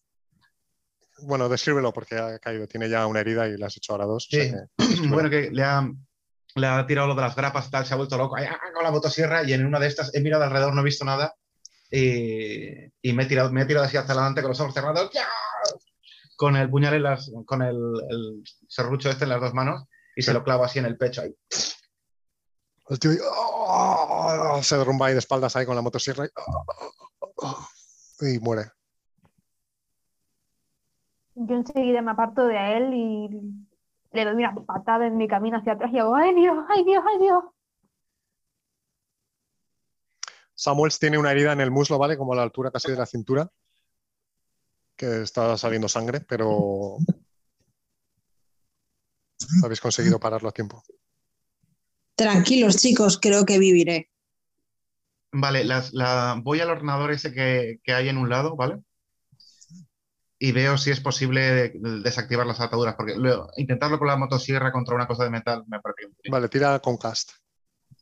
Bueno, 1.23 1.49
descríbelo 1.49 1.92
porque 1.94 2.17
ha 2.17 2.39
caído. 2.39 2.67
Tiene 2.67 2.91
ya 2.91 3.07
una 3.07 3.20
herida 3.20 3.49
y 3.49 3.57
le 3.57 3.65
has 3.65 3.75
hecho 3.78 3.92
ahora 3.92 4.05
dos. 4.05 4.26
o 4.26 4.31
sea 4.31 4.44
Sí. 4.44 4.52
que- 4.76 5.08
bueno, 5.08 5.31
que 5.31 5.50
le 5.50 5.62
ha, 5.62 5.91
le 6.57 6.67
ha 6.67 6.86
tirado 6.86 7.08
lo 7.08 7.15
de 7.15 7.23
las 7.23 7.34
grapas, 7.34 7.70
tal, 7.70 7.86
se 7.86 7.94
ha 7.94 7.97
vuelto 7.97 8.18
loco 8.18 8.36
ay, 8.36 8.44
ah, 8.50 8.58
con 8.75 8.84
la 8.84 8.91
motosierra 8.91 9.42
y 9.44 9.55
en 9.55 9.65
una 9.65 9.81
de 9.81 9.86
estas 9.86 10.15
he 10.15 10.20
mirado 10.20 10.44
alrededor, 10.44 10.75
no 10.75 10.83
he 10.83 10.84
visto 10.84 11.07
nada 11.07 11.34
y, 11.91 12.84
y 13.00 13.12
me, 13.15 13.23
he 13.23 13.26
tirado, 13.26 13.50
me 13.50 13.62
he 13.62 13.65
tirado 13.65 13.86
así 13.86 13.97
hacia 13.97 14.12
adelante 14.12 14.42
con 14.42 14.50
los 14.50 14.60
ojos 14.60 14.75
cerrados, 14.75 15.10
¡ya! 15.15 15.26
con 16.36 16.55
el 16.57 16.68
puñal 16.68 16.92
en 16.94 17.02
las, 17.02 17.31
con 17.47 17.62
el, 17.62 17.76
el 18.10 18.42
serrucho 18.68 19.08
este 19.08 19.25
en 19.25 19.31
las 19.31 19.41
dos 19.41 19.55
manos 19.55 19.84
y 20.15 20.20
se 20.23 20.34
lo 20.34 20.44
clavo 20.44 20.65
así 20.65 20.78
en 20.81 20.84
el 20.84 20.99
pecho 20.99 21.23
ahí. 21.23 21.34
El 22.89 22.99
tío 22.99 23.10
¡ah! 23.68 24.60
se 24.62 24.78
derrumba 24.78 25.07
ahí 25.07 25.12
de 25.12 25.18
espaldas 25.18 25.55
ahí 25.57 25.67
con 25.67 25.76
la 25.76 25.83
motosierra 25.83 26.26
y, 26.26 26.31
y 28.34 28.39
muere. 28.39 28.70
Yo 31.34 31.55
enseguida 31.55 32.00
me 32.02 32.12
aparto 32.12 32.47
de 32.47 32.76
él 32.76 32.94
y 32.94 33.28
le 34.12 34.25
doy 34.25 34.34
una 34.34 34.55
patada 34.55 35.07
en 35.07 35.17
mi 35.17 35.28
camino 35.28 35.58
hacia 35.58 35.75
atrás 35.75 35.92
y 35.92 35.99
hago, 35.99 36.17
¡ay 36.17 36.34
Dios, 36.34 36.57
ay 36.68 36.84
Dios, 36.84 37.05
ay 37.07 37.18
Dios! 37.18 37.44
Samuels 40.55 40.99
tiene 40.99 41.18
una 41.18 41.31
herida 41.31 41.52
en 41.52 41.60
el 41.60 41.70
muslo, 41.70 41.99
¿vale? 41.99 42.18
Como 42.18 42.33
a 42.33 42.36
la 42.36 42.42
altura 42.42 42.73
casi 42.73 42.91
de 42.91 42.97
la 42.97 43.07
cintura. 43.07 43.49
Que 44.97 45.23
está 45.23 45.57
saliendo 45.57 45.89
sangre, 45.89 46.20
pero 46.23 46.97
habéis 49.65 49.81
conseguido 49.81 50.18
pararlo 50.18 50.49
a 50.49 50.52
tiempo. 50.52 50.83
Tranquilos, 52.18 52.76
chicos, 52.78 53.16
creo 53.22 53.44
que 53.44 53.60
viviré. 53.60 54.10
Vale, 55.30 55.62
las, 55.64 55.92
la, 55.92 56.36
voy 56.42 56.58
al 56.58 56.70
ordenador 56.70 57.12
ese 57.12 57.32
que, 57.32 57.78
que 57.84 57.92
hay 57.92 58.08
en 58.08 58.18
un 58.18 58.28
lado, 58.28 58.56
¿vale? 58.56 58.82
Y 60.40 60.50
veo 60.50 60.76
si 60.78 60.90
es 60.90 60.98
posible 61.00 61.70
desactivar 62.02 62.44
las 62.44 62.60
ataduras, 62.60 62.97
porque 62.97 63.14
lo- 63.16 63.48
intentarlo 63.56 64.00
con 64.00 64.08
la 64.08 64.16
motosierra 64.16 64.72
contra 64.72 64.97
una 64.97 65.06
cosa 65.06 65.22
de 65.22 65.30
metal 65.30 65.62
me 65.68 65.78
parece. 65.78 66.12
Vale, 66.28 66.48
tira 66.48 66.80
con 66.80 66.97
cast. 66.97 67.30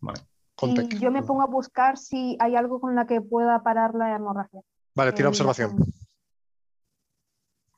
Vale. 0.01 0.21
Con 0.55 0.71
Y 0.71 0.99
yo 0.99 1.11
me 1.11 1.23
pongo 1.23 1.43
a 1.43 1.47
buscar 1.47 1.99
si 1.99 2.39
hay 2.41 2.57
algo 2.57 2.81
con 2.81 2.95
la 2.95 3.07
que 3.07 3.21
pueda 3.21 3.63
parar 3.63 3.95
la 3.95 4.17
hemorragia. 4.17 4.63
Vale, 4.95 5.13
tira 5.13 5.25
la 5.25 5.29
observación. 5.31 5.77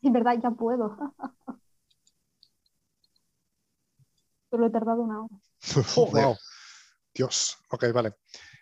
En 0.03 0.13
verdad 0.13 0.37
ya 0.41 0.53
puedo. 0.53 0.97
Pero 4.51 4.67
he 4.67 4.71
tardado 4.71 5.03
una 5.03 5.23
hora. 5.25 5.37
Joder. 5.95 6.25
Wow. 6.25 6.37
Dios. 7.15 7.57
Ok, 7.71 7.85
vale. 7.93 8.15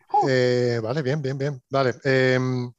Oh. 0.09 0.27
Eh, 0.29 0.81
vale, 0.83 1.03
bien, 1.03 1.21
bien, 1.21 1.37
bien. 1.37 1.63
Vale. 1.71 1.95
em, 2.05 2.73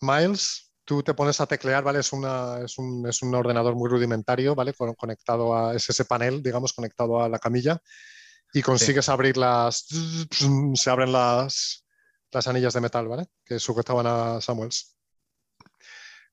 Miles, 0.00 0.72
tú 0.84 1.02
te 1.02 1.14
pones 1.14 1.40
a 1.40 1.46
teclear, 1.46 1.82
¿vale? 1.82 2.00
Es, 2.00 2.12
una, 2.12 2.60
es, 2.64 2.78
un, 2.78 3.06
es 3.08 3.22
un 3.22 3.34
ordenador 3.34 3.74
muy 3.74 3.88
rudimentario, 3.90 4.54
¿vale? 4.54 4.72
Con- 4.74 4.94
conectado 4.94 5.56
a 5.56 5.74
es 5.74 5.88
ese 5.88 6.04
panel, 6.04 6.42
digamos, 6.42 6.72
conectado 6.72 7.22
a 7.22 7.28
la 7.28 7.38
camilla. 7.38 7.80
Y 8.52 8.62
consigues 8.62 9.08
abrir 9.08 9.36
las. 9.36 9.86
Se 10.74 10.88
abren 10.90 11.12
las, 11.12 11.84
las 12.30 12.46
anillas 12.46 12.74
de 12.74 12.80
metal, 12.80 13.08
¿vale? 13.08 13.26
Que 13.44 13.58
sujetaban 13.58 14.06
a 14.06 14.40
Samuels. 14.40 14.96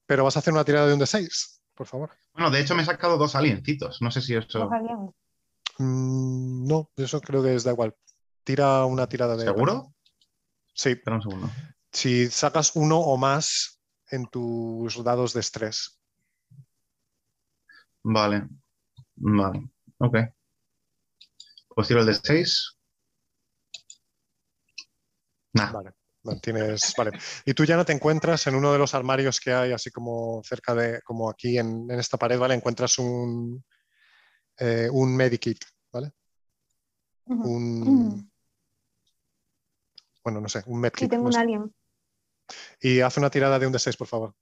Pero 0.05 0.23
vas 0.23 0.35
a 0.35 0.39
hacer 0.39 0.53
una 0.53 0.63
tirada 0.63 0.87
de 0.87 0.93
un 0.93 0.99
D6, 0.99 1.61
por 1.73 1.87
favor. 1.87 2.11
Bueno, 2.33 2.51
de 2.51 2.59
hecho 2.61 2.75
me 2.75 2.83
he 2.83 2.85
sacado 2.85 3.17
dos 3.17 3.35
aliencitos. 3.35 4.01
No 4.01 4.11
sé 4.11 4.21
si 4.21 4.35
eso. 4.35 4.69
Aliens. 4.71 5.11
Mm, 5.79 6.67
no, 6.67 6.89
eso 6.95 7.19
creo 7.21 7.41
que 7.43 7.55
es 7.55 7.63
da 7.63 7.71
igual. 7.71 7.95
Tira 8.43 8.85
una 8.85 9.07
tirada 9.07 9.35
de. 9.35 9.45
¿Seguro? 9.45 9.93
Sí, 10.73 10.89
Espera 10.89 11.15
un 11.17 11.21
segundo. 11.21 11.51
si 11.91 12.29
sacas 12.29 12.71
uno 12.75 12.99
o 12.99 13.17
más 13.17 13.79
en 14.09 14.25
tus 14.27 15.03
dados 15.03 15.33
de 15.33 15.39
estrés. 15.39 15.99
Vale. 18.03 18.47
Vale. 19.15 19.69
Ok. 19.99 20.17
Pues 21.69 21.87
tiro 21.87 22.01
el 22.01 22.07
de 22.07 22.13
6. 22.15 22.77
Nah. 25.53 25.71
Vale, 25.71 25.91
mantienes. 26.23 26.93
Vale. 26.97 27.11
Y 27.45 27.53
tú 27.53 27.63
ya 27.63 27.77
no 27.77 27.85
te 27.85 27.93
encuentras 27.93 28.45
en 28.47 28.55
uno 28.55 28.73
de 28.73 28.79
los 28.79 28.93
armarios 28.93 29.39
que 29.39 29.53
hay, 29.53 29.71
así 29.71 29.91
como 29.91 30.41
cerca 30.43 30.73
de, 30.75 31.01
como 31.03 31.29
aquí 31.29 31.57
en, 31.57 31.89
en 31.89 31.99
esta 31.99 32.17
pared, 32.17 32.37
¿vale? 32.39 32.55
Encuentras 32.55 32.97
un, 32.99 33.63
eh, 34.59 34.89
un 34.91 35.15
medikit, 35.15 35.59
¿vale? 35.91 36.11
Un. 37.25 38.29
Bueno, 40.23 40.39
no 40.41 40.47
sé, 40.49 40.59
un 40.67 40.75
Sí, 40.77 40.81
medkit. 40.81 41.09
tengo 41.09 41.23
no 41.23 41.27
un 41.27 41.33
sé. 41.33 41.39
alien. 41.39 41.75
Y 42.81 42.99
haz 43.01 43.17
una 43.17 43.29
tirada 43.29 43.59
de 43.59 43.67
un 43.67 43.73
D6, 43.73 43.97
por 43.97 44.07
favor. 44.07 44.33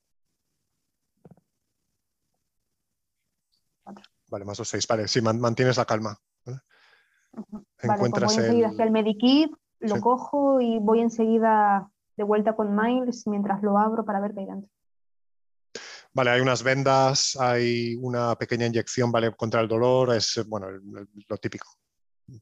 Cuatro. 3.83 4.03
Vale, 4.29 4.45
más 4.45 4.57
dos 4.57 4.67
seis. 4.67 4.87
Vale, 4.87 5.07
sí, 5.07 5.21
man- 5.21 5.39
mantienes 5.39 5.77
la 5.77 5.85
calma. 5.85 6.17
¿vale? 6.45 6.59
Vale, 7.83 8.09
pues 8.09 8.11
voy 8.11 8.35
enseguida 8.35 8.67
el- 8.67 8.73
hacia 8.73 8.85
el 8.85 8.91
medikit, 8.91 9.51
lo 9.79 9.95
Sí. 9.95 10.01
cojo 10.01 10.61
y 10.61 10.77
voy 10.79 10.99
enseguida 11.01 11.89
de 12.15 12.23
vuelta 12.23 12.55
con 12.55 12.75
Miles 12.75 13.25
mientras 13.27 13.61
lo 13.63 13.77
abro 13.77 14.05
para 14.05 14.19
ver 14.19 14.33
qué 14.33 14.41
hay 14.41 14.45
dentro. 14.45 14.69
Vale, 16.13 16.29
hay 16.31 16.41
unas 16.41 16.61
vendas, 16.63 17.37
hay 17.39 17.95
una 17.95 18.35
pequeña 18.35 18.65
inyección, 18.65 19.11
¿vale? 19.11 19.31
Contra 19.33 19.61
el 19.61 19.67
dolor, 19.67 20.13
es, 20.15 20.41
bueno, 20.47 20.67
lo 20.69 21.37
típico 21.37 21.67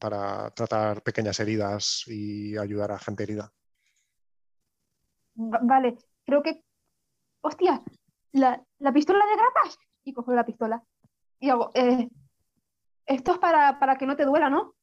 para 0.00 0.50
tratar 0.50 1.02
pequeñas 1.02 1.38
heridas 1.40 2.02
y 2.06 2.56
ayudar 2.56 2.92
a 2.92 2.98
gente 2.98 3.22
herida. 3.22 3.52
Va- 5.36 5.60
Vale, 5.62 5.96
creo 6.24 6.42
que. 6.42 6.62
¡Hostia! 7.42 7.80
La, 8.32 8.62
la 8.80 8.92
pistola 8.92 9.24
de 9.26 9.36
grapas. 9.36 9.78
Y 10.04 10.12
cojo 10.12 10.32
la 10.32 10.44
pistola. 10.44 10.82
Y 11.38 11.48
hago. 11.50 11.70
Eh, 11.74 12.08
esto 13.06 13.32
es 13.32 13.38
para, 13.38 13.78
para 13.78 13.96
que 13.96 14.06
no 14.06 14.16
te 14.16 14.24
duela, 14.24 14.50
¿no? 14.50 14.74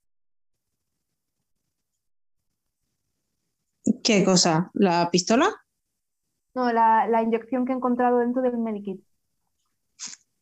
¿Qué 4.03 4.23
cosa? 4.25 4.69
¿La 4.73 5.09
pistola? 5.11 5.49
No, 6.57 6.65
la, 6.73 7.07
la 7.07 7.21
inyección 7.23 7.65
que 7.65 7.71
he 7.71 7.75
encontrado 7.75 8.19
dentro 8.19 8.41
del 8.41 8.57
Medikit. 8.57 9.01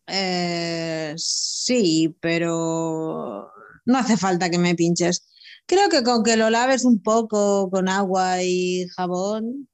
Eh, 0.07 1.13
sí, 1.17 2.15
pero 2.21 3.51
no 3.85 3.97
hace 3.97 4.17
falta 4.17 4.49
que 4.49 4.57
me 4.59 4.75
pinches. 4.75 5.27
Creo 5.65 5.89
que 5.89 6.03
con 6.03 6.23
que 6.23 6.37
lo 6.37 6.49
laves 6.49 6.85
un 6.85 7.01
poco 7.01 7.69
con 7.71 7.89
agua 7.89 8.43
y 8.43 8.85
jabón. 8.95 9.67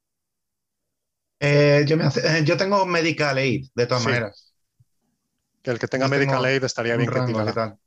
Eh, 1.39 1.83
yo, 1.87 1.97
me 1.97 2.03
hace- 2.05 2.21
eh, 2.39 2.43
yo 2.45 2.55
tengo 2.55 2.85
Medical 2.85 3.37
Aid, 3.37 3.67
de 3.75 3.87
todas 3.87 4.03
Sí. 4.03 4.09
maneras. 4.09 4.53
Que 5.63 5.71
el 5.71 5.79
que 5.79 5.87
tenga 5.87 6.05
Yo 6.05 6.11
Medical 6.11 6.45
Aid 6.45 6.63
estaría 6.63 6.95
bien 6.97 7.09
que. 7.09 7.77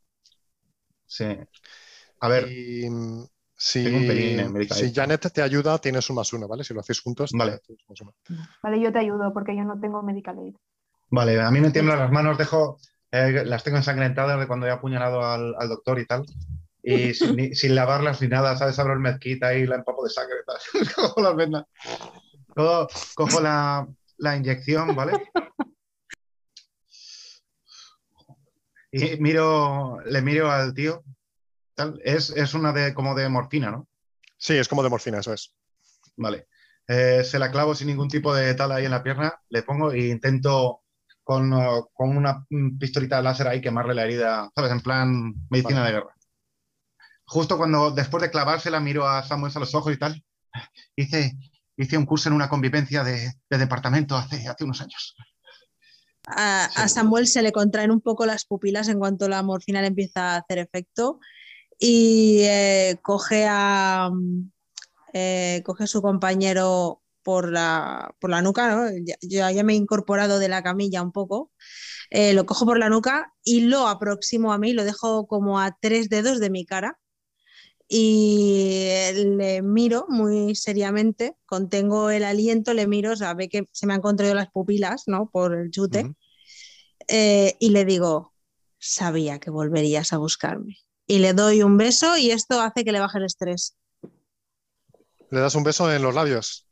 Sí. 1.07 1.25
A 2.21 2.29
ver, 2.29 2.49
Y 2.51 2.89
mm, 2.91 3.25
si, 3.67 3.83
Tengo 3.83 3.97
un 3.97 4.07
pelín 4.07 4.39
en 4.41 4.53
Medical 4.53 4.77
si 4.77 4.85
Aid. 4.85 4.95
Janet 4.95 5.33
te 5.33 5.41
ayuda, 5.41 5.79
tienes 5.79 6.09
un 6.11 6.17
más 6.17 6.31
uno, 6.35 6.47
¿vale? 6.47 6.65
Si 6.65 6.75
lo 6.75 6.81
hacéis 6.81 7.01
juntos, 7.01 7.31
Vale. 7.33 7.61
más 7.89 8.01
uno. 8.03 8.15
Vale, 8.63 8.79
yo 8.81 8.93
te 8.93 8.99
ayudo 8.99 9.33
porque 9.33 9.57
yo 9.57 9.65
no 9.65 9.81
tengo 9.81 10.03
medical 10.03 10.39
aid. 10.39 10.55
vale, 11.09 11.41
a 11.41 11.51
mí 11.51 11.61
me 11.61 11.71
tiemblan 11.71 11.99
las 11.99 12.13
manos, 12.13 12.37
dejo, 12.37 12.79
eh, 13.11 13.43
las 13.47 13.65
tengo 13.65 13.79
ensangrentadas 13.79 14.39
de 14.39 14.47
cuando 14.47 14.67
he 14.67 14.71
apuñalado 14.71 15.25
al, 15.25 15.55
al 15.59 15.69
doctor 15.71 15.99
y 15.99 16.07
tal. 16.07 16.25
Y 16.83 17.15
sin, 17.15 17.37
ni- 17.37 17.55
sin 17.55 17.75
lavarlas 17.75 18.21
ni 18.21 18.29
nada, 18.29 18.55
¿sabes? 18.59 18.79
Abro 18.79 18.93
el 18.93 19.01
ahí 19.45 19.63
y 19.63 19.67
la 19.67 19.77
empapo 19.77 20.05
de 20.05 20.11
sangre 20.11 20.37
cojo 20.95 21.23
las 21.23 21.35
vendas. 21.35 21.65
Cojo, 22.55 22.89
cojo 23.15 23.41
la, 23.41 23.89
la 24.19 24.37
inyección, 24.37 24.95
¿vale? 24.95 25.13
Y 28.93 29.17
miro, 29.21 30.01
le 30.05 30.23
miro 30.23 30.49
al 30.53 30.73
tío. 30.73 31.03
Tal. 31.75 32.01
Es, 32.05 32.31
es 32.31 32.55
una 32.55 32.73
de 32.73 32.95
como 32.95 33.15
de 33.15 33.29
morfina, 33.29 33.71
¿no? 33.71 33.89
Sí, 34.37 34.55
es 34.55 34.69
como 34.69 34.83
de 34.83 34.91
morfina, 34.91 35.19
eso 35.19 35.33
es. 35.33 35.55
Vale. 36.17 36.49
Eh, 36.87 37.25
se 37.25 37.39
la 37.39 37.51
clavo 37.51 37.75
sin 37.75 37.87
ningún 37.87 38.09
tipo 38.09 38.35
de 38.35 38.55
tal 38.55 38.73
ahí 38.73 38.85
en 38.85 38.91
la 38.91 39.03
pierna, 39.03 39.41
le 39.49 39.63
pongo 39.63 39.93
e 39.93 40.09
intento 40.09 40.83
con, 41.23 41.51
con 41.95 42.17
una 42.17 42.47
pistolita 42.79 43.23
láser 43.23 43.49
ahí 43.49 43.61
quemarle 43.63 43.95
la 43.95 44.05
herida, 44.05 44.51
¿sabes? 44.55 44.71
En 44.71 44.81
plan 44.81 45.35
medicina 45.49 45.81
Vale. 45.81 45.93
de 45.93 45.99
guerra. 45.99 46.15
Justo 47.27 47.57
cuando, 47.57 47.91
después 47.91 48.23
de 48.23 48.31
clavársela, 48.31 48.81
miro 48.81 49.09
a 49.09 49.23
Samuel 49.23 49.53
a 49.55 49.61
los 49.61 49.75
ojos 49.75 49.95
y 49.95 49.97
tal. 49.97 50.23
Hice, 50.95 51.33
hice 51.77 51.97
un 51.97 52.05
curso 52.05 52.29
en 52.29 52.35
una 52.35 52.51
convivencia 52.51 53.03
de, 53.03 53.33
de 53.49 53.59
departamento 53.59 54.15
hace, 54.15 54.47
hace 54.47 54.65
unos 54.65 54.83
años. 54.83 55.17
A, 56.27 56.67
a. 56.67 56.89
Samuel 56.89 57.27
se 57.27 57.43
le 57.43 57.53
contraen 57.53 57.91
un 57.91 58.01
poco 58.01 58.27
las 58.27 58.45
pupilas 58.45 58.89
en 58.89 58.99
cuanto 58.99 59.29
la 59.29 59.43
morfina 59.43 59.81
le 59.81 59.89
empieza 59.89 60.35
a 60.35 60.37
hacer 60.37 60.59
efecto 60.59 61.19
y 61.79 62.41
eh, 62.43 62.99
coge, 63.03 63.47
a, 63.49 64.11
eh, 65.13 65.63
coge 65.65 65.85
a 65.85 65.87
su 65.87 66.03
compañero 66.03 67.03
por 67.23 67.51
la, 67.51 68.15
por 68.21 68.31
la 68.31 68.43
nuca, 68.43 68.75
¿no? 68.75 68.91
Ya, 69.05 69.17
ya- 69.23 69.51
ya 69.53 69.65
me 69.65 69.73
he 69.73 69.77
incorporado 69.77 70.39
de 70.39 70.49
la 70.49 70.63
camilla 70.63 71.03
un 71.03 71.13
poco, 71.13 71.51
eh, 72.11 72.35
lo 72.35 72.47
cojo 72.47 72.67
por 72.67 72.79
la 72.79 72.89
nuca 72.91 73.33
y 73.43 73.61
lo 73.63 73.89
aproximo 73.89 74.53
a 74.53 74.59
mí, 74.59 74.73
lo 74.73 74.85
dejo 74.85 75.27
como 75.27 75.59
a 75.61 75.77
tres 75.81 76.09
dedos 76.09 76.41
de 76.41 76.51
mi 76.51 76.67
cara 76.67 76.99
y 77.89 78.89
le 79.37 79.63
miro 79.63 80.07
muy 80.09 80.55
seriamente, 80.55 81.37
contengo 81.47 82.11
el 82.11 82.25
aliento, 82.25 82.73
le 82.75 82.87
miro, 82.87 83.13
o 83.13 83.17
sea, 83.17 83.35
ve 83.35 83.49
que 83.49 83.69
se 83.73 83.87
me 83.87 83.95
han 83.95 84.01
contraído 84.01 84.35
las 84.35 84.51
pupilas, 84.51 85.05
¿no? 85.07 85.29
Por 85.31 85.55
el 85.55 85.71
chute. 85.71 86.01
Eh, 87.09 87.57
y 87.61 87.71
le 87.71 87.85
digo, 87.85 88.33
sabía 88.79 89.39
que 89.39 89.51
volverías 89.51 90.13
a 90.13 90.19
buscarme. 90.19 90.77
Y 91.07 91.19
le 91.19 91.33
doy 91.35 91.63
un 91.63 91.77
beso 91.77 92.17
y 92.17 92.31
esto 92.31 92.61
hace 92.61 92.85
que 92.85 92.93
le 92.93 93.01
baje 93.01 93.19
el 93.19 93.25
estrés. 93.25 93.77
Le 95.31 95.41
das 95.41 95.55
un 95.55 95.65
beso 95.65 95.93
en 95.93 96.03
los 96.03 96.15
labios. 96.15 96.67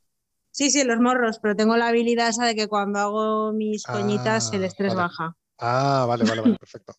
Sí, 0.51 0.71
sí, 0.71 0.81
en 0.81 0.89
los 0.89 1.01
morros, 1.01 1.39
pero 1.41 1.57
tengo 1.57 1.77
la 1.77 1.89
habilidad 1.89 2.29
esa 2.29 2.45
de 2.45 2.55
que 2.55 2.69
cuando 2.69 2.99
hago 2.99 3.53
mis 3.53 3.85
coñitas 3.85 4.53
el 4.53 4.63
Ah, 4.63 4.67
estrés 4.67 4.95
vale. 4.95 5.03
baja. 5.09 5.37
Ah, 5.59 6.05
vale, 6.07 6.25
vale, 6.25 6.41
vale, 6.43 6.57
perfecto. 6.61 6.95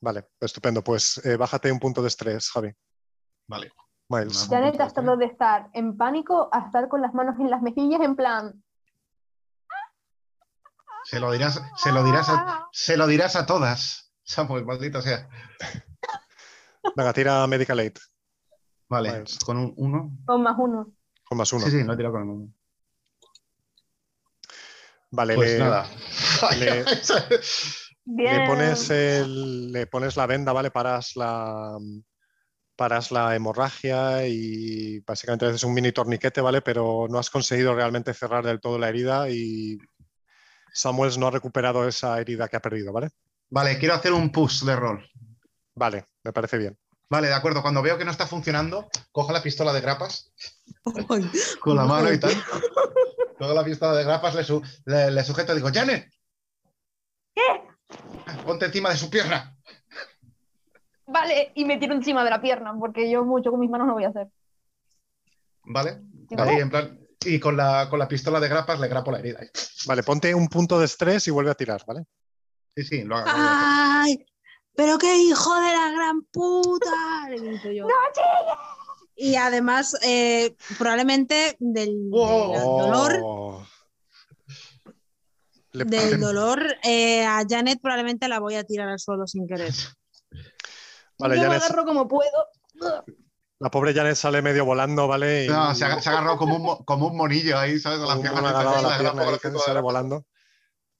Vale, 0.00 0.28
estupendo. 0.40 0.82
Pues 0.82 1.24
eh, 1.24 1.36
bájate 1.36 1.70
un 1.70 1.78
punto 1.78 2.02
de 2.02 2.08
estrés, 2.08 2.50
Javi. 2.50 2.72
Vale. 3.46 3.70
Miles. 4.08 4.48
Janet 4.50 4.78
ha 4.80 4.86
estado 4.86 5.16
de 5.16 5.24
estar 5.26 5.70
en 5.72 5.96
pánico 5.96 6.48
a 6.52 6.66
estar 6.66 6.88
con 6.88 7.00
las 7.00 7.14
manos 7.14 7.36
en 7.40 7.48
las 7.50 7.62
mejillas 7.62 8.00
en 8.02 8.16
plan. 8.16 8.62
Se 11.04 11.18
lo 11.18 11.32
dirás, 11.32 11.60
se 11.76 11.92
lo 11.92 12.04
dirás 12.04 12.28
a, 12.28 12.68
se 12.72 12.96
lo 12.96 13.06
dirás 13.06 13.36
a 13.36 13.46
todas. 13.46 14.12
Samuel, 14.22 14.64
maldito 14.66 15.00
sea. 15.02 15.28
Venga, 16.96 17.12
tira 17.12 17.46
Medical 17.46 17.78
Aid 17.78 17.96
Vale, 18.88 19.12
Miles. 19.12 19.38
con 19.38 19.56
un 19.56 19.72
uno. 19.76 20.18
Con 20.26 20.42
más 20.42 20.54
uno. 20.58 20.92
con 21.24 21.38
más 21.38 21.52
uno. 21.52 21.64
Sí, 21.64 21.70
sí, 21.70 21.84
no 21.84 21.92
he 21.94 21.96
tirado 21.96 22.14
con 22.14 22.22
el 22.22 22.28
uno. 22.28 22.52
Vale, 25.10 25.34
Pues 25.34 25.52
le, 25.52 25.58
nada. 25.58 25.86
le- 26.58 26.84
Bien. 28.04 28.40
le 28.40 28.46
pones 28.46 28.90
el- 28.90 29.70
le 29.72 29.86
pones 29.86 30.16
la 30.16 30.26
venda, 30.26 30.52
¿vale? 30.52 30.70
Paras 30.70 31.12
la, 31.16 31.78
paras 32.76 33.12
la 33.12 33.34
hemorragia 33.36 34.26
y 34.26 35.00
básicamente 35.00 35.46
haces 35.46 35.64
un 35.64 35.74
mini 35.74 35.92
torniquete, 35.92 36.40
¿vale? 36.40 36.62
Pero 36.62 37.06
no 37.08 37.18
has 37.18 37.30
conseguido 37.30 37.74
realmente 37.74 38.12
cerrar 38.14 38.44
del 38.44 38.60
todo 38.60 38.78
la 38.78 38.88
herida 38.88 39.28
y 39.30 39.78
Samuels 40.72 41.18
no 41.18 41.26
ha 41.28 41.30
recuperado 41.30 41.86
esa 41.86 42.18
herida 42.20 42.48
que 42.48 42.56
ha 42.56 42.60
perdido, 42.62 42.92
¿vale? 42.92 43.10
Vale, 43.50 43.78
quiero 43.78 43.94
hacer 43.94 44.12
un 44.14 44.30
push 44.32 44.64
de 44.64 44.74
rol. 44.76 45.06
Vale, 45.74 46.06
me 46.24 46.32
parece 46.32 46.58
bien. 46.58 46.78
Vale, 47.10 47.28
de 47.28 47.34
acuerdo. 47.34 47.62
Cuando 47.62 47.82
veo 47.82 47.98
que 47.98 48.04
no 48.04 48.10
está 48.10 48.26
funcionando, 48.26 48.88
cojo 49.10 49.32
la 49.32 49.42
pistola 49.42 49.72
de 49.72 49.80
grapas 49.80 50.32
con 51.60 51.76
la 51.76 51.84
mano 51.84 52.12
y 52.12 52.18
tal. 52.18 52.32
Cojo 53.38 53.54
la 53.54 53.64
pistola 53.64 53.94
de 53.96 54.04
grapas, 54.04 54.34
le, 54.36 54.44
su- 54.44 54.62
le- 54.84 55.10
le 55.10 55.24
sujeto 55.24 55.52
y 55.52 55.56
digo, 55.56 55.68
Janet. 55.72 56.08
¿Qué? 57.34 57.42
Ponte 58.46 58.66
encima 58.66 58.90
de 58.90 58.96
su 58.96 59.10
pierna. 59.10 59.56
Vale, 61.06 61.50
y 61.56 61.64
me 61.64 61.78
tiro 61.78 61.92
encima 61.94 62.22
de 62.22 62.30
la 62.30 62.40
pierna, 62.40 62.72
porque 62.78 63.10
yo 63.10 63.24
mucho 63.24 63.50
con 63.50 63.58
mis 63.58 63.68
manos 63.70 63.88
no 63.88 63.94
voy 63.94 64.04
a 64.04 64.08
hacer. 64.10 64.28
¿Vale? 65.64 65.98
Digo, 66.02 66.42
Ahí, 66.42 66.60
en 66.60 66.70
plan, 66.70 67.00
y 67.24 67.40
con 67.40 67.56
la, 67.56 67.88
con 67.90 67.98
la 67.98 68.06
pistola 68.06 68.38
de 68.38 68.48
grapas 68.48 68.78
le 68.78 68.86
grapo 68.88 69.10
la 69.10 69.18
herida. 69.18 69.40
Vale, 69.86 70.02
ponte 70.04 70.32
un 70.34 70.46
punto 70.48 70.78
de 70.78 70.84
estrés 70.86 71.26
y 71.26 71.30
vuelve 71.32 71.50
a 71.50 71.54
tirar, 71.54 71.82
¿vale? 71.86 72.04
Sí, 72.76 72.84
sí, 72.84 73.02
lo 73.02 73.16
hago. 73.16 73.28
¡Ay! 73.34 74.24
¡Pero 74.74 74.98
qué 74.98 75.16
hijo 75.18 75.54
de 75.60 75.72
la 75.72 75.90
gran 75.92 76.22
puta! 76.22 77.28
Le 77.30 77.38
grito 77.38 77.70
yo. 77.70 77.86
Y 79.14 79.36
además, 79.36 79.96
eh, 80.02 80.56
probablemente 80.78 81.56
del, 81.60 82.08
Wow. 82.10 82.52
del 82.52 82.62
dolor, 82.62 83.20
Oh. 83.22 83.66
Le- 85.72 85.84
del 85.86 86.20
dolor 86.20 86.62
eh, 86.84 87.24
a 87.24 87.42
Janet 87.48 87.80
probablemente 87.80 88.28
la 88.28 88.40
voy 88.40 88.56
a 88.56 88.64
tirar 88.64 88.88
al 88.88 88.98
suelo 88.98 89.26
sin 89.26 89.46
querer. 89.46 89.72
Vale, 91.18 91.36
yo 91.40 91.48
me 91.48 91.56
agarro 91.56 91.84
como 91.84 92.08
puedo. 92.08 92.30
la 93.58 93.70
pobre 93.70 93.94
Janet 93.94 94.16
sale 94.16 94.42
medio 94.42 94.64
volando, 94.64 95.06
¿vale? 95.06 95.44
Y- 95.44 95.48
No, 95.48 95.74
se 95.74 95.84
ha, 95.84 96.00
se 96.00 96.08
ha 96.08 96.12
agarrado 96.12 96.36
como 96.36 96.56
un, 96.56 96.62
mo- 96.62 96.84
como 96.84 97.06
un 97.06 97.16
monillo 97.16 97.56
ahí, 97.58 97.78
¿sabes? 97.78 98.00
A 98.00 98.02
la 98.02 98.08
Como 98.08 98.22
pierna, 98.22 98.40
una 98.40 98.48
se 98.50 98.54
agarrada 98.56 98.78
a 98.78 98.82
la 98.82 98.88
le 98.88 99.38
pierna 99.38 99.58
sale 99.60 99.80
volando. 99.80 100.24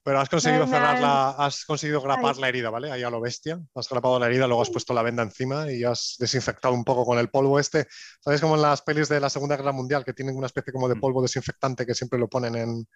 Pero 0.05 0.19
has 0.19 0.27
conseguido 0.27 0.67
cerrarla, 0.67 1.29
has 1.31 1.63
conseguido 1.63 2.01
grapar 2.01 2.35
Ay. 2.35 2.41
la 2.41 2.49
herida, 2.49 2.69
¿vale? 2.69 2.91
Ahí 2.91 3.03
a 3.03 3.09
lo 3.09 3.21
bestia. 3.21 3.57
Has 3.73 3.87
grapado 3.87 4.19
la 4.19 4.25
herida, 4.27 4.47
luego 4.47 4.61
has 4.61 4.69
puesto 4.69 4.93
la 4.93 5.01
venda 5.01 5.23
encima 5.23 5.71
y 5.71 5.85
has 5.85 6.15
desinfectado 6.19 6.73
un 6.73 6.83
poco 6.83 7.05
con 7.05 7.17
el 7.19 7.29
polvo 7.29 7.57
este. 7.57 7.87
¿Sabes 8.19 8.41
como 8.41 8.55
en 8.55 8.63
las 8.63 8.81
pelis 8.81 9.07
de 9.07 9.21
la 9.21 9.29
Segunda 9.29 9.55
Guerra 9.55 9.71
Mundial 9.71 10.03
que 10.03 10.13
tienen 10.13 10.35
una 10.35 10.47
especie 10.47 10.73
como 10.73 10.89
de 10.89 10.95
Mm. 10.95 10.99
polvo 10.99 11.21
desinfectante 11.21 11.85
que 11.85 11.95
siempre 11.95 12.19
lo 12.19 12.27
ponen 12.27 12.55
en... 12.55 12.87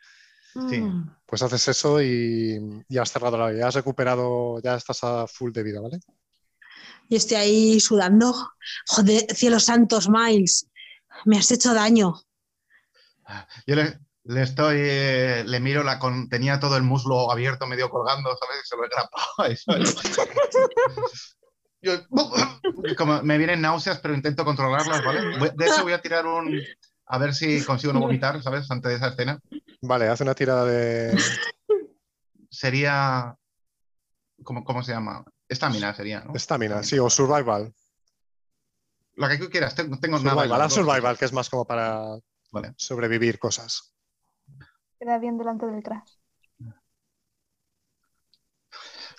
Sí. 0.70 0.82
Mm. 0.82 1.16
Pues 1.26 1.42
haces 1.44 1.68
eso 1.70 2.02
y, 2.02 2.84
y 2.90 2.98
has 2.98 3.12
cerrado 3.12 3.38
la 3.38 3.50
herida. 3.52 3.68
Has 3.68 3.76
recuperado, 3.76 4.60
ya 4.62 4.76
estás 4.76 5.02
a 5.04 5.28
full 5.28 5.52
de 5.54 5.64
vida, 5.64 5.80
¿vale? 5.80 6.00
Y 7.10 7.16
estoy 7.16 7.38
ahí 7.38 7.80
sudando. 7.80 8.34
Joder, 8.88 9.34
cielos 9.34 9.64
santos, 9.64 10.10
Miles. 10.10 10.68
Me 11.26 11.38
has 11.38 11.50
hecho 11.52 11.74
daño. 11.74 12.16
Yo 13.66 13.76
le, 13.76 14.00
le 14.28 14.42
estoy, 14.42 14.78
eh, 14.80 15.44
le 15.46 15.60
miro, 15.60 15.84
la 15.84 16.00
con, 16.00 16.28
tenía 16.28 16.60
todo 16.60 16.76
el 16.76 16.84
muslo 16.84 17.32
abierto, 17.32 17.66
medio 17.66 17.90
colgando, 17.90 18.30
¿sabes? 18.38 18.58
Y 18.64 18.68
se 18.68 18.76
lo 18.76 18.84
he 18.86 18.90
grapado 18.90 19.26
ahí, 19.38 19.56
¿sabes? 19.56 19.96
Yo, 21.82 21.94
como 22.98 23.22
me 23.22 23.38
vienen 23.38 23.62
náuseas, 23.62 24.00
pero 24.00 24.16
intento 24.16 24.44
controlarlas, 24.44 25.04
¿vale? 25.06 25.22
De 25.56 25.66
hecho, 25.66 25.84
voy 25.84 25.94
a 25.94 26.02
tirar 26.02 26.26
un. 26.26 26.60
A 27.06 27.18
ver 27.20 27.34
si 27.34 27.64
consigo 27.64 27.94
no 27.94 28.02
vomitar, 28.02 28.42
¿sabes? 28.44 28.70
Antes 28.70 28.90
de 28.90 28.96
esa 28.98 29.10
escena. 29.10 29.40
Vale, 29.82 30.10
haz 30.10 30.20
una 30.20 30.34
tirada 30.34 30.66
de... 30.66 31.16
Sería. 32.50 33.36
¿Cómo, 34.44 34.66
cómo 34.66 34.84
se 34.84 34.92
llama? 34.92 35.24
Estamina 35.48 35.94
sería, 35.94 36.22
¿no? 36.22 36.34
Estamina, 36.34 36.84
sí, 36.84 37.00
o 37.00 37.10
survival. 37.10 37.74
Lo 39.14 39.30
que 39.30 39.38
tú 39.38 39.50
quieras, 39.50 39.76
tengo, 39.76 39.98
tengo 40.00 40.20
nada. 40.20 40.42
Survival, 40.42 40.60
las 40.60 40.76
dos. 40.76 40.86
survival, 40.86 41.18
que 41.18 41.26
es 41.26 41.34
más 41.34 41.50
como 41.50 41.66
para 41.66 42.18
Vale. 42.52 42.74
sobrevivir 42.76 43.40
cosas. 43.40 43.94
Queda 45.00 45.20
bien 45.20 45.38
delante 45.38 45.66
del 45.66 45.84
crash. 45.84 46.14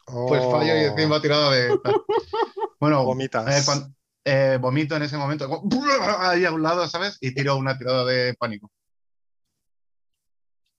Pues 0.05 0.45
fallo 0.47 0.77
y 0.77 0.85
encima 0.85 1.21
tirado 1.21 1.51
de. 1.51 1.79
Bueno, 2.81 3.05
Vomitas. 3.05 3.69
eh, 3.69 3.93
eh, 4.25 4.59
vomito 4.61 4.95
en 4.95 5.03
ese 5.03 5.17
momento, 5.17 5.49
como, 5.49 5.69
ahí 6.21 6.45
a 6.45 6.53
un 6.53 6.63
lado, 6.63 6.87
¿sabes? 6.87 7.19
Y 7.21 7.35
tiro 7.35 7.57
una 7.57 7.77
tirada 7.77 8.05
de 8.05 8.35
pánico. 8.35 8.71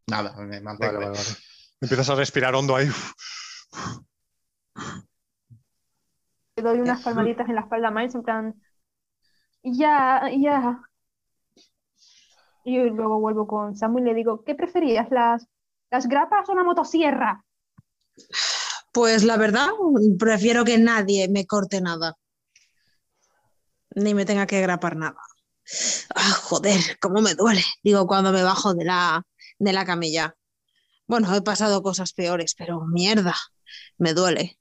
Nada, 0.07 0.33
me 0.37 0.61
mantengo. 0.61 0.93
Vale, 0.93 1.05
vale, 1.05 1.17
vale. 1.17 1.29
Empiezas 1.81 2.09
a 2.09 2.15
respirar 2.15 2.55
hondo 2.55 2.75
ahí. 2.75 2.89
Le 6.55 6.63
doy 6.63 6.79
unas 6.79 7.01
palmaditas 7.03 7.49
en 7.49 7.55
la 7.55 7.61
espalda 7.61 7.89
a 7.89 7.91
Miles 7.91 8.15
en 8.15 8.23
plan, 8.23 8.61
ya, 9.63 10.23
ya. 10.37 10.81
Y 12.63 12.77
luego 12.77 13.19
vuelvo 13.19 13.47
con 13.47 13.75
Samu 13.75 13.99
y 13.99 14.03
le 14.03 14.13
digo, 14.13 14.43
¿qué 14.43 14.55
preferías, 14.55 15.09
las, 15.11 15.47
las 15.91 16.07
grapas 16.07 16.47
o 16.49 16.55
la 16.55 16.63
motosierra? 16.63 17.43
Pues 18.91 19.23
la 19.23 19.37
verdad, 19.37 19.67
prefiero 20.17 20.65
que 20.65 20.77
nadie 20.77 21.29
me 21.29 21.45
corte 21.45 21.81
nada. 21.81 22.15
Ni 23.95 24.13
me 24.13 24.25
tenga 24.25 24.45
que 24.45 24.61
grapar 24.61 24.95
nada. 24.95 25.17
Ah, 26.15 26.31
joder, 26.41 26.79
cómo 26.99 27.21
me 27.21 27.35
duele. 27.35 27.63
Digo, 27.83 28.07
cuando 28.07 28.31
me 28.31 28.43
bajo 28.43 28.73
de 28.73 28.85
la, 28.85 29.23
de 29.57 29.73
la 29.73 29.85
camilla. 29.85 30.35
Bueno, 31.07 31.33
he 31.35 31.41
pasado 31.41 31.81
cosas 31.81 32.13
peores, 32.13 32.55
pero 32.55 32.81
mierda, 32.81 33.35
me 33.97 34.13
duele. 34.13 34.59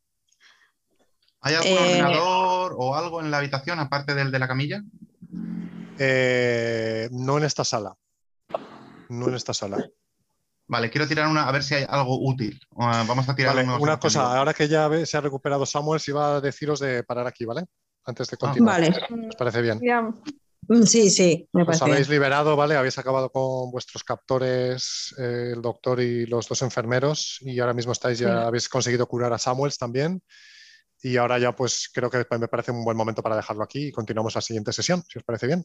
¿Hay 1.40 1.54
algún 1.54 1.72
Eh, 1.72 2.02
ordenador 2.02 2.74
o 2.78 2.94
algo 2.94 3.20
en 3.20 3.30
la 3.30 3.38
habitación 3.38 3.78
aparte 3.78 4.14
del 4.14 4.30
de 4.30 4.38
la 4.38 4.48
camilla? 4.48 4.82
Eh, 5.98 7.08
no 7.12 7.38
en 7.38 7.44
esta 7.44 7.64
sala. 7.64 7.94
No 9.08 9.28
en 9.28 9.34
esta 9.34 9.54
sala. 9.54 9.86
Vale, 10.66 10.90
quiero 10.90 11.08
tirar 11.08 11.28
una 11.28 11.48
a 11.48 11.52
ver 11.52 11.62
si 11.62 11.74
hay 11.74 11.86
algo 11.88 12.18
útil. 12.20 12.60
Uh, 12.72 12.82
vamos 13.06 13.28
a 13.28 13.34
tirar 13.34 13.56
Vale, 13.56 13.68
una 13.80 13.98
cosa, 13.98 14.36
ahora 14.36 14.52
que 14.52 14.68
ya 14.68 14.88
se 15.06 15.16
ha 15.16 15.20
recuperado 15.22 15.64
Samuel, 15.64 15.98
si 16.00 16.12
va 16.12 16.36
a 16.36 16.40
deciros 16.40 16.78
de 16.80 17.02
parar 17.04 17.26
aquí, 17.26 17.46
¿vale? 17.46 17.64
Antes 18.04 18.28
de 18.28 18.36
continuar. 18.36 18.80
Vale, 18.80 18.94
¿Os 19.28 19.36
parece 19.36 19.62
bien? 19.62 19.80
Ya, 19.82 20.02
Mm, 20.68 20.82
sí, 20.82 21.08
sí, 21.08 21.48
me 21.52 21.62
Os 21.62 21.80
habéis 21.80 22.08
liberado, 22.10 22.54
¿vale? 22.54 22.76
Habéis 22.76 22.98
acabado 22.98 23.30
con 23.30 23.70
vuestros 23.70 24.04
captores, 24.04 25.14
eh, 25.18 25.52
el 25.54 25.62
doctor 25.62 26.00
y 26.00 26.26
los 26.26 26.46
dos 26.46 26.60
enfermeros, 26.60 27.38
y 27.40 27.58
ahora 27.58 27.72
mismo 27.72 27.92
estáis 27.92 28.18
ya, 28.18 28.40
Sí. 28.40 28.46
habéis 28.46 28.68
conseguido 28.68 29.06
curar 29.06 29.32
a 29.32 29.38
Samuels 29.38 29.78
también. 29.78 30.22
Y 31.00 31.16
ahora 31.16 31.38
ya, 31.38 31.54
pues 31.54 31.88
creo 31.92 32.10
que 32.10 32.26
me 32.38 32.48
parece 32.48 32.72
un 32.72 32.84
buen 32.84 32.96
momento 32.96 33.22
para 33.22 33.36
dejarlo 33.36 33.62
aquí 33.62 33.86
y 33.86 33.92
continuamos 33.92 34.34
la 34.34 34.40
siguiente 34.42 34.72
sesión, 34.72 35.02
si 35.08 35.18
os 35.18 35.24
parece 35.24 35.46
bien. 35.46 35.64